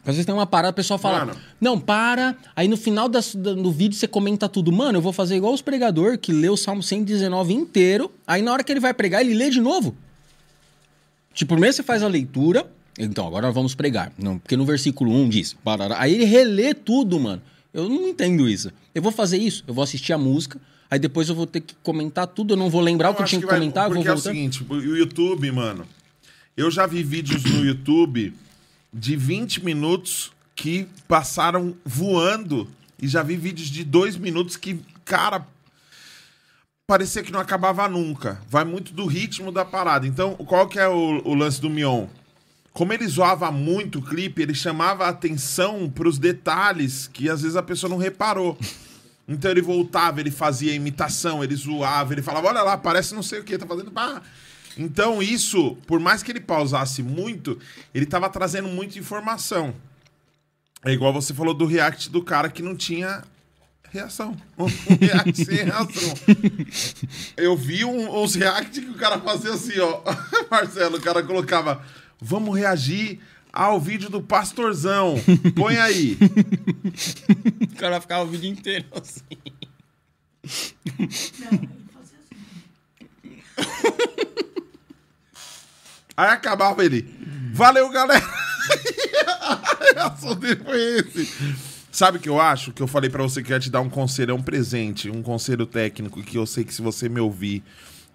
Às 0.00 0.14
vezes 0.14 0.24
tem 0.24 0.34
uma 0.34 0.46
parada, 0.46 0.70
o 0.70 0.74
pessoal 0.74 0.98
fala, 0.98 1.26
Mano. 1.26 1.38
não, 1.60 1.78
para. 1.78 2.34
Aí 2.56 2.66
no 2.68 2.76
final 2.78 3.08
das- 3.08 3.34
da- 3.34 3.52
do 3.52 3.70
vídeo 3.70 3.94
você 3.98 4.08
comenta 4.08 4.48
tudo. 4.48 4.72
Mano, 4.72 4.96
eu 4.98 5.02
vou 5.02 5.12
fazer 5.12 5.36
igual 5.36 5.52
os 5.52 5.60
pregador 5.60 6.16
que 6.16 6.32
lê 6.32 6.48
o 6.48 6.56
Salmo 6.56 6.82
119 6.82 7.52
inteiro. 7.52 8.10
Aí 8.26 8.40
na 8.40 8.52
hora 8.52 8.64
que 8.64 8.72
ele 8.72 8.80
vai 8.80 8.94
pregar, 8.94 9.20
ele 9.20 9.34
lê 9.34 9.50
de 9.50 9.60
novo. 9.60 9.94
Tipo, 11.34 11.54
primeiro 11.54 11.74
você 11.76 11.82
faz 11.82 12.02
a 12.02 12.08
leitura. 12.08 12.70
Então, 12.98 13.26
agora 13.26 13.50
vamos 13.52 13.74
pregar. 13.74 14.10
Não, 14.18 14.38
porque 14.38 14.56
no 14.56 14.64
versículo 14.64 15.12
1 15.12 15.28
diz. 15.28 15.52
parará. 15.52 16.00
Aí 16.00 16.14
ele 16.14 16.24
relê 16.24 16.72
tudo, 16.74 17.20
mano. 17.20 17.42
Eu 17.78 17.88
não 17.88 18.08
entendo 18.08 18.48
isso. 18.48 18.72
Eu 18.94 19.00
vou 19.00 19.12
fazer 19.12 19.38
isso. 19.38 19.62
Eu 19.66 19.72
vou 19.74 19.84
assistir 19.84 20.12
a 20.12 20.18
música. 20.18 20.60
Aí 20.90 20.98
depois 20.98 21.28
eu 21.28 21.34
vou 21.34 21.46
ter 21.46 21.60
que 21.60 21.74
comentar 21.82 22.26
tudo. 22.26 22.54
Eu 22.54 22.56
não 22.56 22.68
vou 22.70 22.80
lembrar 22.80 23.10
o 23.10 23.14
que 23.14 23.22
eu 23.22 23.26
tinha 23.26 23.40
que, 23.40 23.46
vai- 23.46 23.58
comentar. 23.58 23.84
Eu 23.84 23.90
vou 23.90 23.96
Porque 23.98 24.08
é 24.08 24.12
o 24.12 24.16
voltar. 24.16 24.30
seguinte, 24.30 24.66
o 24.68 24.96
YouTube, 24.96 25.50
mano. 25.52 25.86
Eu 26.56 26.70
já 26.70 26.86
vi 26.86 27.02
vídeos 27.02 27.44
no 27.44 27.64
YouTube 27.64 28.34
de 28.92 29.14
20 29.16 29.64
minutos 29.64 30.32
que 30.56 30.88
passaram 31.06 31.76
voando. 31.84 32.68
E 33.00 33.06
já 33.06 33.22
vi 33.22 33.36
vídeos 33.36 33.68
de 33.68 33.84
2 33.84 34.16
minutos 34.16 34.56
que, 34.56 34.80
cara, 35.04 35.46
parecia 36.86 37.22
que 37.22 37.30
não 37.30 37.38
acabava 37.38 37.88
nunca. 37.88 38.40
Vai 38.48 38.64
muito 38.64 38.92
do 38.92 39.06
ritmo 39.06 39.52
da 39.52 39.64
parada. 39.64 40.06
Então, 40.06 40.34
qual 40.34 40.66
que 40.68 40.78
é 40.80 40.88
o, 40.88 41.22
o 41.24 41.34
lance 41.34 41.60
do 41.60 41.70
Mion? 41.70 42.06
Como 42.72 42.92
ele 42.92 43.06
zoava 43.08 43.50
muito 43.50 43.98
o 43.98 44.02
clipe, 44.02 44.40
ele 44.42 44.54
chamava 44.54 45.06
a 45.06 45.08
atenção 45.08 45.90
pros 45.90 46.18
detalhes 46.18 47.08
que 47.08 47.28
às 47.28 47.42
vezes 47.42 47.56
a 47.56 47.62
pessoa 47.62 47.90
não 47.90 47.96
reparou. 47.98 48.56
Então 49.26 49.50
ele 49.50 49.60
voltava, 49.60 50.20
ele 50.20 50.30
fazia 50.30 50.72
imitação, 50.72 51.42
ele 51.42 51.54
zoava, 51.56 52.14
ele 52.14 52.22
falava, 52.22 52.48
olha 52.48 52.62
lá, 52.62 52.78
parece 52.78 53.14
não 53.14 53.22
sei 53.22 53.40
o 53.40 53.44
que, 53.44 53.58
tá 53.58 53.66
fazendo. 53.66 53.92
Então 54.76 55.20
isso, 55.22 55.76
por 55.86 55.98
mais 55.98 56.22
que 56.22 56.30
ele 56.30 56.40
pausasse 56.40 57.02
muito, 57.02 57.58
ele 57.92 58.06
tava 58.06 58.28
trazendo 58.30 58.68
muita 58.68 58.98
informação. 58.98 59.74
É 60.84 60.92
igual 60.92 61.12
você 61.12 61.34
falou 61.34 61.52
do 61.52 61.66
react 61.66 62.08
do 62.08 62.22
cara 62.22 62.48
que 62.48 62.62
não 62.62 62.76
tinha 62.76 63.24
reação. 63.90 64.36
Um, 64.56 64.64
um 64.94 64.96
react 65.00 65.44
sem 65.44 65.64
reação. 65.64 66.14
Eu 67.36 67.56
vi 67.56 67.84
um- 67.84 68.22
uns 68.22 68.34
react 68.36 68.80
que 68.80 68.88
o 68.90 68.94
cara 68.94 69.18
fazia 69.18 69.52
assim, 69.52 69.78
ó. 69.80 70.00
Marcelo, 70.48 70.98
o 70.98 71.00
cara 71.00 71.22
colocava, 71.22 71.82
vamos 72.20 72.56
reagir 72.56 73.20
ao 73.52 73.80
vídeo 73.80 74.08
do 74.08 74.22
Pastorzão. 74.22 75.16
Põe 75.56 75.76
aí. 75.78 76.18
O 77.72 77.76
cara 77.76 78.00
ficava 78.00 78.24
o 78.24 78.26
vídeo 78.28 78.50
inteiro 78.50 78.86
assim. 78.92 79.22
Aí 86.16 86.30
acabava 86.30 86.84
ele. 86.84 87.08
Valeu, 87.52 87.88
galera! 87.90 88.24
a 89.40 89.78
reação 89.94 90.34
dele 90.34 90.60
foi 90.64 90.80
esse. 90.98 91.28
Sabe 91.90 92.18
o 92.18 92.20
que 92.20 92.28
eu 92.28 92.40
acho? 92.40 92.72
Que 92.72 92.82
eu 92.82 92.86
falei 92.86 93.08
pra 93.10 93.22
você 93.22 93.42
que 93.42 93.52
eu 93.52 93.56
ia 93.56 93.60
te 93.60 93.70
dar 93.70 93.80
um 93.80 93.88
conselho, 93.88 94.32
é 94.32 94.34
um 94.34 94.42
presente, 94.42 95.10
um 95.10 95.22
conselho 95.22 95.66
técnico, 95.66 96.22
que 96.22 96.36
eu 96.36 96.46
sei 96.46 96.64
que 96.64 96.74
se 96.74 96.82
você 96.82 97.08
me 97.08 97.20
ouvir 97.20 97.62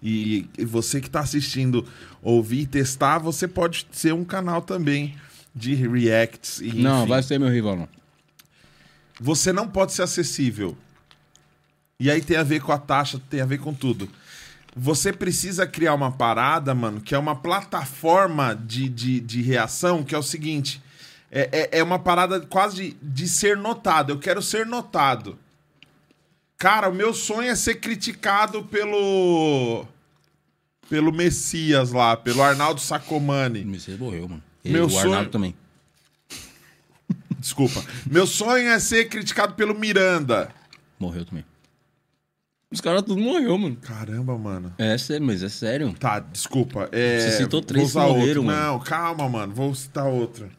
e 0.04 0.46
e 0.58 0.64
você 0.64 1.00
que 1.00 1.08
tá 1.08 1.20
assistindo 1.20 1.84
ouvir 2.22 2.60
e 2.60 2.66
testar, 2.66 3.18
você 3.18 3.48
pode 3.48 3.86
ser 3.90 4.12
um 4.12 4.24
canal 4.24 4.62
também 4.62 5.16
de 5.54 5.74
reacts. 5.74 6.60
E, 6.60 6.72
Não, 6.74 7.00
enfim. 7.00 7.08
vai 7.08 7.22
ser 7.22 7.40
meu 7.40 7.48
rival, 7.48 7.76
não. 7.76 7.88
Você 9.20 9.52
não 9.52 9.68
pode 9.68 9.92
ser 9.92 10.02
acessível. 10.02 10.76
E 11.98 12.10
aí 12.10 12.20
tem 12.20 12.36
a 12.36 12.42
ver 12.42 12.60
com 12.60 12.72
a 12.72 12.78
taxa, 12.78 13.20
tem 13.30 13.40
a 13.40 13.46
ver 13.46 13.58
com 13.58 13.72
tudo. 13.72 14.08
Você 14.76 15.12
precisa 15.12 15.66
criar 15.66 15.94
uma 15.94 16.10
parada, 16.10 16.74
mano, 16.74 17.00
que 17.00 17.14
é 17.14 17.18
uma 17.18 17.36
plataforma 17.36 18.54
de, 18.54 18.88
de, 18.88 19.20
de 19.20 19.40
reação, 19.40 20.02
que 20.02 20.14
é 20.14 20.18
o 20.18 20.22
seguinte: 20.22 20.82
é, 21.30 21.48
é, 21.72 21.78
é 21.78 21.82
uma 21.82 21.98
parada 21.98 22.40
quase 22.40 22.76
de, 22.76 22.96
de 23.00 23.28
ser 23.28 23.56
notado. 23.56 24.10
Eu 24.10 24.18
quero 24.18 24.42
ser 24.42 24.66
notado. 24.66 25.38
Cara, 26.58 26.88
o 26.88 26.94
meu 26.94 27.14
sonho 27.14 27.48
é 27.48 27.54
ser 27.54 27.76
criticado 27.76 28.64
pelo. 28.64 29.86
Pelo 30.88 31.12
Messias 31.12 31.90
lá, 31.92 32.16
pelo 32.16 32.42
Arnaldo 32.42 32.80
Sacomani. 32.80 33.64
Você 33.78 33.96
morreu, 33.96 34.28
mano. 34.28 34.42
Meu 34.64 34.86
o 34.86 34.90
sonho- 34.90 35.04
Arnaldo 35.12 35.30
também. 35.30 35.54
Desculpa. 37.38 37.84
Meu 38.10 38.26
sonho 38.26 38.68
é 38.68 38.78
ser 38.78 39.06
criticado 39.08 39.54
pelo 39.54 39.74
Miranda. 39.78 40.50
Morreu 40.98 41.24
também. 41.24 41.44
Os 42.70 42.80
caras 42.80 43.02
tudo 43.02 43.20
morreu, 43.20 43.56
mano. 43.58 43.76
Caramba, 43.76 44.36
mano. 44.38 44.72
É 44.78 44.96
sério, 44.98 45.24
mas 45.26 45.42
é 45.42 45.48
sério. 45.48 45.92
Tá, 45.98 46.18
desculpa. 46.20 46.88
É, 46.90 47.20
Você 47.20 47.36
citou 47.42 47.60
três 47.62 47.92
que 47.92 47.98
morreram, 47.98 48.18
outro. 48.26 48.42
mano. 48.44 48.62
Não, 48.72 48.80
calma, 48.80 49.28
mano. 49.28 49.54
Vou 49.54 49.74
citar 49.74 50.06
outro. 50.06 50.50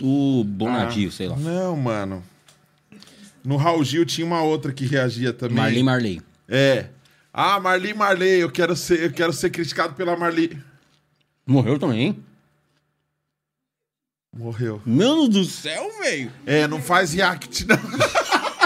O 0.00 0.42
Bonadio, 0.44 1.10
sei 1.12 1.28
lá. 1.28 1.36
Não, 1.36 1.76
mano. 1.76 2.22
No 3.44 3.56
Raul 3.56 3.84
Gil 3.84 4.04
tinha 4.04 4.26
uma 4.26 4.42
outra 4.42 4.72
que 4.72 4.84
reagia 4.86 5.32
também. 5.32 5.56
Marley 5.56 5.82
Marley. 5.82 6.22
É. 6.48 6.86
Ah, 7.36 7.58
Marli 7.58 7.92
Marley, 7.92 8.42
eu 8.42 8.48
quero 8.48 8.76
ser, 8.76 9.02
eu 9.02 9.12
quero 9.12 9.32
ser 9.32 9.50
criticado 9.50 9.94
pela 9.94 10.16
Marli. 10.16 10.56
Morreu 11.44 11.80
também. 11.80 12.16
Morreu. 14.32 14.80
Mano 14.86 15.26
do 15.26 15.44
céu, 15.44 15.90
velho. 15.98 16.30
É, 16.46 16.68
não 16.68 16.80
faz 16.80 17.12
react, 17.12 17.66
não. 17.66 17.76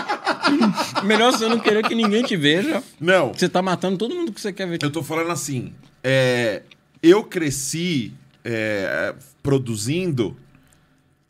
Melhor 1.03 1.33
você 1.33 1.49
não 1.49 1.59
querer 1.59 1.83
que 1.89 1.95
ninguém 1.95 2.23
te 2.23 2.37
veja. 2.37 2.83
Não. 3.01 3.33
Você 3.33 3.49
tá 3.49 3.63
matando 3.63 3.97
todo 3.97 4.15
mundo 4.15 4.33
que 4.33 4.41
você 4.41 4.53
quer 4.53 4.69
ver. 4.69 4.79
Eu 4.83 4.91
tô 4.91 5.03
falando 5.03 5.31
assim. 5.31 5.73
é, 6.05 6.63
eu 7.03 7.25
cresci 7.25 8.13
é, 8.45 9.15
produzindo 9.43 10.37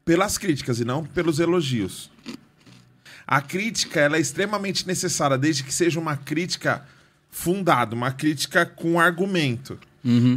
pelas 0.05 0.37
críticas 0.37 0.81
e 0.81 0.85
não 0.85 1.05
pelos 1.05 1.39
elogios. 1.39 2.11
A 3.25 3.41
crítica 3.41 4.01
ela 4.01 4.17
é 4.17 4.21
extremamente 4.21 4.87
necessária, 4.89 5.39
desde 5.39 5.63
que 5.63 5.73
seja 5.73 6.01
uma 6.01 6.17
crítica 6.17 6.85
fundada, 7.31 7.95
uma 7.95 8.11
crítica 8.11 8.65
com 8.67 8.99
argumento. 8.99 9.79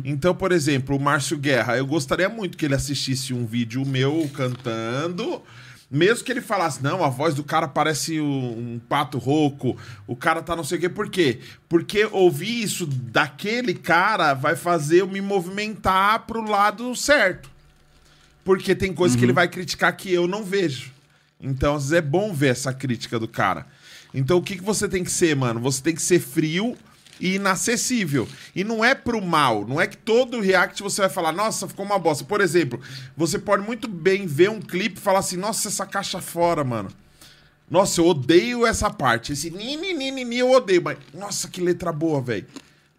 Então, 0.05 0.35
por 0.35 0.51
exemplo, 0.51 0.95
o 0.95 0.99
Márcio 0.99 1.37
Guerra, 1.37 1.77
eu 1.77 1.85
gostaria 1.85 2.27
muito 2.27 2.57
que 2.57 2.65
ele 2.65 2.75
assistisse 2.75 3.33
um 3.33 3.45
vídeo 3.45 3.85
meu 3.85 4.29
cantando, 4.33 5.41
mesmo 5.89 6.23
que 6.23 6.31
ele 6.31 6.41
falasse, 6.41 6.81
não, 6.81 7.03
a 7.03 7.09
voz 7.09 7.35
do 7.35 7.43
cara 7.43 7.67
parece 7.67 8.19
um, 8.19 8.75
um 8.75 8.81
pato 8.87 9.17
rouco, 9.17 9.77
o 10.07 10.15
cara 10.15 10.41
tá 10.41 10.55
não 10.55 10.63
sei 10.63 10.77
o 10.77 10.81
quê. 10.81 10.89
Por 10.89 11.09
quê? 11.09 11.39
Porque 11.67 12.05
ouvir 12.05 12.63
isso 12.63 12.85
daquele 12.85 13.73
cara 13.73 14.33
vai 14.33 14.55
fazer 14.55 15.01
eu 15.01 15.07
me 15.07 15.21
movimentar 15.21 16.25
pro 16.25 16.41
lado 16.41 16.95
certo. 16.95 17.49
Porque 18.43 18.73
tem 18.73 18.93
coisa 18.93 19.17
que 19.17 19.23
ele 19.23 19.33
vai 19.33 19.47
criticar 19.47 19.95
que 19.95 20.11
eu 20.11 20.27
não 20.27 20.43
vejo. 20.43 20.91
Então, 21.39 21.75
às 21.75 21.83
vezes 21.83 21.97
é 21.97 22.01
bom 22.01 22.33
ver 22.33 22.49
essa 22.49 22.73
crítica 22.73 23.19
do 23.19 23.27
cara. 23.27 23.67
Então, 24.13 24.37
o 24.37 24.41
que, 24.41 24.57
que 24.57 24.63
você 24.63 24.87
tem 24.87 25.03
que 25.03 25.11
ser, 25.11 25.35
mano? 25.35 25.59
Você 25.61 25.81
tem 25.81 25.95
que 25.95 26.01
ser 26.01 26.19
frio 26.19 26.77
e 27.19 27.35
inacessível. 27.35 28.27
E 28.55 28.63
não 28.63 28.83
é 28.83 28.95
pro 28.95 29.21
mal. 29.21 29.65
Não 29.65 29.79
é 29.79 29.87
que 29.87 29.95
todo 29.95 30.41
react 30.41 30.81
você 30.81 31.01
vai 31.01 31.09
falar, 31.09 31.31
nossa, 31.31 31.67
ficou 31.67 31.85
uma 31.85 31.99
bosta. 31.99 32.25
Por 32.25 32.41
exemplo, 32.41 32.81
você 33.15 33.37
pode 33.37 33.63
muito 33.63 33.87
bem 33.87 34.25
ver 34.25 34.49
um 34.49 34.59
clipe 34.59 34.97
e 34.97 35.01
falar 35.01 35.19
assim, 35.19 35.37
nossa, 35.37 35.67
essa 35.67 35.85
caixa 35.85 36.19
fora, 36.19 36.63
mano. 36.63 36.89
Nossa, 37.69 38.01
eu 38.01 38.07
odeio 38.07 38.65
essa 38.65 38.89
parte. 38.89 39.31
Esse 39.31 39.49
ni, 39.49 39.77
ni, 39.77 39.93
ni, 39.93 40.11
ni, 40.11 40.25
ni, 40.25 40.39
eu 40.39 40.51
odeio. 40.51 40.81
Mas, 40.81 40.97
nossa, 41.13 41.47
que 41.47 41.61
letra 41.61 41.93
boa, 41.93 42.19
velho. 42.19 42.45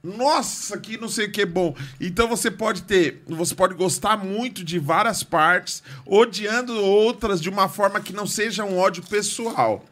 Nossa, 0.03 0.79
que 0.79 0.97
não 0.97 1.09
sei 1.09 1.27
o 1.27 1.31
que 1.33 1.43
é 1.43 1.47
bom. 1.47 1.77
Então 2.01 2.27
você 2.27 2.51
pode 2.51 2.83
ter, 2.83 3.23
você 3.29 3.55
pode 3.55 3.75
gostar 3.75 4.17
muito 4.17 4.65
de 4.65 4.77
várias 4.77 5.23
partes, 5.23 5.81
odiando 6.05 6.75
outras 6.75 7.41
de 7.41 7.49
uma 7.49 7.69
forma 7.69 8.01
que 8.01 8.13
não 8.13 8.27
seja 8.27 8.65
um 8.65 8.79
ódio 8.79 9.05
pessoal. 9.05 9.85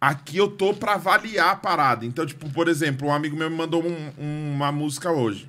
Aqui 0.00 0.38
eu 0.38 0.48
tô 0.50 0.72
pra 0.72 0.94
avaliar 0.94 1.50
a 1.50 1.56
parada. 1.56 2.06
Então, 2.06 2.24
tipo, 2.24 2.48
por 2.50 2.68
exemplo, 2.68 3.08
um 3.08 3.12
amigo 3.12 3.36
meu 3.36 3.50
me 3.50 3.56
mandou 3.56 3.84
um- 3.84 4.12
uma 4.54 4.72
música 4.72 5.10
hoje. 5.12 5.46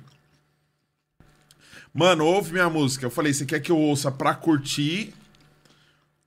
Mano, 1.94 2.24
ouve 2.24 2.52
minha 2.52 2.68
música. 2.68 3.06
Eu 3.06 3.10
falei, 3.10 3.32
você 3.32 3.44
quer 3.46 3.60
que 3.60 3.70
eu 3.72 3.78
ouça 3.78 4.10
pra 4.10 4.34
curtir 4.34 5.14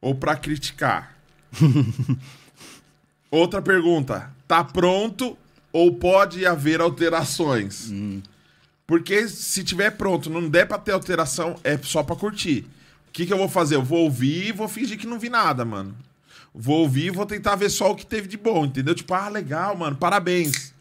ou 0.02 0.16
pra 0.16 0.36
criticar? 0.36 1.16
Outra 3.32 3.62
pergunta. 3.62 4.32
Tá 4.48 4.64
pronto 4.64 5.38
ou 5.72 5.94
pode 5.96 6.46
haver 6.46 6.82
alterações? 6.82 7.92
Porque 8.88 9.28
se 9.28 9.64
tiver 9.64 9.92
pronto, 9.92 10.30
não 10.30 10.48
der 10.48 10.68
pra 10.68 10.78
ter 10.78 10.92
alteração, 10.92 11.56
é 11.64 11.78
só 11.80 12.04
pra 12.04 12.16
curtir. 12.16 12.66
O 13.08 13.12
que, 13.12 13.26
que 13.26 13.34
eu 13.34 13.38
vou 13.38 13.50
fazer? 13.50 13.76
Eu 13.76 13.84
vou 13.84 14.00
ouvir 14.04 14.50
e 14.50 14.52
vou 14.52 14.68
fingir 14.68 14.98
que 15.00 15.08
não 15.08 15.18
vi 15.20 15.30
nada, 15.30 15.66
mano. 15.66 15.96
Vou 16.58 16.80
ouvir 16.82 17.08
e 17.08 17.12
vou 17.12 17.26
tentar 17.26 17.56
ver 17.56 17.70
só 17.70 17.92
o 17.92 17.96
que 17.96 18.06
teve 18.06 18.28
de 18.28 18.38
bom, 18.38 18.66
entendeu? 18.66 18.96
Tipo, 18.96 19.14
ah, 19.14 19.28
legal, 19.30 19.76
mano, 19.78 19.96
parabéns. 19.98 20.74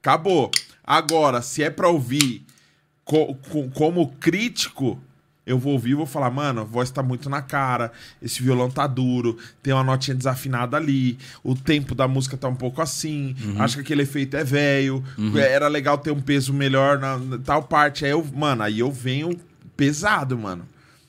Acabou. 0.00 0.50
Agora, 0.82 1.42
se 1.42 1.62
é 1.62 1.68
pra 1.70 1.88
ouvir 1.88 2.42
co- 3.04 3.34
co- 3.50 3.68
como 3.74 4.08
crítico, 4.18 4.98
eu 5.46 5.58
vou 5.58 5.74
ouvir 5.74 5.90
e 5.90 5.94
vou 5.94 6.06
falar, 6.06 6.30
mano, 6.30 6.62
a 6.62 6.64
voz 6.64 6.90
tá 6.90 7.02
muito 7.02 7.28
na 7.28 7.42
cara, 7.42 7.92
esse 8.22 8.42
violão 8.42 8.70
tá 8.70 8.86
duro, 8.86 9.36
tem 9.62 9.72
uma 9.74 9.84
notinha 9.84 10.14
desafinada 10.14 10.76
ali, 10.76 11.18
o 11.44 11.54
tempo 11.54 11.94
da 11.94 12.06
música 12.08 12.36
tá 12.36 12.48
um 12.48 12.54
pouco 12.54 12.80
assim, 12.82 13.34
acho 13.58 13.76
que 13.76 13.80
aquele 13.82 14.02
efeito 14.02 14.36
é 14.36 14.44
velho, 14.44 15.02
era 15.38 15.68
legal 15.68 15.98
ter 15.98 16.10
um 16.10 16.20
peso 16.20 16.52
melhor 16.54 16.98
na, 16.98 17.18
na 17.18 17.38
tal 17.38 17.62
parte. 17.62 18.04
Aí 18.04 18.10
eu, 18.10 18.24
mano, 18.34 18.62
aí 18.62 18.78
eu 18.80 18.90
venho 18.92 19.38
pesado, 19.76 20.38
mano. 20.38 20.66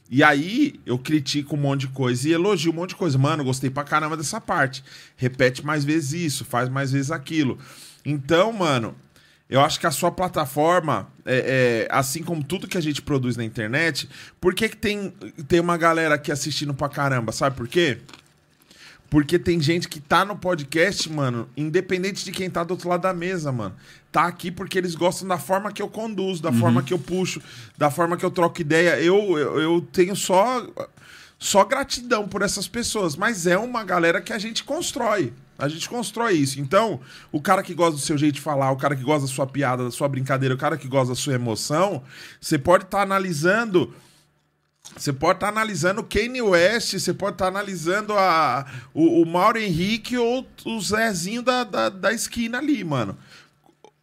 E 0.09 0.23
aí 0.23 0.79
eu 0.85 0.97
critico 0.97 1.55
um 1.55 1.59
monte 1.59 1.81
de 1.81 1.89
coisa 1.89 2.27
e 2.27 2.33
elogio 2.33 2.71
um 2.71 2.75
monte 2.75 2.89
de 2.89 2.95
coisa. 2.95 3.17
Mano, 3.17 3.43
gostei 3.43 3.69
pra 3.69 3.83
caramba 3.83 4.17
dessa 4.17 4.41
parte. 4.41 4.83
Repete 5.15 5.63
mais 5.63 5.85
vezes 5.85 6.13
isso, 6.13 6.45
faz 6.45 6.67
mais 6.67 6.91
vezes 6.91 7.11
aquilo. 7.11 7.59
Então, 8.03 8.51
mano, 8.51 8.95
eu 9.49 9.61
acho 9.61 9.79
que 9.79 9.87
a 9.87 9.91
sua 9.91 10.11
plataforma, 10.11 11.07
é, 11.25 11.87
é, 11.87 11.95
assim 11.95 12.23
como 12.23 12.43
tudo 12.43 12.67
que 12.67 12.77
a 12.77 12.81
gente 12.81 13.01
produz 13.01 13.37
na 13.37 13.43
internet, 13.43 14.09
por 14.39 14.55
que, 14.55 14.69
que 14.69 14.77
tem, 14.77 15.11
tem 15.47 15.59
uma 15.59 15.77
galera 15.77 16.15
aqui 16.15 16.31
assistindo 16.31 16.73
pra 16.73 16.89
caramba? 16.89 17.31
Sabe 17.31 17.55
por 17.55 17.67
quê? 17.67 17.99
Porque 19.09 19.39
tem 19.39 19.59
gente 19.59 19.89
que 19.89 19.99
tá 19.99 20.23
no 20.23 20.35
podcast, 20.35 21.11
mano, 21.11 21.49
independente 21.57 22.23
de 22.23 22.31
quem 22.31 22.49
tá 22.49 22.63
do 22.63 22.71
outro 22.71 22.89
lado 22.89 23.01
da 23.01 23.13
mesa, 23.13 23.51
mano. 23.51 23.75
Tá 24.11 24.25
aqui 24.25 24.51
porque 24.51 24.77
eles 24.77 24.93
gostam 24.93 25.27
da 25.27 25.37
forma 25.37 25.71
que 25.71 25.81
eu 25.81 25.87
conduzo, 25.87 26.41
da 26.41 26.51
forma 26.51 26.83
que 26.83 26.93
eu 26.93 26.99
puxo, 26.99 27.41
da 27.77 27.89
forma 27.89 28.17
que 28.17 28.23
eu 28.23 28.29
troco 28.29 28.61
ideia. 28.61 28.99
Eu, 29.01 29.37
eu, 29.37 29.59
eu 29.59 29.87
tenho 29.91 30.15
só, 30.15 30.65
só 31.39 31.63
gratidão 31.63 32.27
por 32.27 32.43
essas 32.43 32.67
pessoas, 32.67 33.15
mas 33.15 33.47
é 33.47 33.57
uma 33.57 33.83
galera 33.83 34.21
que 34.21 34.33
a 34.33 34.37
gente 34.37 34.63
constrói. 34.63 35.33
A 35.57 35.67
gente 35.67 35.89
constrói 35.89 36.33
isso. 36.33 36.61
Então, 36.61 37.01
o 37.31 37.41
cara 37.41 37.61
que 37.61 37.73
gosta 37.73 37.93
do 37.93 37.99
seu 37.99 38.17
jeito 38.17 38.35
de 38.35 38.41
falar, 38.41 38.71
o 38.71 38.77
cara 38.77 38.95
que 38.95 39.03
gosta 39.03 39.27
da 39.27 39.33
sua 39.33 39.45
piada, 39.45 39.83
da 39.83 39.91
sua 39.91 40.07
brincadeira, 40.07 40.55
o 40.55 40.57
cara 40.57 40.77
que 40.77 40.87
gosta 40.87 41.09
da 41.09 41.15
sua 41.15 41.33
emoção, 41.33 42.01
você 42.39 42.57
pode 42.57 42.85
estar 42.85 43.01
analisando 43.01 43.93
você 44.95 45.13
pode 45.13 45.37
estar 45.37 45.49
analisando 45.49 46.01
o 46.01 46.03
Kanye 46.03 46.41
West, 46.41 46.93
você 46.93 47.13
pode 47.13 47.35
estar 47.35 47.47
analisando 47.47 48.13
a, 48.13 48.65
o, 48.93 49.21
o 49.21 49.25
Mauro 49.25 49.57
Henrique 49.57 50.17
ou 50.17 50.45
o 50.65 50.81
Zezinho 50.81 51.41
da, 51.41 51.63
da, 51.63 51.89
da 51.89 52.13
esquina 52.13 52.57
ali, 52.57 52.83
mano. 52.83 53.17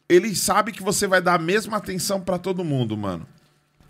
Ele 0.08 0.34
sabe 0.34 0.73
que 0.73 0.82
você 0.82 1.06
vai 1.06 1.20
dar 1.20 1.34
a 1.34 1.39
mesma 1.39 1.76
atenção 1.76 2.20
pra 2.20 2.39
todo 2.39 2.65
mundo, 2.65 2.97
mano. 2.97 3.26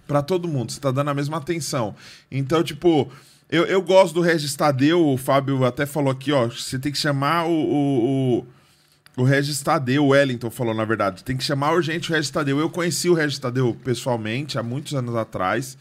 Pra 0.06 0.22
todo 0.22 0.48
mundo, 0.48 0.72
você 0.72 0.80
tá 0.80 0.90
dando 0.90 1.10
a 1.10 1.14
mesma 1.14 1.36
atenção. 1.36 1.94
Então, 2.30 2.62
tipo, 2.62 3.10
eu, 3.50 3.64
eu 3.66 3.82
gosto 3.82 4.14
do 4.14 4.20
Regis 4.20 4.54
Tadeu, 4.54 5.06
o 5.06 5.16
Fábio 5.16 5.64
até 5.64 5.86
falou 5.86 6.10
aqui, 6.10 6.32
ó, 6.32 6.48
você 6.48 6.78
tem 6.78 6.90
que 6.90 6.98
chamar 6.98 7.46
o, 7.46 7.52
o, 7.52 8.40
o, 9.16 9.22
o 9.22 9.24
Regis 9.24 9.60
Tadeu, 9.62 10.06
o 10.06 10.08
Wellington 10.08 10.50
falou, 10.50 10.74
na 10.74 10.84
verdade, 10.84 11.22
tem 11.22 11.36
que 11.36 11.44
chamar 11.44 11.72
urgente 11.72 12.10
o 12.10 12.14
Regis 12.14 12.30
Tadeu. 12.30 12.58
Eu 12.58 12.70
conheci 12.70 13.08
o 13.08 13.14
Regis 13.14 13.38
Tadeu 13.38 13.76
pessoalmente, 13.84 14.58
há 14.58 14.62
muitos 14.62 14.94
anos 14.94 15.14
atrás. 15.14 15.76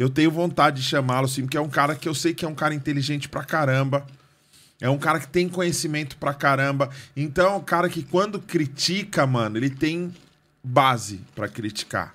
Eu 0.00 0.08
tenho 0.08 0.30
vontade 0.30 0.80
de 0.80 0.88
chamá-lo, 0.88 1.28
sim, 1.28 1.42
porque 1.42 1.58
é 1.58 1.60
um 1.60 1.68
cara 1.68 1.94
que 1.94 2.08
eu 2.08 2.14
sei 2.14 2.32
que 2.32 2.42
é 2.42 2.48
um 2.48 2.54
cara 2.54 2.74
inteligente 2.74 3.28
pra 3.28 3.44
caramba. 3.44 4.06
É 4.80 4.88
um 4.88 4.96
cara 4.96 5.20
que 5.20 5.28
tem 5.28 5.46
conhecimento 5.46 6.16
pra 6.16 6.32
caramba. 6.32 6.88
Então 7.14 7.52
é 7.52 7.56
um 7.56 7.62
cara 7.62 7.86
que 7.86 8.02
quando 8.02 8.40
critica, 8.40 9.26
mano, 9.26 9.58
ele 9.58 9.68
tem 9.68 10.10
base 10.64 11.20
pra 11.34 11.48
criticar. 11.48 12.14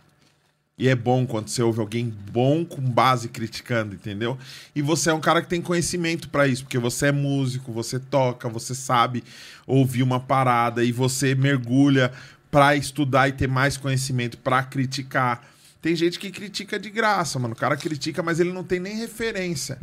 E 0.79 0.89
é 0.89 0.95
bom 0.95 1.27
quando 1.27 1.47
você 1.47 1.61
ouve 1.61 1.79
alguém 1.79 2.11
bom 2.31 2.65
com 2.65 2.81
base 2.81 3.29
criticando, 3.29 3.93
entendeu? 3.93 4.35
E 4.75 4.81
você 4.81 5.11
é 5.11 5.13
um 5.13 5.21
cara 5.21 5.43
que 5.43 5.47
tem 5.47 5.61
conhecimento 5.61 6.27
pra 6.29 6.47
isso, 6.47 6.63
porque 6.63 6.79
você 6.79 7.09
é 7.09 7.11
músico, 7.11 7.71
você 7.71 7.99
toca, 7.99 8.49
você 8.49 8.73
sabe 8.73 9.23
ouvir 9.67 10.01
uma 10.01 10.19
parada 10.19 10.83
e 10.83 10.91
você 10.91 11.35
mergulha 11.35 12.11
pra 12.49 12.75
estudar 12.75 13.27
e 13.27 13.33
ter 13.33 13.47
mais 13.47 13.77
conhecimento 13.77 14.39
pra 14.39 14.63
criticar. 14.63 15.53
Tem 15.85 15.95
gente 15.95 16.17
que 16.17 16.31
critica 16.31 16.79
de 16.79 16.89
graça, 16.89 17.37
mano. 17.37 17.53
O 17.53 17.55
cara 17.55 17.77
critica, 17.77 18.23
mas 18.23 18.39
ele 18.39 18.51
não 18.51 18.63
tem 18.63 18.79
nem 18.79 18.95
referência. 18.95 19.77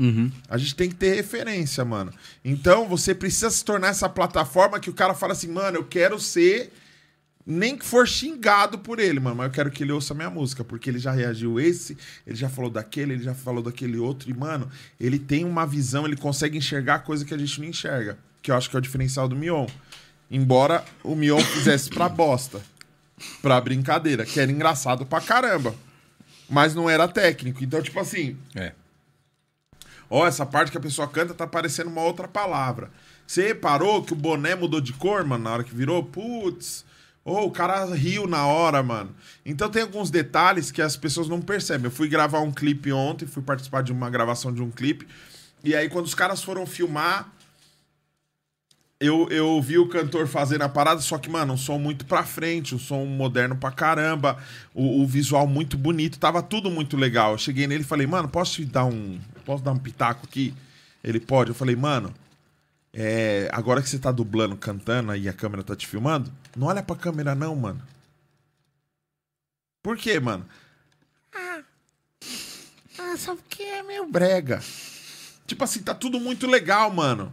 A 0.48 0.58
gente 0.58 0.74
tem 0.74 0.88
que 0.88 0.96
ter 0.96 1.14
referência, 1.14 1.84
mano. 1.84 2.12
Então 2.44 2.88
você 2.88 3.14
precisa 3.14 3.48
se 3.52 3.64
tornar 3.64 3.86
essa 3.90 4.08
plataforma 4.08 4.80
que 4.80 4.90
o 4.90 4.92
cara 4.92 5.14
fala 5.14 5.32
assim, 5.32 5.46
mano, 5.46 5.76
eu 5.76 5.84
quero 5.84 6.18
ser. 6.18 6.72
Nem 7.46 7.76
que 7.76 7.86
for 7.86 8.08
xingado 8.08 8.80
por 8.80 8.98
ele, 8.98 9.20
mano, 9.20 9.36
mas 9.36 9.46
eu 9.46 9.52
quero 9.52 9.70
que 9.70 9.84
ele 9.84 9.92
ouça 9.92 10.12
minha 10.12 10.28
música, 10.28 10.64
porque 10.64 10.90
ele 10.90 10.98
já 10.98 11.12
reagiu 11.12 11.60
esse, 11.60 11.96
ele 12.26 12.34
já 12.36 12.48
falou 12.48 12.70
daquele, 12.70 13.12
ele 13.12 13.22
já 13.22 13.34
falou 13.34 13.62
daquele 13.62 13.96
outro, 13.96 14.28
e, 14.28 14.34
mano, 14.34 14.68
ele 14.98 15.20
tem 15.20 15.44
uma 15.44 15.64
visão, 15.64 16.04
ele 16.04 16.16
consegue 16.16 16.58
enxergar 16.58 17.00
coisa 17.00 17.24
que 17.24 17.32
a 17.32 17.38
gente 17.38 17.60
não 17.60 17.68
enxerga, 17.68 18.18
que 18.42 18.50
eu 18.50 18.56
acho 18.56 18.68
que 18.68 18.74
é 18.74 18.78
o 18.78 18.82
diferencial 18.82 19.28
do 19.28 19.36
Mion. 19.36 19.66
Embora 20.28 20.84
o 21.04 21.14
Mion 21.14 21.40
fizesse 21.40 21.90
pra 21.90 22.08
bosta, 22.08 22.60
pra 23.40 23.60
brincadeira, 23.60 24.24
que 24.24 24.40
era 24.40 24.50
engraçado 24.50 25.06
pra 25.06 25.20
caramba, 25.20 25.72
mas 26.52 26.74
não 26.74 26.88
era 26.88 27.08
técnico. 27.08 27.64
Então, 27.64 27.80
tipo 27.82 27.98
assim, 27.98 28.36
É. 28.54 28.72
Ó, 30.10 30.26
essa 30.26 30.44
parte 30.44 30.70
que 30.70 30.76
a 30.76 30.80
pessoa 30.80 31.08
canta 31.08 31.32
tá 31.32 31.46
parecendo 31.46 31.88
uma 31.88 32.02
outra 32.02 32.28
palavra. 32.28 32.90
Você 33.26 33.46
reparou 33.48 34.02
que 34.02 34.12
o 34.12 34.16
boné 34.16 34.54
mudou 34.54 34.78
de 34.78 34.92
cor, 34.92 35.24
mano, 35.24 35.44
na 35.44 35.52
hora 35.54 35.64
que 35.64 35.74
virou? 35.74 36.04
Putz. 36.04 36.84
Ô, 37.24 37.46
o 37.46 37.50
cara 37.50 37.86
riu 37.86 38.26
na 38.26 38.46
hora, 38.46 38.82
mano. 38.82 39.14
Então 39.46 39.70
tem 39.70 39.80
alguns 39.80 40.10
detalhes 40.10 40.70
que 40.70 40.82
as 40.82 40.98
pessoas 40.98 41.28
não 41.28 41.40
percebem. 41.40 41.86
Eu 41.86 41.90
fui 41.90 42.08
gravar 42.08 42.40
um 42.40 42.52
clipe 42.52 42.92
ontem, 42.92 43.26
fui 43.26 43.42
participar 43.42 43.82
de 43.82 43.90
uma 43.90 44.10
gravação 44.10 44.52
de 44.52 44.60
um 44.62 44.70
clipe. 44.70 45.08
E 45.64 45.74
aí, 45.74 45.88
quando 45.88 46.04
os 46.04 46.14
caras 46.14 46.42
foram 46.42 46.66
filmar, 46.66 47.32
eu, 49.02 49.28
eu 49.30 49.60
vi 49.60 49.78
o 49.78 49.88
cantor 49.88 50.26
fazendo 50.26 50.62
a 50.62 50.68
parada, 50.68 51.00
só 51.00 51.18
que, 51.18 51.28
mano, 51.28 51.54
um 51.54 51.56
som 51.56 51.78
muito 51.78 52.04
pra 52.04 52.24
frente, 52.24 52.74
um 52.74 52.78
som 52.78 53.04
moderno 53.04 53.56
pra 53.56 53.70
caramba, 53.70 54.38
o, 54.74 55.02
o 55.02 55.06
visual 55.06 55.46
muito 55.46 55.76
bonito, 55.76 56.18
tava 56.18 56.42
tudo 56.42 56.70
muito 56.70 56.96
legal. 56.96 57.32
Eu 57.32 57.38
cheguei 57.38 57.66
nele 57.66 57.82
e 57.82 57.86
falei, 57.86 58.06
mano, 58.06 58.28
posso 58.28 58.54
te 58.54 58.64
dar 58.64 58.84
um. 58.84 59.20
Posso 59.44 59.62
dar 59.62 59.72
um 59.72 59.78
pitaco 59.78 60.26
aqui? 60.26 60.54
Ele 61.02 61.18
pode. 61.18 61.50
Eu 61.50 61.54
falei, 61.54 61.74
mano, 61.74 62.14
é, 62.92 63.48
agora 63.52 63.82
que 63.82 63.88
você 63.88 63.98
tá 63.98 64.12
dublando, 64.12 64.56
cantando 64.56 65.14
e 65.16 65.28
a 65.28 65.32
câmera 65.32 65.62
tá 65.62 65.74
te 65.74 65.86
filmando, 65.86 66.32
não 66.56 66.68
olha 66.68 66.82
pra 66.82 66.94
câmera, 66.94 67.34
não, 67.34 67.56
mano. 67.56 67.82
Por 69.82 69.96
quê, 69.96 70.20
mano? 70.20 70.46
Ah, 71.34 71.60
ah 72.98 73.16
só 73.16 73.34
porque 73.34 73.62
é 73.62 73.82
meio 73.82 74.06
brega. 74.06 74.62
Tipo 75.46 75.64
assim, 75.64 75.82
tá 75.82 75.94
tudo 75.94 76.20
muito 76.20 76.46
legal, 76.46 76.92
mano. 76.92 77.32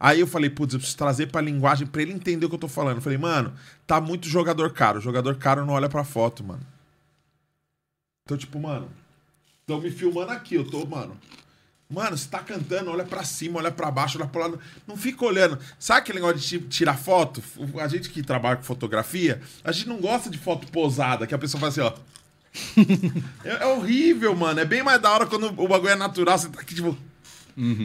Aí 0.00 0.20
eu 0.20 0.26
falei, 0.26 0.48
putz, 0.48 0.74
eu 0.74 0.78
preciso 0.78 0.96
trazer 0.96 1.26
pra 1.26 1.40
linguagem 1.40 1.86
pra 1.86 2.00
ele 2.02 2.12
entender 2.12 2.46
o 2.46 2.48
que 2.48 2.54
eu 2.54 2.58
tô 2.60 2.68
falando. 2.68 2.96
Eu 2.96 3.02
falei, 3.02 3.18
mano, 3.18 3.52
tá 3.86 4.00
muito 4.00 4.28
jogador 4.28 4.72
caro. 4.72 5.00
Jogador 5.00 5.34
caro 5.36 5.66
não 5.66 5.74
olha 5.74 5.88
pra 5.88 6.04
foto, 6.04 6.44
mano. 6.44 6.62
Então, 8.24 8.36
tipo, 8.36 8.60
mano, 8.60 8.88
estão 9.60 9.80
me 9.80 9.90
filmando 9.90 10.30
aqui, 10.32 10.54
eu 10.54 10.64
tô, 10.64 10.84
mano. 10.86 11.16
Mano, 11.90 12.18
você 12.18 12.28
tá 12.28 12.40
cantando, 12.40 12.90
olha 12.90 13.04
pra 13.04 13.24
cima, 13.24 13.58
olha 13.58 13.70
pra 13.72 13.90
baixo, 13.90 14.18
olha 14.18 14.28
pro 14.28 14.40
lado. 14.42 14.60
Não 14.86 14.94
fica 14.96 15.24
olhando. 15.24 15.58
Sabe 15.78 16.00
aquele 16.00 16.18
negócio 16.20 16.36
de 16.38 16.46
ti- 16.46 16.68
tirar 16.68 16.98
foto? 16.98 17.42
A 17.80 17.88
gente 17.88 18.10
que 18.10 18.22
trabalha 18.22 18.56
com 18.58 18.62
fotografia, 18.62 19.40
a 19.64 19.72
gente 19.72 19.88
não 19.88 19.96
gosta 19.96 20.28
de 20.28 20.36
foto 20.38 20.66
posada, 20.70 21.26
que 21.26 21.34
a 21.34 21.38
pessoa 21.38 21.58
faz 21.60 21.78
assim, 21.78 21.88
ó. 21.88 21.94
é, 23.42 23.62
é 23.62 23.66
horrível, 23.66 24.36
mano. 24.36 24.60
É 24.60 24.66
bem 24.66 24.82
mais 24.82 25.00
da 25.00 25.10
hora 25.10 25.26
quando 25.26 25.46
o 25.46 25.66
bagulho 25.66 25.88
é 25.92 25.96
natural. 25.96 26.36
Você 26.38 26.50
tá 26.50 26.60
aqui, 26.60 26.74
tipo. 26.74 26.94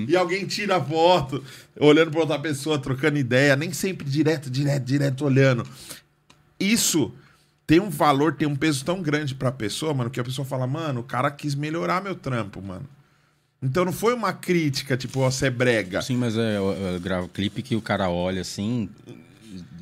E 0.08 0.16
alguém 0.16 0.46
tira 0.46 0.78
a 0.78 0.84
foto, 0.84 1.44
olhando 1.80 2.12
pra 2.12 2.20
outra 2.20 2.38
pessoa, 2.38 2.78
trocando 2.78 3.18
ideia, 3.18 3.56
nem 3.56 3.74
sempre 3.74 4.08
direto, 4.08 4.50
direto, 4.50 4.84
direto 4.84 5.26
olhando. 5.26 5.66
Isso 6.60 7.12
tem 7.66 7.80
um 7.80 7.90
valor, 7.90 8.36
tem 8.36 8.48
um 8.48 8.56
peso 8.56 8.86
tão 8.86 9.02
grande 9.02 9.34
pra 9.34 9.52
pessoa, 9.52 9.94
mano, 9.94 10.10
que 10.12 10.20
a 10.20 10.24
pessoa 10.24 10.46
fala, 10.46 10.68
mano, 10.68 11.00
o 11.00 11.04
cara 11.04 11.32
quis 11.32 11.56
melhorar 11.56 12.04
meu 12.04 12.14
trampo, 12.14 12.62
mano. 12.62 12.88
Então 13.62 13.84
não 13.86 13.94
foi 13.94 14.14
uma 14.14 14.32
crítica, 14.34 14.96
tipo, 14.96 15.22
ó, 15.22 15.32
você 15.32 15.48
é 15.48 15.50
brega. 15.50 16.02
Sim, 16.02 16.18
mas 16.18 16.38
é, 16.38 16.58
eu, 16.58 16.72
eu 16.74 17.00
gravo 17.00 17.28
clipe 17.30 17.62
que 17.64 17.76
o 17.76 17.82
cara 17.82 18.10
olha 18.10 18.42
assim. 18.42 18.90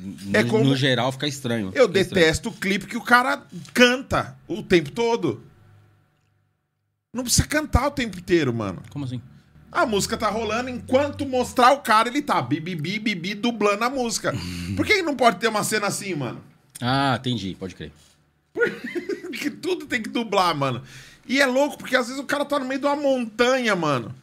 No, 0.00 0.36
É 0.36 0.42
como- 0.44 0.64
no 0.64 0.76
geral 0.76 1.10
fica 1.12 1.26
estranho. 1.26 1.70
Eu 1.74 1.86
Fica 1.88 2.00
estranho. 2.00 2.24
detesto 2.24 2.48
o 2.48 2.52
clipe 2.52 2.86
que 2.86 2.96
o 2.96 3.02
cara 3.02 3.42
canta 3.74 4.36
o 4.48 4.62
tempo 4.62 4.90
todo. 4.90 5.42
Não 7.12 7.24
precisa 7.24 7.46
cantar 7.46 7.88
o 7.88 7.90
tempo 7.90 8.18
inteiro, 8.18 8.54
mano. 8.54 8.80
Como 8.90 9.04
assim? 9.04 9.20
A 9.72 9.86
música 9.86 10.18
tá 10.18 10.28
rolando, 10.28 10.68
enquanto 10.68 11.24
mostrar 11.24 11.72
o 11.72 11.78
cara, 11.80 12.08
ele 12.08 12.20
tá 12.20 12.42
bibibi, 12.42 12.98
bibi, 12.98 13.32
dublando 13.34 13.82
a 13.82 13.88
música. 13.88 14.34
Por 14.76 14.84
que 14.84 15.00
não 15.00 15.16
pode 15.16 15.38
ter 15.38 15.48
uma 15.48 15.64
cena 15.64 15.86
assim, 15.86 16.14
mano? 16.14 16.42
Ah, 16.78 17.16
entendi, 17.18 17.56
pode 17.58 17.74
crer. 17.74 17.90
Porque 18.52 19.48
tudo 19.62 19.86
tem 19.86 20.02
que 20.02 20.10
dublar, 20.10 20.54
mano. 20.54 20.82
E 21.26 21.40
é 21.40 21.46
louco, 21.46 21.78
porque 21.78 21.96
às 21.96 22.08
vezes 22.08 22.20
o 22.20 22.26
cara 22.26 22.44
tá 22.44 22.58
no 22.58 22.66
meio 22.66 22.80
de 22.80 22.86
uma 22.86 22.96
montanha, 22.96 23.74
mano. 23.74 24.14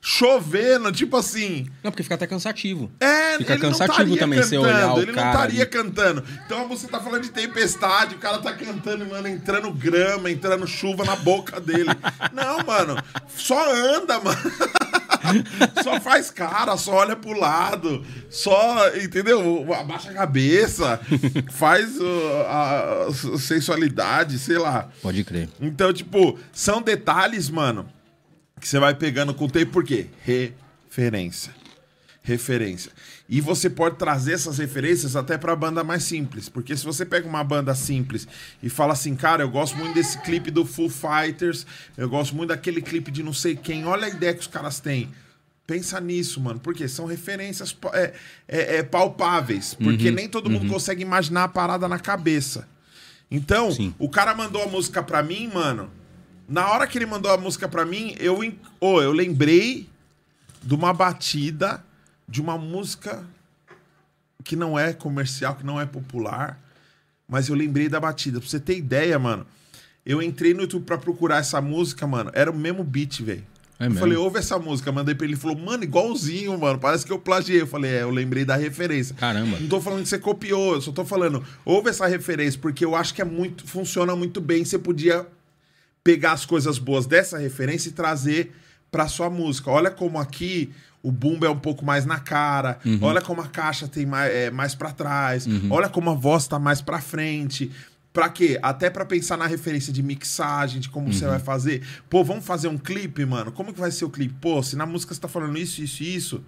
Chovendo, 0.00 0.92
tipo 0.92 1.16
assim. 1.16 1.66
Não, 1.82 1.90
porque 1.90 2.04
fica 2.04 2.14
até 2.14 2.26
cansativo. 2.26 2.90
É, 3.00 3.36
Fica 3.38 3.54
ele 3.54 3.62
não 3.62 3.70
cansativo 3.70 3.92
estaria 3.92 4.18
também 4.18 4.38
você 4.42 4.56
cantando, 4.56 4.76
olhar 4.76 4.94
o 4.94 4.98
Ele 4.98 5.06
não 5.06 5.14
cara 5.14 5.30
estaria 5.30 5.62
ali. 5.62 5.70
cantando. 5.70 6.24
Então 6.46 6.68
você 6.68 6.86
tá 6.86 7.00
falando 7.00 7.22
de 7.22 7.30
tempestade, 7.30 8.14
o 8.14 8.18
cara 8.18 8.38
tá 8.38 8.52
cantando, 8.52 9.04
mano, 9.06 9.26
entrando 9.26 9.70
grama, 9.72 10.30
entrando 10.30 10.66
chuva 10.68 11.04
na 11.04 11.16
boca 11.16 11.60
dele. 11.60 11.90
não, 12.32 12.64
mano, 12.64 12.96
só 13.28 13.74
anda, 13.74 14.20
mano. 14.20 14.38
só 15.82 16.00
faz 16.00 16.30
cara, 16.30 16.76
só 16.76 16.92
olha 16.92 17.16
pro 17.16 17.38
lado, 17.38 18.04
só, 18.30 18.88
entendeu? 18.96 19.66
Abaixa 19.74 20.10
a 20.10 20.14
cabeça, 20.14 21.00
faz 21.52 21.98
uh, 21.98 22.46
a 22.46 23.38
sensualidade, 23.38 24.38
sei 24.38 24.58
lá. 24.58 24.88
Pode 25.02 25.24
crer. 25.24 25.48
Então, 25.60 25.92
tipo, 25.92 26.38
são 26.52 26.80
detalhes, 26.80 27.50
mano, 27.50 27.88
que 28.58 28.68
você 28.68 28.78
vai 28.78 28.94
pegando 28.94 29.32
com 29.34 29.44
o 29.44 29.50
tempo, 29.50 29.72
por 29.72 29.84
quê? 29.84 30.06
Referência. 30.24 31.54
Referência. 32.22 32.92
E 33.26 33.40
você 33.40 33.70
pode 33.70 33.96
trazer 33.96 34.32
essas 34.34 34.58
referências 34.58 35.16
até 35.16 35.38
pra 35.38 35.56
banda 35.56 35.82
mais 35.82 36.02
simples. 36.02 36.48
Porque 36.48 36.76
se 36.76 36.84
você 36.84 37.04
pega 37.06 37.26
uma 37.26 37.42
banda 37.42 37.74
simples 37.74 38.28
e 38.62 38.68
fala 38.68 38.92
assim, 38.92 39.14
cara, 39.16 39.42
eu 39.42 39.48
gosto 39.48 39.76
muito 39.76 39.94
desse 39.94 40.18
clipe 40.20 40.50
do 40.50 40.64
Foo 40.66 40.90
Fighters, 40.90 41.66
eu 41.96 42.08
gosto 42.08 42.34
muito 42.36 42.50
daquele 42.50 42.82
clipe 42.82 43.10
de 43.10 43.22
não 43.22 43.32
sei 43.32 43.56
quem, 43.56 43.86
olha 43.86 44.06
a 44.06 44.10
ideia 44.10 44.34
que 44.34 44.40
os 44.40 44.46
caras 44.46 44.78
têm. 44.78 45.08
Pensa 45.66 46.00
nisso, 46.00 46.40
mano, 46.40 46.58
porque 46.60 46.86
são 46.88 47.04
referências 47.06 47.74
é, 47.92 48.12
é- 48.46 48.76
é 48.76 48.82
palpáveis. 48.82 49.74
Porque 49.74 50.10
nem 50.10 50.28
todo 50.28 50.50
mundo 50.50 50.66
consegue 50.66 51.02
imaginar 51.02 51.44
a 51.44 51.48
parada 51.48 51.86
na 51.88 51.98
cabeça. 51.98 52.66
Então, 53.30 53.70
Sim. 53.70 53.94
o 53.98 54.08
cara 54.08 54.34
mandou 54.34 54.62
a 54.62 54.66
música 54.66 55.02
pra 55.02 55.22
mim, 55.22 55.50
mano. 55.52 55.90
Na 56.48 56.70
hora 56.70 56.86
que 56.86 56.96
ele 56.96 57.04
mandou 57.04 57.30
a 57.30 57.36
música 57.36 57.68
pra 57.68 57.84
mim, 57.84 58.16
eu, 58.18 58.40
ô, 58.80 59.02
eu 59.02 59.12
lembrei 59.12 59.86
de 60.62 60.74
uma 60.74 60.94
batida 60.94 61.84
de 62.26 62.40
uma 62.40 62.56
música 62.56 63.24
que 64.42 64.56
não 64.56 64.78
é 64.78 64.94
comercial, 64.94 65.54
que 65.56 65.64
não 65.64 65.78
é 65.78 65.84
popular, 65.84 66.58
mas 67.28 67.48
eu 67.48 67.54
lembrei 67.54 67.88
da 67.88 68.00
batida. 68.00 68.40
Pra 68.40 68.48
você 68.48 68.58
ter 68.58 68.78
ideia, 68.78 69.18
mano, 69.18 69.46
eu 70.06 70.22
entrei 70.22 70.54
no 70.54 70.62
YouTube 70.62 70.84
pra 70.84 70.96
procurar 70.96 71.36
essa 71.36 71.60
música, 71.60 72.06
mano, 72.06 72.30
era 72.32 72.50
o 72.50 72.56
mesmo 72.56 72.82
beat, 72.82 73.20
velho. 73.20 73.44
É 73.78 73.84
eu 73.84 73.90
mesmo? 73.90 74.00
falei, 74.00 74.16
ouve 74.16 74.38
essa 74.38 74.58
música, 74.58 74.90
mandei 74.90 75.14
pra 75.14 75.26
ele, 75.26 75.34
ele 75.34 75.40
falou, 75.40 75.56
mano, 75.56 75.84
igualzinho, 75.84 76.58
mano, 76.58 76.78
parece 76.78 77.04
que 77.04 77.12
eu 77.12 77.18
plagiei. 77.18 77.60
Eu 77.60 77.66
falei, 77.66 77.90
é, 77.90 78.02
eu 78.02 78.10
lembrei 78.10 78.44
da 78.44 78.56
referência. 78.56 79.14
Caramba. 79.14 79.58
Não 79.60 79.68
tô 79.68 79.80
falando 79.80 80.02
que 80.02 80.08
você 80.08 80.18
copiou, 80.18 80.74
eu 80.74 80.80
só 80.80 80.92
tô 80.92 81.04
falando, 81.04 81.44
ouve 81.64 81.90
essa 81.90 82.06
referência, 82.06 82.58
porque 82.58 82.84
eu 82.84 82.96
acho 82.96 83.14
que 83.14 83.20
é 83.20 83.24
muito, 83.24 83.66
funciona 83.66 84.16
muito 84.16 84.40
bem. 84.40 84.64
Você 84.64 84.78
podia 84.78 85.26
pegar 86.02 86.32
as 86.32 86.44
coisas 86.44 86.78
boas 86.78 87.06
dessa 87.06 87.38
referência 87.38 87.88
e 87.88 87.92
trazer 87.92 88.52
pra 88.90 89.08
sua 89.08 89.28
música. 89.28 89.70
Olha 89.70 89.90
como 89.90 90.18
aqui 90.18 90.72
o 91.02 91.12
bumbo 91.12 91.46
é 91.46 91.50
um 91.50 91.58
pouco 91.58 91.84
mais 91.84 92.04
na 92.04 92.18
cara, 92.18 92.78
olha 93.00 93.20
como 93.20 93.40
a 93.40 93.46
caixa 93.46 93.86
tem 93.86 94.04
mais, 94.04 94.34
é, 94.34 94.50
mais 94.50 94.74
para 94.74 94.90
trás, 94.90 95.46
olha 95.70 95.88
como 95.88 96.10
a 96.10 96.14
voz 96.14 96.48
tá 96.48 96.58
mais 96.58 96.80
pra 96.80 97.00
frente. 97.00 97.70
Pra 98.12 98.28
quê? 98.28 98.58
Até 98.62 98.90
pra 98.90 99.04
pensar 99.04 99.36
na 99.36 99.46
referência 99.46 99.92
de 99.92 100.02
mixagem, 100.02 100.80
de 100.80 100.88
como 100.88 101.12
você 101.12 101.26
vai 101.26 101.38
fazer. 101.38 101.82
Pô, 102.10 102.24
vamos 102.24 102.44
fazer 102.44 102.66
um 102.66 102.76
clipe, 102.78 103.24
mano? 103.24 103.52
Como 103.52 103.72
que 103.72 103.78
vai 103.78 103.92
ser 103.92 104.06
o 104.06 104.10
clipe? 104.10 104.34
Pô, 104.40 104.60
se 104.62 104.74
na 104.74 104.86
música 104.86 105.14
você 105.14 105.20
tá 105.20 105.28
falando 105.28 105.56
isso, 105.56 105.80
isso 105.82 106.02
e 106.02 106.16
isso, 106.16 106.44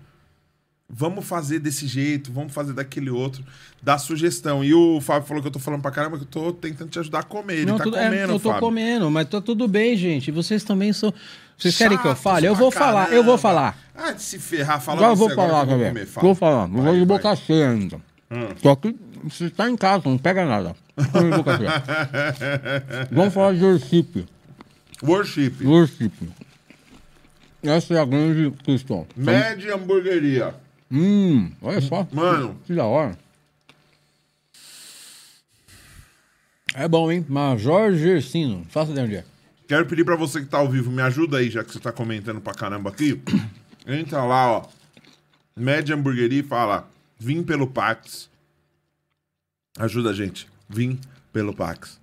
vamos 0.93 1.25
fazer 1.25 1.59
desse 1.61 1.87
jeito, 1.87 2.33
vamos 2.33 2.53
fazer 2.53 2.73
daquele 2.73 3.11
outro, 3.11 3.45
dá 3.83 3.97
sugestão. 3.99 4.65
E 4.65 4.75
o 4.75 5.01
Fábio 5.01 5.27
falou 5.29 5.41
que 5.43 5.49
eu 5.49 5.53
tô 5.53 5.59
falando 5.59 5.81
pra 5.83 5.91
caramba, 5.91 6.17
que 6.19 6.25
eu 6.25 6.29
tô 6.29 6.53
tentando 6.53 6.91
te 6.91 6.99
ajudar 6.99 7.21
a 7.21 7.23
comer. 7.23 7.59
Ele 7.59 7.67
Não, 7.67 7.79
tá 7.79 7.85
tudo- 7.85 7.97
é, 7.97 8.05
comendo, 8.05 8.33
eu 8.33 8.41
tô 8.41 8.49
Fábio. 8.49 8.61
comendo, 8.61 9.11
mas 9.11 9.29
tá 9.29 9.41
tudo 9.41 9.69
bem, 9.69 9.97
gente. 9.97 10.31
Vocês 10.31 10.65
também 10.65 10.93
são. 10.93 11.15
Vocês 11.57 11.77
querem 11.77 11.97
que 11.99 12.05
eu 12.07 12.11
Chatos 12.11 12.23
fale? 12.23 12.47
Eu 12.47 12.55
vou 12.55 12.71
falar, 12.71 13.13
eu 13.13 13.23
vou 13.23 13.37
caramba. 13.37 13.39
falar. 13.39 13.79
Ah, 13.95 14.13
de 14.13 14.23
se 14.23 14.39
ferrar, 14.39 14.81
fala 14.81 14.97
Agora 14.99 15.13
eu 15.13 15.17
vou 15.17 15.31
falar, 15.31 15.61
eu 15.69 15.79
vou 15.79 15.89
comer. 15.89 16.07
Fala. 16.07 16.27
Vou 16.27 16.35
falar. 16.35 16.67
Não 16.69 16.75
vou 16.77 16.85
Vai, 16.85 16.93
de 16.95 16.99
vai. 17.05 17.19
boca 17.19 17.37
cheia 17.37 17.71
ainda. 17.71 17.97
Hum. 18.31 18.49
Só 18.63 18.75
que 18.77 18.97
você 19.25 19.51
tá 19.51 19.69
em 19.69 19.77
casa, 19.77 20.03
não 20.09 20.17
pega 20.17 20.45
nada. 20.47 20.75
Vamos 23.11 23.35
falar 23.35 23.55
de 23.55 23.65
worship. 23.65 24.27
Worship. 25.03 25.55
Worship. 25.65 26.13
Essa 27.63 27.95
é 27.95 27.99
a 28.01 28.05
grande 28.05 28.51
questão. 28.63 29.07
Média 29.17 29.75
hamburgueria. 29.75 30.55
Hum, 30.91 31.53
olha 31.63 31.81
só. 31.81 32.07
Mano. 32.13 32.57
Que 32.65 32.75
da 32.75 32.85
hora. 32.85 33.17
É 36.75 36.87
bom, 36.89 37.11
hein? 37.11 37.25
Major 37.29 37.93
Gersino. 37.95 38.65
Faça 38.71 38.93
de 38.93 39.01
onde 39.01 39.17
é. 39.17 39.25
Quero 39.67 39.87
pedir 39.87 40.05
pra 40.05 40.17
você 40.17 40.41
que 40.41 40.47
tá 40.47 40.59
ao 40.59 40.69
vivo, 40.69 40.91
me 40.91 41.03
ajuda 41.03 41.39
aí, 41.39 41.49
já 41.51 41.63
que 41.63 41.73
você 41.73 41.79
tá 41.79 41.93
comentando 41.93 42.41
pra 42.41 42.53
caramba 42.55 42.91
aqui. 42.91 43.21
Entra 43.87 44.23
lá, 44.25 44.51
ó. 44.59 44.69
Média 45.57 45.95
hamburgueria 45.95 46.41
e 46.41 46.45
fala: 46.45 46.89
Vim 47.19 47.43
pelo 47.43 47.67
Pax. 47.67 48.29
Ajuda 49.79 50.11
a 50.11 50.13
gente. 50.13 50.49
Vim 50.69 50.99
pelo 51.33 51.55
Pax. 51.55 52.01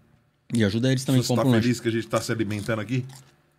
E 0.53 0.63
ajuda 0.63 0.89
eles 0.89 1.01
Se 1.01 1.07
também 1.07 1.21
você 1.21 1.27
tá 1.29 1.35
compram 1.35 1.51
lanche. 1.51 1.63
feliz 1.63 1.79
que 1.79 1.87
a 1.89 1.91
gente 1.91 2.07
tá 2.07 2.21
se 2.21 2.31
alimentando 2.31 2.79
aqui, 2.81 3.05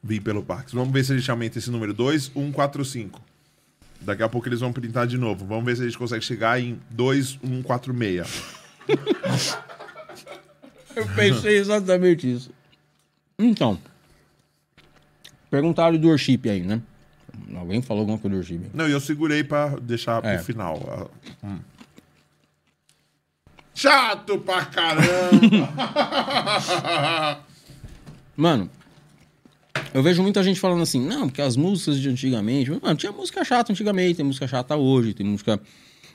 vim 0.02 0.20
pelo 0.20 0.42
Pax. 0.42 0.73
Vamos 0.73 0.92
ver 0.92 1.05
se 1.05 1.12
a 1.12 1.16
gente 1.18 1.31
aumenta 1.31 1.58
esse 1.58 1.70
número. 1.70 1.92
2145. 1.92 3.20
Daqui 4.01 4.23
a 4.23 4.28
pouco 4.28 4.49
eles 4.49 4.60
vão 4.60 4.73
printar 4.73 5.07
de 5.07 5.18
novo. 5.18 5.44
Vamos 5.44 5.65
ver 5.65 5.77
se 5.77 5.83
a 5.83 5.85
gente 5.86 5.99
consegue 5.99 6.25
chegar 6.25 6.60
em 6.60 6.81
2146. 6.91 9.59
Eu 10.97 11.07
pensei 11.15 11.59
exatamente 11.59 12.31
isso. 12.33 12.51
Então. 13.39 13.78
Perguntaram 15.51 15.97
do 15.97 16.09
worship 16.09 16.41
aí, 16.49 16.60
né? 16.62 16.81
Alguém 17.57 17.81
falou 17.83 18.01
alguma 18.02 18.18
coisa 18.18 18.35
do 18.35 18.39
worship. 18.41 18.70
Não, 18.75 18.89
e 18.89 18.93
eu 18.93 19.01
segurei 19.01 19.43
pra 19.44 19.68
deixar 19.81 20.25
É. 20.25 20.36
pro 20.36 20.44
final. 20.44 21.10
Ah, 21.43 21.47
hum. 21.47 21.59
Chato 23.75 24.39
pra 24.39 24.65
caramba! 24.65 25.68
Mano, 28.36 28.70
eu 29.94 30.02
vejo 30.02 30.23
muita 30.23 30.42
gente 30.42 30.60
falando 30.60 30.83
assim, 30.83 31.00
não, 31.00 31.28
porque 31.28 31.41
as 31.41 31.57
músicas 31.57 31.99
de 31.99 32.08
antigamente. 32.08 32.70
Mano, 32.70 32.94
tinha 32.97 33.12
música 33.12 33.44
chata 33.44 33.73
antigamente, 33.73 34.17
tem 34.17 34.26
música 34.26 34.47
chata 34.47 34.76
hoje, 34.76 35.15
tem 35.15 35.26
música. 35.26 35.60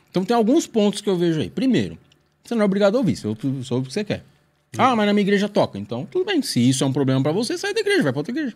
Então 0.09 0.23
tem 0.23 0.35
alguns 0.35 0.67
pontos 0.67 1.01
que 1.01 1.09
eu 1.09 1.17
vejo 1.17 1.39
aí. 1.39 1.49
Primeiro, 1.49 1.97
você 2.43 2.55
não 2.55 2.61
é 2.61 2.65
obrigado 2.65 2.95
a 2.95 2.99
ouvir, 2.99 3.15
você 3.15 3.27
ouve 3.27 3.47
o 3.47 3.81
que 3.83 3.93
você 3.93 4.03
quer. 4.03 4.23
Ah, 4.77 4.95
mas 4.95 5.05
na 5.05 5.13
minha 5.13 5.21
igreja 5.21 5.47
toca. 5.47 5.77
Então, 5.77 6.05
tudo 6.05 6.25
bem. 6.25 6.41
Se 6.41 6.59
isso 6.67 6.83
é 6.83 6.87
um 6.87 6.93
problema 6.93 7.21
pra 7.21 7.31
você, 7.31 7.57
sai 7.57 7.73
da 7.73 7.79
igreja, 7.79 8.03
vai 8.03 8.11
pra 8.11 8.19
outra 8.19 8.31
igreja. 8.31 8.55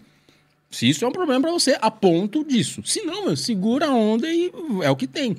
Se 0.70 0.90
isso 0.90 1.06
é 1.06 1.08
um 1.08 1.12
problema 1.12 1.42
pra 1.42 1.52
você, 1.52 1.78
a 1.80 1.90
ponto 1.90 2.44
disso. 2.44 2.82
Se 2.84 3.02
não, 3.04 3.26
meu, 3.26 3.38
segura 3.38 3.88
a 3.88 3.94
onda 3.94 4.28
e 4.28 4.52
é 4.84 4.90
o 4.90 4.96
que 4.96 5.08
tem. 5.08 5.38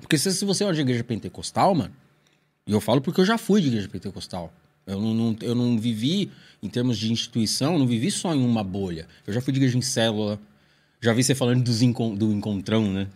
Porque 0.00 0.18
se, 0.18 0.32
se 0.32 0.44
você 0.44 0.64
é 0.64 0.72
de 0.72 0.80
igreja 0.80 1.04
pentecostal, 1.04 1.74
mano, 1.74 1.94
e 2.66 2.72
eu 2.72 2.80
falo 2.80 3.00
porque 3.00 3.20
eu 3.20 3.24
já 3.24 3.38
fui 3.38 3.60
de 3.60 3.68
igreja 3.68 3.88
pentecostal. 3.88 4.52
Eu 4.86 5.00
não, 5.00 5.12
não- 5.14 5.36
eu 5.42 5.54
não 5.54 5.78
vivi, 5.78 6.30
em 6.62 6.68
termos 6.68 6.96
de 6.98 7.12
instituição, 7.12 7.72
eu 7.74 7.78
não 7.78 7.86
vivi 7.86 8.10
só 8.10 8.34
em 8.34 8.44
uma 8.44 8.62
bolha. 8.62 9.06
Eu 9.26 9.32
já 9.32 9.40
fui 9.40 9.52
de 9.52 9.58
igreja 9.58 9.76
em 9.76 9.82
célula. 9.82 10.38
Já 11.00 11.12
vi 11.12 11.22
você 11.22 11.34
falando 11.34 11.62
dos 11.62 11.82
encon- 11.82 12.14
do 12.14 12.32
encontrão, 12.32 12.90
né? 12.92 13.06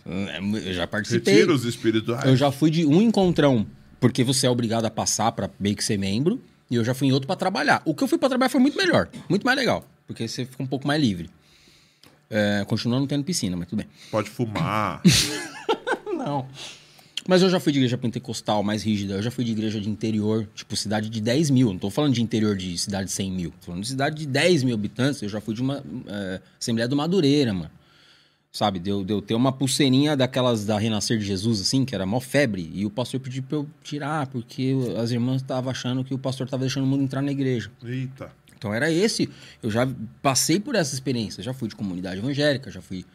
Eu 0.65 0.75
já 0.75 0.87
participei. 0.87 1.35
Retiros 1.35 1.65
espirituais. 1.65 2.25
Eu 2.25 2.37
já 2.37 2.51
fui 2.53 2.71
de 2.71 2.85
um 2.85 3.01
encontrão, 3.01 3.67
porque 3.99 4.23
você 4.23 4.47
é 4.47 4.51
obrigado 4.51 4.85
a 4.85 4.91
passar 4.91 5.33
pra 5.33 5.49
meio 5.59 5.75
que 5.77 5.83
ser 5.85 5.97
membro, 5.99 6.41
e 6.71 6.75
eu 6.77 6.85
já 6.85 6.93
fui 6.95 7.09
em 7.09 7.13
outro 7.13 7.27
pra 7.27 7.37
trabalhar. 7.37 7.81
O 7.85 7.95
que 7.95 8.03
eu 8.05 8.09
fui 8.09 8.19
pra 8.19 8.29
trabalhar 8.29 8.49
foi 8.51 8.61
muito 8.61 8.77
melhor, 8.77 9.09
muito 9.29 9.45
mais 9.45 9.57
legal, 9.59 9.85
porque 10.07 10.29
você 10.29 10.45
fica 10.45 10.63
um 10.63 10.67
pouco 10.67 10.87
mais 10.87 11.01
livre. 11.01 11.31
É, 12.29 12.65
continua 12.67 12.99
não 13.01 13.07
tendo 13.07 13.25
piscina, 13.25 13.57
mas 13.57 13.67
tudo 13.69 13.79
bem. 13.79 13.87
Pode 14.11 14.29
fumar. 14.31 15.01
Não. 16.17 16.47
Mas 17.29 17.43
eu 17.43 17.51
já 17.51 17.61
fui 17.61 17.73
de 17.73 17.79
igreja 17.79 17.99
pentecostal 17.99 18.63
mais 18.63 18.83
rígida, 18.83 19.15
eu 19.15 19.23
já 19.23 19.31
fui 19.31 19.45
de 19.45 19.53
igreja 19.53 19.81
de 19.81 19.89
interior, 19.89 20.49
tipo 20.55 20.75
cidade 20.75 21.11
de 21.11 21.21
10 21.21 21.51
mil. 21.51 21.69
Não 21.69 21.79
tô 21.79 21.91
falando 21.91 22.15
de 22.15 22.23
interior 22.23 22.57
de 22.57 22.77
cidade 22.79 23.07
de 23.07 23.13
100 23.13 23.33
mil. 23.33 23.51
Tô 23.61 23.67
falando 23.67 23.83
de 23.83 23.89
cidade 23.89 24.17
de 24.17 24.27
10 24.27 24.65
mil 24.65 24.75
habitantes. 24.75 25.21
Eu 25.23 25.29
já 25.29 25.41
fui 25.41 25.55
de 25.55 25.61
uma 25.61 25.85
é, 26.07 26.41
Assembleia 26.59 26.89
do 26.89 26.97
Madureira, 26.97 27.53
mano. 27.53 27.71
Sabe, 28.53 28.81
deu, 28.81 29.05
deu 29.05 29.23
ter 29.23 29.35
uma 29.35 29.53
pulseirinha 29.53 30.17
daquelas 30.17 30.65
da 30.65 30.77
Renascer 30.77 31.19
de 31.19 31.25
Jesus, 31.25 31.61
assim, 31.61 31.85
que 31.85 31.95
era 31.95 32.05
mó 32.05 32.19
febre. 32.19 32.69
E 32.75 32.85
o 32.85 32.91
pastor 32.91 33.21
pediu 33.21 33.45
pra 33.45 33.59
eu 33.59 33.69
tirar, 33.85 34.27
porque 34.27 34.75
as 35.01 35.13
irmãs 35.13 35.41
estavam 35.41 35.71
achando 35.71 36.03
que 36.03 36.13
o 36.13 36.19
pastor 36.19 36.49
tava 36.49 36.63
deixando 36.63 36.83
o 36.83 36.87
mundo 36.87 37.05
entrar 37.05 37.23
na 37.23 37.31
igreja. 37.31 37.71
Eita. 37.85 38.33
Então 38.59 38.75
era 38.75 38.91
esse. 38.91 39.31
Eu 39.63 39.71
já 39.71 39.89
passei 40.21 40.59
por 40.59 40.75
essa 40.75 40.95
experiência. 40.95 41.43
Já 41.43 41.55
fui 41.55 41.69
de 41.69 41.77
comunidade 41.77 42.19
evangélica, 42.19 42.71
já 42.71 42.83
fui. 42.83 43.07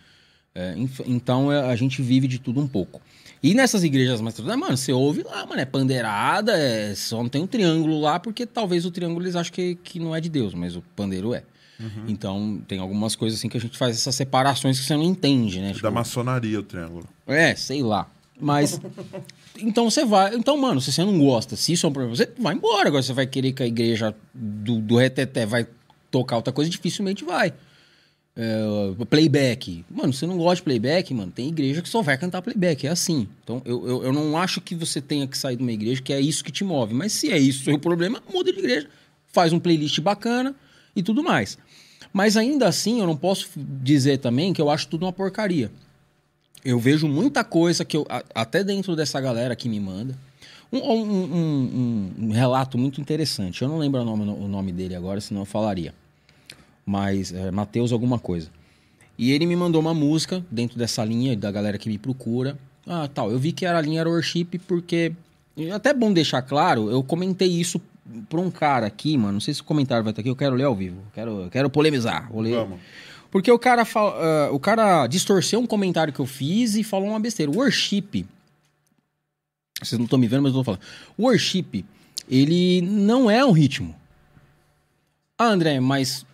É, 0.56 0.74
então 1.06 1.52
é, 1.52 1.70
a 1.70 1.76
gente 1.76 2.02
vive 2.02 2.28
de 2.28 2.40
tudo 2.40 2.60
um 2.62 2.68
pouco. 2.68 3.02
E 3.44 3.54
nessas 3.54 3.84
igrejas 3.84 4.22
mais 4.22 4.34
tradicionais, 4.34 4.60
mano, 4.60 4.78
você 4.78 4.92
ouve 4.92 5.22
lá, 5.22 5.46
mano, 5.46 5.62
é 5.62 5.66
pandeirada, 5.66 6.58
é, 6.58 6.96
só 6.96 7.22
não 7.22 7.30
tem 7.30 7.44
um 7.44 7.48
triângulo 7.48 8.00
lá, 8.02 8.20
porque 8.20 8.46
talvez 8.46 8.86
o 8.86 8.92
triângulo 8.92 9.24
eles 9.24 9.36
acham 9.36 9.54
que, 9.54 9.76
que 9.76 10.00
não 10.00 10.16
é 10.16 10.22
de 10.22 10.30
Deus, 10.30 10.54
mas 10.56 10.76
o 10.76 10.82
pandeiro 10.96 11.34
é. 11.34 11.44
Então 12.08 12.62
tem 12.70 12.80
algumas 12.80 13.18
coisas 13.18 13.38
assim 13.38 13.50
que 13.50 13.58
a 13.58 13.60
gente 13.60 13.78
faz 13.78 13.98
essas 13.98 14.16
separações 14.16 14.80
que 14.80 14.86
você 14.86 14.96
não 14.96 15.04
entende, 15.04 15.60
né? 15.60 15.68
Da 15.70 15.74
Tipo, 15.76 15.92
maçonaria 15.92 16.58
o 16.58 16.64
triângulo. 16.64 17.06
é, 17.28 17.54
sei 17.56 17.84
lá. 17.84 18.08
Mas. 18.40 18.80
Então 19.58 19.90
você 19.90 20.04
vai. 20.04 20.36
Então, 20.36 20.58
mano, 20.58 20.82
se 20.82 20.92
você 20.92 21.02
não 21.06 21.18
gosta, 21.18 21.56
se 21.56 21.72
isso 21.72 21.86
é 21.86 21.90
um 21.90 21.94
problema, 21.94 22.14
você 22.14 22.30
vai 22.38 22.54
embora. 22.54 22.90
Agora 22.90 23.02
você 23.02 23.14
vai 23.14 23.26
querer 23.26 23.54
que 23.54 23.64
a 23.64 23.66
igreja 23.66 24.14
do, 24.34 24.80
do 24.82 24.98
reteté 24.98 25.46
vai 25.46 25.66
tocar 26.12 26.36
outra 26.36 26.52
coisa, 26.52 26.70
dificilmente 26.70 27.24
vai. 27.24 27.54
É, 28.38 29.06
playback. 29.06 29.86
Mano, 29.90 30.12
você 30.12 30.26
não 30.28 30.38
gosta 30.38 30.58
de 30.58 30.64
playback, 30.64 31.14
mano, 31.14 31.32
tem 31.32 31.48
igreja 31.48 31.82
que 31.82 31.88
só 31.88 32.02
vai 32.02 32.18
cantar 32.18 32.42
playback, 32.42 32.86
é 32.86 32.90
assim. 32.90 33.28
Então, 33.44 33.62
eu, 33.64 33.88
eu, 33.88 34.04
eu 34.06 34.14
não 34.14 34.38
acho 34.38 34.60
que 34.60 34.76
você 34.76 35.00
tenha 35.00 35.26
que 35.26 35.38
sair 35.38 35.56
de 35.56 35.64
uma 35.64 35.72
igreja 35.72 36.02
que 36.02 36.12
é 36.12 36.20
isso 36.20 36.44
que 36.44 36.52
te 36.52 36.64
move. 36.64 36.94
Mas 36.94 37.14
se 37.14 37.32
é 37.32 37.38
isso 37.38 37.72
o 37.72 37.80
problema, 37.80 38.22
muda 38.34 38.52
de 38.52 38.60
igreja. 38.60 38.88
Faz 39.32 39.54
um 39.54 39.60
playlist 39.60 40.00
bacana 40.02 40.54
e 40.96 41.02
tudo 41.02 41.24
mais. 41.24 41.58
Mas 42.12 42.36
ainda 42.36 42.68
assim, 42.68 43.00
eu 43.00 43.08
não 43.08 43.16
posso 43.16 43.50
dizer 43.56 44.18
também 44.20 44.52
que 44.54 44.62
eu 44.62 44.70
acho 44.70 44.88
tudo 44.88 45.06
uma 45.06 45.14
porcaria. 45.14 45.72
Eu 46.64 46.80
vejo 46.80 47.08
muita 47.08 47.44
coisa 47.44 47.86
que 47.86 47.96
eu, 47.96 48.06
até 48.34 48.64
dentro 48.64 48.96
dessa 48.96 49.20
galera 49.22 49.56
que 49.56 49.70
me 49.70 49.80
manda. 49.80 50.18
Um, 50.72 50.80
um- 50.80 51.04
um- 51.04 51.36
um- 52.20 52.26
um 52.26 52.32
relato 52.32 52.78
muito 52.78 53.00
interessante. 53.00 53.62
Eu 53.62 53.70
não 53.70 53.78
lembro 53.78 54.02
o 54.02 54.06
nome, 54.06 54.24
o 54.30 54.48
nome 54.48 54.72
dele 54.74 54.96
agora, 54.96 55.22
senão 55.22 55.42
eu 55.42 55.46
falaria. 55.46 55.94
Mas 56.86 57.34
é 57.34 57.50
Matheus 57.52 57.92
alguma 57.92 58.20
coisa. 58.20 58.50
E 59.18 59.32
ele 59.32 59.46
me 59.46 59.56
mandou 59.56 59.82
uma 59.82 59.94
música 59.94 60.46
dentro 60.52 60.78
dessa 60.78 61.04
linha 61.04 61.36
da 61.36 61.52
galera 61.52 61.78
que 61.78 61.90
me 61.90 61.98
procura. 61.98 62.58
Ah, 62.86 63.10
tal. 63.12 63.32
Eu 63.32 63.40
vi 63.40 63.52
que 63.52 63.66
era 63.66 63.80
a 63.80 63.82
linha 63.82 64.02
era 64.02 64.10
worship 64.10 64.60
porque 64.68 65.14
até 65.74 65.94
bom 65.94 66.12
deixar 66.12 66.42
claro, 66.42 66.90
eu 66.90 67.02
comentei 67.02 67.48
isso 67.48 67.82
pra 68.30 68.40
um 68.40 68.52
cara 68.52 68.86
aqui, 68.86 69.18
mano. 69.18 69.34
Não 69.34 69.40
sei 69.40 69.54
se 69.54 69.62
o 69.62 69.64
comentário 69.64 70.04
vai 70.04 70.12
estar 70.12 70.22
aqui, 70.22 70.30
eu 70.30 70.36
quero 70.36 70.56
ler 70.56 70.66
ao 70.66 70.76
vivo. 70.76 71.02
Quero, 71.14 71.50
quero 71.50 71.70
polemizar. 71.70 72.30
Vou 72.32 72.42
ler. 72.42 72.56
Vamos. 72.56 72.80
Porque 73.32 73.52
o 73.52 73.60
cara, 73.60 73.84
ah, 73.96 74.50
o 74.52 74.60
cara 74.60 75.08
distorceu 75.08 75.60
um 75.60 75.68
comentário 75.68 76.14
que 76.14 76.20
eu 76.20 76.26
fiz 76.26 76.76
e 76.76 76.84
falou 76.84 77.10
uma 77.10 77.20
besteira. 77.20 77.52
Worship. 77.52 78.26
Vocês 79.82 79.98
não 79.98 80.06
estão 80.06 80.20
me 80.20 80.28
vendo, 80.28 80.44
mas 80.44 80.54
eu 80.54 80.60
tô 80.60 80.64
falando. 80.64 80.82
Worship, 81.20 81.86
ele 82.30 82.82
não 82.82 83.30
é 83.30 83.44
um 83.44 83.52
ritmo. 83.52 83.96
Ah, 85.38 85.48
André, 85.48 85.80
mas 85.80 86.26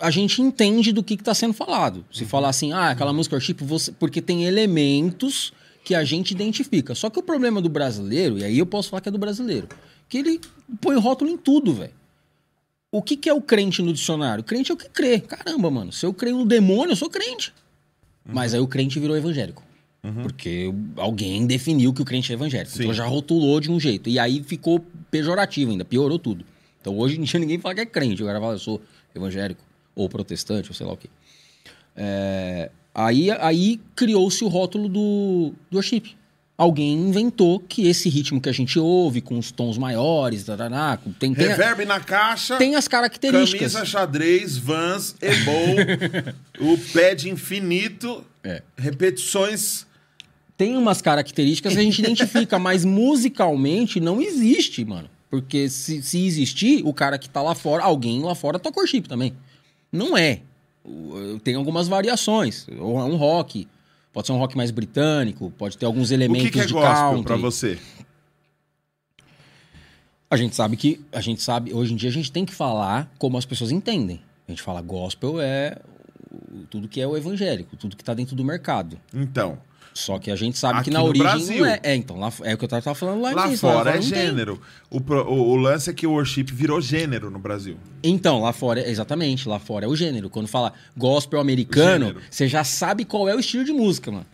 a 0.00 0.10
gente 0.10 0.40
entende 0.40 0.92
do 0.92 1.02
que 1.02 1.14
está 1.14 1.34
sendo 1.34 1.52
falado. 1.52 2.04
Se 2.12 2.24
falar 2.24 2.48
assim, 2.48 2.72
ah, 2.72 2.90
aquela 2.90 3.12
música 3.12 3.36
worship, 3.36 3.56
você... 3.60 3.92
porque 3.92 4.22
tem 4.22 4.44
elementos 4.44 5.52
que 5.84 5.94
a 5.94 6.04
gente 6.04 6.32
identifica. 6.32 6.94
Só 6.94 7.10
que 7.10 7.18
o 7.18 7.22
problema 7.22 7.60
do 7.60 7.68
brasileiro, 7.68 8.38
e 8.38 8.44
aí 8.44 8.58
eu 8.58 8.66
posso 8.66 8.90
falar 8.90 9.00
que 9.00 9.08
é 9.08 9.12
do 9.12 9.18
brasileiro, 9.18 9.68
que 10.08 10.18
ele 10.18 10.40
põe 10.80 10.98
rótulo 10.98 11.30
em 11.30 11.36
tudo, 11.36 11.72
velho. 11.72 11.94
O 12.90 13.02
que, 13.02 13.16
que 13.16 13.28
é 13.28 13.34
o 13.34 13.40
crente 13.40 13.82
no 13.82 13.92
dicionário? 13.92 14.42
crente 14.42 14.70
é 14.70 14.74
o 14.74 14.76
que 14.76 14.88
crê. 14.88 15.20
Caramba, 15.20 15.70
mano. 15.70 15.92
Se 15.92 16.06
eu 16.06 16.14
creio 16.14 16.38
no 16.38 16.46
demônio, 16.46 16.92
eu 16.92 16.96
sou 16.96 17.10
crente. 17.10 17.52
Mas 18.24 18.54
aí 18.54 18.60
o 18.60 18.66
crente 18.66 18.98
virou 18.98 19.16
evangélico. 19.16 19.62
Porque 20.22 20.72
alguém 20.96 21.46
definiu 21.46 21.92
que 21.92 22.00
o 22.00 22.04
crente 22.04 22.30
é 22.30 22.34
evangélico. 22.34 22.70
Sim. 22.70 22.84
Então 22.84 22.94
já 22.94 23.04
rotulou 23.04 23.60
de 23.60 23.70
um 23.70 23.78
jeito. 23.78 24.08
E 24.08 24.18
aí 24.18 24.42
ficou 24.42 24.84
pejorativo 25.10 25.72
ainda, 25.72 25.84
piorou 25.84 26.18
tudo. 26.18 26.44
Então 26.80 26.96
hoje 26.96 27.18
em 27.18 27.24
dia 27.24 27.40
ninguém 27.40 27.58
fala 27.58 27.74
que 27.74 27.80
é 27.80 27.86
crente. 27.86 28.22
O 28.22 28.26
cara 28.26 28.40
fala, 28.40 28.54
eu 28.54 28.58
sou 28.58 28.80
evangélico, 29.18 29.62
ou 29.94 30.08
protestante, 30.08 30.70
ou 30.70 30.74
sei 30.74 30.86
lá 30.86 30.92
o 30.92 30.96
quê. 30.96 31.08
É, 31.96 32.70
aí 32.94 33.30
aí 33.30 33.80
criou-se 33.94 34.44
o 34.44 34.48
rótulo 34.48 34.88
do, 34.88 35.52
do 35.70 35.76
worship. 35.76 36.14
Alguém 36.58 36.94
inventou 36.94 37.60
que 37.60 37.86
esse 37.86 38.08
ritmo 38.08 38.40
que 38.40 38.48
a 38.48 38.52
gente 38.52 38.78
ouve, 38.78 39.20
com 39.20 39.38
os 39.38 39.50
tons 39.50 39.76
maiores, 39.76 40.42
taraná, 40.44 40.96
com- 40.96 41.12
tem, 41.12 41.34
tem, 41.34 41.44
a- 41.44 41.48
Reverb 41.50 41.84
na 41.84 42.00
caixa. 42.00 42.56
tem 42.56 42.74
as 42.76 42.88
características. 42.88 43.74
Camisa 43.74 43.84
xadrez, 43.90 44.56
Vans, 44.56 45.14
Ebol, 45.20 45.76
o 46.72 46.78
pad 46.94 47.28
infinito, 47.28 48.24
É. 48.42 48.62
repetições. 48.74 49.86
tem 50.56 50.78
umas 50.78 51.02
características 51.02 51.74
que 51.74 51.78
a 51.78 51.82
gente 51.82 51.98
identifica, 52.00 52.58
mas 52.58 52.86
musicalmente 52.86 54.00
não 54.00 54.22
existe, 54.22 54.82
mano. 54.82 55.10
Porque 55.30 55.68
se, 55.68 56.02
se 56.02 56.24
existir, 56.24 56.82
o 56.84 56.92
cara 56.94 57.18
que 57.18 57.28
tá 57.28 57.42
lá 57.42 57.54
fora, 57.54 57.82
alguém 57.82 58.22
lá 58.22 58.34
fora 58.34 58.58
toca 58.58 58.78
worship 58.80 59.02
também. 59.02 59.34
Não 59.90 60.16
é. 60.16 60.40
O- 60.84 61.38
Tem 61.42 61.54
algumas 61.56 61.88
variações. 61.88 62.66
Ou 62.78 62.98
é 63.00 63.04
um 63.04 63.16
rock. 63.16 63.66
Pode 64.12 64.26
ser 64.28 64.32
um 64.32 64.38
rock 64.38 64.56
mais 64.56 64.70
britânico, 64.70 65.50
pode 65.58 65.76
ter 65.76 65.84
alguns 65.84 66.10
O 66.10 66.14
elementos 66.14 66.44
que, 66.46 66.50
que 66.52 66.60
é 66.60 66.64
de 66.66 66.72
gospel 66.72 67.22
pra 67.22 67.36
você? 67.36 67.78
A 70.30 70.36
gente 70.36 70.56
sabe 70.56 70.76
que 70.76 71.04
a 71.12 71.20
gente 71.20 71.40
sabe, 71.42 71.72
hoje 71.72 71.92
em 71.92 71.96
dia 71.96 72.08
a 72.08 72.12
gente 72.12 72.32
tem 72.32 72.44
que 72.44 72.52
falar 72.54 73.12
como 73.18 73.38
as 73.38 73.44
pessoas 73.44 73.70
entendem. 73.70 74.20
A 74.48 74.50
gente 74.52 74.62
fala 74.62 74.80
gospel 74.80 75.40
é 75.40 75.78
o- 76.30 76.66
tudo 76.68 76.88
que 76.88 77.00
é 77.00 77.06
o 77.06 77.16
evangélico, 77.16 77.76
tudo 77.76 77.96
que 77.96 78.02
tá 78.02 78.12
dentro 78.14 78.34
do 78.34 78.44
mercado. 78.44 78.98
Então, 79.14 79.58
Só 79.96 80.18
que 80.18 80.30
a 80.30 80.36
gente 80.36 80.58
sabe 80.58 80.80
Aqui 80.80 80.90
que 80.90 80.94
na 80.94 81.02
origem 81.02 81.64
é. 81.64 81.80
É, 81.82 81.94
então, 81.94 82.18
lá, 82.18 82.30
é 82.42 82.52
o 82.54 82.58
que 82.58 82.64
eu 82.64 82.68
tava 82.68 82.94
falando 82.94 83.22
lá, 83.22 83.30
lá 83.32 83.48
nisso, 83.48 83.62
fora 83.62 83.90
é 83.90 83.94
não 83.94 84.00
tem. 84.00 84.08
gênero. 84.10 84.60
O, 84.90 84.98
o- 84.98 85.48
o 85.52 85.56
lance 85.56 85.88
é 85.88 85.92
que 85.94 86.06
o 86.06 86.10
worship 86.12 86.44
virou 86.52 86.80
gênero 86.82 87.30
no 87.30 87.38
Brasil. 87.38 87.78
Então, 88.02 88.42
lá 88.42 88.52
fora, 88.52 88.80
é- 88.80 88.90
exatamente, 88.90 89.48
lá 89.48 89.58
fora 89.58 89.86
é 89.86 89.88
o 89.88 89.96
gênero. 89.96 90.28
Quando 90.28 90.46
fala 90.48 90.72
gospel 90.96 91.40
americano, 91.40 92.14
você 92.30 92.46
já 92.46 92.62
sabe 92.62 93.06
qual 93.06 93.26
é 93.28 93.34
o 93.34 93.40
estilo 93.40 93.64
de 93.64 93.72
música, 93.72 94.10
mano. 94.12 94.26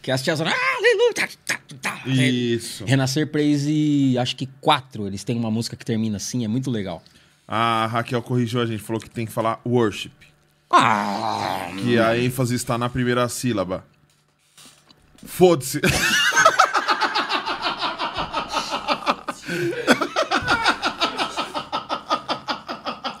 Que 0.00 0.10
as 0.10 0.22
tias. 0.22 0.40
Ah, 0.40 0.44
aleluia! 0.78 1.12
Tá, 1.14 1.28
tá, 1.46 1.60
tá. 1.82 2.08
Isso. 2.08 2.86
Renascer 2.86 3.26
Praise, 3.30 4.16
acho 4.18 4.34
que 4.34 4.48
quatro, 4.58 5.06
eles 5.06 5.22
têm 5.22 5.36
uma 5.36 5.50
música 5.50 5.76
que 5.76 5.84
termina 5.84 6.16
assim, 6.16 6.42
é 6.44 6.48
muito 6.48 6.70
legal. 6.70 7.02
A 7.46 7.86
Raquel 7.86 8.22
corrigiu 8.22 8.62
a 8.62 8.66
gente, 8.66 8.82
falou 8.82 8.98
que 9.02 9.10
tem 9.10 9.26
que 9.26 9.32
falar 9.32 9.60
worship. 9.66 10.12
Ah! 10.70 11.68
Que 11.82 11.98
a 11.98 12.16
ênfase 12.18 12.54
está 12.54 12.78
na 12.78 12.88
primeira 12.88 13.28
sílaba. 13.28 13.84
Foda-se. 15.24 15.80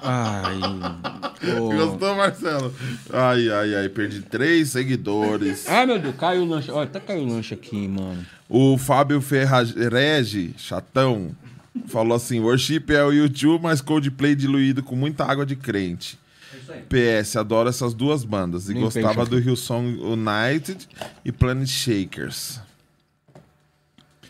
Ai. 0.02 0.60
ô. 1.58 1.68
Gostou, 1.68 2.14
Marcelo? 2.14 2.74
Ai, 3.12 3.50
ai, 3.50 3.74
ai, 3.74 3.88
perdi 3.88 4.22
três 4.22 4.70
seguidores. 4.70 5.68
Ai, 5.68 5.86
meu 5.86 5.98
Deus, 5.98 6.14
caiu 6.16 6.42
o 6.42 6.46
lanche. 6.46 6.70
Olha, 6.70 6.84
até 6.84 7.00
caiu 7.00 7.22
o 7.22 7.28
lanche 7.28 7.54
aqui, 7.54 7.88
mano. 7.88 8.24
O 8.48 8.76
Fábio 8.78 9.20
Ferrarege, 9.20 10.54
chatão, 10.56 11.30
falou 11.86 12.16
assim: 12.16 12.40
Worship 12.40 12.84
é 12.88 13.04
o 13.04 13.12
YouTube, 13.12 13.62
mas 13.62 13.80
Coldplay 13.80 14.34
diluído 14.34 14.82
com 14.82 14.96
muita 14.96 15.24
água 15.24 15.46
de 15.46 15.56
crente. 15.56 16.18
PS, 16.88 17.36
adoro 17.36 17.68
essas 17.68 17.94
duas 17.94 18.24
bandas. 18.24 18.68
E 18.68 18.74
Nem 18.74 18.82
gostava 18.82 19.24
do 19.26 19.38
Hillsong 19.38 19.98
United 20.00 20.88
e 21.24 21.32
Planet 21.32 21.68
Shakers. 21.68 22.60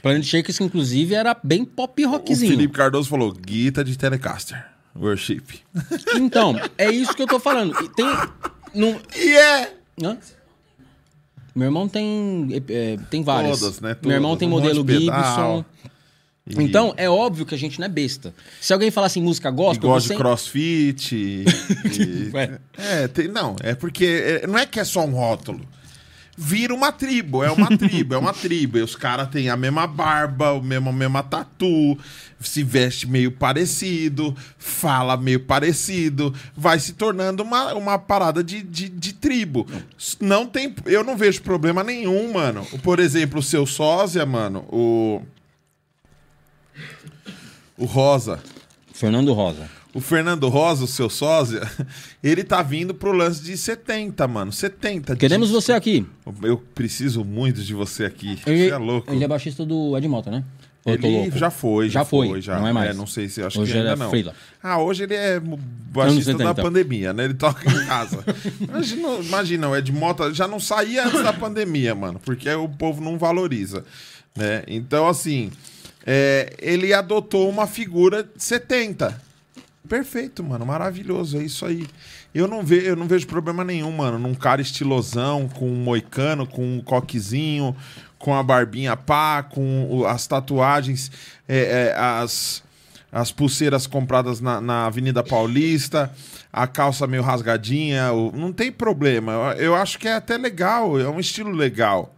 Planet 0.03 0.25
Shakers, 0.25 0.59
que 0.59 0.65
inclusive 0.65 1.15
era 1.15 1.37
bem 1.43 1.65
pop 1.65 2.05
O 2.05 2.11
rockzinho. 2.11 2.51
Felipe 2.53 2.75
Cardoso 2.75 3.09
falou: 3.09 3.33
Guita 3.33 3.85
de 3.85 3.97
Telecaster. 3.99 4.65
Worship. 4.97 5.43
Então, 6.17 6.61
é 6.77 6.91
isso 6.91 7.15
que 7.15 7.23
eu 7.23 7.27
tô 7.27 7.39
falando. 7.39 7.75
E 7.83 7.89
Tem. 7.89 8.07
E 9.17 9.37
é! 9.37 9.75
Hã? 10.03 10.19
Meu 11.55 11.67
irmão 11.67 11.89
tem. 11.89 12.49
é, 12.69 12.97
tem 13.11 13.23
várias. 13.23 13.61
Todas, 13.61 13.81
né? 13.81 13.97
Meu 14.03 14.13
irmão 14.13 14.37
Todas. 14.37 14.39
tem 14.39 14.49
Um 14.49 14.51
modelo. 14.51 14.87
Gibson. 14.87 15.65
E- 16.59 16.63
Então, 16.63 16.93
é 16.97 17.09
óbvio 17.09 17.45
que 17.47 17.55
a 17.55 17.59
gente 17.59 17.79
não 17.79 17.87
é 17.87 17.89
besta. 17.89 18.35
Se 18.61 18.73
alguém 18.73 18.91
falar 18.91 19.07
assim, 19.09 19.23
música 19.23 19.49
E 19.49 19.53
gospel, 19.53 19.89
gosta 19.89 20.09
você... 20.09 20.15
de 20.15 20.21
crossfit. 20.21 21.15
e- 21.99 22.31
é, 22.77 23.09
tem- 23.09 23.29
não, 23.29 23.57
é 23.63 23.75
porque 23.75 24.05
é, 24.43 24.47
não 24.47 24.59
é 24.59 24.67
que 24.67 24.81
é 24.81 24.85
só 24.85 25.05
um 25.05 25.13
rótulo. 25.13 25.61
Vira 26.43 26.73
uma 26.75 26.91
tribo, 26.91 27.45
é 27.45 27.51
uma 27.51 27.67
tribo, 27.77 28.15
é 28.15 28.19
uma 28.19 28.33
tribo. 28.33 28.79
E 28.79 28.83
os 28.83 28.97
caras 28.97 29.29
têm 29.29 29.51
a 29.51 29.57
mesma 29.59 29.87
barba, 29.87 30.53
o 30.53 30.63
mesmo, 30.63 30.89
a 30.89 30.93
mesma 30.93 31.23
tatu, 31.23 31.99
se 32.41 32.63
veste 32.63 33.07
meio 33.07 33.31
parecido, 33.31 34.35
fala 34.57 35.19
meio 35.19 35.41
parecido, 35.41 36.35
vai 36.57 36.79
se 36.79 36.95
tornando 36.95 37.43
uma, 37.43 37.75
uma 37.75 37.99
parada 37.99 38.43
de, 38.43 38.63
de, 38.63 38.89
de 38.89 39.13
tribo. 39.13 39.67
Não 40.19 40.47
tem, 40.47 40.75
eu 40.87 41.05
não 41.05 41.15
vejo 41.15 41.43
problema 41.43 41.85
nenhum, 41.85 42.33
mano. 42.33 42.65
Por 42.83 43.01
exemplo, 43.01 43.41
o 43.41 43.43
seu 43.43 43.67
sósia, 43.67 44.25
mano, 44.25 44.61
o. 44.71 45.21
O 47.81 47.87
Rosa. 47.87 48.39
Fernando 48.93 49.33
Rosa. 49.33 49.69
O 49.95 50.01
Fernando 50.01 50.47
Rosa, 50.49 50.85
o 50.85 50.87
seu 50.87 51.09
sósia, 51.11 51.63
ele 52.23 52.45
tá 52.45 52.63
vindo 52.63 52.95
pro 52.95 53.11
lance 53.11 53.43
de 53.43 53.57
70, 53.57 54.29
mano. 54.29 54.53
70 54.53 55.17
Queremos 55.17 55.51
você 55.51 55.73
aqui. 55.73 56.07
Eu 56.43 56.59
preciso 56.75 57.25
muito 57.25 57.63
de 57.63 57.75
você 57.75 58.05
aqui. 58.05 58.39
Ele, 58.47 58.69
Você 58.69 58.71
é 58.71 58.77
louco. 58.77 59.11
ele 59.13 59.25
é 59.25 59.27
baixista 59.27 59.65
do 59.65 59.97
Ed 59.97 60.07
Mota, 60.07 60.31
né? 60.31 60.45
Ou 60.85 60.93
Ele 60.95 61.31
já 61.33 61.51
foi, 61.51 61.89
já, 61.89 62.01
Já 62.01 62.05
foi, 62.05 62.29
foi, 62.29 62.41
já. 62.41 62.59
não 62.59 62.69
é 62.69 62.73
mais. 62.73 62.97
não 62.97 63.07
sei 63.07 63.29
se 63.29 63.43
acho 63.43 63.61
Hoje 63.61 63.73
que 63.73 63.79
ainda 63.79 63.91
é 63.93 63.97
não. 63.97 64.11
freela. 64.11 64.35
Ah, 64.63 64.79
hoje 64.79 65.03
ele 65.03 65.15
é 65.15 65.41
baixista 65.41 66.33
da 66.35 66.39
70. 66.49 66.63
pandemia, 66.63 67.13
né? 67.13 67.25
Ele 67.25 67.35
toca 67.35 67.69
em 67.71 67.87
casa. 67.87 68.25
imagina, 68.61 69.09
imagina, 69.23 69.69
o 69.71 69.77
Ed 69.77 69.91
Mota 69.93 70.33
já 70.33 70.47
não 70.47 70.61
saía 70.61 71.07
antes 71.07 71.23
da 71.23 71.33
pandemia, 71.33 71.95
mano, 71.95 72.21
porque 72.25 72.49
o 72.51 72.69
povo 72.69 73.03
não 73.03 73.19
valoriza, 73.19 73.85
né? 74.37 74.63
Então, 74.69 75.07
assim, 75.09 75.51
é, 76.07 76.53
ele 76.59 76.93
adotou 76.93 77.49
uma 77.49 77.67
figura 77.67 78.23
de 78.25 78.43
70. 78.43 79.21
Perfeito, 79.89 80.45
mano, 80.45 80.65
maravilhoso, 80.65 81.39
é 81.39 81.43
isso 81.43 81.67
aí. 81.67 81.87
Eu 82.35 82.47
não, 82.47 82.63
ve, 82.63 82.85
eu 82.87 82.95
não 82.95 83.07
vejo 83.09 83.27
problema 83.27 83.65
nenhum, 83.65 83.91
mano, 83.91 84.19
num 84.19 84.35
cara 84.35 84.63
estilosão, 84.63 85.49
com 85.49 85.69
um 85.69 85.75
moicano, 85.83 86.47
com 86.47 86.63
um 86.63 86.81
coquezinho, 86.81 87.75
com 88.19 88.35
a 88.35 88.43
barbinha 88.43 88.97
pá, 88.97 89.43
com 89.43 90.05
as 90.07 90.27
tatuagens, 90.29 91.11
é, 91.49 91.89
é, 91.89 91.95
as, 91.99 92.63
as 93.11 93.33
pulseiras 93.33 93.87
compradas 93.87 94.41
na, 94.41 94.61
na 94.61 94.87
Avenida 94.87 95.25
Paulista, 95.25 96.13
a 96.53 96.67
calça 96.69 97.07
meio 97.09 97.23
rasgadinha, 97.23 98.13
o- 98.13 98.31
não 98.37 98.53
tem 98.53 98.71
problema. 98.71 99.33
Eu, 99.57 99.71
eu 99.71 99.75
acho 99.75 99.99
que 99.99 100.07
é 100.07 100.15
até 100.15 100.37
legal, 100.37 101.01
é 101.01 101.09
um 101.09 101.19
estilo 101.19 101.51
legal. 101.51 102.15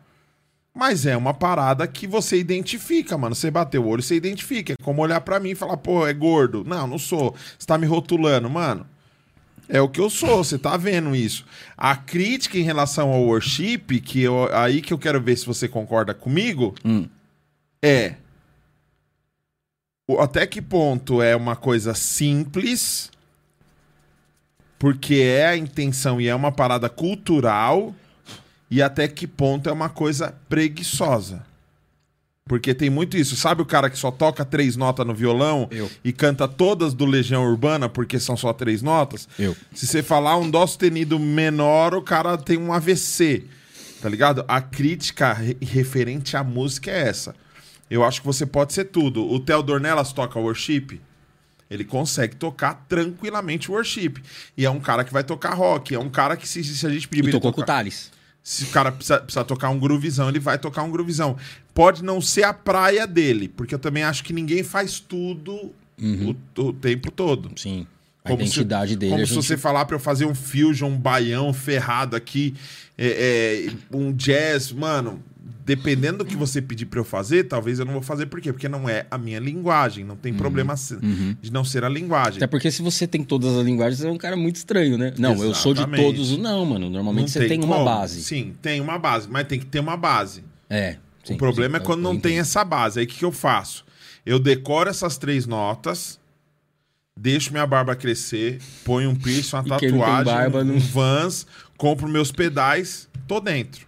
Mas 0.75 1.05
é 1.05 1.17
uma 1.17 1.35
parada 1.35 1.87
que 1.87 2.07
você 2.07 2.39
identifica, 2.39 3.19
mano. 3.19 3.35
Você 3.35 3.51
bateu 3.51 3.85
o 3.85 3.89
olho, 3.89 4.03
você 4.03 4.15
identifica. 4.17 4.73
É 4.73 4.77
como 4.83 5.03
olhar 5.03 5.21
pra 5.21 5.39
mim 5.39 5.51
e 5.51 5.55
falar, 5.55 5.77
pô, 5.77 6.07
é 6.07 6.15
gordo. 6.15 6.65
Não, 6.65 6.87
não 6.87 6.99
sou. 6.99 7.35
Você 7.59 7.67
tá 7.67 7.77
me 7.77 7.87
rotulando, 7.87 8.49
mano. 8.49 8.87
É 9.69 9.81
o 9.81 9.89
que 9.89 10.01
eu 10.01 10.09
sou, 10.11 10.43
você 10.43 10.59
tá 10.59 10.77
vendo 10.77 11.15
isso. 11.15 11.45
A 11.77 11.95
crítica 11.95 12.59
em 12.59 12.63
relação 12.63 13.11
ao 13.11 13.23
worship, 13.23 14.01
que 14.03 14.21
eu, 14.23 14.49
aí 14.55 14.81
que 14.83 14.93
eu 14.93 14.99
quero 14.99 15.21
ver 15.21 15.37
se 15.37 15.47
você 15.47 15.69
concorda 15.69 16.13
comigo, 16.15 16.75
Hum. 16.85 17.07
é 17.83 18.17
o- 20.09 20.19
até 20.21 20.47
que 20.47 20.61
ponto 20.61 21.23
é 21.23 21.35
uma 21.37 21.55
coisa 21.57 21.95
simples, 21.95 23.11
porque 24.79 25.15
é 25.17 25.47
a 25.47 25.57
intenção 25.57 26.21
e 26.21 26.27
é 26.29 26.35
uma 26.35 26.51
parada 26.53 26.89
cultural, 26.89 27.95
e 28.73 28.81
até 28.83 29.07
que 29.07 29.27
ponto 29.27 29.69
é 29.69 29.73
uma 29.73 29.89
coisa 29.89 30.35
preguiçosa. 30.49 31.45
Porque 32.45 32.75
tem 32.75 32.91
muito 32.91 33.17
isso. 33.17 33.37
Sabe 33.37 33.63
o 33.63 33.67
cara 33.67 33.89
que 33.89 33.97
só 33.97 34.11
toca 34.11 34.45
três 34.45 34.75
notas 34.77 35.07
no 35.07 35.15
violão 35.15 35.69
Eu. 35.71 35.89
e 36.05 36.13
canta 36.13 36.49
todas 36.49 36.93
do 36.93 37.05
Legião 37.05 37.45
Urbana 37.45 37.89
porque 37.89 38.19
são 38.19 38.37
só 38.37 38.53
três 38.53 38.83
notas? 38.83 39.29
Eu. 39.39 39.57
Se 39.73 39.87
você 39.87 40.03
falar 40.03 40.37
um 40.39 40.51
dó 40.51 40.67
sustenido 40.67 41.19
menor, 41.21 41.95
o 41.95 42.03
cara 42.03 42.37
tem 42.37 42.59
um 42.59 42.73
AVC. 42.73 43.45
Tá 44.01 44.09
ligado? 44.09 44.45
A 44.49 44.61
crítica 44.61 45.33
re- 45.33 45.57
referente 45.61 46.37
à 46.37 46.43
música 46.43 46.91
é 46.91 47.09
essa. 47.09 47.35
Eu 47.89 48.03
acho 48.03 48.21
que 48.21 48.27
você 48.27 48.45
pode 48.45 48.73
ser 48.73 48.87
tudo. 48.87 49.25
O 49.25 49.39
Theo 49.39 49.63
Dornelas 49.63 50.13
toca 50.13 50.41
worship. 50.41 51.01
Ele 51.71 51.85
consegue 51.85 52.35
tocar 52.35 52.85
tranquilamente 52.89 53.71
worship. 53.71 54.15
E 54.57 54.67
é 54.67 54.71
um 54.71 54.81
cara 54.81 55.05
que 55.05 55.13
vai 55.13 55.23
tocar 55.23 55.55
rock. 55.55 55.95
É 55.95 55.99
um 55.99 56.11
cara 56.11 56.37
que, 56.37 56.49
se, 56.49 56.65
se 56.65 56.85
a 56.87 56.91
gente 56.91 57.07
pedir 57.07 57.29
E 57.29 57.31
tocou 57.33 57.53
com 57.53 57.61
o 57.61 57.63
tocar, 57.63 57.77
Thales. 57.77 58.11
Se 58.43 58.65
o 58.65 58.69
cara 58.69 58.91
precisa, 58.91 59.21
precisa 59.21 59.45
tocar 59.45 59.71
um 59.71 59.79
groovizão, 59.79 60.29
ele 60.29 60.41
vai 60.41 60.59
tocar 60.59 60.83
um 60.83 60.91
groovizão. 60.91 61.37
Pode 61.73 62.03
não 62.03 62.21
ser 62.21 62.43
a 62.45 62.53
praia 62.53 63.07
dele, 63.07 63.49
porque 63.49 63.75
eu 63.75 63.79
também 63.79 64.03
acho 64.03 64.25
que 64.25 64.33
ninguém 64.33 64.63
faz 64.63 64.99
tudo 65.01 65.73
o, 66.01 66.37
o 66.61 66.73
tempo 66.73 67.11
todo. 67.11 67.51
Sim. 67.57 67.87
A 68.25 68.29
Como 68.31 68.43
identidade 68.43 68.91
se, 68.93 68.97
dele. 68.97 69.13
Como 69.13 69.27
se 69.27 69.35
gente- 69.35 69.45
você 69.47 69.57
falar 69.57 69.85
pra 69.85 69.97
eu 69.97 70.01
fazer 70.01 70.27
um 70.27 70.35
fusion, 70.35 70.91
um 70.91 70.97
baião 70.99 71.53
ferrado 71.53 72.15
aqui, 72.15 72.55
é, 72.97 73.69
é, 73.69 73.97
um 73.97 74.13
jazz, 74.13 74.71
mano. 74.73 75.23
Dependendo 75.65 76.19
do 76.19 76.25
que 76.25 76.35
você 76.37 76.61
pedir 76.61 76.87
pra 76.87 76.99
eu 76.99 77.05
fazer, 77.05 77.45
talvez 77.45 77.79
eu 77.79 77.85
não 77.85 77.93
vou 77.93 78.03
fazer. 78.03 78.27
Por 78.27 78.41
quê? 78.41 78.53
Porque 78.53 78.69
não 78.69 78.89
é 78.89 79.07
a 79.09 79.17
minha 79.17 79.39
linguagem. 79.39 80.05
Não 80.05 80.17
tem 80.17 80.35
problema 80.35 80.77
se- 80.77 80.97
de 81.41 81.53
não 81.53 81.65
ser 81.65 81.85
a 81.85 81.89
linguagem. 81.89 82.39
Até 82.39 82.49
porque 82.49 82.69
se 82.71 82.83
você 82.83 83.07
tem 83.07 83.23
todas 83.23 83.57
as 83.57 83.65
linguagens, 83.65 84.01
você 84.01 84.09
é 84.09 84.11
um 84.11 84.19
cara 84.19 84.37
muito 84.37 84.57
estranho, 84.57 84.99
né? 84.99 85.15
Não, 85.19 85.41
eu 85.43 85.55
sou 85.55 85.73
de 85.73 85.81
Exatamente. 85.81 86.03
todos. 86.05 86.37
Não, 86.37 86.67
mano. 86.67 86.91
Normalmente 86.91 87.31
você 87.31 87.47
tem, 87.47 87.59
uma 87.63 87.75
como. 87.77 87.85
base. 87.85 88.23
Sim, 88.25 88.55
tem 88.61 88.81
uma 88.81 88.99
base, 88.99 89.29
mas 89.31 89.47
tem 89.47 89.61
que 89.61 89.67
ter 89.67 89.79
uma 89.79 89.97
base. 89.97 90.43
É. 90.69 90.97
sim, 91.23 91.35
o 91.35 91.39
problema 91.39 91.79
sim, 91.79 91.85
é 91.85 91.87
quando 91.87 92.01
não 92.03 92.15
entendo. 92.15 92.23
tem 92.23 92.39
essa 92.41 92.65
base. 92.65 92.99
Aí 92.99 93.05
o 93.05 93.09
que, 93.09 93.19
que 93.19 93.25
eu 93.25 93.31
faço? 93.33 93.85
Eu 94.27 94.41
decoro 94.41 94.91
essas 94.91 95.17
três 95.17 95.47
notas, 95.47 96.19
deixo 97.17 97.53
minha 97.53 97.67
barba 97.67 97.95
crescer, 97.95 98.59
ponho 98.85 99.11
um 99.11 99.15
piercing, 99.15 99.55
uma 99.57 99.63
não 99.69 99.77
tem 99.79 99.91
tatuagem, 99.91 100.25
barba 100.25 100.61
um 100.61 100.65
não- 100.65 100.79
vans, 100.79 101.47
compro 101.77 102.09
meus 102.09 102.33
pedais, 102.33 103.09
tô 103.29 103.39
dentro. 103.41 103.87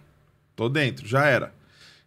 Tô 0.55 0.69
dentro, 0.69 1.05
já 1.05 1.25
era. 1.25 1.53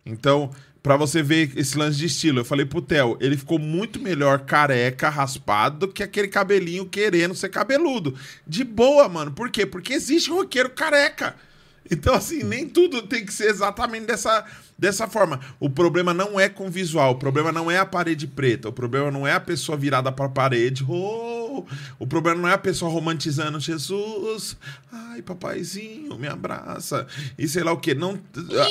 Então, 0.09 0.51
pra 0.83 0.97
você 0.97 1.23
ver 1.23 1.53
esse 1.57 1.77
lance 1.77 1.99
de 1.99 2.07
estilo, 2.07 2.41
eu 2.41 2.45
falei 2.45 2.65
pro 2.65 2.81
Theo, 2.83 3.17
ele 3.21 3.37
ficou 3.37 3.59
muito 3.59 4.01
melhor 4.01 4.41
careca, 4.41 5.09
raspado, 5.09 5.87
do 5.87 5.93
que 5.93 6.03
aquele 6.03 6.29
cabelinho 6.29 6.87
querendo 6.87 7.35
ser 7.35 7.51
cabeludo. 7.51 8.15
De 8.47 8.65
boa, 8.65 9.09
mano. 9.09 9.31
Por 9.31 9.51
quê? 9.51 9.67
Porque 9.67 9.93
existe 9.93 10.31
roqueiro 10.31 10.71
careca. 10.71 11.37
Então, 11.91 12.15
assim, 12.15 12.43
nem 12.43 12.69
tudo 12.69 13.03
tem 13.03 13.25
que 13.25 13.33
ser 13.33 13.49
exatamente 13.49 14.07
dessa, 14.07 14.45
dessa 14.79 15.07
forma. 15.09 15.41
O 15.59 15.71
problema 15.71 16.13
não 16.13 16.39
é 16.39 16.49
com 16.49 16.71
visual, 16.71 17.13
o 17.13 17.19
problema 17.19 17.51
não 17.51 17.71
é 17.71 17.79
a 17.79 17.87
parede 17.87 18.27
preta, 18.27 18.69
o 18.69 18.73
problema 18.73 19.11
não 19.11 19.27
é 19.27 19.33
a 19.33 19.41
pessoa 19.41 19.77
virada 19.77 20.13
pra 20.13 20.29
parede. 20.29 20.85
Oh, 20.87 21.48
o 21.99 22.07
problema 22.07 22.41
não 22.43 22.49
é 22.49 22.53
a 22.55 22.59
pessoa 22.59 22.91
romantizando 22.91 23.59
Jesus. 23.61 24.57
Ai, 24.93 25.23
papaizinho, 25.23 26.17
me 26.19 26.27
abraça. 26.29 27.07
E 27.39 27.47
sei 27.49 27.63
lá 27.63 27.73
o 27.73 27.79
quê. 27.79 27.95
Não. 27.95 28.19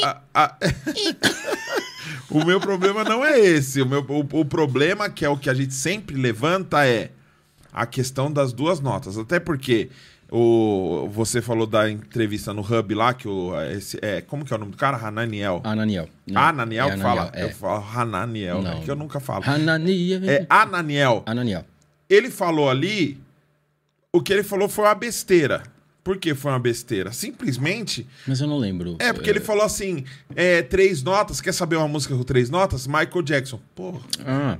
a- 0.04 0.22
a- 0.34 0.56
o 2.30 2.44
meu 2.46 2.60
problema 2.60 3.04
não 3.04 3.24
é 3.24 3.40
esse. 3.40 3.82
O, 3.82 3.86
meu, 3.86 4.06
o, 4.08 4.40
o 4.42 4.46
problema, 4.46 5.10
que 5.10 5.26
é 5.26 5.30
o 5.30 5.38
que 5.38 5.50
a 5.50 5.54
gente 5.54 5.74
sempre 5.74 6.16
levanta, 6.16 6.86
é 6.88 7.12
a 7.74 7.86
questão 7.86 8.32
das 8.32 8.54
duas 8.54 8.80
notas. 8.80 9.18
Até 9.18 9.40
porque 9.40 9.90
o, 10.30 11.08
você 11.12 11.42
falou 11.42 11.66
da 11.66 11.90
entrevista 11.90 12.54
no 12.54 12.62
Hub 12.62 12.94
lá, 12.94 13.14
que 13.14 13.28
o. 13.28 13.54
Esse, 13.72 13.98
é, 14.02 14.22
como 14.22 14.44
que 14.44 14.54
é 14.54 14.56
o 14.56 14.60
nome 14.60 14.72
do 14.72 14.78
cara? 14.78 14.98
Hananiel. 14.98 15.62
Ananiel. 15.64 16.10
Não, 16.26 16.42
Ananiel 16.42 16.88
é 16.90 16.92
que 16.96 17.02
fala? 17.02 17.32
é. 17.34 17.44
Eu 17.44 17.52
falo 17.52 17.86
Hananiel, 17.96 18.62
né? 18.62 18.82
Que 18.84 18.92
eu 18.92 18.96
nunca 18.96 19.20
falo. 19.20 19.44
Hananiel. 19.46 20.20
É 20.30 20.46
Ananiel. 20.50 21.24
Ananiel. 21.26 21.66
Ele 22.10 22.30
falou 22.30 22.69
ali. 22.69 23.19
O 24.11 24.22
que 24.22 24.32
ele 24.34 24.44
falou 24.44 24.68
foi 24.69 24.86
uma 24.86 24.95
besteira. 24.95 25.64
Por 26.03 26.18
que 26.18 26.34
foi 26.34 26.52
uma 26.52 26.60
besteira? 26.60 27.11
Simplesmente 27.11 28.08
Mas 28.26 28.40
eu 28.40 28.48
não 28.48 28.58
lembro. 28.58 28.95
é, 29.00 29.11
porque 29.11 29.30
ele 29.30 29.42
falou 29.42 29.64
assim: 29.64 30.06
é, 30.36 30.61
três 30.61 31.03
notas. 31.03 31.42
Quer 31.42 31.53
saber 31.53 31.76
uma 31.76 31.88
música 31.88 32.16
com 32.16 32.24
três 32.24 32.50
notas? 32.50 32.88
Michael 32.88 33.22
Jackson. 33.24 33.60
Porra, 33.76 34.00
Ah, 34.26 34.58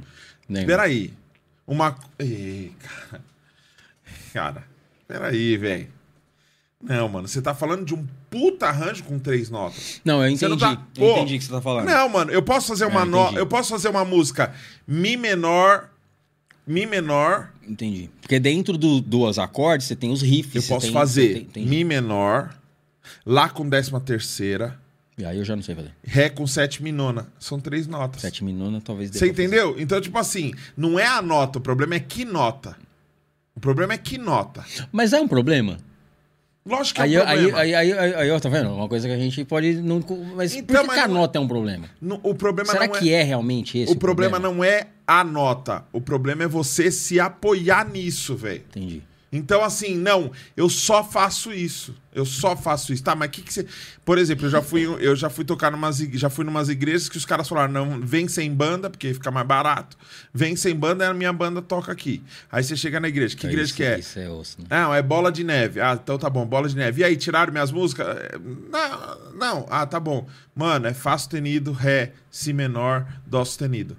lembro. 0.50 0.68
peraí. 0.68 1.14
Uma. 1.66 1.96
Ei, 2.20 2.74
cara. 3.10 3.24
Cara, 4.34 4.64
peraí, 5.08 5.58
velho. 5.58 5.88
Não, 6.82 7.10
mano, 7.10 7.28
você 7.28 7.42
tá 7.42 7.56
falando 7.56 7.84
de 7.86 7.96
um 7.96 8.06
puta 8.30 8.68
arranjo 8.68 9.04
com 9.04 9.18
três 9.18 9.50
notas. 9.50 10.00
Não, 10.06 10.22
eu 10.24 10.30
entendi. 10.30 10.48
não 10.48 10.58
tá- 10.58 10.80
Eu 10.96 11.06
Pô, 11.08 11.12
entendi 11.18 11.36
o 11.36 11.40
que 11.40 11.46
você 11.46 11.52
tá 11.52 11.62
falando. 11.62 11.86
Não, 11.88 12.08
mano, 12.10 12.32
eu 12.32 12.44
posso 12.44 12.68
fazer 12.68 12.86
uma 12.86 13.02
É, 13.02 13.06
no... 13.06 13.38
eu 13.38 13.48
posso 13.48 13.70
fazer 13.72 13.88
uma 13.90 14.06
música 14.06 14.54
mi 14.88 15.18
menor, 15.18 15.90
mi 16.68 16.86
menor, 16.86 17.50
Entendi. 17.68 18.10
Porque 18.22 18.40
dentro 18.40 18.78
do, 18.78 19.02
dos 19.02 19.40
acordes 19.40 19.88
você 19.88 19.96
tem 19.96 20.12
os 20.12 20.22
riffs. 20.22 20.56
eu 20.56 20.64
posso 20.64 20.86
tem- 20.88 20.94
fazer 20.94 21.34
tem- 21.34 21.46
tem- 21.46 21.66
mi 21.66 21.84
menor, 21.84 22.54
lá 23.26 23.50
com 23.50 23.68
décima 23.68 24.00
terceira, 24.02 24.78
E 25.18 25.26
aí 25.26 25.38
eu 25.38 25.44
já 25.46 25.56
não 25.56 25.64
sei 25.64 25.74
fazer. 25.76 25.92
ré 26.04 26.30
com 26.30 26.46
sétima 26.46 26.90
e 26.90 26.92
nona. 26.92 27.28
São 27.40 27.60
três 27.60 27.88
notas. 27.88 28.22
Sete 28.22 28.44
minutos 28.44 28.84
talvez 28.84 29.10
dê 29.10 29.18
Você 29.18 29.26
pra 29.26 29.34
fazer. 29.34 29.44
entendeu? 29.48 29.76
Então, 29.80 30.00
tipo 30.00 30.18
assim, 30.18 30.54
não 30.76 31.00
é 31.00 31.06
a 31.08 31.22
nota, 31.22 31.58
o 31.58 31.62
problema 31.62 31.96
é 31.96 32.00
que 32.00 32.24
nota. 32.24 32.76
O 33.56 33.60
problema 33.60 33.94
é 33.94 33.98
que 33.98 34.18
nota. 34.18 34.64
Mas 34.92 35.14
é 35.14 35.20
um 35.20 35.28
problema. 35.28 35.78
Lógico 36.68 36.96
que 36.96 37.02
Aí, 37.02 37.16
é 37.16 37.22
um 37.24 37.26
problema. 37.26 37.58
aí, 37.60 37.74
aí, 37.76 37.94
aí, 37.94 38.16
aí, 38.16 38.32
ó, 38.32 38.40
tá 38.40 38.50
vendo? 38.50 38.70
Uma 38.74 38.88
coisa 38.90 39.08
que 39.08 39.14
a 39.14 39.18
gente 39.18 39.44
pode. 39.46 39.76
Não, 39.76 40.04
mas 40.36 40.54
Então, 40.54 40.76
por 40.76 40.82
que, 40.82 40.88
mas 40.88 40.96
que 40.98 41.04
a 41.04 41.08
não- 41.08 41.16
nota 41.16 41.38
é 41.38 41.42
um 41.42 41.48
problema? 41.48 41.86
O 42.24 42.36
problema 42.36 42.72
Será 42.72 42.88
não 42.88 42.94
que 42.94 43.14
é, 43.14 43.24
realmente 43.24 43.78
esse? 43.78 43.92
O 43.94 43.96
problema 43.96 44.38
não 44.38 44.64
é 44.64 44.88
a 45.08 45.24
nota. 45.24 45.86
O 45.94 46.02
problema 46.02 46.44
é 46.44 46.48
você 46.48 46.92
se 46.92 47.20
apoiar 47.20 47.88
nisso, 47.90 48.36
velho. 48.36 48.64
Entendi. 48.70 49.02
Então, 49.32 49.62
assim, 49.64 49.96
não, 49.96 50.32
eu 50.56 50.70
só 50.70 51.04
faço 51.04 51.52
isso. 51.52 51.94
Eu 52.14 52.26
só 52.26 52.56
faço 52.56 52.94
isso. 52.94 53.04
Tá, 53.04 53.14
mas 53.14 53.28
o 53.28 53.32
que, 53.32 53.42
que 53.42 53.54
você. 53.54 53.68
Por 54.06 54.18
exemplo, 54.18 54.46
eu 54.46 54.50
já 54.50 54.62
fui, 54.62 54.86
eu 54.86 55.16
já 55.16 55.30
fui 55.30 55.44
tocar 55.44 55.70
numas, 55.72 55.98
já 55.98 56.30
fui 56.30 56.46
numas 56.46 56.70
igrejas 56.70 57.10
que 57.10 57.18
os 57.18 57.26
caras 57.26 57.48
falaram: 57.48 57.72
não, 57.72 58.00
vem 58.00 58.28
sem 58.28 58.52
banda, 58.52 58.90
porque 58.90 59.14
fica 59.14 59.30
mais 59.30 59.46
barato. 59.46 59.98
Vem 60.34 60.56
sem 60.56 60.74
banda 60.74 61.06
e 61.06 61.08
a 61.08 61.14
minha 61.14 61.34
banda 61.34 61.62
toca 61.62 61.92
aqui. 61.92 62.24
Aí 62.52 62.64
você 62.64 62.76
chega 62.76 63.00
na 63.00 63.10
igreja. 63.10 63.36
Que 63.36 63.48
igreja 63.48 63.66
isso, 63.66 63.76
que 63.76 63.84
é? 63.84 64.00
Isso 64.00 64.18
é 64.18 64.30
osso, 64.30 64.62
né? 64.62 64.68
Não, 64.70 64.94
é 64.94 65.02
bola 65.02 65.32
de 65.32 65.44
neve. 65.44 65.82
Ah, 65.82 66.00
então 66.02 66.18
tá 66.18 66.30
bom, 66.30 66.46
bola 66.46 66.70
de 66.70 66.76
neve. 66.76 67.02
E 67.02 67.04
aí, 67.04 67.18
tiraram 67.18 67.52
minhas 67.52 67.72
músicas? 67.72 68.08
É, 68.08 68.40
Não, 68.40 69.34
não. 69.34 69.68
Ah, 69.70 69.86
tá 69.86 70.00
bom. 70.00 70.28
Mano, 70.56 70.88
é 70.88 70.94
Fá 70.94 71.18
sustenido, 71.18 71.72
Ré, 71.74 72.14
Si 72.32 72.54
menor, 72.54 73.06
Dó 73.26 73.44
sustenido. 73.44 73.96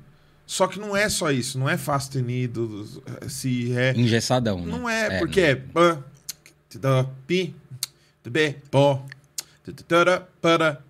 Só 0.49 0.67
que 0.67 0.81
não 0.81 0.97
é 0.97 1.11
só 1.11 1.31
isso. 1.31 1.59
Não 1.59 1.69
é 1.69 1.77
Fá 1.77 2.01
sustenido, 2.01 2.87
Si, 3.29 3.69
Ré. 3.69 3.93
Engessadão, 3.95 4.65
né? 4.65 4.67
Não 4.67 4.89
é, 4.89 5.19
porque 5.19 5.41
é. 5.43 5.63
Pi, 7.27 7.55
para. 10.41 10.83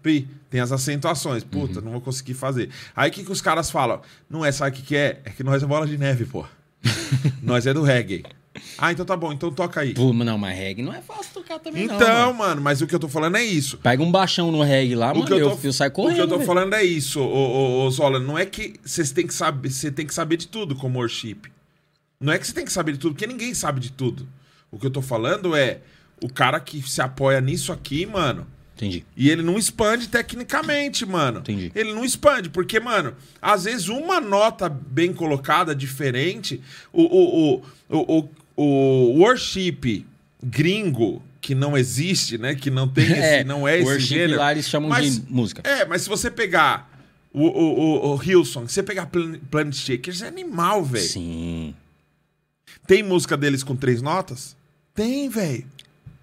Tem 0.48 0.60
as 0.60 0.70
acentuações. 0.70 1.42
Puta, 1.42 1.80
não 1.80 1.90
vou 1.90 2.00
conseguir 2.00 2.34
fazer. 2.34 2.70
Aí 2.94 3.10
o 3.10 3.12
que, 3.12 3.24
que 3.24 3.32
os 3.32 3.40
caras 3.40 3.68
falam? 3.68 4.00
Não 4.30 4.44
é, 4.44 4.52
sabe 4.52 4.70
o 4.70 4.80
que, 4.80 4.86
que 4.86 4.96
é? 4.96 5.20
É 5.24 5.30
que 5.30 5.42
nós 5.42 5.60
é 5.60 5.66
bola 5.66 5.88
de 5.88 5.98
neve, 5.98 6.24
pô. 6.24 6.46
nós 7.42 7.66
é 7.66 7.74
do 7.74 7.82
reggae. 7.82 8.24
Ah, 8.76 8.92
então 8.92 9.04
tá 9.04 9.16
bom, 9.16 9.32
então 9.32 9.52
toca 9.52 9.80
aí. 9.80 9.94
Pô, 9.94 10.12
não, 10.12 10.38
mas 10.38 10.56
reggae 10.56 10.82
não 10.82 10.92
é 10.92 11.00
fácil 11.00 11.32
tocar 11.34 11.58
também, 11.58 11.86
não. 11.86 11.94
Então, 11.96 12.32
mano. 12.32 12.60
mas 12.60 12.80
o 12.80 12.86
que 12.86 12.94
eu 12.94 12.98
tô 12.98 13.08
falando 13.08 13.36
é 13.36 13.44
isso. 13.44 13.78
Pega 13.78 14.02
um 14.02 14.10
baixão 14.10 14.50
no 14.50 14.62
reggae 14.62 14.94
lá, 14.94 15.12
O 15.12 15.16
mano, 15.16 15.26
que 15.26 15.32
eu, 15.32 15.38
eu, 15.38 15.56
tô, 15.56 15.58
eu 15.66 15.72
saio 15.72 15.90
correndo. 15.92 16.12
o 16.12 16.14
que 16.16 16.20
eu 16.22 16.28
tô 16.28 16.34
velho. 16.36 16.46
falando 16.46 16.74
é 16.74 16.82
isso, 16.82 17.20
ô, 17.20 17.24
ô, 17.24 17.84
ô, 17.86 17.90
Zola. 17.90 18.18
Não 18.18 18.36
é 18.36 18.44
que 18.46 18.74
você 18.84 19.04
tem 19.12 19.26
que 19.26 19.34
saber, 19.34 19.70
você 19.70 19.90
tem 19.90 20.06
que 20.06 20.14
saber 20.14 20.36
de 20.36 20.48
tudo 20.48 20.74
como 20.74 20.98
worship. 20.98 21.42
Não 22.20 22.32
é 22.32 22.38
que 22.38 22.46
você 22.46 22.52
tem 22.52 22.64
que 22.64 22.72
saber 22.72 22.92
de 22.92 22.98
tudo, 22.98 23.12
porque 23.12 23.26
ninguém 23.26 23.54
sabe 23.54 23.80
de 23.80 23.92
tudo. 23.92 24.28
O 24.70 24.78
que 24.78 24.86
eu 24.86 24.90
tô 24.90 25.00
falando 25.00 25.54
é 25.54 25.80
o 26.22 26.28
cara 26.28 26.58
que 26.58 26.82
se 26.82 27.00
apoia 27.00 27.40
nisso 27.40 27.72
aqui, 27.72 28.04
mano. 28.06 28.46
Entendi. 28.78 29.04
E 29.16 29.28
ele 29.28 29.42
não 29.42 29.58
expande 29.58 30.08
tecnicamente, 30.08 31.04
mano. 31.04 31.40
Entendi. 31.40 31.72
Ele 31.74 31.92
não 31.92 32.04
expande, 32.04 32.48
porque, 32.48 32.78
mano, 32.78 33.12
às 33.42 33.64
vezes 33.64 33.88
uma 33.88 34.20
nota 34.20 34.68
bem 34.68 35.12
colocada, 35.12 35.74
diferente, 35.74 36.62
o, 36.92 37.02
o, 37.02 37.62
o, 37.88 38.18
o, 38.18 38.28
o, 38.62 39.18
worship 39.18 40.04
gringo, 40.42 41.22
que 41.40 41.54
não 41.54 41.76
existe, 41.76 42.38
né? 42.38 42.54
Que 42.54 42.70
não 42.70 42.88
tem 42.88 43.04
esse, 43.10 43.20
É, 43.20 43.44
não 43.44 43.66
é 43.66 43.78
esse 43.78 44.00
gênero. 44.00 44.38
lá 44.38 44.52
eles 44.52 44.68
chamam 44.68 44.90
de 45.00 45.22
música. 45.28 45.62
É, 45.68 45.84
mas 45.84 46.02
se 46.02 46.08
você 46.08 46.30
pegar 46.30 46.90
o, 47.32 47.42
o, 47.46 47.80
o, 48.10 48.14
o 48.16 48.22
Hillsong, 48.22 48.66
se 48.68 48.74
você 48.74 48.82
pegar 48.82 49.06
Plan- 49.06 49.38
Planet 49.50 49.74
Shakers, 49.74 50.22
é 50.22 50.28
animal, 50.28 50.84
velho. 50.84 51.04
Sim, 51.06 51.74
Tem 52.86 53.02
música 53.02 53.36
deles 53.36 53.62
com 53.62 53.76
três 53.76 54.00
notas? 54.02 54.56
Tem, 54.94 55.28
velho. 55.28 55.64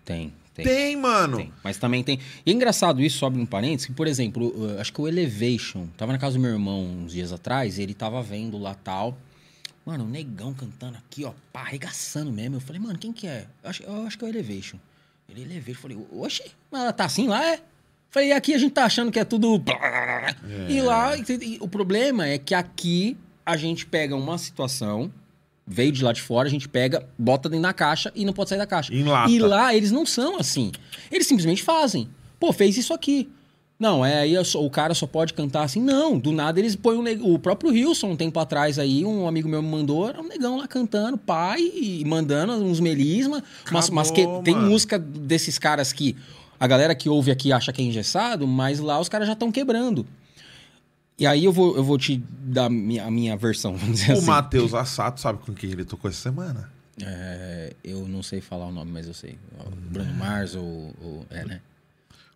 tem. 0.03 0.33
Tem. 0.53 0.63
Tem, 0.65 0.95
mano. 0.95 1.35
Tem. 1.37 1.51
Mas 1.61 1.75
também 1.77 2.01
tem. 2.01 2.17
E 2.45 2.49
é 2.49 2.53
engraçado 2.53 3.01
isso, 3.01 3.17
sobe 3.17 3.37
um 3.37 3.45
parênteses, 3.45 3.87
que, 3.87 3.91
por 3.91 4.07
exemplo, 4.07 4.53
acho 4.79 4.93
que 4.93 5.01
o 5.01 5.07
Elevation, 5.07 5.85
tava 5.97 6.13
na 6.13 6.17
casa 6.17 6.37
do 6.37 6.41
meu 6.41 6.51
irmão 6.51 6.81
uns 7.03 7.11
dias 7.11 7.33
atrás, 7.33 7.77
e 7.77 7.81
ele 7.81 7.93
tava 7.93 8.23
vendo 8.23 8.57
lá 8.57 8.73
tal. 8.73 9.17
Mano, 9.85 10.03
o 10.03 10.07
negão 10.07 10.53
cantando 10.53 10.97
aqui, 10.97 11.23
ó, 11.23 11.31
pá, 11.53 11.61
arregaçando 11.61 12.31
mesmo. 12.31 12.55
Eu 12.55 12.59
falei, 12.61 12.81
mano, 12.81 12.97
quem 12.97 13.13
que 13.13 13.27
é? 13.27 13.45
Eu 13.63 13.69
acho, 13.69 13.83
eu 13.83 14.07
acho 14.07 14.17
que 14.17 14.25
é 14.25 14.27
o 14.27 14.31
Elevation. 14.31 14.77
Ele 15.29 15.41
Elevation. 15.41 15.71
Eu 15.71 15.81
falei, 15.81 15.97
oxe, 16.11 16.43
mas 16.71 16.81
ela 16.81 16.93
tá 16.93 17.05
assim 17.05 17.27
lá, 17.27 17.45
é? 17.53 17.59
Falei, 18.09 18.31
aqui 18.31 18.53
a 18.53 18.57
gente 18.57 18.71
tá 18.73 18.85
achando 18.85 19.11
que 19.11 19.19
é 19.19 19.25
tudo. 19.25 19.63
E 20.69 20.81
lá, 20.81 21.15
e- 21.17 21.23
e 21.29 21.57
o 21.61 21.67
problema 21.67 22.25
é 22.27 22.37
que 22.37 22.55
aqui 22.55 23.15
a 23.45 23.55
gente 23.57 23.85
pega 23.85 24.15
uma 24.15 24.37
situação, 24.39 25.11
veio 25.67 25.91
de 25.91 26.03
lá 26.03 26.13
de 26.13 26.21
fora, 26.21 26.47
a 26.47 26.51
gente 26.51 26.67
pega, 26.67 27.07
bota 27.17 27.47
dentro 27.49 27.63
da 27.63 27.73
caixa 27.73 28.11
e 28.15 28.25
não 28.25 28.33
pode 28.33 28.49
sair 28.49 28.57
da 28.57 28.65
caixa. 28.65 28.93
Enlata. 28.93 29.29
E 29.29 29.37
lá 29.39 29.75
eles 29.75 29.91
não 29.91 30.05
são 30.05 30.37
assim. 30.39 30.71
Eles 31.11 31.27
simplesmente 31.27 31.61
fazem. 31.61 32.09
Pô, 32.39 32.51
fez 32.53 32.75
isso 32.77 32.93
aqui. 32.93 33.29
Não, 33.85 34.03
é 34.05 34.19
aí 34.21 34.35
o 34.37 34.69
cara 34.69 34.93
só 34.95 35.05
pode 35.05 35.33
cantar 35.33 35.63
assim. 35.63 35.79
Não, 35.79 36.17
do 36.17 36.31
nada 36.31 36.59
eles 36.59 36.75
põem 36.75 36.97
um 36.97 37.03
neg- 37.03 37.21
o 37.23 37.37
próprio 37.37 37.69
Wilson 37.71 38.11
um 38.11 38.15
tempo 38.15 38.39
atrás 38.39 38.79
aí, 38.79 39.05
um 39.05 39.27
amigo 39.27 39.47
meu 39.47 39.61
me 39.61 39.69
mandou, 39.69 40.09
era 40.09 40.19
um 40.19 40.27
negão 40.27 40.57
lá 40.57 40.67
cantando, 40.67 41.17
pai, 41.17 41.61
e 41.61 42.03
mandando 42.05 42.53
uns 42.53 42.79
melisma, 42.79 43.43
mas, 43.71 43.89
mas 43.91 44.09
que 44.09 44.21
Acabou, 44.21 44.41
tem 44.41 44.55
música 44.55 44.97
desses 44.97 45.59
caras 45.59 45.93
que 45.93 46.15
a 46.59 46.65
galera 46.65 46.95
que 46.95 47.07
ouve 47.09 47.29
aqui 47.29 47.51
acha 47.53 47.71
que 47.71 47.81
é 47.81 47.85
engessado, 47.85 48.47
mas 48.47 48.79
lá 48.79 48.99
os 48.99 49.07
caras 49.07 49.27
já 49.27 49.33
estão 49.33 49.51
quebrando. 49.51 50.05
E 51.19 51.25
aí 51.27 51.45
eu 51.45 51.51
vou, 51.53 51.77
eu 51.77 51.83
vou 51.83 51.97
te 51.97 52.21
dar 52.41 52.69
minha- 52.69 53.05
a 53.05 53.11
minha 53.11 53.37
versão, 53.37 53.75
vamos 53.77 53.99
dizer 53.99 54.13
O 54.13 54.17
assim. 54.17 54.25
Matheus 54.25 54.73
Assato, 54.73 55.21
sabe 55.21 55.39
com 55.39 55.53
quem 55.53 55.69
ele 55.69 55.85
tocou 55.85 56.09
essa 56.09 56.19
semana? 56.21 56.69
É, 57.01 57.73
eu 57.83 58.07
não 58.07 58.23
sei 58.23 58.41
falar 58.41 58.65
o 58.67 58.71
nome, 58.71 58.91
mas 58.91 59.05
eu 59.07 59.13
sei. 59.13 59.37
O 59.65 59.69
Bruno 59.91 60.13
Mars 60.15 60.55
ou, 60.55 60.91
ou- 61.01 61.25
É, 61.29 61.45
né? 61.45 61.61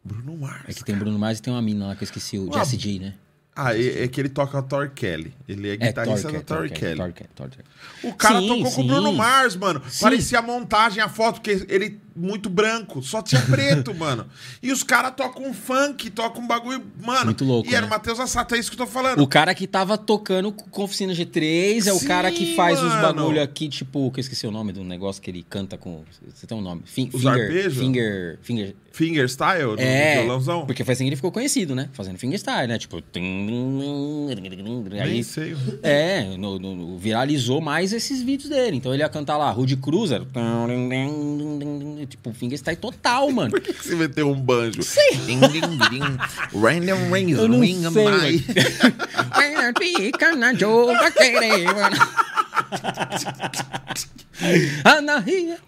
Bruno 0.10 0.38
Mars. 0.38 0.64
É 0.68 0.74
que 0.74 0.84
tem 0.84 0.96
Bruno 0.96 1.18
Mars 1.18 1.40
e 1.40 1.42
tem 1.42 1.54
uma 1.54 1.62
mina 1.62 1.88
lá 1.88 1.96
que 1.96 2.04
eu 2.04 2.06
esqueci, 2.06 2.38
o 2.38 2.52
Jesse 2.52 2.76
J, 2.76 3.00
né? 3.00 3.14
Ah, 3.56 3.76
é, 3.76 4.04
é 4.04 4.08
que 4.08 4.22
ele 4.22 4.30
toca 4.30 4.58
a 4.58 4.62
Tor 4.62 4.90
Kelly. 4.90 5.34
Ele 5.48 5.70
é 5.70 5.78
guitarrista 5.78 6.32
da 6.32 6.42
Tor 6.42 6.70
Kelly. 6.70 6.96
Tor 6.96 7.12
Kelly, 7.12 7.30
Tor 7.36 7.50
Kelly. 7.50 7.66
O 8.04 8.14
cara 8.14 8.40
Sim, 8.40 8.48
tocou 8.48 8.64
com 8.64 8.70
o 8.70 8.84
sim. 8.84 8.88
Bruno 8.88 9.14
Mars, 9.14 9.56
mano. 9.56 9.82
Sim. 9.90 10.04
Parecia 10.04 10.40
a 10.40 10.42
montagem, 10.42 11.04
a 11.04 11.10
foto, 11.10 11.42
que 11.42 11.66
ele 11.68 12.00
muito 12.20 12.50
branco, 12.50 13.02
só 13.02 13.22
tinha 13.22 13.42
preto, 13.42 13.94
mano. 13.96 14.26
E 14.62 14.72
os 14.72 14.84
caras 14.84 15.14
tocam 15.16 15.44
um 15.50 15.54
funk, 15.54 16.10
tocam 16.10 16.44
um 16.44 16.48
bagulho, 16.48 16.84
mano. 17.02 17.26
Muito 17.26 17.46
louco, 17.46 17.70
E 17.70 17.74
era 17.74 17.82
né? 17.82 17.88
o 17.88 17.90
Matheus 17.90 18.20
Assato, 18.20 18.54
é 18.56 18.60
isso 18.60 18.70
que 18.70 18.80
eu 18.82 18.86
tô 18.86 18.92
falando. 18.92 19.22
O 19.22 19.28
cara 19.28 19.56
que 19.56 19.66
tava 19.66 19.98
tocando 19.98 20.52
com 20.52 20.84
oficina 20.84 21.14
G3 21.14 21.88
é 21.88 21.94
o 21.94 22.00
Sim, 22.00 22.08
cara 22.08 22.32
que 22.32 22.56
faz 22.56 22.78
os 22.80 22.90
mano. 22.94 23.02
bagulho 23.02 23.42
aqui, 23.42 23.70
tipo, 23.70 24.12
que 24.12 24.20
eu 24.20 24.22
esqueci 24.22 24.46
o 24.46 24.52
nome 24.52 24.72
do 24.74 24.84
negócio 24.84 25.22
que 25.22 25.30
ele 25.32 25.46
canta 25.50 25.78
com. 25.78 26.04
Você 26.34 26.46
tem 26.46 26.58
um 26.58 26.62
nome? 26.62 26.82
Fin- 26.86 27.10
Os 27.14 27.22
finger, 27.22 27.72
finger. 27.72 28.40
Finger. 28.42 28.76
Fingerstyle, 28.92 29.76
do 29.76 29.80
É, 29.82 30.16
violãozão. 30.16 30.66
porque 30.66 30.84
foi 30.84 30.94
assim 30.94 31.04
que 31.06 31.10
ele 31.10 31.16
ficou 31.16 31.32
conhecido, 31.32 31.74
né? 31.76 31.88
Fazendo 31.94 32.18
fingerstyle, 32.18 32.68
né? 32.68 32.78
Tipo. 32.78 33.02
Nem 33.16 35.00
Aí, 35.02 35.24
sei. 35.24 35.56
É, 35.84 36.24
no- 36.38 36.60
no- 36.60 36.98
viralizou 36.98 37.62
mais 37.62 37.94
esses 37.94 38.22
vídeos 38.22 38.50
dele. 38.50 38.78
Então 38.78 38.94
ele 38.94 39.04
ia 39.04 39.10
cantar 39.10 39.38
lá, 39.38 39.50
Rude 39.52 39.78
Cruiser. 39.78 40.24
Tipo, 42.10 42.34
fingerstyle 42.34 42.78
total, 42.78 43.32
mano. 43.32 43.52
Por 43.52 43.62
que, 43.62 43.74
que 43.74 43.88
você 43.88 43.96
meteu 43.96 44.30
um 44.30 44.40
banjo? 44.40 44.82
Sei. 44.84 45.16
Ding, 45.26 45.40
ding, 45.40 45.78
ding. 45.90 46.18
Random 46.60 47.12
rings, 47.14 47.38
Eu 47.38 47.48
não 47.48 47.60
ring 47.62 47.82
sei, 47.92 48.08
my- 48.10 48.46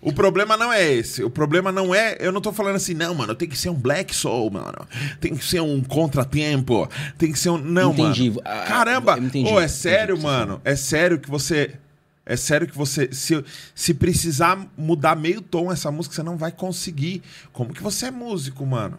O 0.02 0.14
problema 0.14 0.56
não 0.56 0.72
é 0.72 0.92
esse. 0.94 1.24
O 1.24 1.30
problema 1.30 1.72
não 1.72 1.94
é. 1.94 2.18
Eu 2.20 2.32
não 2.32 2.42
tô 2.42 2.54
falando 2.54 2.76
assim, 2.76 2.94
não, 2.94 3.14
mano. 3.14 3.36
Tem 3.36 3.48
que 3.48 3.58
ser 3.58 3.70
um 3.70 3.74
black 3.74 4.16
soul, 4.16 4.50
mano. 4.50 4.88
Tem 5.20 5.36
que 5.36 5.44
ser 5.44 5.62
um 5.62 5.82
contratempo. 5.82 6.90
Tem 7.18 7.32
que 7.32 7.40
ser 7.40 7.50
um. 7.50 7.58
Não, 7.58 7.92
Entendi. 7.92 8.30
mano. 8.30 8.42
Ah, 8.46 8.66
Caramba! 8.68 9.18
eu 9.18 9.24
entendi. 9.24 9.50
Ô, 9.50 9.60
é 9.60 9.66
Entendi 9.66 9.74
sério, 9.74 10.16
você 10.18 10.24
mano. 10.24 10.62
É 10.64 10.76
sério 10.76 11.20
que 11.20 11.30
você. 11.30 11.72
É 12.32 12.38
sério 12.38 12.66
que 12.66 12.78
você. 12.78 13.10
Se, 13.12 13.44
se 13.76 13.94
precisar 13.94 14.66
mudar 14.78 15.18
meio 15.18 15.42
tom 15.42 15.70
essa 15.70 15.92
música, 15.92 16.16
você 16.16 16.24
não 16.24 16.38
vai 16.38 16.50
conseguir. 16.50 17.22
Como 17.52 17.74
que 17.74 17.84
você 17.84 18.06
é 18.06 18.12
músico, 18.12 18.66
mano? 18.66 18.98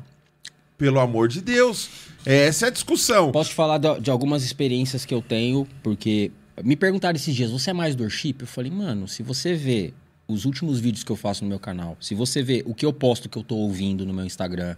Pelo 0.77 1.01
amor 1.01 1.28
de 1.28 1.41
Deus. 1.41 1.89
Essa 2.27 2.67
é 2.67 2.69
a 2.69 2.70
discussão. 2.70 3.33
Posso 3.33 3.49
te 3.49 3.57
falar 3.57 3.78
de, 3.78 4.01
de 4.01 4.11
algumas 4.11 4.44
experiências 4.44 5.07
que 5.07 5.15
eu 5.15 5.23
tenho, 5.23 5.67
porque 5.83 6.31
me 6.62 6.77
perguntaram 6.77 7.17
esses 7.17 7.35
dias, 7.35 7.51
você 7.51 7.70
é 7.70 7.73
mais 7.73 7.97
do 7.97 8.02
worship? 8.02 8.36
Eu 8.39 8.47
falei, 8.47 8.70
mano, 8.70 9.09
se 9.09 9.23
você 9.23 9.55
vê 9.55 9.94
os 10.28 10.44
últimos 10.44 10.78
vídeos 10.78 11.02
que 11.02 11.11
eu 11.11 11.17
faço 11.17 11.43
no 11.43 11.49
meu 11.49 11.59
canal, 11.59 11.97
se 12.02 12.15
você 12.15 12.43
vê 12.43 12.62
o 12.67 12.75
que 12.75 12.85
eu 12.85 12.93
posto 12.93 13.31
que 13.31 13.39
eu 13.39 13.43
tô 13.43 13.55
ouvindo 13.55 14.05
no 14.05 14.12
meu 14.12 14.27
Instagram, 14.27 14.77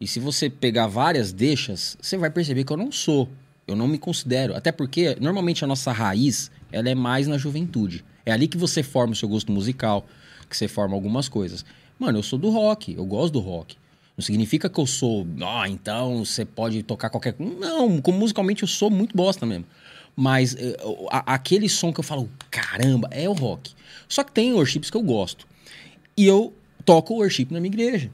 e 0.00 0.06
se 0.06 0.20
você 0.20 0.48
pegar 0.48 0.86
várias 0.86 1.32
deixas, 1.32 1.96
você 2.00 2.16
vai 2.16 2.30
perceber 2.30 2.62
que 2.62 2.72
eu 2.72 2.76
não 2.76 2.92
sou. 2.92 3.28
Eu 3.66 3.74
não 3.76 3.88
me 3.88 3.98
considero. 3.98 4.54
Até 4.56 4.70
porque, 4.70 5.16
normalmente, 5.20 5.64
a 5.64 5.66
nossa 5.66 5.90
raiz, 5.92 6.50
ela 6.70 6.88
é 6.88 6.94
mais 6.94 7.26
na 7.26 7.36
juventude. 7.36 8.04
É 8.24 8.32
ali 8.32 8.46
que 8.48 8.56
você 8.56 8.82
forma 8.82 9.12
o 9.12 9.16
seu 9.16 9.28
gosto 9.28 9.50
musical, 9.52 10.06
que 10.48 10.56
você 10.56 10.68
forma 10.68 10.94
algumas 10.94 11.28
coisas. 11.28 11.64
Mano, 11.98 12.18
eu 12.18 12.22
sou 12.22 12.38
do 12.38 12.50
rock, 12.50 12.94
eu 12.94 13.04
gosto 13.04 13.32
do 13.34 13.40
rock. 13.40 13.76
Não 14.16 14.24
significa 14.24 14.68
que 14.70 14.78
eu 14.80 14.86
sou, 14.86 15.26
ah, 15.42 15.68
então 15.68 16.24
você 16.24 16.44
pode 16.44 16.82
tocar 16.82 17.10
qualquer. 17.10 17.34
Não, 17.38 18.00
como 18.00 18.18
musicalmente 18.18 18.62
eu 18.62 18.68
sou 18.68 18.90
muito 18.90 19.16
bosta 19.16 19.44
mesmo. 19.44 19.66
Mas 20.14 20.54
eh, 20.58 20.76
a- 21.10 21.34
aquele 21.34 21.68
som 21.68 21.92
que 21.92 22.00
eu 22.00 22.04
falo, 22.04 22.30
caramba, 22.50 23.08
é 23.10 23.28
o 23.28 23.32
rock. 23.34 23.72
Só 24.08 24.24
que 24.24 24.32
tem 24.32 24.52
worships 24.54 24.88
que 24.90 24.96
eu 24.96 25.02
gosto. 25.02 25.46
E 26.16 26.24
eu 26.24 26.54
toco 26.84 27.14
worship 27.14 27.48
na 27.50 27.60
minha 27.60 27.70
igreja. 27.72 28.10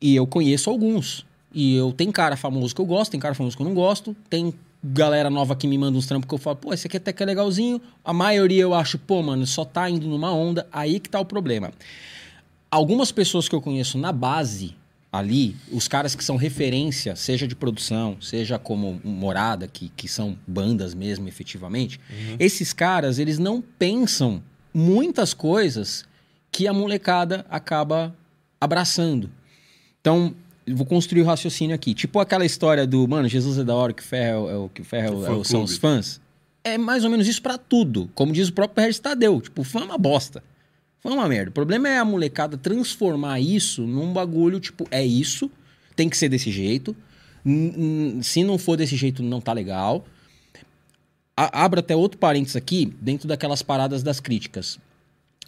E 0.00 0.14
eu 0.14 0.26
conheço 0.26 0.70
alguns. 0.70 1.26
E 1.52 1.74
eu 1.74 1.92
tem 1.92 2.12
cara 2.12 2.36
famoso 2.36 2.72
que 2.74 2.80
eu 2.80 2.86
gosto, 2.86 3.10
tem 3.12 3.18
cara 3.20 3.34
famoso 3.34 3.56
que 3.56 3.62
eu 3.62 3.66
não 3.66 3.74
gosto, 3.74 4.14
tem 4.30 4.54
galera 4.84 5.30
nova 5.30 5.56
que 5.56 5.66
me 5.66 5.78
manda 5.78 5.96
uns 5.96 6.06
trampos 6.06 6.28
que 6.28 6.34
eu 6.34 6.38
falo, 6.38 6.56
pô, 6.56 6.74
esse 6.74 6.86
aqui 6.86 6.98
até 6.98 7.10
que 7.10 7.22
é 7.22 7.26
legalzinho. 7.26 7.80
A 8.04 8.12
maioria 8.12 8.62
eu 8.62 8.74
acho, 8.74 8.98
pô, 8.98 9.22
mano, 9.22 9.46
só 9.46 9.64
tá 9.64 9.88
indo 9.88 10.06
numa 10.06 10.30
onda, 10.30 10.66
aí 10.70 11.00
que 11.00 11.08
tá 11.08 11.18
o 11.18 11.24
problema. 11.24 11.72
Algumas 12.70 13.10
pessoas 13.10 13.48
que 13.48 13.54
eu 13.54 13.62
conheço 13.62 13.96
na 13.96 14.12
base 14.12 14.76
ali, 15.10 15.56
os 15.70 15.88
caras 15.88 16.14
que 16.14 16.24
são 16.24 16.36
referência, 16.36 17.16
seja 17.16 17.46
de 17.46 17.54
produção, 17.54 18.16
seja 18.20 18.58
como 18.58 19.00
morada, 19.02 19.66
que, 19.68 19.88
que 19.96 20.08
são 20.08 20.36
bandas 20.46 20.92
mesmo, 20.92 21.28
efetivamente, 21.28 22.00
esses 22.38 22.72
caras, 22.72 23.18
eles 23.20 23.38
não 23.38 23.62
pensam 23.62 24.42
muitas 24.72 25.32
coisas 25.32 26.04
que 26.50 26.66
a 26.66 26.72
molecada 26.72 27.46
acaba 27.48 28.14
abraçando. 28.60 29.30
Então, 30.00 30.34
vou 30.66 30.86
construir 30.86 31.22
o 31.22 31.24
raciocínio 31.24 31.74
aqui. 31.74 31.94
Tipo 31.94 32.18
aquela 32.20 32.44
história 32.44 32.86
do, 32.86 33.06
mano, 33.08 33.28
Jesus 33.28 33.58
é 33.58 33.64
da 33.64 33.74
hora, 33.74 33.92
que 33.92 34.02
ferra 34.02 34.30
é 34.30 34.36
o, 34.38 34.50
é 34.50 34.56
o- 34.56 34.68
que 34.68 34.82
ferra 34.82 35.08
é 35.08 35.10
o- 35.10 35.22
é 35.40 35.44
são 35.44 35.62
os 35.62 35.76
fãs. 35.76 36.20
É 36.62 36.78
mais 36.78 37.04
ou 37.04 37.10
menos 37.10 37.28
isso 37.28 37.42
pra 37.42 37.58
tudo. 37.58 38.10
Como 38.14 38.32
diz 38.32 38.48
o 38.48 38.52
próprio 38.52 38.82
Regis 38.84 38.98
Tadeu. 38.98 39.40
Tipo, 39.40 39.62
fã 39.64 39.80
é 39.80 39.84
uma 39.84 39.98
bosta. 39.98 40.42
Fã 41.00 41.10
é 41.10 41.12
uma 41.12 41.28
merda. 41.28 41.50
O 41.50 41.52
problema 41.52 41.88
é 41.88 41.98
a 41.98 42.04
molecada 42.04 42.56
transformar 42.56 43.38
isso 43.40 43.82
num 43.82 44.12
bagulho, 44.12 44.58
tipo, 44.58 44.86
é 44.90 45.04
isso, 45.04 45.50
tem 45.94 46.08
que 46.08 46.16
ser 46.16 46.28
desse 46.30 46.50
jeito. 46.50 46.96
Se 48.22 48.42
não 48.42 48.56
for 48.56 48.76
desse 48.76 48.96
jeito, 48.96 49.22
não 49.22 49.40
tá 49.40 49.52
legal. 49.52 50.06
A- 51.36 51.64
abro 51.64 51.80
até 51.80 51.94
outro 51.94 52.16
parênteses 52.18 52.56
aqui, 52.56 52.94
dentro 53.00 53.28
daquelas 53.28 53.60
paradas 53.60 54.02
das 54.02 54.20
críticas. 54.20 54.78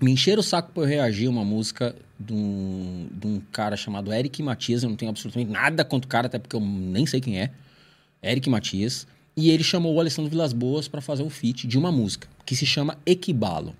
Me 0.00 0.12
encheram 0.12 0.40
o 0.40 0.42
saco 0.42 0.72
pra 0.72 0.82
eu 0.82 0.86
reagir 0.86 1.26
a 1.26 1.30
uma 1.30 1.44
música 1.44 1.96
de 2.18 2.32
um, 2.32 3.08
de 3.10 3.26
um 3.26 3.40
cara 3.52 3.76
chamado 3.76 4.12
Eric 4.12 4.42
Matias. 4.42 4.82
Eu 4.82 4.90
não 4.90 4.96
tenho 4.96 5.10
absolutamente 5.10 5.50
nada 5.50 5.84
contra 5.84 6.06
o 6.06 6.10
cara, 6.10 6.26
até 6.26 6.38
porque 6.38 6.54
eu 6.54 6.60
nem 6.60 7.06
sei 7.06 7.20
quem 7.20 7.40
é. 7.40 7.50
Eric 8.22 8.48
Matias. 8.50 9.06
E 9.36 9.50
ele 9.50 9.62
chamou 9.62 9.94
o 9.94 10.00
Alessandro 10.00 10.30
Vilas 10.30 10.52
Boas 10.52 10.88
para 10.88 11.00
fazer 11.00 11.22
um 11.22 11.30
feat 11.30 11.66
de 11.66 11.78
uma 11.78 11.92
música 11.92 12.28
que 12.44 12.56
se 12.56 12.64
chama 12.64 12.98
Equibalo, 13.04 13.74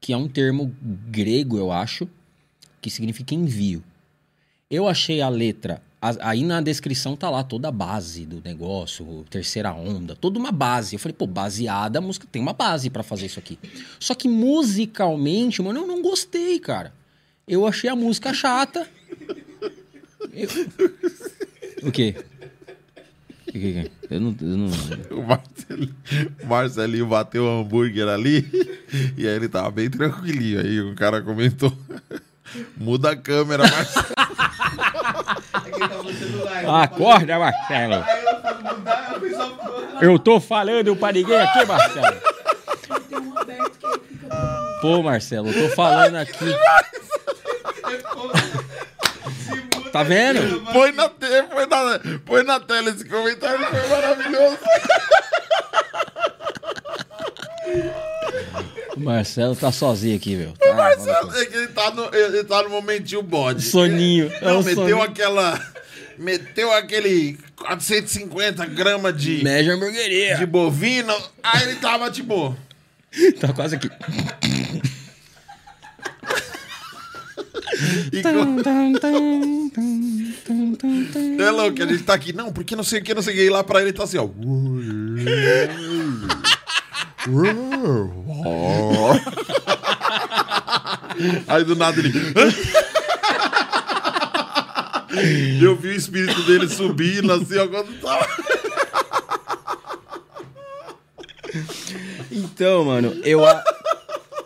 que 0.00 0.12
é 0.12 0.16
um 0.16 0.28
termo 0.28 0.74
grego, 1.10 1.56
eu 1.56 1.72
acho, 1.72 2.08
que 2.80 2.90
significa 2.90 3.34
envio. 3.34 3.82
Eu 4.70 4.86
achei 4.86 5.22
a 5.22 5.28
letra, 5.28 5.80
aí 6.00 6.44
na 6.44 6.60
descrição 6.60 7.16
tá 7.16 7.28
lá 7.28 7.42
toda 7.42 7.68
a 7.68 7.72
base 7.72 8.24
do 8.24 8.40
negócio, 8.44 9.24
terceira 9.30 9.72
onda, 9.72 10.14
toda 10.14 10.38
uma 10.38 10.52
base. 10.52 10.94
Eu 10.94 11.00
falei, 11.00 11.14
pô, 11.14 11.26
baseada, 11.26 11.98
a 11.98 12.02
música 12.02 12.26
tem 12.30 12.40
uma 12.40 12.52
base 12.52 12.90
pra 12.90 13.02
fazer 13.02 13.26
isso 13.26 13.38
aqui. 13.38 13.58
Só 13.98 14.14
que 14.14 14.28
musicalmente, 14.28 15.60
mano, 15.62 15.80
eu 15.80 15.86
não 15.86 16.02
gostei, 16.02 16.58
cara. 16.58 16.92
Eu 17.46 17.66
achei 17.66 17.88
a 17.90 17.96
música 17.96 18.32
chata. 18.32 18.88
O 21.82 21.90
quê? 21.90 22.14
O? 23.54 23.90
Eu 24.10 24.20
não. 24.20 24.36
Eu 24.40 24.56
não... 24.56 24.68
O 25.18 25.22
Marcelinho, 25.26 25.94
Marcelinho 26.44 27.06
bateu 27.06 27.44
o 27.44 27.60
hambúrguer 27.60 28.08
ali 28.08 28.46
e 29.16 29.26
aí 29.26 29.34
ele 29.34 29.48
tava 29.48 29.70
bem 29.70 29.90
tranquilinho. 29.90 30.60
Aí 30.60 30.80
o 30.80 30.94
cara 30.94 31.22
comentou: 31.22 31.72
muda 32.76 33.10
a 33.10 33.16
câmera, 33.16 33.64
Marcelo. 33.68 34.06
Acorda, 36.82 37.38
Marcelo. 37.38 38.04
Eu 40.00 40.18
tô 40.18 40.40
falando 40.40 40.94
pra 40.96 41.12
ninguém 41.12 41.40
aqui, 41.40 41.64
Marcelo. 41.64 42.16
Pô, 44.80 45.02
Marcelo, 45.02 45.48
eu 45.50 45.68
tô 45.68 45.74
falando 45.74 46.16
aqui. 46.16 46.54
Tá 49.92 50.02
vendo? 50.02 50.60
Põe 50.72 50.92
na, 50.92 51.08
te, 51.08 51.42
põe, 51.50 51.66
na, 51.66 52.00
põe 52.24 52.42
na 52.44 52.60
tela 52.60 52.90
esse 52.90 53.04
comentário, 53.04 53.66
foi 53.66 53.88
maravilhoso. 53.88 54.58
O 58.96 59.00
Marcelo 59.00 59.54
tá 59.54 59.70
sozinho 59.70 60.16
aqui, 60.16 60.34
meu. 60.36 60.52
Tá, 60.52 60.74
Marcelo, 60.74 61.34
é 61.36 61.46
que 61.46 61.56
ele 61.56 61.68
tá 61.68 61.90
no, 61.92 62.14
ele 62.14 62.44
tá 62.44 62.62
no 62.62 62.70
momentinho 62.70 63.22
bode. 63.22 63.62
Soninho. 63.62 64.30
É 64.40 64.44
Não, 64.44 64.58
meteu 64.62 64.74
soninho. 64.74 65.02
aquela. 65.02 65.60
Meteu 66.18 66.72
aquele 66.72 67.38
450 67.56 68.66
gramas 68.66 69.16
de, 69.16 69.42
Média 69.44 69.72
hamburgueria. 69.72 70.36
de 70.36 70.46
bovino. 70.46 71.14
Aí 71.42 71.62
ele 71.62 71.76
tava 71.76 72.10
tipo. 72.10 72.56
Tá 73.40 73.52
quase 73.54 73.76
aqui. 73.76 73.88
E 78.10 78.22
é 81.42 81.50
louco, 81.50 81.82
a 81.82 81.86
gente 81.86 82.02
tá 82.02 82.14
aqui. 82.14 82.32
Não, 82.32 82.50
porque 82.52 82.74
não 82.74 82.82
sei 82.82 83.00
o 83.00 83.04
que, 83.04 83.14
não 83.14 83.22
sei 83.22 83.34
o 83.34 83.36
que. 83.36 83.42
E 83.44 83.50
lá 83.50 83.62
pra 83.62 83.80
ele 83.82 83.92
tá 83.92 84.04
assim, 84.04 84.18
ó. 84.18 84.28
Aí 91.48 91.64
do 91.64 91.74
nada 91.76 91.98
ele. 92.00 92.12
Eu 95.60 95.74
vi 95.74 95.88
o 95.88 95.92
espírito 95.96 96.40
dele 96.44 96.68
subindo 96.68 97.32
assim, 97.32 97.58
tava. 98.00 98.26
Então, 102.30 102.84
mano, 102.84 103.16
eu, 103.24 103.44
a- 103.44 103.64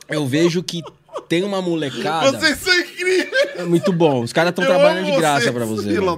eu 0.09 0.27
vejo 0.27 0.63
que 0.63 0.81
tem 1.29 1.43
uma 1.43 1.61
molecada. 1.61 2.33
Vocês 2.39 2.57
são 2.59 2.73
incríveis! 2.79 3.29
É 3.57 3.65
muito 3.65 3.93
bom. 3.93 4.23
Os 4.23 4.33
caras 4.33 4.51
estão 4.51 4.65
trabalhando 4.65 5.05
de 5.05 5.13
graça 5.19 5.53
pra 5.53 5.65
você. 5.67 5.91
fila 5.91 6.17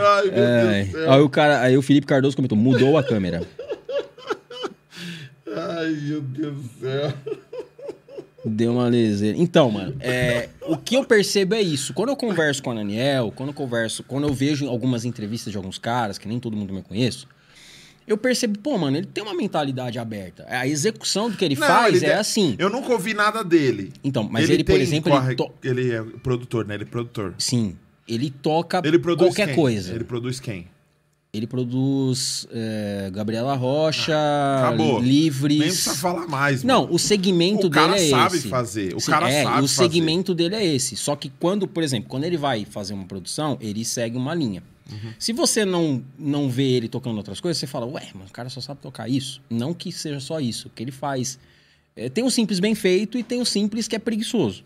Ai, 0.00 0.30
meu 0.30 0.34
É. 0.34 0.82
Deus 0.82 0.86
do 0.86 0.92
céu. 0.92 1.12
Aí 1.12 1.20
o, 1.20 1.28
cara, 1.28 1.60
aí 1.60 1.76
o 1.76 1.82
Felipe 1.82 2.06
Cardoso 2.06 2.34
comentou: 2.34 2.56
mudou 2.58 2.96
a 2.98 3.04
câmera. 3.04 3.42
Ai, 5.58 5.90
meu 5.90 6.20
Deus 6.20 6.54
do 6.56 6.80
céu. 6.80 7.12
Deu 8.44 8.72
uma 8.72 8.88
leseira. 8.88 9.36
Então, 9.36 9.70
mano, 9.70 9.96
é, 10.00 10.48
o 10.62 10.76
que 10.76 10.94
eu 10.94 11.04
percebo 11.04 11.54
é 11.54 11.60
isso. 11.60 11.92
Quando 11.92 12.10
eu 12.10 12.16
converso 12.16 12.62
com 12.62 12.70
a 12.70 12.74
Daniel, 12.74 13.32
quando 13.34 13.48
eu 13.50 13.54
converso, 13.54 14.02
quando 14.04 14.28
eu 14.28 14.32
vejo 14.32 14.68
algumas 14.68 15.04
entrevistas 15.04 15.50
de 15.50 15.56
alguns 15.56 15.76
caras, 15.78 16.18
que 16.18 16.28
nem 16.28 16.38
todo 16.38 16.56
mundo 16.56 16.72
me 16.72 16.80
conheço, 16.82 17.26
eu 18.06 18.16
percebo, 18.16 18.58
pô, 18.60 18.78
mano, 18.78 18.96
ele 18.96 19.06
tem 19.06 19.22
uma 19.22 19.34
mentalidade 19.34 19.98
aberta. 19.98 20.46
A 20.48 20.66
execução 20.66 21.28
do 21.28 21.36
que 21.36 21.44
ele 21.44 21.56
Não, 21.56 21.66
faz 21.66 21.96
ele 21.96 22.06
é 22.06 22.14
de- 22.14 22.14
assim. 22.20 22.54
Eu 22.58 22.70
nunca 22.70 22.92
ouvi 22.92 23.12
nada 23.12 23.42
dele. 23.44 23.92
Então, 24.04 24.22
mas 24.30 24.48
ele, 24.48 24.64
por 24.64 24.72
tem 24.72 24.82
exemplo, 24.82 25.10
corre- 25.12 25.26
ele, 25.26 25.36
to- 25.36 25.52
ele 25.62 25.92
é 25.92 26.02
produtor, 26.22 26.64
né? 26.66 26.74
Ele 26.76 26.84
é 26.84 26.86
produtor. 26.86 27.34
sim, 27.38 27.76
ele 28.06 28.30
toca 28.30 28.80
Ele 28.84 28.98
produz 28.98 29.28
qualquer 29.30 29.46
quem? 29.48 29.56
coisa. 29.56 29.94
Ele 29.94 30.04
produz 30.04 30.40
quem? 30.40 30.68
Ele 31.32 31.46
produz 31.46 32.46
é, 32.50 33.10
Gabriela 33.12 33.54
Rocha, 33.54 34.16
Acabou. 34.60 34.98
Livres. 34.98 35.58
Nem 35.58 35.68
precisa 35.68 35.94
falar 35.94 36.26
mais, 36.26 36.64
mano. 36.64 36.86
Não, 36.86 36.94
o 36.94 36.98
segmento 36.98 37.66
O 37.66 37.70
cara 37.70 37.92
dele 37.94 38.06
é 38.06 38.10
sabe 38.10 38.36
esse. 38.38 38.48
fazer, 38.48 38.94
o 38.94 39.00
Sim, 39.00 39.10
cara 39.10 39.30
é, 39.30 39.42
sabe 39.42 39.58
o 39.58 39.68
fazer. 39.68 39.74
segmento 39.74 40.34
dele 40.34 40.54
é 40.54 40.64
esse. 40.64 40.96
Só 40.96 41.14
que 41.14 41.30
quando, 41.38 41.68
por 41.68 41.82
exemplo, 41.82 42.08
quando 42.08 42.24
ele 42.24 42.38
vai 42.38 42.64
fazer 42.64 42.94
uma 42.94 43.04
produção, 43.04 43.58
ele 43.60 43.84
segue 43.84 44.16
uma 44.16 44.34
linha. 44.34 44.62
Uhum. 44.90 45.12
Se 45.18 45.34
você 45.34 45.66
não, 45.66 46.02
não 46.18 46.48
vê 46.48 46.64
ele 46.70 46.88
tocando 46.88 47.18
outras 47.18 47.40
coisas, 47.40 47.58
você 47.58 47.66
fala, 47.66 47.84
ué, 47.84 48.08
mas 48.14 48.30
o 48.30 48.32
cara 48.32 48.48
só 48.48 48.62
sabe 48.62 48.80
tocar 48.80 49.06
isso. 49.06 49.42
Não 49.50 49.74
que 49.74 49.92
seja 49.92 50.20
só 50.20 50.40
isso, 50.40 50.68
o 50.68 50.70
que 50.70 50.82
ele 50.82 50.92
faz. 50.92 51.38
É, 51.94 52.08
tem 52.08 52.24
o 52.24 52.30
simples 52.30 52.58
bem 52.58 52.74
feito 52.74 53.18
e 53.18 53.22
tem 53.22 53.40
o 53.40 53.44
simples 53.44 53.86
que 53.86 53.94
é 53.94 53.98
preguiçoso. 53.98 54.64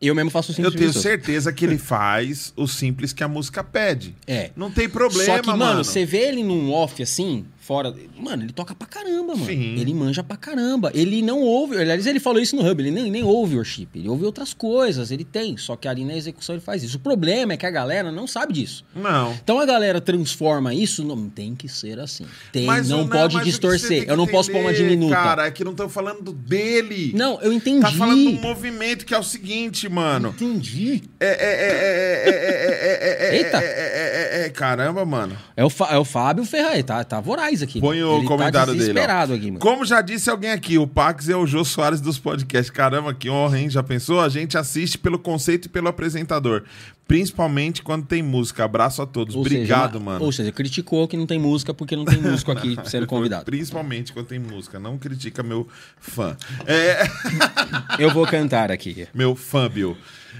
Eu 0.00 0.14
mesmo 0.14 0.30
faço 0.30 0.50
o 0.50 0.52
Eu 0.52 0.54
simples 0.56 0.72
tenho 0.72 0.78
preguiçoso. 0.92 1.02
certeza 1.02 1.52
que 1.52 1.64
ele 1.64 1.76
faz 1.78 2.52
o 2.56 2.66
simples 2.66 3.12
que 3.12 3.22
a 3.22 3.28
música 3.28 3.62
pede. 3.62 4.14
É. 4.26 4.50
Não 4.56 4.70
tem 4.70 4.88
problema, 4.88 5.24
Só 5.24 5.38
que, 5.40 5.46
mano, 5.48 5.58
mano. 5.58 5.84
você 5.84 6.06
vê 6.06 6.28
ele 6.28 6.42
num 6.42 6.72
off 6.72 7.02
assim, 7.02 7.44
fora. 7.70 7.94
Mano, 8.18 8.42
ele 8.42 8.52
toca 8.52 8.74
pra 8.74 8.84
caramba, 8.84 9.34
mano. 9.34 9.46
Sim. 9.46 9.76
Ele 9.78 9.94
manja 9.94 10.24
pra 10.24 10.36
caramba. 10.36 10.90
Ele 10.92 11.22
não 11.22 11.40
ouve. 11.40 11.78
Aliás, 11.78 12.04
ele 12.04 12.18
falou 12.18 12.42
isso 12.42 12.56
no 12.56 12.68
Hub, 12.68 12.82
ele 12.82 12.90
nem, 12.90 13.08
nem 13.12 13.22
ouve 13.22 13.54
worship. 13.54 13.86
Ele 13.94 14.08
ouve 14.08 14.24
outras 14.24 14.52
coisas, 14.52 15.12
ele 15.12 15.22
tem. 15.24 15.56
Só 15.56 15.76
que 15.76 15.86
ali 15.86 16.04
na 16.04 16.16
execução 16.16 16.56
ele 16.56 16.60
faz 16.62 16.82
isso. 16.82 16.96
O 16.96 17.00
problema 17.00 17.52
é 17.52 17.56
que 17.56 17.64
a 17.64 17.70
galera 17.70 18.10
não 18.10 18.26
sabe 18.26 18.54
disso. 18.54 18.84
Não. 18.92 19.32
Então 19.34 19.60
a 19.60 19.64
galera 19.66 20.00
transforma 20.00 20.74
isso. 20.74 21.04
Não 21.04 21.28
tem 21.28 21.54
que 21.54 21.68
ser 21.68 22.00
assim. 22.00 22.26
Tem, 22.52 22.66
Mas 22.66 22.88
não 22.88 23.02
o- 23.04 23.08
pode 23.08 23.40
distorcer. 23.44 24.04
Eu 24.08 24.16
não 24.16 24.26
posso 24.26 24.50
pôr 24.50 24.58
uma 24.62 24.72
entender, 24.72 24.88
diminuta. 24.90 25.14
Cara, 25.14 25.46
é 25.46 25.50
que 25.52 25.62
não 25.62 25.70
estão 25.70 25.88
falando 25.88 26.32
dele. 26.32 27.12
Não, 27.14 27.40
eu 27.40 27.52
entendi. 27.52 27.82
Tá 27.82 27.92
falando 27.92 28.24
do 28.32 28.40
movimento 28.40 29.06
que 29.06 29.14
é 29.14 29.18
o 29.18 29.22
seguinte, 29.22 29.88
mano. 29.88 30.30
Entendi. 30.30 31.02
É, 31.20 31.26
é, 31.26 31.30
é, 31.30 31.36
é, 31.36 32.30
é, 32.30 32.30
é, 32.30 33.28
é, 33.28 33.28
é, 33.28 33.28
é, 33.28 33.36
Eita. 33.38 33.56
é, 33.58 33.64
é, 33.64 34.42
é, 34.42 34.46
é, 34.46 34.50
caramba, 34.50 35.04
mano. 35.04 35.36
É 35.56 35.64
o, 35.64 35.70
Fa- 35.70 35.90
é 35.92 35.98
o 35.98 36.04
Fábio 36.04 36.44
Ferraz, 36.44 36.82
tá, 36.84 37.04
tá 37.04 37.20
voraz 37.20 37.59
aqui. 37.62 37.80
Põe 37.80 38.02
o 38.02 38.18
Ele 38.18 38.26
comentário 38.26 38.58
tá 38.58 38.64
dele. 38.66 38.76
ó. 38.76 38.78
desesperado 38.92 39.32
aqui, 39.34 39.46
mano. 39.46 39.58
Como 39.58 39.84
já 39.84 40.00
disse 40.00 40.28
alguém 40.30 40.50
aqui, 40.50 40.78
o 40.78 40.86
Pax 40.86 41.28
é 41.28 41.36
o 41.36 41.46
Jô 41.46 41.64
Soares 41.64 42.00
dos 42.00 42.18
podcasts. 42.18 42.70
Caramba, 42.70 43.12
que 43.14 43.28
honra, 43.30 43.58
hein? 43.60 43.70
Já 43.70 43.82
pensou? 43.82 44.20
A 44.20 44.28
gente 44.28 44.56
assiste 44.58 44.98
pelo 44.98 45.18
conceito 45.18 45.66
e 45.66 45.68
pelo 45.68 45.88
apresentador. 45.88 46.64
Principalmente 47.06 47.82
quando 47.82 48.06
tem 48.06 48.22
música. 48.22 48.64
Abraço 48.64 49.02
a 49.02 49.06
todos. 49.06 49.34
Ou 49.34 49.42
seja, 49.42 49.56
Obrigado, 49.56 49.96
uma- 49.96 50.12
mano. 50.12 50.24
Ou 50.24 50.30
seja, 50.30 50.52
criticou 50.52 51.08
que 51.08 51.16
não 51.16 51.26
tem 51.26 51.38
música 51.40 51.74
porque 51.74 51.96
não 51.96 52.04
tem 52.04 52.18
músico 52.20 52.52
aqui 52.52 52.76
sendo 52.86 53.06
convidado. 53.06 53.44
Principalmente 53.46 54.12
quando 54.12 54.26
tem 54.26 54.38
música. 54.38 54.78
Não 54.78 54.96
critica 54.96 55.42
meu 55.42 55.66
fã. 55.98 56.36
É, 56.66 57.02
Eu 57.98 58.12
vou 58.14 58.24
cantar 58.26 58.70
aqui. 58.70 59.08
meu 59.12 59.34
fã, 59.34 59.68
Bill. 59.68 59.96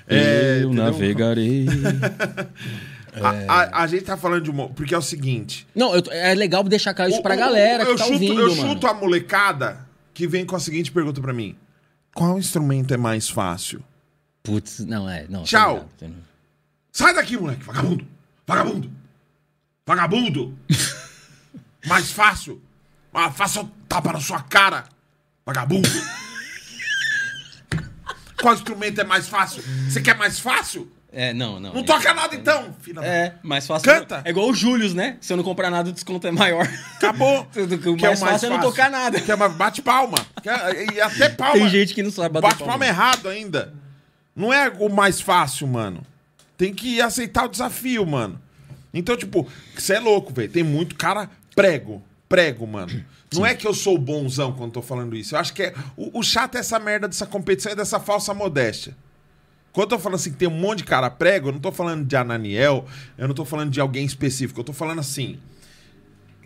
É, 0.07 0.61
Eu 0.63 0.69
entendeu? 0.69 0.85
navegarei. 0.85 1.67
A, 3.49 3.53
a- 3.53 3.83
a 3.83 3.87
gente 3.87 4.05
tá 4.05 4.17
falando 4.17 4.43
de 4.45 4.51
uma. 4.51 4.69
Porque 4.69 4.95
é 4.95 4.99
o 4.99 5.03
seguinte. 5.03 5.67
Não, 5.75 5.95
eu- 5.95 6.03
é 6.11 6.35
legal 6.35 6.63
deixar 6.65 6.95
claro 6.95 7.11
isso 7.11 7.23
pra 7.23 7.35
o- 7.35 7.39
galera 7.39 7.85
eu 7.85 7.93
que 7.95 7.99
tá 7.99 8.05
chuto, 8.05 8.13
ouvindo, 8.15 8.41
Eu 8.41 8.51
chuto 8.51 8.87
a 8.87 8.95
molecada 8.95 9.87
que 10.15 10.27
vem 10.27 10.45
com 10.47 10.57
a 10.57 10.61
seguinte 10.61 10.91
pergunta 10.93 11.21
pra 11.21 11.33
mim: 11.33 11.57
Qual 12.15 12.39
instrumento 12.39 12.95
é 12.95 12.97
mais 12.97 13.29
fácil? 13.29 13.83
Putz, 14.43 14.81
não 14.81 15.09
é. 15.09 15.27
Não, 15.29 15.43
Tchau. 15.43 15.89
tá 15.99 16.07
ligado, 16.07 16.17
tá. 16.17 16.31
Sai 16.93 17.15
daqui, 17.15 17.37
moleque, 17.37 17.63
vagabundo! 17.63 18.07
Vagabundo! 18.47 18.91
Vagabundo! 19.87 20.59
Mais 21.87 22.11
fácil! 22.11 22.61
Ah, 23.15 23.31
faça 23.31 23.65
tapa 23.89 24.13
na 24.13 24.21
sua 24.21 24.43
cara! 24.43 24.85
Vagabundo! 25.47 25.89
Qual 28.41 28.55
instrumento 28.55 29.01
é 29.01 29.05
mais 29.05 29.29
fácil? 29.29 29.63
Você 29.89 30.01
quer 30.01 30.17
mais 30.17 30.39
fácil? 30.39 30.91
É, 31.13 31.33
não, 31.35 31.59
não. 31.59 31.73
Não 31.73 31.81
é- 31.81 31.85
toca 31.85 32.15
nada 32.15 32.35
então, 32.37 32.73
filha. 32.81 33.01
É, 33.01 33.35
mais 33.43 33.67
fácil. 33.67 33.91
Canta. 33.91 34.23
É 34.25 34.31
igual 34.31 34.49
o 34.49 34.55
Július, 34.55 34.95
né? 34.95 35.17
Se 35.21 35.33
eu 35.33 35.37
não 35.37 35.43
comprar 35.43 35.69
nada, 35.71 35.91
o 35.91 35.93
desconto 35.93 36.27
é 36.27 36.31
maior. 36.31 36.69
Acabou! 36.97 37.49
O 37.57 37.97
Que 37.97 38.07
é 38.07 38.09
mais 38.09 38.21
fácil 38.21 38.47
é 38.47 38.51
não 38.51 38.61
tocar 38.61 38.89
nada. 38.91 39.21
Que 39.21 39.33
é 39.33 39.37
mais... 39.37 39.53
Bate 39.55 39.83
palma! 39.83 40.19
É- 40.45 40.95
E 40.95 41.01
até 41.01 41.29
palma! 41.35 41.55
Tem 41.55 41.69
gente 41.69 41.95
que 41.95 42.03
não 42.03 42.11
sabe 42.13 42.35
bater 42.35 42.47
Bate 42.49 42.59
palma 42.59 42.73
palma. 42.73 42.87
errado 42.87 43.29
ainda. 43.29 43.75
Não 44.37 44.53
é 44.53 44.69
o 44.79 44.89
mais 44.89 45.21
fácil, 45.21 45.67
mano. 45.67 46.03
Tem 46.57 46.73
que 46.73 47.01
aceitar 47.01 47.45
o 47.47 47.49
desafio, 47.49 48.07
mano. 48.07 48.41
Então, 48.95 49.17
tipo, 49.17 49.49
você 49.77 49.95
é 49.95 50.01
louco, 50.01 50.33
velho. 50.33 50.51
Tem 50.51 50.63
muito 50.63 50.95
cara 50.95 51.29
prego. 51.57 52.03
Prego, 52.29 52.67
mano. 52.67 53.05
Não 53.35 53.47
é 53.47 53.55
que 53.55 53.67
eu 53.67 53.73
sou 53.75 53.97
bonzão 53.97 54.53
quando 54.53 54.73
tô 54.73 54.83
falando 54.83 55.17
isso. 55.17 55.35
Eu 55.35 55.41
acho 55.41 55.53
que 55.55 55.63
é. 55.65 55.75
O, 55.97 56.19
o 56.19 56.23
chato 56.23 56.57
é 56.57 56.59
essa 56.59 56.79
merda 56.81 57.07
dessa 57.09 57.27
competição 57.27 57.71
e 57.73 57.77
dessa 57.77 57.99
falsa 58.01 58.33
modéstia. 58.35 58.97
Quando 59.73 59.93
eu 59.93 59.97
tô 59.97 60.03
falando 60.03 60.17
assim 60.17 60.33
que 60.33 60.37
tem 60.37 60.49
um 60.49 60.53
monte 60.53 60.79
de 60.79 60.85
cara 60.85 61.09
prego, 61.09 61.49
eu 61.49 61.53
não 61.53 61.61
tô 61.61 61.71
falando 61.71 62.05
de 62.05 62.17
Ananiel, 62.17 62.87
eu 63.17 63.29
não 63.29 63.35
tô 63.35 63.45
falando 63.45 63.71
de 63.71 63.81
alguém 63.81 64.05
específico. 64.05 64.61
Eu 64.61 64.65
tô 64.65 64.73
falando 64.73 64.99
assim. 64.99 65.39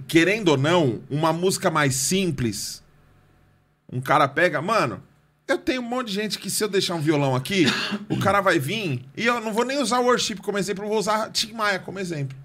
Querendo 0.06 0.48
ou 0.48 0.56
não, 0.58 1.00
uma 1.08 1.32
música 1.32 1.70
mais 1.70 1.94
simples. 1.94 2.82
Um 3.90 4.00
cara 4.00 4.28
pega, 4.28 4.60
mano. 4.60 5.02
Eu 5.46 5.58
tenho 5.58 5.82
um 5.82 5.84
monte 5.84 6.08
de 6.08 6.14
gente 6.14 6.38
que 6.38 6.50
se 6.50 6.64
eu 6.64 6.68
deixar 6.68 6.94
um 6.94 7.00
violão 7.00 7.34
aqui, 7.34 7.66
o 8.08 8.18
cara 8.18 8.40
vai 8.40 8.58
vir. 8.58 9.04
E 9.16 9.26
eu 9.26 9.40
não 9.40 9.52
vou 9.52 9.64
nem 9.64 9.80
usar 9.80 10.00
worship 10.00 10.36
como 10.36 10.58
exemplo, 10.58 10.84
eu 10.84 10.88
vou 10.88 10.98
usar 10.98 11.30
Tim 11.30 11.52
Maia 11.52 11.78
como 11.78 11.98
exemplo. 11.98 12.36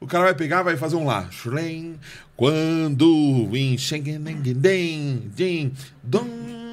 O 0.00 0.06
cara 0.06 0.24
vai 0.24 0.34
pegar, 0.34 0.62
vai 0.62 0.76
fazer 0.76 0.96
um 0.96 1.06
lá. 1.06 1.28
Shrem, 1.30 1.98
Quando 2.36 3.48
enxenguenenguendem, 3.56 5.30
din, 5.34 5.72
dum, 6.02 6.65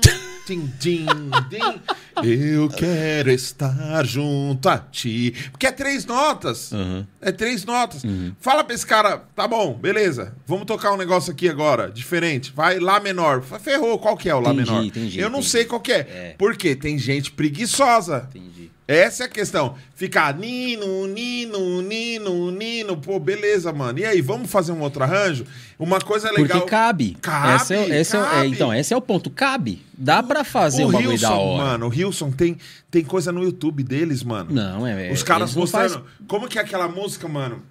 din, 0.45 0.71
din, 0.79 1.05
din. 1.49 1.81
Eu 2.23 2.69
quero 2.69 3.31
estar 3.31 4.05
junto 4.05 4.67
a 4.69 4.77
ti. 4.77 5.33
Porque 5.51 5.67
é 5.67 5.71
três 5.71 6.05
notas. 6.05 6.71
Uhum. 6.71 7.05
É 7.21 7.31
três 7.31 7.63
notas. 7.65 8.03
Fala 8.39 8.63
pra 8.63 8.75
esse 8.75 8.85
cara, 8.85 9.17
tá 9.35 9.47
bom, 9.47 9.73
beleza. 9.73 10.35
Vamos 10.45 10.65
tocar 10.65 10.91
um 10.93 10.97
negócio 10.97 11.31
aqui 11.31 11.47
agora, 11.49 11.89
diferente. 11.91 12.51
Vai 12.55 12.79
Lá 12.79 12.99
menor. 12.99 13.41
Ferrou, 13.41 13.97
qual 13.97 14.17
que 14.17 14.29
é 14.29 14.35
o 14.35 14.39
Lá 14.39 14.51
Entendi, 14.53 14.69
menor? 14.71 14.83
entendi, 14.85 15.19
Eu 15.19 15.29
não 15.29 15.39
entendi. 15.39 15.51
sei 15.51 15.65
qual 15.65 15.79
que 15.81 15.91
é. 15.93 15.99
É. 15.99 16.35
Por 16.37 16.55
quê? 16.57 16.75
Tem 16.75 16.97
gente 16.97 17.31
preguiçosa. 17.31 18.27
Entendi. 18.29 18.69
Essa 18.87 19.23
é 19.23 19.25
a 19.25 19.29
questão. 19.29 19.77
Ficar 19.95 20.35
nino, 20.37 21.07
nino, 21.07 21.81
nino, 21.81 22.51
nino. 22.51 22.97
Pô, 22.97 23.17
beleza, 23.17 23.71
mano. 23.71 23.97
E 23.99 24.05
aí, 24.05 24.19
vamos 24.21 24.51
fazer 24.51 24.73
um 24.73 24.81
outro 24.81 25.01
arranjo? 25.03 25.45
Uma 25.79 25.99
coisa 26.01 26.29
legal. 26.31 26.59
Porque 26.59 26.69
cabe. 26.69 27.17
Cabe, 27.21 27.55
Esse 27.63 27.73
é, 27.73 27.99
esse 28.01 28.15
é 28.15 28.19
é, 28.19 28.23
cabe. 28.23 28.47
então, 28.49 28.73
esse 28.73 28.93
é 28.93 28.97
o 28.97 29.01
ponto. 29.01 29.29
Cabe. 29.29 29.81
Dá 29.97 30.21
pra 30.21 30.43
fazer 30.43 30.83
o 30.83 30.89
um 30.89 30.91
bagulho 30.91 31.11
Hilson, 31.13 31.27
da 31.29 31.33
hora. 31.35 31.63
mano, 31.63 31.87
o 31.87 31.93
Hilson 31.93 32.31
tem, 32.31 32.57
tem 32.91 33.03
coisa 33.05 33.31
no 33.31 33.41
YouTube 33.43 33.83
deles, 33.83 34.21
mano. 34.21 34.51
Não, 34.53 34.85
é. 34.85 35.11
Os 35.11 35.23
caras 35.23 35.55
mostrando. 35.55 35.89
faz- 35.93 36.03
Como 36.27 36.47
que 36.49 36.59
é 36.59 36.61
aquela 36.61 36.89
música, 36.89 37.25
mano? 37.27 37.63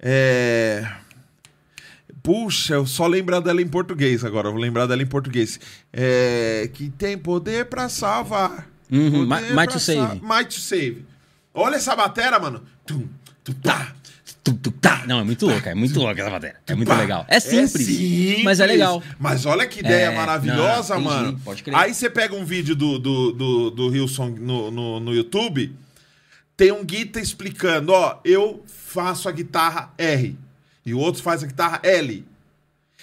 É. 0.00 0.84
Puxa, 2.24 2.72
eu 2.72 2.86
só 2.86 3.06
lembrar 3.06 3.40
dela 3.40 3.60
em 3.60 3.68
português 3.68 4.24
agora. 4.24 4.48
eu 4.48 4.52
Vou 4.52 4.60
lembrar 4.60 4.86
dela 4.86 5.02
em 5.02 5.06
português. 5.06 5.60
É. 5.92 6.70
Que 6.72 6.88
tem 6.88 7.18
poder 7.18 7.66
pra 7.66 7.90
salvar. 7.90 8.66
Uhum, 8.90 9.28
Poder 9.28 9.42
mi- 9.50 9.54
might 9.54 9.72
to 9.74 9.78
save. 9.78 10.00
sa- 10.00 10.14
Might 10.36 10.48
to 10.54 10.60
save. 10.60 11.04
Olha 11.52 11.76
essa 11.76 11.94
batera, 11.94 12.38
mano. 12.38 12.62
Tum, 12.86 13.06
tum, 13.44 13.52
tá. 13.62 13.92
Tu, 14.42 14.54
tu, 14.54 14.70
tá. 14.70 15.04
Não, 15.06 15.20
é 15.20 15.24
muito 15.24 15.46
louca, 15.46 15.70
é 15.70 15.74
muito 15.74 15.98
louca 15.98 16.20
essa 16.22 16.30
matéria. 16.30 16.56
É 16.66 16.74
muito 16.74 16.92
legal. 16.94 17.26
É 17.28 17.38
simples, 17.40 17.86
simples, 17.86 18.42
mas 18.42 18.58
é 18.58 18.66
legal. 18.66 19.02
Mas 19.18 19.44
olha 19.44 19.66
que 19.66 19.80
ideia 19.80 20.06
É, 20.10 20.14
maravilhosa, 20.16 20.94
não, 20.94 21.02
entendi, 21.02 21.24
mano. 21.24 21.40
pode 21.44 21.62
crer. 21.62 21.76
Aí 21.76 21.92
você 21.94 22.08
pega 22.10 22.34
um 22.34 22.44
vídeo 22.44 22.74
do, 22.74 22.98
do, 22.98 23.32
do, 23.32 23.70
do 23.70 23.94
Hilson 23.96 24.28
no, 24.38 24.70
no, 24.70 25.00
no 25.00 25.14
YouTube, 25.14 25.74
tem 26.56 26.72
um 26.72 26.84
guita 26.84 27.20
explicando, 27.20 27.92
ó, 27.92 28.18
eu 28.24 28.62
faço 28.66 29.28
a 29.28 29.32
guitarra 29.32 29.92
R 29.98 30.36
e 30.84 30.92
o 30.92 30.98
outro 30.98 31.22
faz 31.22 31.42
a 31.42 31.46
guitarra 31.46 31.80
L. 31.82 32.26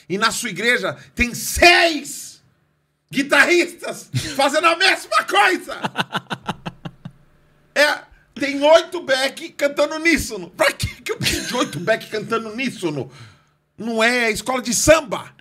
E 0.07 0.17
na 0.17 0.31
sua 0.31 0.49
igreja 0.49 0.97
tem 1.15 1.33
seis 1.33 2.41
guitarristas 3.11 4.09
fazendo 4.35 4.67
a 4.67 4.75
mesma 4.75 5.23
coisa. 5.23 5.79
É, 7.73 7.99
tem 8.35 8.61
oito 8.61 9.01
back 9.01 9.49
cantando 9.49 9.95
uníssono. 9.95 10.49
Pra 10.49 10.71
que 10.71 11.01
que 11.01 11.11
eu 11.11 11.19
de 11.19 11.55
oito 11.55 11.79
back 11.79 12.07
cantando 12.07 12.49
uníssono? 12.49 13.11
Não 13.77 14.03
é 14.03 14.29
escola 14.31 14.61
de 14.61 14.73
samba. 14.73 15.33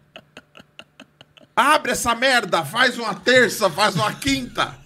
Abre 1.55 1.93
essa 1.93 2.15
merda, 2.15 2.65
faz 2.65 2.99
uma 2.99 3.15
terça, 3.15 3.69
faz 3.69 3.95
uma 3.95 4.15
quinta. 4.15 4.79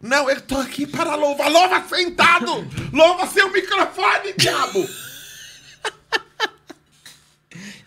Não, 0.00 0.30
eu 0.30 0.40
tô 0.40 0.56
aqui 0.58 0.86
para 0.86 1.16
louvar. 1.16 1.50
Louva 1.50 1.82
sentado! 1.88 2.52
Louva 2.92 3.26
seu 3.26 3.50
microfone, 3.50 4.34
diabo! 4.36 4.86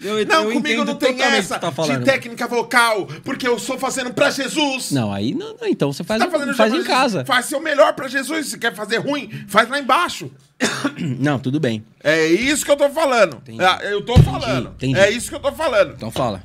Eu, 0.02 0.26
Não, 0.26 0.46
eu 0.46 0.54
comigo 0.54 0.86
não 0.86 0.96
tem 0.96 1.14
o 1.14 1.22
essa 1.22 1.60
tá 1.60 1.72
falando. 1.72 2.00
de 2.00 2.06
técnica 2.06 2.48
vocal, 2.48 3.06
porque 3.24 3.46
eu 3.46 3.58
estou 3.58 3.78
fazendo 3.78 4.14
pra 4.14 4.30
Jesus. 4.32 4.92
Não, 4.92 5.12
aí 5.12 5.34
não, 5.34 5.56
não, 5.60 5.68
então 5.68 5.92
você 5.92 6.04
faz, 6.06 6.24
Tá 6.24 6.30
fazendo 6.32 6.56
faz 6.56 6.74
em 6.74 6.84
casa. 6.84 7.26
Faz 7.26 7.46
seu 7.48 7.60
melhor 7.60 7.94
pra 7.94 8.08
Jesus. 8.08 8.48
Se 8.48 8.58
quer 8.58 8.74
fazer 8.74 8.98
ruim, 8.98 9.30
faz 9.48 9.68
lá 9.70 9.78
embaixo. 9.78 10.32
Não, 10.98 11.40
tudo 11.40 11.58
bem. 11.60 11.86
É 12.04 12.26
isso 12.28 12.66
que 12.66 12.72
eu 12.72 12.76
tô 12.76 12.90
falando. 12.90 13.38
Entendi. 13.38 13.64
Ah, 13.64 13.80
eu 13.82 14.02
tô 14.04 14.18
falando. 14.22 14.70
entendi. 14.72 15.00
É 15.00 15.10
isso 15.10 15.30
que 15.30 15.36
eu 15.36 15.40
tô 15.40 15.52
falando. 15.54 15.94
Então 15.94 16.12
fala. 16.12 16.44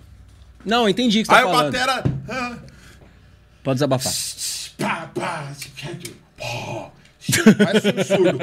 Não, 0.65 0.89
entendi 0.89 1.19
o 1.19 1.23
que 1.23 1.27
você 1.27 1.33
tá 1.33 1.39
Aí 1.39 1.45
o 1.45 1.51
falando. 1.51 1.73
batera. 1.73 2.05
ah, 2.29 2.57
Pode 3.63 3.75
desabafar. 3.77 4.13
pá, 4.79 5.11
pá, 5.15 5.49
Faz 7.65 7.85
um 7.85 8.05
surdo. 8.05 8.39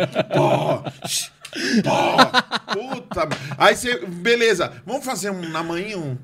Pó. 1.83 2.17
Puta. 2.73 3.29
Aí 3.57 3.75
você. 3.75 4.05
Beleza. 4.05 4.71
Vamos 4.85 5.05
fazer 5.05 5.29
um 5.29 5.49
na 5.49 5.63
manhã 5.63 5.97
um. 5.97 6.17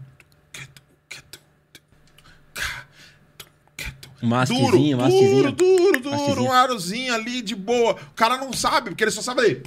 Duro, 4.48 5.52
duro, 5.52 5.52
duro, 5.52 6.00
duro, 6.00 6.44
um 6.44 6.52
arozinho 6.52 7.14
ali 7.14 7.42
de 7.42 7.56
boa. 7.56 7.94
O 7.94 8.16
cara 8.16 8.38
não 8.38 8.52
sabe, 8.52 8.90
porque 8.90 9.04
ele 9.04 9.12
só 9.12 9.22
sabe 9.22 9.42
ali. 9.42 9.64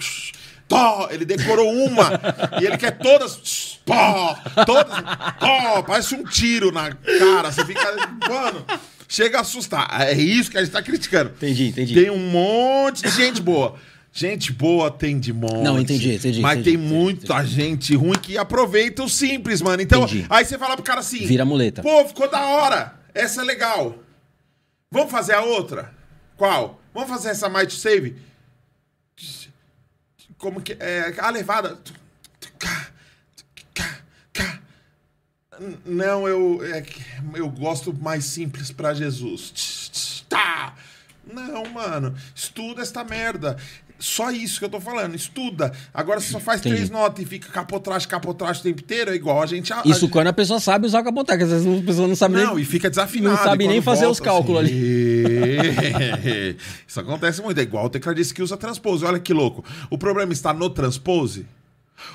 Tó, 0.68 1.08
ele 1.10 1.24
decorou 1.24 1.72
uma 1.72 2.12
e 2.60 2.64
ele 2.64 2.76
quer 2.76 2.98
todas. 2.98 3.80
Pó, 3.84 4.36
todas. 4.66 5.00
Pó, 5.38 5.82
parece 5.82 6.14
um 6.14 6.24
tiro 6.24 6.70
na 6.70 6.92
cara. 6.92 7.50
Você 7.50 7.64
fica. 7.64 7.96
Mano, 8.28 8.64
chega 9.08 9.38
a 9.38 9.40
assustar. 9.40 9.88
É 10.02 10.14
isso 10.14 10.50
que 10.50 10.58
a 10.58 10.62
gente 10.62 10.72
tá 10.72 10.82
criticando. 10.82 11.30
Entendi, 11.30 11.68
entendi. 11.68 11.94
Tem 11.94 12.10
um 12.10 12.18
monte 12.18 13.02
de 13.02 13.10
gente 13.10 13.40
boa. 13.40 13.76
Gente 14.12 14.52
boa 14.52 14.90
tem 14.90 15.20
de 15.20 15.32
monte. 15.32 15.62
Não, 15.62 15.78
entendi, 15.78 16.14
entendi, 16.14 16.40
Mas 16.40 16.58
entendi, 16.58 16.76
tem 16.76 16.84
entendi, 16.84 16.94
muita 16.94 17.44
gente 17.44 17.94
ruim 17.94 18.18
que 18.18 18.36
aproveita 18.36 19.04
o 19.04 19.08
simples, 19.08 19.62
mano. 19.62 19.80
Então, 19.80 20.02
Entendi. 20.02 20.26
aí 20.28 20.44
você 20.44 20.58
fala 20.58 20.74
pro 20.74 20.82
cara 20.82 21.00
assim: 21.00 21.24
Vira 21.26 21.44
muleta. 21.44 21.80
Pô, 21.82 22.04
ficou 22.04 22.28
da 22.28 22.44
hora. 22.44 22.98
Essa 23.14 23.42
é 23.42 23.44
legal. 23.44 23.98
Vamos 24.90 25.12
fazer 25.12 25.34
a 25.34 25.42
outra? 25.42 25.94
Qual? 26.36 26.80
Vamos 26.92 27.08
fazer 27.08 27.28
essa 27.28 27.48
Might 27.48 27.72
Save? 27.72 28.16
Como 30.36 30.60
que 30.60 30.76
é? 30.80 31.14
A 31.18 31.30
levada. 31.30 31.78
Não, 35.84 36.26
eu 36.26 36.60
é 36.64 36.82
eu 37.34 37.48
gosto 37.50 37.92
mais 37.92 38.24
simples 38.24 38.72
pra 38.72 38.94
Jesus. 38.94 40.24
Tá. 40.28 40.74
Não, 41.32 41.66
mano. 41.66 42.16
Estuda 42.34 42.82
esta 42.82 43.04
merda. 43.04 43.56
Só 44.00 44.30
isso 44.30 44.58
que 44.58 44.64
eu 44.64 44.68
tô 44.70 44.80
falando. 44.80 45.14
Estuda. 45.14 45.72
Agora 45.92 46.18
você 46.20 46.32
só 46.32 46.40
faz 46.40 46.58
Entendi. 46.60 46.76
três 46.76 46.90
notas 46.90 47.22
e 47.22 47.26
fica 47.28 47.52
capotragem, 47.52 48.08
capotragem 48.08 48.60
o 48.60 48.64
tempo 48.64 48.80
inteiro, 48.80 49.10
é 49.10 49.14
igual 49.14 49.42
a 49.42 49.46
gente. 49.46 49.72
a- 49.72 49.82
Isso 49.84 50.08
quando 50.08 50.28
a 50.28 50.32
pessoa 50.32 50.58
sabe 50.58 50.86
usar 50.86 51.00
o 51.00 51.04
capotec. 51.04 51.42
Às 51.42 51.50
vezes 51.50 51.80
a 51.82 51.86
pessoa 51.86 52.08
não 52.08 52.16
sabe 52.16 52.34
não, 52.36 52.54
nem... 52.54 52.62
e 52.62 52.64
fica 52.64 52.88
desafinado. 52.88 53.36
não 53.36 53.42
sabe 53.44 53.68
nem 53.68 53.82
fazer 53.82 54.06
volta, 54.06 54.12
os 54.12 54.20
cálculos 54.20 54.60
ali. 54.60 54.70
Isso 56.88 56.98
acontece 56.98 57.42
muito. 57.42 57.58
É 57.58 57.62
igual 57.62 57.84
o 57.84 57.90
tecladista 57.90 58.34
que 58.34 58.42
usa 58.42 58.56
transpose. 58.56 59.04
Olha 59.04 59.18
que 59.20 59.32
louco. 59.32 59.64
O 59.90 59.98
problema 59.98 60.32
está 60.32 60.52
no 60.52 60.70
transpose? 60.70 61.46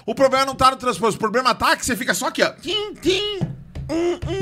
O 0.05 0.15
problema 0.15 0.45
não 0.45 0.53
está 0.53 0.71
no 0.71 0.77
transpose. 0.77 1.15
O 1.15 1.19
problema 1.19 1.53
tá 1.53 1.75
que 1.77 1.85
você 1.85 1.95
fica 1.95 2.13
só 2.13 2.27
aqui, 2.27 2.41
ó. 2.41 2.49
Tim, 2.61 2.93
tim. 2.95 3.39
hum, 3.91 4.19
hum, 4.25 4.39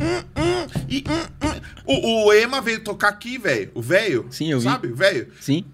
hum, 0.00 0.24
hum, 0.36 0.66
e, 0.88 1.04
hum, 1.08 1.46
hum. 1.46 1.60
O, 1.86 2.26
o 2.26 2.32
Ema 2.32 2.60
veio 2.60 2.82
tocar 2.82 3.08
aqui, 3.08 3.38
velho. 3.38 3.70
O 3.74 3.80
velho. 3.82 4.26
Sim, 4.30 4.50
eu 4.50 4.58
vi. 4.58 4.64
Sabe, 4.64 4.88
o 4.88 4.96
velho? 4.96 5.28
Sim. 5.40 5.64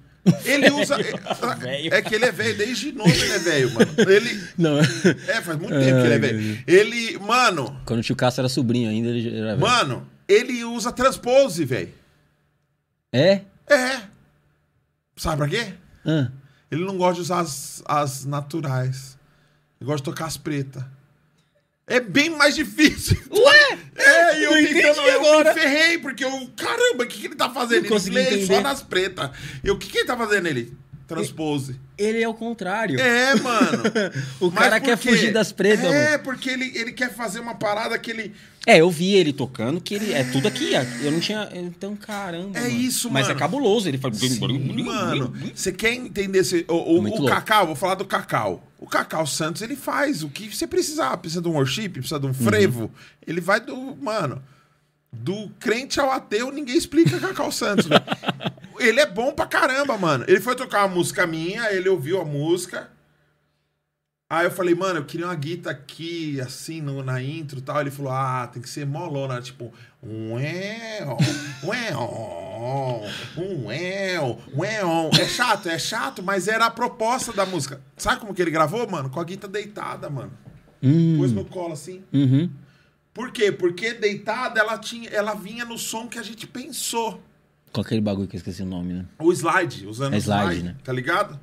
Ele 0.45 0.71
usa. 0.71 0.97
velho. 1.59 1.95
é 1.95 2.03
que 2.03 2.15
ele 2.15 2.25
é 2.25 2.33
velho, 2.33 2.57
desde 2.57 2.93
novo 2.93 3.11
ele 3.11 3.33
é 3.33 3.39
velho, 3.39 3.75
mano. 3.75 3.93
Ele. 3.99 4.45
Não. 4.59 4.79
É, 4.79 5.43
faz 5.43 5.59
muito 5.59 5.75
tempo 5.75 6.01
que 6.01 6.07
ele 6.07 6.15
é 6.15 6.19
velho. 6.19 6.65
Ele. 6.67 7.19
Mano. 7.19 7.81
Quando 7.85 8.01
o 8.01 8.03
tio 8.03 8.17
Cássio 8.17 8.41
era 8.41 8.49
sobrinho 8.49 8.91
ainda, 8.91 9.09
ele 9.09 9.39
era 9.39 9.57
velho. 9.57 9.61
Mano, 9.61 10.09
ele 10.29 10.65
usa 10.65 10.93
transpose, 10.93 11.65
velho. 11.65 11.93
É? 13.13 13.43
É. 13.69 14.03
Sabe 15.17 15.37
pra 15.39 15.49
quê? 15.49 15.73
Ah. 16.05 16.31
Ele 16.71 16.85
não 16.85 16.97
gosta 16.99 17.15
de 17.15 17.21
usar 17.21 17.41
as, 17.41 17.83
as 17.87 18.25
naturais. 18.25 19.17
Ele 19.81 19.87
gosta 19.87 19.99
de 19.99 20.05
tocar 20.05 20.27
as 20.27 20.37
pretas. 20.37 20.83
É 21.87 22.01
bem 22.01 22.31
mais 22.31 22.55
difícil. 22.57 23.17
Ué? 23.31 23.79
É, 23.95 24.41
e 24.41 24.45
eu 24.45 24.57
Eu 24.57 24.67
tentando, 24.69 25.01
eu 25.03 25.21
agora. 25.21 25.55
me 25.55 25.61
ferrei, 25.61 25.99
porque 25.99 26.25
eu, 26.25 26.51
caramba, 26.57 27.05
o 27.05 27.07
que, 27.07 27.21
que 27.21 27.27
ele 27.29 27.37
tá 27.37 27.49
fazendo? 27.49 27.89
Não 27.89 27.97
Ele 27.97 28.11
lê 28.11 28.47
só 28.47 28.61
nas 28.61 28.83
pretas. 28.83 29.31
E 29.63 29.71
o 29.71 29.79
que, 29.79 29.89
que 29.89 29.99
ele 29.99 30.07
tá 30.07 30.17
fazendo 30.17 30.47
ele? 30.49 30.77
Transpose. 31.07 31.77
Ele 31.97 32.21
é 32.21 32.29
o 32.29 32.35
contrário. 32.35 33.01
É, 33.01 33.35
mano. 33.37 33.83
O 34.41 34.51
Mas 34.51 34.65
cara 34.65 34.81
quer 34.81 34.99
quê? 34.99 35.11
fugir 35.11 35.33
das 35.33 35.53
pretas, 35.53 35.85
É, 35.85 36.11
mano. 36.13 36.25
porque 36.25 36.51
ele, 36.51 36.73
ele 36.77 36.93
quer 36.93 37.15
fazer 37.15 37.39
uma 37.41 37.55
parada 37.55 37.97
que 37.99 38.11
ele. 38.11 38.33
É, 38.67 38.81
eu 38.81 38.91
vi 38.91 39.15
ele 39.15 39.33
tocando, 39.33 39.81
que 39.81 39.95
ele 39.95 40.13
é 40.13 40.25
tudo 40.25 40.49
aqui. 40.49 40.73
ó. 40.75 40.83
Eu 41.05 41.13
não 41.13 41.21
tinha. 41.21 41.49
Então, 41.55 41.95
caramba. 41.95 42.59
É 42.59 42.63
mano. 42.63 42.75
isso, 42.75 43.09
Mas 43.11 43.29
mano. 43.29 43.37
é 43.37 43.39
cabuloso. 43.39 43.89
Ele 43.89 43.99
faz. 43.99 44.19
Mano, 44.41 45.33
você 45.55 45.73
quer 45.73 45.93
entender 45.95 46.41
esse, 46.41 46.65
o, 46.69 46.75
o, 46.75 47.25
o. 47.25 47.27
Cacau? 47.27 47.67
Vou 47.67 47.77
falar 47.77 47.95
do 47.95 48.05
Cacau. 48.05 48.63
O 48.79 48.87
Cacau 48.87 49.27
Santos, 49.27 49.63
ele 49.63 49.77
faz 49.77 50.23
o 50.23 50.29
que 50.29 50.55
você 50.55 50.67
precisar. 50.67 51.17
Precisa 51.19 51.41
de 51.41 51.49
um 51.49 51.53
worship, 51.53 51.89
precisa 51.91 52.19
de 52.19 52.27
um 52.27 52.35
frevo. 52.35 52.91
Ele 53.27 53.41
vai 53.41 53.61
do. 53.61 53.97
Mano, 53.97 54.43
do 55.13 55.49
crente 55.59 55.99
ao 55.99 56.11
ateu, 56.11 56.51
ninguém 56.51 56.77
explica 56.77 57.19
Cacau 57.19 57.51
Santos. 57.51 57.87
velho. 57.87 58.03
ele 58.79 59.01
é 59.01 59.07
bom 59.07 59.33
pra 59.33 59.47
caramba, 59.47 59.97
mano. 59.97 60.25
Ele 60.29 60.41
foi 60.41 60.55
tocar 60.55 60.85
uma 60.85 60.95
música 60.95 61.27
minha, 61.27 61.73
ele 61.73 61.89
ouviu 61.89 62.21
a 62.21 62.25
música. 62.25 62.91
Aí 64.29 64.45
eu 64.45 64.51
falei, 64.51 64.75
mano, 64.75 64.99
eu 64.99 65.05
queria 65.05 65.27
uma 65.27 65.35
guita 65.37 65.71
aqui, 65.71 66.41
assim, 66.41 66.81
no, 66.81 67.01
na 67.01 67.23
intro 67.23 67.59
e 67.61 67.63
tal. 67.63 67.81
Ele 67.81 67.93
falou, 67.93 68.11
ah, 68.11 68.49
tem 68.53 68.61
que 68.61 68.69
ser 68.69 68.85
molona, 68.85 69.41
tipo, 69.41 69.73
uéu, 70.03 71.17
uéu, 71.63 73.03
uéu, 73.37 74.41
uéu. 74.53 75.11
É 75.17 75.25
chato, 75.27 75.69
é 75.69 75.79
chato, 75.79 76.25
mas 76.25 76.49
era 76.49 76.67
a 76.67 76.71
proposta 76.71 77.33
da 77.33 77.47
música. 77.47 77.81
Sabe 77.97 78.21
como 78.21 78.35
que 78.35 78.43
ele 78.43 78.51
gravou, 78.51 78.89
mano? 78.91 79.09
Com 79.09 79.21
a 79.21 79.25
guita 79.25 79.47
deitada, 79.47 80.11
mano. 80.11 80.33
Hum. 80.83 81.19
Pôs 81.19 81.31
no 81.31 81.45
colo 81.45 81.75
assim. 81.75 82.03
Uhum. 82.13 82.51
Por 83.17 83.31
quê? 83.33 83.51
Porque 83.51 83.95
deitada 83.95 84.61
ela 84.61 84.77
tinha, 84.77 85.09
ela 85.09 85.33
vinha 85.33 85.65
no 85.65 85.79
som 85.79 86.07
que 86.07 86.19
a 86.19 86.23
gente 86.23 86.47
pensou. 86.47 87.19
Com 87.73 87.81
aquele 87.81 88.03
bagulho 88.03 88.29
que 88.29 88.37
eu 88.37 88.39
esqueci 88.39 88.61
o 88.63 88.67
nome, 88.67 88.93
né? 88.93 89.07
O 89.19 89.33
slide, 89.33 89.87
usando 89.87 90.13
É 90.13 90.19
o 90.19 90.21
slide, 90.21 90.43
slide, 90.51 90.63
né? 90.63 90.77
tá 90.85 90.93
ligado? 90.93 91.41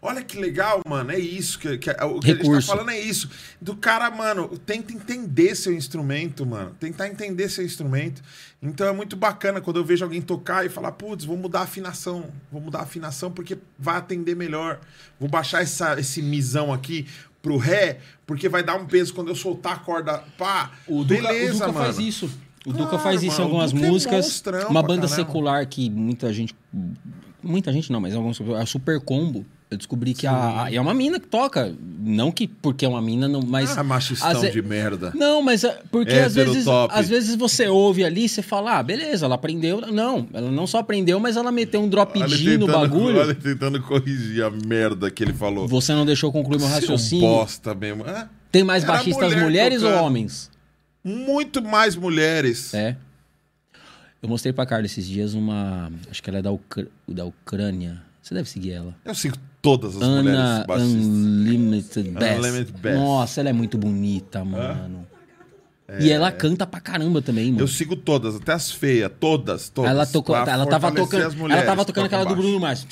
Olha 0.00 0.22
que 0.22 0.38
legal, 0.38 0.80
mano. 0.88 1.10
É 1.12 1.18
isso 1.18 1.58
que, 1.58 1.76
que- 1.76 1.90
o 1.90 2.20
que 2.20 2.30
a 2.30 2.34
gente 2.34 2.50
tá 2.50 2.60
falando 2.62 2.90
é 2.90 2.98
isso. 2.98 3.28
Do 3.60 3.76
cara, 3.76 4.10
mano, 4.10 4.48
tenta 4.56 4.94
entender 4.94 5.54
seu 5.54 5.74
instrumento, 5.74 6.46
mano. 6.46 6.74
Tentar 6.80 7.08
entender 7.08 7.50
seu 7.50 7.62
instrumento. 7.64 8.22
Então 8.62 8.86
é 8.86 8.92
muito 8.92 9.14
bacana 9.14 9.60
quando 9.60 9.76
eu 9.78 9.84
vejo 9.84 10.04
alguém 10.04 10.22
tocar 10.22 10.64
e 10.64 10.70
falar, 10.70 10.92
putz, 10.92 11.24
vou 11.26 11.36
mudar 11.36 11.60
a 11.60 11.64
afinação. 11.64 12.30
Vou 12.50 12.62
mudar 12.62 12.78
a 12.78 12.82
afinação 12.82 13.30
porque 13.30 13.58
vai 13.78 13.96
atender 13.96 14.34
melhor. 14.34 14.80
Vou 15.20 15.28
baixar 15.28 15.62
essa, 15.62 15.98
esse 16.00 16.22
misão 16.22 16.72
aqui 16.72 17.06
pro 17.44 17.58
ré, 17.58 17.98
porque 18.26 18.48
vai 18.48 18.62
dar 18.64 18.74
um 18.74 18.86
peso 18.86 19.12
quando 19.12 19.28
eu 19.28 19.36
soltar 19.36 19.74
a 19.74 19.76
corda. 19.76 20.24
Pá, 20.38 20.72
O 20.88 21.04
Duca, 21.04 21.20
beleza, 21.28 21.50
o 21.50 21.52
Duca 21.58 21.66
mano. 21.72 21.84
faz 21.84 21.98
isso. 21.98 22.26
O 22.66 22.70
Claro, 22.72 22.78
Duca 22.86 22.98
faz 22.98 23.22
isso 23.22 23.26
em 23.26 23.44
mano, 23.44 23.44
algumas 23.44 23.72
é 23.72 23.76
músicas. 23.86 24.24
monstrão 24.24 24.68
uma 24.70 24.82
banda 24.82 25.02
caramba. 25.06 25.08
secular 25.14 25.66
que 25.68 25.90
muita 25.90 26.32
gente. 26.32 26.56
Muita 27.42 27.70
gente 27.70 27.92
não, 27.92 28.00
mas 28.00 28.14
alguns. 28.14 28.40
A 28.40 28.64
Super 28.64 28.98
Combo. 28.98 29.44
Eu 29.74 29.78
descobri 29.78 30.14
que 30.14 30.26
a, 30.26 30.64
a- 30.64 30.72
é 30.72 30.80
uma 30.80 30.94
mina 30.94 31.18
que 31.18 31.26
toca. 31.26 31.74
Não 31.98 32.30
que 32.30 32.46
porque 32.46 32.84
é 32.84 32.88
uma 32.88 33.02
mina, 33.02 33.26
não, 33.28 33.40
mas. 33.42 33.76
Ah, 33.76 33.82
machistão 33.82 34.28
às 34.30 34.40
ve- 34.40 34.50
de 34.50 34.62
merda. 34.62 35.12
Não, 35.14 35.42
mas 35.42 35.64
é, 35.64 35.80
porque 35.90 36.12
às 36.12 36.32
Hétero 36.36 36.50
vezes, 36.52 36.64
top. 36.64 36.94
às 36.96 37.08
vezes 37.08 37.34
você 37.34 37.66
ouve 37.68 38.04
ali 38.04 38.24
e 38.24 38.28
você 38.28 38.40
fala, 38.42 38.78
ah, 38.78 38.82
beleza, 38.82 39.26
ela 39.26 39.34
aprendeu. 39.34 39.80
Não, 39.80 40.28
ela 40.32 40.50
não 40.50 40.66
só 40.66 40.78
aprendeu, 40.78 41.18
mas 41.18 41.36
ela 41.36 41.50
meteu 41.50 41.80
um 41.82 41.88
drop 41.88 42.18
Olha 42.22 42.28
D 42.36 42.56
no 42.58 42.66
tentando- 42.66 42.80
bagulho. 42.80 43.18
Olha 43.20 43.34
tentando 43.34 43.82
corrigir 43.82 44.42
a 44.44 44.50
merda 44.50 45.10
que 45.10 45.22
ele 45.24 45.32
falou. 45.32 45.66
Você 45.66 45.92
não 45.92 46.06
deixou 46.06 46.30
concluir 46.30 46.58
meu 46.58 46.68
Seu 46.68 46.74
raciocínio. 46.76 47.26
bosta 47.28 47.74
mesmo. 47.74 48.06
É, 48.06 48.28
Tem 48.52 48.62
mais 48.62 48.84
Era 48.84 48.92
baixistas 48.92 49.32
mulher 49.32 49.42
mulheres 49.44 49.82
ou 49.82 49.88
tocando. 49.90 50.04
homens? 50.06 50.50
muito 51.02 51.62
mais 51.62 51.96
mulheres. 51.96 52.72
É. 52.72 52.96
Eu 54.22 54.28
mostrei 54.28 54.52
pra 54.54 54.64
Carla 54.64 54.86
esses 54.86 55.06
dias 55.06 55.34
uma. 55.34 55.90
Acho 56.10 56.22
que 56.22 56.30
ela 56.30 56.38
é 56.38 56.42
da, 56.42 56.50
Ucr- 56.50 56.88
da 57.06 57.24
Ucrânia. 57.26 58.00
Você 58.22 58.32
deve 58.34 58.48
seguir 58.48 58.72
ela. 58.72 58.94
Eu 59.04 59.14
sigo 59.14 59.36
todas 59.64 59.96
as 59.96 60.02
Ana 60.02 60.22
mulheres 60.22 60.66
baixistas. 60.66 61.06
Unlimited 61.06 62.10
Best. 62.10 62.38
Unlimited 62.38 62.72
Best. 62.80 62.98
Nossa, 62.98 63.40
ela 63.40 63.48
é 63.48 63.52
muito 63.54 63.78
bonita, 63.78 64.44
mano. 64.44 65.06
E 66.00 66.10
ela 66.10 66.30
canta 66.30 66.66
pra 66.66 66.80
caramba 66.80 67.22
também, 67.22 67.50
mano. 67.50 67.62
Eu 67.62 67.68
sigo 67.68 67.96
todas, 67.96 68.36
até 68.36 68.52
as 68.52 68.70
feias, 68.70 69.10
todas, 69.18 69.68
todas. 69.70 69.90
ela 69.90 70.06
tocou, 70.06 70.36
ela 70.36 70.66
tava 70.66 70.92
tocando, 70.92 71.36
mulheres 71.36 71.62
ela 71.62 71.70
tava 71.70 71.84
tocando 71.84 72.06
aquela 72.06 72.24
do 72.24 72.28
baixo. 72.30 72.42
Bruno 72.42 72.60
Mars. 72.60 72.86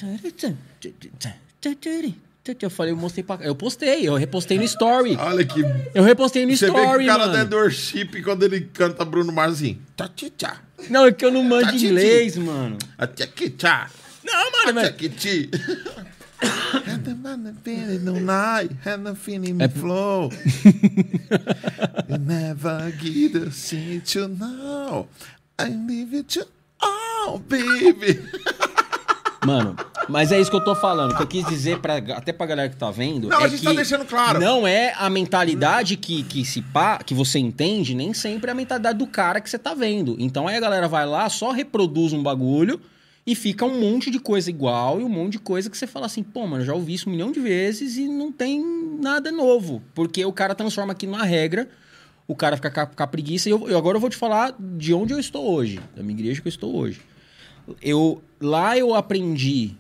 Eu 2.61 2.71
falei, 2.71 2.93
eu 2.93 2.97
mostrei 2.97 3.23
pra, 3.23 3.37
eu 3.43 3.55
postei, 3.55 4.09
eu 4.09 4.17
repostei 4.17 4.59
no 4.59 4.65
story. 4.65 5.17
Olha 5.17 5.45
que. 5.45 5.61
Eu 5.95 6.03
repostei 6.03 6.45
no 6.45 6.57
Você 6.57 6.67
vê 6.67 6.73
que 6.73 6.79
story, 6.81 7.05
o 7.05 7.07
cara 7.07 7.27
mano. 7.29 7.45
da 7.47 7.57
worship 7.57 8.23
quando 8.25 8.43
ele 8.43 8.63
canta 8.63 9.05
Bruno 9.05 9.33
Mars 9.33 9.55
assim. 9.55 9.79
Não, 10.91 11.07
é 11.07 11.13
que 11.13 11.25
eu 11.25 11.31
não 11.31 11.49
titi. 11.67 11.87
inglês, 11.87 12.37
mano. 12.37 12.79
Não, 14.25 14.51
mano, 14.51 14.69
A 14.69 14.73
mas 14.73 14.89
É- 19.65 19.69
flow. 19.69 20.31
Never 22.09 22.93
get 23.01 23.33
the 23.33 23.51
see 23.51 24.01
to 24.13 24.29
know. 24.29 25.09
I 25.59 25.69
leave 25.69 26.17
it 26.17 26.39
to 26.39 26.47
all, 26.81 27.39
baby. 27.39 28.21
Mano, 29.45 29.75
mas 30.09 30.31
é 30.31 30.41
isso 30.41 30.51
que 30.51 30.57
eu 30.57 30.63
tô 30.65 30.75
falando. 30.75 31.13
O 31.13 31.17
que 31.17 31.23
eu 31.23 31.27
quis 31.27 31.45
dizer, 31.47 31.79
pra, 31.81 31.97
até 31.97 32.33
pra 32.33 32.47
galera 32.47 32.69
que 32.69 32.77
tá 32.77 32.91
vendo. 32.93 33.29
Não, 33.29 33.41
é 33.41 33.45
a 33.45 33.49
gente 33.49 33.59
que 33.61 33.67
tá 33.67 33.73
deixando 33.73 34.05
claro. 34.05 34.39
Não 34.39 34.67
é 34.67 34.95
a 34.97 35.11
mentalidade 35.11 35.97
que, 35.97 36.23
que 36.23 36.45
se 36.45 36.63
pá, 36.63 36.99
que 36.99 37.13
você 37.13 37.41
entende, 37.41 37.95
nem 37.95 38.15
sempre 38.15 38.51
é 38.51 38.53
a 38.53 38.55
mentalidade 38.55 38.99
do 38.99 39.07
cara 39.07 39.41
que 39.41 39.51
você 39.51 39.59
tá 39.59 39.75
vendo. 39.75 40.15
Então 40.19 40.47
aí 40.47 40.57
a 40.57 40.61
galera 40.61 40.87
vai 40.87 41.05
lá, 41.07 41.29
só 41.29 41.51
reproduz 41.51 42.13
um 42.13 42.23
bagulho 42.23 42.81
e 43.27 43.35
fica 43.35 43.65
um 43.65 43.81
monte 43.81 44.11
de 44.11 44.19
coisa 44.19 44.51
igual 44.51 45.01
e 45.01 45.05
um 45.05 45.09
monte 45.09 45.33
de 45.33 45.39
coisa 45.39 45.71
que 45.71 45.77
você 45.79 45.87
fala 45.87 46.07
assim, 46.07 46.23
pô, 46.23 46.47
mano, 46.47 46.65
já 46.65 46.75
ouvi 46.75 46.95
isso 46.95 47.09
um 47.09 47.13
milhão 47.13 47.31
de 47.31 47.41
vezes 47.41 47.97
e 47.97 48.09
não 48.09 48.33
tem 48.33 48.65
nada 49.01 49.31
novo. 49.31 49.83
Porque 49.95 50.25
o 50.25 50.33
cara 50.33 50.55
transforma 50.55 50.93
aqui 50.93 51.07
numa 51.07 51.25
regra. 51.25 51.69
O 52.27 52.35
cara 52.35 52.57
fica 52.57 52.87
com 52.87 53.03
a, 53.03 53.07
preguiça. 53.07 53.49
E 53.49 53.53
eu, 53.53 53.69
eu- 53.69 53.77
agora 53.79 53.97
eu 53.97 54.01
vou 54.01 54.11
te 54.11 54.17
falar 54.17 54.55
de 54.59 54.93
onde 54.95 55.13
eu 55.13 55.21
estou 55.21 55.53
hoje, 55.53 55.79
da 55.95 56.03
minha 56.03 56.19
igreja 56.19 56.41
que 56.41 56.49
eu 56.49 56.51
estou 56.51 56.75
hoje 56.75 57.01
eu 57.81 58.21
lá 58.41 58.77
eu 58.77 58.93
aprendi 58.93 59.77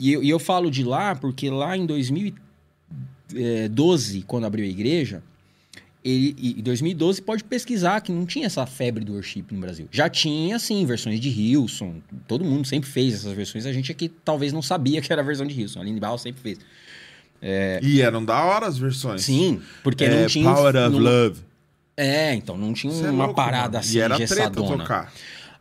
e 0.00 0.12
eu, 0.12 0.24
e 0.24 0.28
eu 0.28 0.40
falo 0.40 0.72
de 0.72 0.82
lá 0.82 1.14
porque 1.14 1.48
lá 1.48 1.76
em 1.76 1.86
2012 1.86 4.22
quando 4.26 4.44
abriu 4.44 4.64
a 4.64 4.68
igreja 4.68 5.22
ele, 6.04 6.34
e 6.38 6.50
em 6.58 6.62
2012 6.62 7.22
pode 7.22 7.44
pesquisar 7.44 8.00
que 8.00 8.10
não 8.10 8.26
tinha 8.26 8.46
essa 8.46 8.66
febre 8.66 9.04
do 9.04 9.12
worship 9.14 9.44
no 9.50 9.60
Brasil 9.60 9.88
já 9.90 10.08
tinha 10.08 10.58
sim 10.58 10.84
versões 10.84 11.20
de 11.20 11.28
Hilson 11.28 11.96
todo 12.26 12.44
mundo 12.44 12.66
sempre 12.66 12.88
fez 12.90 13.14
essas 13.14 13.32
versões 13.32 13.66
a 13.66 13.72
gente 13.72 13.90
aqui 13.92 14.08
talvez 14.24 14.52
não 14.52 14.62
sabia 14.62 15.00
que 15.00 15.12
era 15.12 15.22
a 15.22 15.24
versão 15.24 15.46
de 15.46 15.58
Hilson 15.60 15.80
a 15.82 16.00
Barros 16.00 16.22
sempre 16.22 16.40
fez 16.42 16.58
E 17.82 18.00
eram 18.00 18.24
da 18.24 18.42
hora 18.44 18.66
as 18.66 18.78
versões. 18.78 19.22
sim 19.22 19.60
porque 19.82 20.04
É, 20.04 20.20
não 20.22 20.26
tinha 20.26 20.52
Power 20.52 20.74
of 20.76 20.90
não- 20.90 20.98
Love. 20.98 21.40
é 21.96 22.34
então 22.34 22.56
não 22.56 22.72
tinha 22.72 22.92
Cê 22.92 23.06
é 23.06 23.10
uma 23.10 23.24
louco, 23.26 23.34
parada 23.36 23.78
mano. 23.78 23.78
assim 23.78 23.96
E 23.96 24.00
era 24.00 24.16
treta 24.16 24.50
tocar. 24.50 25.12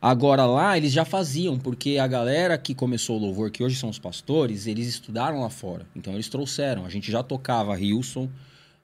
Agora 0.03 0.45
lá 0.47 0.75
eles 0.75 0.91
já 0.91 1.05
faziam, 1.05 1.59
porque 1.59 1.99
a 1.99 2.07
galera 2.07 2.57
que 2.57 2.73
começou 2.73 3.17
o 3.17 3.21
louvor, 3.21 3.51
que 3.51 3.63
hoje 3.63 3.75
são 3.75 3.87
os 3.87 3.99
pastores, 3.99 4.65
eles 4.65 4.87
estudaram 4.87 5.41
lá 5.41 5.49
fora. 5.51 5.85
Então 5.95 6.13
eles 6.13 6.27
trouxeram. 6.27 6.87
A 6.87 6.89
gente 6.89 7.11
já 7.11 7.21
tocava 7.21 7.79
Hilson. 7.79 8.27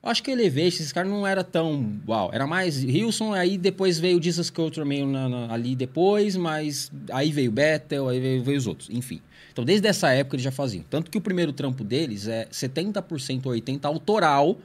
Acho 0.07 0.23
que 0.23 0.31
Elevation, 0.31 0.77
esses 0.77 0.91
caras 0.93 1.09
não 1.11 1.25
era 1.27 1.43
tão. 1.43 1.99
Uau, 2.07 2.29
era 2.33 2.47
mais 2.47 2.81
Hilson, 2.83 3.33
aí 3.33 3.57
depois 3.57 3.99
veio 3.99 4.21
Jesus 4.21 4.49
Culture 4.49 4.87
meio 4.87 5.05
na- 5.05 5.27
na- 5.29 5.53
ali 5.53 5.75
depois, 5.75 6.35
mas 6.35 6.91
aí 7.11 7.31
veio 7.31 7.51
Bethel, 7.51 8.07
aí 8.09 8.19
veio, 8.19 8.43
veio 8.43 8.57
os 8.57 8.67
outros, 8.67 8.89
enfim. 8.89 9.21
Então 9.51 9.65
desde 9.65 9.87
essa 9.87 10.09
época 10.11 10.35
eles 10.35 10.43
já 10.43 10.51
faziam. 10.51 10.83
Tanto 10.89 11.09
que 11.11 11.17
o 11.17 11.21
primeiro 11.21 11.51
trampo 11.51 11.83
deles 11.83 12.27
é 12.27 12.47
70% 12.51 13.47
ou 13.47 13.51
80% 13.53 13.85
autoral, 13.85 14.57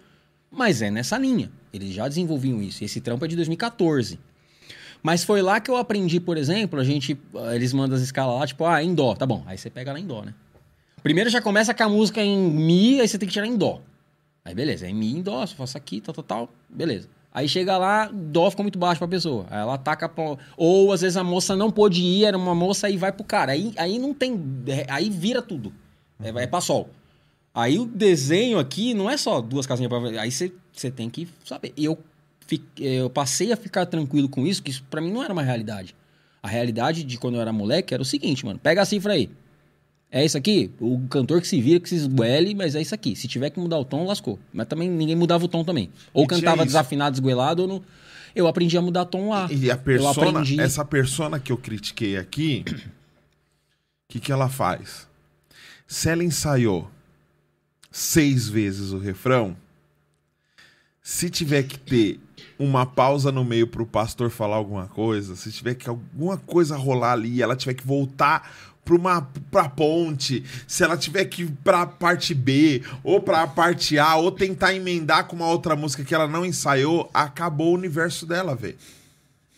mas 0.51 0.83
é 0.83 0.91
nessa 0.91 1.17
linha. 1.19 1.51
Eles 1.73 1.91
já 1.95 2.07
desenvolviam 2.09 2.63
isso. 2.63 2.85
Esse 2.85 3.01
trampo 3.01 3.25
é 3.25 3.29
de 3.29 3.35
2014. 3.37 4.19
Mas 5.03 5.25
foi 5.25 5.43
lá 5.43 5.59
que 5.59 5.71
eu 5.71 5.77
aprendi, 5.77 6.21
por 6.21 6.37
exemplo, 6.37 6.79
a 6.79 6.85
gente. 6.85 7.19
Eles 7.55 7.73
mandam 7.73 7.97
as 7.97 8.03
escalas 8.03 8.39
lá, 8.39 8.47
tipo, 8.47 8.65
ah, 8.65 8.83
em 8.85 8.95
dó, 8.95 9.15
tá 9.15 9.27
bom. 9.27 9.43
Aí 9.47 9.59
você 9.59 9.69
pega 9.71 9.93
lá 9.93 9.99
em 9.99 10.07
dó, 10.07 10.23
né? 10.23 10.33
Primeiro 11.03 11.29
já 11.31 11.41
começa 11.43 11.75
com 11.75 11.83
a 11.83 11.89
música 11.89 12.23
em 12.23 12.39
Mi, 12.39 13.01
aí 13.01 13.09
você 13.09 13.19
tem 13.19 13.27
que 13.27 13.33
tirar 13.33 13.47
em 13.47 13.57
dó. 13.57 13.81
Aí 14.45 14.55
beleza, 14.55 14.87
é 14.87 14.91
em 14.91 15.23
dó, 15.23 15.47
só 15.47 15.55
faço 15.55 15.77
aqui, 15.79 16.01
tal, 16.01 16.15
tal, 16.15 16.25
tal, 16.25 16.49
beleza. 16.69 17.09
Aí 17.35 17.49
chega 17.49 17.79
lá, 17.79 18.11
dó 18.13 18.51
ficou 18.51 18.63
muito 18.65 18.79
baixo 18.79 18.99
pra 18.99 19.09
pessoa. 19.09 19.47
Aí 19.51 19.61
ela 19.61 19.75
ataca. 19.75 20.07
Pra... 20.09 20.37
Ou 20.57 20.93
às 20.93 21.01
vezes 21.01 21.17
a 21.17 21.25
moça 21.25 21.57
não 21.57 21.71
pôde 21.71 22.03
ir, 22.03 22.25
era 22.25 22.37
uma 22.37 22.55
moça 22.55 22.91
e 22.91 22.97
vai 22.99 23.11
pro 23.11 23.25
cara. 23.25 23.53
Aí, 23.53 23.73
aí 23.79 23.99
não 23.99 24.13
tem. 24.13 24.39
Aí 24.89 25.09
vira 25.09 25.41
tudo. 25.41 25.73
É, 26.23 26.29
é 26.29 26.47
pra 26.47 26.61
sol. 26.61 26.91
Aí 27.55 27.79
o 27.79 27.87
desenho 27.87 28.59
aqui 28.59 28.93
não 28.93 29.09
é 29.09 29.17
só 29.17 29.41
duas 29.41 29.67
casinhas 29.67 29.89
pra. 29.89 30.21
Aí 30.21 30.31
você 30.31 30.91
tem 30.95 31.09
que 31.09 31.27
saber. 31.45 31.73
Eu, 31.75 31.99
fi- 32.47 32.63
eu 32.79 33.09
passei 33.09 33.51
a 33.51 33.57
ficar 33.57 33.87
tranquilo 33.87 34.29
com 34.29 34.47
isso, 34.47 34.63
que 34.63 34.71
isso 34.71 34.85
pra 34.91 35.01
mim 35.01 35.11
não 35.11 35.23
era 35.25 35.33
uma 35.33 35.43
realidade. 35.43 35.95
A 36.43 36.49
realidade 36.49 37.03
de 37.03 37.17
quando 37.17 37.37
eu 37.37 37.41
era 37.41 37.53
moleque 37.53 37.95
era 37.95 38.03
o 38.03 38.07
seguinte, 38.07 38.45
mano. 38.45 38.59
Pega 38.59 38.83
a 38.83 38.85
cifra 38.85 39.15
aí. 39.15 39.31
É 40.15 40.23
isso 40.23 40.37
aqui? 40.37 40.71
O 40.79 41.01
cantor 41.09 41.41
que 41.41 41.49
se 41.49 41.59
vira, 41.59 41.81
que 41.81 41.89
se 41.89 41.95
esguele, 41.95 42.55
mas 42.55 42.75
é 42.75 42.83
isso 42.83 42.95
aqui. 42.95 43.17
Se 43.17 43.27
tiver 43.27 43.49
que 43.49 43.59
mudar 43.59 43.79
o 43.79 43.85
tom, 43.85 44.07
lascou. 44.07 44.39
Mas 44.53 44.67
também 44.67 44.91
ninguém 44.91 45.17
mudava 45.17 45.43
o 45.47 45.49
tom 45.49 45.65
também. 45.65 45.89
Ou 46.13 46.25
E 46.25 46.27
cantava 46.27 46.67
desafinado, 46.67 47.17
esguelado, 47.17 47.63
ou 47.63 47.69
não. 47.69 47.83
Eu 48.35 48.47
aprendi 48.47 48.77
a 48.77 48.83
mudar 48.83 49.07
tom 49.07 49.31
lá. 49.31 49.49
E 49.51 49.71
a 49.71 49.77
persona, 49.77 50.41
aprendi. 50.41 50.61
essa 50.61 50.85
persona 50.85 51.41
que 51.41 51.51
eu 51.51 51.57
critiquei 51.57 52.19
aqui, 52.19 52.63
o 52.69 54.13
que, 54.13 54.21
que 54.21 54.31
ela 54.31 54.51
faz? 54.51 55.09
Se 55.87 56.11
ela 56.11 56.23
ensaiou 56.23 56.91
seis 57.91 58.51
vezes 58.51 58.93
o 58.93 58.99
refrão, 58.99 59.57
se 61.03 61.31
tiver 61.31 61.63
que 61.63 61.79
ter 61.79 62.21
uma 62.59 62.85
pausa 62.87 63.33
no 63.33 63.45
meio 63.45 63.67
pro 63.67 63.87
pastor 63.87 64.31
falar 64.31 64.57
alguma 64.57 64.87
coisa, 64.87 65.37
se 65.37 65.51
tiver 65.51 65.75
que 65.75 65.89
alguma 65.89 66.37
coisa 66.37 66.77
rolar 66.77 67.13
ali, 67.13 67.43
ela 67.43 67.57
tiver 67.57 67.75
que 67.75 67.87
voltar 67.87 68.72
para 68.85 68.95
uma 68.97 69.23
pra 69.51 69.69
ponte, 69.69 70.45
se 70.67 70.83
ela 70.83 70.97
tiver 70.97 71.25
que 71.27 71.43
ir 71.43 71.51
pra 71.63 71.87
parte 71.87 72.35
B 72.35 72.83
ou 73.05 73.21
pra 73.21 73.47
parte 73.47 73.99
A 73.99 74.17
ou 74.17 74.33
tentar 74.33 74.75
emendar 74.75 75.27
com 75.27 75.37
uma 75.37 75.47
outra 75.47 75.77
música 75.77 76.05
que 76.05 76.15
ela 76.15 76.27
não 76.27 76.45
ensaiou, 76.45 77.09
acabou 77.15 77.73
o 77.73 77.77
universo 77.79 78.27
dela, 78.27 78.55
velho. 78.57 78.77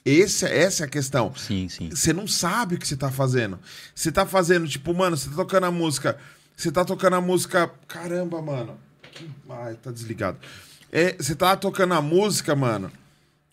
Esse, 0.05 0.45
essa 0.45 0.85
é 0.85 0.87
a 0.87 0.91
questão. 0.91 1.35
Sim, 1.35 1.67
sim. 1.71 1.89
Você 1.89 2.13
não 2.13 2.27
sabe 2.27 2.75
o 2.75 2.79
que 2.79 2.87
você 2.87 2.97
tá 2.97 3.11
fazendo. 3.11 3.59
Você 3.95 4.13
tá 4.13 4.27
fazendo, 4.27 4.69
tipo, 4.69 4.93
mano, 4.93 5.17
você 5.17 5.31
tá 5.31 5.37
tocando 5.37 5.65
a 5.65 5.71
música. 5.71 6.19
Você 6.55 6.71
tá 6.71 6.85
tocando 6.85 7.15
a 7.17 7.21
música. 7.23 7.71
Caramba, 7.89 8.43
mano. 8.43 8.77
Que- 9.13 9.31
Ai, 9.49 9.75
tá 9.83 9.91
desligado. 9.91 10.37
É, 10.93 11.17
você 11.19 11.35
tá 11.35 11.57
tocando 11.57 11.95
a 11.95 12.03
música, 12.03 12.55
mano. 12.55 12.93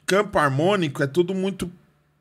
Campo 0.06 0.38
harmônico 0.38 1.02
é 1.02 1.08
tudo 1.08 1.34
muito 1.34 1.72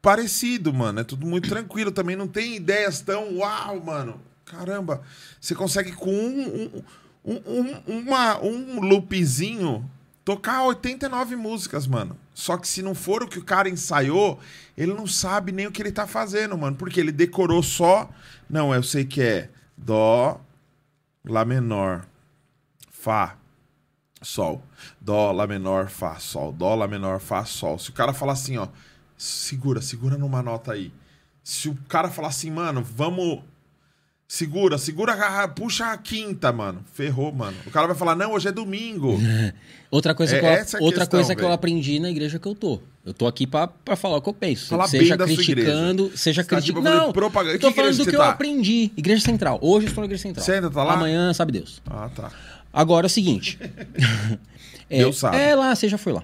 parecido, 0.03 0.73
mano. 0.73 1.01
É 1.01 1.05
tudo 1.05 1.27
muito 1.27 1.49
tranquilo. 1.49 1.91
Também 1.91 2.17
não 2.17 2.27
tem 2.29 2.57
ideias 2.57 3.01
tão 3.01 3.37
uau, 3.39 3.81
mano. 3.85 4.21
Caramba. 4.45 5.03
Você 5.41 5.55
consegue 5.55 5.93
com 5.93 6.11
um, 6.13 6.83
um, 7.25 7.35
um, 7.35 7.61
um- 7.87 7.99
uma, 8.01 8.41
um 8.43 8.81
loopzinho 8.81 9.89
tocar 10.25 10.65
89 10.65 11.37
músicas, 11.37 11.87
mano. 11.87 12.17
Só 12.35 12.57
que 12.57 12.67
se 12.67 12.83
não 12.83 12.95
for 12.95 13.23
o 13.23 13.29
que 13.29 13.39
o 13.39 13.45
cara 13.45 13.69
ensaiou, 13.69 14.39
ele 14.77 14.95
não 14.95 15.07
sabe 15.07 15.53
nem 15.53 15.67
o 15.67 15.73
que 15.73 15.83
ele 15.83 15.93
tá 15.93 16.07
fazendo, 16.07 16.57
mano. 16.57 16.77
Porque 16.77 16.99
ele 17.01 17.13
decorou 17.13 17.63
só. 17.63 18.09
Não, 18.49 18.75
eu 18.75 18.83
sei 18.83 19.05
que 19.05 19.21
é 19.23 19.51
Dó, 19.77 20.41
Lá 21.25 21.45
menor, 21.45 22.07
Fá, 22.91 23.37
Sol. 24.23 24.63
Dó, 25.01 25.33
Lá 25.33 25.47
menor, 25.47 25.89
Fá, 25.89 26.19
Sol. 26.19 26.53
Dó, 26.53 26.75
Lá 26.75 26.89
menor, 26.89 27.21
Fá, 27.21 27.45
Sol. 27.45 27.79
Se 27.79 27.91
o 27.91 27.93
cara 27.93 28.13
falar 28.15 28.33
assim, 28.33 28.57
ó, 28.57 28.69
segura, 29.21 29.81
segura 29.83 30.17
numa 30.17 30.43
nota 30.43 30.73
aí. 30.73 30.91
Se 31.45 31.69
o 31.69 31.77
cara 31.89 32.09
falar 32.09 32.29
assim, 32.29 32.51
mano, 32.51 32.83
vamos. 32.83 33.41
Segura, 34.27 34.79
segura, 34.79 35.13
a- 35.15 35.49
puxa 35.49 35.87
a 35.91 35.97
quinta, 35.99 36.53
mano. 36.53 36.85
Ferrou, 36.95 37.33
mano. 37.33 37.57
O 37.67 37.71
cara 37.71 37.89
vai 37.89 37.97
falar, 37.97 38.15
não, 38.15 38.33
hoje 38.33 38.47
é 38.47 38.53
domingo. 38.53 39.19
Outra 39.91 40.15
coisa, 40.15 40.37
É 40.37 40.39
que, 40.39 40.47
eu, 40.77 40.83
outra 40.83 41.01
questão, 41.01 41.19
coisa 41.19 41.35
que 41.35 41.43
eu 41.43 41.51
aprendi 41.51 41.99
na 41.99 42.09
igreja 42.09 42.39
que 42.39 42.47
eu 42.47 42.55
tô. 42.55 42.81
Eu 43.05 43.13
tô 43.13 43.27
aqui 43.27 43.45
pra, 43.45 43.67
pra 43.67 43.97
falar 43.97 44.19
o 44.19 44.23
que 44.23 44.29
eu 44.29 44.33
penso. 44.35 44.69
Falar 44.69 44.87
seja 44.87 45.17
bem 45.17 45.27
da 45.27 45.27
sua 45.27 45.45
criticando, 45.45 46.13
seja 46.17 46.45
Você 46.45 46.49
tá, 46.49 46.61
tipo, 46.63 46.81
criticando. 46.81 47.07
não, 47.07 47.13
propaganda. 47.13 47.55
eu 47.57 47.59
Que 47.59 47.63
tô 47.63 47.71
igreja 47.71 47.83
falando 47.93 47.99
do 47.99 48.05
que 48.13 48.17
tá? 48.17 48.25
eu 48.25 48.31
aprendi. 48.31 48.93
Igreja 48.97 49.25
Central. 49.25 49.59
Hoje 49.61 49.87
eu 49.87 49.89
estou 49.89 50.03
na 50.03 50.07
Igreja 50.07 50.23
Central. 50.23 50.45
Você 50.47 50.53
ainda 50.53 50.71
tá 50.71 50.85
lá? 50.85 50.93
Amanhã, 50.95 51.35
sabe 51.35 51.51
Deus. 51.51 51.83
Ah, 51.91 52.09
tá. 52.15 52.31
Agora 52.73 53.07
é 53.07 53.09
o 53.09 53.11
seguinte. 53.11 53.59
é, 54.89 54.99
Deus 54.99 55.19
sabe. 55.19 55.39
É 55.39 55.57
lá, 55.57 55.75
você 55.75 55.89
já 55.89 55.99
foi 55.99 56.13
lá. 56.13 56.23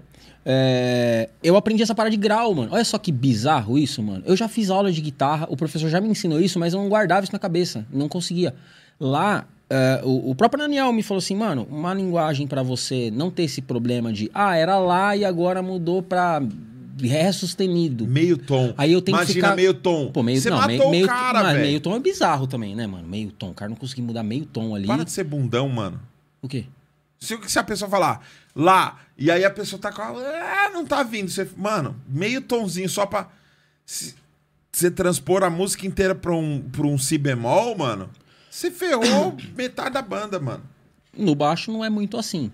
É, 0.48 1.28
eu 1.42 1.56
aprendi 1.56 1.82
essa 1.82 1.92
parada 1.94 2.12
de 2.12 2.16
grau, 2.16 2.54
mano. 2.54 2.68
Olha 2.72 2.84
só 2.84 2.96
que 2.98 3.10
bizarro 3.10 3.76
isso, 3.76 4.00
mano. 4.00 4.22
Eu 4.24 4.36
já 4.36 4.46
fiz 4.46 4.70
aula 4.70 4.92
de 4.92 5.00
guitarra, 5.00 5.48
o 5.50 5.56
professor 5.56 5.90
já 5.90 6.00
me 6.00 6.08
ensinou 6.08 6.40
isso, 6.40 6.56
mas 6.56 6.72
eu 6.72 6.80
não 6.80 6.88
guardava 6.88 7.24
isso 7.24 7.32
na 7.32 7.38
cabeça. 7.38 7.84
Não 7.92 8.08
conseguia. 8.08 8.54
Lá, 9.00 9.44
é, 9.68 10.00
o, 10.04 10.30
o 10.30 10.34
próprio 10.36 10.62
Daniel 10.62 10.92
me 10.92 11.02
falou 11.02 11.18
assim, 11.18 11.34
mano, 11.34 11.66
uma 11.68 11.92
linguagem 11.92 12.46
pra 12.46 12.62
você 12.62 13.10
não 13.10 13.28
ter 13.28 13.42
esse 13.42 13.60
problema 13.60 14.12
de, 14.12 14.30
ah, 14.32 14.56
era 14.56 14.78
lá 14.78 15.16
e 15.16 15.24
agora 15.24 15.60
mudou 15.62 16.00
pra 16.00 16.40
ré 17.02 17.30
sustenido. 17.32 18.06
Meio 18.06 18.38
tom. 18.38 18.72
Aí 18.78 18.92
eu 18.92 19.02
tenho 19.02 19.18
que 19.18 19.24
Imagina 19.24 19.46
ficar- 19.48 19.56
meio 19.56 19.74
tom. 19.74 20.12
Pô, 20.12 20.22
meio, 20.22 20.40
Você 20.40 20.48
não, 20.48 20.58
matou 20.58 20.90
meio, 20.92 21.04
o 21.04 21.08
cara, 21.08 21.42
mas 21.42 21.52
velho. 21.54 21.66
meio 21.66 21.80
tom 21.80 21.96
é 21.96 21.98
bizarro 21.98 22.46
também, 22.46 22.74
né, 22.76 22.86
mano? 22.86 23.06
Meio 23.08 23.32
tom. 23.32 23.50
O 23.50 23.54
cara 23.54 23.68
não 23.68 23.76
conseguiu 23.76 24.04
mudar 24.04 24.22
meio 24.22 24.46
tom 24.46 24.74
ali. 24.76 24.86
Para 24.86 25.04
de 25.04 25.10
ser 25.10 25.24
bundão, 25.24 25.68
mano. 25.68 26.00
O 26.40 26.46
quê? 26.48 26.64
Se, 27.18 27.36
se 27.48 27.58
a 27.58 27.64
pessoa 27.64 27.90
falar 27.90 28.24
lá, 28.54 28.98
e 29.18 29.30
aí 29.30 29.44
a 29.44 29.50
pessoa 29.50 29.80
tá 29.80 29.90
com. 29.92 30.02
Ah, 30.02 30.70
não 30.72 30.84
tá 30.84 31.02
vindo. 31.02 31.30
Você, 31.30 31.48
mano, 31.56 31.96
meio 32.08 32.40
tomzinho 32.40 32.88
só 32.88 33.06
pra. 33.06 33.28
Você 34.72 34.90
transpor 34.90 35.42
a 35.42 35.48
música 35.48 35.86
inteira 35.86 36.14
pra 36.14 36.34
um, 36.34 36.60
pra 36.60 36.86
um 36.86 36.98
si 36.98 37.16
bemol, 37.16 37.76
mano. 37.78 38.10
Você 38.50 38.70
ferrou 38.70 39.36
metade 39.56 39.94
da 39.94 40.02
banda, 40.02 40.38
mano. 40.38 40.62
No 41.16 41.34
baixo 41.34 41.72
não 41.72 41.84
é 41.84 41.88
muito 41.88 42.18
assim. 42.18 42.50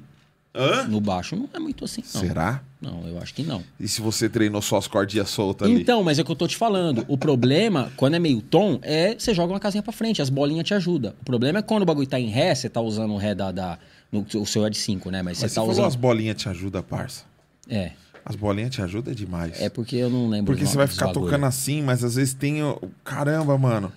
Hã? 0.55 0.85
No 0.85 1.01
baixo 1.01 1.35
não 1.35 1.49
é 1.53 1.59
muito 1.59 1.85
assim, 1.85 2.03
não. 2.15 2.21
Será? 2.21 2.63
Não, 2.81 3.09
eu 3.09 3.19
acho 3.19 3.33
que 3.33 3.43
não. 3.43 3.63
E 3.81 3.89
se 3.89 4.03
você 4.03 4.29
treinou 4.29 4.61
só 4.61 4.77
as 4.77 4.87
cordinhas 4.87 5.31
soltas 5.31 5.67
ali? 5.67 5.81
Então, 5.81 6.03
mas 6.05 6.19
é 6.19 6.23
o 6.23 6.25
que 6.25 6.31
eu 6.31 6.37
tô 6.37 6.47
te 6.47 6.57
falando. 6.57 7.05
O 7.09 7.17
problema, 7.17 7.91
quando 7.97 8.15
é 8.15 8.19
meio 8.19 8.43
tom, 8.43 8.79
é 8.83 9.15
você 9.19 9.33
joga 9.33 9.53
uma 9.53 9.61
casinha 9.61 9.83
pra 9.83 9.93
frente, 9.93 10.21
as 10.21 10.29
bolinhas 10.29 10.67
te 10.67 10.75
ajudam. 10.75 11.15
O 11.23 11.25
problema 11.25 11.61
é 11.61 11.63
quando 11.63 11.83
o 11.83 11.87
bagulho 11.87 12.07
tá 12.07 12.21
em 12.21 12.29
ré, 12.29 12.55
você 12.55 12.69
tá 12.69 12.81
usando 12.81 13.13
o 13.15 13.17
ré 13.17 13.35
da. 13.35 13.51
da 13.51 13.79
no, 14.13 14.25
o 14.41 14.47
seu 14.47 14.65
é 14.67 14.71
de 14.71 14.77
5, 14.79 15.11
né? 15.11 15.23
Mas, 15.23 15.39
Mas 15.39 15.39
você 15.39 15.49
você 15.49 15.55
tá 15.55 15.63
usando. 15.63 15.87
as 15.87 15.97
bolinhas 15.97 16.37
te 16.37 16.49
ajudam, 16.49 16.83
parça. 16.83 17.25
É. 17.69 17.93
As 18.25 18.37
bolinhas 18.37 18.71
te 18.71 18.81
ajudam 18.83 19.13
demais. 19.15 19.61
É 19.61 19.69
porque 19.69 19.97
eu 19.97 20.09
não 20.11 20.29
lembro. 20.29 20.53
Porque 20.53 20.63
o 20.65 20.67
você 20.67 20.77
vai 20.77 20.87
ficar 20.87 21.07
bagulho. 21.07 21.25
tocando 21.27 21.47
assim, 21.47 21.83
mas 21.83 22.05
às 22.05 22.15
vezes 22.15 22.35
tem. 22.35 22.63
o- 22.63 22.79
Caramba, 23.03 23.57
mano. 23.59 23.91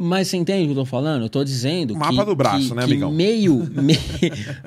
Mas 0.00 0.28
você 0.28 0.36
entende 0.36 0.62
o 0.62 0.66
que 0.66 0.70
eu 0.72 0.76
tô 0.76 0.84
falando? 0.84 1.22
Eu 1.24 1.28
tô 1.28 1.42
dizendo 1.42 1.92
Mapa 1.96 2.18
que, 2.18 2.24
do 2.26 2.36
braço, 2.36 2.68
que- 2.68 2.74
né, 2.76 2.84
amigão? 2.84 3.10
meio, 3.10 3.56
me- 3.82 3.98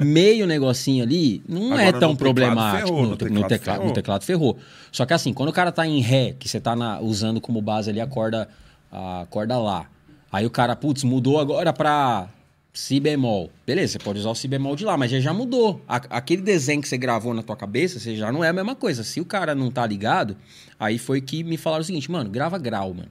meio 0.05 0.45
negocinho 0.45 1.03
ali 1.05 1.41
não 1.47 1.67
Agora, 1.67 1.83
é 1.83 1.91
tão 1.93 2.13
problemático. 2.17 2.87
ferrou, 2.87 3.03
no, 3.03 3.09
no 3.11 3.15
te- 3.15 3.23
teclado 3.25 3.39
no 3.41 3.47
teclado, 3.47 3.75
ferrou. 3.77 3.87
no 3.87 3.93
teclado 3.93 4.23
ferrou. 4.25 4.57
Só 4.91 5.05
que 5.05 5.13
assim, 5.13 5.31
quando 5.33 5.47
o 5.49 5.53
cara 5.53 5.71
tá 5.71 5.87
em 5.87 6.01
ré, 6.01 6.35
que 6.37 6.49
você 6.49 6.59
tá 6.59 6.75
na- 6.75 6.99
usando 6.99 7.39
como 7.39 7.61
base 7.61 7.89
ali 7.89 8.01
a 8.01 8.07
corda, 8.07 8.49
a 8.91 9.25
corda 9.29 9.57
lá. 9.57 9.85
Aí 10.29 10.45
o 10.45 10.49
cara, 10.49 10.75
putz, 10.75 11.03
mudou 11.05 11.39
agora 11.39 11.71
pra 11.71 12.27
si 12.73 12.99
bemol. 12.99 13.49
Beleza, 13.65 13.93
você 13.93 13.99
pode 13.99 14.19
usar 14.19 14.29
o 14.29 14.35
si 14.35 14.47
bemol 14.47 14.75
de 14.75 14.85
lá, 14.85 14.97
mas 14.97 15.11
já, 15.11 15.19
já 15.19 15.33
mudou. 15.33 15.81
A- 15.87 16.01
aquele 16.09 16.41
desenho 16.41 16.81
que 16.81 16.87
você 16.87 16.97
gravou 16.97 17.33
na 17.33 17.43
tua 17.43 17.55
cabeça, 17.55 17.99
você 17.99 18.15
já 18.15 18.31
não 18.31 18.43
é 18.43 18.49
a 18.49 18.53
mesma 18.53 18.75
coisa. 18.75 19.03
Se 19.03 19.19
o 19.19 19.25
cara 19.25 19.53
não 19.53 19.69
tá 19.69 19.85
ligado, 19.85 20.37
aí 20.79 20.97
foi 20.97 21.19
que 21.21 21.43
me 21.43 21.57
falaram 21.57 21.81
o 21.81 21.85
seguinte, 21.85 22.09
mano, 22.09 22.29
grava 22.29 22.57
grau, 22.57 22.93
mano. 22.93 23.09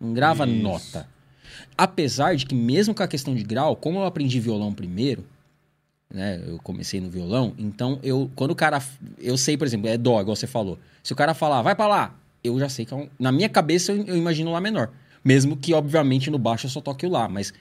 Não 0.00 0.12
grava 0.12 0.46
Isso. 0.46 0.62
nota. 0.62 1.08
Apesar 1.76 2.34
de 2.36 2.46
que, 2.46 2.54
mesmo 2.54 2.94
com 2.94 3.02
a 3.02 3.08
questão 3.08 3.34
de 3.34 3.42
grau, 3.42 3.74
como 3.76 3.98
eu 3.98 4.04
aprendi 4.04 4.38
violão 4.40 4.72
primeiro, 4.72 5.24
né? 6.12 6.42
Eu 6.46 6.58
comecei 6.58 7.00
no 7.00 7.08
violão, 7.08 7.54
então 7.58 7.98
eu, 8.02 8.30
quando 8.36 8.50
o 8.50 8.54
cara. 8.56 8.82
Eu 9.18 9.36
sei, 9.36 9.56
por 9.56 9.66
exemplo, 9.66 9.88
é 9.88 9.96
dó, 9.96 10.20
igual 10.20 10.36
você 10.36 10.46
falou. 10.46 10.78
Se 11.02 11.12
o 11.12 11.16
cara 11.16 11.34
falar, 11.34 11.62
vai 11.62 11.74
pra 11.74 11.86
lá, 11.88 12.14
eu 12.44 12.58
já 12.58 12.68
sei 12.68 12.84
que 12.84 12.92
é 12.92 12.96
um, 12.96 13.08
Na 13.18 13.32
minha 13.32 13.48
cabeça 13.48 13.92
eu, 13.92 14.04
eu 14.06 14.16
imagino 14.16 14.52
lá 14.52 14.60
menor. 14.60 14.90
Mesmo 15.24 15.56
que, 15.56 15.72
obviamente, 15.72 16.30
no 16.30 16.38
baixo 16.38 16.66
eu 16.66 16.70
só 16.70 16.80
toque 16.80 17.06
o 17.06 17.10
lá, 17.10 17.28
mas. 17.28 17.52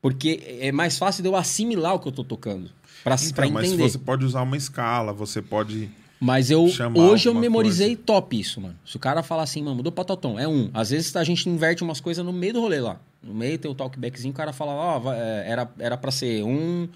Porque 0.00 0.58
é 0.60 0.70
mais 0.70 0.96
fácil 0.98 1.22
de 1.22 1.28
eu 1.28 1.36
assimilar 1.36 1.94
o 1.94 1.98
que 1.98 2.08
eu 2.08 2.12
tô 2.12 2.22
tocando. 2.22 2.70
Pra, 3.02 3.16
pra 3.16 3.46
Então, 3.46 3.50
mas 3.50 3.68
entender. 3.68 3.88
você 3.88 3.98
pode 3.98 4.24
usar 4.24 4.42
uma 4.42 4.56
escala, 4.56 5.12
você 5.12 5.42
pode. 5.42 5.90
Mas 6.20 6.50
eu 6.50 6.68
hoje 6.96 7.28
eu 7.28 7.34
memorizei 7.34 7.94
top 7.94 8.38
isso, 8.38 8.60
mano. 8.60 8.76
Se 8.84 8.96
o 8.96 8.98
cara 8.98 9.22
falar 9.22 9.44
assim, 9.44 9.62
mano, 9.62 9.76
mudou 9.76 9.92
pra 9.92 10.04
tal 10.04 10.16
tom, 10.16 10.38
é 10.38 10.48
um. 10.48 10.70
Às 10.74 10.90
vezes 10.90 11.14
a 11.14 11.22
gente 11.22 11.48
inverte 11.48 11.82
umas 11.82 12.00
coisas 12.00 12.24
no 12.24 12.32
meio 12.32 12.54
do 12.54 12.60
rolê 12.60 12.80
lá. 12.80 13.00
No 13.22 13.34
meio 13.34 13.58
tem 13.58 13.70
o 13.70 13.74
talkbackzinho, 13.74 14.32
o 14.32 14.36
cara 14.36 14.52
fala, 14.52 14.72
ó, 14.72 15.12
é, 15.12 15.50
era, 15.50 15.70
era 15.78 15.96
pra 15.96 16.10
ser 16.10 16.42
um, 16.44 16.88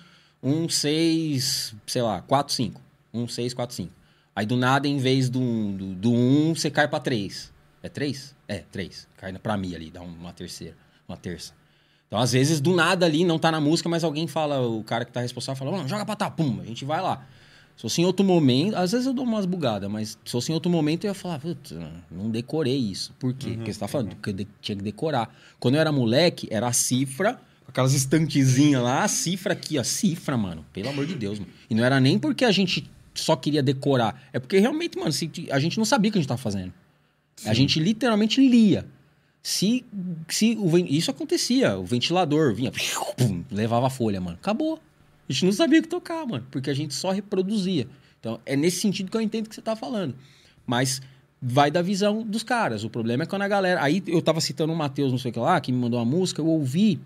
um, 0.43 0.69
seis, 0.69 1.75
sei 1.87 2.03
lá, 2.03 2.21
quatro, 2.23 2.53
cinco. 2.53 2.81
Um, 3.13 3.29
seis, 3.29 3.55
quatro, 3.55 3.75
cinco. 3.75 3.93
Aí 4.35 4.47
do 4.47 4.57
nada, 4.57 4.89
em 4.89 4.99
vez 4.99 5.29
do, 5.29 5.73
do, 5.73 5.95
do 5.95 6.13
um, 6.13 6.55
você 6.55 6.71
cai 6.71 6.89
pra 6.89 6.99
três. 6.99 7.53
É 7.83 7.89
três? 7.89 8.35
É, 8.49 8.59
três. 8.73 9.07
Cai 9.17 9.33
pra 9.35 9.57
mim 9.57 9.75
ali, 9.75 9.91
dá 9.91 10.01
uma 10.01 10.33
terceira, 10.33 10.77
uma 11.09 11.17
terça. 11.17 11.53
Então, 12.13 12.21
às 12.21 12.31
vezes, 12.33 12.61
do 12.61 12.77
nada 12.77 13.07
ali, 13.07 13.25
não 13.25 13.39
tá 13.39 13.51
na 13.51 13.59
música, 13.59 13.89
mas 13.89 14.05
alguém 14.05 14.27
fala, 14.27 14.61
o 14.61 14.85
cara 14.85 15.03
que 15.03 15.11
tá 15.11 15.23
responsável 15.23 15.59
fala, 15.59 15.75
mano, 15.79 15.89
joga 15.89 16.05
pra 16.05 16.15
tá, 16.15 16.31
pum, 16.31 16.61
a 16.61 16.65
gente 16.67 16.85
vai 16.85 17.01
lá. 17.01 17.25
Se 17.75 17.81
fosse 17.81 18.03
em 18.03 18.05
outro 18.05 18.23
momento, 18.23 18.77
às 18.77 18.93
vezes 18.93 19.07
eu 19.07 19.15
dou 19.15 19.25
umas 19.25 19.47
bugadas, 19.47 19.91
mas 19.91 20.19
se 20.23 20.31
fosse 20.31 20.53
em 20.53 20.55
outro 20.55 20.71
momento 20.71 21.05
eu 21.05 21.09
ia 21.09 21.15
falar, 21.15 21.39
putz, 21.39 21.73
não 22.11 22.29
decorei 22.29 22.77
isso. 22.77 23.15
Por 23.19 23.33
quê? 23.33 23.53
Porque 23.57 23.73
você 23.73 23.81
tá 23.81 23.89
falando, 23.89 24.11
porque 24.11 24.29
eu 24.29 24.35
de- 24.35 24.49
tinha 24.61 24.77
que 24.77 24.83
decorar. 24.85 25.35
Quando 25.59 25.77
eu 25.77 25.81
era 25.81 25.91
moleque, 25.91 26.47
era 26.51 26.67
a 26.67 26.73
cifra, 26.75 27.41
aquelas 27.67 27.95
estantezinhas 27.95 28.83
lá, 28.83 29.05
a 29.05 29.09
cifra 29.09 29.55
aqui, 29.55 29.79
ó, 29.79 29.83
cifra, 29.83 30.37
mano. 30.37 30.67
Pelo 30.71 30.91
amor 30.91 31.07
de 31.07 31.15
Deus, 31.15 31.39
mano. 31.39 31.51
E 31.71 31.75
não 31.75 31.83
era 31.83 31.99
nem 31.99 32.19
porque 32.19 32.45
a 32.45 32.53
gente 32.53 32.91
só 33.15 33.37
queria 33.37 33.63
decorar, 33.63 34.23
é 34.35 34.39
porque 34.39 34.59
realmente, 34.59 34.99
mano, 34.99 35.11
a 35.51 35.59
gente 35.59 35.79
não 35.79 35.87
sabia 35.87 36.11
o 36.11 36.13
que 36.13 36.19
a 36.19 36.21
gente 36.21 36.29
tava 36.29 36.37
fazendo. 36.43 36.75
A 37.47 37.55
gente 37.55 37.81
literalmente 37.81 38.47
lia. 38.47 38.85
Se, 39.43 39.85
se 40.29 40.57
o, 40.57 40.79
isso 40.79 41.11
acontecia, 41.11 41.77
o 41.77 41.85
ventilador 41.85 42.55
vinha, 42.55 42.71
pum, 43.17 43.43
levava 43.51 43.89
a 43.89 43.91
folha, 43.91 44.21
mano. 44.21 44.39
Acabou. 44.41 44.79
A 45.29 45.33
gente 45.33 45.47
não 45.47 45.53
sabia 45.53 45.81
o 45.81 45.83
que 45.83 45.89
tocar, 45.89 46.25
mano, 46.27 46.47
porque 46.51 46.71
a 46.71 46.75
gente 46.75 46.95
só 46.95 47.11
reproduzia. 47.11 47.89
Então, 48.21 48.39
é 48.47 48.55
nesse 48.55 48.81
sentido 48.81 49.11
que 49.11 49.17
eu 49.17 49.21
entendo 49.21 49.49
que 49.49 49.55
você 49.55 49.63
tá 49.63 49.75
falando. 49.75 50.15
Mas 50.65 51.03
vai 51.41 51.73
da 51.73 51.83
visão 51.83 52.23
dos 52.23 52.45
caras. 52.45 52.85
O 52.85 52.91
problema 52.91 53.25
é 53.25 53.27
quando 53.27 53.43
a 53.43 53.49
galera. 53.49 53.83
Aí 53.83 54.01
eu 54.07 54.23
tava 54.23 54.41
citando 54.41 54.73
o 54.73 54.77
Matheus, 54.77 55.11
não 55.11 55.19
sei 55.19 55.31
o 55.33 55.35
que 55.35 55.41
lá, 55.41 55.61
que 55.61 55.73
me 55.73 55.79
mandou 55.79 55.99
uma 55.99 56.07
música, 56.07 56.41
eu 56.41 56.47
ouvi. 56.47 57.01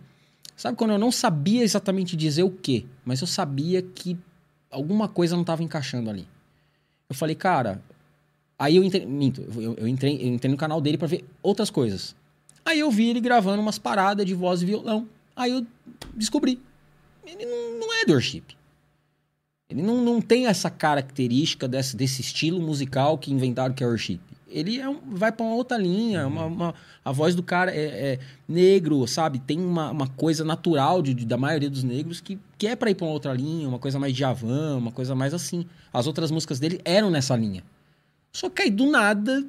Sabe 0.54 0.76
quando 0.76 0.90
eu 0.90 0.98
não 0.98 1.10
sabia 1.10 1.62
exatamente 1.62 2.16
dizer 2.16 2.42
o 2.42 2.50
quê? 2.50 2.84
Mas 3.04 3.22
eu 3.22 3.26
sabia 3.26 3.80
que 3.80 4.16
alguma 4.70 5.08
coisa 5.08 5.34
não 5.36 5.44
tava 5.44 5.62
encaixando 5.62 6.10
ali. 6.10 6.28
Eu 7.08 7.14
falei, 7.14 7.34
cara. 7.34 7.82
Aí 8.58 8.76
eu 8.76 8.84
entrei. 8.84 9.06
Minto, 9.06 9.40
eu, 9.56 9.74
eu 9.74 9.88
entrei, 9.88 10.20
eu 10.20 10.28
entrei 10.28 10.50
no 10.50 10.56
canal 10.58 10.80
dele 10.82 10.98
pra 10.98 11.08
ver 11.08 11.24
outras 11.42 11.70
coisas. 11.70 12.14
Aí 12.66 12.80
eu 12.80 12.90
vi 12.90 13.08
ele 13.08 13.20
gravando 13.20 13.62
umas 13.62 13.78
paradas 13.78 14.26
de 14.26 14.34
voz 14.34 14.60
e 14.60 14.66
violão. 14.66 15.08
Aí 15.36 15.52
eu 15.52 15.64
descobri. 16.14 16.60
Ele 17.24 17.46
não, 17.46 17.78
não 17.78 17.94
é 17.94 18.04
do 18.04 18.12
worship. 18.12 18.42
Ele 19.70 19.82
não, 19.82 20.04
não 20.04 20.20
tem 20.20 20.46
essa 20.46 20.68
característica 20.68 21.66
desse, 21.68 21.96
desse 21.96 22.20
estilo 22.20 22.60
musical 22.60 23.16
que 23.18 23.32
inventaram 23.32 23.72
que 23.74 23.82
é 23.82 23.86
worship. 23.86 24.20
Ele 24.48 24.78
é 24.80 24.88
um- 24.88 25.00
vai 25.10 25.30
pra 25.32 25.44
uma 25.44 25.54
outra 25.54 25.76
linha. 25.76 26.26
Uma, 26.26 26.44
uma- 26.46 26.74
a 27.04 27.12
voz 27.12 27.34
do 27.34 27.42
cara 27.42 27.72
é, 27.72 28.12
é 28.14 28.18
negro, 28.48 29.06
sabe? 29.06 29.38
Tem 29.40 29.58
uma, 29.60 29.90
uma 29.90 30.06
coisa 30.08 30.44
natural 30.44 31.02
de, 31.02 31.14
de- 31.14 31.26
da 31.26 31.36
maioria 31.36 31.70
dos 31.70 31.82
negros 31.84 32.20
que, 32.20 32.38
que 32.58 32.66
é 32.66 32.74
pra 32.76 32.90
ir 32.90 32.94
pra 32.94 33.06
uma 33.06 33.12
outra 33.12 33.32
linha, 33.32 33.68
uma 33.68 33.78
coisa 33.78 33.98
mais 33.98 34.14
de 34.14 34.24
uma 34.24 34.90
coisa 34.92 35.14
mais 35.14 35.32
assim. 35.34 35.66
As 35.92 36.06
outras 36.06 36.30
músicas 36.30 36.58
dele 36.60 36.80
eram 36.84 37.10
nessa 37.10 37.36
linha. 37.36 37.62
Só 38.32 38.48
que 38.50 38.62
aí 38.62 38.70
do 38.70 38.86
nada, 38.86 39.44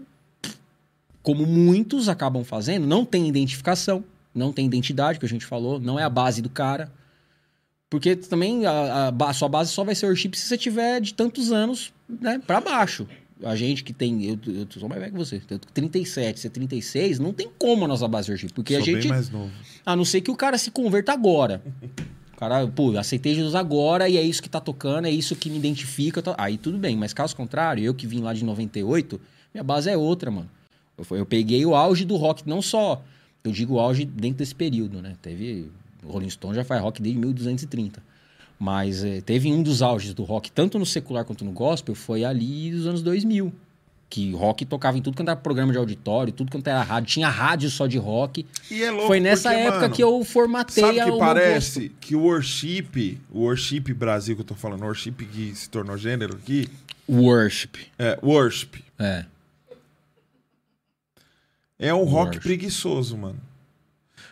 como 1.28 1.46
muitos 1.46 2.08
acabam 2.08 2.42
fazendo, 2.46 2.88
não 2.88 3.04
tem 3.04 3.28
identificação, 3.28 4.02
não 4.34 4.54
tem 4.54 4.66
identidade, 4.66 5.20
que 5.20 5.26
a 5.26 5.30
gente 5.30 5.46
falou, 5.46 5.78
não 5.78 6.00
é 6.00 6.04
a 6.04 6.10
base 6.10 6.42
do 6.42 6.50
cara. 6.50 6.90
Porque 7.90 8.16
também 8.16 8.66
a, 8.66 9.10
a 9.10 9.30
a 9.30 9.34
sua 9.34 9.50
base 9.50 9.70
só 9.74 9.84
vai 9.84 9.94
ser 9.94 10.06
worship 10.06 10.32
se 10.36 10.46
você 10.48 10.58
tiver 10.58 11.02
de 11.02 11.14
tantos 11.14 11.52
anos 11.52 11.92
né, 12.08 12.42
para 12.48 12.62
baixo. 12.62 13.06
A 13.44 13.58
gente 13.58 13.84
que 13.84 13.92
tem. 13.92 14.24
Eu, 14.24 14.40
eu 14.48 14.68
sou 14.80 14.88
mais 14.88 15.02
velho 15.02 15.12
que 15.12 15.18
você. 15.18 15.42
Eu 15.50 15.60
tô 15.60 15.68
com 15.68 15.74
37, 15.74 16.40
você 16.40 16.50
36, 16.50 17.20
não 17.20 17.34
tem 17.34 17.50
como 17.60 17.84
a 17.84 17.88
nossa 17.90 18.08
base 18.08 18.32
worship. 18.32 18.54
Porque 18.54 18.76
Sou 18.76 18.82
a 18.84 18.86
gente. 18.86 19.00
bem 19.02 19.10
mais 19.10 19.30
novo. 19.30 19.52
A 19.86 19.98
não 19.98 20.06
ser 20.06 20.22
que 20.22 20.32
o 20.32 20.36
cara 20.36 20.58
se 20.58 20.72
converta 20.72 21.12
agora. 21.12 21.62
O 22.34 22.38
cara, 22.38 22.66
pô, 22.68 22.98
aceitei 22.98 23.36
Jesus 23.36 23.54
agora 23.54 24.08
e 24.08 24.16
é 24.16 24.22
isso 24.22 24.42
que 24.42 24.48
tá 24.50 24.62
tocando, 24.62 25.08
é 25.08 25.12
isso 25.12 25.36
que 25.36 25.50
me 25.50 25.58
identifica. 25.58 26.22
tá- 26.22 26.36
Aí 26.38 26.58
tudo 26.58 26.78
bem, 26.78 26.96
mas 26.96 27.14
caso 27.14 27.36
contrário, 27.36 27.84
eu 27.84 27.94
que 27.94 28.08
vim 28.08 28.22
lá 28.22 28.34
de 28.34 28.46
98, 28.46 29.20
minha 29.54 29.64
base 29.64 29.90
é 29.90 29.98
outra, 29.98 30.32
mano. 30.32 30.50
Eu, 30.98 31.17
eu 31.17 31.26
peguei 31.26 31.66
o 31.66 31.76
auge 31.76 32.03
do 32.06 32.16
rock, 32.16 32.43
não 32.48 32.61
só. 32.61 33.03
Eu 33.43 33.51
digo 33.51 33.76
o 33.76 33.80
auge 33.80 34.03
dentro 34.06 34.40
desse 34.40 34.56
período, 34.56 35.01
né? 35.01 35.16
Teve. 35.22 35.69
O 36.03 36.11
Rolling 36.11 36.30
Stone 36.30 36.56
já 36.56 36.64
faz 36.64 36.82
rock 36.82 37.01
desde 37.01 37.19
1230. 37.19 38.01
Mas 38.59 39.03
eh, 39.03 39.22
teve 39.22 39.51
um 39.51 39.61
dos 39.61 39.82
auges 39.82 40.14
do 40.14 40.24
rock, 40.24 40.51
tanto 40.51 40.80
no 40.80 40.85
secular 40.85 41.24
quanto 41.26 41.45
no 41.45 41.51
gospel, 41.51 41.93
foi 41.93 42.24
ali 42.24 42.72
dos 42.72 42.88
anos 42.88 43.01
2000. 43.01 43.53
Que 44.09 44.32
rock 44.32 44.66
tocava 44.66 44.98
em 44.98 45.01
tudo 45.01 45.17
quanto 45.17 45.27
era 45.30 45.35
programa 45.38 45.72
de 45.74 45.77
auditório, 45.77 46.32
tudo 46.32 46.50
quanto 46.50 46.66
era 46.67 46.82
rádio. 46.82 47.09
Tinha 47.09 47.27
rádio 47.30 47.69
só 47.69 47.85
de 47.88 47.98
rock. 47.98 48.45
E 48.72 48.82
é 48.82 48.90
louco 48.90 49.08
Foi 49.08 49.19
nessa 49.19 49.50
porque, 49.50 49.61
época 49.64 49.82
mano, 49.82 49.93
que 49.95 50.03
eu 50.03 50.24
formatei 50.24 50.82
Sabe 50.84 51.00
a- 51.01 51.11
que 51.11 51.17
parece 51.19 51.92
que 52.00 52.16
o 52.16 52.22
worship, 52.22 53.19
o 53.30 53.42
worship 53.42 53.82
Brasil 53.93 54.34
que 54.35 54.42
eu 54.42 54.45
tô 54.45 54.56
falando, 54.56 54.82
o 54.84 54.85
worship 54.85 55.11
que 55.11 55.53
se 55.53 55.69
tornou 55.69 55.98
gênero 55.98 56.35
aqui. 56.35 56.67
Worship. 57.08 57.69
é 58.00 58.17
worship. 58.24 58.82
É. 58.98 59.26
É 61.80 61.94
um 61.94 62.04
rock 62.04 62.40
preguiçoso, 62.40 63.18
mano. 63.18 63.40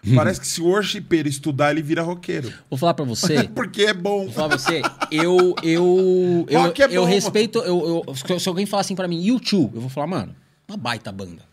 Parece 0.16 0.40
que 0.40 0.48
se 0.48 0.62
o 0.62 0.66
worshipeiro 0.66 1.28
estudar, 1.28 1.72
ele 1.72 1.82
vira 1.82 2.02
roqueiro. 2.04 2.54
Vou 2.70 2.78
falar 2.78 2.94
pra 2.94 3.06
você. 3.06 3.44
Porque 3.56 3.84
é 3.84 3.94
bom. 3.94 4.26
Vou 4.26 4.32
falar 4.34 4.50
pra 4.50 4.58
você, 4.58 4.82
eu. 5.12 5.56
Eu. 5.64 6.46
Eu, 6.50 6.62
Rock 6.62 6.82
é 6.82 6.86
eu 6.86 7.02
bom, 7.04 7.08
respeito. 7.08 7.60
Eu, 7.60 8.06
eu- 8.08 8.40
se 8.40 8.48
alguém 8.50 8.66
falar 8.66 8.82
assim 8.82 8.96
pra 8.96 9.08
mim, 9.08 9.22
YouTube, 9.24 9.76
eu 9.76 9.82
vou 9.82 9.90
falar, 9.90 10.06
mano, 10.08 10.36
uma 10.68 10.78
baita 10.78 11.12
banda. 11.12 11.44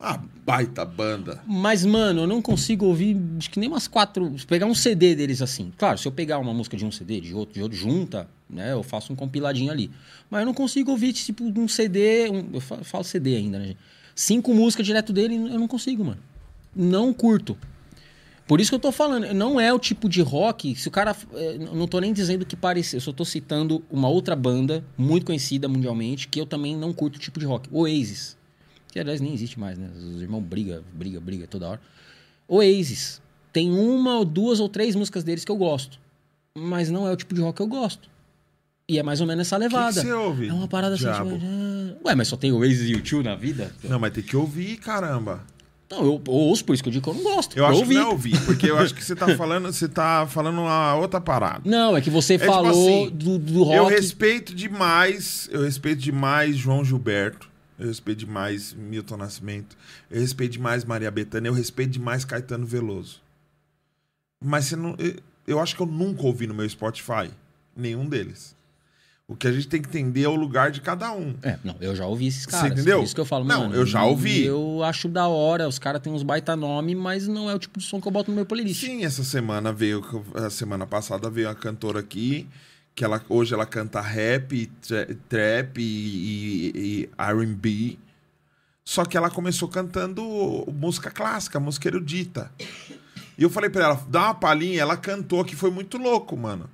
Ah, 0.00 0.20
baita 0.44 0.84
banda. 0.84 1.40
Mas, 1.46 1.84
mano, 1.84 2.22
eu 2.22 2.26
não 2.26 2.42
consigo 2.42 2.86
ouvir, 2.86 3.16
acho 3.38 3.48
que 3.50 3.60
nem 3.60 3.68
umas 3.68 3.86
quatro. 3.86 4.36
se 4.38 4.44
Pegar 4.46 4.66
um 4.66 4.74
CD 4.74 5.14
deles 5.14 5.40
assim. 5.40 5.72
Claro, 5.78 5.96
se 5.98 6.08
eu 6.08 6.12
pegar 6.12 6.38
uma 6.38 6.52
música 6.52 6.76
de 6.76 6.84
um 6.84 6.90
CD, 6.90 7.20
de 7.20 7.32
outro, 7.34 7.54
de 7.54 7.62
outro, 7.62 7.78
junta, 7.78 8.28
né? 8.50 8.72
Eu 8.72 8.82
faço 8.82 9.12
um 9.12 9.16
compiladinho 9.16 9.70
ali. 9.70 9.90
Mas 10.28 10.40
eu 10.40 10.46
não 10.46 10.54
consigo 10.54 10.90
ouvir, 10.90 11.12
tipo, 11.12 11.44
um 11.44 11.68
CD. 11.68 12.28
um- 12.30 12.48
eu 12.54 12.60
fa- 12.60 12.82
falo 12.82 13.04
CD 13.04 13.36
ainda, 13.36 13.58
né, 13.60 13.66
gente? 13.68 13.78
Cinco 14.14 14.52
músicas 14.54 14.86
direto 14.86 15.12
dele, 15.12 15.36
eu 15.36 15.58
não 15.58 15.68
consigo, 15.68 16.04
mano. 16.04 16.20
Não 16.74 17.12
curto. 17.12 17.56
Por 18.46 18.60
isso 18.60 18.70
que 18.70 18.74
eu 18.74 18.80
tô 18.80 18.92
falando, 18.92 19.32
não 19.32 19.60
é 19.60 19.72
o 19.72 19.78
tipo 19.78 20.08
de 20.08 20.20
rock. 20.20 20.74
Se 20.74 20.88
o 20.88 20.90
cara. 20.90 21.16
é, 21.34 21.58
não 21.58 21.86
tô 21.86 21.98
nem 22.00 22.12
dizendo 22.12 22.44
que 22.44 22.56
parece. 22.56 22.96
Eu 22.96 23.00
só 23.00 23.12
tô 23.12 23.24
citando 23.24 23.82
uma 23.90 24.08
outra 24.08 24.36
banda, 24.36 24.84
muito 24.98 25.24
conhecida 25.24 25.68
mundialmente, 25.68 26.28
que 26.28 26.40
eu 26.40 26.46
também 26.46 26.76
não 26.76 26.92
curto 26.92 27.16
o 27.16 27.18
tipo 27.18 27.38
de 27.38 27.46
rock. 27.46 27.68
Oasis. 27.72 28.36
Que 28.90 29.00
aliás 29.00 29.20
nem 29.20 29.32
existe 29.32 29.58
mais, 29.58 29.78
né? 29.78 29.88
Os 29.96 30.20
irmãos 30.20 30.42
briga, 30.42 30.82
briga, 30.92 31.20
briga 31.20 31.46
toda 31.46 31.68
hora. 31.68 31.80
Oasis. 32.46 33.22
Tem 33.52 33.70
uma 33.72 34.18
ou 34.18 34.24
duas 34.24 34.60
ou 34.60 34.68
três 34.68 34.94
músicas 34.94 35.24
deles 35.24 35.44
que 35.44 35.50
eu 35.50 35.56
gosto. 35.56 35.98
Mas 36.54 36.90
não 36.90 37.08
é 37.08 37.12
o 37.12 37.16
tipo 37.16 37.34
de 37.34 37.40
rock 37.40 37.56
que 37.56 37.62
eu 37.62 37.66
gosto. 37.66 38.10
E 38.88 38.98
é 38.98 39.02
mais 39.02 39.20
ou 39.20 39.26
menos 39.26 39.46
essa 39.46 39.56
levada. 39.56 39.92
você 40.00 40.12
ouve, 40.12 40.48
É 40.48 40.52
uma 40.52 40.68
parada 40.68 40.94
assim. 40.94 41.04
diabo? 41.04 41.32
Tipo, 41.32 41.44
ah, 41.44 42.08
Ué, 42.08 42.14
mas 42.14 42.28
só 42.28 42.36
tem 42.36 42.52
Oasis 42.52 42.90
e 42.90 42.94
U2 42.94 43.22
na 43.22 43.34
vida? 43.34 43.72
Não, 43.84 43.98
mas 43.98 44.12
tem 44.12 44.22
que 44.22 44.36
ouvir, 44.36 44.76
caramba. 44.78 45.44
Não, 45.90 46.04
eu, 46.04 46.22
eu 46.26 46.32
ouço 46.32 46.64
por 46.64 46.72
isso 46.74 46.82
que 46.82 46.88
eu 46.88 46.92
digo 46.92 47.04
que 47.04 47.10
eu 47.10 47.22
não 47.22 47.34
gosto. 47.34 47.56
Eu 47.56 47.66
acho 47.66 47.80
ouvi. 47.80 47.94
que 47.94 48.00
não 48.00 48.06
é 48.08 48.10
ouvir, 48.10 48.40
porque 48.44 48.70
eu 48.70 48.78
acho 48.78 48.94
que 48.94 49.04
você 49.04 49.14
tá 49.14 49.28
falando, 49.36 49.70
você 49.72 49.86
tá 49.88 50.26
falando 50.26 50.60
uma 50.62 50.94
outra 50.96 51.20
parada. 51.20 51.60
Não, 51.64 51.96
é 51.96 52.00
que 52.00 52.10
você 52.10 52.38
tipo 52.38 52.50
falou 52.50 52.70
assim, 52.70 53.10
do, 53.10 53.38
do 53.38 53.62
rock. 53.62 53.76
Eu 53.76 53.86
respeito 53.86 54.54
demais, 54.54 55.48
eu 55.52 55.62
respeito 55.62 56.00
demais 56.00 56.56
João 56.56 56.82
Gilberto, 56.84 57.48
eu 57.78 57.86
respeito 57.86 58.20
demais 58.20 58.72
Milton 58.74 59.18
Nascimento, 59.18 59.76
eu 60.10 60.20
respeito 60.20 60.52
demais 60.52 60.84
Maria 60.84 61.10
Bethânia, 61.10 61.48
eu 61.50 61.54
respeito 61.54 61.90
demais 61.90 62.24
Caetano 62.24 62.64
Veloso. 62.66 63.20
Mas 64.42 64.64
você 64.66 64.76
não, 64.76 64.96
eu- 64.98 65.16
eu 65.46 65.60
acho 65.60 65.76
que 65.76 65.82
eu 65.82 65.86
nunca 65.86 66.22
ouvi 66.22 66.46
no 66.46 66.54
meu 66.54 66.68
Spotify 66.68 67.30
nenhum 67.76 68.06
deles. 68.06 68.56
O 69.32 69.36
que 69.36 69.48
a 69.48 69.52
gente 69.52 69.66
tem 69.66 69.80
que 69.80 69.88
entender 69.88 70.24
é 70.24 70.28
o 70.28 70.34
lugar 70.36 70.70
de 70.70 70.80
cada 70.80 71.10
um. 71.12 71.34
É, 71.42 71.58
não, 71.64 71.74
eu 71.80 71.96
já 71.96 72.04
ouvi 72.06 72.26
esses 72.26 72.42
Você 72.44 72.50
caras. 72.50 72.72
entendeu? 72.72 72.98
Por 72.98 73.04
isso 73.04 73.14
que 73.14 73.20
eu 73.20 73.24
falo, 73.24 73.44
Não, 73.44 73.62
mano. 73.62 73.74
eu 73.74 73.86
já 73.86 74.04
ouvi. 74.04 74.44
Eu 74.44 74.82
acho 74.84 75.08
da 75.08 75.26
hora, 75.26 75.66
os 75.66 75.78
caras 75.78 76.00
têm 76.02 76.12
uns 76.12 76.22
baita 76.22 76.54
nome, 76.54 76.94
mas 76.94 77.26
não 77.26 77.48
é 77.50 77.54
o 77.54 77.58
tipo 77.58 77.78
de 77.78 77.84
som 77.86 78.00
que 78.00 78.06
eu 78.06 78.12
boto 78.12 78.30
no 78.30 78.36
meu 78.36 78.44
playlist. 78.46 78.80
Sim, 78.84 79.04
essa 79.04 79.24
semana 79.24 79.72
veio, 79.72 80.04
a 80.34 80.50
semana 80.50 80.86
passada 80.86 81.30
veio 81.30 81.48
uma 81.48 81.54
cantora 81.54 82.00
aqui, 82.00 82.46
que 82.94 83.04
ela, 83.04 83.24
hoje 83.28 83.54
ela 83.54 83.64
canta 83.64 84.00
rap, 84.00 84.66
tra- 84.86 85.06
trap 85.28 85.78
e, 85.78 85.82
e- 85.84 86.72
e 86.76 87.10
R&B. 87.18 87.98
Só 88.84 89.04
que 89.04 89.16
ela 89.16 89.30
começou 89.30 89.68
cantando 89.68 90.22
música 90.74 91.10
clássica, 91.10 91.58
música 91.60 91.88
erudita. 91.88 92.50
E 93.38 93.42
eu 93.42 93.48
falei 93.48 93.70
pra 93.70 93.84
ela, 93.84 94.04
dá 94.08 94.24
uma 94.24 94.34
palhinha, 94.34 94.80
ela 94.82 94.96
cantou 94.96 95.44
que 95.44 95.56
foi 95.56 95.70
muito 95.70 95.96
louco, 95.96 96.36
mano. 96.36 96.68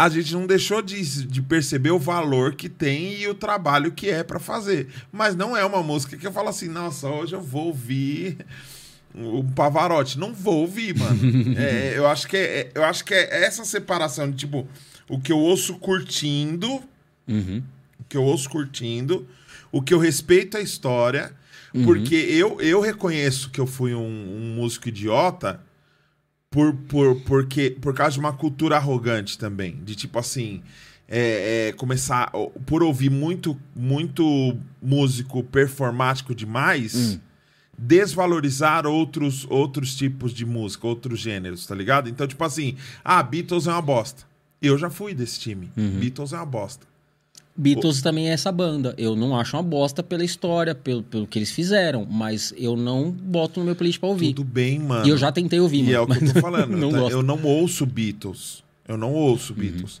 A 0.00 0.08
gente 0.08 0.32
não 0.32 0.46
deixou 0.46 0.80
de, 0.80 1.26
de 1.26 1.42
perceber 1.42 1.90
o 1.90 1.98
valor 1.98 2.54
que 2.54 2.68
tem 2.68 3.20
e 3.20 3.28
o 3.28 3.34
trabalho 3.34 3.92
que 3.92 4.08
é 4.08 4.22
pra 4.22 4.38
fazer. 4.38 4.88
Mas 5.12 5.34
não 5.36 5.56
é 5.56 5.64
uma 5.64 5.82
música 5.82 6.16
que 6.16 6.26
eu 6.26 6.32
falo 6.32 6.48
assim, 6.48 6.68
nossa, 6.68 7.06
hoje 7.08 7.34
eu 7.34 7.40
vou 7.42 7.66
ouvir 7.66 8.38
o 9.14 9.44
Pavarotti. 9.54 10.18
Não 10.18 10.32
vou 10.32 10.60
ouvir, 10.60 10.96
mano. 10.96 11.20
É, 11.58 11.92
eu, 11.96 12.06
acho 12.06 12.26
que 12.28 12.36
é, 12.36 12.70
eu 12.74 12.84
acho 12.84 13.04
que 13.04 13.12
é 13.12 13.44
essa 13.44 13.64
separação 13.64 14.30
de, 14.30 14.36
tipo, 14.38 14.66
o 15.08 15.20
que 15.20 15.32
eu 15.32 15.38
ouço 15.38 15.74
curtindo, 15.78 16.80
Uhum. 17.28 17.62
o 17.98 18.04
que 18.08 18.16
eu 18.16 18.22
ouço 18.24 18.48
curtindo, 18.48 19.26
o 19.70 19.80
que 19.82 19.92
eu 19.94 19.98
respeito 19.98 20.56
a 20.56 20.60
história, 20.60 21.32
Uhum. 21.74 21.84
porque 21.84 22.14
eu, 22.14 22.60
eu 22.60 22.80
reconheço 22.80 23.50
que 23.50 23.60
eu 23.60 23.66
fui 23.66 23.94
um, 23.94 24.00
um 24.00 24.54
músico 24.56 24.88
idiota 24.88 25.60
por, 26.50 26.74
por, 26.74 27.20
porque, 27.20 27.70
por 27.70 27.94
causa 27.94 28.14
de 28.14 28.20
uma 28.20 28.32
cultura 28.32 28.76
arrogante 28.76 29.38
também. 29.38 29.80
De 29.84 29.94
tipo 29.94 30.18
assim, 30.18 30.62
é, 31.08 31.68
é, 31.68 31.72
começar. 31.72 32.30
Por 32.66 32.82
ouvir 32.82 33.10
muito, 33.10 33.56
muito 33.74 34.58
músico 34.82 35.44
performático 35.44 36.34
demais, 36.34 36.92
desvalorizar 37.78 38.84
outros, 38.86 39.46
outros 39.48 39.94
tipos 39.94 40.32
de 40.34 40.44
música, 40.44 40.86
outros 40.86 41.20
gêneros, 41.20 41.66
tá 41.66 41.74
ligado? 41.74 42.08
Então, 42.08 42.26
tipo 42.26 42.42
assim, 42.44 42.76
ah, 43.04 43.22
Beatles 43.22 43.66
é 43.66 43.70
uma 43.70 43.80
bosta. 43.80 44.28
Eu 44.60 44.76
já 44.76 44.90
fui 44.90 45.14
desse 45.14 45.38
time. 45.40 45.72
Beatles 45.98 46.32
é 46.32 46.36
uma 46.36 46.44
bosta. 46.46 46.89
Beatles 47.56 48.00
também 48.00 48.30
é 48.30 48.32
essa 48.32 48.50
banda. 48.50 48.94
Eu 48.96 49.14
não 49.14 49.38
acho 49.38 49.56
uma 49.56 49.62
bosta 49.62 50.02
pela 50.02 50.24
história, 50.24 50.74
pelo, 50.74 51.02
pelo 51.02 51.26
que 51.26 51.38
eles 51.38 51.50
fizeram, 51.50 52.06
mas 52.06 52.54
eu 52.56 52.74
não 52.76 53.10
boto 53.10 53.60
no 53.60 53.66
meu 53.66 53.74
playlist 53.76 54.00
pra 54.00 54.08
ouvir. 54.08 54.32
Tudo 54.32 54.44
bem, 54.44 54.78
mano. 54.78 55.06
E 55.06 55.10
eu 55.10 55.18
já 55.18 55.30
tentei 55.30 55.60
ouvir, 55.60 55.80
E 55.80 55.82
mano. 55.92 55.94
é 55.96 56.00
o 56.00 56.06
que 56.06 56.24
eu 56.24 56.32
tô 56.34 56.40
falando. 56.40 56.70
não 56.76 56.90
tá? 56.90 56.98
gosto. 57.00 57.12
Eu 57.12 57.22
não 57.22 57.42
ouço 57.42 57.84
Beatles. 57.84 58.62
Eu 58.88 58.96
não 58.96 59.12
ouço 59.12 59.52
Uhum. 59.52 59.58
Beatles. 59.58 60.00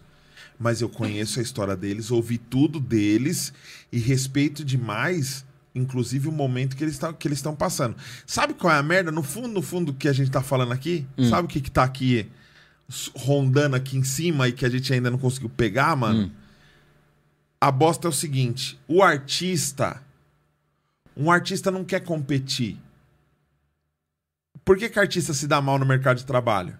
Mas 0.58 0.80
eu 0.80 0.88
conheço 0.88 1.38
a 1.38 1.42
história 1.42 1.76
deles, 1.76 2.10
ouvi 2.10 2.38
tudo 2.38 2.78
deles 2.80 3.52
e 3.92 3.98
respeito 3.98 4.62
demais, 4.64 5.44
inclusive 5.74 6.28
o 6.28 6.32
momento 6.32 6.76
que 6.76 6.84
eles 6.84 6.98
eles 7.24 7.38
estão 7.38 7.54
passando. 7.54 7.96
Sabe 8.26 8.54
qual 8.54 8.72
é 8.72 8.78
a 8.78 8.82
merda? 8.82 9.10
No 9.10 9.22
fundo, 9.22 9.48
no 9.48 9.62
fundo 9.62 9.92
que 9.94 10.06
a 10.08 10.12
gente 10.12 10.30
tá 10.30 10.42
falando 10.42 10.72
aqui, 10.72 11.06
Hum. 11.18 11.28
sabe 11.28 11.46
o 11.46 11.48
que 11.48 11.60
que 11.60 11.70
tá 11.70 11.82
aqui 11.82 12.26
rondando 13.14 13.76
aqui 13.76 13.96
em 13.96 14.02
cima 14.04 14.48
e 14.48 14.52
que 14.52 14.64
a 14.64 14.68
gente 14.68 14.92
ainda 14.92 15.10
não 15.10 15.18
conseguiu 15.18 15.48
pegar, 15.48 15.94
mano? 15.96 16.24
Hum. 16.24 16.30
A 17.60 17.70
bosta 17.70 18.08
é 18.08 18.10
o 18.10 18.12
seguinte, 18.12 18.80
o 18.88 19.02
artista 19.02 20.02
um 21.20 21.30
artista 21.30 21.70
não 21.70 21.84
quer 21.84 22.00
competir. 22.00 22.78
Por 24.64 24.78
que, 24.78 24.88
que 24.88 24.98
artista 24.98 25.34
se 25.34 25.46
dá 25.46 25.60
mal 25.60 25.78
no 25.78 25.84
mercado 25.84 26.16
de 26.16 26.24
trabalho? 26.24 26.78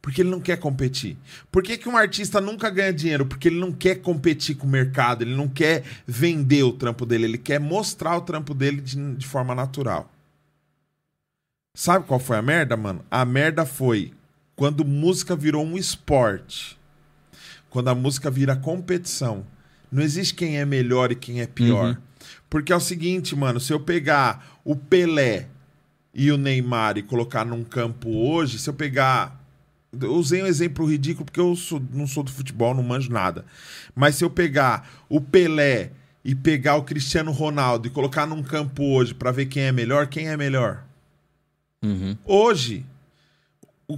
Porque 0.00 0.22
ele 0.22 0.30
não 0.30 0.40
quer 0.40 0.58
competir. 0.58 1.16
Por 1.50 1.62
que, 1.62 1.76
que 1.76 1.88
um 1.88 1.96
artista 1.96 2.40
nunca 2.40 2.70
ganha 2.70 2.92
dinheiro? 2.92 3.26
Porque 3.26 3.48
ele 3.48 3.58
não 3.58 3.72
quer 3.72 3.96
competir 3.96 4.56
com 4.56 4.66
o 4.66 4.70
mercado, 4.70 5.22
ele 5.22 5.34
não 5.34 5.48
quer 5.48 5.84
vender 6.06 6.62
o 6.62 6.72
trampo 6.72 7.04
dele, 7.04 7.24
ele 7.24 7.38
quer 7.38 7.58
mostrar 7.58 8.16
o 8.16 8.20
trampo 8.20 8.54
dele 8.54 8.80
de, 8.80 9.16
de 9.16 9.26
forma 9.26 9.54
natural. 9.54 10.10
Sabe 11.74 12.06
qual 12.06 12.20
foi 12.20 12.36
a 12.36 12.42
merda, 12.42 12.76
mano? 12.76 13.04
A 13.10 13.24
merda 13.24 13.64
foi 13.64 14.12
quando 14.54 14.84
música 14.84 15.34
virou 15.34 15.64
um 15.64 15.76
esporte. 15.76 16.78
Quando 17.70 17.88
a 17.88 17.94
música 17.94 18.30
vira 18.30 18.54
competição. 18.54 19.44
Não 19.92 20.02
existe 20.02 20.34
quem 20.34 20.58
é 20.58 20.64
melhor 20.64 21.12
e 21.12 21.14
quem 21.14 21.42
é 21.42 21.46
pior. 21.46 21.90
Uhum. 21.90 21.96
Porque 22.48 22.72
é 22.72 22.76
o 22.76 22.80
seguinte, 22.80 23.36
mano, 23.36 23.60
se 23.60 23.72
eu 23.72 23.78
pegar 23.80 24.58
o 24.64 24.74
Pelé 24.74 25.48
e 26.14 26.30
o 26.32 26.38
Neymar 26.38 26.96
e 26.96 27.02
colocar 27.02 27.44
num 27.44 27.62
campo 27.62 28.08
hoje, 28.10 28.58
se 28.58 28.68
eu 28.70 28.74
pegar. 28.74 29.40
Eu 30.00 30.14
usei 30.14 30.42
um 30.42 30.46
exemplo 30.46 30.86
ridículo 30.90 31.26
porque 31.26 31.40
eu 31.40 31.54
sou- 31.54 31.82
não 31.92 32.06
sou 32.06 32.22
do 32.22 32.30
futebol, 32.32 32.74
não 32.74 32.82
manjo 32.82 33.12
nada. 33.12 33.44
Mas 33.94 34.14
se 34.14 34.24
eu 34.24 34.30
pegar 34.30 34.90
o 35.08 35.20
Pelé 35.20 35.90
e 36.24 36.34
pegar 36.34 36.76
o 36.76 36.82
Cristiano 36.82 37.30
Ronaldo 37.30 37.86
e 37.86 37.90
colocar 37.90 38.24
num 38.26 38.42
campo 38.42 38.82
hoje 38.82 39.12
pra 39.12 39.30
ver 39.30 39.46
quem 39.46 39.64
é 39.64 39.72
melhor, 39.72 40.06
quem 40.06 40.28
é 40.28 40.36
melhor? 40.36 40.84
Uhum. 41.84 42.16
Hoje, 42.24 42.86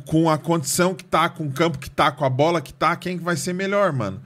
com 0.07 0.29
a 0.29 0.37
condição 0.39 0.95
que 0.95 1.05
tá, 1.05 1.29
com 1.29 1.47
o 1.47 1.53
campo 1.53 1.79
que 1.79 1.91
tá, 1.91 2.11
com 2.11 2.25
a 2.25 2.31
bola 2.31 2.61
que 2.61 2.73
tá, 2.73 2.97
quem 2.97 3.17
que 3.19 3.23
vai 3.25 3.37
ser 3.37 3.53
melhor, 3.53 3.93
mano? 3.93 4.21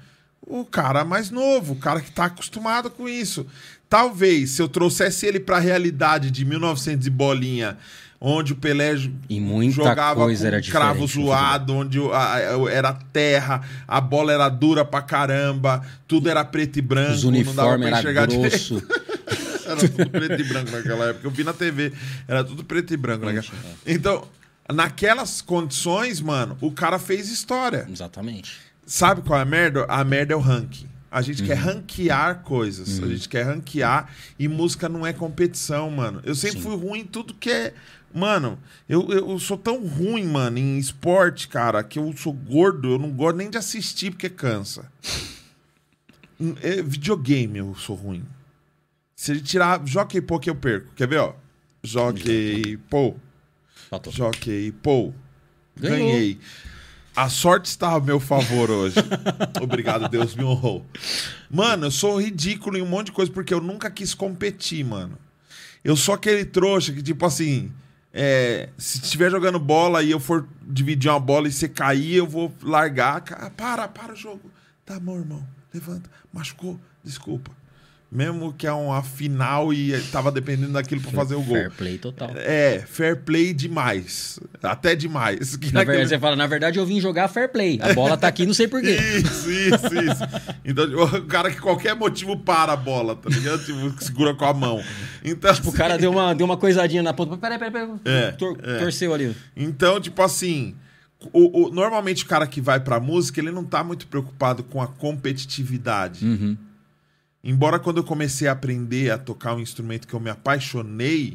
O 0.51 0.65
cara 0.65 1.05
mais 1.05 1.31
novo, 1.31 1.75
o 1.75 1.77
cara 1.77 2.01
que 2.01 2.10
tá 2.10 2.25
acostumado 2.25 2.89
com 2.91 3.07
isso. 3.09 3.47
Talvez, 3.89 4.51
se 4.51 4.62
eu 4.62 4.68
trouxesse 4.68 5.27
ele 5.27 5.39
pra 5.41 5.59
realidade 5.59 6.31
de 6.31 6.44
1900 6.44 7.07
e 7.07 7.10
bolinha, 7.10 7.77
onde 8.20 8.52
o 8.52 8.57
Pelé 8.57 8.94
E 9.28 9.70
jogava 9.70 10.20
coisa 10.20 10.43
com 10.43 10.47
era 10.49 10.60
cravo 10.73 11.07
zoado, 11.07 11.75
onde 11.75 11.99
a- 12.12 12.35
a- 12.35 12.70
era 12.73 12.93
terra, 13.12 13.62
a 13.86 14.01
bola 14.01 14.33
era 14.33 14.49
dura 14.49 14.85
pra 14.85 15.02
caramba, 15.02 15.83
tudo 16.07 16.28
era 16.31 16.44
preto 16.44 16.78
e 16.78 16.83
branco, 16.83 17.12
Os 17.12 17.25
não 17.25 17.55
dava 17.55 17.78
pra 17.78 17.99
era 17.99 18.02
grosso. 18.27 18.83
Era 19.68 19.77
tudo 19.86 20.09
preto 20.10 20.41
e 20.41 20.44
branco 20.44 20.70
naquela 20.70 21.05
época. 21.10 21.27
Eu 21.27 21.31
vi 21.31 21.44
na 21.44 21.52
TV, 21.52 21.93
era 22.27 22.43
tudo 22.43 22.65
preto 22.65 22.94
e 22.94 22.97
branco. 22.97 23.27
naquela- 23.27 23.44
Então, 23.86 24.25
naquelas 24.73 25.43
condições, 25.43 26.23
mano, 26.23 26.57
o 26.62 26.70
cara 26.73 26.99
fez 26.99 27.28
história. 27.31 27.86
Exatamente. 27.93 28.59
Sabe 28.91 29.20
qual 29.20 29.39
é 29.39 29.42
a 29.42 29.44
merda? 29.44 29.84
A 29.86 30.02
merda 30.02 30.33
é 30.33 30.36
o 30.36 30.41
ranking. 30.41 30.89
A 31.10 31.20
gente 31.20 31.42
Uhum. 31.42 31.49
quer 31.49 31.55
ranquear 31.57 32.41
coisas. 32.42 33.02
A 33.02 33.07
gente 33.07 33.28
quer 33.28 33.42
ranquear 33.44 34.10
e 34.39 34.49
música 34.49 34.89
não 34.89 35.07
é 35.07 35.12
competição, 35.12 35.91
mano. 35.91 36.20
Eu 36.25 36.34
sempre 36.34 36.57
Sim. 36.57 36.62
fui 36.62 36.76
ruim 36.76 37.00
em 37.00 37.05
tudo 37.05 37.34
que 37.34 37.50
é. 37.50 37.75
Mano, 38.15 38.58
eu, 38.89 39.07
eu 39.10 39.39
sou 39.39 39.58
tão 39.58 39.86
ruim, 39.86 40.25
mano, 40.25 40.57
em 40.58 40.78
esporte, 40.78 41.47
cara, 41.49 41.83
que 41.84 41.99
eu 41.99 42.15
sou 42.17 42.33
gordo, 42.33 42.92
eu 42.92 42.99
não 42.99 43.10
gosto 43.10 43.36
nem 43.36 43.50
de 43.50 43.58
assistir 43.58 44.10
porque 44.10 44.31
cansa. 44.31 44.91
Hum, 46.41 46.55
é, 46.62 46.81
videogame 46.83 47.58
eu 47.58 47.75
sou 47.75 47.94
ruim. 47.94 48.25
Se 49.15 49.33
ele 49.33 49.41
tirar 49.42 49.86
Jockey 49.86 50.20
Pô 50.23 50.39
que 50.39 50.49
eu 50.49 50.55
perco. 50.55 50.89
Quer 50.94 51.08
ver, 51.08 51.18
ó? 51.18 51.34
Jockey 51.83 52.78
Pô. 52.89 53.15
Jockey 54.10 54.73
Pô. 54.83 55.12
Ganhou. 55.76 56.36
A 57.19 57.29
sorte 57.29 57.67
está 57.67 57.95
a 57.95 58.01
meu 58.01 58.21
favor 58.21 58.71
hoje. 58.71 58.97
Obrigado, 59.61 60.09
Deus 60.09 60.37
me 60.37 60.45
honrou. 60.45 60.87
Mano, 61.51 61.87
eu 61.87 61.91
sou 61.91 62.21
ridículo 62.21 62.77
em 62.79 62.83
um 62.83 62.87
monte 62.87 63.07
de 63.07 63.13
coisa 63.13 63.31
porque 63.33 63.53
eu 63.53 63.61
nunca 63.61 63.91
quis 63.91 64.15
competir, 64.15 64.85
mano. 64.85 65.19
Eu 65.83 65.97
sou 65.97 66.15
aquele 66.15 66.45
trouxa 66.45 66.93
que, 66.93 67.03
tipo 67.03 67.27
assim, 67.27 67.73
é, 68.13 68.69
se 68.79 68.99
estiver 69.03 69.31
jogando 69.33 69.59
bola 69.59 70.03
e 70.03 70.11
eu 70.13 70.21
for 70.21 70.47
dividir 70.63 71.11
uma 71.11 71.19
bola 71.19 71.49
e 71.49 71.53
você 71.53 71.69
cair, 71.69 72.15
eu 72.15 72.27
vou 72.27 72.55
largar. 72.63 73.21
Ca- 73.23 73.51
Para, 73.51 73.89
para 73.89 74.13
o 74.13 74.17
jogo. 74.17 74.51
Tá 74.87 75.01
bom, 75.01 75.19
irmão. 75.19 75.45
Levanta. 75.75 76.09
Machucou. 76.33 76.79
Desculpa. 77.03 77.51
Mesmo 78.11 78.55
que 78.55 78.67
é 78.67 78.73
uma 78.73 79.03
final 79.03 79.70
e 79.70 79.93
tava 80.11 80.33
dependendo 80.33 80.73
daquilo 80.73 80.99
pra 81.03 81.11
fazer 81.11 81.35
o 81.35 81.43
gol. 81.43 81.57
Fair 81.57 81.70
play 81.73 81.99
total. 81.99 82.31
É, 82.37 82.83
fair 82.89 83.17
play 83.23 83.53
demais. 83.53 84.41
Até 84.62 84.97
demais. 84.97 85.57
Que 85.57 85.67
Na 85.67 85.81
naquele- 85.81 85.99
verdade, 85.99 86.09
você 86.09 86.19
fala, 86.19 86.35
na 86.35 86.47
verdade 86.47 86.78
eu 86.78 86.87
vim 86.87 87.03
jogar 87.03 87.28
fair 87.28 87.51
play. 87.53 87.78
A 87.83 87.93
bola 87.93 88.17
tá 88.17 88.27
aqui, 88.27 88.47
não 88.47 88.55
sei 88.55 88.67
porquê. 88.67 88.97
Isso, 88.97 89.51
isso, 89.51 89.87
isso. 89.95 90.23
Então, 90.65 90.85
o 90.87 91.27
cara 91.27 91.51
que 91.51 91.61
qualquer 91.61 91.95
motivo 91.95 92.35
para 92.39 92.73
a 92.73 92.77
bola, 92.77 93.15
tá 93.15 93.28
ligado? 93.28 93.62
Tipo, 93.62 94.03
segura 94.03 94.35
com 94.35 94.47
a 94.47 94.55
mão. 94.55 94.83
Então, 95.23 95.53
O 95.67 95.73
cara 95.73 95.99
deu 95.99 96.11
uma, 96.11 96.35
deu 96.35 96.47
uma 96.47 96.57
coisadinha 96.57 97.03
na 97.03 97.12
ponta. 97.12 97.37
Peraí, 97.37 97.59
peraí, 97.59 97.73
peraí. 97.73 97.91
É, 98.07 98.31
Tor- 98.33 98.57
é. 98.62 98.78
Torceu 98.78 99.12
ali. 99.12 99.37
então, 99.55 100.01
tipo 100.01 100.23
assim, 100.23 100.75
o, 101.31 101.67
o- 101.67 101.70
normalmente 101.70 102.25
o 102.25 102.27
cara 102.27 102.47
que 102.47 102.61
vai 102.62 102.81
pra 102.81 102.99
música, 102.99 103.39
ele 103.39 103.51
não 103.51 103.65
tá 103.65 103.85
muito 103.85 104.07
preocupado 104.07 104.62
com 104.65 104.81
a 104.81 104.87
competitividade. 104.87 106.25
Uhum. 106.25 106.57
Embora 107.49 107.78
quando 107.78 107.97
eu 107.97 108.05
comecei 108.05 108.47
a 108.47 108.52
aprender 108.52 109.10
a 109.10 109.17
tocar 109.17 109.55
um 109.55 109.59
instrumento 109.59 110.07
que 110.07 110.12
eu 110.12 110.20
me 110.20 110.28
apaixonei, 110.28 111.35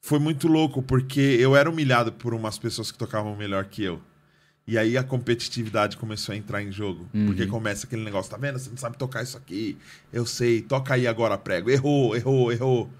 foi 0.00 0.20
muito 0.20 0.46
louco, 0.46 0.80
porque 0.84 1.20
eu 1.20 1.56
era 1.56 1.68
humilhado 1.68 2.12
por 2.12 2.32
umas 2.32 2.60
pessoas 2.60 2.92
que 2.92 2.98
tocavam 2.98 3.34
melhor 3.34 3.64
que 3.64 3.82
eu. 3.82 4.00
E 4.68 4.78
aí 4.78 4.96
a 4.96 5.02
competitividade 5.02 5.96
começou 5.96 6.32
a 6.32 6.38
entrar 6.38 6.62
em 6.62 6.70
jogo. 6.70 7.08
Porque 7.26 7.44
começa 7.44 7.88
aquele 7.88 8.04
negócio, 8.04 8.30
tá 8.30 8.36
vendo? 8.36 8.56
Você 8.56 8.70
não 8.70 8.76
sabe 8.76 8.96
tocar 8.96 9.24
isso 9.24 9.36
aqui. 9.36 9.76
Eu 10.12 10.24
sei, 10.24 10.62
toca 10.62 10.94
aí 10.94 11.08
agora, 11.08 11.36
prego. 11.36 11.68
Errou, 11.68 12.14
errou, 12.14 12.52
errou. 12.52 12.90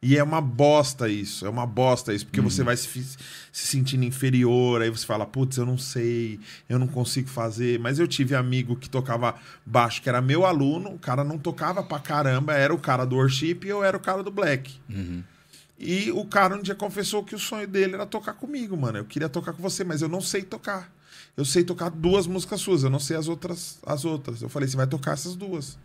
E 0.00 0.16
é 0.16 0.22
uma 0.22 0.40
bosta 0.40 1.08
isso, 1.08 1.44
é 1.44 1.50
uma 1.50 1.66
bosta 1.66 2.14
isso, 2.14 2.24
porque 2.24 2.40
você 2.40 2.62
vai 2.62 2.76
se, 2.76 2.88
se 2.88 3.16
sentindo 3.66 4.04
inferior, 4.04 4.80
aí 4.80 4.90
você 4.90 5.04
fala, 5.04 5.26
putz, 5.26 5.56
eu 5.56 5.66
não 5.66 5.76
sei, 5.76 6.38
eu 6.68 6.78
não 6.78 6.86
consigo 6.86 7.28
fazer. 7.28 7.80
Mas 7.80 7.98
eu 7.98 8.06
tive 8.06 8.36
amigo 8.36 8.76
que 8.76 8.88
tocava 8.88 9.34
baixo, 9.66 10.00
que 10.00 10.08
era 10.08 10.20
meu 10.20 10.46
aluno, 10.46 10.90
o 10.90 10.98
cara 11.00 11.24
não 11.24 11.36
tocava 11.36 11.82
pra 11.82 11.98
caramba, 11.98 12.54
era 12.54 12.72
o 12.72 12.78
cara 12.78 13.04
do 13.04 13.16
worship 13.16 13.58
e 13.64 13.68
eu 13.68 13.82
era 13.82 13.96
o 13.96 14.00
cara 14.00 14.22
do 14.22 14.30
black. 14.30 14.80
E 15.80 16.12
o 16.12 16.24
cara 16.24 16.56
um 16.56 16.62
dia 16.62 16.76
confessou 16.76 17.24
que 17.24 17.34
o 17.34 17.38
sonho 17.38 17.66
dele 17.66 17.94
era 17.94 18.06
tocar 18.06 18.34
comigo, 18.34 18.76
mano. 18.76 18.98
Eu 18.98 19.04
queria 19.04 19.28
tocar 19.28 19.52
com 19.52 19.62
você, 19.62 19.82
mas 19.82 20.00
eu 20.00 20.08
não 20.08 20.20
sei 20.20 20.42
tocar. 20.42 20.92
Eu 21.36 21.44
sei 21.44 21.62
tocar 21.62 21.88
duas 21.88 22.26
músicas 22.26 22.60
suas, 22.60 22.82
eu 22.82 22.90
não 22.90 22.98
sei 22.98 23.16
as 23.16 23.28
outras. 23.28 23.78
As 23.84 24.04
outras. 24.04 24.42
Eu 24.42 24.48
falei, 24.48 24.68
você 24.68 24.76
vai 24.76 24.86
tocar 24.86 25.12
essas 25.12 25.36
duas. 25.36 25.78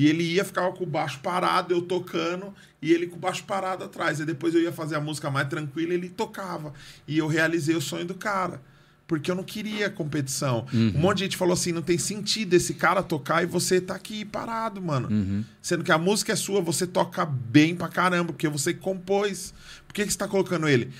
E 0.00 0.08
ele 0.08 0.22
ia, 0.22 0.46
ficava 0.46 0.72
com 0.72 0.84
o 0.84 0.86
baixo 0.86 1.20
parado, 1.22 1.74
eu 1.74 1.82
tocando, 1.82 2.54
e 2.80 2.90
ele 2.90 3.06
com 3.06 3.16
o 3.16 3.18
baixo 3.18 3.44
parado 3.44 3.84
atrás. 3.84 4.18
E 4.18 4.24
depois 4.24 4.54
eu 4.54 4.62
ia 4.62 4.72
fazer 4.72 4.96
a 4.96 5.00
música 5.00 5.30
mais 5.30 5.46
tranquila, 5.46 5.92
ele 5.92 6.08
tocava. 6.08 6.72
E 7.06 7.18
eu 7.18 7.26
realizei 7.26 7.76
o 7.76 7.82
sonho 7.82 8.06
do 8.06 8.14
cara. 8.14 8.62
Porque 9.06 9.30
eu 9.30 9.34
não 9.34 9.44
queria 9.44 9.90
competição. 9.90 10.64
Um 10.72 11.00
monte 11.00 11.18
de 11.18 11.24
gente 11.24 11.36
falou 11.36 11.52
assim: 11.52 11.70
não 11.70 11.82
tem 11.82 11.98
sentido 11.98 12.54
esse 12.54 12.72
cara 12.72 13.02
tocar 13.02 13.42
e 13.42 13.46
você 13.46 13.78
tá 13.78 13.94
aqui 13.94 14.24
parado, 14.24 14.80
mano. 14.80 15.44
Sendo 15.60 15.84
que 15.84 15.92
a 15.92 15.98
música 15.98 16.32
é 16.32 16.36
sua, 16.36 16.62
você 16.62 16.86
toca 16.86 17.26
bem 17.26 17.76
pra 17.76 17.88
caramba, 17.88 18.32
porque 18.32 18.48
você 18.48 18.72
compôs. 18.72 19.52
Por 19.86 19.92
que, 19.92 20.06
que 20.06 20.12
você 20.12 20.16
tá 20.16 20.26
colocando 20.26 20.66
ele? 20.66 20.90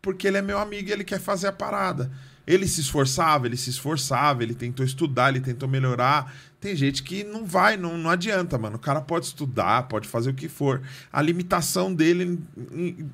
Porque 0.00 0.26
ele 0.26 0.38
é 0.38 0.42
meu 0.42 0.58
amigo 0.58 0.88
e 0.88 0.92
ele 0.92 1.04
quer 1.04 1.20
fazer 1.20 1.48
a 1.48 1.52
parada. 1.52 2.10
Ele 2.46 2.66
se 2.66 2.80
esforçava, 2.80 3.46
ele 3.46 3.56
se 3.56 3.68
esforçava, 3.68 4.42
ele 4.42 4.54
tentou 4.54 4.86
estudar, 4.86 5.28
ele 5.28 5.40
tentou 5.40 5.68
melhorar. 5.68 6.32
Tem 6.66 6.74
gente 6.74 7.04
que 7.04 7.22
não 7.22 7.44
vai, 7.46 7.76
não, 7.76 7.96
não 7.96 8.10
adianta, 8.10 8.58
mano. 8.58 8.74
O 8.74 8.80
cara 8.80 9.00
pode 9.00 9.26
estudar, 9.26 9.84
pode 9.84 10.08
fazer 10.08 10.30
o 10.30 10.34
que 10.34 10.48
for. 10.48 10.82
A 11.12 11.22
limitação 11.22 11.94
dele, 11.94 12.40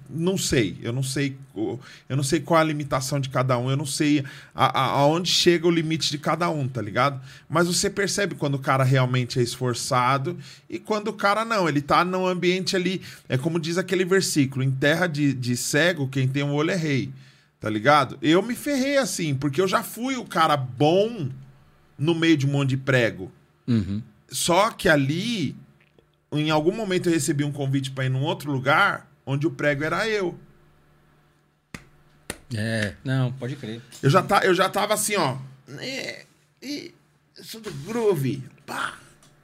não 0.09 0.39
sei. 0.39 0.79
Eu 0.81 0.91
não 0.91 1.03
sei, 1.03 1.37
eu 1.55 2.17
não 2.17 2.23
sei 2.23 2.41
qual 2.41 2.59
a 2.59 2.65
limitação 2.65 3.21
de 3.21 3.29
cada 3.29 3.59
um. 3.59 3.69
Eu 3.69 3.77
não 3.77 3.85
sei 3.85 4.25
a- 4.55 4.81
aonde 5.01 5.29
chega 5.29 5.67
o 5.67 5.71
limite 5.71 6.11
de 6.11 6.17
cada 6.17 6.49
um, 6.49 6.67
tá 6.67 6.81
ligado? 6.81 7.21
Mas 7.47 7.67
você 7.67 7.91
percebe 7.91 8.37
quando 8.37 8.55
o 8.55 8.59
cara 8.59 8.85
realmente 8.85 9.39
é 9.39 9.43
esforçado 9.43 10.39
e 10.67 10.79
quando 10.79 11.09
o 11.09 11.13
cara 11.13 11.45
não. 11.45 11.69
Ele 11.69 11.83
tá 11.83 12.07
num 12.07 12.27
ambiente 12.27 12.75
ali, 12.75 13.03
é 13.29 13.37
como 13.37 13.61
diz 13.61 13.77
aquele 13.77 14.07
versículo: 14.07 14.65
em 14.65 14.71
terra 14.71 15.07
de, 15.07 15.35
de 15.35 15.59
cego, 15.59 16.09
quem 16.09 16.27
tem 16.27 16.43
um 16.43 16.55
olho 16.55 16.71
é 16.71 16.75
rei. 16.77 17.13
Tá 17.61 17.69
ligado? 17.69 18.17
Eu 18.23 18.41
me 18.41 18.55
ferrei 18.55 18.97
assim, 18.97 19.35
porque 19.35 19.61
eu 19.61 19.69
já 19.69 19.83
fui 19.83 20.17
o 20.17 20.25
cara 20.25 20.57
bom 20.57 21.29
no 21.99 22.15
meio 22.15 22.37
de 22.39 22.47
um 22.47 22.51
monte 22.51 22.71
de 22.71 22.77
prego. 22.79 23.31
Uhum. 23.67 24.03
Só 24.29 24.71
que 24.71 24.89
ali, 24.89 25.57
em 26.33 26.51
algum 26.51 26.75
momento 26.75 27.09
eu 27.09 27.13
recebi 27.13 27.45
um 27.45 27.53
convite 27.53 27.91
pra 27.91 28.05
ir 28.05 28.09
num 28.09 28.23
outro 28.23 28.51
lugar 28.51 29.11
onde 29.27 29.47
o 29.47 29.51
prego 29.51 29.85
era 29.85 30.09
eu. 30.09 30.39
É, 32.55 32.95
não, 33.05 33.33
pode 33.33 33.57
crer. 33.57 33.81
Eu 34.03 34.11
já, 34.11 34.23
tá, 34.23 34.45
eu 34.45 34.55
já 34.55 34.69
tava 34.69 34.95
assim, 34.95 35.17
ó. 35.17 35.39
É, 35.79 36.27
e, 36.63 36.95
eu 37.37 37.45
sou 37.45 37.61
do 37.61 37.71
groove. 37.71 38.43
Pá. 38.67 38.99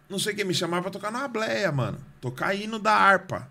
Não 0.08 0.18
sei 0.18 0.34
quem 0.34 0.44
me 0.44 0.54
chamava 0.54 0.82
pra 0.82 0.90
tocar 0.90 1.10
na 1.10 1.24
ableia, 1.24 1.70
mano. 1.70 1.98
Tocar 2.20 2.54
hino 2.54 2.78
da 2.78 2.94
harpa. 2.94 3.50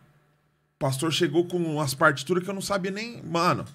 O 0.76 0.80
pastor 0.80 1.12
chegou 1.12 1.46
com 1.46 1.58
umas 1.58 1.94
partituras 1.94 2.44
que 2.44 2.50
eu 2.50 2.54
não 2.54 2.62
sabia 2.62 2.92
nem. 2.92 3.22
Mano. 3.24 3.66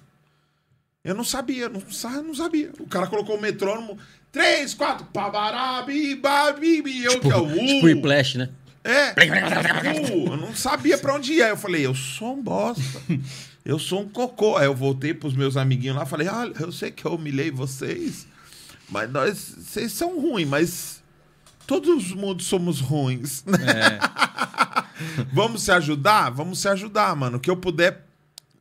Eu 1.03 1.13
não 1.13 1.23
sabia, 1.23 1.67
não, 1.67 1.81
não 2.23 2.35
sabia. 2.35 2.71
O 2.79 2.87
cara 2.87 3.07
colocou 3.07 3.37
o 3.37 3.41
metrônomo. 3.41 3.97
Três, 4.33 4.73
quatro. 4.73 5.05
Pabarabi, 5.05 6.15
babi, 6.15 7.03
eu 7.03 7.19
que 7.19 7.31
é 7.31 7.37
o. 7.37 7.47
Tipo 7.47 7.85
Whiplash, 7.85 8.39
né? 8.39 8.49
É. 8.83 9.13
Eu 10.27 10.35
não 10.35 10.53
sabia 10.55 10.97
pra 10.97 11.13
onde 11.13 11.33
ia. 11.33 11.49
Eu 11.49 11.55
falei, 11.55 11.85
eu 11.85 11.93
sou 11.95 12.33
um 12.33 12.41
bosta. 12.41 13.01
Eu 13.63 13.79
sou 13.79 14.01
um 14.01 14.09
cocô. 14.09 14.57
Aí 14.57 14.65
eu 14.65 14.75
voltei 14.75 15.13
pros 15.13 15.33
meus 15.33 15.55
amiguinhos 15.55 15.95
lá 15.95 16.05
falei, 16.05 16.27
olha, 16.27 16.53
eu 16.59 16.71
sei 16.71 16.91
que 16.91 17.05
eu 17.05 17.13
humilhei 17.13 17.49
vocês, 17.49 18.27
mas 18.89 19.09
nós, 19.09 19.55
vocês 19.57 19.93
são 19.93 20.19
ruins, 20.19 20.47
mas 20.49 21.03
todos 21.65 22.11
mundo 22.11 22.43
somos 22.43 22.81
ruins. 22.81 23.45
Vamos 25.31 25.63
se 25.63 25.71
ajudar? 25.71 26.29
Vamos 26.31 26.59
se 26.59 26.67
ajudar, 26.67 27.15
mano. 27.15 27.37
O 27.37 27.39
que 27.39 27.49
eu 27.49 27.55
puder, 27.55 28.05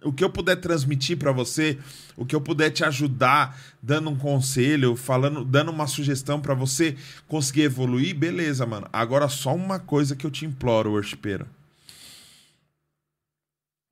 o 0.05 0.13
que 0.13 0.25
eu 0.25 0.31
puder 0.31 0.57
transmitir 0.57 1.17
pra 1.17 1.33
você, 1.33 1.79
o 2.17 2.25
que 2.25 2.35
eu 2.35 2.41
puder 2.41 2.71
te 2.71 2.85
ajudar, 2.85 3.59
dando 3.83 4.11
um 4.11 4.17
conselho, 4.17 4.97
falando, 4.97 5.45
dando 5.45 5.71
uma 5.71 5.87
sugestão 5.87 6.41
pra 6.41 6.55
você 6.55 6.97
conseguir 7.27 7.63
evoluir, 7.63 8.15
beleza, 8.17 8.67
mano. 8.67 8.89
Agora 8.93 9.29
só 9.29 9.55
uma 9.55 9.79
coisa 9.79 10.17
que 10.17 10.27
eu 10.27 10.31
te 10.31 10.45
imploro, 10.45 10.93
worshipeiro. 10.93 11.47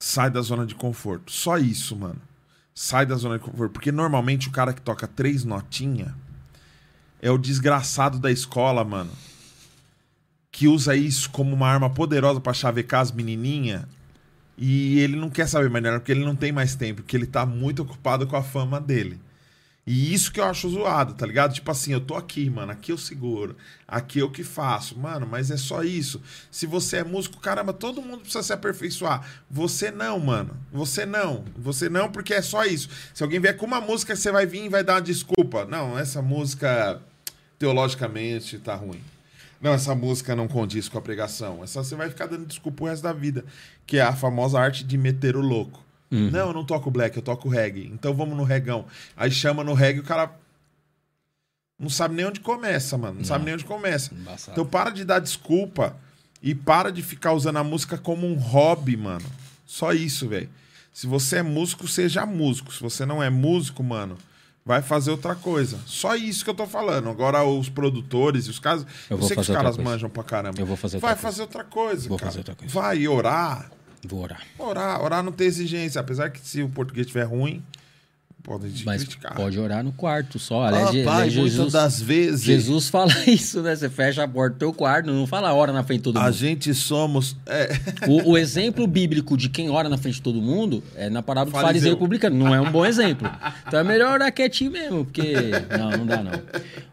Sai 0.02 0.30
da 0.30 0.40
zona 0.40 0.64
de 0.64 0.74
conforto. 0.74 1.30
Só 1.30 1.58
isso, 1.58 1.94
mano. 1.94 2.20
Sai 2.74 3.05
da 3.05 3.16
zona 3.16 3.39
de 3.39 3.44
conforto. 3.44 3.72
Porque 3.72 3.92
normalmente 3.92 4.48
o 4.48 4.52
cara 4.52 4.72
que 4.72 4.80
toca 4.80 5.06
três 5.06 5.44
notinhas 5.44 6.12
é 7.20 7.30
o 7.30 7.36
desgraçado 7.36 8.18
da 8.18 8.30
escola, 8.30 8.82
mano. 8.82 9.10
Que 10.50 10.66
usa 10.66 10.97
isso 10.97 11.30
como 11.30 11.55
uma 11.55 11.68
arma 11.68 11.90
poderosa 11.90 12.40
pra 12.40 12.55
chavecar 12.55 13.02
as 13.02 13.12
menininhas. 13.12 13.84
E 14.60 15.00
ele 15.00 15.16
não 15.16 15.30
quer 15.30 15.48
saber 15.48 15.70
mais 15.70 15.82
nada, 15.82 15.98
porque 15.98 16.12
ele 16.12 16.24
não 16.24 16.36
tem 16.36 16.52
mais 16.52 16.74
tempo, 16.74 17.00
porque 17.00 17.16
ele 17.16 17.26
tá 17.26 17.47
muito 17.47 17.80
ocupado 17.80 18.26
com 18.26 18.36
a 18.36 18.42
fama 18.42 18.78
dele. 18.78 19.18
E 19.86 20.12
isso 20.12 20.30
que 20.30 20.39
eu 20.39 20.44
acho 20.44 20.68
zoado, 20.68 21.14
tá 21.14 21.26
ligado? 21.26 21.55
Tipo 21.55 21.70
assim, 21.70 21.94
eu 21.94 22.00
tô 22.00 22.14
aqui, 22.14 22.50
mano, 22.50 22.70
aqui 22.70 22.92
eu 22.92 22.98
seguro, 22.98 23.56
aqui 23.89 24.18
eu 24.18 24.30
que 24.30 24.44
faço. 24.44 24.98
Mano, 24.98 25.26
mas 25.26 25.50
é 25.50 25.56
só 25.56 25.82
isso. 25.82 26.20
Se 26.50 26.66
você 26.66 26.98
é 26.98 27.05
músico, 27.05 27.40
caramba, 27.40 27.72
todo 27.72 28.02
mundo 28.02 28.20
precisa 28.20 28.42
se 28.42 28.52
aperfeiçoar. 28.52 29.26
Você 29.50 29.90
não, 29.90 30.20
mano. 30.20 30.55
Você 30.70 31.06
não. 31.06 31.44
Você 31.56 31.89
não, 31.89 32.12
porque 32.12 32.34
é 32.34 32.42
só 32.42 32.64
isso. 32.64 32.90
Se 33.14 33.22
alguém 33.22 33.40
vier 33.40 33.56
com 33.56 33.64
uma 33.64 33.80
música, 33.80 34.14
você 34.14 34.30
vai 34.30 34.44
vir 34.44 34.66
e 34.66 34.68
vai 34.68 34.84
dar 34.84 34.94
uma 34.97 35.02
desculpa. 35.02 35.64
Não, 35.64 35.98
essa 35.98 36.20
música 36.20 37.00
teologicamente 37.58 38.58
tá 38.58 38.74
ruim. 38.74 39.00
Não, 39.60 39.74
essa 39.74 39.94
música 39.94 40.34
não 40.34 40.48
condiz 40.48 40.89
com 40.89 40.97
a 40.97 41.02
pregação. 41.02 41.62
Essa 41.62 41.84
você 41.84 41.94
vai 41.94 42.08
ficar 42.08 42.26
dando 42.26 42.47
desculpa 42.47 42.84
o 42.84 42.86
resto 42.86 43.02
da 43.02 43.12
vida. 43.12 43.44
Que 43.91 43.99
é 43.99 44.02
a 44.02 44.12
famosa 44.15 44.57
arte 44.60 44.85
de 44.85 44.97
meter 44.97 45.35
o 45.36 45.41
louco. 45.41 45.85
Não, 46.12 46.49
eu 46.49 46.52
não 46.52 46.65
toco 46.65 46.91
black, 46.93 47.17
eu 47.17 47.23
toco 47.23 47.49
reggae. 47.49 47.86
Então 47.93 48.15
vamos 48.15 48.36
no 48.36 48.44
regão. 48.44 48.85
Aí 49.17 49.31
chama 49.33 49.65
no 49.65 49.75
reggae 49.75 49.99
o 49.99 50.05
cara. 50.05 50.31
Não 51.77 51.89
sabe 51.89 52.15
nem 52.15 52.25
onde 52.25 52.39
começa, 52.39 52.97
mano. 52.97 53.17
Não, 53.19 53.25
sabe 53.25 53.44
nem 53.44 53.55
onde 53.55 53.65
começa. 53.65 54.15
Embaçado. 54.15 54.52
Então 54.52 54.65
para 54.65 54.91
de 54.91 55.05
dar 55.05 55.19
desculpa 55.19 55.97
e 56.41 56.55
para 56.55 56.93
de 56.93 57.02
ficar 57.02 57.33
usando 57.33 57.57
a 57.57 57.65
música 57.65 57.99
como 57.99 58.28
um 58.28 58.35
hobby, 58.35 58.97
mano. 58.97 59.25
Só 59.67 59.93
isso, 59.93 60.28
velho. 60.28 60.49
Se 60.93 61.09
você 61.09 61.39
é 61.39 61.43
músico, 61.43 61.89
seja 61.89 62.25
músico. 62.25 62.73
Se 62.73 62.81
você 62.81 63.05
não 63.05 63.20
é 63.20 63.28
músico, 63.31 63.83
mano, 63.83 64.17
vai 64.65 64.83
fazer 64.83 65.10
outra 65.10 65.35
coisa. 65.35 65.78
Só 65.86 66.15
isso 66.15 66.44
que 66.44 66.51
eu 66.51 66.55
tô 66.55 66.67
falando. 66.67 67.09
Agora 67.09 67.43
os 67.44 67.69
produtores 67.69 68.47
e 68.47 68.51
os 68.51 68.59
caras, 68.60 68.86
Eu 69.09 69.17
eu, 69.17 69.23
sei 69.23 69.35
que 69.36 69.43
os 69.43 69.49
caras 69.49 69.77
manjam 69.77 70.10
pra 70.10 70.23
caramba. 70.23 70.60
Eu 70.60 70.67
vou 70.67 70.77
fazer 70.77 70.97
outra 70.97 71.09
Vai 71.09 71.17
coisa. 71.17 71.23
fazer 71.28 71.43
outra 71.43 71.65
coisa, 71.65 72.09
Vou 72.09 72.19
cara. 72.19 72.31
fazer 72.31 72.39
outra 72.41 72.55
coisa. 72.55 72.73
Vai 72.75 73.07
orar. 73.09 73.70
Vou 74.05 74.23
orar. 74.23 74.43
Orar, 74.59 75.03
orar 75.03 75.23
não 75.23 75.33
tem 75.33 75.47
exigência. 75.47 76.01
Apesar 76.01 76.31
que 76.31 76.41
se 76.41 76.62
o 76.62 76.69
português 76.69 77.07
estiver 77.07 77.25
ruim, 77.25 77.62
podem 78.43 78.70
te 78.70 78.85
Mas 78.85 79.02
criticar. 79.05 79.35
pode 79.35 79.59
orar 79.59 79.85
no 79.85 79.93
quarto 79.93 80.39
só. 80.39 80.65
Aliás, 80.65 80.89
Ah, 80.89 81.05
pai, 81.05 81.31
Jesus, 81.31 81.55
muitas 81.57 81.73
das 81.73 82.01
vezes 82.02 82.43
Jesus 82.43 82.89
fala 82.89 83.12
isso, 83.27 83.60
né? 83.62 83.77
Você 83.77 83.89
fecha 83.89 84.25
a 84.25 84.28
porta 84.28 84.55
do 84.57 84.59
teu 84.59 84.73
quarto, 84.73 85.07
não 85.12 85.27
fala 85.27 85.52
ora 85.55 85.73
na 85.73 85.83
frente 85.83 85.99
de 85.99 86.05
todo 86.05 86.17
a 86.19 86.25
mundo. 86.25 86.33
gente 86.33 86.73
somos. 86.75 87.36
é, 87.47 87.70
O, 88.09 88.31
o 88.33 88.39
exemplo 88.39 88.86
bíblico 88.86 89.36
de 89.36 89.49
quem 89.49 89.70
ora 89.70 89.89
na 89.89 89.97
frente 89.99 90.15
de 90.17 90.23
todo 90.23 90.41
mundo 90.41 90.83
é 90.97 91.09
na 91.10 91.23
parábola 91.23 91.51
do 91.51 91.52
Fariseu. 91.52 91.69
fariseu 91.69 91.93
e 91.93 91.97
publicano. 91.97 92.36
Não 92.36 92.55
é 92.55 92.60
um 92.60 92.70
bom 92.70 92.85
exemplo. 92.86 93.31
Então 93.67 93.78
é 93.81 93.85
melhor 93.85 94.15
orar 94.15 94.33
quietinho 94.33 94.70
mesmo, 94.70 95.05
porque. 95.05 95.33
Não, 95.78 95.91
não 95.91 96.07
dá 96.07 96.23
não. 96.23 96.33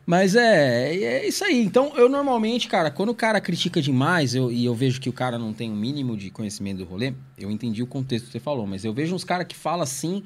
Mas 0.06 0.36
é, 0.36 0.96
é 0.96 1.28
isso 1.28 1.44
aí. 1.44 1.62
Então, 1.64 1.92
eu 1.98 2.08
normalmente, 2.08 2.68
cara, 2.68 2.90
quando 2.90 3.10
o 3.10 3.16
cara 3.16 3.42
critica 3.42 3.82
demais 3.82 4.34
eu, 4.36 4.50
e 4.52 4.64
eu 4.64 4.74
vejo 4.74 5.02
que 5.02 5.10
o 5.10 5.14
cara 5.14 5.38
não 5.38 5.52
tem 5.52 5.70
o 5.72 5.76
mínimo 5.76 6.16
de 6.16 6.30
conhecimento 6.30 6.78
do 6.78 6.86
rolê, 6.86 7.14
eu 7.38 7.52
entendi 7.52 7.84
o 7.84 7.88
contexto 7.88 8.26
que 8.28 8.32
você 8.32 8.40
falou, 8.40 8.66
mas 8.66 8.86
eu 8.86 8.94
vejo 8.94 9.14
uns 9.14 9.24
caras 9.26 9.46
que 9.48 9.56
falam 9.56 9.82
assim 9.82 10.24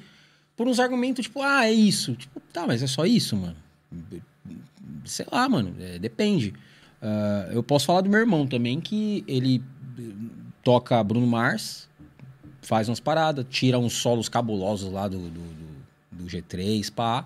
por 0.57 0.67
uns 0.67 0.79
argumentos 0.79 1.23
tipo, 1.25 1.41
ah, 1.41 1.65
é 1.65 1.71
isso. 1.71 2.13
Tipo, 2.15 2.39
tá, 2.53 2.65
mas 2.67 2.81
é 2.83 2.87
só 2.87 3.05
isso, 3.05 3.35
mano. 3.35 3.55
Sei 5.05 5.25
lá, 5.31 5.47
mano, 5.49 5.75
é, 5.79 5.97
depende. 5.99 6.53
Ah, 7.01 7.49
eu 7.51 7.63
posso 7.63 7.85
falar 7.85 8.01
do 8.01 8.09
meu 8.09 8.19
irmão 8.19 8.45
também, 8.45 8.79
que 8.79 9.23
ele 9.27 9.61
eh, 9.97 10.01
toca 10.63 11.03
Bruno 11.03 11.25
Mars, 11.25 11.89
faz 12.61 12.87
umas 12.87 12.99
paradas, 12.99 13.45
tira 13.49 13.79
uns 13.79 13.93
solos 13.93 14.29
cabulosos 14.29 14.91
lá 14.91 15.07
do, 15.07 15.17
do, 15.17 15.29
do- 15.29 15.71
do 16.11 16.25
G3, 16.25 16.91
pá. 16.91 17.25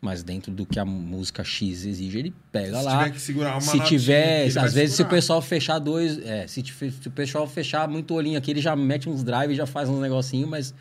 Mas 0.00 0.22
dentro 0.22 0.52
do 0.52 0.64
que 0.64 0.78
a 0.78 0.84
música 0.84 1.42
X 1.42 1.84
exige, 1.84 2.18
ele 2.20 2.34
pega 2.52 2.78
se 2.78 2.84
lá. 2.84 2.98
tiver 2.98 3.10
que 3.14 3.20
segurar 3.20 3.52
uma 3.54 3.60
se 3.62 3.80
tiver, 3.80 4.46
às 4.56 4.72
vezes, 4.72 4.90
se 4.90 4.94
o 4.94 4.96
segurar. 4.98 5.08
pessoal 5.16 5.42
fechar 5.42 5.78
dois. 5.80 6.18
É, 6.24 6.46
se, 6.46 6.62
se 6.62 7.08
o 7.08 7.10
pessoal 7.10 7.48
fechar 7.48 7.88
muito 7.88 8.14
olhinho 8.14 8.38
aqui, 8.38 8.52
ele 8.52 8.60
já 8.60 8.76
mete 8.76 9.08
uns 9.08 9.24
drive, 9.24 9.56
já 9.56 9.66
faz 9.66 9.88
uns 9.88 10.00
negocinho, 10.00 10.46
mas. 10.46 10.72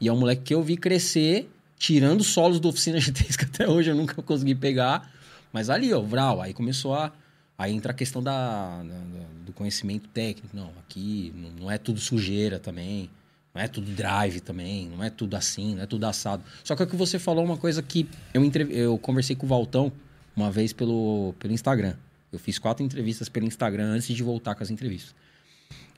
E 0.00 0.08
é 0.08 0.12
um 0.12 0.18
moleque 0.18 0.42
que 0.42 0.54
eu 0.54 0.62
vi 0.62 0.76
crescer, 0.76 1.50
tirando 1.78 2.22
solos 2.22 2.60
do 2.60 2.68
Oficina 2.68 2.98
G3, 2.98 3.36
que 3.36 3.44
até 3.44 3.68
hoje 3.68 3.90
eu 3.90 3.94
nunca 3.94 4.20
consegui 4.22 4.54
pegar. 4.54 5.10
Mas 5.52 5.70
ali, 5.70 5.92
ó, 5.92 6.00
Vral, 6.00 6.40
aí 6.40 6.52
começou 6.52 6.94
a. 6.94 7.12
Aí 7.58 7.72
entra 7.72 7.92
a 7.92 7.94
questão 7.94 8.22
da, 8.22 8.82
da- 8.82 9.26
do 9.46 9.52
conhecimento 9.52 10.08
técnico. 10.08 10.54
Não, 10.54 10.70
aqui 10.80 11.32
não, 11.58 11.70
é 11.70 11.78
tudo 11.78 11.98
sujeira 11.98 12.58
também. 12.58 13.08
Não 13.54 13.62
é 13.62 13.66
tudo 13.68 13.90
drive 13.90 14.40
também. 14.40 14.86
Não 14.88 15.02
é 15.02 15.08
tudo 15.08 15.34
assim, 15.36 15.74
não 15.74 15.82
é 15.82 15.86
tudo 15.86 16.04
assado. 16.04 16.42
Só 16.62 16.76
que 16.76 16.82
o 16.82 16.86
que 16.86 16.94
você 16.96 17.18
falou 17.18 17.42
é 17.42 17.46
uma 17.46 17.56
coisa 17.56 17.82
que 17.82 18.06
eu, 18.34 18.42
eu 18.70 18.98
conversei 18.98 19.34
com 19.34 19.46
o 19.46 19.48
Valtão 19.48 19.90
uma 20.36 20.50
vez 20.50 20.74
pelo, 20.74 21.34
pelo 21.38 21.54
Instagram. 21.54 21.94
Eu 22.30 22.38
fiz 22.38 22.58
quatro 22.58 22.84
entrevistas 22.84 23.30
pelo 23.30 23.46
Instagram 23.46 23.86
antes 23.92 24.14
de 24.14 24.22
voltar 24.22 24.54
com 24.54 24.62
as 24.62 24.70
entrevistas. 24.70 25.14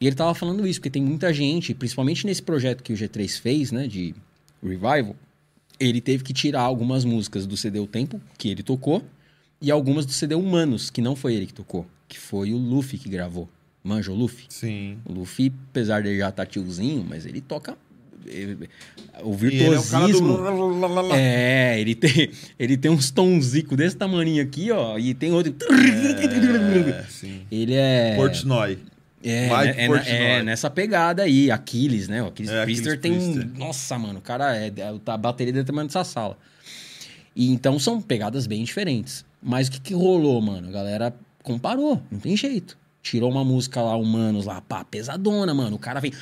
E 0.00 0.06
ele 0.06 0.14
tava 0.14 0.32
falando 0.34 0.66
isso, 0.66 0.78
porque 0.80 0.90
tem 0.90 1.02
muita 1.02 1.32
gente, 1.32 1.74
principalmente 1.74 2.24
nesse 2.26 2.42
projeto 2.42 2.82
que 2.82 2.92
o 2.92 2.96
G3 2.96 3.40
fez, 3.40 3.72
né, 3.72 3.86
de 3.88 4.14
Revival, 4.62 5.16
ele 5.80 6.00
teve 6.00 6.22
que 6.22 6.32
tirar 6.32 6.60
algumas 6.62 7.04
músicas 7.04 7.46
do 7.46 7.56
CD 7.56 7.78
O 7.80 7.86
Tempo, 7.86 8.20
que 8.36 8.48
ele 8.48 8.62
tocou, 8.62 9.02
e 9.60 9.70
algumas 9.72 10.06
do 10.06 10.12
CD 10.12 10.34
Humanos, 10.36 10.88
que 10.90 11.00
não 11.02 11.16
foi 11.16 11.34
ele 11.34 11.46
que 11.46 11.54
tocou, 11.54 11.84
que 12.08 12.18
foi 12.18 12.52
o 12.52 12.56
Luffy 12.56 12.96
que 12.98 13.08
gravou. 13.08 13.48
Manja 13.82 14.12
o 14.12 14.14
Luffy? 14.14 14.46
Sim. 14.48 14.98
O 15.04 15.12
Luffy, 15.12 15.52
apesar 15.70 16.00
de 16.02 16.08
ele 16.08 16.18
já 16.18 16.28
estar 16.28 16.46
tiozinho, 16.46 17.04
mas 17.08 17.24
ele 17.26 17.40
toca. 17.40 17.76
ele- 18.26 18.68
o 19.22 19.34
E 19.42 19.46
ele 19.46 19.64
é 19.64 19.78
o 19.78 19.80
virtuosismo. 19.80 20.36
do. 20.36 21.14
É, 21.14 21.80
ele 21.80 21.94
tem, 21.94 22.30
ele 22.58 22.76
tem 22.76 22.90
uns 22.90 23.10
tonzicos 23.10 23.76
desse 23.76 23.96
tamaninho 23.96 24.42
aqui, 24.42 24.70
ó, 24.70 24.98
e 24.98 25.14
tem 25.14 25.32
outro. 25.32 25.54
É. 25.70 27.06
Ele 27.50 27.74
é. 27.74 28.14
Portnoy. 28.16 28.78
É, 29.22 29.48
Mike 29.48 29.76
né, 29.76 29.84
é, 29.84 29.86
Portnoy. 29.86 30.16
é 30.16 30.42
nessa 30.42 30.70
pegada 30.70 31.22
aí, 31.24 31.50
Aquiles, 31.50 32.06
né? 32.08 32.22
O 32.22 32.26
Aquiles 32.26 32.50
É, 32.52 32.62
Aquiles 32.62 32.98
tem. 33.00 33.12
Priester. 33.12 33.48
Nossa, 33.58 33.98
mano, 33.98 34.18
o 34.20 34.22
cara 34.22 34.56
é. 34.56 34.72
A 35.06 35.16
bateria 35.16 35.52
dele 35.52 35.62
é 35.64 35.66
tamanho 35.66 35.86
dessa 35.88 36.04
sala. 36.04 36.38
E 37.34 37.50
então 37.52 37.78
são 37.78 38.00
pegadas 38.00 38.46
bem 38.46 38.62
diferentes. 38.64 39.24
Mas 39.42 39.68
o 39.68 39.72
que, 39.72 39.80
que 39.80 39.94
rolou, 39.94 40.40
mano? 40.40 40.68
A 40.68 40.72
galera 40.72 41.14
comparou, 41.42 42.02
não 42.10 42.18
tem 42.18 42.36
jeito. 42.36 42.76
Tirou 43.00 43.30
uma 43.30 43.44
música 43.44 43.80
lá, 43.80 43.96
Humanos, 43.96 44.44
lá, 44.44 44.60
pá, 44.60 44.84
pesadona, 44.84 45.54
mano. 45.54 45.76
O 45.76 45.78
cara 45.78 45.98
vem. 46.00 46.12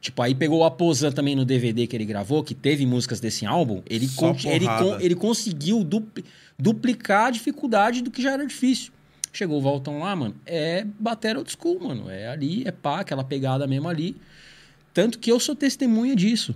Tipo, 0.00 0.22
aí 0.22 0.34
pegou 0.34 0.60
o 0.60 0.64
Aposan 0.64 1.12
também 1.12 1.36
no 1.36 1.44
DVD 1.44 1.86
que 1.86 1.94
ele 1.96 2.04
gravou, 2.04 2.42
que 2.42 2.54
teve 2.54 2.84
músicas 2.86 3.20
desse 3.20 3.46
álbum. 3.46 3.82
Ele, 3.88 4.08
con- 4.08 4.36
ele, 4.44 4.66
con- 4.66 4.98
ele 5.00 5.14
conseguiu 5.14 5.84
dupli- 5.84 6.24
duplicar 6.58 7.26
a 7.26 7.30
dificuldade 7.30 8.02
do 8.02 8.10
que 8.10 8.22
já 8.22 8.32
era 8.32 8.46
difícil. 8.46 8.92
Chegou 9.32 9.58
o 9.58 9.62
Valtão 9.62 10.00
lá, 10.00 10.14
mano, 10.16 10.34
é 10.44 10.84
bater 10.98 11.36
old 11.36 11.50
school, 11.50 11.80
mano. 11.80 12.10
É 12.10 12.28
ali, 12.28 12.62
é 12.66 12.72
pá, 12.72 13.00
aquela 13.00 13.22
pegada 13.22 13.66
mesmo 13.66 13.88
ali. 13.88 14.16
Tanto 14.92 15.18
que 15.18 15.30
eu 15.30 15.38
sou 15.38 15.54
testemunha 15.54 16.16
disso. 16.16 16.54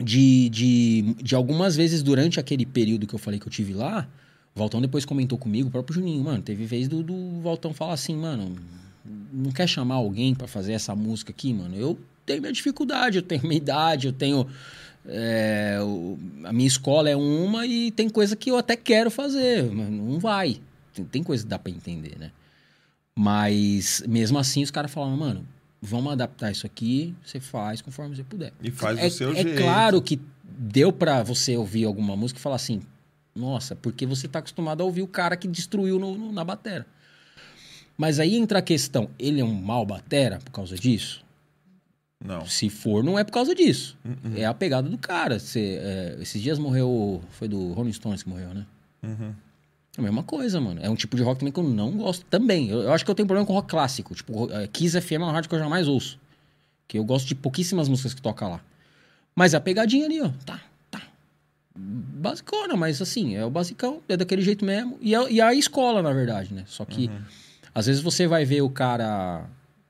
De, 0.00 0.48
de, 0.50 1.14
de 1.20 1.34
algumas 1.34 1.74
vezes 1.74 2.04
durante 2.04 2.38
aquele 2.38 2.64
período 2.64 3.04
que 3.04 3.14
eu 3.14 3.18
falei 3.18 3.40
que 3.40 3.48
eu 3.48 3.50
tive 3.50 3.72
lá, 3.72 4.08
o 4.54 4.58
Valtão 4.58 4.80
depois 4.80 5.04
comentou 5.04 5.36
comigo, 5.36 5.68
o 5.68 5.72
próprio 5.72 5.96
Juninho, 5.96 6.22
mano, 6.22 6.40
teve 6.40 6.66
vez 6.66 6.86
do, 6.86 7.02
do 7.02 7.40
Valtão 7.40 7.72
falar 7.72 7.94
assim, 7.94 8.16
mano, 8.16 8.56
não 9.32 9.50
quer 9.50 9.66
chamar 9.66 9.96
alguém 9.96 10.36
pra 10.36 10.46
fazer 10.46 10.72
essa 10.72 10.94
música 10.94 11.32
aqui, 11.32 11.52
mano? 11.52 11.74
Eu 11.74 11.98
tenho 12.24 12.40
minha 12.40 12.52
dificuldade, 12.52 13.18
eu 13.18 13.22
tenho 13.22 13.42
minha 13.46 13.56
idade, 13.56 14.06
eu 14.06 14.12
tenho. 14.12 14.46
é, 15.06 15.78
a 16.44 16.52
minha 16.52 16.68
escola 16.68 17.10
é 17.10 17.16
uma 17.16 17.66
e 17.66 17.90
tem 17.90 18.08
coisa 18.08 18.36
que 18.36 18.50
eu 18.50 18.56
até 18.56 18.76
quero 18.76 19.10
fazer, 19.10 19.64
mas 19.72 19.90
não 19.90 20.18
vai. 20.20 20.60
Tem, 20.98 21.04
tem 21.04 21.22
coisa 21.22 21.42
que 21.44 21.48
dá 21.48 21.58
pra 21.58 21.70
entender, 21.72 22.18
né? 22.18 22.30
Mas 23.16 24.02
mesmo 24.06 24.38
assim 24.38 24.62
os 24.62 24.70
caras 24.70 24.90
falaram, 24.90 25.16
mano, 25.16 25.46
vamos 25.80 26.12
adaptar 26.12 26.50
isso 26.52 26.66
aqui, 26.66 27.14
você 27.24 27.40
faz 27.40 27.80
conforme 27.82 28.14
você 28.14 28.22
puder. 28.24 28.52
E 28.62 28.70
faz 28.70 28.98
é, 28.98 29.08
do 29.08 29.10
seu 29.12 29.32
é 29.32 29.42
jeito. 29.42 29.60
claro 29.60 30.00
que 30.00 30.20
deu 30.44 30.92
pra 30.92 31.22
você 31.22 31.56
ouvir 31.56 31.84
alguma 31.84 32.16
música 32.16 32.38
e 32.38 32.42
falar 32.42 32.56
assim, 32.56 32.80
nossa, 33.34 33.74
porque 33.76 34.06
você 34.06 34.26
tá 34.28 34.38
acostumado 34.38 34.80
a 34.82 34.84
ouvir 34.84 35.02
o 35.02 35.06
cara 35.08 35.36
que 35.36 35.48
destruiu 35.48 35.98
no- 35.98 36.16
no- 36.16 36.32
na 36.32 36.44
batera. 36.44 36.86
Mas 37.96 38.20
aí 38.20 38.36
entra 38.36 38.60
a 38.60 38.62
questão, 38.62 39.10
ele 39.18 39.40
é 39.40 39.44
um 39.44 39.52
mau 39.54 39.84
batera 39.84 40.38
por 40.38 40.52
causa 40.52 40.76
disso? 40.76 41.24
Não. 42.24 42.44
Se 42.46 42.68
for, 42.68 43.02
não 43.04 43.16
é 43.18 43.22
por 43.24 43.32
causa 43.32 43.54
disso. 43.54 43.96
Uhum. 44.04 44.36
É 44.36 44.44
a 44.44 44.52
pegada 44.54 44.88
do 44.88 44.98
cara. 44.98 45.38
Você, 45.38 45.78
é, 45.80 46.16
esses 46.20 46.42
dias 46.42 46.58
morreu. 46.58 47.22
Foi 47.30 47.46
do 47.46 47.72
Rolling 47.74 47.92
Stones 47.92 48.24
que 48.24 48.28
morreu, 48.28 48.52
né? 48.52 48.66
Uhum. 49.04 49.32
É 49.98 50.00
a 50.00 50.04
mesma 50.04 50.22
coisa, 50.22 50.60
mano. 50.60 50.80
É 50.80 50.88
um 50.88 50.94
tipo 50.94 51.16
de 51.16 51.22
rock 51.24 51.40
também 51.40 51.52
que 51.52 51.58
eu 51.58 51.64
não 51.64 51.90
gosto 51.96 52.24
também. 52.26 52.68
Eu, 52.70 52.82
eu 52.82 52.92
acho 52.92 53.04
que 53.04 53.10
eu 53.10 53.14
tenho 53.16 53.26
problema 53.26 53.44
com 53.44 53.52
rock 53.52 53.68
clássico. 53.68 54.14
Tipo, 54.14 54.48
é, 54.52 54.68
Kiss 54.68 54.98
FM 55.00 55.12
é 55.14 55.18
uma 55.18 55.32
rádio 55.32 55.50
que 55.50 55.56
eu 55.56 55.58
jamais 55.58 55.88
ouço. 55.88 56.18
Que 56.86 56.98
eu 56.98 57.04
gosto 57.04 57.26
de 57.26 57.34
pouquíssimas 57.34 57.88
músicas 57.88 58.14
que 58.14 58.22
toca 58.22 58.46
lá. 58.46 58.60
Mas 59.34 59.54
a 59.54 59.60
pegadinha 59.60 60.06
ali, 60.06 60.20
ó. 60.22 60.30
Tá, 60.46 60.60
tá. 60.88 61.02
Basicona, 61.74 62.76
mas 62.76 63.02
assim, 63.02 63.34
é 63.34 63.44
o 63.44 63.50
basicão. 63.50 64.00
É 64.08 64.16
daquele 64.16 64.42
jeito 64.42 64.64
mesmo. 64.64 64.96
E 65.00 65.14
é, 65.14 65.32
e 65.32 65.40
é 65.40 65.42
a 65.42 65.52
escola, 65.52 66.00
na 66.00 66.12
verdade, 66.12 66.54
né? 66.54 66.62
Só 66.66 66.84
que 66.84 67.10
às 67.74 67.86
vezes 67.86 68.00
você 68.00 68.26
vai 68.26 68.44
ver 68.44 68.62
o 68.62 68.70
cara 68.70 69.46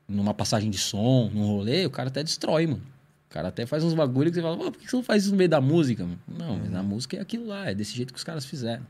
numa 0.07 0.33
passagem 0.33 0.71
de 0.71 0.77
som, 0.79 1.29
num 1.31 1.45
rolê, 1.45 1.85
o 1.85 1.89
cara 1.91 2.09
até 2.09 2.23
destrói, 2.23 2.65
mano. 2.65 2.81
O 3.27 3.31
cara 3.31 3.49
até 3.49 3.65
faz 3.67 3.83
uns 3.83 3.93
bagulho 3.93 4.31
que 4.31 4.35
você 4.35 4.41
fala, 4.41 4.57
"Pô, 4.57 4.71
por 4.71 4.79
que 4.79 4.89
você 4.89 4.95
não 4.95 5.03
faz 5.03 5.21
isso 5.23 5.31
no 5.31 5.37
meio 5.37 5.49
da 5.49 5.61
música, 5.61 6.03
mano? 6.03 6.19
Não, 6.27 6.57
mas 6.57 6.71
na 6.71 6.81
música 6.81 7.15
é 7.17 7.21
aquilo 7.21 7.45
lá, 7.45 7.69
é 7.69 7.75
desse 7.75 7.95
jeito 7.95 8.11
que 8.11 8.17
os 8.17 8.23
caras 8.23 8.43
fizeram. 8.43 8.83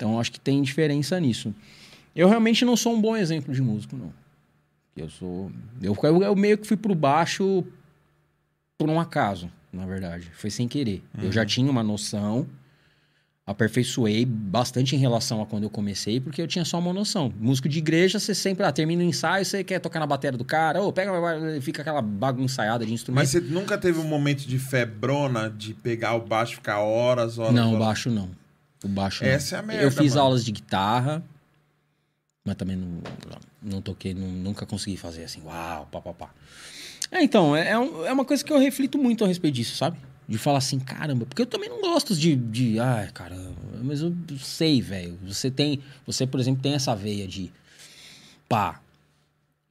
Então 0.00 0.18
acho 0.18 0.32
que 0.32 0.40
tem 0.40 0.62
diferença 0.62 1.20
nisso. 1.20 1.54
Eu 2.16 2.26
realmente 2.26 2.64
não 2.64 2.74
sou 2.74 2.94
um 2.94 3.00
bom 3.00 3.14
exemplo 3.14 3.52
de 3.52 3.60
músico, 3.60 3.94
não. 3.94 4.10
Eu 4.96 5.10
sou. 5.10 5.52
Eu, 5.82 5.94
eu, 6.22 6.34
meio 6.34 6.56
que 6.56 6.66
fui 6.66 6.76
pro 6.76 6.94
baixo 6.94 7.62
por 8.78 8.88
um 8.88 8.98
acaso, 8.98 9.50
na 9.70 9.84
verdade. 9.84 10.30
Foi 10.32 10.48
sem 10.48 10.66
querer. 10.66 11.02
Eu 11.22 11.30
já 11.30 11.44
tinha 11.44 11.70
uma 11.70 11.82
noção, 11.82 12.46
aperfeiçoei 13.46 14.24
bastante 14.24 14.96
em 14.96 14.98
relação 14.98 15.42
a 15.42 15.46
quando 15.46 15.64
eu 15.64 15.70
comecei, 15.70 16.18
porque 16.18 16.40
eu 16.40 16.48
tinha 16.48 16.64
só 16.64 16.78
uma 16.78 16.94
noção. 16.94 17.30
Músico 17.38 17.68
de 17.68 17.78
igreja, 17.78 18.18
você 18.18 18.34
sempre, 18.34 18.64
ah, 18.64 18.72
termina 18.72 19.02
o 19.02 19.06
ensaio, 19.06 19.44
você 19.44 19.62
quer 19.62 19.80
tocar 19.80 20.00
na 20.00 20.06
bateria 20.06 20.36
do 20.36 20.46
cara, 20.46 20.80
ou 20.80 20.90
pega, 20.94 21.12
fica 21.60 21.82
aquela 21.82 22.00
bagunçada 22.00 22.86
de 22.86 22.92
instrumento. 22.94 23.20
Mas 23.20 23.28
você 23.28 23.40
nunca 23.40 23.76
teve 23.76 24.00
um 24.00 24.04
momento 24.04 24.46
de 24.48 24.58
febrona 24.58 25.50
de 25.50 25.74
pegar 25.74 26.14
o 26.14 26.22
baixo 26.22 26.54
e 26.54 26.56
ficar 26.56 26.80
horas, 26.80 27.38
horas, 27.38 27.54
Não, 27.54 27.74
horas? 27.74 27.78
baixo 27.78 28.10
não. 28.10 28.39
O 28.84 28.88
baixo 28.88 29.22
não. 29.24 29.30
Essa 29.30 29.56
é 29.56 29.58
a 29.58 29.62
merda, 29.62 29.82
Eu 29.82 29.90
fiz 29.90 30.12
mano. 30.14 30.22
aulas 30.26 30.44
de 30.44 30.52
guitarra, 30.52 31.22
mas 32.44 32.56
também 32.56 32.76
não, 32.76 33.00
não 33.62 33.82
toquei, 33.82 34.14
não- 34.14 34.28
nunca 34.28 34.64
consegui 34.64 34.96
fazer 34.96 35.24
assim, 35.24 35.42
uau, 35.42 35.86
pá, 35.90 36.00
pá, 36.00 36.12
pá. 36.12 36.30
É, 37.10 37.22
então, 37.22 37.54
é, 37.56 37.68
é 37.68 37.72
é 37.72 38.12
uma 38.12 38.24
coisa 38.24 38.42
que 38.44 38.52
eu 38.52 38.58
reflito 38.58 38.96
muito 38.96 39.24
a 39.24 39.28
respeito 39.28 39.54
disso, 39.54 39.76
sabe? 39.76 39.98
De 40.28 40.38
falar 40.38 40.58
assim, 40.58 40.78
caramba, 40.78 41.26
porque 41.26 41.42
eu 41.42 41.46
também 41.46 41.68
não 41.68 41.80
gosto 41.80 42.14
de, 42.14 42.36
de 42.36 42.78
ai, 42.78 43.10
caramba, 43.12 43.52
mas 43.82 44.00
eu 44.00 44.14
sei, 44.38 44.80
velho. 44.80 45.18
Você 45.26 45.50
tem, 45.50 45.82
você, 46.06 46.24
por 46.26 46.38
exemplo, 46.38 46.62
tem 46.62 46.72
essa 46.74 46.94
veia 46.94 47.26
de, 47.26 47.52
pá, 48.48 48.80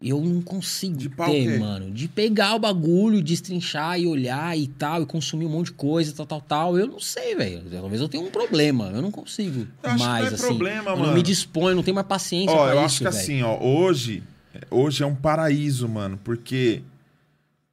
eu 0.01 0.21
não 0.21 0.41
consigo 0.41 0.95
De 0.95 1.09
ter, 1.09 1.59
mano, 1.59 1.91
de 1.91 2.07
pegar 2.07 2.55
o 2.55 2.59
bagulho, 2.59 3.21
destrinchar 3.21 3.99
e 3.99 4.07
olhar 4.07 4.57
e 4.57 4.65
tal, 4.67 5.01
e 5.03 5.05
consumir 5.05 5.45
um 5.45 5.49
monte 5.49 5.67
de 5.67 5.73
coisa, 5.73 6.13
tal, 6.15 6.25
tal, 6.25 6.41
tal. 6.41 6.77
Eu 6.79 6.87
não 6.87 6.99
sei, 7.01 7.35
velho. 7.35 7.61
Talvez 7.69 8.01
eu 8.01 8.07
tenha 8.07 8.23
um 8.23 8.31
problema, 8.31 8.91
eu 8.93 9.01
não 9.01 9.11
consigo 9.11 9.67
Eu 9.83 9.97
mais, 9.97 10.25
não 10.25 10.31
é 10.31 10.33
assim. 10.35 10.37
problema, 10.47 10.91
eu 10.91 10.95
mano. 10.95 11.07
não 11.07 11.13
me 11.13 11.21
disponho, 11.21 11.75
não 11.75 11.83
tenho 11.83 11.95
mais 11.95 12.07
paciência 12.07 12.55
Ó, 12.55 12.63
pra 12.63 12.75
eu 12.75 12.77
isso, 12.77 12.85
acho 12.85 12.97
que 12.99 13.03
velho. 13.03 13.17
assim, 13.17 13.43
ó, 13.43 13.59
hoje, 13.61 14.23
hoje 14.71 15.03
é 15.03 15.05
um 15.05 15.15
paraíso, 15.15 15.87
mano, 15.89 16.17
porque 16.23 16.81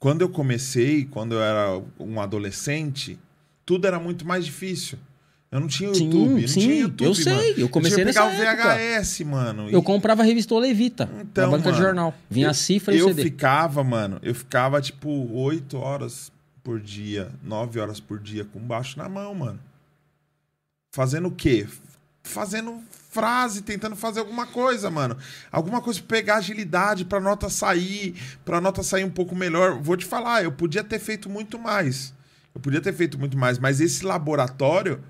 quando 0.01 0.23
eu 0.23 0.29
comecei, 0.29 1.05
quando 1.05 1.33
eu 1.35 1.41
era 1.43 1.81
um 2.01 2.21
adolescente, 2.21 3.17
tudo 3.65 3.87
era 3.87 4.01
muito 4.01 4.27
mais 4.27 4.45
difícil. 4.45 4.99
Eu 5.57 5.61
não 5.61 5.69
tinha 5.69 5.95
Sim, 5.95 6.05
YouTube, 6.05 6.41
não 6.43 6.49
sim, 6.49 6.61
tinha 6.61 6.81
YouTube, 6.81 7.07
eu 7.07 7.15
sei, 7.15 7.33
mano. 7.33 7.55
eu 7.57 7.69
comecei 7.71 7.95
tinha 7.97 8.07
que 8.07 8.13
pegar 8.13 8.27
nessa 8.27 8.43
o 8.43 8.47
época. 8.47 8.75
VHS, 8.75 9.21
mano. 9.25 9.71
Eu 9.71 9.81
e 9.81 9.83
comprava 9.83 10.23
a 10.23 10.25
revista 10.27 10.55
O 10.55 10.59
Levita, 10.59 11.09
Então, 11.21 11.51
na 11.51 11.57
banca 11.57 11.71
de 11.73 11.79
mano, 11.79 11.85
jornal. 11.85 12.15
Vinha 12.29 12.47
eu- 12.49 12.51
a 12.51 12.55
cifra 12.55 12.95
e 12.95 12.99
o 12.99 13.01
eu 13.05 13.09
CD. 13.09 13.23
ficava, 13.23 13.83
mano, 13.83 14.19
eu 14.23 14.35
ficava 14.35 14.81
tipo 14.83 15.09
8 15.33 15.79
horas 15.79 16.31
por 16.63 16.79
dia, 16.79 17.31
9 17.43 17.81
horas 17.81 17.99
por 18.01 18.19
dia 18.19 18.45
com 18.45 18.59
baixo 18.61 18.99
na 18.99 19.09
mão, 19.09 19.35
mano. 19.35 19.59
Fazendo 20.93 21.29
o 21.29 21.31
quê? 21.31 21.67
Fazendo 22.23 22.81
frase, 23.11 23.63
tentando 23.63 23.97
fazer 23.97 24.21
alguma 24.21 24.47
coisa, 24.47 24.91
mano. 24.91 25.17
Alguma 25.51 25.81
coisa 25.81 26.01
pra 26.01 26.17
pegar 26.19 26.37
agilidade, 26.37 27.05
pra 27.05 27.21
nota 27.21 27.49
sair, 27.49 28.15
pra 28.45 28.61
nota 28.61 28.83
sair 28.83 29.05
um 29.05 29.11
pouco 29.11 29.35
melhor. 29.35 29.79
Vou 29.81 29.97
te 29.97 30.05
falar, 30.05 30.43
eu 30.45 30.53
podia 30.53 30.83
ter 30.85 30.99
feito 30.99 31.31
muito 31.31 31.59
mais. 31.59 32.13
Eu 32.55 32.61
podia 32.61 32.81
ter 32.81 32.93
feito 32.93 33.19
muito 33.19 33.39
mais, 33.39 33.59
mas 33.59 33.81
esse 33.81 34.05
laboratório 34.05 35.01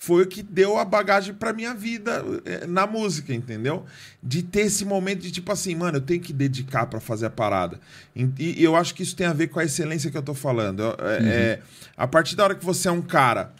foi 0.00 0.22
o 0.22 0.26
que 0.26 0.42
deu 0.44 0.78
a 0.78 0.84
bagagem 0.84 1.34
pra 1.34 1.52
minha 1.52 1.74
vida 1.74 2.24
eh, 2.44 2.66
na 2.68 2.86
música, 2.86 3.34
entendeu? 3.34 3.84
De 4.22 4.42
ter 4.44 4.60
esse 4.60 4.84
momento 4.84 5.20
de 5.22 5.32
tipo 5.32 5.50
assim, 5.50 5.74
mano, 5.74 5.96
eu 5.98 6.00
tenho 6.00 6.20
que 6.20 6.32
dedicar 6.32 6.86
pra 6.86 7.00
fazer 7.00 7.26
a 7.26 7.30
parada. 7.30 7.80
E, 8.16 8.62
eu 8.62 8.76
acho 8.76 8.94
que 8.94 9.02
isso 9.02 9.16
tem 9.16 9.26
a 9.26 9.32
ver 9.32 9.48
com 9.48 9.58
a 9.58 9.64
excelência 9.64 10.08
que 10.10 10.16
eu 10.16 10.22
tô 10.22 10.34
falando. 10.34 10.80
Eu- 10.84 10.96
é- 11.00 11.18
é, 11.28 11.62
a 11.96 12.06
partir 12.06 12.36
da 12.36 12.44
hora 12.44 12.54
que 12.54 12.64
você 12.64 12.86
é 12.88 12.92
um 12.92 13.02
cara 13.02 13.52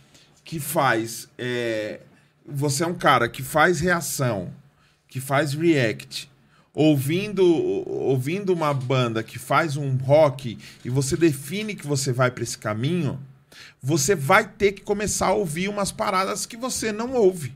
que 0.44 0.60
faz. 0.60 1.28
é, 1.36 2.00
você 2.46 2.84
é 2.84 2.86
um 2.86 2.94
cara 2.94 3.28
que 3.28 3.42
faz 3.42 3.80
reação, 3.80 4.50
que 5.08 5.20
faz 5.20 5.52
react, 5.54 6.30
ouvindo, 6.72 7.44
ouvindo 7.44 8.52
uma 8.54 8.72
banda 8.72 9.22
que 9.22 9.38
faz 9.38 9.76
um 9.76 9.96
rock 9.96 10.56
e 10.84 10.88
você 10.88 11.16
define 11.16 11.74
que 11.74 11.86
você 11.86 12.12
vai 12.12 12.30
pra 12.30 12.44
esse 12.44 12.56
caminho, 12.56 13.18
você 13.82 14.14
vai 14.14 14.46
ter 14.46 14.72
que 14.72 14.82
começar 14.82 15.28
a 15.28 15.32
ouvir 15.32 15.68
umas 15.68 15.92
paradas 15.92 16.46
que 16.46 16.56
você 16.56 16.92
não 16.92 17.14
ouve. 17.14 17.54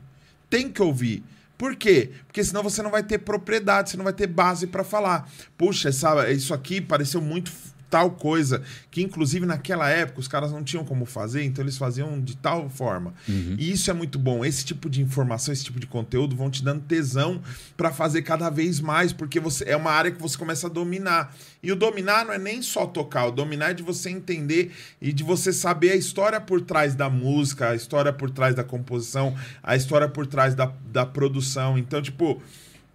Tem 0.49 0.71
que 0.71 0.81
ouvir. 0.81 1.23
Por 1.57 1.75
quê? 1.75 2.11
Porque 2.27 2.43
senão 2.43 2.63
você 2.63 2.81
não 2.81 2.91
vai 2.91 3.03
ter 3.03 3.19
propriedade, 3.19 3.89
você 3.89 3.97
não 3.97 4.03
vai 4.03 4.13
ter 4.13 4.27
base 4.27 4.67
pra 4.67 4.83
falar. 4.83 5.29
Puxa, 5.57 5.89
essa, 5.89 6.29
isso 6.31 6.53
aqui 6.53 6.81
pareceu 6.81 7.21
muito 7.21 7.51
tal 7.93 8.09
coisa, 8.09 8.63
que 8.89 9.03
inclusive 9.03 9.45
naquela 9.45 9.87
época 9.87 10.19
os 10.19 10.27
caras 10.27 10.51
não 10.51 10.63
tinham 10.63 10.83
como 10.83 11.05
fazer, 11.05 11.43
então 11.43 11.63
eles 11.63 11.77
faziam 11.77 12.19
de 12.19 12.35
tal 12.35 12.67
forma. 12.67 13.13
E 13.55 13.71
isso 13.71 13.91
é 13.91 13.93
muito 13.93 14.17
bom. 14.17 14.43
Esse 14.43 14.65
tipo 14.65 14.89
de 14.89 14.99
informação, 14.99 15.53
esse 15.53 15.63
tipo 15.63 15.79
de 15.79 15.85
conteúdo 15.85 16.35
vão 16.35 16.49
te 16.49 16.63
dando 16.63 16.81
tesão 16.81 17.39
pra 17.77 17.93
fazer 17.93 18.23
cada 18.23 18.49
vez 18.49 18.79
mais, 18.79 19.13
porque 19.13 19.39
você 19.39 19.65
é 19.65 19.77
uma 19.77 19.91
área 19.91 20.09
que 20.09 20.19
você 20.19 20.35
começa 20.35 20.65
a 20.65 20.69
dominar. 20.71 21.35
E 21.61 21.71
o 21.71 21.75
dominar 21.75 22.25
não 22.25 22.33
é 22.33 22.39
nem 22.39 22.63
só 22.63 22.87
tocar, 22.87 23.27
o 23.27 23.31
dominar 23.31 23.69
é 23.69 23.73
de 23.75 23.83
você 23.83 24.09
entender 24.09 24.71
e 24.99 25.13
de 25.13 25.23
você 25.23 25.53
saber 25.53 25.91
a 25.91 25.95
história 25.95 26.41
por 26.41 26.61
trás 26.61 26.95
da 26.95 27.11
música, 27.11 27.69
a 27.69 27.75
história 27.75 28.11
por 28.11 28.31
trás 28.31 28.55
da 28.55 28.63
composição, 28.63 29.35
a 29.61 29.75
história 29.75 30.09
por 30.09 30.25
trás 30.25 30.55
da, 30.55 30.73
da 30.91 31.05
produção. 31.05 31.77
Então, 31.77 32.01
tipo, 32.01 32.41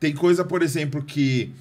tem 0.00 0.12
coisa, 0.12 0.44
por 0.44 0.60
exemplo, 0.60 1.04
que, 1.04 1.52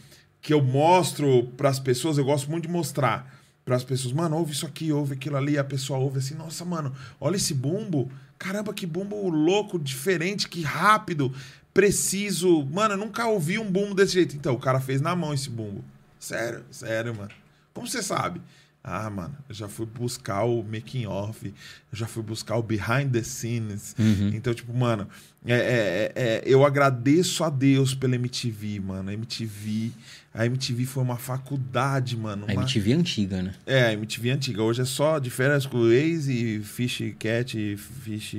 que 0.47 0.53
eu 0.53 0.63
mostro 0.63 1.43
pras 1.57 1.77
pessoas, 1.77 2.17
eu 2.17 2.23
gosto 2.23 2.49
muito 2.49 2.67
de 2.67 2.71
mostrar 2.71 3.37
pras 3.65 3.83
pessoas, 3.83 4.13
mano, 4.13 4.37
ouve 4.37 4.53
isso 4.53 4.65
aqui, 4.65 4.93
ouve 4.93 5.11
aquilo 5.15 5.35
ali, 5.35 5.57
a 5.57 5.63
pessoa 5.63 5.99
ouve 5.99 6.19
assim, 6.19 6.35
nossa, 6.35 6.63
mano, 6.63 6.93
olha 7.19 7.35
esse 7.35 7.53
bumbo, 7.53 8.09
caramba, 8.39 8.73
que 8.73 8.85
bumbo 8.85 9.27
louco, 9.27 9.77
diferente, 9.77 10.47
que 10.47 10.61
rápido, 10.61 11.33
preciso, 11.73 12.63
mano, 12.71 12.93
eu 12.93 12.97
nunca 12.97 13.27
ouvi 13.27 13.59
um 13.59 13.69
bumbo 13.69 13.93
desse 13.93 14.13
jeito. 14.13 14.37
Então, 14.37 14.53
o 14.53 14.57
cara 14.59 14.79
fez 14.79 15.01
na 15.01 15.13
mão 15.17 15.33
esse 15.33 15.49
bumbo. 15.49 15.83
Sério, 16.17 16.63
sério, 16.71 17.13
mano. 17.13 17.31
Como 17.73 17.85
você 17.85 18.01
sabe? 18.01 18.41
Ah, 18.89 19.09
mano, 19.09 19.35
eu 19.49 19.53
já 19.53 19.67
fui 19.67 19.85
buscar 19.85 20.43
o 20.45 20.63
making 20.63 21.07
off, 21.07 21.45
eu 21.45 21.53
já 21.97 22.07
fui 22.07 22.23
buscar 22.23 22.55
o 22.55 22.63
behind 22.63 23.11
the 23.11 23.21
scenes. 23.21 23.93
Então, 24.33 24.53
tipo, 24.53 24.73
mano, 24.73 25.09
é, 25.45 25.53
é- 25.53 25.57
é- 25.57 26.11
é, 26.15 26.43
eu 26.45 26.65
agradeço 26.65 27.43
a 27.43 27.49
Deus 27.49 27.93
pela 27.93 28.15
MTV, 28.15 28.79
mano. 28.79 29.09
A 29.09 29.13
MTV, 29.13 29.91
a 30.37 30.45
MTV 30.45 30.85
foi 30.85 31.03
uma 31.03 31.17
faculdade, 31.17 32.15
mano. 32.15 32.45
A 32.47 32.51
uma- 32.53 32.61
MTV 32.61 32.93
antiga, 32.93 33.41
né? 33.41 33.53
É, 33.65 33.87
a 33.87 33.93
MTV 33.93 34.29
antiga. 34.31 34.61
Hoje 34.63 34.81
é 34.81 34.85
só 34.85 35.17
de 35.19 35.29
férias 35.29 35.65
com 35.65 35.77
o 35.77 35.91
ex 35.91 36.27
e 36.27 36.59
Fish 36.63 37.01
Cat 37.19 37.57
e 37.57 37.75
Fish. 37.75 38.35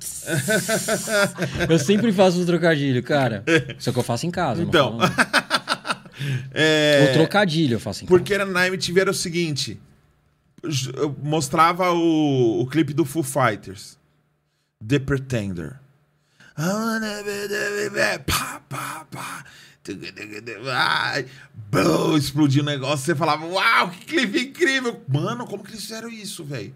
Eu 1.68 1.78
sempre 1.78 2.12
faço 2.12 2.40
o 2.42 2.46
trocadilho, 2.46 3.02
cara. 3.02 3.44
Só 3.78 3.92
que 3.92 3.98
eu 3.98 4.02
faço 4.02 4.26
em 4.26 4.30
casa. 4.30 4.62
Então. 4.62 4.98
É, 6.54 7.08
O 7.10 7.12
trocadilho 7.14 7.74
eu 7.74 7.80
faço 7.80 8.04
em 8.04 8.06
casa. 8.06 8.16
Porque 8.16 8.38
na 8.38 8.68
MTV 8.68 9.00
era 9.00 9.10
o 9.10 9.14
seguinte: 9.14 9.80
eu 10.96 11.14
mostrava 11.22 11.90
o, 11.90 12.60
o 12.62 12.66
clipe 12.68 12.94
do 12.94 13.04
Foo 13.04 13.22
Fighters, 13.24 13.98
The 14.86 15.00
Pretender. 15.00 15.74
Wanna 16.56 17.16
be 17.24 17.48
the- 17.48 17.90
the- 17.90 18.18
Pá, 18.20 18.62
pá, 18.68 19.06
pá. 19.10 19.44
Ai, 20.72 21.26
bum, 21.70 22.16
explodiu 22.16 22.62
o 22.62 22.66
negócio. 22.66 23.04
Você 23.04 23.14
falava, 23.14 23.44
uau, 23.44 23.90
que 23.90 24.06
clipe 24.06 24.40
incrível. 24.40 25.02
Mano, 25.06 25.46
como 25.46 25.62
que 25.62 25.72
eles 25.72 25.82
fizeram 25.82 26.08
isso, 26.08 26.42
velho? 26.42 26.74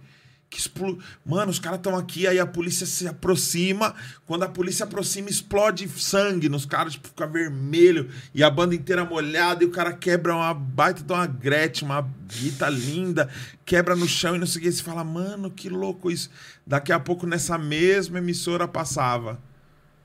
Que 0.51 0.59
explo... 0.59 0.99
Mano, 1.27 1.51
os 1.51 1.59
caras 1.59 1.79
estão 1.79 1.97
aqui, 1.97 2.27
aí 2.27 2.39
a 2.39 2.47
polícia 2.47 2.87
se 2.87 3.07
aproxima. 3.07 3.95
Quando 4.27 4.45
a 4.45 4.49
polícia 4.49 4.85
aproxima, 4.85 5.29
explode 5.29 5.89
sangue 5.89 6.49
nos 6.49 6.65
caras, 6.65 6.95
tipo, 6.95 7.09
fica 7.09 7.27
vermelho. 7.27 8.11
E 8.35 8.43
a 8.43 8.51
banda 8.51 8.75
inteira 8.75 9.05
molhada, 9.05 9.63
e 9.63 9.67
o 9.67 9.71
cara 9.71 9.93
quebra 9.93 10.35
uma 10.35 10.55
baita 10.55 11.03
de 11.03 11.13
uma 11.13 11.27
Gretchen, 11.27 11.87
uma 11.87 12.03
guita 12.27 12.69
linda, 12.69 13.29
quebra 13.65 13.95
no 13.95 14.09
chão 14.09 14.37
e 14.37 14.39
não 14.39 14.47
sei 14.47 14.61
o 14.61 14.65
que. 14.65 14.73
Você 14.73 14.83
fala, 14.83 15.05
mano, 15.05 15.51
que 15.51 15.69
louco 15.69 16.11
isso. 16.11 16.31
Daqui 16.67 16.93
a 16.93 17.01
pouco, 17.01 17.27
nessa 17.27 17.59
mesma 17.59 18.19
emissora, 18.19 18.67
passava 18.67 19.39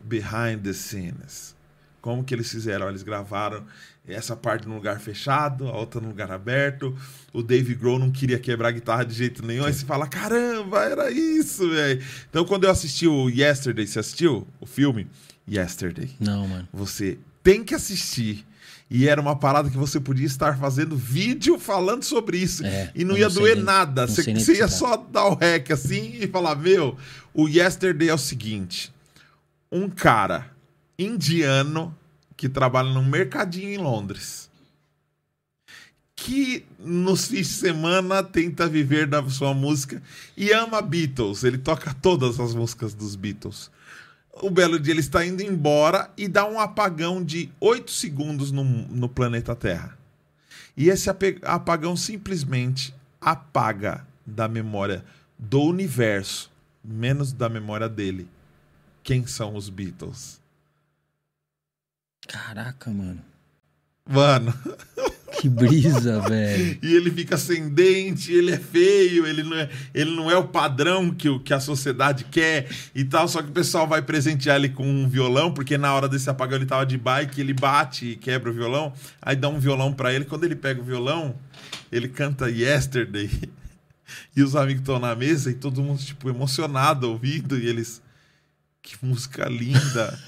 Behind 0.02 0.62
the 0.62 0.74
Scenes. 0.74 1.53
Como 2.04 2.22
que 2.22 2.36
eles 2.36 2.52
fizeram? 2.52 2.90
Eles 2.90 3.02
gravaram 3.02 3.64
essa 4.06 4.36
parte 4.36 4.68
num 4.68 4.76
lugar 4.76 5.00
fechado, 5.00 5.70
a 5.70 5.78
outra 5.78 6.02
num 6.02 6.10
lugar 6.10 6.30
aberto. 6.30 6.94
O 7.32 7.42
Dave 7.42 7.74
Grohl 7.76 7.98
não 7.98 8.12
queria 8.12 8.38
quebrar 8.38 8.68
a 8.68 8.72
guitarra 8.72 9.06
de 9.06 9.14
jeito 9.14 9.42
nenhum. 9.46 9.64
Aí 9.64 9.72
você 9.74 9.86
fala, 9.86 10.06
caramba, 10.06 10.84
era 10.84 11.10
isso, 11.10 11.70
velho. 11.70 12.04
Então, 12.30 12.44
quando 12.44 12.66
eu 12.66 12.72
assisti 12.72 13.08
o 13.08 13.30
Yesterday, 13.30 13.88
você 13.88 14.00
assistiu 14.00 14.46
o 14.60 14.66
filme? 14.66 15.08
Yesterday. 15.50 16.12
Não, 16.20 16.46
mano. 16.46 16.68
Você 16.74 17.18
tem 17.42 17.64
que 17.64 17.74
assistir. 17.74 18.46
E 18.90 19.08
era 19.08 19.22
uma 19.22 19.38
parada 19.38 19.70
que 19.70 19.78
você 19.78 19.98
podia 19.98 20.26
estar 20.28 20.58
fazendo 20.60 20.98
vídeo 20.98 21.58
falando 21.58 22.04
sobre 22.04 22.38
isso. 22.38 22.66
É, 22.66 22.92
e 22.94 23.06
não 23.06 23.18
ia 23.18 23.24
não 23.28 23.32
sei 23.32 23.42
doer 23.42 23.56
nem- 23.56 23.64
nada. 23.64 24.08
Você, 24.08 24.34
você 24.34 24.58
ia 24.58 24.68
só 24.68 24.98
dar 24.98 25.28
o 25.28 25.36
rec 25.36 25.72
assim 25.72 26.18
e 26.20 26.28
falar: 26.28 26.56
Meu, 26.58 26.98
o 27.34 27.48
Yesterday 27.48 28.10
é 28.10 28.14
o 28.14 28.18
seguinte: 28.18 28.94
um 29.72 29.90
cara 29.90 30.52
indiano 31.04 31.96
que 32.36 32.50
trabalha 32.50 32.92
num 32.92 33.06
mercadinho 33.06 33.70
em 33.70 33.78
Londres. 33.78 34.50
Que 36.16 36.66
nos 36.80 37.28
fins 37.28 37.48
de 37.48 37.54
semana 37.54 38.24
tenta 38.24 38.68
viver 38.68 39.08
da 39.08 39.28
sua 39.30 39.54
música 39.54 40.02
e 40.38 40.52
ama 40.52 40.82
Beatles. 40.82 41.44
Ele 41.44 41.58
toca 41.58 41.94
todas 41.94 42.40
as 42.40 42.54
músicas 42.54 42.94
dos 42.94 43.16
Beatles. 43.16 43.70
O 44.42 44.50
belo 44.50 44.80
dia 44.80 44.94
ele 44.94 45.00
está 45.00 45.26
indo 45.26 45.42
embora 45.42 46.12
e 46.18 46.28
dá 46.28 46.46
um 46.46 46.60
apagão 46.60 47.24
de 47.24 47.52
8 47.60 47.92
segundos 47.92 48.52
no, 48.52 48.64
no 48.64 49.08
planeta 49.08 49.56
Terra. 49.56 49.98
E 50.76 50.90
esse 50.90 51.10
apagão 51.44 51.96
simplesmente 51.96 52.96
apaga 53.22 54.06
da 54.26 54.48
memória 54.48 55.06
do 55.38 55.62
universo 55.62 56.52
menos 56.84 57.32
da 57.32 57.48
memória 57.48 57.88
dele. 57.88 58.28
Quem 59.04 59.26
são 59.26 59.56
os 59.56 59.70
Beatles? 59.70 60.43
Caraca, 62.28 62.90
mano. 62.92 63.20
Mano, 64.10 64.54
Que 65.40 65.48
brisa, 65.50 66.20
velho. 66.22 66.78
e 66.82 66.94
ele 66.94 67.10
fica 67.10 67.38
sem 67.38 67.70
dente, 67.70 68.32
ele 68.32 68.52
é 68.52 68.58
feio, 68.58 69.26
ele 69.26 69.44
não 69.44 69.58
é, 69.58 69.70
ele 69.94 70.12
não 70.16 70.30
é 70.32 70.38
o 70.38 70.48
padrão 70.48 71.10
que, 71.14 71.28
o- 71.28 71.40
que 71.40 71.54
a 71.54 71.60
sociedade 71.60 72.26
quer 72.26 72.68
e 72.94 73.04
tal. 73.04 73.28
Só 73.28 73.42
que 73.42 73.50
o 73.50 73.54
pessoal 73.54 73.88
vai 73.88 74.02
presentear 74.02 74.58
ele 74.58 74.70
com 74.70 74.86
um 74.88 75.08
violão, 75.10 75.54
porque 75.54 75.78
na 75.78 75.94
hora 75.94 76.08
desse 76.08 76.30
apagão 76.30 76.58
ele 76.58 76.66
tava 76.66 76.86
de 76.86 76.98
bike, 76.98 77.42
ele 77.42 77.54
bate 77.54 78.12
e 78.12 78.16
quebra 78.16 78.50
o 78.52 78.54
violão. 78.54 78.94
Aí 79.22 79.36
dá 79.36 79.50
um 79.50 79.60
violão 79.60 79.92
pra 79.94 80.14
ele. 80.14 80.24
Quando 80.26 80.44
ele 80.44 80.56
pega 80.56 80.80
o 80.82 80.86
violão, 80.86 81.36
ele 81.92 82.08
canta 82.08 82.50
Yesterday. 82.50 83.30
E 84.36 84.44
os 84.44 84.56
amigos 84.56 84.82
estão 84.82 85.00
na 85.00 85.16
mesa 85.16 85.50
e 85.50 85.56
todo 85.56 85.82
mundo, 85.82 86.00
tipo, 86.04 86.30
emocionado 86.30 87.10
ouvindo. 87.10 87.58
E 87.58 87.66
eles. 87.68 88.02
Que 88.82 88.96
música 89.04 89.48
linda! 89.50 90.20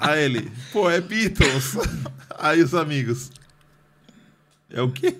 Aí 0.00 0.24
ele, 0.24 0.52
pô, 0.72 0.90
é 0.90 1.00
Beatles. 1.00 1.76
Aí 2.38 2.62
os 2.62 2.74
amigos. 2.74 3.30
É 4.70 4.82
o 4.82 4.90
quê? 4.90 5.16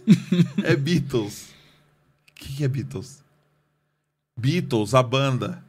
É 0.62 0.74
Beatles. 0.74 1.48
O 2.31 2.34
que, 2.34 2.56
que 2.56 2.64
é 2.64 2.68
Beatles? 2.68 3.23
Beatles, 4.36 4.94
a 4.94 5.02
banda. 5.02 5.62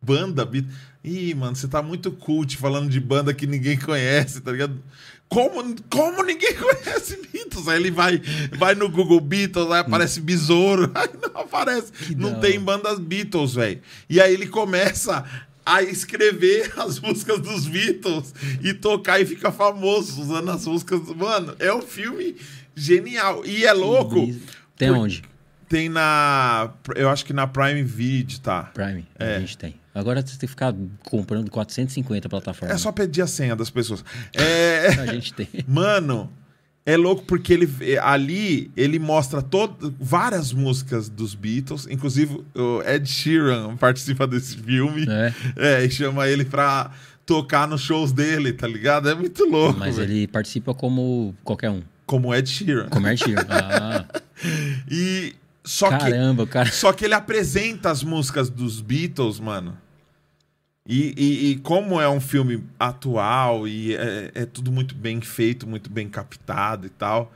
Banda? 0.00 0.44
Beat... 0.44 0.66
Ih, 1.02 1.34
mano, 1.34 1.54
você 1.54 1.68
tá 1.68 1.82
muito 1.82 2.10
cult 2.10 2.56
falando 2.56 2.88
de 2.88 3.00
banda 3.00 3.34
que 3.34 3.46
ninguém 3.46 3.78
conhece, 3.78 4.40
tá 4.40 4.52
ligado? 4.52 4.82
Como, 5.28 5.74
como 5.90 6.22
ninguém 6.22 6.54
conhece 6.58 7.20
Beatles? 7.32 7.68
Aí 7.68 7.80
ele 7.80 7.90
vai, 7.90 8.20
vai 8.56 8.74
no 8.74 8.88
Google 8.88 9.20
Beatles, 9.20 9.70
aí 9.70 9.80
aparece 9.80 10.20
Besouro, 10.20 10.90
aí 10.94 11.08
não 11.20 11.40
aparece. 11.40 11.92
não 12.16 12.40
tem 12.40 12.58
bandas 12.60 12.98
Beatles, 12.98 13.54
velho. 13.54 13.80
E 14.08 14.20
aí 14.20 14.32
ele 14.32 14.46
começa 14.46 15.24
a 15.66 15.82
escrever 15.82 16.72
as 16.78 17.00
músicas 17.00 17.40
dos 17.40 17.66
Beatles 17.66 18.32
e 18.62 18.72
tocar 18.72 19.20
e 19.20 19.26
fica 19.26 19.50
famoso 19.52 20.22
usando 20.22 20.50
as 20.52 20.64
músicas. 20.66 21.00
Mano, 21.16 21.56
é 21.58 21.74
um 21.74 21.82
filme 21.82 22.36
genial. 22.74 23.44
E 23.44 23.64
é 23.66 23.72
louco. 23.72 24.32
Tem 24.76 24.88
Por- 24.88 24.98
onde? 24.98 25.22
Tem 25.68 25.88
na. 25.88 26.72
Eu 26.94 27.08
acho 27.08 27.24
que 27.24 27.32
na 27.32 27.44
Prime 27.48 27.82
Video, 27.82 28.38
tá? 28.38 28.62
Prime. 28.72 29.04
É. 29.18 29.34
A 29.36 29.40
gente 29.40 29.58
tem. 29.58 29.74
Agora 29.92 30.20
você 30.20 30.28
tem 30.38 30.40
que 30.40 30.46
ficar 30.48 30.72
comprando 31.04 31.50
450 31.50 32.26
É 32.26 32.30
plataformas. 32.30 32.80
só 32.80 32.92
pedir 32.92 33.22
a 33.22 33.26
senha 33.26 33.56
das 33.56 33.68
pessoas. 33.68 34.04
É. 34.34 34.86
A 35.00 35.06
gente 35.06 35.34
tem. 35.34 35.48
Mano, 35.66 36.32
é 36.86 36.96
louco 36.96 37.24
porque 37.24 37.52
ele 37.52 37.68
ali 38.00 38.70
ele 38.76 38.98
mostra 39.00 39.42
todo, 39.42 39.92
várias 40.00 40.52
músicas 40.52 41.08
dos 41.08 41.34
Beatles, 41.34 41.88
inclusive 41.90 42.44
o 42.54 42.80
Ed 42.82 43.08
Sheeran 43.10 43.74
participa 43.76 44.26
desse 44.26 44.56
filme. 44.56 45.04
É. 45.08 45.34
É, 45.56 45.84
e 45.84 45.90
chama 45.90 46.28
ele 46.28 46.44
pra 46.44 46.92
tocar 47.26 47.66
nos 47.66 47.80
shows 47.80 48.12
dele, 48.12 48.52
tá 48.52 48.68
ligado? 48.68 49.10
É 49.10 49.14
muito 49.14 49.44
louco. 49.44 49.78
Mas 49.78 49.98
ele 49.98 50.28
participa 50.28 50.72
como 50.72 51.34
qualquer 51.42 51.70
um. 51.70 51.82
Como 52.06 52.32
Ed 52.32 52.48
Sheeran. 52.48 52.88
Como 52.88 53.08
Ed 53.08 53.20
Sheeran. 53.20 53.44
Ah, 53.50 54.04
E 54.88 55.34
só 55.64 55.90
que 55.90 55.98
caramba, 55.98 56.44
o 56.44 56.46
cara. 56.46 56.70
Só 56.70 56.92
que 56.92 57.04
ele 57.04 57.14
apresenta 57.14 57.90
as 57.90 58.04
músicas 58.04 58.48
dos 58.48 58.80
Beatles, 58.80 59.40
mano. 59.40 59.76
E, 60.88 61.14
e- 61.16 61.50
e 61.50 61.56
como 61.56 62.00
é 62.00 62.08
um 62.08 62.20
filme 62.20 62.62
atual 62.78 63.66
e 63.66 63.94
é, 63.96 64.30
é 64.34 64.46
tudo 64.46 64.70
muito 64.70 64.94
bem 64.94 65.20
feito, 65.20 65.66
muito 65.66 65.90
bem 65.90 66.08
captado 66.08 66.86
e 66.86 66.90
tal, 66.90 67.32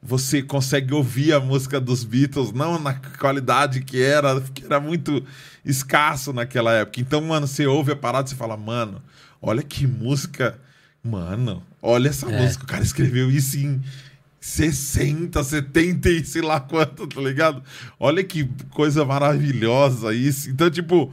você 0.00 0.42
consegue 0.42 0.94
ouvir 0.94 1.32
a 1.32 1.40
música 1.40 1.80
dos 1.80 2.04
Beatles, 2.04 2.52
não 2.52 2.78
na 2.78 2.94
qualidade 2.94 3.82
que 3.82 4.00
era, 4.02 4.40
que 4.40 4.64
era 4.64 4.78
muito 4.80 5.24
escasso 5.64 6.32
naquela 6.32 6.72
época. 6.72 7.00
Então, 7.00 7.20
mano, 7.20 7.46
você 7.46 7.66
ouve 7.66 7.92
a 7.92 7.96
parada 7.96 8.26
e 8.26 8.30
você 8.30 8.36
fala, 8.36 8.56
mano, 8.56 9.02
olha 9.40 9.62
que 9.62 9.86
música. 9.86 10.58
Mano, 11.04 11.62
olha 11.80 12.08
essa 12.08 12.30
É. 12.30 12.40
música. 12.40 12.64
O 12.64 12.66
cara 12.68 12.82
escreveu 12.84 13.28
isso 13.30 13.56
em 13.58 13.80
60, 14.40 15.42
70 15.42 16.08
e 16.10 16.24
sei 16.24 16.42
lá 16.42 16.58
quanto, 16.60 17.06
tá 17.06 17.20
ligado? 17.20 17.62
Olha 17.98 18.22
que 18.24 18.48
coisa 18.70 19.04
maravilhosa 19.04 20.12
isso. 20.14 20.50
Então, 20.50 20.68
tipo, 20.70 21.12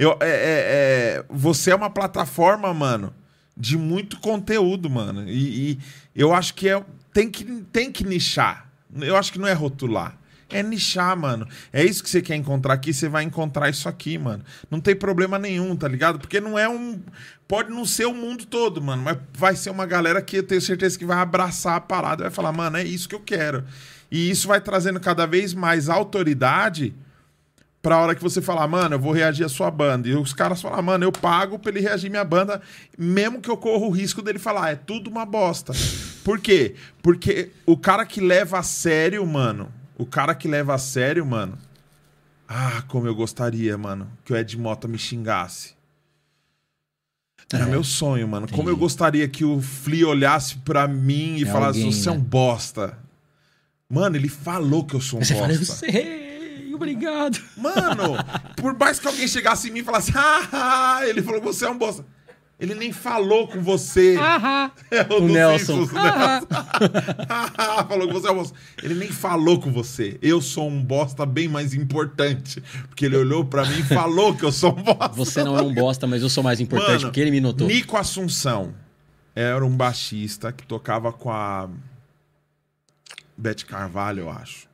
eu, 0.00 0.16
é, 0.18 0.28
é- 0.30 1.18
é- 1.18 1.24
você 1.28 1.72
é 1.72 1.74
uma 1.74 1.90
plataforma, 1.90 2.72
mano, 2.72 3.12
de 3.54 3.76
muito 3.76 4.18
conteúdo, 4.18 4.88
mano. 4.88 5.28
E, 5.28 5.72
e 5.72 5.78
eu 6.16 6.32
acho 6.32 6.54
que 6.54 6.70
é, 6.70 6.82
tem, 7.12 7.30
que 7.30 7.44
tem 7.70 7.92
que 7.92 8.02
nichar. 8.02 8.66
Eu 8.98 9.14
acho 9.14 9.30
que 9.30 9.38
não 9.38 9.46
é 9.46 9.52
rotular. 9.52 10.16
É 10.48 10.62
nichar, 10.62 11.14
mano. 11.18 11.46
É 11.70 11.84
isso 11.84 12.02
que 12.02 12.08
você 12.08 12.22
quer 12.22 12.34
encontrar 12.34 12.72
aqui, 12.72 12.94
você 12.94 13.10
vai 13.10 13.24
encontrar 13.24 13.68
isso 13.68 13.90
aqui, 13.90 14.16
mano. 14.16 14.42
Não 14.70 14.80
tem 14.80 14.96
problema 14.96 15.38
nenhum, 15.38 15.76
tá 15.76 15.86
ligado? 15.86 16.18
Porque 16.18 16.40
não 16.40 16.58
é 16.58 16.66
um. 16.66 16.98
Pode 17.46 17.68
não 17.70 17.84
ser 17.84 18.06
o 18.06 18.14
mundo 18.14 18.46
todo, 18.46 18.80
mano, 18.80 19.02
mas 19.02 19.18
vai 19.34 19.54
ser 19.54 19.68
uma 19.68 19.84
galera 19.84 20.22
que 20.22 20.38
eu 20.38 20.42
tenho 20.42 20.62
certeza 20.62 20.98
que 20.98 21.04
vai 21.04 21.18
abraçar 21.18 21.76
a 21.76 21.80
parada 21.80 22.22
e 22.22 22.24
vai 22.24 22.30
falar, 22.30 22.52
mano, 22.52 22.78
é 22.78 22.84
isso 22.84 23.06
que 23.06 23.14
eu 23.14 23.20
quero. 23.20 23.64
E 24.10 24.30
isso 24.30 24.48
vai 24.48 24.62
trazendo 24.62 24.98
cada 24.98 25.26
vez 25.26 25.52
mais 25.52 25.90
autoridade 25.90 26.94
pra 27.82 27.98
hora 27.98 28.14
que 28.14 28.22
você 28.22 28.40
falar, 28.42 28.66
mano, 28.68 28.94
eu 28.94 28.98
vou 28.98 29.12
reagir 29.12 29.44
à 29.44 29.48
sua 29.48 29.70
banda. 29.70 30.08
E 30.08 30.14
os 30.14 30.32
caras 30.32 30.60
falam, 30.60 30.82
mano, 30.82 31.04
eu 31.04 31.12
pago 31.12 31.58
pra 31.58 31.70
ele 31.70 31.80
reagir 31.80 32.10
minha 32.10 32.24
banda, 32.24 32.60
mesmo 32.98 33.40
que 33.40 33.50
eu 33.50 33.56
corra 33.56 33.84
o 33.86 33.90
risco 33.90 34.20
dele 34.22 34.38
falar, 34.38 34.70
é 34.70 34.76
tudo 34.76 35.08
uma 35.10 35.24
bosta. 35.24 35.72
Por 36.24 36.38
quê? 36.40 36.74
Porque 37.02 37.50
o 37.64 37.76
cara 37.76 38.04
que 38.04 38.20
leva 38.20 38.58
a 38.58 38.62
sério, 38.62 39.26
mano, 39.26 39.72
o 39.96 40.04
cara 40.04 40.34
que 40.34 40.46
leva 40.48 40.74
a 40.74 40.78
sério, 40.78 41.24
mano, 41.24 41.56
ah, 42.48 42.82
como 42.88 43.06
eu 43.06 43.14
gostaria, 43.14 43.78
mano, 43.78 44.10
que 44.24 44.32
o 44.32 44.36
Ed 44.36 44.56
Mota 44.58 44.86
me 44.88 44.98
xingasse. 44.98 45.74
Era 47.52 47.64
É. 47.64 47.66
meu 47.66 47.82
sonho, 47.82 48.28
mano. 48.28 48.46
Como 48.48 48.68
eu 48.68 48.76
gostaria 48.76 49.26
que 49.26 49.44
o 49.44 49.60
Flea 49.60 50.06
olhasse 50.06 50.56
pra 50.58 50.86
mim 50.86 51.36
e 51.38 51.42
É 51.42 51.46
falasse, 51.46 51.78
alguém, 51.80 51.92
você 51.92 52.08
é 52.08 52.12
um 52.12 52.16
né? 52.18 52.24
bosta. 52.28 52.98
Mano, 53.88 54.14
ele 54.16 54.28
falou 54.28 54.84
que 54.84 54.94
eu 54.94 55.00
sou 55.00 55.18
um 55.18 55.24
Você 55.24 55.34
fala, 55.34 55.52
eu 55.52 55.58
bosta. 55.58 55.74
sei, 55.74 55.90
obrigado. 56.80 57.38
Mano, 57.56 58.16
por 58.56 58.76
mais 58.78 58.98
que 58.98 59.06
alguém 59.06 59.28
chegasse 59.28 59.68
em 59.68 59.72
mim 59.72 59.80
e 59.80 59.84
falasse, 59.84 60.12
ah, 60.16 61.00
ele 61.04 61.22
falou 61.22 61.40
que 61.40 61.46
você 61.46 61.66
é 61.66 61.70
um 61.70 61.76
bosta. 61.76 62.04
Ele 62.58 62.74
nem 62.74 62.92
falou 62.92 63.48
com 63.48 63.60
você. 63.62 64.16
É 64.90 65.02
O 65.02 65.20
do 65.20 65.28
Nelson. 65.28 65.86
Simpsons, 65.86 65.92
né? 65.92 66.42
falou 67.88 68.08
que 68.08 68.12
você 68.12 68.28
é 68.28 68.30
um 68.32 68.34
bosta. 68.34 68.58
Ele 68.82 68.94
nem 68.94 69.08
falou 69.08 69.60
com 69.60 69.72
você. 69.72 70.18
Eu 70.20 70.42
sou 70.42 70.68
um 70.68 70.82
bosta 70.82 71.24
bem 71.24 71.48
mais 71.48 71.72
importante. 71.72 72.62
Porque 72.88 73.06
ele 73.06 73.16
olhou 73.16 73.44
pra 73.44 73.64
mim 73.64 73.78
e 73.78 73.82
falou 73.82 74.34
que 74.34 74.44
eu 74.44 74.52
sou 74.52 74.76
um 74.76 74.82
bosta. 74.82 75.08
Você 75.08 75.42
não 75.42 75.56
é 75.56 75.62
um 75.62 75.72
bosta, 75.72 76.06
mas 76.06 76.22
eu 76.22 76.28
sou 76.28 76.44
mais 76.44 76.60
importante 76.60 76.90
Mano, 76.90 77.00
porque 77.02 77.20
ele 77.20 77.30
me 77.30 77.40
notou. 77.40 77.66
Nico 77.66 77.96
Assunção 77.96 78.74
era 79.34 79.64
um 79.64 79.74
baixista 79.74 80.52
que 80.52 80.66
tocava 80.66 81.12
com 81.12 81.30
a 81.30 81.68
Beth 83.38 83.64
Carvalho, 83.66 84.24
eu 84.24 84.30
acho. 84.30 84.69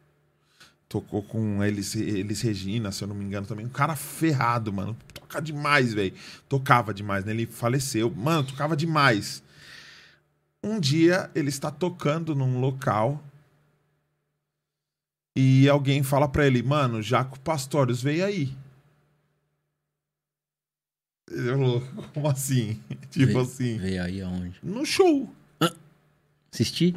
Tocou 0.88 1.22
com 1.22 1.62
Elis, 1.64 1.94
Elis 1.96 2.40
Regina, 2.42 2.92
se 2.92 3.02
eu 3.02 3.08
não 3.08 3.14
me 3.16 3.24
engano 3.24 3.46
também. 3.46 3.66
Um 3.66 3.70
cara 3.70 3.96
ferrado, 3.96 4.72
mano. 4.72 4.96
Toca 5.12 5.40
demais, 5.42 5.92
velho. 5.92 6.14
Tocava 6.48 6.94
demais, 6.94 7.24
né? 7.24 7.32
Ele 7.32 7.44
faleceu. 7.46 8.10
Mano, 8.10 8.46
tocava 8.46 8.76
demais. 8.76 9.42
Um 10.62 10.78
dia 10.80 11.30
ele 11.34 11.48
está 11.48 11.70
tocando 11.70 12.34
num 12.34 12.60
local 12.60 13.22
e 15.36 15.68
alguém 15.68 16.02
fala 16.02 16.28
pra 16.28 16.46
ele, 16.46 16.62
mano, 16.62 17.02
Jaco 17.02 17.38
Pastorius 17.40 18.02
veio 18.02 18.24
aí. 18.24 18.56
Ele 21.30 21.50
falou, 21.50 21.80
como 22.14 22.28
assim? 22.28 22.80
Tipo 23.10 23.26
Veio- 23.26 23.40
assim, 23.40 23.78
Veio 23.78 24.02
aí 24.02 24.22
aonde? 24.22 24.58
no 24.62 24.84
show. 24.86 25.28
Assisti? 26.52 26.94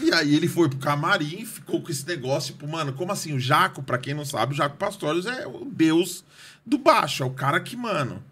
E 0.00 0.12
aí 0.12 0.34
ele 0.34 0.46
foi 0.46 0.68
pro 0.68 0.78
camarim 0.78 1.44
ficou 1.44 1.82
com 1.82 1.90
esse 1.90 2.06
negócio, 2.06 2.52
tipo, 2.52 2.68
mano, 2.68 2.92
como 2.92 3.10
assim? 3.10 3.32
O 3.32 3.40
Jaco, 3.40 3.82
pra 3.82 3.98
quem 3.98 4.14
não 4.14 4.24
sabe, 4.24 4.52
o 4.52 4.56
Jaco 4.56 4.76
Pastorius 4.76 5.26
é 5.26 5.46
o 5.46 5.64
deus 5.64 6.24
do 6.64 6.78
baixo, 6.78 7.22
é 7.22 7.26
o 7.26 7.30
cara 7.30 7.60
que, 7.60 7.76
mano, 7.76 8.22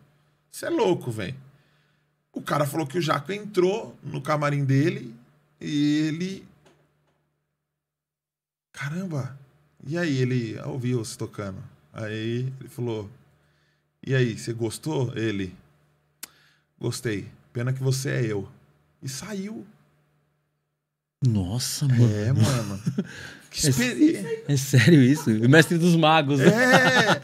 você 0.51 0.67
é 0.67 0.71
louco, 0.71 1.11
velho. 1.11 1.35
O 2.33 2.41
cara 2.41 2.67
falou 2.67 2.87
que 2.87 2.99
o 2.99 3.03
Jaco 3.03 3.33
entrou 3.33 3.97
no 4.03 4.21
camarim 4.21 4.65
dele 4.65 5.15
e 5.61 6.09
ele. 6.09 6.49
Caramba! 8.73 9.39
E 9.87 9.99
aí 9.99 10.17
ele 10.19 10.59
ouviu 10.61 11.05
você 11.05 11.17
tocando. 11.17 11.63
Aí 11.93 12.53
ele 12.59 12.69
falou: 12.69 13.11
E 14.03 14.15
aí, 14.15 14.39
você 14.39 14.53
gostou? 14.53 15.17
Ele. 15.17 15.55
Gostei. 16.79 17.29
Pena 17.53 17.73
que 17.73 17.83
você 17.83 18.11
é 18.11 18.33
eu. 18.33 18.49
E 19.03 19.09
saiu. 19.09 19.67
Nossa, 21.23 21.87
mano. 21.87 22.17
É, 22.17 22.33
mano. 22.33 22.81
Que 23.51 23.69
experiência. 23.69 24.43
É 24.49 24.57
sério 24.57 25.03
isso? 25.03 25.31
O 25.31 25.49
mestre 25.49 25.79
dos 25.79 25.95
magos? 25.97 26.41
É. 26.41 27.21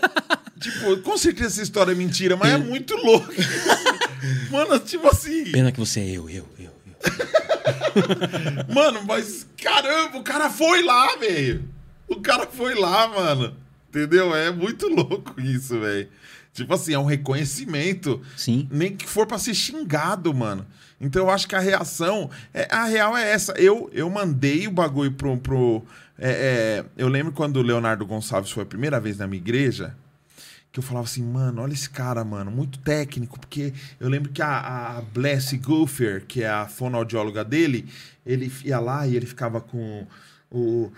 tipo, 0.60 0.98
com 0.98 1.16
certeza 1.16 1.48
essa 1.48 1.62
história 1.62 1.92
é 1.92 1.94
mentira, 1.94 2.36
mas 2.36 2.52
é 2.52 2.58
muito 2.58 2.94
louco. 2.96 3.32
Mano, 4.50 4.78
tipo 4.80 5.08
assim. 5.08 5.44
Pena 5.50 5.72
que 5.72 5.78
você 5.78 6.00
é 6.00 6.10
eu, 6.10 6.28
eu, 6.28 6.46
eu, 6.58 6.70
eu. 6.86 8.74
Mano, 8.74 9.02
mas 9.06 9.46
caramba, 9.56 10.18
o 10.18 10.22
cara 10.22 10.50
foi 10.50 10.82
lá, 10.82 11.16
velho. 11.16 11.64
O 12.06 12.20
cara 12.20 12.46
foi 12.46 12.74
lá, 12.74 13.08
mano. 13.08 13.56
Entendeu? 13.88 14.34
É 14.34 14.50
muito 14.50 14.88
louco 14.88 15.40
isso, 15.40 15.80
velho. 15.80 16.08
Tipo 16.52 16.74
assim, 16.74 16.92
é 16.92 16.98
um 16.98 17.04
reconhecimento. 17.04 18.20
Sim. 18.36 18.68
Nem 18.70 18.94
que 18.94 19.06
for 19.06 19.26
pra 19.26 19.38
ser 19.38 19.54
xingado, 19.54 20.34
mano. 20.34 20.66
Então 21.00 21.22
eu 21.22 21.30
acho 21.30 21.48
que 21.48 21.56
a 21.56 21.60
reação. 21.60 22.30
É, 22.52 22.68
a 22.70 22.84
real 22.84 23.16
é 23.16 23.30
essa. 23.30 23.52
Eu, 23.52 23.88
eu 23.92 24.10
mandei 24.10 24.68
o 24.68 24.70
bagulho 24.70 25.12
pro. 25.12 25.36
pro 25.38 25.82
é, 26.18 26.30
é, 26.30 26.84
eu 26.96 27.08
lembro 27.08 27.32
quando 27.32 27.56
o 27.56 27.62
Leonardo 27.62 28.04
Gonçalves 28.04 28.50
foi 28.50 28.64
a 28.64 28.66
primeira 28.66 29.00
vez 29.00 29.16
na 29.16 29.26
minha 29.26 29.40
igreja. 29.40 29.96
Que 30.70 30.78
eu 30.78 30.84
falava 30.84 31.06
assim, 31.06 31.24
mano, 31.24 31.62
olha 31.62 31.72
esse 31.72 31.90
cara, 31.90 32.22
mano, 32.22 32.48
muito 32.48 32.78
técnico, 32.78 33.40
porque 33.40 33.74
eu 33.98 34.08
lembro 34.08 34.30
que 34.30 34.40
a, 34.40 34.98
a 34.98 35.02
Bless 35.02 35.56
Goofer, 35.56 36.24
que 36.28 36.44
é 36.44 36.48
a 36.48 36.68
fonoaudióloga 36.68 37.44
dele, 37.44 37.88
ele 38.24 38.52
ia 38.64 38.78
lá 38.78 39.04
e 39.04 39.16
ele 39.16 39.26
ficava 39.26 39.60
com 39.60 40.06
o, 40.48 40.92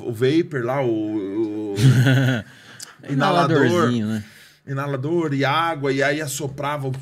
o 0.00 0.12
vapor 0.12 0.64
lá, 0.64 0.82
o, 0.82 1.74
o 1.74 1.74
inalador, 3.08 3.92
né? 3.92 4.24
inalador 4.66 5.32
e 5.32 5.44
água, 5.44 5.92
e 5.92 6.02
aí 6.02 6.20
assoprava 6.20 6.88
o. 6.88 6.92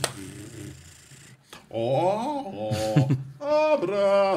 Ó, 1.70 3.08
ó, 3.40 3.76
brá, 3.76 4.36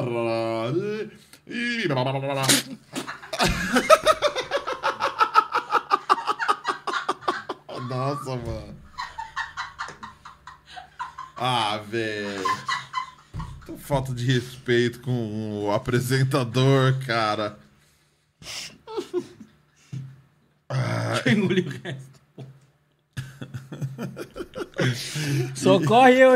e-. 1.46 1.88
Nossa, 7.88 8.36
mano. 8.36 8.76
Ah, 11.36 11.78
velho. 11.88 12.44
Falta 13.78 14.12
de 14.14 14.24
respeito 14.24 15.00
com 15.00 15.64
o 15.64 15.72
apresentador, 15.72 16.94
cara. 17.06 17.58
Engoliu 21.26 21.66
o 21.66 21.70
resto. 21.82 22.11
Socorre 25.54 26.18
eu. 26.18 26.32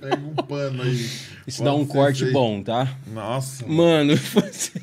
Pega 0.00 0.16
um 0.16 0.34
pano 0.34 0.82
aí. 0.82 1.08
Isso 1.46 1.62
dá 1.64 1.74
um 1.74 1.86
corte 1.86 2.26
ser. 2.26 2.32
bom, 2.32 2.62
tá? 2.62 2.96
Nossa. 3.06 3.66
Mano, 3.66 4.14
você- 4.34 4.80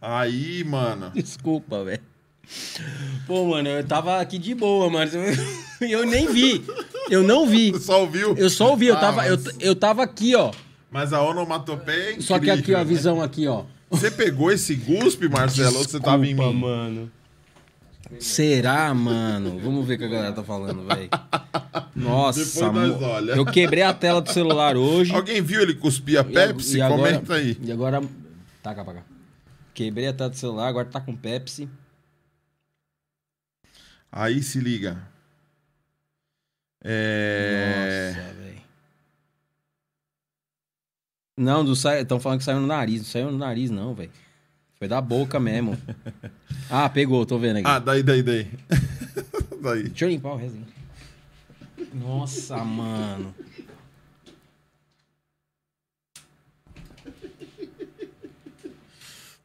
Aí, 0.00 0.64
mano. 0.64 1.10
desculpa, 1.14 1.84
velho. 1.84 2.00
Pô, 3.26 3.46
mano, 3.46 3.68
eu 3.68 3.84
tava 3.84 4.20
aqui 4.20 4.36
de 4.38 4.54
boa, 4.54 4.90
mano. 4.90 5.10
Eu 5.80 6.04
nem 6.06 6.30
vi. 6.32 6.62
Eu 7.10 7.22
não 7.24 7.46
vi. 7.46 7.70
Você 7.72 7.80
só 7.86 8.00
ouviu? 8.02 8.36
Eu 8.36 8.48
só 8.50 8.70
ouvi, 8.70 8.86
eu 8.86 8.94
Ah, 8.96 9.00
tava, 9.00 9.26
eu, 9.26 9.36
mas- 9.36 9.56
eu 9.58 9.74
tava 9.74 10.02
aqui, 10.04 10.36
ó. 10.36 10.52
Mas 10.90 11.12
a 11.12 11.20
onomatopeia 11.22 12.16
é 12.16 12.20
Só 12.20 12.38
que 12.38 12.48
aqui, 12.50 12.50
ó, 12.50 12.52
a 12.52 12.56
incrível, 12.58 12.78
né? 12.78 12.84
visão 12.84 13.20
aqui, 13.22 13.48
ó. 13.48 13.64
Você 13.90 14.08
pegou 14.10 14.52
esse 14.52 14.74
guspe, 14.76 15.28
Marcelo, 15.28 15.78
ou 15.78 15.82
você 15.84 15.98
tava 15.98 16.24
em 16.26 16.34
mim? 16.34 16.52
mano. 16.54 17.10
Será, 18.20 18.92
mano? 18.94 19.58
Vamos 19.58 19.86
ver 19.86 19.94
o 19.94 19.98
que 19.98 20.04
a 20.04 20.08
galera 20.08 20.32
tá 20.32 20.44
falando, 20.44 20.84
velho. 20.86 21.08
Nossa, 21.94 22.44
Depois 22.44 22.72
nós 22.72 23.02
olha. 23.02 23.32
eu 23.32 23.44
quebrei 23.44 23.82
a 23.82 23.92
tela 23.92 24.20
do 24.20 24.32
celular 24.32 24.76
hoje. 24.76 25.12
Alguém 25.14 25.40
viu 25.42 25.60
ele 25.60 25.74
cuspir 25.74 26.18
a 26.18 26.24
Pepsi? 26.24 26.78
e 26.78 26.82
agora- 26.82 27.00
Comenta 27.02 27.34
aí. 27.34 27.56
E 27.62 27.72
agora. 27.72 28.02
Taca 28.62 28.84
pra 28.84 28.94
cá. 28.94 29.02
Quebrei 29.74 30.08
a 30.08 30.12
tela 30.12 30.30
do 30.30 30.36
celular, 30.36 30.68
agora 30.68 30.86
tá 30.88 31.00
com 31.00 31.16
Pepsi. 31.16 31.68
Aí 34.10 34.42
se 34.42 34.60
liga. 34.60 35.02
É... 36.84 38.12
Nossa, 38.16 38.34
velho. 38.34 38.62
Não, 41.36 41.64
do 41.64 41.74
sa... 41.74 41.98
estão 42.00 42.20
falando 42.20 42.38
que 42.40 42.44
saiu 42.44 42.60
no 42.60 42.66
nariz. 42.66 42.98
Não 43.00 43.04
saiu 43.08 43.30
no 43.32 43.38
nariz, 43.38 43.70
não, 43.70 43.94
velho. 43.94 44.10
Foi 44.82 44.88
da 44.88 45.00
boca 45.00 45.38
mesmo. 45.38 45.78
ah, 46.68 46.88
pegou, 46.88 47.24
tô 47.24 47.38
vendo 47.38 47.58
aqui. 47.58 47.68
Ah, 47.68 47.78
daí, 47.78 48.02
daí, 48.02 48.20
daí. 48.20 48.50
daí. 49.62 49.82
Deixa 49.84 50.06
eu 50.06 50.08
limpar 50.08 50.32
o 50.32 50.36
resinho. 50.36 50.66
Nossa, 51.94 52.56
mano. 52.64 53.32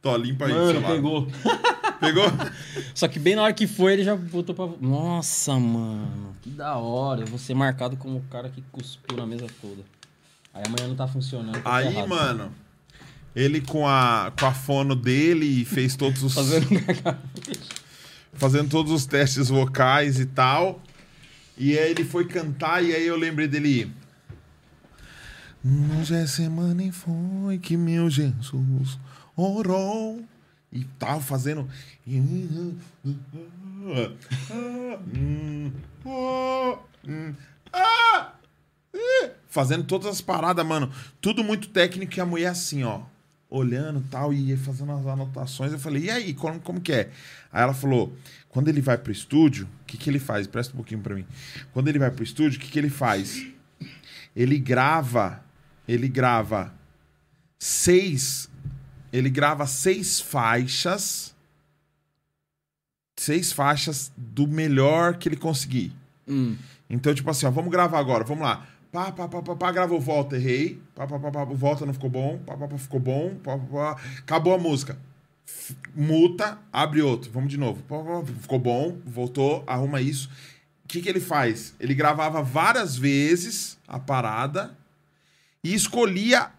Tô, 0.02 0.16
limpa 0.16 0.46
aí, 0.46 0.52
Mano, 0.52 0.72
sei 0.72 0.80
lá. 0.80 0.88
pegou. 0.88 1.28
Pegou? 2.00 2.24
Só 2.92 3.06
que 3.06 3.20
bem 3.20 3.36
na 3.36 3.42
hora 3.44 3.52
que 3.52 3.68
foi, 3.68 3.92
ele 3.92 4.02
já 4.02 4.16
botou 4.16 4.52
pra. 4.56 4.66
Nossa, 4.80 5.56
mano. 5.56 6.34
Que 6.42 6.50
da 6.50 6.76
hora. 6.78 7.20
Eu 7.20 7.26
vou 7.28 7.38
ser 7.38 7.54
marcado 7.54 7.96
como 7.96 8.18
o 8.18 8.22
cara 8.22 8.48
que 8.48 8.60
cuspiu 8.72 9.16
na 9.16 9.24
mesa 9.24 9.46
toda. 9.62 9.84
Aí 10.52 10.64
amanhã 10.66 10.88
não 10.88 10.96
tá 10.96 11.06
funcionando. 11.06 11.62
tá 11.62 11.76
Aí, 11.76 11.86
errado. 11.86 12.08
mano, 12.08 12.52
ele 13.38 13.60
com 13.60 13.86
a, 13.86 14.32
com 14.38 14.46
a 14.46 14.52
fono 14.52 14.96
dele 14.96 15.64
fez 15.64 15.94
todos 15.94 16.22
os... 16.22 16.34
Fazendo 16.34 16.68
fazendo 18.38 18.70
todos 18.70 18.92
os 18.92 19.04
testes 19.06 19.48
vocais 19.48 20.18
e 20.18 20.26
tal. 20.26 20.80
E 21.56 21.76
aí 21.78 21.90
ele 21.90 22.04
foi 22.04 22.26
cantar 22.26 22.82
e 22.82 22.94
aí 22.94 23.06
eu 23.06 23.16
lembrei 23.16 23.48
dele. 23.48 23.92
Hoje 26.00 26.14
é 26.14 26.26
semana 26.26 26.82
e 26.82 26.92
foi 26.92 27.58
que 27.58 27.76
meu 27.76 28.08
Jesus 28.08 28.98
orou. 29.36 30.24
E 30.70 30.84
tal, 30.98 31.20
fazendo. 31.20 31.68
Fazendo 39.48 39.84
todas 39.84 40.06
as 40.06 40.20
paradas, 40.20 40.64
mano. 40.64 40.92
Tudo 41.20 41.42
muito 41.42 41.68
técnico 41.68 42.14
e 42.16 42.20
a 42.20 42.26
mulher 42.26 42.48
assim, 42.48 42.84
ó. 42.84 43.00
Olhando 43.50 44.04
tal, 44.10 44.32
e 44.32 44.56
fazendo 44.56 44.92
as 44.92 45.06
anotações. 45.06 45.72
Eu 45.72 45.78
falei, 45.78 46.04
e 46.04 46.10
aí, 46.10 46.34
como, 46.34 46.60
como 46.60 46.80
que 46.80 46.92
é? 46.92 47.10
Aí 47.50 47.62
ela 47.62 47.72
falou, 47.72 48.14
quando 48.48 48.68
ele 48.68 48.80
vai 48.80 48.98
pro 48.98 49.10
estúdio, 49.10 49.66
o 49.82 49.84
que, 49.86 49.96
que 49.96 50.10
ele 50.10 50.18
faz? 50.18 50.46
Presta 50.46 50.74
um 50.74 50.76
pouquinho 50.76 51.00
pra 51.00 51.14
mim. 51.14 51.24
Quando 51.72 51.88
ele 51.88 51.98
vai 51.98 52.10
pro 52.10 52.22
estúdio, 52.22 52.58
o 52.58 52.60
que, 52.60 52.70
que 52.70 52.78
ele 52.78 52.90
faz? 52.90 53.46
Ele 54.36 54.58
grava, 54.58 55.42
ele 55.86 56.08
grava 56.08 56.74
seis, 57.58 58.50
ele 59.12 59.30
grava 59.30 59.66
seis 59.66 60.20
faixas, 60.20 61.34
seis 63.16 63.52
faixas 63.52 64.12
do 64.16 64.46
melhor 64.46 65.16
que 65.16 65.28
ele 65.28 65.36
conseguir. 65.36 65.92
Hum. 66.26 66.56
Então, 66.88 67.14
tipo 67.14 67.30
assim, 67.30 67.46
ó, 67.46 67.50
vamos 67.50 67.70
gravar 67.70 67.98
agora, 67.98 68.24
vamos 68.24 68.44
lá. 68.44 68.66
Pá, 68.90 69.12
pá, 69.12 69.28
pá, 69.28 69.42
pá, 69.42 69.54
pá, 69.54 69.70
gravou 69.70 70.00
volta, 70.00 70.36
errei. 70.36 70.80
Pá, 70.94 71.06
pá, 71.06 71.18
pá, 71.18 71.30
pá, 71.30 71.44
volta, 71.44 71.84
não 71.84 71.92
ficou 71.92 72.08
bom. 72.08 72.38
Pá, 72.38 72.56
pá, 72.56 72.66
pá, 72.66 72.78
ficou 72.78 72.98
bom. 72.98 73.34
Pá, 73.42 73.58
pá, 73.58 73.66
pá. 73.66 74.00
Acabou 74.20 74.54
a 74.54 74.58
música. 74.58 74.98
Muta, 75.94 76.58
abre 76.72 77.02
outro. 77.02 77.30
Vamos 77.30 77.50
de 77.50 77.58
novo. 77.58 77.82
Pá, 77.82 77.98
pá, 77.98 78.24
ficou 78.40 78.58
bom, 78.58 78.96
voltou, 79.04 79.62
arruma 79.66 80.00
isso. 80.00 80.30
O 80.84 80.88
que, 80.88 81.02
que 81.02 81.08
ele 81.08 81.20
faz? 81.20 81.74
Ele 81.78 81.94
gravava 81.94 82.42
várias 82.42 82.96
vezes 82.96 83.78
a 83.86 83.98
parada 83.98 84.74
e 85.62 85.74
escolhia 85.74 86.50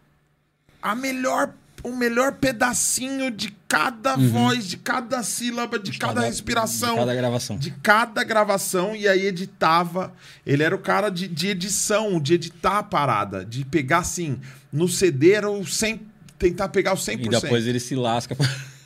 a 0.82 0.96
melhor, 0.96 1.54
o 1.84 1.96
melhor 1.96 2.34
pedacinho 2.34 3.32
de 3.32 3.54
cada 3.68 4.16
voz, 4.16 4.66
de 4.68 4.78
cada 4.78 5.22
sílaba, 5.24 5.78
de, 5.80 5.98
cada, 5.98 6.22
respiração 6.22 6.90
Uhum. 6.90 6.96
de 6.96 7.00
cada 7.06 7.16
gravação. 7.16 7.58
de 7.58 7.72
cada 7.72 8.24
gravação 8.24 8.96
e 8.96 9.08
aí 9.08 9.26
editava. 9.28 10.12
Ele 10.46 10.64
era 10.64 10.76
o 10.76 10.80
cara 10.80 11.10
de, 11.10 11.28
de 11.28 11.48
edição, 11.48 12.20
de 12.20 12.34
editar 12.34 12.80
a 12.80 12.84
parada, 12.84 13.46
de 13.46 13.64
pegar 13.64 14.00
assim, 14.00 14.40
no 14.74 14.88
CD 14.88 15.32
era 15.32 15.50
o 15.50 15.66
100, 15.66 16.02
tentar 16.38 16.70
pegar 16.70 16.94
o 16.94 16.98
100%. 16.98 17.26
E 17.26 17.30
depois 17.30 17.66
ele 17.68 17.80
se 17.80 17.96
lasca. 17.96 18.36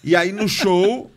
E 0.03 0.15
aí 0.15 0.31
no 0.31 0.47
show, 0.49 1.09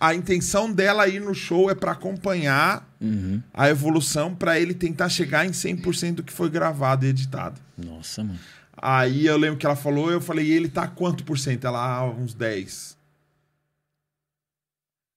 a 0.00 0.14
intenção 0.14 0.72
dela 0.72 1.02
aí 1.02 1.18
no 1.18 1.34
show 1.34 1.68
é 1.70 1.74
pra 1.74 1.92
acompanhar 1.92 2.86
Uhum. 3.00 3.40
a 3.54 3.68
evolução 3.70 4.34
pra 4.34 4.58
ele 4.58 4.74
tentar 4.74 5.08
chegar 5.08 5.46
em 5.46 5.50
100% 5.52 6.14
do 6.16 6.22
que 6.24 6.32
foi 6.32 6.50
gravado 6.50 7.06
e 7.06 7.08
editado. 7.08 7.60
Nossa, 7.76 8.24
mano. 8.24 8.38
Aí 8.80 9.26
eu 9.26 9.36
lembro 9.36 9.58
que 9.58 9.66
ela 9.66 9.76
falou, 9.76 10.10
eu 10.10 10.20
falei, 10.20 10.46
e 10.46 10.52
ele 10.52 10.68
tá 10.68 10.86
quanto 10.86 11.24
por 11.24 11.38
cento? 11.38 11.66
Ela, 11.66 11.98
ah, 11.98 12.04
uns 12.04 12.32
10. 12.32 12.96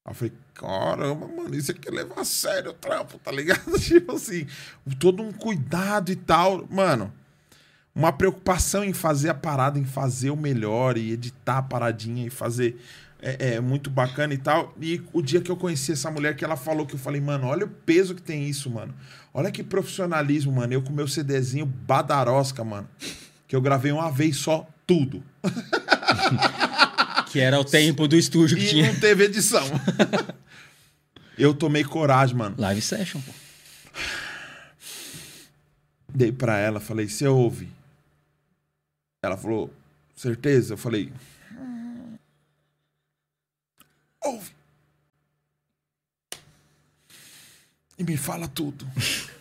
Aí 0.03 0.11
eu 0.11 0.15
falei, 0.15 0.33
caramba, 0.55 1.27
mano, 1.27 1.55
isso 1.55 1.71
aqui 1.71 1.87
é 1.87 1.91
levar 1.91 2.21
a 2.21 2.25
sério 2.25 2.71
o 2.71 2.73
trampo, 2.73 3.19
tá 3.19 3.31
ligado? 3.31 3.71
tipo 3.79 4.13
assim, 4.13 4.47
todo 4.99 5.21
um 5.21 5.31
cuidado 5.31 6.11
e 6.11 6.15
tal. 6.15 6.67
Mano, 6.71 7.13
uma 7.93 8.11
preocupação 8.11 8.83
em 8.83 8.93
fazer 8.93 9.29
a 9.29 9.33
parada, 9.33 9.77
em 9.77 9.85
fazer 9.85 10.31
o 10.31 10.35
melhor 10.35 10.97
e 10.97 11.11
editar 11.11 11.59
a 11.59 11.63
paradinha 11.63 12.25
e 12.25 12.29
fazer. 12.29 12.81
É, 13.23 13.53
é 13.53 13.59
muito 13.59 13.91
bacana 13.91 14.33
e 14.33 14.37
tal. 14.39 14.73
E 14.81 14.99
o 15.13 15.21
dia 15.21 15.41
que 15.41 15.51
eu 15.51 15.55
conheci 15.55 15.91
essa 15.91 16.09
mulher 16.09 16.35
que 16.35 16.43
ela 16.43 16.57
falou 16.57 16.87
que 16.87 16.95
eu 16.95 16.99
falei, 16.99 17.21
mano, 17.21 17.45
olha 17.45 17.67
o 17.67 17.69
peso 17.69 18.15
que 18.15 18.21
tem 18.23 18.49
isso, 18.49 18.67
mano. 18.71 18.95
Olha 19.31 19.51
que 19.51 19.61
profissionalismo, 19.61 20.51
mano. 20.51 20.73
Eu 20.73 20.81
com 20.81 20.91
meu 20.91 21.07
CDzinho 21.07 21.67
badarosca, 21.67 22.63
mano. 22.63 22.89
Que 23.51 23.55
eu 23.57 23.61
gravei 23.61 23.91
uma 23.91 24.09
vez 24.09 24.37
só 24.37 24.65
tudo. 24.87 25.21
Que 27.29 27.39
era 27.41 27.59
o 27.59 27.65
tempo 27.65 28.07
do 28.09 28.15
estúdio 28.17 28.57
que 28.57 28.63
E 28.63 28.69
tinha. 28.69 28.91
não 28.91 28.99
teve 28.99 29.23
edição. 29.25 29.65
eu 31.37 31.53
tomei 31.53 31.81
coragem, 31.83 32.35
mano. 32.35 32.55
Live 32.57 32.81
session, 32.81 33.21
pô. 33.21 33.31
Dei 36.13 36.31
pra 36.31 36.57
ela, 36.57 36.79
falei, 36.81 37.07
você 37.09 37.25
ouve? 37.27 37.69
Ela 39.23 39.35
falou, 39.37 39.73
certeza? 40.15 40.73
Eu 40.73 40.77
falei, 40.77 41.11
"Hum. 41.53 42.17
ouve. 44.25 44.51
e 47.97 48.03
me 48.03 48.15
fala 48.17 48.47
tudo. 48.47 48.85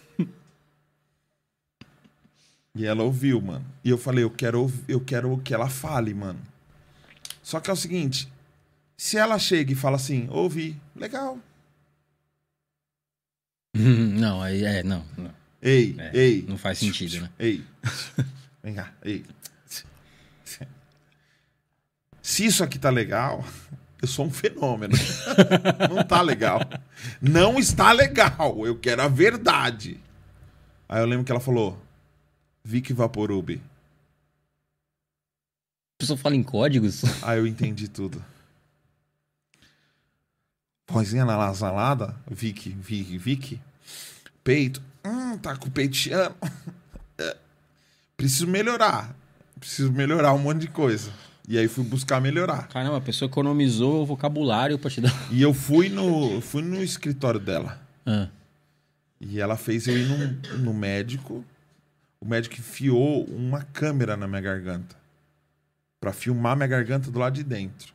e 2.75 2.87
ela 2.87 3.03
ouviu, 3.03 3.41
mano. 3.41 3.65
E 3.85 3.91
eu 3.91 3.99
falei, 3.99 4.25
eu 4.25 4.31
quero, 4.31 4.73
eu 4.89 5.01
quero 5.01 5.37
que 5.39 5.53
ela 5.55 5.69
fale, 5.69 6.15
mano. 6.15 6.41
Só 7.43 7.59
que 7.61 7.71
é 7.71 7.73
o 7.73 7.77
seguinte, 7.77 8.31
se 8.97 9.17
ela 9.17 9.39
chega 9.39 9.73
e 9.73 9.77
fala 9.77 9.97
assim, 9.97 10.29
ouvi, 10.31 10.77
legal. 10.95 11.39
Não, 13.75 14.43
aí 14.43 14.65
é, 14.65 14.83
não, 14.83 15.05
não. 15.17 15.31
Ei, 15.63 15.95
É, 15.99 16.11
ei. 16.17 16.45
não 16.49 16.59
faz 16.59 16.79
sentido, 16.79 17.21
né? 17.21 17.31
Ei. 17.39 17.65
Vem 18.63 18.75
cá, 18.75 18.93
ei. 19.05 19.25
Se 22.23 22.45
isso 22.45 22.63
aqui 22.65 22.79
tá 22.79 22.91
legal, 22.91 23.45
eu 24.01 24.09
sou 24.09 24.27
um 24.27 24.31
fenômeno. 24.31 24.95
Não 25.93 26.03
tá 26.05 26.23
legal. 26.23 26.61
Não 27.21 27.59
está 27.59 27.93
legal. 27.93 28.67
Eu 28.67 28.77
quero 28.79 29.03
a 29.03 29.09
verdade. 29.09 29.99
Aí 30.89 31.01
eu 31.01 31.07
lembro 31.07 31.25
que 31.25 31.33
ela 31.33 31.41
falou: 31.41 31.81
Vic 32.65 32.93
Vaporub. 32.93 33.51
A 33.57 33.61
pessoa 35.99 36.17
fala 36.17 36.35
em 36.37 36.43
códigos. 36.43 37.03
Aí 37.23 37.39
eu 37.39 37.47
entendi 37.47 37.89
tudo. 37.89 38.23
Vozinha 40.89 41.25
na 41.25 41.37
salada, 41.55 42.17
Vic, 42.29 42.71
Vic, 42.71 43.17
Vic. 43.19 43.61
Peito. 44.43 44.83
Hum, 45.05 45.39
tá 45.39 45.57
com 45.57 45.71
o. 45.71 46.35
Preciso 48.17 48.47
melhorar. 48.47 49.15
Preciso 49.59 49.93
melhorar 49.93 50.33
um 50.35 50.39
monte 50.39 50.63
de 50.63 50.69
coisa. 50.69 51.13
E 51.49 51.59
aí 51.59 51.69
fui 51.69 51.85
buscar 51.85 52.21
melhorar. 52.21 52.69
Caramba, 52.69 52.97
a 52.99 53.01
pessoa 53.01 53.29
economizou 53.29 54.03
o 54.03 54.07
vocabulário 54.07 54.79
pra 54.79 54.91
te 54.91 55.01
dar. 55.01 55.13
E 55.33 55.41
eu 55.43 55.53
fui 55.55 55.89
no, 55.89 56.41
fui 56.41 56.63
no 56.63 56.83
escritório 56.83 57.41
dela. 57.41 57.81
Ah, 58.07 58.29
E 59.21 59.41
ela 59.41 59.57
fez 59.57 59.87
eu 59.87 59.97
ir 59.99 60.07
no, 60.07 60.59
no 60.59 60.75
médico. 60.75 61.45
O 62.21 62.29
médico 62.29 62.57
enfiou 62.57 63.25
uma 63.25 63.63
câmera 63.63 64.17
na 64.17 64.29
minha 64.29 64.43
garganta. 64.43 64.95
Pra 65.99 66.13
filmar 66.13 66.55
minha 66.55 66.67
garganta 66.67 67.11
do 67.11 67.19
lado 67.19 67.35
de 67.35 67.43
dentro. 67.43 67.95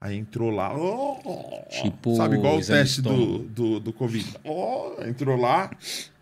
Aí 0.00 0.16
entrou 0.16 0.50
lá. 0.50 0.76
oh, 0.76 1.64
Tipo 1.68 2.14
sabe, 2.16 2.36
igual 2.36 2.58
o 2.58 2.64
teste 2.64 3.00
do, 3.02 3.38
do, 3.38 3.80
do 3.80 3.92
Covid. 3.92 4.38
Oh, 4.44 4.96
entrou 5.02 5.36
lá. 5.36 5.70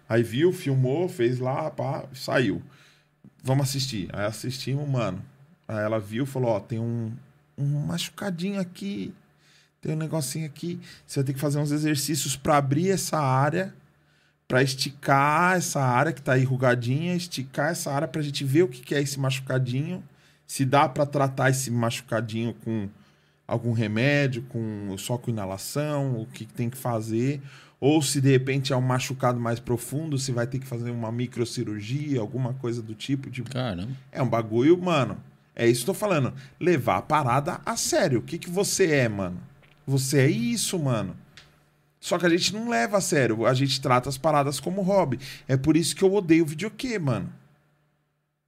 Aí 0.08 0.22
viu, 0.22 0.52
filmou, 0.52 1.08
fez 1.08 1.38
lá, 1.38 1.70
pá, 1.70 2.04
saiu. 2.14 2.62
Vamos 3.42 3.68
assistir. 3.68 4.08
Aí 4.12 4.24
assistimos, 4.24 4.88
mano. 4.88 5.22
Aí 5.66 5.84
ela 5.84 5.98
viu 5.98 6.24
falou: 6.24 6.50
Ó, 6.50 6.60
tem 6.60 6.78
um, 6.78 7.12
um 7.58 7.86
machucadinho 7.86 8.60
aqui. 8.60 9.12
Tem 9.80 9.94
um 9.94 9.98
negocinho 9.98 10.46
aqui. 10.46 10.80
Você 11.06 11.20
vai 11.20 11.26
ter 11.26 11.32
que 11.34 11.40
fazer 11.40 11.58
uns 11.58 11.72
exercícios 11.72 12.36
pra 12.36 12.56
abrir 12.56 12.90
essa 12.90 13.18
área 13.18 13.74
Pra 14.52 14.62
esticar 14.62 15.56
essa 15.56 15.80
área 15.80 16.12
que 16.12 16.20
tá 16.20 16.38
enrugadinha, 16.38 17.16
esticar 17.16 17.70
essa 17.70 17.90
área 17.90 18.06
pra 18.06 18.20
gente 18.20 18.44
ver 18.44 18.64
o 18.64 18.68
que, 18.68 18.94
é 18.94 19.00
esse 19.00 19.18
machucadinho, 19.18 20.04
se 20.46 20.66
dá 20.66 20.86
pra 20.86 21.06
tratar 21.06 21.48
esse 21.48 21.70
machucadinho 21.70 22.52
com 22.62 22.86
algum 23.48 23.72
remédio, 23.72 24.42
com 24.50 24.94
só 24.98 25.16
com 25.16 25.30
inalação, 25.30 26.20
o 26.20 26.26
que, 26.26 26.44
que 26.44 26.52
tem 26.52 26.68
que 26.68 26.76
fazer, 26.76 27.40
ou 27.80 28.02
se 28.02 28.20
de 28.20 28.30
repente 28.30 28.74
é 28.74 28.76
um 28.76 28.82
machucado 28.82 29.40
mais 29.40 29.58
profundo, 29.58 30.18
se 30.18 30.32
vai 30.32 30.46
ter 30.46 30.58
que 30.58 30.66
fazer 30.66 30.90
uma 30.90 31.10
microcirurgia, 31.10 32.20
alguma 32.20 32.52
coisa 32.52 32.82
do 32.82 32.94
tipo, 32.94 33.30
tipo, 33.30 33.48
caramba. 33.48 33.92
é 34.12 34.22
um 34.22 34.28
bagulho, 34.28 34.76
mano. 34.76 35.16
É 35.56 35.66
isso 35.66 35.82
que 35.82 35.90
eu 35.90 35.94
tô 35.94 35.98
falando. 35.98 36.30
Levar 36.60 36.98
a 36.98 37.02
parada 37.02 37.58
a 37.64 37.74
sério. 37.74 38.18
O 38.18 38.22
que, 38.22 38.36
que 38.36 38.50
você 38.50 38.92
é, 38.92 39.08
mano? 39.08 39.40
Você 39.86 40.18
é 40.20 40.28
isso, 40.28 40.78
mano. 40.78 41.16
Só 42.02 42.18
que 42.18 42.26
a 42.26 42.28
gente 42.28 42.52
não 42.52 42.68
leva 42.68 42.98
a 42.98 43.00
sério. 43.00 43.46
A 43.46 43.54
gente 43.54 43.80
trata 43.80 44.08
as 44.08 44.18
paradas 44.18 44.58
como 44.58 44.82
hobby. 44.82 45.20
É 45.46 45.56
por 45.56 45.76
isso 45.76 45.94
que 45.94 46.02
eu 46.02 46.12
odeio 46.12 46.44
videokê, 46.44 46.98
mano. 46.98 47.32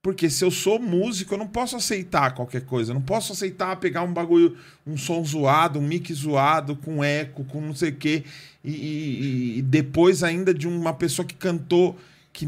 Porque 0.02 0.28
se 0.28 0.44
eu 0.44 0.50
sou 0.50 0.81
músico, 0.81 1.33
eu 1.34 1.39
não 1.39 1.47
posso 1.47 1.76
aceitar 1.76 2.34
qualquer 2.34 2.62
coisa. 2.62 2.91
Eu 2.91 2.94
não 2.94 3.00
posso 3.02 3.33
aceitar 3.33 3.76
pegar 3.76 4.02
um 4.02 4.12
bagulho, 4.12 4.57
um 4.84 4.97
som 4.97 5.24
zoado, 5.24 5.78
um 5.78 5.83
mic 5.86 6.12
zoado, 6.12 6.74
com 6.74 7.02
eco, 7.02 7.44
com 7.44 7.60
não 7.60 7.76
sei 7.76 7.91
o 7.91 7.94
quê. 7.97 8.24
E, 8.65 8.70
e- 8.73 9.58
e 9.58 9.62
depois 9.62 10.24
ainda 10.24 10.52
de 10.52 10.66
uma 10.66 10.92
pessoa 10.92 11.24
que 11.24 11.34
cantou, 11.34 11.97
que 12.33 12.47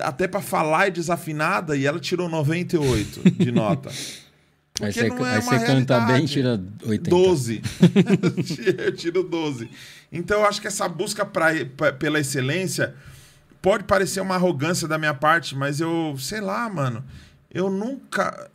até 0.00 0.28
pra 0.28 0.42
falar 0.42 0.88
é 0.88 0.90
desafinada, 0.90 1.74
e 1.78 1.86
ela 1.86 1.98
tirou 1.98 2.28
98 2.28 3.30
de 3.42 3.50
nota. 3.50 3.88
Aí 4.80 4.90
Porque 4.92 5.00
você, 5.00 5.08
não 5.08 5.26
é 5.26 5.34
aí 5.36 5.42
você 5.42 5.66
canta 5.66 6.00
bem, 6.00 6.24
tira 6.24 6.60
80. 6.84 7.10
12. 7.10 7.62
eu 8.78 8.96
tiro 8.96 9.22
12. 9.22 9.68
Então 10.12 10.40
eu 10.40 10.46
acho 10.46 10.60
que 10.60 10.66
essa 10.66 10.86
busca 10.88 11.24
pra, 11.24 11.48
pra- 11.76 11.92
pela 11.92 12.20
excelência 12.20 12.94
pode 13.62 13.84
parecer 13.84 14.20
uma 14.20 14.34
arrogância 14.34 14.86
da 14.86 14.98
minha 14.98 15.14
parte, 15.14 15.56
mas 15.56 15.80
eu, 15.80 16.14
sei 16.18 16.40
lá, 16.40 16.68
mano. 16.68 17.02
Eu 17.50 17.70
nunca. 17.70 18.50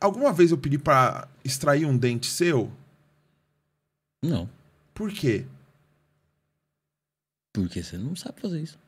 Alguma 0.00 0.32
vez 0.32 0.50
eu 0.50 0.58
pedi 0.58 0.78
pra 0.78 1.28
extrair 1.44 1.84
um 1.86 1.96
dente 1.96 2.26
seu? 2.26 2.72
Não, 4.24 4.48
Por 4.94 5.10
quê? 5.12 5.44
porque 7.52 7.82
você 7.82 7.98
não 7.98 8.16
sabe 8.16 8.40
fazer 8.40 8.60
isso. 8.62 8.78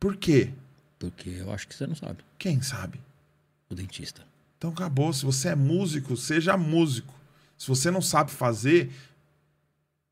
Por 0.00 0.16
quê? 0.16 0.52
Porque 0.98 1.30
eu 1.30 1.52
acho 1.52 1.68
que 1.68 1.74
você 1.74 1.86
não 1.86 1.94
sabe. 1.94 2.24
Quem 2.38 2.60
sabe? 2.62 3.00
O 3.70 3.74
dentista. 3.74 4.26
Então 4.56 4.70
acabou. 4.70 5.12
Se 5.12 5.24
você 5.24 5.48
é 5.50 5.54
músico, 5.54 6.16
seja 6.16 6.56
músico. 6.56 7.14
Se 7.56 7.68
você 7.68 7.90
não 7.90 8.02
sabe 8.02 8.30
fazer, 8.32 8.90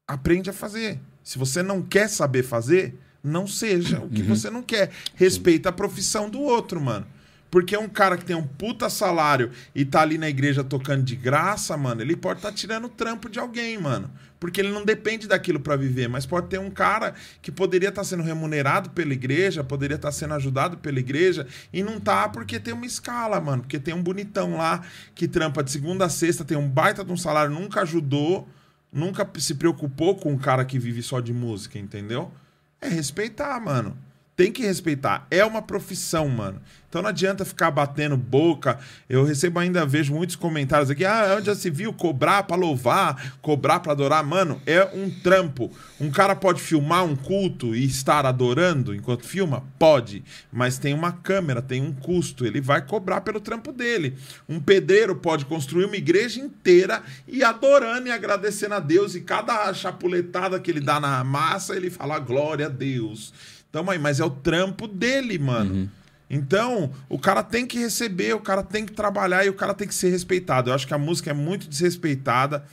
aprende 0.07 0.49
a 0.51 0.53
fazer. 0.53 1.01
Se 1.27 1.39
você 1.39 1.61
não 1.61 1.83
quer 1.83 2.09
saber 2.09 2.45
fazer, 2.45 2.97
não 3.21 3.49
seja 3.49 3.99
o 3.99 4.09
que 4.09 4.23
você 4.23 4.49
não 4.49 4.63
quer. 4.63 4.93
Respeita 5.17 5.71
a 5.71 5.73
profissão 5.73 6.31
do 6.31 6.41
outro, 6.41 6.81
mano. 6.81 7.05
Porque 7.51 7.77
um 7.77 7.89
cara 7.89 8.17
que 8.17 8.25
tem 8.25 8.37
um 8.37 8.47
puta 8.47 8.89
salário 8.89 9.51
e 9.75 9.85
tá 9.85 10.03
ali 10.03 10.19
na 10.19 10.29
igreja 10.29 10.63
tocando 10.63 11.03
de 11.03 11.17
graça, 11.17 11.77
mano, 11.77 12.01
ele 12.01 12.15
pode 12.15 12.39
estar 12.39 12.53
tirando 12.53 12.89
trampo 12.89 13.29
de 13.29 13.41
alguém, 13.41 13.77
mano. 13.77 14.09
Porque 14.39 14.61
ele 14.61 14.71
não 14.71 14.85
depende 14.85 15.27
daquilo 15.27 15.59
pra 15.59 15.75
viver, 15.75 16.09
mas 16.09 16.25
pode 16.25 16.47
ter 16.47 16.61
um 16.61 16.71
cara 16.71 17.13
que 17.43 17.51
poderia 17.51 17.89
estar 17.89 18.05
sendo 18.05 18.23
remunerado 18.23 18.91
pela 18.91 19.13
igreja, 19.13 19.65
poderia 19.65 19.97
estar 19.97 20.13
sendo 20.13 20.35
ajudado 20.35 20.79
pela 20.79 21.01
igreja 21.01 21.45
e 21.73 21.83
não 21.83 21.99
tá 21.99 22.29
porque 22.29 22.61
tem 22.61 22.73
uma 22.73 22.87
escala, 22.87 23.41
mano. 23.41 23.63
Porque 23.63 23.81
tem 23.81 23.93
um 23.93 24.03
bonitão 24.03 24.59
lá 24.59 24.81
que 25.13 25.27
trampa 25.27 25.65
de 25.65 25.73
segunda 25.73 26.05
a 26.05 26.09
sexta, 26.09 26.45
tem 26.45 26.57
um 26.57 26.69
baita 26.69 27.05
de 27.05 27.11
um 27.11 27.17
salário, 27.17 27.53
nunca 27.53 27.81
ajudou, 27.81 28.49
nunca 28.97 29.28
se 29.39 29.55
preocupou 29.55 30.16
com 30.16 30.33
um 30.33 30.39
cara 30.39 30.65
que 30.65 30.78
vive 30.78 31.02
só 31.02 31.20
de 31.20 31.33
música, 31.33 31.78
entendeu? 31.78 32.33
É 32.81 32.89
respeitar, 32.89 33.60
mano. 33.60 33.97
Tem 34.36 34.52
que 34.52 34.62
respeitar. 34.62 35.26
É 35.31 35.42
uma 35.44 35.62
profissão, 35.62 36.28
mano. 36.28 36.60
Então 36.89 37.02
não 37.02 37.08
adianta 37.08 37.44
ficar 37.44 37.70
batendo 37.70 38.16
boca. 38.16 38.78
Eu 39.08 39.24
recebo 39.24 39.58
ainda, 39.58 39.84
vejo 39.84 40.15
muitos 40.15 40.36
comentários 40.36 40.90
aqui. 40.90 41.05
Ah, 41.05 41.34
onde 41.36 41.47
já 41.47 41.55
se 41.55 41.68
viu 41.70 41.92
cobrar 41.92 42.42
pra 42.44 42.56
louvar, 42.56 43.34
cobrar 43.42 43.81
pra 43.81 43.92
adorar? 43.92 44.24
Mano, 44.24 44.60
é 44.66 44.84
um 44.94 45.10
trampo. 45.10 45.70
Um 46.00 46.10
cara 46.10 46.36
pode 46.36 46.60
filmar 46.60 47.05
um 47.05 47.16
culto 47.16 47.74
e 47.74 47.84
estar 47.84 48.24
adorando 48.24 48.94
enquanto 48.94 49.26
filma? 49.26 49.65
Pode. 49.78 50.23
Mas 50.52 50.78
tem 50.78 50.94
uma 50.94 51.12
câmera, 51.12 51.60
tem 51.60 51.82
um 51.82 51.92
custo. 51.92 52.47
Ele 52.47 52.60
vai 52.60 52.81
cobrar 52.81 53.23
pelo 53.23 53.40
trampo 53.40 53.73
dele. 53.73 54.16
Um 54.48 54.60
pedreiro 54.60 55.16
pode 55.16 55.44
construir 55.47 55.86
uma 55.86 55.97
igreja 55.97 56.40
inteira 56.40 57.02
e 57.26 57.42
adorando 57.42 58.08
e 58.08 58.10
agradecendo 58.12 58.74
a 58.74 58.81
Deus. 58.81 59.15
E 59.15 59.23
cada 59.23 59.73
chapuletada 59.74 60.60
que 60.60 60.70
ele 60.70 60.81
dá 60.81 61.00
na 61.00 61.24
massa, 61.24 61.74
ele 61.74 61.90
fala 61.90 62.18
glória 62.18 62.66
a 62.66 62.70
Deus. 62.70 63.32
Então, 63.77 63.85
mãe, 63.85 63.99
mas 63.99 64.21
é 64.21 64.25
o 64.25 64.31
trampo 64.31 64.89
dele, 64.89 65.39
mano. 65.39 65.91
Então, 66.31 66.91
o 67.11 67.19
cara 67.19 67.43
tem 67.43 67.67
que 67.67 67.79
receber, 67.79 68.35
o 68.35 68.41
cara 68.41 68.63
tem 68.63 68.87
que 68.87 68.93
trabalhar 68.93 69.45
e 69.45 69.51
o 69.51 69.53
cara 69.55 69.75
tem 69.75 69.87
que 69.87 69.95
ser 69.95 70.09
respeitado. 70.09 70.71
Eu 70.71 70.75
acho 70.75 70.87
que 70.87 70.95
a 70.95 70.99
música 70.99 71.29
é 71.31 71.35
muito 71.35 71.69
desrespeitada 71.69 72.65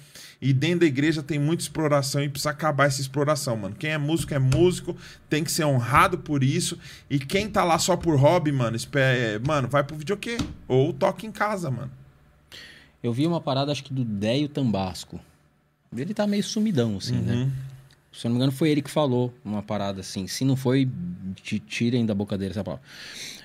e 0.42 0.54
dentro 0.54 0.80
da 0.80 0.86
igreja 0.86 1.22
tem 1.22 1.38
muita 1.38 1.62
exploração 1.62 2.24
e 2.24 2.30
precisa 2.30 2.52
acabar 2.52 2.86
essa 2.86 3.02
exploração, 3.02 3.58
mano. 3.58 3.76
Quem 3.78 3.90
é 3.92 3.98
músico 3.98 4.34
é 4.34 4.40
músico, 4.40 4.96
tem 5.30 5.44
que 5.44 5.52
ser 5.52 5.66
honrado 5.66 6.18
por 6.20 6.42
isso. 6.42 6.80
E 7.10 7.20
quem 7.20 7.50
tá 7.50 7.66
lá 7.66 7.78
só 7.78 7.98
por 7.98 8.16
hobby, 8.18 8.54
mano, 8.54 8.78
espé- 8.78 9.40
mano, 9.46 9.68
vai 9.68 9.84
pro 9.84 9.98
videokê 9.98 10.38
ou 10.70 10.94
toca 10.94 11.26
em 11.26 11.32
casa, 11.34 11.70
mano. 11.70 11.92
Eu 13.04 13.12
vi 13.12 13.28
uma 13.28 13.42
parada, 13.42 13.74
acho 13.74 13.84
que 13.84 13.94
do 13.94 14.06
Déio 14.06 14.48
Tambasco. 14.48 15.20
Ele 15.96 16.14
tá 16.14 16.26
meio 16.26 16.44
sumidão, 16.46 16.96
assim, 16.96 17.18
né? 17.18 17.52
Se 18.14 18.28
eu 18.28 18.30
não 18.30 18.36
me 18.36 18.38
engano, 18.38 18.52
foi 18.52 18.70
ele 18.70 18.82
que 18.82 18.90
falou 18.92 19.34
uma 19.44 19.64
parada 19.64 20.02
assim. 20.02 20.28
Se 20.28 20.46
não 20.46 20.56
foi, 20.56 20.88
ti- 21.42 21.60
tirem 21.60 22.06
da 22.06 22.14
boca 22.14 22.38
dele 22.38 22.52
essa 22.52 22.64
palavra. 22.64 22.86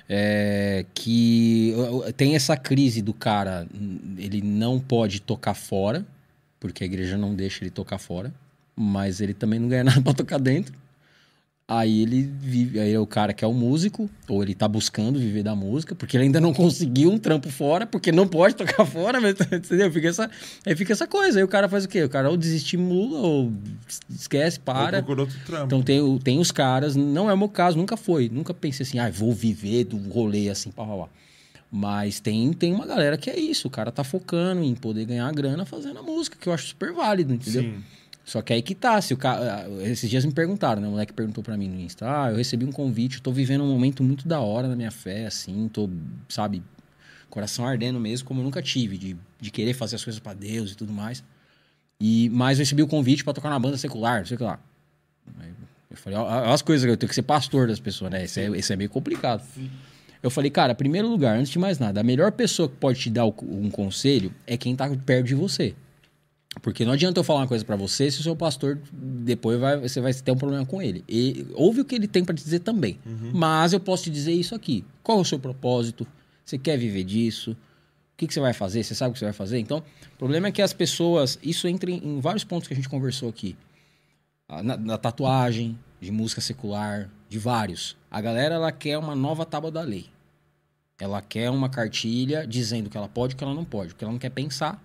É, 0.07 0.85
que 0.93 1.73
tem 2.17 2.35
essa 2.35 2.55
crise 2.55 3.01
do 3.01 3.13
cara, 3.13 3.67
ele 4.17 4.41
não 4.41 4.79
pode 4.79 5.21
tocar 5.21 5.53
fora, 5.53 6.05
porque 6.59 6.83
a 6.83 6.87
igreja 6.87 7.17
não 7.17 7.33
deixa 7.35 7.63
ele 7.63 7.69
tocar 7.71 7.97
fora, 7.97 8.33
mas 8.75 9.21
ele 9.21 9.33
também 9.33 9.59
não 9.59 9.67
ganha 9.67 9.83
nada 9.85 10.01
pra 10.01 10.13
tocar 10.13 10.39
dentro. 10.39 10.73
Aí 11.71 12.01
ele 12.01 12.23
vive, 12.23 12.79
aí 12.79 12.91
é 12.91 12.99
o 12.99 13.05
cara 13.05 13.31
que 13.31 13.45
é 13.45 13.47
o 13.47 13.53
músico, 13.53 14.09
ou 14.27 14.41
ele 14.41 14.55
tá 14.55 14.67
buscando 14.67 15.19
viver 15.19 15.43
da 15.43 15.55
música, 15.55 15.93
porque 15.93 16.17
ele 16.17 16.23
ainda 16.23 16.41
não 16.41 16.51
conseguiu 16.51 17.11
um 17.11 17.17
trampo 17.19 17.47
fora, 17.47 17.85
porque 17.85 18.11
não 18.11 18.27
pode 18.27 18.55
tocar 18.55 18.83
fora, 18.89 19.21
mas, 19.21 19.35
entendeu? 19.39 19.91
Fica 19.91 20.07
essa, 20.07 20.31
aí 20.65 20.75
fica 20.75 20.93
essa 20.93 21.05
coisa. 21.05 21.37
Aí 21.37 21.43
o 21.43 21.47
cara 21.47 21.69
faz 21.69 21.85
o 21.85 21.87
quê? 21.87 22.03
O 22.03 22.09
cara 22.09 22.27
ou 22.27 22.35
desestimula, 22.35 23.19
ou 23.19 23.53
esquece, 24.09 24.59
para. 24.59 24.97
Ou 24.97 25.03
procura 25.03 25.21
outro 25.21 25.37
trampo. 25.45 25.65
Então 25.67 25.83
tem, 25.83 26.17
tem 26.17 26.39
os 26.39 26.51
caras, 26.51 26.95
não 26.95 27.29
é 27.29 27.33
o 27.35 27.37
meu 27.37 27.49
caso, 27.49 27.77
nunca 27.77 27.95
foi. 27.95 28.29
Nunca 28.29 28.51
pensei 28.51 28.83
assim, 28.83 28.97
ah, 28.97 29.11
vou 29.11 29.31
viver 29.31 29.83
do 29.83 29.97
rolê 30.09 30.49
assim, 30.49 30.71
pá, 30.71 30.83
pá, 30.83 30.97
pá. 30.97 31.09
Mas 31.71 32.19
tem, 32.19 32.51
tem 32.51 32.73
uma 32.73 32.87
galera 32.87 33.15
que 33.15 33.29
é 33.29 33.39
isso, 33.39 33.67
o 33.67 33.71
cara 33.71 33.91
tá 33.91 34.03
focando 34.03 34.63
em 34.63 34.73
poder 34.73 35.05
ganhar 35.05 35.31
grana 35.31 35.65
fazendo 35.65 35.99
a 35.99 36.01
música, 36.01 36.35
que 36.41 36.49
eu 36.49 36.53
acho 36.53 36.65
super 36.69 36.91
válido, 36.93 37.31
entendeu? 37.31 37.61
Sim. 37.61 37.83
Só 38.29 38.43
que 38.43 38.53
aí 38.53 38.61
que 38.61 38.75
tá, 38.75 39.01
se 39.01 39.11
o 39.11 39.17
cara. 39.17 39.67
Esses 39.81 40.07
dias 40.07 40.23
me 40.23 40.31
perguntaram, 40.31 40.79
né? 40.79 40.87
O 40.87 40.91
moleque 40.91 41.11
perguntou 41.11 41.43
pra 41.43 41.57
mim 41.57 41.67
no 41.67 41.79
Insta, 41.79 42.05
ah, 42.05 42.29
eu 42.29 42.37
recebi 42.37 42.63
um 42.63 42.71
convite, 42.71 43.15
eu 43.15 43.23
tô 43.23 43.31
vivendo 43.31 43.63
um 43.63 43.67
momento 43.67 44.03
muito 44.03 44.27
da 44.27 44.39
hora 44.39 44.67
na 44.67 44.75
minha 44.75 44.91
fé, 44.91 45.25
assim, 45.25 45.67
tô, 45.67 45.89
sabe, 46.27 46.61
coração 47.27 47.65
ardendo 47.65 47.99
mesmo, 47.99 48.27
como 48.27 48.41
eu 48.41 48.43
nunca 48.43 48.61
tive, 48.61 48.99
de, 48.99 49.17
de 49.41 49.49
querer 49.49 49.73
fazer 49.73 49.95
as 49.95 50.03
coisas 50.03 50.19
pra 50.19 50.35
Deus 50.35 50.73
e 50.73 50.75
tudo 50.75 50.93
mais. 50.93 51.23
E, 51.99 52.29
mas 52.29 52.59
eu 52.59 52.61
recebi 52.61 52.83
o 52.83 52.87
convite 52.87 53.23
pra 53.23 53.33
tocar 53.33 53.49
na 53.49 53.57
banda 53.57 53.77
secular, 53.77 54.19
não 54.19 54.27
sei 54.27 54.35
o 54.35 54.37
que 54.37 54.43
lá. 54.43 54.59
Eu 55.89 55.97
falei, 55.97 56.19
ó 56.19 56.53
as 56.53 56.61
coisas 56.61 56.85
que 56.85 56.91
eu 56.91 56.97
tenho 56.97 57.09
que 57.09 57.15
ser 57.15 57.23
pastor 57.23 57.67
das 57.67 57.79
pessoas, 57.79 58.11
né? 58.11 58.25
Isso 58.25 58.39
é, 58.39 58.45
isso 58.55 58.71
é 58.71 58.75
meio 58.75 58.91
complicado. 58.91 59.43
Eu 60.21 60.29
falei, 60.29 60.51
cara, 60.51 60.75
primeiro 60.75 61.07
lugar, 61.07 61.35
antes 61.35 61.51
de 61.51 61.57
mais 61.57 61.79
nada, 61.79 62.01
a 62.01 62.03
melhor 62.03 62.31
pessoa 62.31 62.69
que 62.69 62.75
pode 62.75 62.99
te 62.99 63.09
dar 63.09 63.25
um 63.25 63.71
conselho 63.71 64.31
é 64.45 64.55
quem 64.55 64.75
tá 64.75 64.87
perto 65.03 65.25
de 65.25 65.33
você. 65.33 65.73
Porque 66.61 66.83
não 66.83 66.93
adianta 66.93 67.19
eu 67.19 67.23
falar 67.23 67.41
uma 67.41 67.47
coisa 67.47 67.63
pra 67.63 67.75
você 67.75 68.09
se 68.09 68.19
o 68.19 68.23
seu 68.23 68.35
pastor 68.35 68.79
depois 68.91 69.59
vai, 69.59 69.77
você 69.77 70.01
vai 70.01 70.13
ter 70.13 70.31
um 70.31 70.37
problema 70.37 70.65
com 70.65 70.81
ele. 70.81 71.03
E, 71.07 71.45
ouve 71.53 71.81
o 71.81 71.85
que 71.85 71.95
ele 71.95 72.07
tem 72.07 72.25
pra 72.25 72.33
te 72.35 72.43
dizer 72.43 72.59
também. 72.59 72.99
Mas 73.33 73.71
eu 73.71 73.79
posso 73.79 74.05
te 74.05 74.09
dizer 74.09 74.33
isso 74.33 74.55
aqui. 74.55 74.83
Qual 75.03 75.19
é 75.19 75.21
o 75.21 75.25
seu 75.25 75.39
propósito? 75.39 76.07
Você 76.43 76.57
quer 76.57 76.77
viver 76.77 77.03
disso? 77.03 77.51
O 77.51 78.17
que, 78.17 78.27
que 78.27 78.33
você 78.33 78.39
vai 78.39 78.51
fazer? 78.53 78.83
Você 78.83 78.95
sabe 78.95 79.11
o 79.11 79.13
que 79.13 79.19
você 79.19 79.25
vai 79.25 79.33
fazer? 79.33 79.59
Então, 79.59 79.77
o 79.77 80.17
problema 80.17 80.47
é 80.47 80.51
que 80.51 80.61
as 80.61 80.73
pessoas. 80.73 81.39
Isso 81.41 81.67
entra 81.67 81.89
em, 81.89 81.97
em 82.03 82.19
vários 82.19 82.43
pontos 82.43 82.67
que 82.67 82.73
a 82.73 82.75
gente 82.75 82.89
conversou 82.89 83.29
aqui. 83.29 83.55
Ah, 84.47 84.61
Na, 84.63 84.75
na 84.75 84.97
tatuagem, 84.97 85.77
de 86.01 86.11
música 86.11 86.41
secular, 86.41 87.09
de 87.29 87.37
vários. 87.39 87.95
A 88.09 88.19
galera 88.19 88.55
ela 88.55 88.71
quer 88.71 88.97
uma 88.97 89.15
nova 89.15 89.45
tábua 89.45 89.71
da 89.71 89.81
lei. 89.81 90.07
Ela 90.99 91.21
quer 91.21 91.49
uma 91.49 91.69
cartilha 91.69 92.45
dizendo 92.45 92.89
que 92.89 92.97
ela 92.97 93.07
pode 93.07 93.33
e 93.35 93.37
que 93.37 93.43
ela 93.43 93.53
não 93.53 93.63
pode. 93.63 93.89
Porque 93.93 94.03
ela 94.03 94.11
não 94.11 94.19
quer 94.19 94.31
pensar. 94.31 94.83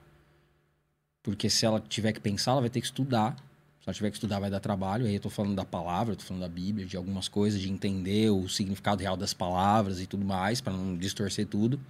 Porque 1.25 1.49
se 1.49 1.65
ela 1.65 1.81
tiver 1.81 2.13
que 2.13 2.21
pensar, 2.21 2.53
ela 2.53 2.61
vai 2.61 2.71
ter 2.71 2.81
que 2.81 2.87
estudar. 2.87 3.35
Se 3.81 3.89
ela 3.89 3.95
tiver 3.95 4.11
que 4.11 4.17
estudar, 4.17 4.39
vai 4.39 4.51
dar 4.51 4.61
trabalho. 4.61 5.07
Aí 5.07 5.15
eu 5.15 5.21
tô 5.21 5.31
falando 5.31 5.57
da 5.57 5.65
palavra, 5.65 6.13
eu 6.13 6.17
tô 6.17 6.23
falando 6.23 6.43
da 6.43 6.49
Bíblia, 6.49 6.87
de 6.87 6.99
algumas 6.99 7.29
coisas, 7.29 7.59
de 7.59 7.71
entender 7.71 8.31
o 8.31 8.47
significado 8.47 9.01
real 9.01 9.17
das 9.17 9.33
palavras 9.33 10.01
e 10.03 10.07
tudo 10.07 10.25
mais, 10.25 10.61
para 10.61 10.75
não 10.75 10.95
distorcer 10.97 11.47
tudo. 11.47 11.81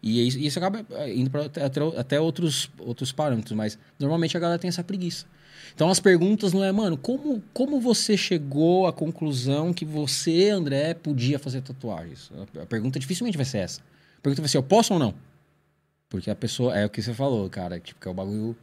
E 0.00 0.26
isso, 0.26 0.38
isso 0.38 0.58
acaba 0.60 0.86
eh, 0.90 1.14
indo 1.14 1.30
até, 1.98 2.20
outros, 2.20 2.70
outros 2.78 3.10
parâmetros, 3.10 3.52
mas 3.56 3.76
normalmente 3.98 4.36
a 4.36 4.40
galera 4.40 4.58
tem 4.58 4.68
essa 4.68 4.84
preguiça. 4.84 5.26
Então 5.74 5.90
as 5.90 5.98
perguntas 5.98 6.52
não 6.52 6.62
é, 6.62 6.70
mano, 6.70 6.96
como, 6.96 7.42
como 7.52 7.80
você 7.80 8.16
chegou 8.16 8.86
à 8.86 8.92
conclusão 8.92 9.72
que 9.72 9.84
você, 9.84 10.50
André, 10.50 10.94
podia 10.94 11.38
fazer 11.38 11.62
tatuagens? 11.62 12.30
A 12.60 12.66
pergunta 12.66 12.98
dificilmente 12.98 13.36
vai 13.36 13.46
ser 13.46 13.58
essa. 13.58 13.80
A 14.18 14.22
pergunta 14.22 14.42
vai 14.42 14.48
ser, 14.48 14.56
eu 14.56 14.62
posso 14.62 14.92
ou 14.92 15.00
não? 15.00 15.14
Porque 16.12 16.30
a 16.30 16.34
pessoa, 16.34 16.76
é 16.76 16.84
o 16.84 16.90
que 16.90 17.00
você 17.00 17.14
falou, 17.14 17.48
cara, 17.48 17.80
tipo, 17.80 17.98
que 17.98 18.06
é 18.06 18.10
o 18.10 18.12
bagulho. 18.12 18.54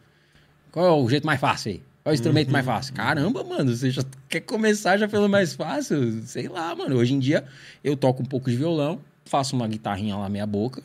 Qual 0.71 0.85
é 0.85 0.91
o 0.91 1.09
jeito 1.09 1.25
mais 1.25 1.39
fácil 1.39 1.71
aí? 1.71 1.77
Qual 2.03 2.11
é 2.11 2.11
o 2.11 2.13
instrumento 2.13 2.51
mais 2.51 2.63
fácil? 2.63 2.93
Caramba, 2.93 3.43
mano, 3.43 3.75
você 3.75 3.89
já 3.89 4.03
quer 4.29 4.41
começar 4.41 4.97
já 4.97 5.07
pelo 5.07 5.27
mais 5.27 5.55
fácil? 5.55 6.21
Sei 6.27 6.47
lá, 6.47 6.75
mano. 6.75 6.95
Hoje 6.95 7.15
em 7.15 7.17
dia 7.17 7.43
eu 7.83 7.97
toco 7.97 8.21
um 8.21 8.25
pouco 8.25 8.51
de 8.51 8.55
violão, 8.55 9.01
faço 9.25 9.55
uma 9.55 9.67
guitarrinha 9.67 10.15
lá 10.15 10.29
meia 10.29 10.45
boca 10.45 10.83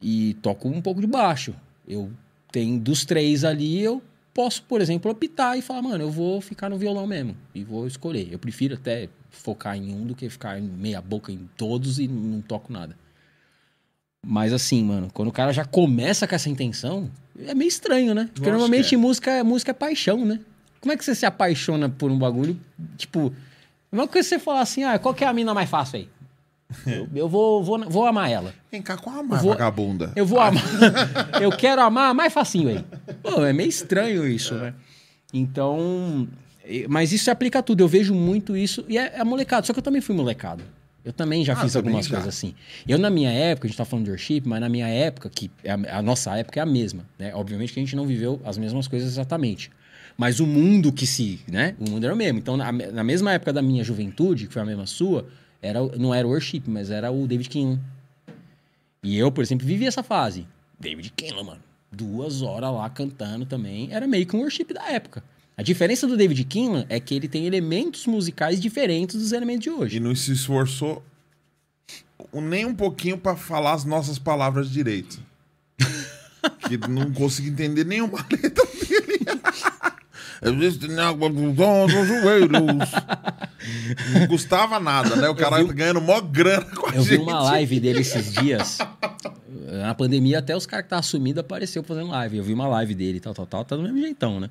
e 0.00 0.34
toco 0.34 0.68
um 0.68 0.80
pouco 0.80 1.00
de 1.00 1.08
baixo. 1.08 1.56
Eu 1.88 2.08
tenho 2.52 2.78
dos 2.78 3.04
três 3.04 3.42
ali, 3.42 3.82
eu 3.82 4.00
posso, 4.32 4.62
por 4.62 4.80
exemplo, 4.80 5.10
optar 5.10 5.58
e 5.58 5.62
falar, 5.62 5.82
mano, 5.82 6.04
eu 6.04 6.10
vou 6.10 6.40
ficar 6.40 6.68
no 6.68 6.78
violão 6.78 7.04
mesmo 7.04 7.36
e 7.52 7.64
vou 7.64 7.84
escolher. 7.84 8.28
Eu 8.30 8.38
prefiro 8.38 8.74
até 8.74 9.08
focar 9.28 9.76
em 9.76 9.92
um 9.92 10.06
do 10.06 10.14
que 10.14 10.30
ficar 10.30 10.56
em 10.56 10.62
meia 10.62 11.00
boca 11.00 11.32
em 11.32 11.50
todos 11.56 11.98
e 11.98 12.06
não 12.06 12.40
toco 12.40 12.72
nada. 12.72 12.96
Mas 14.26 14.52
assim, 14.52 14.84
mano, 14.84 15.08
quando 15.12 15.28
o 15.28 15.32
cara 15.32 15.52
já 15.52 15.64
começa 15.64 16.26
com 16.26 16.34
essa 16.34 16.48
intenção, 16.50 17.10
é 17.46 17.54
meio 17.54 17.68
estranho, 17.68 18.14
né? 18.14 18.24
Porque 18.26 18.40
Lógico 18.40 18.50
normalmente 18.50 18.94
é. 18.94 18.98
música, 18.98 19.44
música 19.44 19.70
é 19.70 19.74
paixão, 19.74 20.24
né? 20.24 20.40
Como 20.80 20.92
é 20.92 20.96
que 20.96 21.04
você 21.04 21.14
se 21.14 21.26
apaixona 21.26 21.88
por 21.88 22.10
um 22.10 22.18
bagulho? 22.18 22.58
Tipo, 22.96 23.32
mesma 23.90 24.06
coisa 24.06 24.28
que 24.28 24.34
você 24.34 24.38
falar 24.38 24.60
assim, 24.60 24.84
ah, 24.84 24.98
qual 24.98 25.14
que 25.14 25.24
é 25.24 25.26
a 25.26 25.32
mina 25.32 25.52
mais 25.54 25.68
fácil 25.68 26.00
aí? 26.00 26.08
Eu, 26.86 27.08
eu 27.12 27.28
vou, 27.28 27.64
vou, 27.64 27.80
vou 27.90 28.06
amar 28.06 28.30
ela. 28.30 28.54
Vem 28.70 28.80
cá 28.80 28.96
com 28.96 29.10
a 29.10 29.24
mais 29.24 29.42
vou- 29.42 29.52
vagabunda. 29.52 30.12
Eu 30.14 30.24
vou 30.24 30.38
amar. 30.38 30.62
eu 31.42 31.50
quero 31.50 31.82
amar 31.82 32.14
mais 32.14 32.32
facinho 32.32 32.68
aí. 32.68 32.84
Pô, 33.20 33.44
é 33.44 33.52
meio 33.52 33.68
estranho 33.68 34.24
isso, 34.26 34.54
né? 34.54 34.72
Então. 35.34 36.28
Mas 36.88 37.10
isso 37.12 37.24
se 37.24 37.30
aplica 37.30 37.58
a 37.58 37.62
tudo. 37.62 37.82
Eu 37.82 37.88
vejo 37.88 38.14
muito 38.14 38.56
isso. 38.56 38.84
E 38.88 38.96
é, 38.96 39.14
é 39.16 39.24
molecada. 39.24 39.66
Só 39.66 39.72
que 39.72 39.80
eu 39.80 39.82
também 39.82 40.00
fui 40.00 40.14
molecado. 40.14 40.62
Eu 41.04 41.12
também 41.12 41.44
já 41.44 41.54
Ah, 41.54 41.56
fiz 41.56 41.72
também 41.72 41.88
algumas 41.88 42.06
já. 42.06 42.16
coisas 42.16 42.28
assim. 42.34 42.54
Eu, 42.86 42.98
na 42.98 43.08
minha 43.08 43.30
época, 43.30 43.66
a 43.66 43.68
gente 43.68 43.76
tá 43.78 43.84
falando 43.84 44.04
de 44.04 44.10
worship, 44.10 44.42
mas 44.44 44.60
na 44.60 44.68
minha 44.68 44.86
época, 44.88 45.30
que 45.30 45.50
é 45.64 45.70
a, 45.70 45.98
a 45.98 46.02
nossa 46.02 46.36
época 46.36 46.60
é 46.60 46.62
a 46.62 46.66
mesma, 46.66 47.04
né? 47.18 47.34
Obviamente 47.34 47.72
que 47.72 47.80
a 47.80 47.82
gente 47.82 47.96
não 47.96 48.06
viveu 48.06 48.40
as 48.44 48.58
mesmas 48.58 48.86
coisas 48.86 49.08
exatamente. 49.08 49.70
Mas 50.16 50.38
o 50.40 50.46
mundo 50.46 50.92
que 50.92 51.06
se, 51.06 51.40
né? 51.48 51.74
O 51.80 51.88
mundo 51.88 52.04
era 52.04 52.12
o 52.12 52.16
mesmo. 52.16 52.38
Então, 52.38 52.56
na, 52.56 52.70
na 52.70 53.02
mesma 53.02 53.32
época 53.32 53.52
da 53.52 53.62
minha 53.62 53.82
juventude, 53.82 54.46
que 54.46 54.52
foi 54.52 54.60
a 54.60 54.64
mesma 54.66 54.84
sua, 54.86 55.26
era, 55.62 55.80
não 55.96 56.14
era 56.14 56.26
o 56.26 56.30
worship, 56.30 56.64
mas 56.66 56.90
era 56.90 57.10
o 57.10 57.26
David 57.26 57.48
King. 57.48 57.80
E 59.02 59.16
eu, 59.16 59.32
por 59.32 59.42
exemplo, 59.42 59.66
vivi 59.66 59.86
essa 59.86 60.02
fase. 60.02 60.46
David 60.78 61.10
Keelan, 61.16 61.42
mano. 61.44 61.60
Duas 61.90 62.42
horas 62.42 62.70
lá 62.72 62.88
cantando 62.90 63.46
também. 63.46 63.88
Era 63.90 64.06
meio 64.06 64.26
que 64.26 64.36
um 64.36 64.40
worship 64.40 64.66
da 64.74 64.90
época. 64.92 65.24
A 65.60 65.62
diferença 65.62 66.06
do 66.06 66.16
David 66.16 66.42
Keelan 66.44 66.86
é 66.88 66.98
que 66.98 67.14
ele 67.14 67.28
tem 67.28 67.44
elementos 67.44 68.06
musicais 68.06 68.58
diferentes 68.58 69.16
dos 69.16 69.30
elementos 69.30 69.64
de 69.64 69.68
hoje. 69.68 69.98
E 69.98 70.00
não 70.00 70.14
se 70.14 70.32
esforçou 70.32 71.04
nem 72.32 72.64
um 72.64 72.74
pouquinho 72.74 73.18
pra 73.18 73.36
falar 73.36 73.74
as 73.74 73.84
nossas 73.84 74.18
palavras 74.18 74.70
direito. 74.70 75.20
que 76.66 76.78
não 76.88 77.12
consigo 77.12 77.50
entender 77.50 77.84
nenhuma 77.84 78.24
letra 78.32 78.64
dele. 78.64 79.20
Existe 80.40 80.88
na 80.88 81.08
água 81.08 81.28
dos 81.28 81.54
joelhos. 81.54 82.50
Não 84.14 84.26
custava 84.28 84.80
nada, 84.80 85.14
né? 85.14 85.28
O 85.28 85.34
cara 85.34 85.62
tá 85.62 85.72
ganhando 85.74 86.00
mó 86.00 86.22
grana 86.22 86.64
com 86.74 86.88
a 86.88 86.94
Eu 86.94 87.02
vi 87.02 87.16
gente. 87.16 87.22
uma 87.22 87.42
live 87.42 87.80
dele 87.80 88.00
esses 88.00 88.32
dias. 88.32 88.78
Na 89.72 89.94
pandemia, 89.94 90.38
até 90.38 90.56
os 90.56 90.64
caras 90.64 90.84
que 90.84 90.86
estavam 90.86 91.02
sumidos 91.02 91.40
apareceu 91.40 91.82
fazendo 91.82 92.08
live. 92.08 92.38
Eu 92.38 92.44
vi 92.44 92.54
uma 92.54 92.66
live 92.66 92.94
dele, 92.94 93.20
tal, 93.20 93.34
tal, 93.34 93.44
tal. 93.44 93.62
Tá 93.62 93.76
do 93.76 93.82
mesmo 93.82 94.00
jeitão, 94.00 94.40
né? 94.40 94.48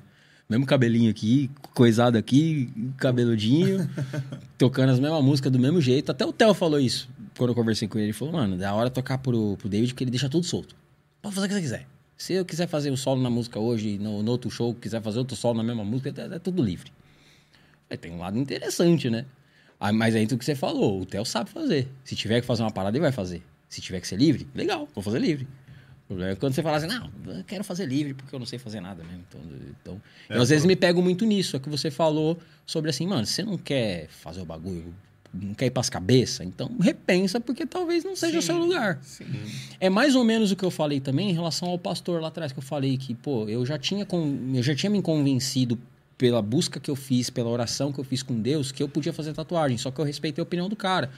Mesmo 0.50 0.66
cabelinho 0.66 1.08
aqui, 1.08 1.48
coisado 1.72 2.18
aqui, 2.18 2.68
cabeludinho, 2.96 3.88
tocando 4.58 4.90
as 4.90 4.98
mesmas 4.98 5.22
músicas 5.22 5.52
do 5.52 5.60
mesmo 5.60 5.80
jeito. 5.80 6.10
Até 6.10 6.26
o 6.26 6.32
Theo 6.32 6.52
falou 6.52 6.80
isso 6.80 7.08
quando 7.38 7.50
eu 7.50 7.54
conversei 7.54 7.86
com 7.86 7.96
ele. 7.98 8.08
Ele 8.08 8.12
falou, 8.12 8.34
mano, 8.34 8.58
da 8.58 8.74
hora 8.74 8.90
tocar 8.90 9.18
pro, 9.18 9.56
pro 9.56 9.68
David, 9.68 9.92
porque 9.92 10.02
ele 10.02 10.10
deixa 10.10 10.28
tudo 10.28 10.44
solto. 10.44 10.74
Pode 11.22 11.36
fazer 11.36 11.46
o 11.46 11.48
que 11.48 11.54
você 11.54 11.60
quiser. 11.60 11.86
Se 12.18 12.32
eu 12.32 12.44
quiser 12.44 12.66
fazer 12.66 12.90
o 12.90 12.96
solo 12.96 13.22
na 13.22 13.30
música 13.30 13.60
hoje, 13.60 13.96
no, 13.96 14.24
no 14.24 14.30
outro 14.32 14.50
show, 14.50 14.74
quiser 14.74 15.00
fazer 15.00 15.20
outro 15.20 15.36
solo 15.36 15.56
na 15.56 15.62
mesma 15.62 15.84
música, 15.84 16.12
é, 16.14 16.34
é 16.34 16.38
tudo 16.40 16.62
livre. 16.62 16.92
Aí 17.88 17.96
tem 17.96 18.10
um 18.10 18.18
lado 18.18 18.36
interessante, 18.36 19.08
né? 19.08 19.26
Ah, 19.78 19.92
mas 19.92 20.16
aí 20.16 20.26
tudo 20.26 20.40
que 20.40 20.44
você 20.44 20.56
falou, 20.56 21.00
o 21.00 21.06
Theo 21.06 21.24
sabe 21.24 21.48
fazer. 21.48 21.88
Se 22.04 22.16
tiver 22.16 22.40
que 22.40 22.46
fazer 22.46 22.62
uma 22.62 22.72
parada, 22.72 22.96
ele 22.96 23.02
vai 23.02 23.12
fazer. 23.12 23.42
Se 23.68 23.80
tiver 23.80 24.00
que 24.00 24.08
ser 24.08 24.16
livre, 24.16 24.48
legal, 24.52 24.88
vou 24.94 25.02
fazer 25.02 25.20
livre. 25.20 25.46
O 26.10 26.14
problema 26.14 26.32
é 26.32 26.34
quando 26.34 26.52
você 26.54 26.62
fala 26.62 26.76
assim, 26.76 26.88
não, 26.88 27.08
eu 27.38 27.44
quero 27.44 27.62
fazer 27.62 27.86
livre 27.86 28.14
porque 28.14 28.34
eu 28.34 28.38
não 28.40 28.46
sei 28.46 28.58
fazer 28.58 28.80
nada 28.80 29.04
mesmo. 29.04 29.22
Então, 29.28 29.40
então 29.80 30.02
eu, 30.28 30.42
às 30.42 30.48
vezes 30.48 30.66
me 30.66 30.74
pego 30.74 31.00
muito 31.00 31.24
nisso. 31.24 31.54
É 31.56 31.60
que 31.60 31.68
você 31.68 31.88
falou 31.88 32.36
sobre 32.66 32.90
assim, 32.90 33.06
mano, 33.06 33.24
você 33.24 33.44
não 33.44 33.56
quer 33.56 34.08
fazer 34.08 34.40
o 34.40 34.44
bagulho, 34.44 34.92
não 35.32 35.54
quer 35.54 35.66
ir 35.66 35.70
pras 35.70 35.88
cabeças, 35.88 36.44
então 36.44 36.76
repensa 36.80 37.38
porque 37.40 37.64
talvez 37.64 38.02
não 38.02 38.16
seja 38.16 38.40
o 38.40 38.42
seu 38.42 38.58
lugar. 38.58 38.98
Sim. 39.02 39.24
É 39.78 39.88
mais 39.88 40.16
ou 40.16 40.24
menos 40.24 40.50
o 40.50 40.56
que 40.56 40.64
eu 40.64 40.70
falei 40.72 40.98
também 40.98 41.30
em 41.30 41.32
relação 41.32 41.68
ao 41.68 41.78
pastor 41.78 42.20
lá 42.20 42.26
atrás, 42.26 42.50
que 42.50 42.58
eu 42.58 42.62
falei 42.62 42.96
que, 42.98 43.14
pô, 43.14 43.48
eu 43.48 43.64
já 43.64 43.78
tinha, 43.78 44.04
con- 44.04 44.36
eu 44.52 44.62
já 44.64 44.74
tinha 44.74 44.90
me 44.90 45.00
convencido 45.00 45.78
pela 46.18 46.42
busca 46.42 46.80
que 46.80 46.90
eu 46.90 46.96
fiz, 46.96 47.30
pela 47.30 47.48
oração 47.48 47.92
que 47.92 48.00
eu 48.00 48.04
fiz 48.04 48.20
com 48.22 48.34
Deus, 48.40 48.72
que 48.72 48.82
eu 48.82 48.88
podia 48.88 49.12
fazer 49.12 49.32
tatuagem, 49.32 49.78
só 49.78 49.92
que 49.92 50.00
eu 50.00 50.04
respeitei 50.04 50.42
a 50.42 50.44
opinião 50.44 50.68
do 50.68 50.74
cara. 50.76 51.08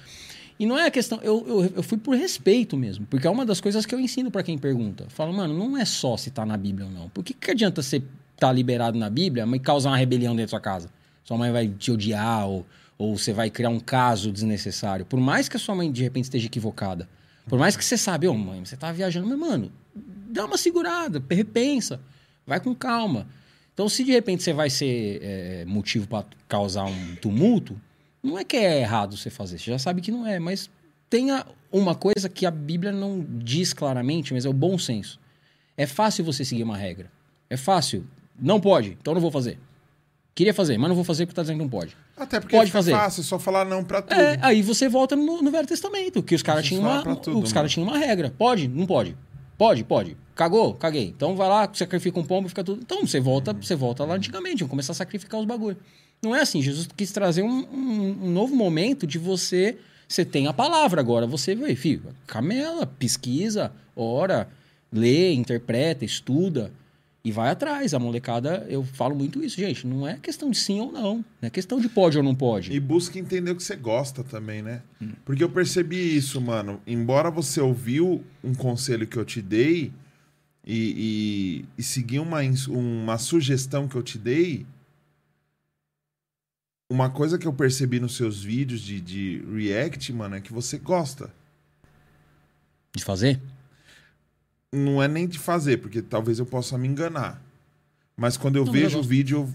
E 0.62 0.66
não 0.66 0.78
é 0.78 0.86
a 0.86 0.90
questão, 0.92 1.18
eu, 1.24 1.44
eu, 1.48 1.72
eu 1.78 1.82
fui 1.82 1.98
por 1.98 2.16
respeito 2.16 2.76
mesmo, 2.76 3.04
porque 3.06 3.26
é 3.26 3.30
uma 3.30 3.44
das 3.44 3.60
coisas 3.60 3.84
que 3.84 3.92
eu 3.92 3.98
ensino 3.98 4.30
pra 4.30 4.44
quem 4.44 4.56
pergunta. 4.56 5.06
Falo, 5.08 5.32
mano, 5.32 5.52
não 5.52 5.76
é 5.76 5.84
só 5.84 6.16
se 6.16 6.30
tá 6.30 6.46
na 6.46 6.56
Bíblia 6.56 6.86
ou 6.86 6.92
não. 6.92 7.08
Por 7.08 7.24
que, 7.24 7.34
que 7.34 7.50
adianta 7.50 7.82
você 7.82 8.00
tá 8.36 8.52
liberado 8.52 8.96
na 8.96 9.10
Bíblia, 9.10 9.44
mas 9.44 9.60
causar 9.60 9.90
uma 9.90 9.96
rebelião 9.96 10.36
dentro 10.36 10.46
da 10.46 10.50
sua 10.50 10.60
casa? 10.60 10.88
Sua 11.24 11.36
mãe 11.36 11.50
vai 11.50 11.66
te 11.66 11.90
odiar 11.90 12.46
ou, 12.46 12.64
ou 12.96 13.18
você 13.18 13.32
vai 13.32 13.50
criar 13.50 13.70
um 13.70 13.80
caso 13.80 14.30
desnecessário. 14.30 15.04
Por 15.04 15.18
mais 15.18 15.48
que 15.48 15.56
a 15.56 15.58
sua 15.58 15.74
mãe 15.74 15.90
de 15.90 16.00
repente 16.00 16.26
esteja 16.26 16.46
equivocada, 16.46 17.08
por 17.48 17.58
mais 17.58 17.76
que 17.76 17.84
você 17.84 17.96
sabe, 17.96 18.28
ô 18.28 18.34
mãe, 18.34 18.64
você 18.64 18.76
tá 18.76 18.92
viajando, 18.92 19.26
mas 19.26 19.38
mano, 19.40 19.72
dá 20.28 20.44
uma 20.44 20.56
segurada, 20.56 21.20
repensa, 21.28 21.98
vai 22.46 22.60
com 22.60 22.72
calma. 22.72 23.26
Então, 23.74 23.88
se 23.88 24.04
de 24.04 24.12
repente 24.12 24.44
você 24.44 24.52
vai 24.52 24.70
ser 24.70 25.18
é, 25.20 25.64
motivo 25.64 26.06
para 26.06 26.24
causar 26.46 26.84
um 26.84 27.16
tumulto, 27.16 27.76
Não 28.22 28.38
é 28.38 28.44
que 28.44 28.56
é 28.56 28.80
errado 28.80 29.16
você 29.16 29.30
fazer, 29.30 29.58
você 29.58 29.70
já 29.70 29.78
sabe 29.78 30.00
que 30.00 30.12
não 30.12 30.26
é, 30.26 30.38
mas 30.38 30.70
tenha 31.10 31.44
uma 31.70 31.94
coisa 31.94 32.28
que 32.28 32.46
a 32.46 32.50
Bíblia 32.50 32.92
não 32.92 33.24
diz 33.28 33.72
claramente, 33.72 34.32
mas 34.32 34.44
é 34.44 34.48
o 34.48 34.52
bom 34.52 34.78
senso. 34.78 35.18
É 35.76 35.86
fácil 35.86 36.24
você 36.24 36.44
seguir 36.44 36.62
uma 36.62 36.76
regra. 36.76 37.10
É 37.50 37.56
fácil. 37.56 38.06
Não 38.38 38.60
pode, 38.60 38.96
então 39.00 39.12
não 39.14 39.20
vou 39.20 39.30
fazer. 39.30 39.58
Queria 40.34 40.54
fazer, 40.54 40.78
mas 40.78 40.88
não 40.88 40.94
vou 40.94 41.04
fazer 41.04 41.26
porque 41.26 41.36
tá 41.36 41.42
dizendo 41.42 41.58
que 41.58 41.62
não 41.64 41.70
pode. 41.70 41.94
Até 42.16 42.40
porque 42.40 42.56
Pode 42.56 42.70
fazer. 42.70 42.92
fácil, 42.92 43.20
é 43.20 43.24
só 43.24 43.38
falar 43.38 43.64
não 43.64 43.84
pra 43.84 44.00
tudo. 44.00 44.18
É, 44.18 44.38
aí 44.40 44.62
você 44.62 44.88
volta 44.88 45.14
no, 45.14 45.42
no 45.42 45.50
Velho 45.50 45.66
Testamento, 45.66 46.22
que 46.22 46.34
os 46.34 46.42
caras 46.42 46.64
tinham 46.64 46.82
uma, 46.82 47.16
tudo, 47.16 47.38
os 47.40 47.52
caras 47.52 47.70
tinham 47.70 47.86
uma 47.86 47.98
regra. 47.98 48.32
Pode? 48.36 48.68
Não 48.68 48.86
pode. 48.86 49.16
Pode, 49.58 49.84
pode. 49.84 50.16
Cagou? 50.34 50.74
Caguei. 50.74 51.08
Então 51.08 51.36
vai 51.36 51.48
lá, 51.48 51.68
sacrifica 51.74 52.18
um 52.18 52.24
pombo, 52.24 52.48
fica 52.48 52.64
tudo. 52.64 52.80
Então 52.80 53.06
você 53.06 53.20
volta, 53.20 53.52
você 53.52 53.76
volta 53.76 54.04
lá 54.04 54.14
antigamente, 54.14 54.58
vamos 54.60 54.70
começar 54.70 54.92
a 54.92 54.94
sacrificar 54.94 55.38
os 55.38 55.46
bagulho. 55.46 55.76
Não 56.22 56.34
é 56.36 56.42
assim, 56.42 56.62
Jesus 56.62 56.88
quis 56.96 57.10
trazer 57.10 57.42
um, 57.42 57.48
um- 57.72 58.18
um 58.26 58.30
novo 58.30 58.54
momento 58.54 59.06
de 59.06 59.18
você. 59.18 59.76
Você 60.08 60.24
tem 60.24 60.46
a 60.46 60.52
palavra 60.52 61.00
agora, 61.00 61.26
você 61.26 61.54
vê, 61.54 61.74
filho, 61.74 62.14
camela, 62.26 62.86
pesquisa, 62.86 63.72
ora, 63.96 64.48
lê, 64.92 65.32
interpreta, 65.32 66.04
estuda 66.04 66.70
e 67.24 67.32
vai 67.32 67.50
atrás. 67.50 67.92
A 67.94 67.98
molecada, 67.98 68.64
eu 68.68 68.84
falo 68.84 69.16
muito 69.16 69.42
isso, 69.42 69.56
gente. 69.56 69.86
Não 69.86 70.06
é 70.06 70.18
questão 70.18 70.50
de 70.50 70.58
sim 70.58 70.80
ou 70.80 70.92
não. 70.92 71.16
Não 71.40 71.46
é 71.46 71.50
questão 71.50 71.80
de 71.80 71.88
pode 71.88 72.18
ou 72.18 72.22
não 72.22 72.34
pode. 72.34 72.72
E 72.72 72.78
busca 72.78 73.18
entender 73.18 73.50
o 73.50 73.56
que 73.56 73.62
você 73.62 73.74
gosta 73.74 74.22
também, 74.22 74.60
né? 74.62 74.82
Porque 75.24 75.42
eu 75.42 75.48
percebi 75.48 76.14
isso, 76.16 76.40
mano. 76.40 76.80
Embora 76.86 77.30
você 77.30 77.60
ouviu 77.60 78.22
um 78.44 78.54
conselho 78.54 79.06
que 79.06 79.16
eu 79.16 79.24
te 79.24 79.40
dei 79.42 79.90
e, 80.64 81.64
e, 81.64 81.64
e 81.78 81.82
seguiu 81.82 82.22
uma, 82.22 82.38
uma 82.68 83.18
sugestão 83.18 83.88
que 83.88 83.96
eu 83.96 84.02
te 84.02 84.18
dei, 84.18 84.66
uma 86.92 87.08
coisa 87.10 87.38
que 87.38 87.46
eu 87.46 87.52
percebi 87.52 87.98
nos 87.98 88.16
seus 88.16 88.42
vídeos 88.42 88.80
de, 88.82 89.00
de 89.00 89.42
react, 89.50 90.12
mano, 90.12 90.36
é 90.36 90.40
que 90.40 90.52
você 90.52 90.76
gosta. 90.78 91.30
De 92.94 93.02
fazer? 93.02 93.40
Não 94.72 95.02
é 95.02 95.08
nem 95.08 95.26
de 95.26 95.38
fazer, 95.38 95.78
porque 95.78 96.02
talvez 96.02 96.38
eu 96.38 96.46
possa 96.46 96.76
me 96.76 96.86
enganar. 96.86 97.42
Mas 98.16 98.36
quando 98.36 98.56
eu 98.56 98.64
Não, 98.64 98.72
mas 98.72 98.80
eu 98.82 98.88
vejo 98.88 98.98
o 98.98 99.02
vídeo, 99.02 99.54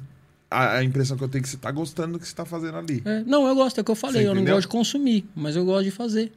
a, 0.49 0.77
a 0.77 0.83
impressão 0.83 1.16
que 1.16 1.24
eu 1.24 1.27
tenho 1.30 1.41
é 1.41 1.43
que 1.43 1.49
você 1.49 1.57
tá 1.57 1.72
gostando 1.72 2.14
do 2.14 2.19
que 2.19 2.27
você 2.27 2.35
tá 2.35 2.45
fazendo 2.45 2.77
ali. 2.77 3.01
É, 3.06 3.22
não, 3.24 3.48
eu 3.48 3.56
gosto, 3.56 3.77
é 3.77 3.82
o 3.82 3.83
que 3.85 3.91
eu 3.91 3.95
falei. 3.95 4.24
Você 4.24 4.27
Eu 4.30 4.35
não 4.35 4.43
gosto 4.43 4.61
de 4.61 4.67
consumir, 4.67 5.25
mas 5.35 5.56
eu 5.56 5.64
gosto 5.66 5.83
de 5.85 5.91
fazer. 5.91 6.32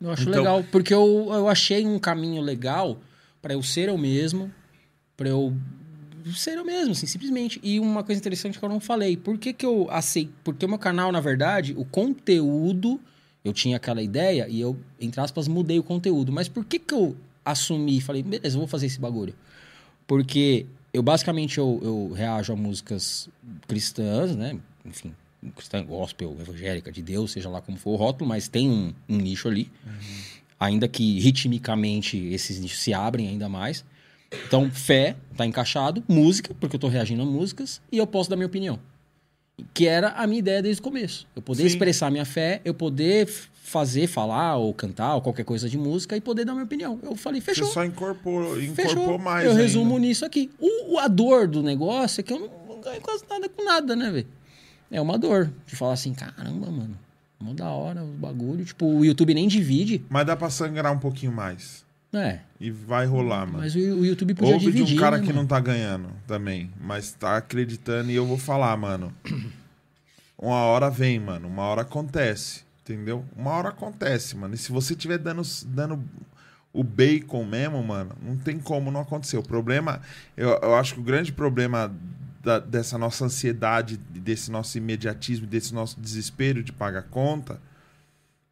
Eu 0.00 0.10
acho 0.10 0.22
Então- 0.22 0.34
legal. 0.42 0.64
Porque 0.72 0.92
eu, 0.94 1.28
eu 1.32 1.48
achei 1.48 1.86
um 1.86 1.98
caminho 1.98 2.40
legal 2.42 2.98
pra 3.42 3.52
eu 3.54 3.62
ser 3.62 3.88
eu 3.88 3.98
mesmo, 3.98 4.50
pra 5.16 5.28
eu 5.28 5.54
eu 6.46 6.64
mesmo, 6.64 6.92
assim, 6.92 7.06
simplesmente. 7.06 7.60
E 7.62 7.78
uma 7.78 8.02
coisa 8.02 8.18
interessante 8.18 8.58
que 8.58 8.64
eu 8.64 8.68
não 8.68 8.80
falei. 8.80 9.16
Por 9.16 9.38
que, 9.38 9.52
que 9.52 9.64
eu 9.64 9.88
aceito? 9.90 10.32
Porque 10.42 10.66
o 10.66 10.68
meu 10.68 10.78
canal, 10.78 11.12
na 11.12 11.20
verdade, 11.20 11.72
o 11.76 11.84
conteúdo, 11.84 13.00
eu 13.44 13.52
tinha 13.52 13.76
aquela 13.76 14.02
ideia 14.02 14.48
e 14.48 14.60
eu, 14.60 14.76
entre 15.00 15.20
aspas, 15.20 15.46
mudei 15.46 15.78
o 15.78 15.82
conteúdo. 15.82 16.32
Mas 16.32 16.48
por 16.48 16.64
que, 16.64 16.78
que 16.78 16.92
eu 16.92 17.16
assumi 17.44 17.98
e 17.98 18.00
falei, 18.00 18.22
beleza, 18.22 18.56
eu 18.56 18.60
vou 18.60 18.66
fazer 18.66 18.86
esse 18.86 18.98
bagulho? 18.98 19.34
Porque 20.06 20.66
eu 20.92 21.02
basicamente 21.02 21.58
eu, 21.58 21.80
eu 21.82 22.12
reajo 22.12 22.52
a 22.52 22.56
músicas 22.56 23.28
cristãs, 23.68 24.34
né? 24.34 24.58
Enfim, 24.84 25.14
cristã, 25.54 25.84
gospel, 25.84 26.36
evangélica, 26.40 26.90
de 26.90 27.02
Deus, 27.02 27.32
seja 27.32 27.48
lá 27.48 27.60
como 27.60 27.78
for 27.78 27.90
o 27.90 27.96
rótulo, 27.96 28.28
mas 28.28 28.48
tem 28.48 28.68
um, 28.68 28.92
um 29.08 29.16
nicho 29.16 29.46
ali. 29.46 29.70
Ainda 30.58 30.88
que 30.88 31.20
ritmicamente 31.20 32.16
esses 32.28 32.58
nichos 32.58 32.80
se 32.80 32.94
abrem 32.94 33.28
ainda 33.28 33.48
mais. 33.48 33.84
Então, 34.46 34.70
fé, 34.70 35.16
tá 35.36 35.46
encaixado, 35.46 36.02
música, 36.08 36.54
porque 36.58 36.76
eu 36.76 36.80
tô 36.80 36.88
reagindo 36.88 37.22
a 37.22 37.26
músicas, 37.26 37.80
e 37.90 37.98
eu 37.98 38.06
posso 38.06 38.28
dar 38.30 38.36
minha 38.36 38.46
opinião. 38.46 38.78
Que 39.72 39.86
era 39.86 40.10
a 40.10 40.26
minha 40.26 40.38
ideia 40.38 40.62
desde 40.62 40.80
o 40.80 40.84
começo. 40.84 41.26
Eu 41.34 41.40
poder 41.42 41.62
Sim. 41.62 41.68
expressar 41.68 42.10
minha 42.10 42.24
fé, 42.26 42.60
eu 42.64 42.74
poder 42.74 43.26
fazer, 43.62 44.06
falar 44.06 44.56
ou 44.56 44.72
cantar 44.74 45.14
ou 45.16 45.20
qualquer 45.22 45.44
coisa 45.44 45.68
de 45.68 45.76
música 45.78 46.16
e 46.16 46.20
poder 46.20 46.44
dar 46.44 46.52
minha 46.52 46.64
opinião. 46.64 46.98
Eu 47.02 47.16
falei, 47.16 47.40
fechou. 47.40 47.66
Você 47.66 47.72
só 47.72 47.84
incorporou, 47.84 48.54
Fechou. 48.74 48.92
incorporou 48.92 49.18
mais. 49.18 49.44
Eu 49.44 49.52
ainda. 49.52 49.62
resumo 49.62 49.98
nisso 49.98 50.24
aqui. 50.24 50.50
O, 50.60 50.94
o- 50.94 50.98
a 50.98 51.08
dor 51.08 51.48
do 51.48 51.62
negócio 51.62 52.20
é 52.20 52.22
que 52.22 52.32
eu 52.32 52.38
não, 52.38 52.50
não 52.68 52.80
ganho 52.80 53.00
quase 53.00 53.24
nada 53.28 53.48
com 53.48 53.64
nada, 53.64 53.96
né, 53.96 54.10
velho? 54.10 54.26
É 54.90 55.00
uma 55.00 55.18
dor 55.18 55.50
de 55.66 55.74
falar 55.74 55.94
assim, 55.94 56.12
caramba, 56.14 56.70
mano. 56.70 56.96
Mó 57.40 57.52
da 57.52 57.68
hora 57.70 58.04
o 58.04 58.06
bagulho. 58.08 58.64
Tipo, 58.64 58.86
o 58.86 59.04
YouTube 59.04 59.34
nem 59.34 59.48
divide. 59.48 60.04
Mas 60.08 60.26
dá 60.26 60.36
pra 60.36 60.48
sangrar 60.48 60.92
um 60.92 60.98
pouquinho 60.98 61.32
mais. 61.32 61.84
É. 62.16 62.40
E 62.60 62.70
vai 62.70 63.04
rolar, 63.06 63.46
mano. 63.46 63.58
Mas 63.58 63.74
o, 63.74 63.78
o 63.78 64.04
YouTube 64.06 64.34
podia 64.34 64.54
Ouve 64.54 64.66
dividir. 64.66 64.86
de 64.86 64.94
um 64.94 64.98
cara 65.00 65.16
né, 65.18 65.22
que 65.22 65.28
mano? 65.28 65.40
não 65.40 65.46
tá 65.46 65.60
ganhando 65.60 66.08
também, 66.26 66.70
mas 66.80 67.12
tá 67.12 67.36
acreditando 67.36 68.10
e 68.10 68.14
eu 68.14 68.26
vou 68.26 68.38
falar, 68.38 68.76
mano. 68.76 69.12
Uma 70.38 70.56
hora 70.56 70.90
vem, 70.90 71.18
mano. 71.18 71.48
Uma 71.48 71.62
hora 71.62 71.82
acontece, 71.82 72.62
entendeu? 72.82 73.24
Uma 73.36 73.50
hora 73.52 73.68
acontece, 73.70 74.36
mano. 74.36 74.54
E 74.54 74.58
se 74.58 74.70
você 74.70 74.94
tiver 74.94 75.18
dando, 75.18 75.42
dando 75.66 76.02
o 76.72 76.84
bacon 76.84 77.44
mesmo, 77.44 77.82
mano, 77.82 78.12
não 78.22 78.36
tem 78.36 78.58
como 78.58 78.90
não 78.90 79.00
acontecer. 79.00 79.38
O 79.38 79.42
problema, 79.42 80.00
eu, 80.36 80.50
eu 80.62 80.74
acho 80.74 80.94
que 80.94 81.00
o 81.00 81.02
grande 81.02 81.32
problema 81.32 81.90
da- 82.42 82.58
dessa 82.58 82.98
nossa 82.98 83.24
ansiedade, 83.24 83.96
desse 83.96 84.50
nosso 84.50 84.76
imediatismo, 84.76 85.46
desse 85.46 85.72
nosso 85.74 85.98
desespero 85.98 86.62
de 86.62 86.70
pagar 86.72 87.04
conta, 87.04 87.58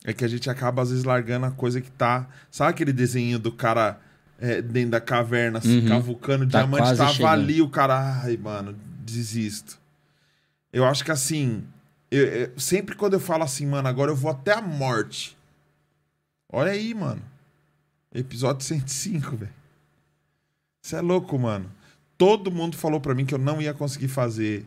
é 0.04 0.12
que 0.12 0.24
a 0.24 0.28
gente 0.28 0.48
acaba, 0.50 0.82
às 0.82 0.90
vezes, 0.90 1.04
largando 1.04 1.46
a 1.46 1.50
coisa 1.50 1.80
que 1.80 1.90
tá. 1.90 2.28
Sabe 2.50 2.70
aquele 2.70 2.92
desenho 2.92 3.38
do 3.38 3.50
cara 3.50 3.98
é, 4.38 4.60
dentro 4.60 4.90
da 4.90 5.00
caverna, 5.00 5.58
assim, 5.58 5.80
Uhum. 5.80 5.88
cavucando 5.88 6.46
Tá 6.46 6.58
diamante, 6.58 6.96
tava 6.98 7.12
chegando. 7.12 7.30
ali, 7.32 7.62
o 7.62 7.68
cara. 7.68 8.20
Ai, 8.22 8.36
mano, 8.36 8.76
desisto. 9.04 9.78
Eu 10.72 10.84
acho 10.84 11.04
que 11.04 11.10
assim. 11.10 11.64
eu- 12.10 12.26
eu- 12.26 12.58
sempre 12.58 12.94
quando 12.94 13.14
eu 13.14 13.20
falo 13.20 13.42
assim, 13.44 13.64
mano, 13.66 13.88
agora 13.88 14.10
eu 14.10 14.16
vou 14.16 14.30
até 14.30 14.52
a 14.52 14.60
morte. 14.60 15.36
Olha 16.52 16.70
aí, 16.72 16.92
mano. 16.94 17.22
Episódio 18.14 18.64
105, 18.64 19.36
velho. 19.36 19.52
Você 20.82 20.96
é 20.96 21.00
louco, 21.00 21.36
mano. 21.38 21.70
Todo 22.18 22.50
mundo 22.52 22.76
falou 22.76 23.00
pra 23.00 23.14
mim 23.14 23.24
que 23.24 23.34
eu 23.34 23.38
não 23.38 23.60
ia 23.60 23.72
conseguir 23.74 24.08
fazer 24.08 24.64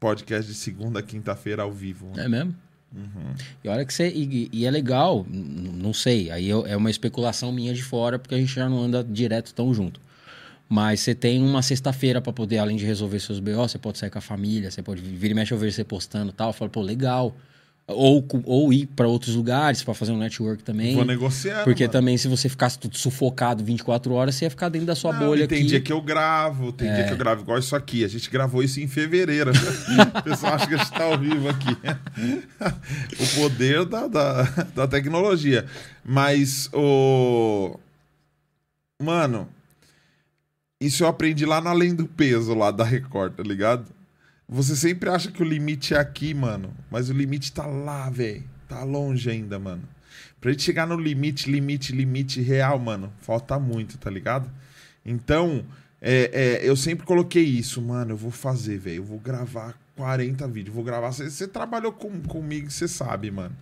podcast 0.00 0.50
de 0.50 0.56
segunda 0.56 1.00
a 1.00 1.02
quinta-feira 1.02 1.62
ao 1.62 1.72
vivo. 1.72 2.06
mano. 2.10 2.20
É 2.20 2.28
mesmo? 2.28 2.54
Uhum. 2.94 3.34
E 3.62 3.68
olha 3.68 3.84
que 3.84 3.92
você. 3.92 4.08
E, 4.08 4.48
e 4.52 4.64
é 4.66 4.70
legal, 4.70 5.26
não 5.28 5.92
sei, 5.92 6.30
aí 6.30 6.48
eu- 6.48 6.66
é 6.66 6.76
uma 6.76 6.90
especulação 6.90 7.52
minha 7.52 7.74
de 7.74 7.82
fora, 7.82 8.18
porque 8.18 8.34
a 8.34 8.38
gente 8.38 8.52
já 8.54 8.68
não 8.68 8.82
anda 8.82 9.04
direto 9.04 9.52
tão 9.54 9.72
junto. 9.74 10.00
Mas 10.68 11.00
você 11.00 11.14
tem 11.14 11.42
uma 11.42 11.62
sexta-feira 11.62 12.20
pra 12.20 12.32
poder, 12.32 12.58
além 12.58 12.76
de 12.76 12.84
resolver 12.84 13.20
seus 13.20 13.40
BO, 13.40 13.68
você 13.68 13.78
pode 13.78 13.98
sair 13.98 14.10
com 14.10 14.18
a 14.18 14.22
família, 14.22 14.70
você 14.70 14.82
pode 14.82 15.00
vir 15.02 15.30
e 15.30 15.34
mexe 15.34 15.52
eu 15.54 15.58
ver 15.58 15.72
você 15.72 15.84
postando 15.84 16.32
tal. 16.32 16.52
Fala, 16.52 16.70
pô, 16.70 16.82
legal. 16.82 17.34
Ou, 17.90 18.22
ou 18.44 18.70
ir 18.70 18.84
pra 18.86 19.08
outros 19.08 19.34
lugares 19.34 19.82
pra 19.82 19.94
fazer 19.94 20.12
um 20.12 20.18
network 20.18 20.62
também. 20.62 20.94
Vou 20.94 21.06
negociando. 21.06 21.64
Porque 21.64 21.84
mano. 21.84 21.92
também, 21.92 22.18
se 22.18 22.28
você 22.28 22.46
ficasse 22.46 22.78
tudo 22.78 22.94
sufocado 22.98 23.64
24 23.64 24.12
horas, 24.12 24.34
você 24.34 24.44
ia 24.44 24.50
ficar 24.50 24.68
dentro 24.68 24.86
da 24.86 24.94
sua 24.94 25.10
Não, 25.14 25.20
bolha 25.26 25.48
tem 25.48 25.60
aqui. 25.60 25.68
dia 25.68 25.80
que 25.80 25.90
eu 25.90 26.02
gravo, 26.02 26.70
tem 26.70 26.86
É. 26.86 26.94
dia 26.96 27.04
que 27.06 27.12
eu 27.14 27.16
gravo 27.16 27.40
igual 27.40 27.58
isso 27.58 27.74
aqui. 27.74 28.04
A 28.04 28.08
gente 28.08 28.28
gravou 28.28 28.62
isso 28.62 28.78
em 28.78 28.86
fevereiro. 28.86 29.52
o 30.18 30.22
pessoal 30.22 30.52
acha 30.52 30.66
que 30.66 30.74
a 30.74 30.76
gente 30.76 30.92
tá 30.92 31.04
ao 31.04 31.18
vivo 31.18 31.48
aqui. 31.48 31.70
o 33.20 33.40
poder 33.40 33.86
da, 33.86 34.06
da, 34.06 34.42
da 34.74 34.86
tecnologia. 34.86 35.64
Mas 36.04 36.68
o. 36.74 37.74
Mano, 39.00 39.48
isso 40.78 41.04
eu 41.04 41.08
aprendi 41.08 41.46
lá 41.46 41.58
no 41.60 41.68
Além 41.70 41.94
do 41.94 42.06
Peso, 42.06 42.52
lá 42.52 42.70
da 42.70 42.84
Record, 42.84 43.32
tá 43.34 43.42
ligado? 43.42 43.86
Você 44.48 44.74
sempre 44.74 45.10
acha 45.10 45.30
que 45.30 45.42
o 45.42 45.46
limite 45.46 45.92
é 45.92 45.98
aqui, 45.98 46.32
mano. 46.32 46.72
Mas 46.90 47.10
o 47.10 47.12
limite 47.12 47.52
tá 47.52 47.66
lá, 47.66 48.08
velho. 48.08 48.44
Tá 48.66 48.82
longe 48.82 49.28
ainda, 49.30 49.58
mano. 49.58 49.82
Pra 50.40 50.50
gente 50.50 50.62
chegar 50.62 50.86
no 50.86 50.96
limite, 50.96 51.50
limite, 51.50 51.92
limite 51.92 52.40
real, 52.40 52.78
mano, 52.78 53.12
falta 53.20 53.58
muito, 53.58 53.98
tá 53.98 54.08
ligado? 54.08 54.48
Então, 55.04 55.64
é, 56.00 56.30
é, 56.62 56.68
eu 56.68 56.76
sempre 56.76 57.04
coloquei 57.04 57.42
isso, 57.42 57.82
mano. 57.82 58.12
Eu 58.12 58.16
vou 58.16 58.30
fazer, 58.30 58.78
velho. 58.78 58.96
Eu 58.96 59.04
vou 59.04 59.18
gravar 59.18 59.78
40 59.96 60.46
vídeos. 60.48 60.74
Vou 60.74 60.84
gravar. 60.84 61.10
Você 61.10 61.46
trabalhou 61.46 61.92
com, 61.92 62.20
comigo, 62.22 62.70
você 62.70 62.88
sabe, 62.88 63.30
mano. 63.30 63.54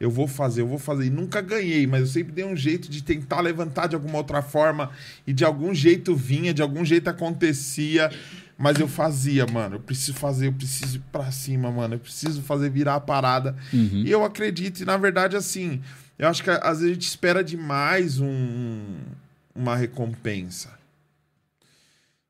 Eu 0.00 0.10
vou 0.10 0.26
fazer, 0.26 0.62
eu 0.62 0.66
vou 0.66 0.78
fazer. 0.78 1.06
E 1.06 1.10
nunca 1.10 1.40
ganhei, 1.40 1.86
mas 1.86 2.00
eu 2.00 2.06
sempre 2.08 2.32
dei 2.32 2.44
um 2.44 2.56
jeito 2.56 2.90
de 2.90 3.04
tentar 3.04 3.40
levantar 3.40 3.86
de 3.86 3.94
alguma 3.94 4.18
outra 4.18 4.42
forma. 4.42 4.90
E 5.24 5.32
de 5.32 5.44
algum 5.44 5.72
jeito 5.72 6.16
vinha, 6.16 6.52
de 6.52 6.62
algum 6.62 6.84
jeito 6.84 7.08
acontecia. 7.08 8.10
Mas 8.56 8.78
eu 8.78 8.86
fazia, 8.86 9.46
mano. 9.46 9.76
Eu 9.76 9.80
preciso 9.80 10.14
fazer, 10.14 10.46
eu 10.46 10.52
preciso 10.52 10.98
ir 10.98 11.02
pra 11.10 11.30
cima, 11.32 11.70
mano. 11.70 11.94
Eu 11.94 11.98
preciso 11.98 12.42
fazer 12.42 12.70
virar 12.70 12.96
a 12.96 13.00
parada. 13.00 13.56
Uhum. 13.72 14.02
E 14.04 14.10
eu 14.10 14.24
acredito, 14.24 14.80
e 14.80 14.84
na 14.84 14.96
verdade, 14.96 15.36
assim, 15.36 15.82
eu 16.18 16.28
acho 16.28 16.42
que 16.42 16.50
às 16.50 16.78
vezes 16.78 16.90
a 16.90 16.94
gente 16.94 17.08
espera 17.08 17.42
demais 17.42 18.20
um, 18.20 18.96
uma 19.54 19.74
recompensa. 19.74 20.70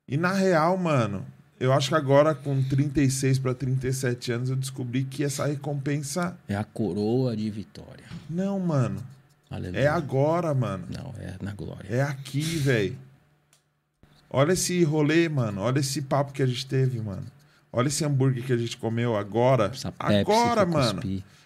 E 0.07 0.17
na 0.17 0.33
real, 0.33 0.77
mano, 0.77 1.25
eu 1.59 1.71
acho 1.71 1.89
que 1.89 1.95
agora 1.95 2.35
com 2.35 2.61
36 2.63 3.39
para 3.39 3.53
37 3.53 4.31
anos 4.31 4.49
eu 4.49 4.55
descobri 4.55 5.03
que 5.03 5.23
essa 5.23 5.45
recompensa. 5.45 6.37
É 6.47 6.55
a 6.55 6.63
coroa 6.63 7.37
de 7.37 7.49
vitória. 7.49 8.05
Não, 8.29 8.59
mano. 8.59 9.01
Aleluia. 9.49 9.81
É 9.81 9.87
agora, 9.87 10.53
mano. 10.53 10.85
Não, 10.89 11.13
é 11.19 11.35
na 11.41 11.53
glória. 11.53 11.87
É 11.87 12.01
aqui, 12.01 12.41
velho. 12.41 12.97
Olha 14.33 14.53
esse 14.53 14.83
rolê, 14.83 15.29
mano. 15.29 15.61
Olha 15.61 15.79
esse 15.79 16.01
papo 16.01 16.33
que 16.33 16.41
a 16.41 16.45
gente 16.47 16.65
teve, 16.65 16.99
mano. 16.99 17.23
Olha 17.71 17.87
esse 17.87 18.03
hambúrguer 18.03 18.43
que 18.43 18.51
a 18.51 18.57
gente 18.57 18.75
comeu 18.77 19.15
agora. 19.15 19.71
Agora, 19.99 20.65
mano. 20.65 21.01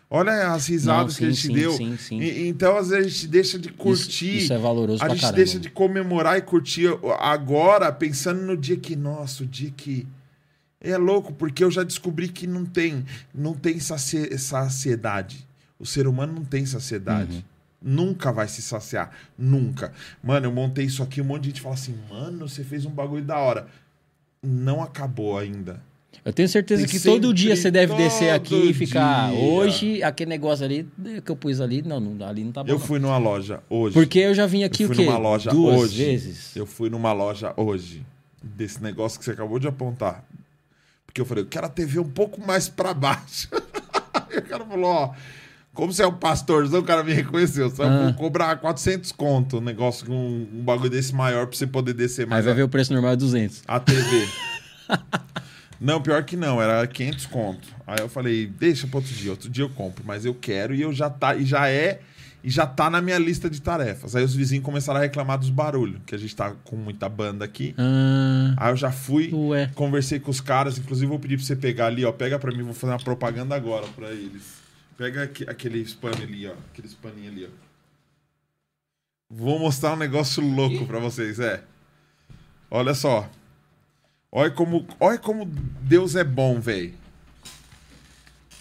Olha 0.09 0.53
as 0.53 0.67
risadas 0.67 1.13
Não, 1.13 1.19
que 1.19 1.25
a 1.25 1.27
sim, 1.27 1.33
gente 1.35 1.47
sim, 1.47 1.53
deu. 1.53 1.73
sim, 1.73 1.97
sim. 1.97 2.19
E- 2.21 2.47
então, 2.47 2.77
às 2.77 2.87
vezes, 2.89 3.05
a 3.05 3.09
gente 3.09 3.27
deixa 3.27 3.59
de 3.59 3.67
curtir. 3.69 4.37
isso 4.37 4.53
é 4.53 4.57
valoroso 4.57 5.03
A 5.03 5.05
pra 5.05 5.13
gente 5.15 5.21
caramba. 5.21 5.35
deixa 5.35 5.59
de 5.59 5.69
comemorar 5.69 6.37
e 6.37 6.41
curtir 6.41 6.87
agora, 7.19 7.91
pensando 7.91 8.41
no 8.41 8.55
dia 8.55 8.77
que, 8.77 8.95
nossa, 8.95 9.43
o 9.43 9.45
dia 9.45 9.69
que. 9.75 10.07
É 10.79 10.95
louco, 10.95 11.33
porque 11.33 11.61
eu 11.63 11.69
já 11.71 11.83
descobri 11.83 12.29
que 12.29 12.47
não 12.47 12.63
tem, 12.63 13.03
não 13.33 13.53
tem 13.53 13.79
saci- 13.81 14.37
saciedade. 14.37 15.45
O 15.77 15.85
ser 15.85 16.07
humano 16.07 16.31
não 16.33 16.45
tem 16.45 16.65
saciedade. 16.65 17.37
Uhum. 17.37 17.43
Nunca 17.81 18.31
vai 18.31 18.47
se 18.47 18.61
saciar. 18.61 19.11
Nunca. 19.37 19.93
Mano, 20.23 20.47
eu 20.47 20.51
montei 20.51 20.85
isso 20.85 21.03
aqui, 21.03 21.21
um 21.21 21.25
monte 21.25 21.43
de 21.43 21.49
gente 21.49 21.61
fala 21.61 21.75
assim, 21.75 21.95
mano, 22.09 22.47
você 22.49 22.63
fez 22.63 22.85
um 22.85 22.89
bagulho 22.89 23.23
da 23.23 23.37
hora. 23.37 23.67
Não 24.41 24.81
acabou 24.81 25.37
ainda. 25.37 25.81
Eu 26.25 26.33
tenho 26.33 26.49
certeza 26.49 26.85
Tem 26.85 26.91
que 26.91 26.99
todo 26.99 27.33
dia 27.33 27.55
você 27.55 27.71
deve 27.71 27.95
descer 27.95 28.31
aqui 28.31 28.69
e 28.69 28.73
ficar. 28.73 29.29
dia. 29.31 29.39
Hoje, 29.39 30.03
aquele 30.03 30.29
negócio 30.29 30.65
ali 30.65 30.87
que 31.23 31.31
eu 31.31 31.35
pus 31.35 31.61
ali, 31.61 31.81
não, 31.81 31.99
não 31.99 32.27
ali 32.27 32.43
não 32.43 32.51
tá 32.51 32.63
bom. 32.63 32.69
Eu 32.69 32.79
não. 32.79 32.85
fui 32.85 32.99
numa 32.99 33.17
loja 33.17 33.61
hoje. 33.69 33.93
Porque 33.93 34.19
eu 34.19 34.33
já 34.33 34.45
vim 34.45 34.63
aqui 34.63 34.83
eu 34.83 34.89
o 34.89 34.93
fui 34.93 35.03
quê? 35.03 35.05
numa 35.09 35.17
loja 35.17 35.51
Duas 35.51 35.79
hoje. 35.79 36.03
vezes. 36.03 36.55
Eu 36.55 36.65
fui 36.65 36.89
numa 36.89 37.13
loja 37.13 37.53
hoje. 37.55 38.05
Desse 38.43 38.81
negócio 38.81 39.17
que 39.19 39.25
você 39.25 39.31
acabou 39.31 39.59
de 39.59 39.67
apontar. 39.67 40.23
Porque 41.05 41.21
eu 41.21 41.25
falei, 41.25 41.43
eu 41.43 41.47
quero 41.47 41.65
a 41.65 41.69
TV 41.69 41.99
um 41.99 42.09
pouco 42.09 42.39
mais 42.45 42.67
pra 42.67 42.93
baixo. 42.93 43.47
Aí 44.13 44.39
o 44.39 44.41
cara 44.43 44.65
falou, 44.65 44.85
ó. 44.89 45.13
Como 45.77 45.93
você 45.93 46.01
é 46.01 46.07
um 46.07 46.13
pastorzão, 46.13 46.79
o 46.79 46.83
cara 46.83 47.03
me 47.03 47.13
reconheceu. 47.13 47.69
Vai 47.69 47.87
Ah. 47.87 48.13
cobrar 48.17 48.55
400 48.57 49.11
conto 49.11 49.59
um 49.59 49.61
negócio 49.61 50.07
com 50.07 50.13
um, 50.13 50.49
um 50.55 50.63
bagulho 50.63 50.89
desse 50.89 51.13
maior 51.13 51.45
pra 51.45 51.55
você 51.55 51.67
poder 51.67 51.93
descer 51.93 52.23
Aí 52.23 52.29
mais 52.29 52.45
vai 52.45 52.53
a, 52.53 52.55
ver 52.57 52.63
o 52.63 52.67
preço 52.69 52.91
normal 52.91 53.11
é 53.11 53.15
200. 53.15 53.61
a 53.67 53.79
TV. 53.79 54.27
não, 55.79 56.01
pior 56.01 56.23
que 56.23 56.35
não, 56.35 56.59
era 56.61 56.85
500 56.87 57.25
conto. 57.27 57.67
Aí 57.85 57.97
eu 57.99 58.09
falei, 58.09 58.47
deixa 58.47 58.87
pra 58.87 58.97
outro 58.97 59.13
dia, 59.13 59.29
outro 59.31 59.49
dia 59.49 59.63
eu 59.63 59.69
compro, 59.69 60.03
mas 60.05 60.25
eu 60.25 60.33
quero 60.33 60.73
e 60.73 60.81
eu 60.81 60.91
já 60.91 61.09
tá 61.09 61.35
e 61.35 61.45
já 61.45 61.69
é 61.69 61.99
e 62.43 62.49
já 62.49 62.65
tá 62.65 62.89
na 62.89 62.99
minha 63.01 63.17
lista 63.19 63.47
de 63.49 63.61
tarefas. 63.61 64.15
Aí 64.15 64.23
os 64.23 64.33
vizinhos 64.33 64.63
começaram 64.65 64.99
a 64.99 65.03
reclamar 65.03 65.37
dos 65.37 65.49
barulhos, 65.51 65.99
que 66.07 66.15
a 66.15 66.17
gente 66.17 66.35
tá 66.35 66.53
com 66.63 66.75
muita 66.75 67.07
banda 67.07 67.45
aqui. 67.45 67.75
Ah, 67.77 68.53
Aí 68.57 68.71
eu 68.71 68.75
já 68.77 68.91
fui, 68.91 69.29
ué. 69.31 69.69
conversei 69.75 70.19
com 70.19 70.31
os 70.31 70.41
caras, 70.41 70.77
inclusive 70.79 71.05
vou 71.07 71.19
pedir 71.19 71.37
pra 71.37 71.45
você 71.45 71.55
pegar 71.55 71.85
ali, 71.87 72.03
ó, 72.03 72.11
pega 72.11 72.39
pra 72.39 72.51
mim, 72.51 72.63
vou 72.63 72.73
fazer 72.73 72.93
uma 72.93 72.99
propaganda 72.99 73.55
agora 73.55 73.85
pra 73.95 74.09
eles. 74.09 74.56
Pega 74.97 75.23
aqui- 75.23 75.47
aquele 75.47 75.79
spam 75.81 76.11
ali, 76.11 76.47
ó, 76.47 76.53
aquele 76.71 76.89
paninho 76.95 77.31
ali, 77.31 77.45
ó. 77.45 77.49
Vou 79.29 79.59
mostrar 79.59 79.93
um 79.93 79.97
negócio 79.97 80.41
louco 80.43 80.85
pra 80.87 80.99
vocês, 80.99 81.39
é. 81.39 81.63
Olha 82.71 82.93
só. 82.93 83.29
Olha 84.31 84.49
como, 84.51 84.87
olha 84.99 85.17
como 85.17 85.45
Deus 85.45 86.15
é 86.15 86.23
bom, 86.23 86.59
velho. 86.59 86.93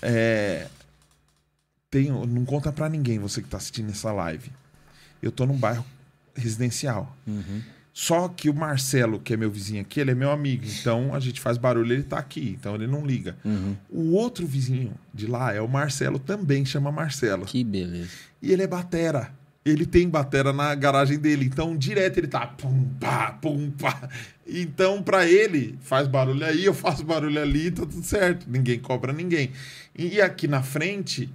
É, 0.02 0.68
tem, 1.90 2.10
não 2.10 2.44
conta 2.44 2.70
pra 2.72 2.88
ninguém 2.88 3.18
você 3.18 3.40
que 3.42 3.48
tá 3.48 3.56
assistindo 3.56 3.90
essa 3.90 4.12
live. 4.12 4.52
Eu 5.22 5.32
tô 5.32 5.46
num 5.46 5.56
bairro 5.56 5.84
residencial. 6.34 7.16
Uhum. 7.26 7.62
Só 7.98 8.28
que 8.28 8.50
o 8.50 8.54
Marcelo, 8.54 9.18
que 9.18 9.32
é 9.32 9.38
meu 9.38 9.50
vizinho 9.50 9.80
aqui, 9.80 10.00
ele 10.00 10.10
é 10.10 10.14
meu 10.14 10.30
amigo. 10.30 10.66
Então 10.66 11.14
a 11.14 11.18
gente 11.18 11.40
faz 11.40 11.56
barulho, 11.56 11.94
ele 11.94 12.02
tá 12.02 12.18
aqui. 12.18 12.54
Então 12.60 12.74
ele 12.74 12.86
não 12.86 13.06
liga. 13.06 13.38
Uhum. 13.42 13.74
O 13.88 14.12
outro 14.12 14.46
vizinho 14.46 14.92
de 15.14 15.26
lá 15.26 15.54
é 15.54 15.62
o 15.62 15.66
Marcelo, 15.66 16.18
também 16.18 16.62
chama 16.62 16.92
Marcelo. 16.92 17.46
Que 17.46 17.64
beleza. 17.64 18.10
E 18.42 18.52
ele 18.52 18.62
é 18.62 18.66
batera. 18.66 19.32
Ele 19.64 19.86
tem 19.86 20.06
batera 20.10 20.52
na 20.52 20.74
garagem 20.74 21.18
dele. 21.18 21.46
Então 21.46 21.74
direto 21.74 22.18
ele 22.18 22.26
tá 22.26 22.46
pum, 22.46 22.84
pá, 23.00 23.32
pum, 23.32 23.70
pá. 23.70 24.10
Então 24.46 25.02
pra 25.02 25.26
ele, 25.26 25.78
faz 25.80 26.06
barulho 26.06 26.44
aí, 26.44 26.66
eu 26.66 26.74
faço 26.76 27.02
barulho 27.02 27.40
ali, 27.40 27.70
tá 27.70 27.86
tudo 27.86 28.02
certo. 28.02 28.44
Ninguém 28.46 28.78
cobra 28.78 29.10
ninguém. 29.10 29.52
E 29.96 30.20
aqui 30.20 30.46
na 30.46 30.62
frente 30.62 31.30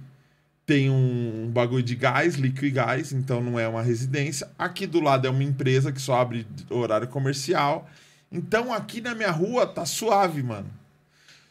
tem 0.72 0.88
um, 0.88 1.50
bagulho 1.52 1.82
de 1.82 1.94
gás, 1.94 2.36
líquido 2.36 2.64
e 2.64 2.70
gás, 2.70 3.12
então 3.12 3.42
não 3.42 3.60
é 3.60 3.68
uma 3.68 3.82
residência. 3.82 4.48
Aqui 4.58 4.86
do 4.86 5.00
lado 5.00 5.26
é 5.26 5.30
uma 5.30 5.44
empresa 5.44 5.92
que 5.92 6.00
só 6.00 6.14
abre 6.18 6.46
horário 6.70 7.06
comercial. 7.08 7.86
Então 8.30 8.72
aqui 8.72 9.02
na 9.02 9.14
minha 9.14 9.30
rua 9.30 9.66
tá 9.66 9.84
suave, 9.84 10.42
mano. 10.42 10.70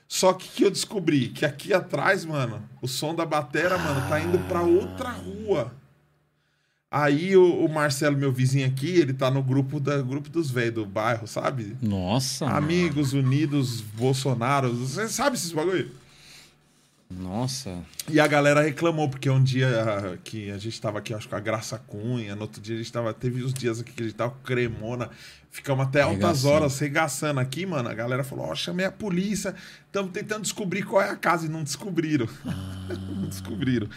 Só 0.08 0.34
que 0.34 0.48
que 0.50 0.64
eu 0.64 0.72
descobri 0.72 1.30
que 1.30 1.46
aqui 1.46 1.72
atrás, 1.72 2.26
mano, 2.26 2.64
o 2.82 2.88
som 2.88 3.14
da 3.14 3.24
batera, 3.24 3.78
mano, 3.78 4.10
tá 4.10 4.20
indo 4.20 4.40
pra 4.48 4.64
outra 4.64 5.12
rua. 5.12 5.72
Aí 6.90 7.38
o, 7.38 7.64
o 7.64 7.72
Marcelo, 7.72 8.18
meu 8.18 8.32
vizinho 8.32 8.66
aqui, 8.66 8.90
ele 8.90 9.14
tá 9.14 9.30
no 9.30 9.44
grupo 9.44 9.80
da 9.80 10.02
grupo 10.02 10.30
dos 10.30 10.50
velhos 10.50 10.74
do 10.74 10.86
bairro, 10.88 11.28
sabe? 11.28 11.78
Nossa. 11.80 12.46
mano. 12.46 12.58
Amigos 12.58 13.14
Unidos 13.14 13.82
Bolsonaro, 13.82 14.74
você 14.74 15.08
sabe 15.08 15.36
esses 15.36 15.52
bagulho? 15.52 16.01
Nossa. 17.20 17.80
E 18.10 18.20
a 18.20 18.28
galera 18.28 18.62
reclamou, 18.62 19.10
porque 19.10 19.30
um 19.30 19.44
dia 19.44 19.68
ah, 19.84 20.18
que 20.24 20.52
a 20.52 20.58
gente 20.58 20.80
tava 20.80 21.00
aqui, 21.00 21.14
acho 21.14 21.26
que 21.26 21.30
com 21.30 21.36
a 21.36 21.40
Graça 21.40 21.78
Cunha, 21.80 22.36
no 22.36 22.44
outro 22.44 22.62
dia 22.62 22.76
a 22.76 22.78
gente 22.78 22.92
tava. 22.92 23.14
Teve 23.14 23.44
os 23.44 23.54
dias 23.54 23.80
aqui 23.80 23.92
que 23.92 24.02
a 24.02 24.06
gente 24.06 24.16
tava 24.16 24.32
com 24.32 24.44
cremona, 24.44 25.10
ficamos 25.50 25.86
até 25.86 26.02
altas 26.02 26.20
Regaçando. 26.20 26.54
horas 26.54 26.80
regaçando 26.80 27.40
aqui, 27.40 27.66
mano. 27.66 27.90
A 27.90 27.94
galera 27.94 28.24
falou: 28.24 28.48
Ó, 28.48 28.56
chamei 28.56 28.86
a 28.86 28.92
polícia, 28.92 29.54
estamos 29.86 30.12
tentando 30.12 30.44
descobrir 30.44 30.84
qual 30.84 31.02
é 31.02 31.10
a 31.10 31.16
casa, 31.16 31.46
e 31.46 31.50
não 31.50 31.64
descobriram. 31.64 32.28
não 32.46 33.28
descobriram. 33.28 33.88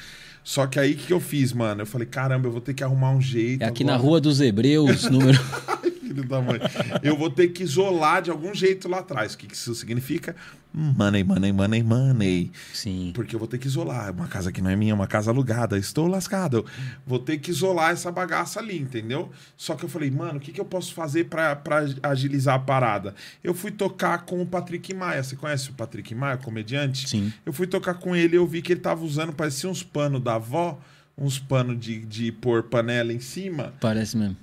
Só 0.42 0.66
que 0.66 0.78
aí 0.78 0.92
o 0.92 0.96
que 0.96 1.12
eu 1.12 1.20
fiz, 1.20 1.52
mano? 1.52 1.82
Eu 1.82 1.86
falei: 1.86 2.06
caramba, 2.06 2.48
eu 2.48 2.52
vou 2.52 2.60
ter 2.60 2.74
que 2.74 2.84
arrumar 2.84 3.10
um 3.10 3.20
jeito. 3.20 3.62
É 3.62 3.66
aqui 3.66 3.82
agora." 3.82 3.96
na 3.96 4.02
Rua 4.02 4.20
dos 4.20 4.40
Hebreus, 4.40 5.04
número. 5.04 5.38
Filho 6.14 6.28
da 6.28 6.40
mãe. 6.40 6.60
Eu 7.02 7.16
vou 7.16 7.28
ter 7.28 7.48
que 7.48 7.62
isolar 7.62 8.22
de 8.22 8.30
algum 8.30 8.54
jeito 8.54 8.88
lá 8.88 9.00
atrás. 9.00 9.34
O 9.34 9.38
que 9.38 9.52
isso 9.52 9.74
significa? 9.74 10.36
Money, 10.72 11.22
money, 11.22 11.52
money, 11.52 11.82
money. 11.82 12.52
Sim. 12.72 13.12
Porque 13.14 13.34
eu 13.34 13.38
vou 13.38 13.46
ter 13.46 13.58
que 13.58 13.66
isolar. 13.66 14.12
Uma 14.12 14.26
casa 14.26 14.50
que 14.50 14.60
não 14.60 14.70
é 14.70 14.76
minha, 14.76 14.94
uma 14.94 15.06
casa 15.06 15.30
alugada. 15.30 15.78
Estou 15.78 16.06
lascado. 16.06 16.64
Vou 17.06 17.18
ter 17.18 17.38
que 17.38 17.50
isolar 17.50 17.92
essa 17.92 18.10
bagaça 18.10 18.58
ali, 18.58 18.78
entendeu? 18.78 19.30
Só 19.56 19.74
que 19.74 19.84
eu 19.84 19.88
falei, 19.88 20.10
mano, 20.10 20.38
o 20.38 20.40
que, 20.40 20.52
que 20.52 20.60
eu 20.60 20.64
posso 20.64 20.94
fazer 20.94 21.24
pra, 21.24 21.54
pra 21.54 21.84
agilizar 22.02 22.56
a 22.56 22.58
parada? 22.58 23.14
Eu 23.42 23.54
fui 23.54 23.70
tocar 23.70 24.24
com 24.24 24.42
o 24.42 24.46
Patrick 24.46 24.92
Maia. 24.94 25.22
Você 25.22 25.36
conhece 25.36 25.70
o 25.70 25.74
Patrick 25.74 26.14
Maia, 26.14 26.36
comediante? 26.36 27.08
Sim. 27.08 27.32
Eu 27.44 27.52
fui 27.52 27.66
tocar 27.66 27.94
com 27.94 28.14
ele 28.14 28.34
e 28.34 28.38
eu 28.38 28.46
vi 28.46 28.62
que 28.62 28.72
ele 28.72 28.80
tava 28.80 29.04
usando, 29.04 29.32
parecia 29.32 29.70
uns 29.70 29.82
panos 29.82 30.20
da 30.22 30.34
avó, 30.34 30.80
uns 31.16 31.38
panos 31.38 31.78
de, 31.78 32.04
de 32.04 32.32
pôr 32.32 32.64
panela 32.64 33.12
em 33.12 33.20
cima. 33.20 33.72
Parece 33.80 34.16
mesmo. 34.16 34.36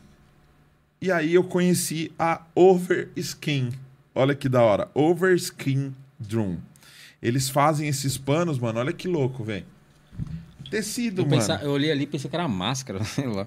E 1.01 1.11
aí 1.11 1.33
eu 1.33 1.43
conheci 1.43 2.11
a 2.17 2.43
Overskin. 2.53 3.71
Olha 4.13 4.35
que 4.35 4.47
da 4.47 4.61
hora. 4.61 4.89
Overskin 4.93 5.95
Drum. 6.19 6.57
Eles 7.21 7.49
fazem 7.49 7.87
esses 7.87 8.17
panos, 8.17 8.59
mano. 8.59 8.79
Olha 8.79 8.93
que 8.93 9.07
louco, 9.07 9.43
velho. 9.43 9.65
Tecido, 10.69 11.23
Eu, 11.23 11.27
mano. 11.27 11.53
eu 11.63 11.71
olhei 11.71 11.91
ali 11.91 12.03
e 12.03 12.07
pensei 12.07 12.29
que 12.29 12.35
era 12.35 12.47
máscara, 12.47 13.03
sei 13.05 13.25
lá. 13.27 13.45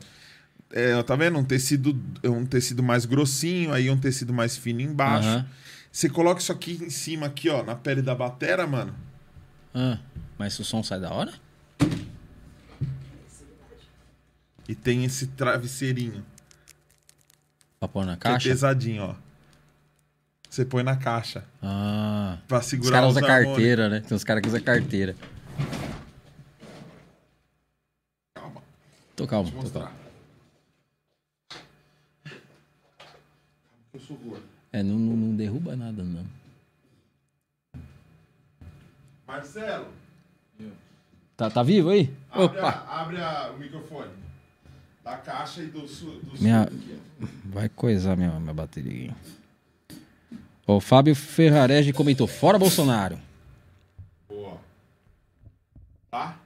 É, 0.71 1.01
tá 1.05 1.15
vendo? 1.15 1.39
Um 1.39 1.45
tecido, 1.45 1.97
um 2.25 2.45
tecido 2.45 2.83
mais 2.83 3.05
grossinho, 3.05 3.73
aí 3.73 3.89
um 3.89 3.97
tecido 3.99 4.33
mais 4.33 4.57
fino 4.57 4.81
embaixo. 4.81 5.29
Aham. 5.29 5.47
Você 5.93 6.09
coloca 6.09 6.41
isso 6.41 6.51
aqui 6.51 6.73
em 6.83 6.91
cima, 6.91 7.27
aqui, 7.27 7.49
ó, 7.49 7.63
na 7.63 7.77
pele 7.77 8.03
da 8.03 8.17
batera, 8.17 8.67
mano. 8.67 8.93
Ah, 9.73 9.99
mas 10.37 10.59
o 10.59 10.65
som 10.65 10.83
sai 10.83 10.99
da 10.99 11.13
hora? 11.13 11.33
E 14.69 14.75
tem 14.75 15.05
esse 15.05 15.29
travesseirinho. 15.29 16.25
Pra 17.85 17.89
pôr 17.89 18.07
na 18.07 18.15
é 18.15 18.17
caixa? 18.17 18.49
pesadinho, 18.49 19.03
ó. 19.11 19.15
Você 20.49 20.65
põe 20.65 20.83
na 20.83 20.97
caixa. 20.97 21.45
Ah. 21.63 22.39
Pra 22.49 22.61
Os 22.61 22.65
segurar 22.67 22.93
caras 23.01 23.11
os 23.11 23.17
usam 23.17 23.29
harmônicos. 23.29 23.53
carteira, 23.57 23.89
né? 23.91 24.01
Tem 24.01 24.17
uns 24.17 24.25
caras 24.25 24.41
que 24.43 24.49
usam 24.49 24.61
carteira. 24.63 25.15
Calma. 28.35 28.63
Tô 29.15 29.27
calmo, 29.27 29.51
Deixa 29.51 29.67
eu 29.67 29.71
tô 29.71 29.81
calmo. 29.81 29.93
mostrar. 29.93 30.05
Eu 33.93 34.01
sou 34.01 34.17
gordo. 34.17 34.45
É, 34.73 34.83
não, 34.83 34.95
não, 34.99 35.15
não 35.17 35.37
derruba 35.37 35.77
nada, 35.77 36.03
não. 36.03 36.25
Marcelo, 39.27 39.89
Tá, 41.37 41.51
tá 41.51 41.63
vivo 41.63 41.91
aí? 41.91 42.15
abre, 42.31 42.45
Opa! 42.59 42.69
a- 42.71 43.01
abre 43.03 43.17
a- 43.21 43.51
o 43.53 43.59
microfone. 43.59 44.24
Da 45.05 45.19
caixa 45.19 45.61
e 45.61 45.67
do, 45.67 45.87
su, 45.87 46.07
do 46.07 46.41
Minha-. 46.43 46.67
Vai 47.45 47.69
coisar 47.69 48.17
minha, 48.17 48.41
minha 48.41 48.55
bateria 48.55 49.15
O 50.67 50.81
Fábio 50.81 51.15
Ferrarese 51.15 51.93
comentou: 51.93 52.27
Fora 52.27 52.59
Bolsonaro. 52.59 53.19
Boa. 54.27 54.57
Tá? 56.11 56.39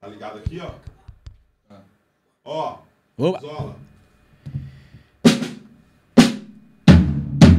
Tá 0.00 0.08
ligado 0.08 0.38
aqui, 0.38 0.58
ó? 0.58 0.74
Ó, 2.44 2.78
Opa! 3.16 3.40
Zola. 3.40 3.76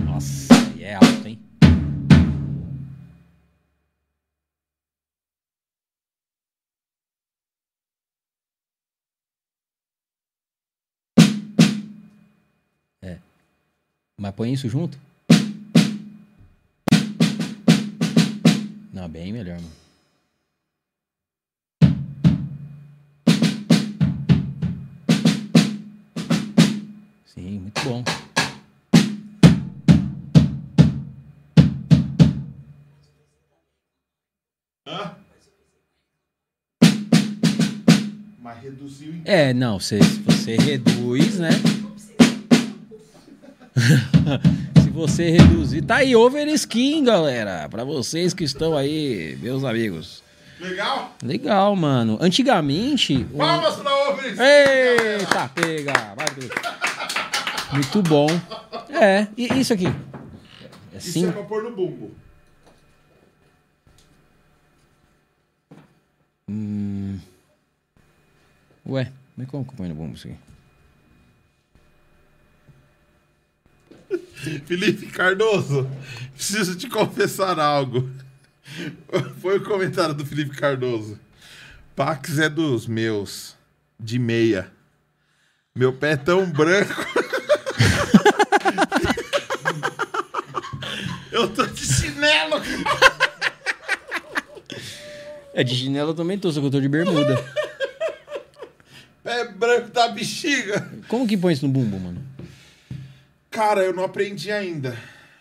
Nossa, 0.05 0.53
é 0.77 0.95
alto, 0.95 1.27
hein? 1.27 1.39
Mas 14.23 14.33
põe 14.35 14.53
isso 14.53 14.69
junto? 14.69 14.97
Não, 18.93 19.09
bem 19.09 19.33
melhor, 19.33 19.59
mano. 19.59 19.73
Sim, 27.25 27.59
muito 27.59 27.81
bom. 27.83 28.01
Mas 38.39 38.63
reduziu 38.63 39.13
em 39.15 39.21
É, 39.25 39.53
não, 39.53 39.81
você, 39.81 39.99
você 39.99 40.55
reduz, 40.55 41.39
né? 41.39 41.49
Se 44.83 44.89
você 44.89 45.31
reduzir. 45.31 45.81
Tá 45.81 45.97
aí, 45.97 46.15
over 46.15 46.47
skin, 46.49 47.03
galera. 47.03 47.67
Pra 47.69 47.83
vocês 47.83 48.33
que 48.33 48.43
estão 48.43 48.75
aí, 48.77 49.37
meus 49.41 49.63
amigos. 49.63 50.23
Legal? 50.59 51.15
Legal, 51.23 51.75
mano. 51.75 52.17
Antigamente. 52.21 53.25
Palmas 53.37 53.75
pra 53.75 54.09
Obris! 54.09 54.39
Eita, 54.39 55.49
pega! 55.49 55.93
Vai. 56.15 56.27
Muito 57.73 58.01
bom. 58.03 58.27
É, 58.89 59.27
e 59.35 59.47
isso 59.59 59.73
aqui? 59.73 59.87
É 60.93 60.97
Isso 60.97 61.11
sim. 61.11 61.27
é 61.27 61.31
pra 61.31 61.43
pôr 61.43 61.63
no 61.63 61.71
bumbo. 61.71 62.11
Ué, 68.85 69.11
mas 69.35 69.47
como 69.47 69.65
que 69.65 69.71
eu 69.71 69.77
ponho 69.77 69.89
no 69.89 69.95
bumbo 69.95 70.15
isso 70.15 70.27
aqui? 70.27 70.37
Felipe 74.65 75.07
Cardoso, 75.07 75.89
preciso 76.33 76.75
te 76.75 76.89
confessar 76.89 77.59
algo. 77.59 78.09
Foi 79.41 79.57
o 79.57 79.63
comentário 79.63 80.13
do 80.13 80.25
Felipe 80.25 80.55
Cardoso. 80.55 81.19
Pax 81.95 82.39
é 82.39 82.49
dos 82.49 82.87
meus, 82.87 83.55
de 83.99 84.17
meia. 84.17 84.71
Meu 85.75 85.93
pé 85.93 86.11
é 86.11 86.17
tão 86.17 86.49
branco. 86.49 87.05
Eu 91.31 91.49
tô 91.49 91.65
de 91.65 91.83
chinelo. 91.83 92.61
É, 95.51 95.63
de 95.63 95.75
chinelo 95.75 96.11
eu 96.11 96.13
também 96.13 96.37
tô, 96.37 96.51
só 96.51 96.59
que 96.59 96.67
eu 96.67 96.71
tô 96.71 96.79
de 96.79 96.87
bermuda. 96.87 97.43
Pé 99.23 99.51
branco 99.51 99.89
da 99.89 100.09
bexiga. 100.09 100.87
Como 101.07 101.27
que 101.27 101.35
põe 101.35 101.53
isso 101.53 101.65
no 101.65 101.73
bumbo, 101.73 101.99
mano? 101.99 102.32
Cara, 103.53 103.81
eu 103.81 103.93
não 103.93 104.03
aprendi 104.03 104.51
ainda. 104.51 104.97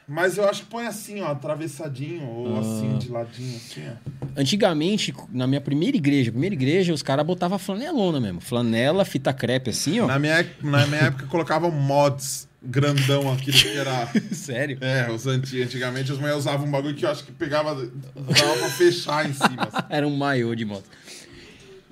Mas 0.06 0.36
eu 0.36 0.46
acho 0.46 0.64
que 0.64 0.68
põe 0.68 0.86
assim, 0.86 1.22
ó, 1.22 1.28
atravessadinho, 1.30 2.26
ou 2.26 2.58
assim, 2.58 2.98
de 2.98 3.08
ladinho, 3.10 3.56
assim, 3.56 3.82
ó. 3.88 4.26
Antigamente, 4.36 5.14
na 5.30 5.46
minha 5.46 5.60
primeira 5.60 5.96
igreja, 5.96 6.30
primeira 6.30 6.54
igreja, 6.54 6.92
os 6.92 7.02
caras 7.02 7.24
botavam 7.24 7.58
flanelona 7.58 8.20
mesmo. 8.20 8.40
Flanela, 8.40 9.04
fita 9.04 9.32
crepe 9.32 9.70
assim, 9.70 10.00
ó. 10.00 10.06
Na 10.06 10.18
minha, 10.18 10.46
na 10.62 10.86
minha 10.86 11.02
época 11.02 11.26
colocavam 11.26 11.70
mods 11.70 12.46
grandão 12.62 13.32
aqui 13.32 13.50
que 13.52 13.68
era. 13.76 14.08
Sério? 14.32 14.78
É, 14.80 15.10
os 15.10 15.26
anti, 15.26 15.62
antigamente 15.62 16.12
as 16.12 16.18
mulheres 16.18 16.40
usavam 16.40 16.66
um 16.66 16.70
bagulho 16.70 16.94
que 16.94 17.04
eu 17.04 17.10
acho 17.10 17.24
que 17.24 17.32
pegava. 17.32 17.74
dava 17.74 18.56
pra 18.58 18.68
fechar 18.70 19.28
em 19.28 19.32
cima. 19.32 19.62
assim. 19.72 19.86
Era 19.90 20.06
um 20.06 20.16
maiô 20.16 20.54
de 20.54 20.64
moto. 20.64 20.84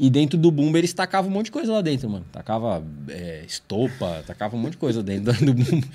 E 0.03 0.09
dentro 0.09 0.39
do 0.39 0.51
bumbo 0.51 0.79
eles 0.79 0.95
tacavam 0.95 1.31
um 1.31 1.35
monte 1.35 1.47
de 1.47 1.53
coisa 1.53 1.73
lá 1.73 1.83
dentro, 1.83 2.09
mano. 2.09 2.25
Tacava 2.33 2.83
é, 3.09 3.45
estopa, 3.47 4.25
tacava 4.27 4.57
um 4.57 4.59
monte 4.59 4.73
de 4.73 4.79
coisa 4.79 5.03
dentro 5.03 5.33
do 5.45 5.53
bumbo. 5.53 5.87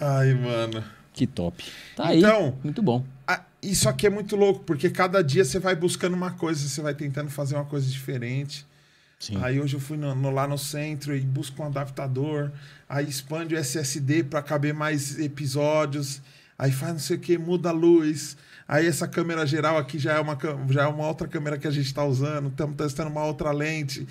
Ai, 0.00 0.34
mano. 0.34 0.82
Que 1.12 1.26
top. 1.28 1.64
Tá 1.94 2.08
aí. 2.08 2.18
Então- 2.18 2.58
Muito 2.64 2.82
bom. 2.82 3.04
Ah, 3.26 3.42
Isso 3.62 3.88
aqui 3.88 4.06
é 4.06 4.10
muito 4.10 4.36
louco, 4.36 4.60
porque 4.64 4.90
cada 4.90 5.22
dia 5.22 5.44
você 5.44 5.58
vai 5.58 5.74
buscando 5.76 6.14
uma 6.14 6.30
coisa, 6.32 6.68
você 6.68 6.80
vai 6.80 6.94
tentando 6.94 7.30
fazer 7.30 7.54
uma 7.54 7.64
coisa 7.64 7.88
diferente. 7.88 8.66
Sim. 9.18 9.38
Aí 9.42 9.58
hoje 9.60 9.74
eu 9.74 9.80
fui 9.80 9.96
no- 9.96 10.14
no- 10.14 10.30
lá 10.30 10.46
no 10.46 10.58
centro 10.58 11.16
e 11.16 11.20
busco 11.20 11.62
um 11.62 11.66
adaptador, 11.66 12.50
aí 12.88 13.08
expande 13.08 13.54
o 13.54 13.58
SSD 13.58 14.24
para 14.24 14.42
caber 14.42 14.74
mais 14.74 15.18
episódios, 15.18 16.20
aí 16.58 16.70
faz 16.70 16.92
não 16.92 16.98
sei 17.00 17.16
o 17.16 17.20
que, 17.20 17.38
muda 17.38 17.70
a 17.70 17.72
luz. 17.72 18.36
Aí 18.68 18.86
essa 18.86 19.06
câmera 19.06 19.46
geral 19.46 19.78
aqui 19.78 19.98
já 19.98 20.14
é 20.14 20.20
uma, 20.20 20.36
já 20.70 20.82
é 20.82 20.86
uma 20.86 21.06
outra 21.06 21.28
câmera 21.28 21.56
que 21.56 21.66
a 21.66 21.70
gente 21.70 21.86
está 21.86 22.04
usando, 22.04 22.48
estamos 22.48 22.76
testando 22.76 23.10
uma 23.10 23.24
outra 23.24 23.52
lente. 23.52 24.06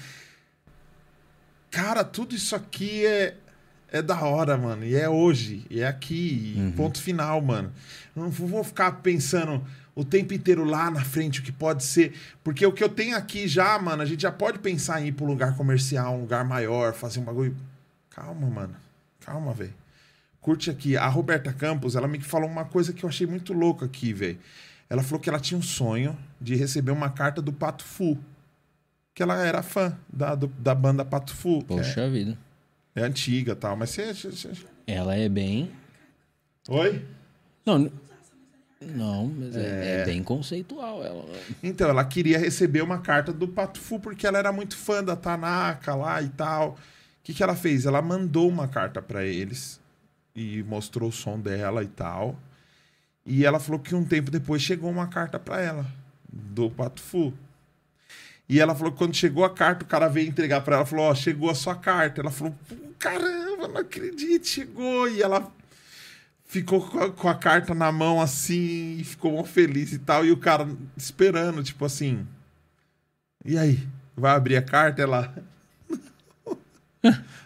Cara, 1.70 2.06
tudo 2.06 2.34
isso 2.34 2.56
aqui 2.56 3.06
é, 3.06 3.36
é 3.92 4.02
da 4.02 4.22
hora, 4.22 4.58
mano. 4.58 4.86
E 4.86 4.96
é 4.96 5.10
hoje, 5.10 5.66
e 5.70 5.82
é 5.82 5.88
aqui, 5.88 6.56
e 6.56 6.72
ponto 6.72 7.02
final, 7.02 7.42
mano. 7.42 7.72
Não 8.16 8.30
vou 8.30 8.64
ficar 8.64 9.02
pensando 9.02 9.62
o 9.94 10.06
tempo 10.06 10.34
inteiro 10.34 10.64
lá 10.64 10.90
na 10.90 11.04
frente 11.04 11.42
o 11.42 11.44
que 11.44 11.52
pode 11.52 11.84
ser. 11.84 12.14
Porque 12.42 12.66
o 12.66 12.72
que 12.72 12.84
eu 12.84 12.90
tenho 12.90 13.18
aqui 13.18 13.50
já, 13.50 13.78
mano, 13.78 14.02
a 14.02 14.06
gente 14.06 14.22
já 14.22 14.32
pode 14.32 14.60
pensar 14.60 15.02
em 15.02 15.08
ir 15.08 15.12
pra 15.12 15.26
um 15.26 15.28
lugar 15.30 15.56
comercial, 15.58 16.16
um 16.16 16.22
lugar 16.22 16.46
maior, 16.46 16.94
fazer 16.94 17.20
um 17.20 17.24
bagulho. 17.24 17.56
Calma, 18.10 18.48
mano. 18.48 18.76
Calma, 19.20 19.54
velho. 19.54 19.74
Curte 20.46 20.70
aqui. 20.70 20.96
A 20.96 21.08
Roberta 21.08 21.52
Campos, 21.52 21.96
ela 21.96 22.08
me 22.08 22.20
falou 22.22 22.48
uma 22.48 22.66
coisa 22.66 22.94
que 22.94 23.04
eu 23.04 23.10
achei 23.10 23.26
muito 23.26 23.52
louca 23.52 23.84
aqui, 23.88 24.14
velho. 24.14 24.38
Ela 24.88 25.02
falou 25.02 25.20
que 25.20 25.28
ela 25.28 25.40
tinha 25.40 25.58
um 25.58 25.62
sonho 25.64 26.16
de 26.40 26.54
receber 26.56 26.92
uma 26.92 27.10
carta 27.10 27.42
do 27.42 27.52
Pato 27.52 27.84
Fu. 27.84 28.16
Que 29.16 29.24
ela 29.24 29.44
era 29.44 29.64
fã 29.64 29.98
da, 30.08 30.36
do- 30.36 30.46
da 30.60 30.76
banda 30.76 31.04
Pato 31.04 31.34
Fu. 31.34 31.62
que 31.62 31.66
Poxa 31.66 32.08
vida. 32.12 32.38
É, 32.96 33.02
é 33.02 33.04
antiga 33.06 33.54
e 33.54 33.56
tal, 33.56 33.76
mas 33.76 33.90
você. 33.90 34.14
você- 34.14 34.52
Ela 34.86 35.16
é 35.16 35.28
bem. 35.28 35.72
Oi? 36.70 37.04
Não, 37.66 37.92
não, 38.80 39.26
mas 39.26 39.56
é, 39.56 40.02
é 40.02 40.06
bem 40.06 40.22
conceitual 40.22 41.04
ela. 41.04 41.26
Então, 41.64 41.90
ela 41.90 42.06
queria 42.06 42.38
receber 42.38 42.84
uma 42.84 43.00
carta 43.00 43.34
do 43.34 43.48
Pato 43.48 43.80
Fu 43.80 44.00
porque 44.00 44.28
ela 44.28 44.38
era 44.38 44.52
muito 44.52 44.78
fã 44.78 45.04
da 45.04 45.16
Tanaka 45.16 45.96
lá 45.96 46.22
e 46.22 46.30
tal. 46.30 46.74
O 46.74 46.78
que, 47.24 47.34
que 47.34 47.42
ela 47.42 47.56
fez? 47.56 47.88
Ela 47.88 48.00
mandou 48.04 48.48
uma 48.48 48.68
carta 48.68 49.02
pra 49.02 49.26
eles 49.26 49.84
e 50.36 50.64
mostrou 50.64 51.10
o 51.10 51.14
som 51.14 51.40
dela 51.40 51.84
e 51.84 51.88
tal. 51.88 52.38
E 53.26 53.46
ela 53.46 53.60
falou 53.60 53.80
que 53.80 53.96
um 53.96 54.04
tempo 54.06 54.30
depois 54.30 54.62
chegou 54.62 54.90
uma 54.90 55.08
carta 55.08 55.40
pra 55.40 55.62
ela 55.62 55.86
do 56.32 56.70
Pato 56.70 57.02
Fu. 57.02 57.34
E 58.48 58.60
ela 58.60 58.76
falou 58.76 58.92
que 58.92 58.98
quando 59.00 59.16
chegou 59.16 59.44
a 59.44 59.50
carta, 59.50 59.84
o 59.84 59.88
cara 59.88 60.08
veio 60.08 60.28
entregar 60.28 60.62
pra 60.62 60.76
ela, 60.76 60.86
falou: 60.86 61.06
"Ó, 61.06 61.16
chegou 61.16 61.50
a 61.50 61.56
sua 61.56 61.76
carta". 61.76 62.22
Ela 62.22 62.30
falou: 62.30 62.56
"Pô, 62.68 62.76
"Caramba, 63.00 63.68
não 63.68 63.78
acredito, 63.78 64.48
chegou". 64.48 65.10
E 65.10 65.22
ela 65.24 65.52
ficou 66.46 66.88
com 66.88 67.00
a, 67.00 67.12
com 67.12 67.28
a 67.28 67.36
carta 67.36 67.74
na 67.74 67.92
mão 67.92 68.22
assim 68.22 68.98
e 69.00 69.04
ficou 69.04 69.32
mó 69.34 69.44
feliz 69.44 69.92
e 69.94 70.00
tal. 70.00 70.26
E 70.26 70.32
o 70.32 70.38
cara 70.38 70.68
esperando, 70.96 71.64
tipo 71.64 71.84
assim. 71.86 72.26
E 73.44 73.58
aí? 73.58 73.88
Vai 74.16 74.36
abrir 74.36 74.58
a 74.58 74.62
carta? 74.62 75.02
Ela. 75.02 75.34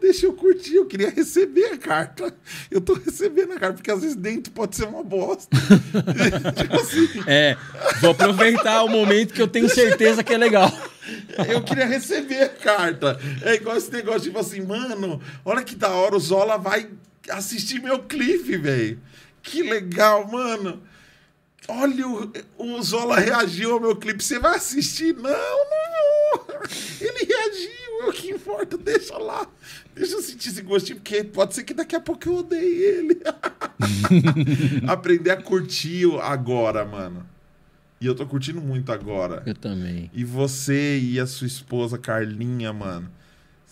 Deixa 0.00 0.26
eu 0.26 0.32
curtir. 0.34 0.74
Eu 0.76 0.86
queria 0.86 1.10
receber 1.10 1.64
a 1.72 1.78
carta. 1.78 2.34
Eu 2.70 2.80
tô 2.80 2.94
recebendo 2.94 3.52
a 3.52 3.58
carta, 3.58 3.74
porque 3.74 3.90
às 3.90 4.00
vezes 4.00 4.16
dentro 4.16 4.52
pode 4.52 4.76
ser 4.76 4.84
uma 4.84 5.02
bosta. 5.02 5.48
tipo 6.56 6.76
assim, 6.76 7.08
É, 7.26 7.56
vou 8.00 8.10
aproveitar 8.10 8.82
o 8.84 8.88
momento 8.88 9.32
que 9.32 9.40
eu 9.40 9.48
tenho 9.48 9.68
certeza 9.68 10.22
que 10.22 10.34
é 10.34 10.38
legal. 10.38 10.70
eu 11.48 11.62
queria 11.62 11.86
receber 11.86 12.42
a 12.42 12.48
carta. 12.48 13.18
É 13.42 13.54
igual 13.54 13.76
esse 13.76 13.90
negócio, 13.90 14.22
tipo 14.22 14.38
assim, 14.38 14.60
mano, 14.60 15.20
olha 15.44 15.62
que 15.62 15.74
da 15.74 15.90
hora, 15.90 16.16
o 16.16 16.20
Zola 16.20 16.58
vai 16.58 16.88
assistir 17.30 17.80
meu 17.80 18.00
clipe, 18.00 18.56
velho. 18.56 18.98
Que 19.42 19.62
legal, 19.62 20.28
mano. 20.30 20.82
Olha, 21.68 22.06
o, 22.06 22.32
o 22.58 22.82
Zola 22.82 23.18
reagiu 23.18 23.74
ao 23.74 23.80
meu 23.80 23.96
clipe. 23.96 24.22
Você 24.22 24.38
vai 24.38 24.56
assistir? 24.56 25.14
Não, 25.14 25.30
não. 25.30 26.44
Ele 27.00 27.24
reagiu, 27.24 28.08
o 28.08 28.12
que 28.12 28.30
importa. 28.30 28.76
Deixa 28.76 29.16
lá. 29.16 29.46
Deixa 29.94 30.14
eu 30.14 30.22
sentir 30.22 30.48
esse 30.50 30.62
gostinho, 30.62 30.98
porque 30.98 31.24
pode 31.24 31.54
ser 31.54 31.64
que 31.64 31.72
daqui 31.72 31.96
a 31.96 32.00
pouco 32.00 32.28
eu 32.28 32.36
odeie 32.36 32.82
ele. 32.82 33.22
Aprender 34.86 35.30
a 35.30 35.36
curtir 35.40 36.06
agora, 36.20 36.84
mano. 36.84 37.26
E 38.00 38.06
eu 38.06 38.14
tô 38.14 38.26
curtindo 38.26 38.60
muito 38.60 38.92
agora. 38.92 39.42
Eu 39.46 39.54
também. 39.54 40.10
E 40.12 40.24
você 40.24 40.98
e 40.98 41.18
a 41.18 41.26
sua 41.26 41.46
esposa, 41.46 41.96
Carlinha, 41.96 42.72
mano. 42.72 43.08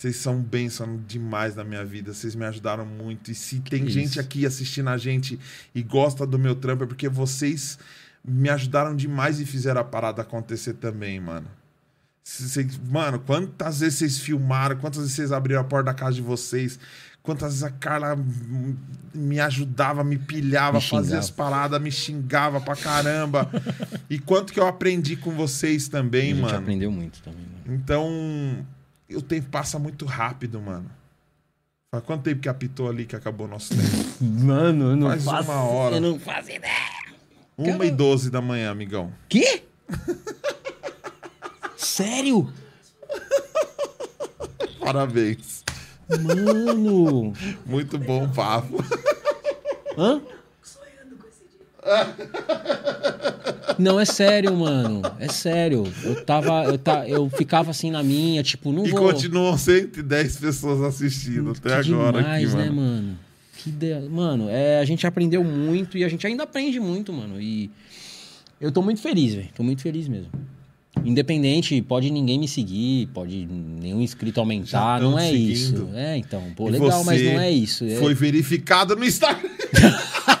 Vocês 0.03 0.17
são 0.17 0.37
bênção 0.41 0.99
demais 1.07 1.55
na 1.55 1.63
minha 1.63 1.85
vida. 1.85 2.13
Vocês 2.13 2.35
me 2.35 2.43
ajudaram 2.43 2.85
muito. 2.85 3.31
E 3.31 3.35
se 3.35 3.61
tem 3.61 3.87
gente 3.87 4.19
aqui 4.19 4.45
assistindo 4.45 4.89
a 4.89 4.97
gente 4.97 5.39
e 5.73 5.81
gosta 5.81 6.27
do 6.27 6.37
meu 6.37 6.55
trampo, 6.55 6.83
é 6.83 6.87
porque 6.87 7.07
vocês 7.07 7.79
me 8.21 8.49
ajudaram 8.49 8.97
demais 8.97 9.39
e 9.39 9.45
fizeram 9.45 9.79
a 9.79 9.83
parada 9.85 10.21
acontecer 10.21 10.73
também, 10.73 11.21
mano. 11.21 11.47
Vocês, 12.21 12.77
mano, 12.79 13.17
quantas 13.17 13.79
vezes 13.79 13.99
vocês 13.99 14.19
filmaram? 14.19 14.75
Quantas 14.75 14.99
vezes 14.99 15.13
vocês 15.13 15.31
abriram 15.31 15.61
a 15.61 15.63
porta 15.63 15.85
da 15.85 15.93
casa 15.93 16.15
de 16.15 16.21
vocês? 16.21 16.77
Quantas 17.21 17.51
vezes 17.51 17.63
a 17.63 17.71
Carla 17.71 18.17
me 19.15 19.39
ajudava, 19.39 20.03
me 20.03 20.17
pilhava, 20.17 20.79
Me 20.79 20.83
fazia 20.85 21.17
as 21.17 21.29
paradas, 21.29 21.81
me 21.81 21.89
xingava 21.89 22.59
pra 22.59 22.75
caramba. 22.75 23.49
e 24.09 24.19
quanto 24.19 24.51
que 24.51 24.59
eu 24.59 24.67
aprendi 24.67 25.15
com 25.15 25.31
vocês 25.31 25.87
A 25.87 25.91
também, 25.91 26.31
gente 26.31 26.41
mano. 26.41 26.57
aprendeu 26.57 26.91
muito 26.91 27.21
também. 27.21 27.45
Né? 27.65 27.75
Então, 27.75 28.65
o 29.11 29.21
tempo 29.21 29.49
passa 29.49 29.77
muito 29.77 30.05
rápido, 30.05 30.59
mano. 30.61 30.89
Faz 31.91 32.03
quanto 32.05 32.23
tempo 32.23 32.41
que 32.41 32.49
apitou 32.49 32.89
ali 32.89 33.05
que 33.05 33.15
acabou 33.15 33.45
o 33.45 33.49
nosso 33.49 33.69
tempo? 33.75 34.03
Mano, 34.19 34.91
eu 34.91 34.95
não 34.95 35.09
Faz 35.09 35.23
faço, 35.23 35.51
uma 35.51 35.61
hora. 35.61 35.95
Eu 35.97 36.01
não 36.01 36.19
faço 36.19 36.49
ideia. 36.49 37.03
1 37.55 37.83
e 37.83 37.91
12 37.91 38.31
da 38.31 38.41
manhã, 38.41 38.71
amigão. 38.71 39.13
Quê? 39.29 39.61
Sério? 41.77 42.51
Parabéns. 44.79 45.63
Mano. 46.09 47.33
Muito 47.63 47.99
bom 47.99 48.27
papo. 48.31 48.83
Hã? 49.95 50.19
Não, 53.77 53.99
é 53.99 54.05
sério, 54.05 54.55
mano. 54.55 55.01
É 55.19 55.27
sério. 55.27 55.83
Eu 56.03 56.23
tava. 56.23 56.63
Eu, 56.65 56.77
ta, 56.77 57.07
eu 57.07 57.29
ficava 57.29 57.71
assim 57.71 57.89
na 57.91 58.03
minha, 58.03 58.43
tipo, 58.43 58.71
não 58.71 58.85
E 58.85 58.91
vou. 58.91 59.01
continuam 59.11 59.57
110 59.57 60.37
pessoas 60.37 60.81
assistindo 60.81 61.51
até 61.51 61.81
Que 61.81 61.91
agora 61.91 62.21
demais, 62.21 62.53
aqui, 62.53 62.57
né, 62.63 62.69
mano. 62.69 62.81
mano? 62.81 63.19
Que 63.57 63.71
de... 63.71 63.99
Mano, 64.09 64.47
é, 64.49 64.79
a 64.79 64.85
gente 64.85 65.07
aprendeu 65.07 65.43
muito 65.43 65.97
e 65.97 66.03
a 66.03 66.09
gente 66.09 66.25
ainda 66.27 66.43
aprende 66.43 66.79
muito, 66.79 67.11
mano. 67.13 67.41
E 67.41 67.69
eu 68.61 68.71
tô 68.71 68.81
muito 68.81 69.01
feliz, 69.01 69.33
velho. 69.33 69.49
Tô 69.55 69.63
muito 69.63 69.81
feliz 69.81 70.07
mesmo. 70.07 70.29
Independente, 71.03 71.81
pode 71.81 72.09
ninguém 72.11 72.37
me 72.39 72.47
seguir, 72.47 73.07
pode 73.13 73.45
nenhum 73.47 73.99
inscrito 74.01 74.39
aumentar, 74.39 75.01
não 75.01 75.17
é 75.17 75.29
seguindo. 75.31 75.51
isso. 75.51 75.89
É, 75.95 76.15
então, 76.17 76.43
pô, 76.55 76.67
E 76.69 76.71
legal, 76.73 77.03
mas 77.03 77.21
não 77.23 77.39
é 77.39 77.49
isso. 77.49 77.83
É- 77.85 77.95
Foi 77.95 78.13
verificado 78.13 78.95
no 78.95 79.03
Instagram. 79.03 79.49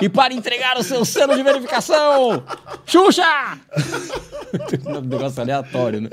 E 0.00 0.08
para 0.08 0.34
entregar 0.34 0.76
o 0.76 0.82
seu 0.82 1.04
selo 1.04 1.34
de 1.34 1.42
verificação, 1.42 2.44
Xuxa! 2.84 3.58
um 4.86 5.00
negócio 5.00 5.40
aleatório, 5.40 6.02
né? 6.02 6.10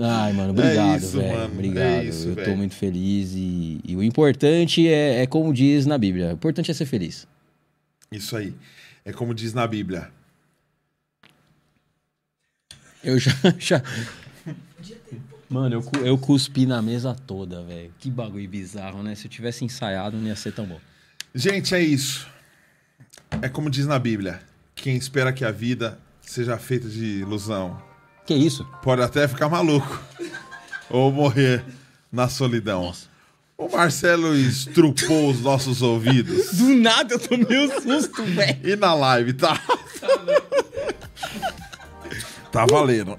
Ai, 0.00 0.32
mano, 0.34 0.50
obrigado, 0.50 1.02
É 1.02 1.06
velho. 1.06 1.44
Obrigado. 1.46 1.84
é 1.86 2.04
isso, 2.04 2.28
eu 2.28 2.44
tô 2.44 2.54
muito 2.54 2.74
feliz 2.74 3.32
e, 3.34 3.80
e 3.84 3.96
o 3.96 4.02
importante 4.02 4.86
é, 4.86 5.22
é 5.22 5.26
como 5.26 5.52
diz 5.52 5.86
na 5.86 5.96
Bíblia. 5.96 6.28
O 6.28 6.32
importante 6.32 6.70
é 6.70 6.74
ser 6.74 6.84
feliz. 6.84 7.26
Isso 8.12 8.36
aí. 8.36 8.54
É 9.04 9.12
como 9.12 9.34
diz 9.34 9.54
na 9.54 9.66
Bíblia. 9.66 10.10
Eu 13.02 13.18
já. 13.18 13.32
já... 13.58 13.82
Mano, 15.48 15.76
eu, 15.76 16.04
eu 16.04 16.18
cuspi 16.18 16.66
na 16.66 16.82
mesa 16.82 17.16
toda, 17.26 17.62
velho. 17.62 17.90
Que 17.98 18.10
bagulho 18.10 18.46
bizarro, 18.46 19.02
né? 19.02 19.14
Se 19.14 19.26
eu 19.26 19.30
tivesse 19.30 19.64
ensaiado, 19.64 20.18
não 20.18 20.26
ia 20.26 20.36
ser 20.36 20.52
tão 20.52 20.66
bom. 20.66 20.78
Gente, 21.34 21.74
é 21.74 21.80
isso. 21.80 22.28
É 23.42 23.48
como 23.48 23.70
diz 23.70 23.86
na 23.86 23.98
Bíblia. 23.98 24.40
Quem 24.74 24.96
espera 24.96 25.32
que 25.32 25.44
a 25.44 25.50
vida 25.50 25.98
seja 26.20 26.56
feita 26.58 26.88
de 26.88 27.20
ilusão 27.20 27.80
Que 28.26 28.34
isso? 28.34 28.64
pode 28.82 29.02
até 29.02 29.26
ficar 29.26 29.48
maluco. 29.48 30.00
ou 30.90 31.10
morrer 31.12 31.64
na 32.10 32.28
solidão. 32.28 32.92
O 33.56 33.68
Marcelo 33.68 34.36
estrupou 34.36 35.30
os 35.30 35.40
nossos 35.40 35.82
ouvidos. 35.82 36.52
Do 36.56 36.68
nada 36.76 37.14
eu 37.14 37.18
tomei 37.18 37.58
um 37.66 37.80
susto, 37.80 38.22
velho. 38.24 38.58
E 38.62 38.76
na 38.76 38.94
live, 38.94 39.32
tá? 39.32 39.60
Tá 42.52 42.64
valendo. 42.64 43.16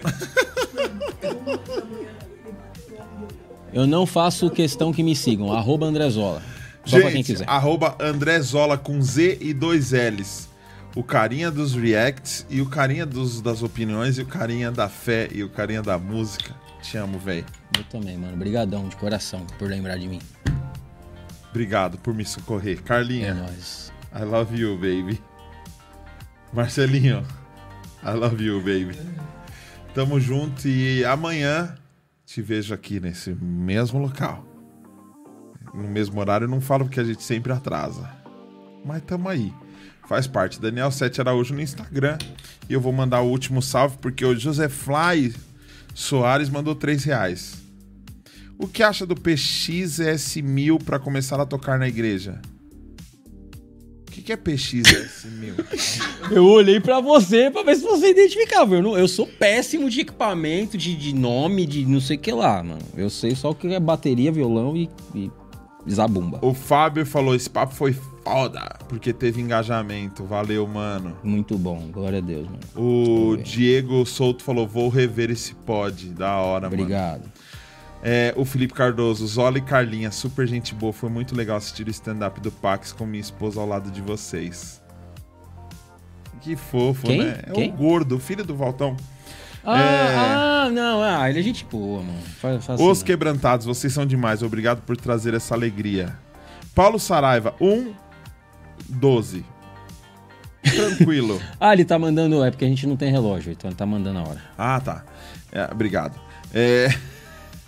Eu 3.71 3.85
não 3.85 4.05
faço 4.05 4.49
questão 4.49 4.91
que 4.91 5.03
me 5.03 5.15
sigam. 5.15 5.51
Arroba 5.51 5.85
Andrezola. 5.85 6.41
Só 6.89 6.97
pra 6.99 7.07
quem 7.07 7.17
Gente, 7.17 7.25
quiser. 7.33 7.49
arroba 7.49 7.95
André 7.99 8.39
Zola 8.41 8.77
com 8.77 9.01
Z 9.01 9.37
e 9.41 9.53
dois 9.53 9.91
L's. 9.91 10.49
O 10.95 11.03
carinha 11.03 11.51
dos 11.51 11.75
reacts 11.75 12.45
e 12.49 12.61
o 12.61 12.65
carinha 12.65 13.05
dos, 13.05 13.41
das 13.41 13.61
opiniões 13.61 14.17
e 14.17 14.21
o 14.21 14.25
carinha 14.25 14.71
da 14.71 14.89
fé 14.89 15.29
e 15.31 15.43
o 15.43 15.49
carinha 15.49 15.81
da 15.83 15.97
música. 15.99 16.55
Te 16.81 16.97
amo, 16.97 17.19
velho. 17.19 17.45
Eu 17.77 17.83
também, 17.85 18.17
mano. 18.17 18.35
Brigadão 18.35 18.87
de 18.87 18.95
coração 18.95 19.45
por 19.57 19.69
lembrar 19.69 19.97
de 19.97 20.07
mim. 20.07 20.19
Obrigado 21.51 21.97
por 21.99 22.13
me 22.13 22.25
socorrer. 22.25 22.77
É 22.79 22.81
Carlinha, 22.81 23.33
nóis. 23.33 23.91
I 24.15 24.23
love 24.23 24.55
you, 24.59 24.75
baby. 24.75 25.21
Marcelinho, 26.51 27.23
I 28.03 28.11
love 28.13 28.43
you, 28.43 28.59
baby. 28.59 28.97
Tamo 29.93 30.19
junto 30.19 30.67
e 30.67 31.05
amanhã 31.05 31.75
te 32.25 32.41
vejo 32.41 32.73
aqui 32.73 32.99
nesse 32.99 33.31
mesmo 33.31 33.99
local. 33.99 34.45
No 35.81 35.87
mesmo 35.89 36.19
horário, 36.19 36.47
não 36.47 36.61
falo 36.61 36.85
porque 36.85 36.99
a 36.99 37.03
gente 37.03 37.23
sempre 37.23 37.51
atrasa. 37.51 38.09
Mas 38.85 39.01
tamo 39.03 39.27
aí. 39.29 39.53
Faz 40.07 40.27
parte. 40.27 40.59
Daniel 40.59 40.91
Sete 40.91 41.21
Araújo 41.21 41.53
no 41.53 41.61
Instagram. 41.61 42.17
E 42.69 42.73
eu 42.73 42.81
vou 42.81 42.91
mandar 42.91 43.21
o 43.21 43.29
último 43.29 43.61
salve 43.61 43.97
porque 44.01 44.25
o 44.25 44.35
José 44.37 44.67
Fly 44.69 45.33
Soares 45.93 46.49
mandou 46.49 46.75
3 46.75 47.03
reais. 47.03 47.55
O 48.57 48.67
que 48.67 48.83
acha 48.83 49.05
do 49.05 49.15
PXS1000 49.15 50.83
para 50.83 50.99
começar 50.99 51.39
a 51.39 51.45
tocar 51.45 51.79
na 51.79 51.87
igreja? 51.87 52.41
O 54.07 54.11
que, 54.11 54.21
que 54.21 54.33
é 54.33 54.37
PXS1000? 54.37 55.53
Eu 56.31 56.45
olhei 56.45 56.79
pra 56.79 56.99
você 56.99 57.49
pra 57.49 57.63
ver 57.63 57.75
se 57.75 57.83
você 57.83 58.09
identificava. 58.11 58.75
Eu, 58.75 58.81
não- 58.81 58.97
eu 58.97 59.07
sou 59.07 59.25
péssimo 59.25 59.89
de 59.89 60.01
equipamento, 60.01 60.77
de, 60.77 60.95
de 60.95 61.13
nome, 61.13 61.65
de 61.65 61.85
não 61.85 62.01
sei 62.01 62.17
o 62.17 62.19
que 62.19 62.31
lá, 62.31 62.61
mano. 62.63 62.81
Eu 62.97 63.09
sei 63.09 63.33
só 63.35 63.51
o 63.51 63.55
que 63.55 63.67
é 63.67 63.79
bateria, 63.79 64.31
violão 64.31 64.75
e, 64.75 64.89
e 65.15 65.31
zabumba. 65.89 66.39
o 66.41 66.53
Fábio 66.53 67.05
falou: 67.05 67.35
esse 67.35 67.49
papo 67.49 67.73
foi 67.73 67.93
foda, 67.93 68.77
porque 68.87 69.11
teve 69.13 69.41
engajamento. 69.41 70.23
Valeu, 70.23 70.65
mano. 70.67 71.15
Muito 71.23 71.57
bom, 71.57 71.89
glória 71.91 72.19
a 72.19 72.21
Deus, 72.21 72.47
mano. 72.47 72.59
O 72.75 73.37
Diego 73.37 74.05
Souto 74.05 74.43
falou: 74.43 74.67
vou 74.67 74.89
rever 74.89 75.29
esse 75.31 75.53
pod. 75.53 76.09
Da 76.09 76.37
hora, 76.37 76.69
mano. 76.69 76.81
Obrigado. 76.81 77.23
É, 78.01 78.33
o 78.37 78.45
Felipe 78.45 78.73
Cardoso, 78.73 79.27
Zola 79.27 79.57
e 79.57 79.61
Carlinha, 79.61 80.09
super 80.11 80.47
gente 80.47 80.73
boa. 80.73 80.93
Foi 80.93 81.09
muito 81.09 81.35
legal 81.35 81.57
assistir 81.57 81.85
o 81.85 81.89
stand-up 81.89 82.39
do 82.39 82.51
Pax 82.51 82.93
com 82.93 83.05
minha 83.05 83.19
esposa 83.19 83.59
ao 83.59 83.67
lado 83.67 83.91
de 83.91 84.01
vocês. 84.01 84.81
Que 86.41 86.55
fofo, 86.55 87.05
Quem? 87.05 87.17
né? 87.17 87.41
É 87.47 87.51
Quem? 87.51 87.69
o 87.69 87.73
gordo, 87.73 88.15
o 88.15 88.19
filho 88.19 88.45
do 88.45 88.55
Valtão. 88.55 88.95
Ah, 89.63 89.79
É. 89.79 90.15
ah, 90.15 90.69
não, 90.71 91.01
ah, 91.03 91.29
ele 91.29 91.39
é 91.39 91.43
gente 91.43 91.65
boa, 91.65 92.01
mano. 92.01 92.19
Faz, 92.39 92.65
faz 92.65 92.79
Os 92.79 92.87
assim, 92.89 92.99
não. 93.01 93.05
quebrantados, 93.05 93.65
vocês 93.65 93.91
são 93.93 94.05
demais. 94.05 94.41
Obrigado 94.41 94.81
por 94.81 94.95
trazer 94.97 95.33
essa 95.33 95.53
alegria. 95.53 96.15
Paulo 96.73 96.99
Saraiva, 96.99 97.53
1, 97.59 97.93
12. 98.87 99.45
Tranquilo. 100.63 101.41
Ah, 101.59 101.73
ele 101.73 101.83
tá 101.85 101.97
mandando, 101.99 102.43
é 102.43 102.51
porque 102.51 102.65
a 102.65 102.67
gente 102.67 102.85
não 102.87 102.95
tem 102.95 103.11
relógio, 103.11 103.51
então 103.51 103.69
ele 103.69 103.75
tá 103.77 103.85
mandando 103.85 104.19
a 104.19 104.23
hora. 104.23 104.41
ah, 104.57 104.79
tá. 104.79 105.03
É, 105.51 105.67
obrigado. 105.71 106.19
É, 106.53 106.89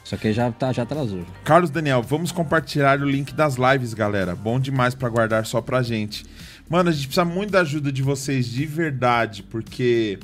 Só 0.04 0.16
que 0.18 0.32
já, 0.34 0.52
tá, 0.52 0.72
já 0.72 0.84
atrasou. 0.84 1.24
Carlos 1.44 1.70
Daniel, 1.70 2.02
vamos 2.02 2.32
compartilhar 2.32 3.00
o 3.02 3.06
link 3.10 3.34
das 3.34 3.56
lives, 3.56 3.94
galera. 3.94 4.36
Bom 4.36 4.60
demais 4.60 4.94
pra 4.96 5.10
guardar 5.10 5.46
só 5.46 5.62
pra 5.62 5.82
gente. 5.82 6.26
Mano, 6.70 6.90
a 6.90 6.92
gente 6.94 7.08
precisa 7.08 7.26
muito 7.26 7.52
da 7.52 7.62
ajuda 7.62 7.92
de 7.92 8.02
vocês 8.02 8.46
de 8.48 8.66
verdade, 8.66 9.44
porque 9.44 10.20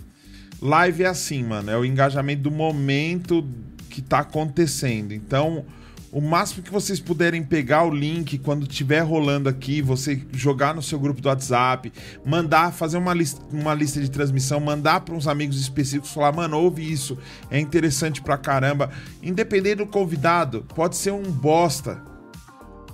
live 0.62 1.04
é 1.04 1.08
assim, 1.08 1.44
mano, 1.44 1.70
é 1.70 1.78
o 1.78 1.86
engajamento 1.86 2.44
do 2.44 2.52
momento 2.52 3.46
que 3.90 4.02
tá 4.02 4.20
acontecendo. 4.20 5.14
Então, 5.14 5.66
o 6.12 6.22
máximo 6.22 6.64
que 6.64 6.72
vocês 6.72 7.00
puderem 7.00 7.44
pegar 7.44 7.84
o 7.84 7.94
link 7.94 8.38
quando 8.38 8.66
tiver 8.66 9.02
rolando 9.02 9.50
aqui, 9.50 9.82
você 9.82 10.26
jogar 10.32 10.74
no 10.74 10.82
seu 10.82 11.00
grupo 11.00 11.22
do 11.22 11.28
WhatsApp, 11.28 11.92
mandar, 12.26 12.72
fazer 12.72 12.98
uma, 12.98 13.14
lis- 13.14 13.40
uma 13.52 13.74
lista 13.74 14.00
de 14.00 14.10
transmissão, 14.10 14.60
mandar 14.60 15.02
para 15.02 15.14
uns 15.14 15.28
amigos 15.28 15.60
específicos, 15.60 16.12
falar, 16.12 16.32
mano, 16.32 16.58
ouve 16.58 16.90
isso, 16.92 17.18
é 17.52 17.60
interessante 17.60 18.22
pra 18.22 18.38
caramba. 18.38 18.90
Independente 19.22 19.78
do 19.78 19.86
convidado, 19.88 20.66
pode 20.74 20.96
ser 20.96 21.12
um 21.12 21.24
bosta. 21.24 22.02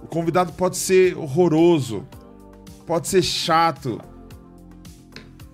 O 0.01 0.07
convidado 0.07 0.51
pode 0.53 0.75
ser 0.75 1.15
horroroso, 1.15 2.05
pode 2.85 3.07
ser 3.07 3.21
chato. 3.21 4.01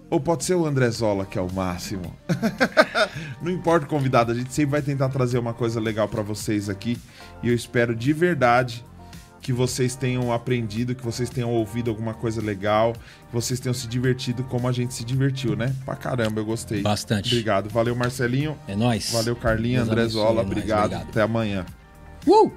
Ou 0.10 0.20
pode 0.20 0.44
ser 0.44 0.56
o 0.56 0.66
André 0.66 0.90
Zola, 0.90 1.26
que 1.26 1.38
é 1.38 1.42
o 1.42 1.52
máximo. 1.52 2.16
Não 3.42 3.52
importa 3.52 3.86
o 3.86 3.90
convidado, 3.90 4.32
a 4.32 4.36
gente 4.36 4.52
sempre 4.54 4.72
vai 4.72 4.82
tentar 4.82 5.10
trazer 5.10 5.38
uma 5.38 5.54
coisa 5.54 5.80
legal 5.80 6.08
pra 6.08 6.22
vocês 6.24 6.68
aqui. 6.70 6.98
E 7.44 7.50
eu 7.50 7.54
espero 7.54 7.96
de 7.96 8.12
verdade 8.12 8.84
que 9.42 9.54
vocês 9.54 9.96
tenham 9.96 10.34
aprendido, 10.34 10.94
que 10.96 11.04
vocês 11.04 11.30
tenham 11.30 11.52
ouvido 11.52 11.90
alguma 11.90 12.14
coisa 12.14 12.42
legal, 12.42 12.94
que 12.94 13.34
vocês 13.34 13.60
tenham 13.60 13.74
se 13.74 13.88
divertido 13.88 14.44
como 14.44 14.68
a 14.68 14.72
gente 14.72 14.94
se 14.94 15.06
divertiu, 15.06 15.56
né? 15.56 15.74
Pra 15.86 15.96
caramba, 15.96 16.42
eu 16.42 16.46
gostei. 16.46 16.82
Bastante. 16.82 17.30
Obrigado. 17.34 17.70
Valeu, 17.70 17.96
Marcelinho. 17.96 18.58
É 18.68 18.76
nóis. 18.76 19.12
Valeu, 19.12 19.36
Carlinha. 19.36 19.78
Deus 19.80 19.90
André 19.90 20.02
abençoe, 20.02 20.22
Zola. 20.22 20.42
é 20.42 20.46
Obrigado. 20.46 20.86
obrigado. 20.86 21.10
Até 21.10 21.22
amanhã. 21.22 21.66
Uh! 22.28 22.52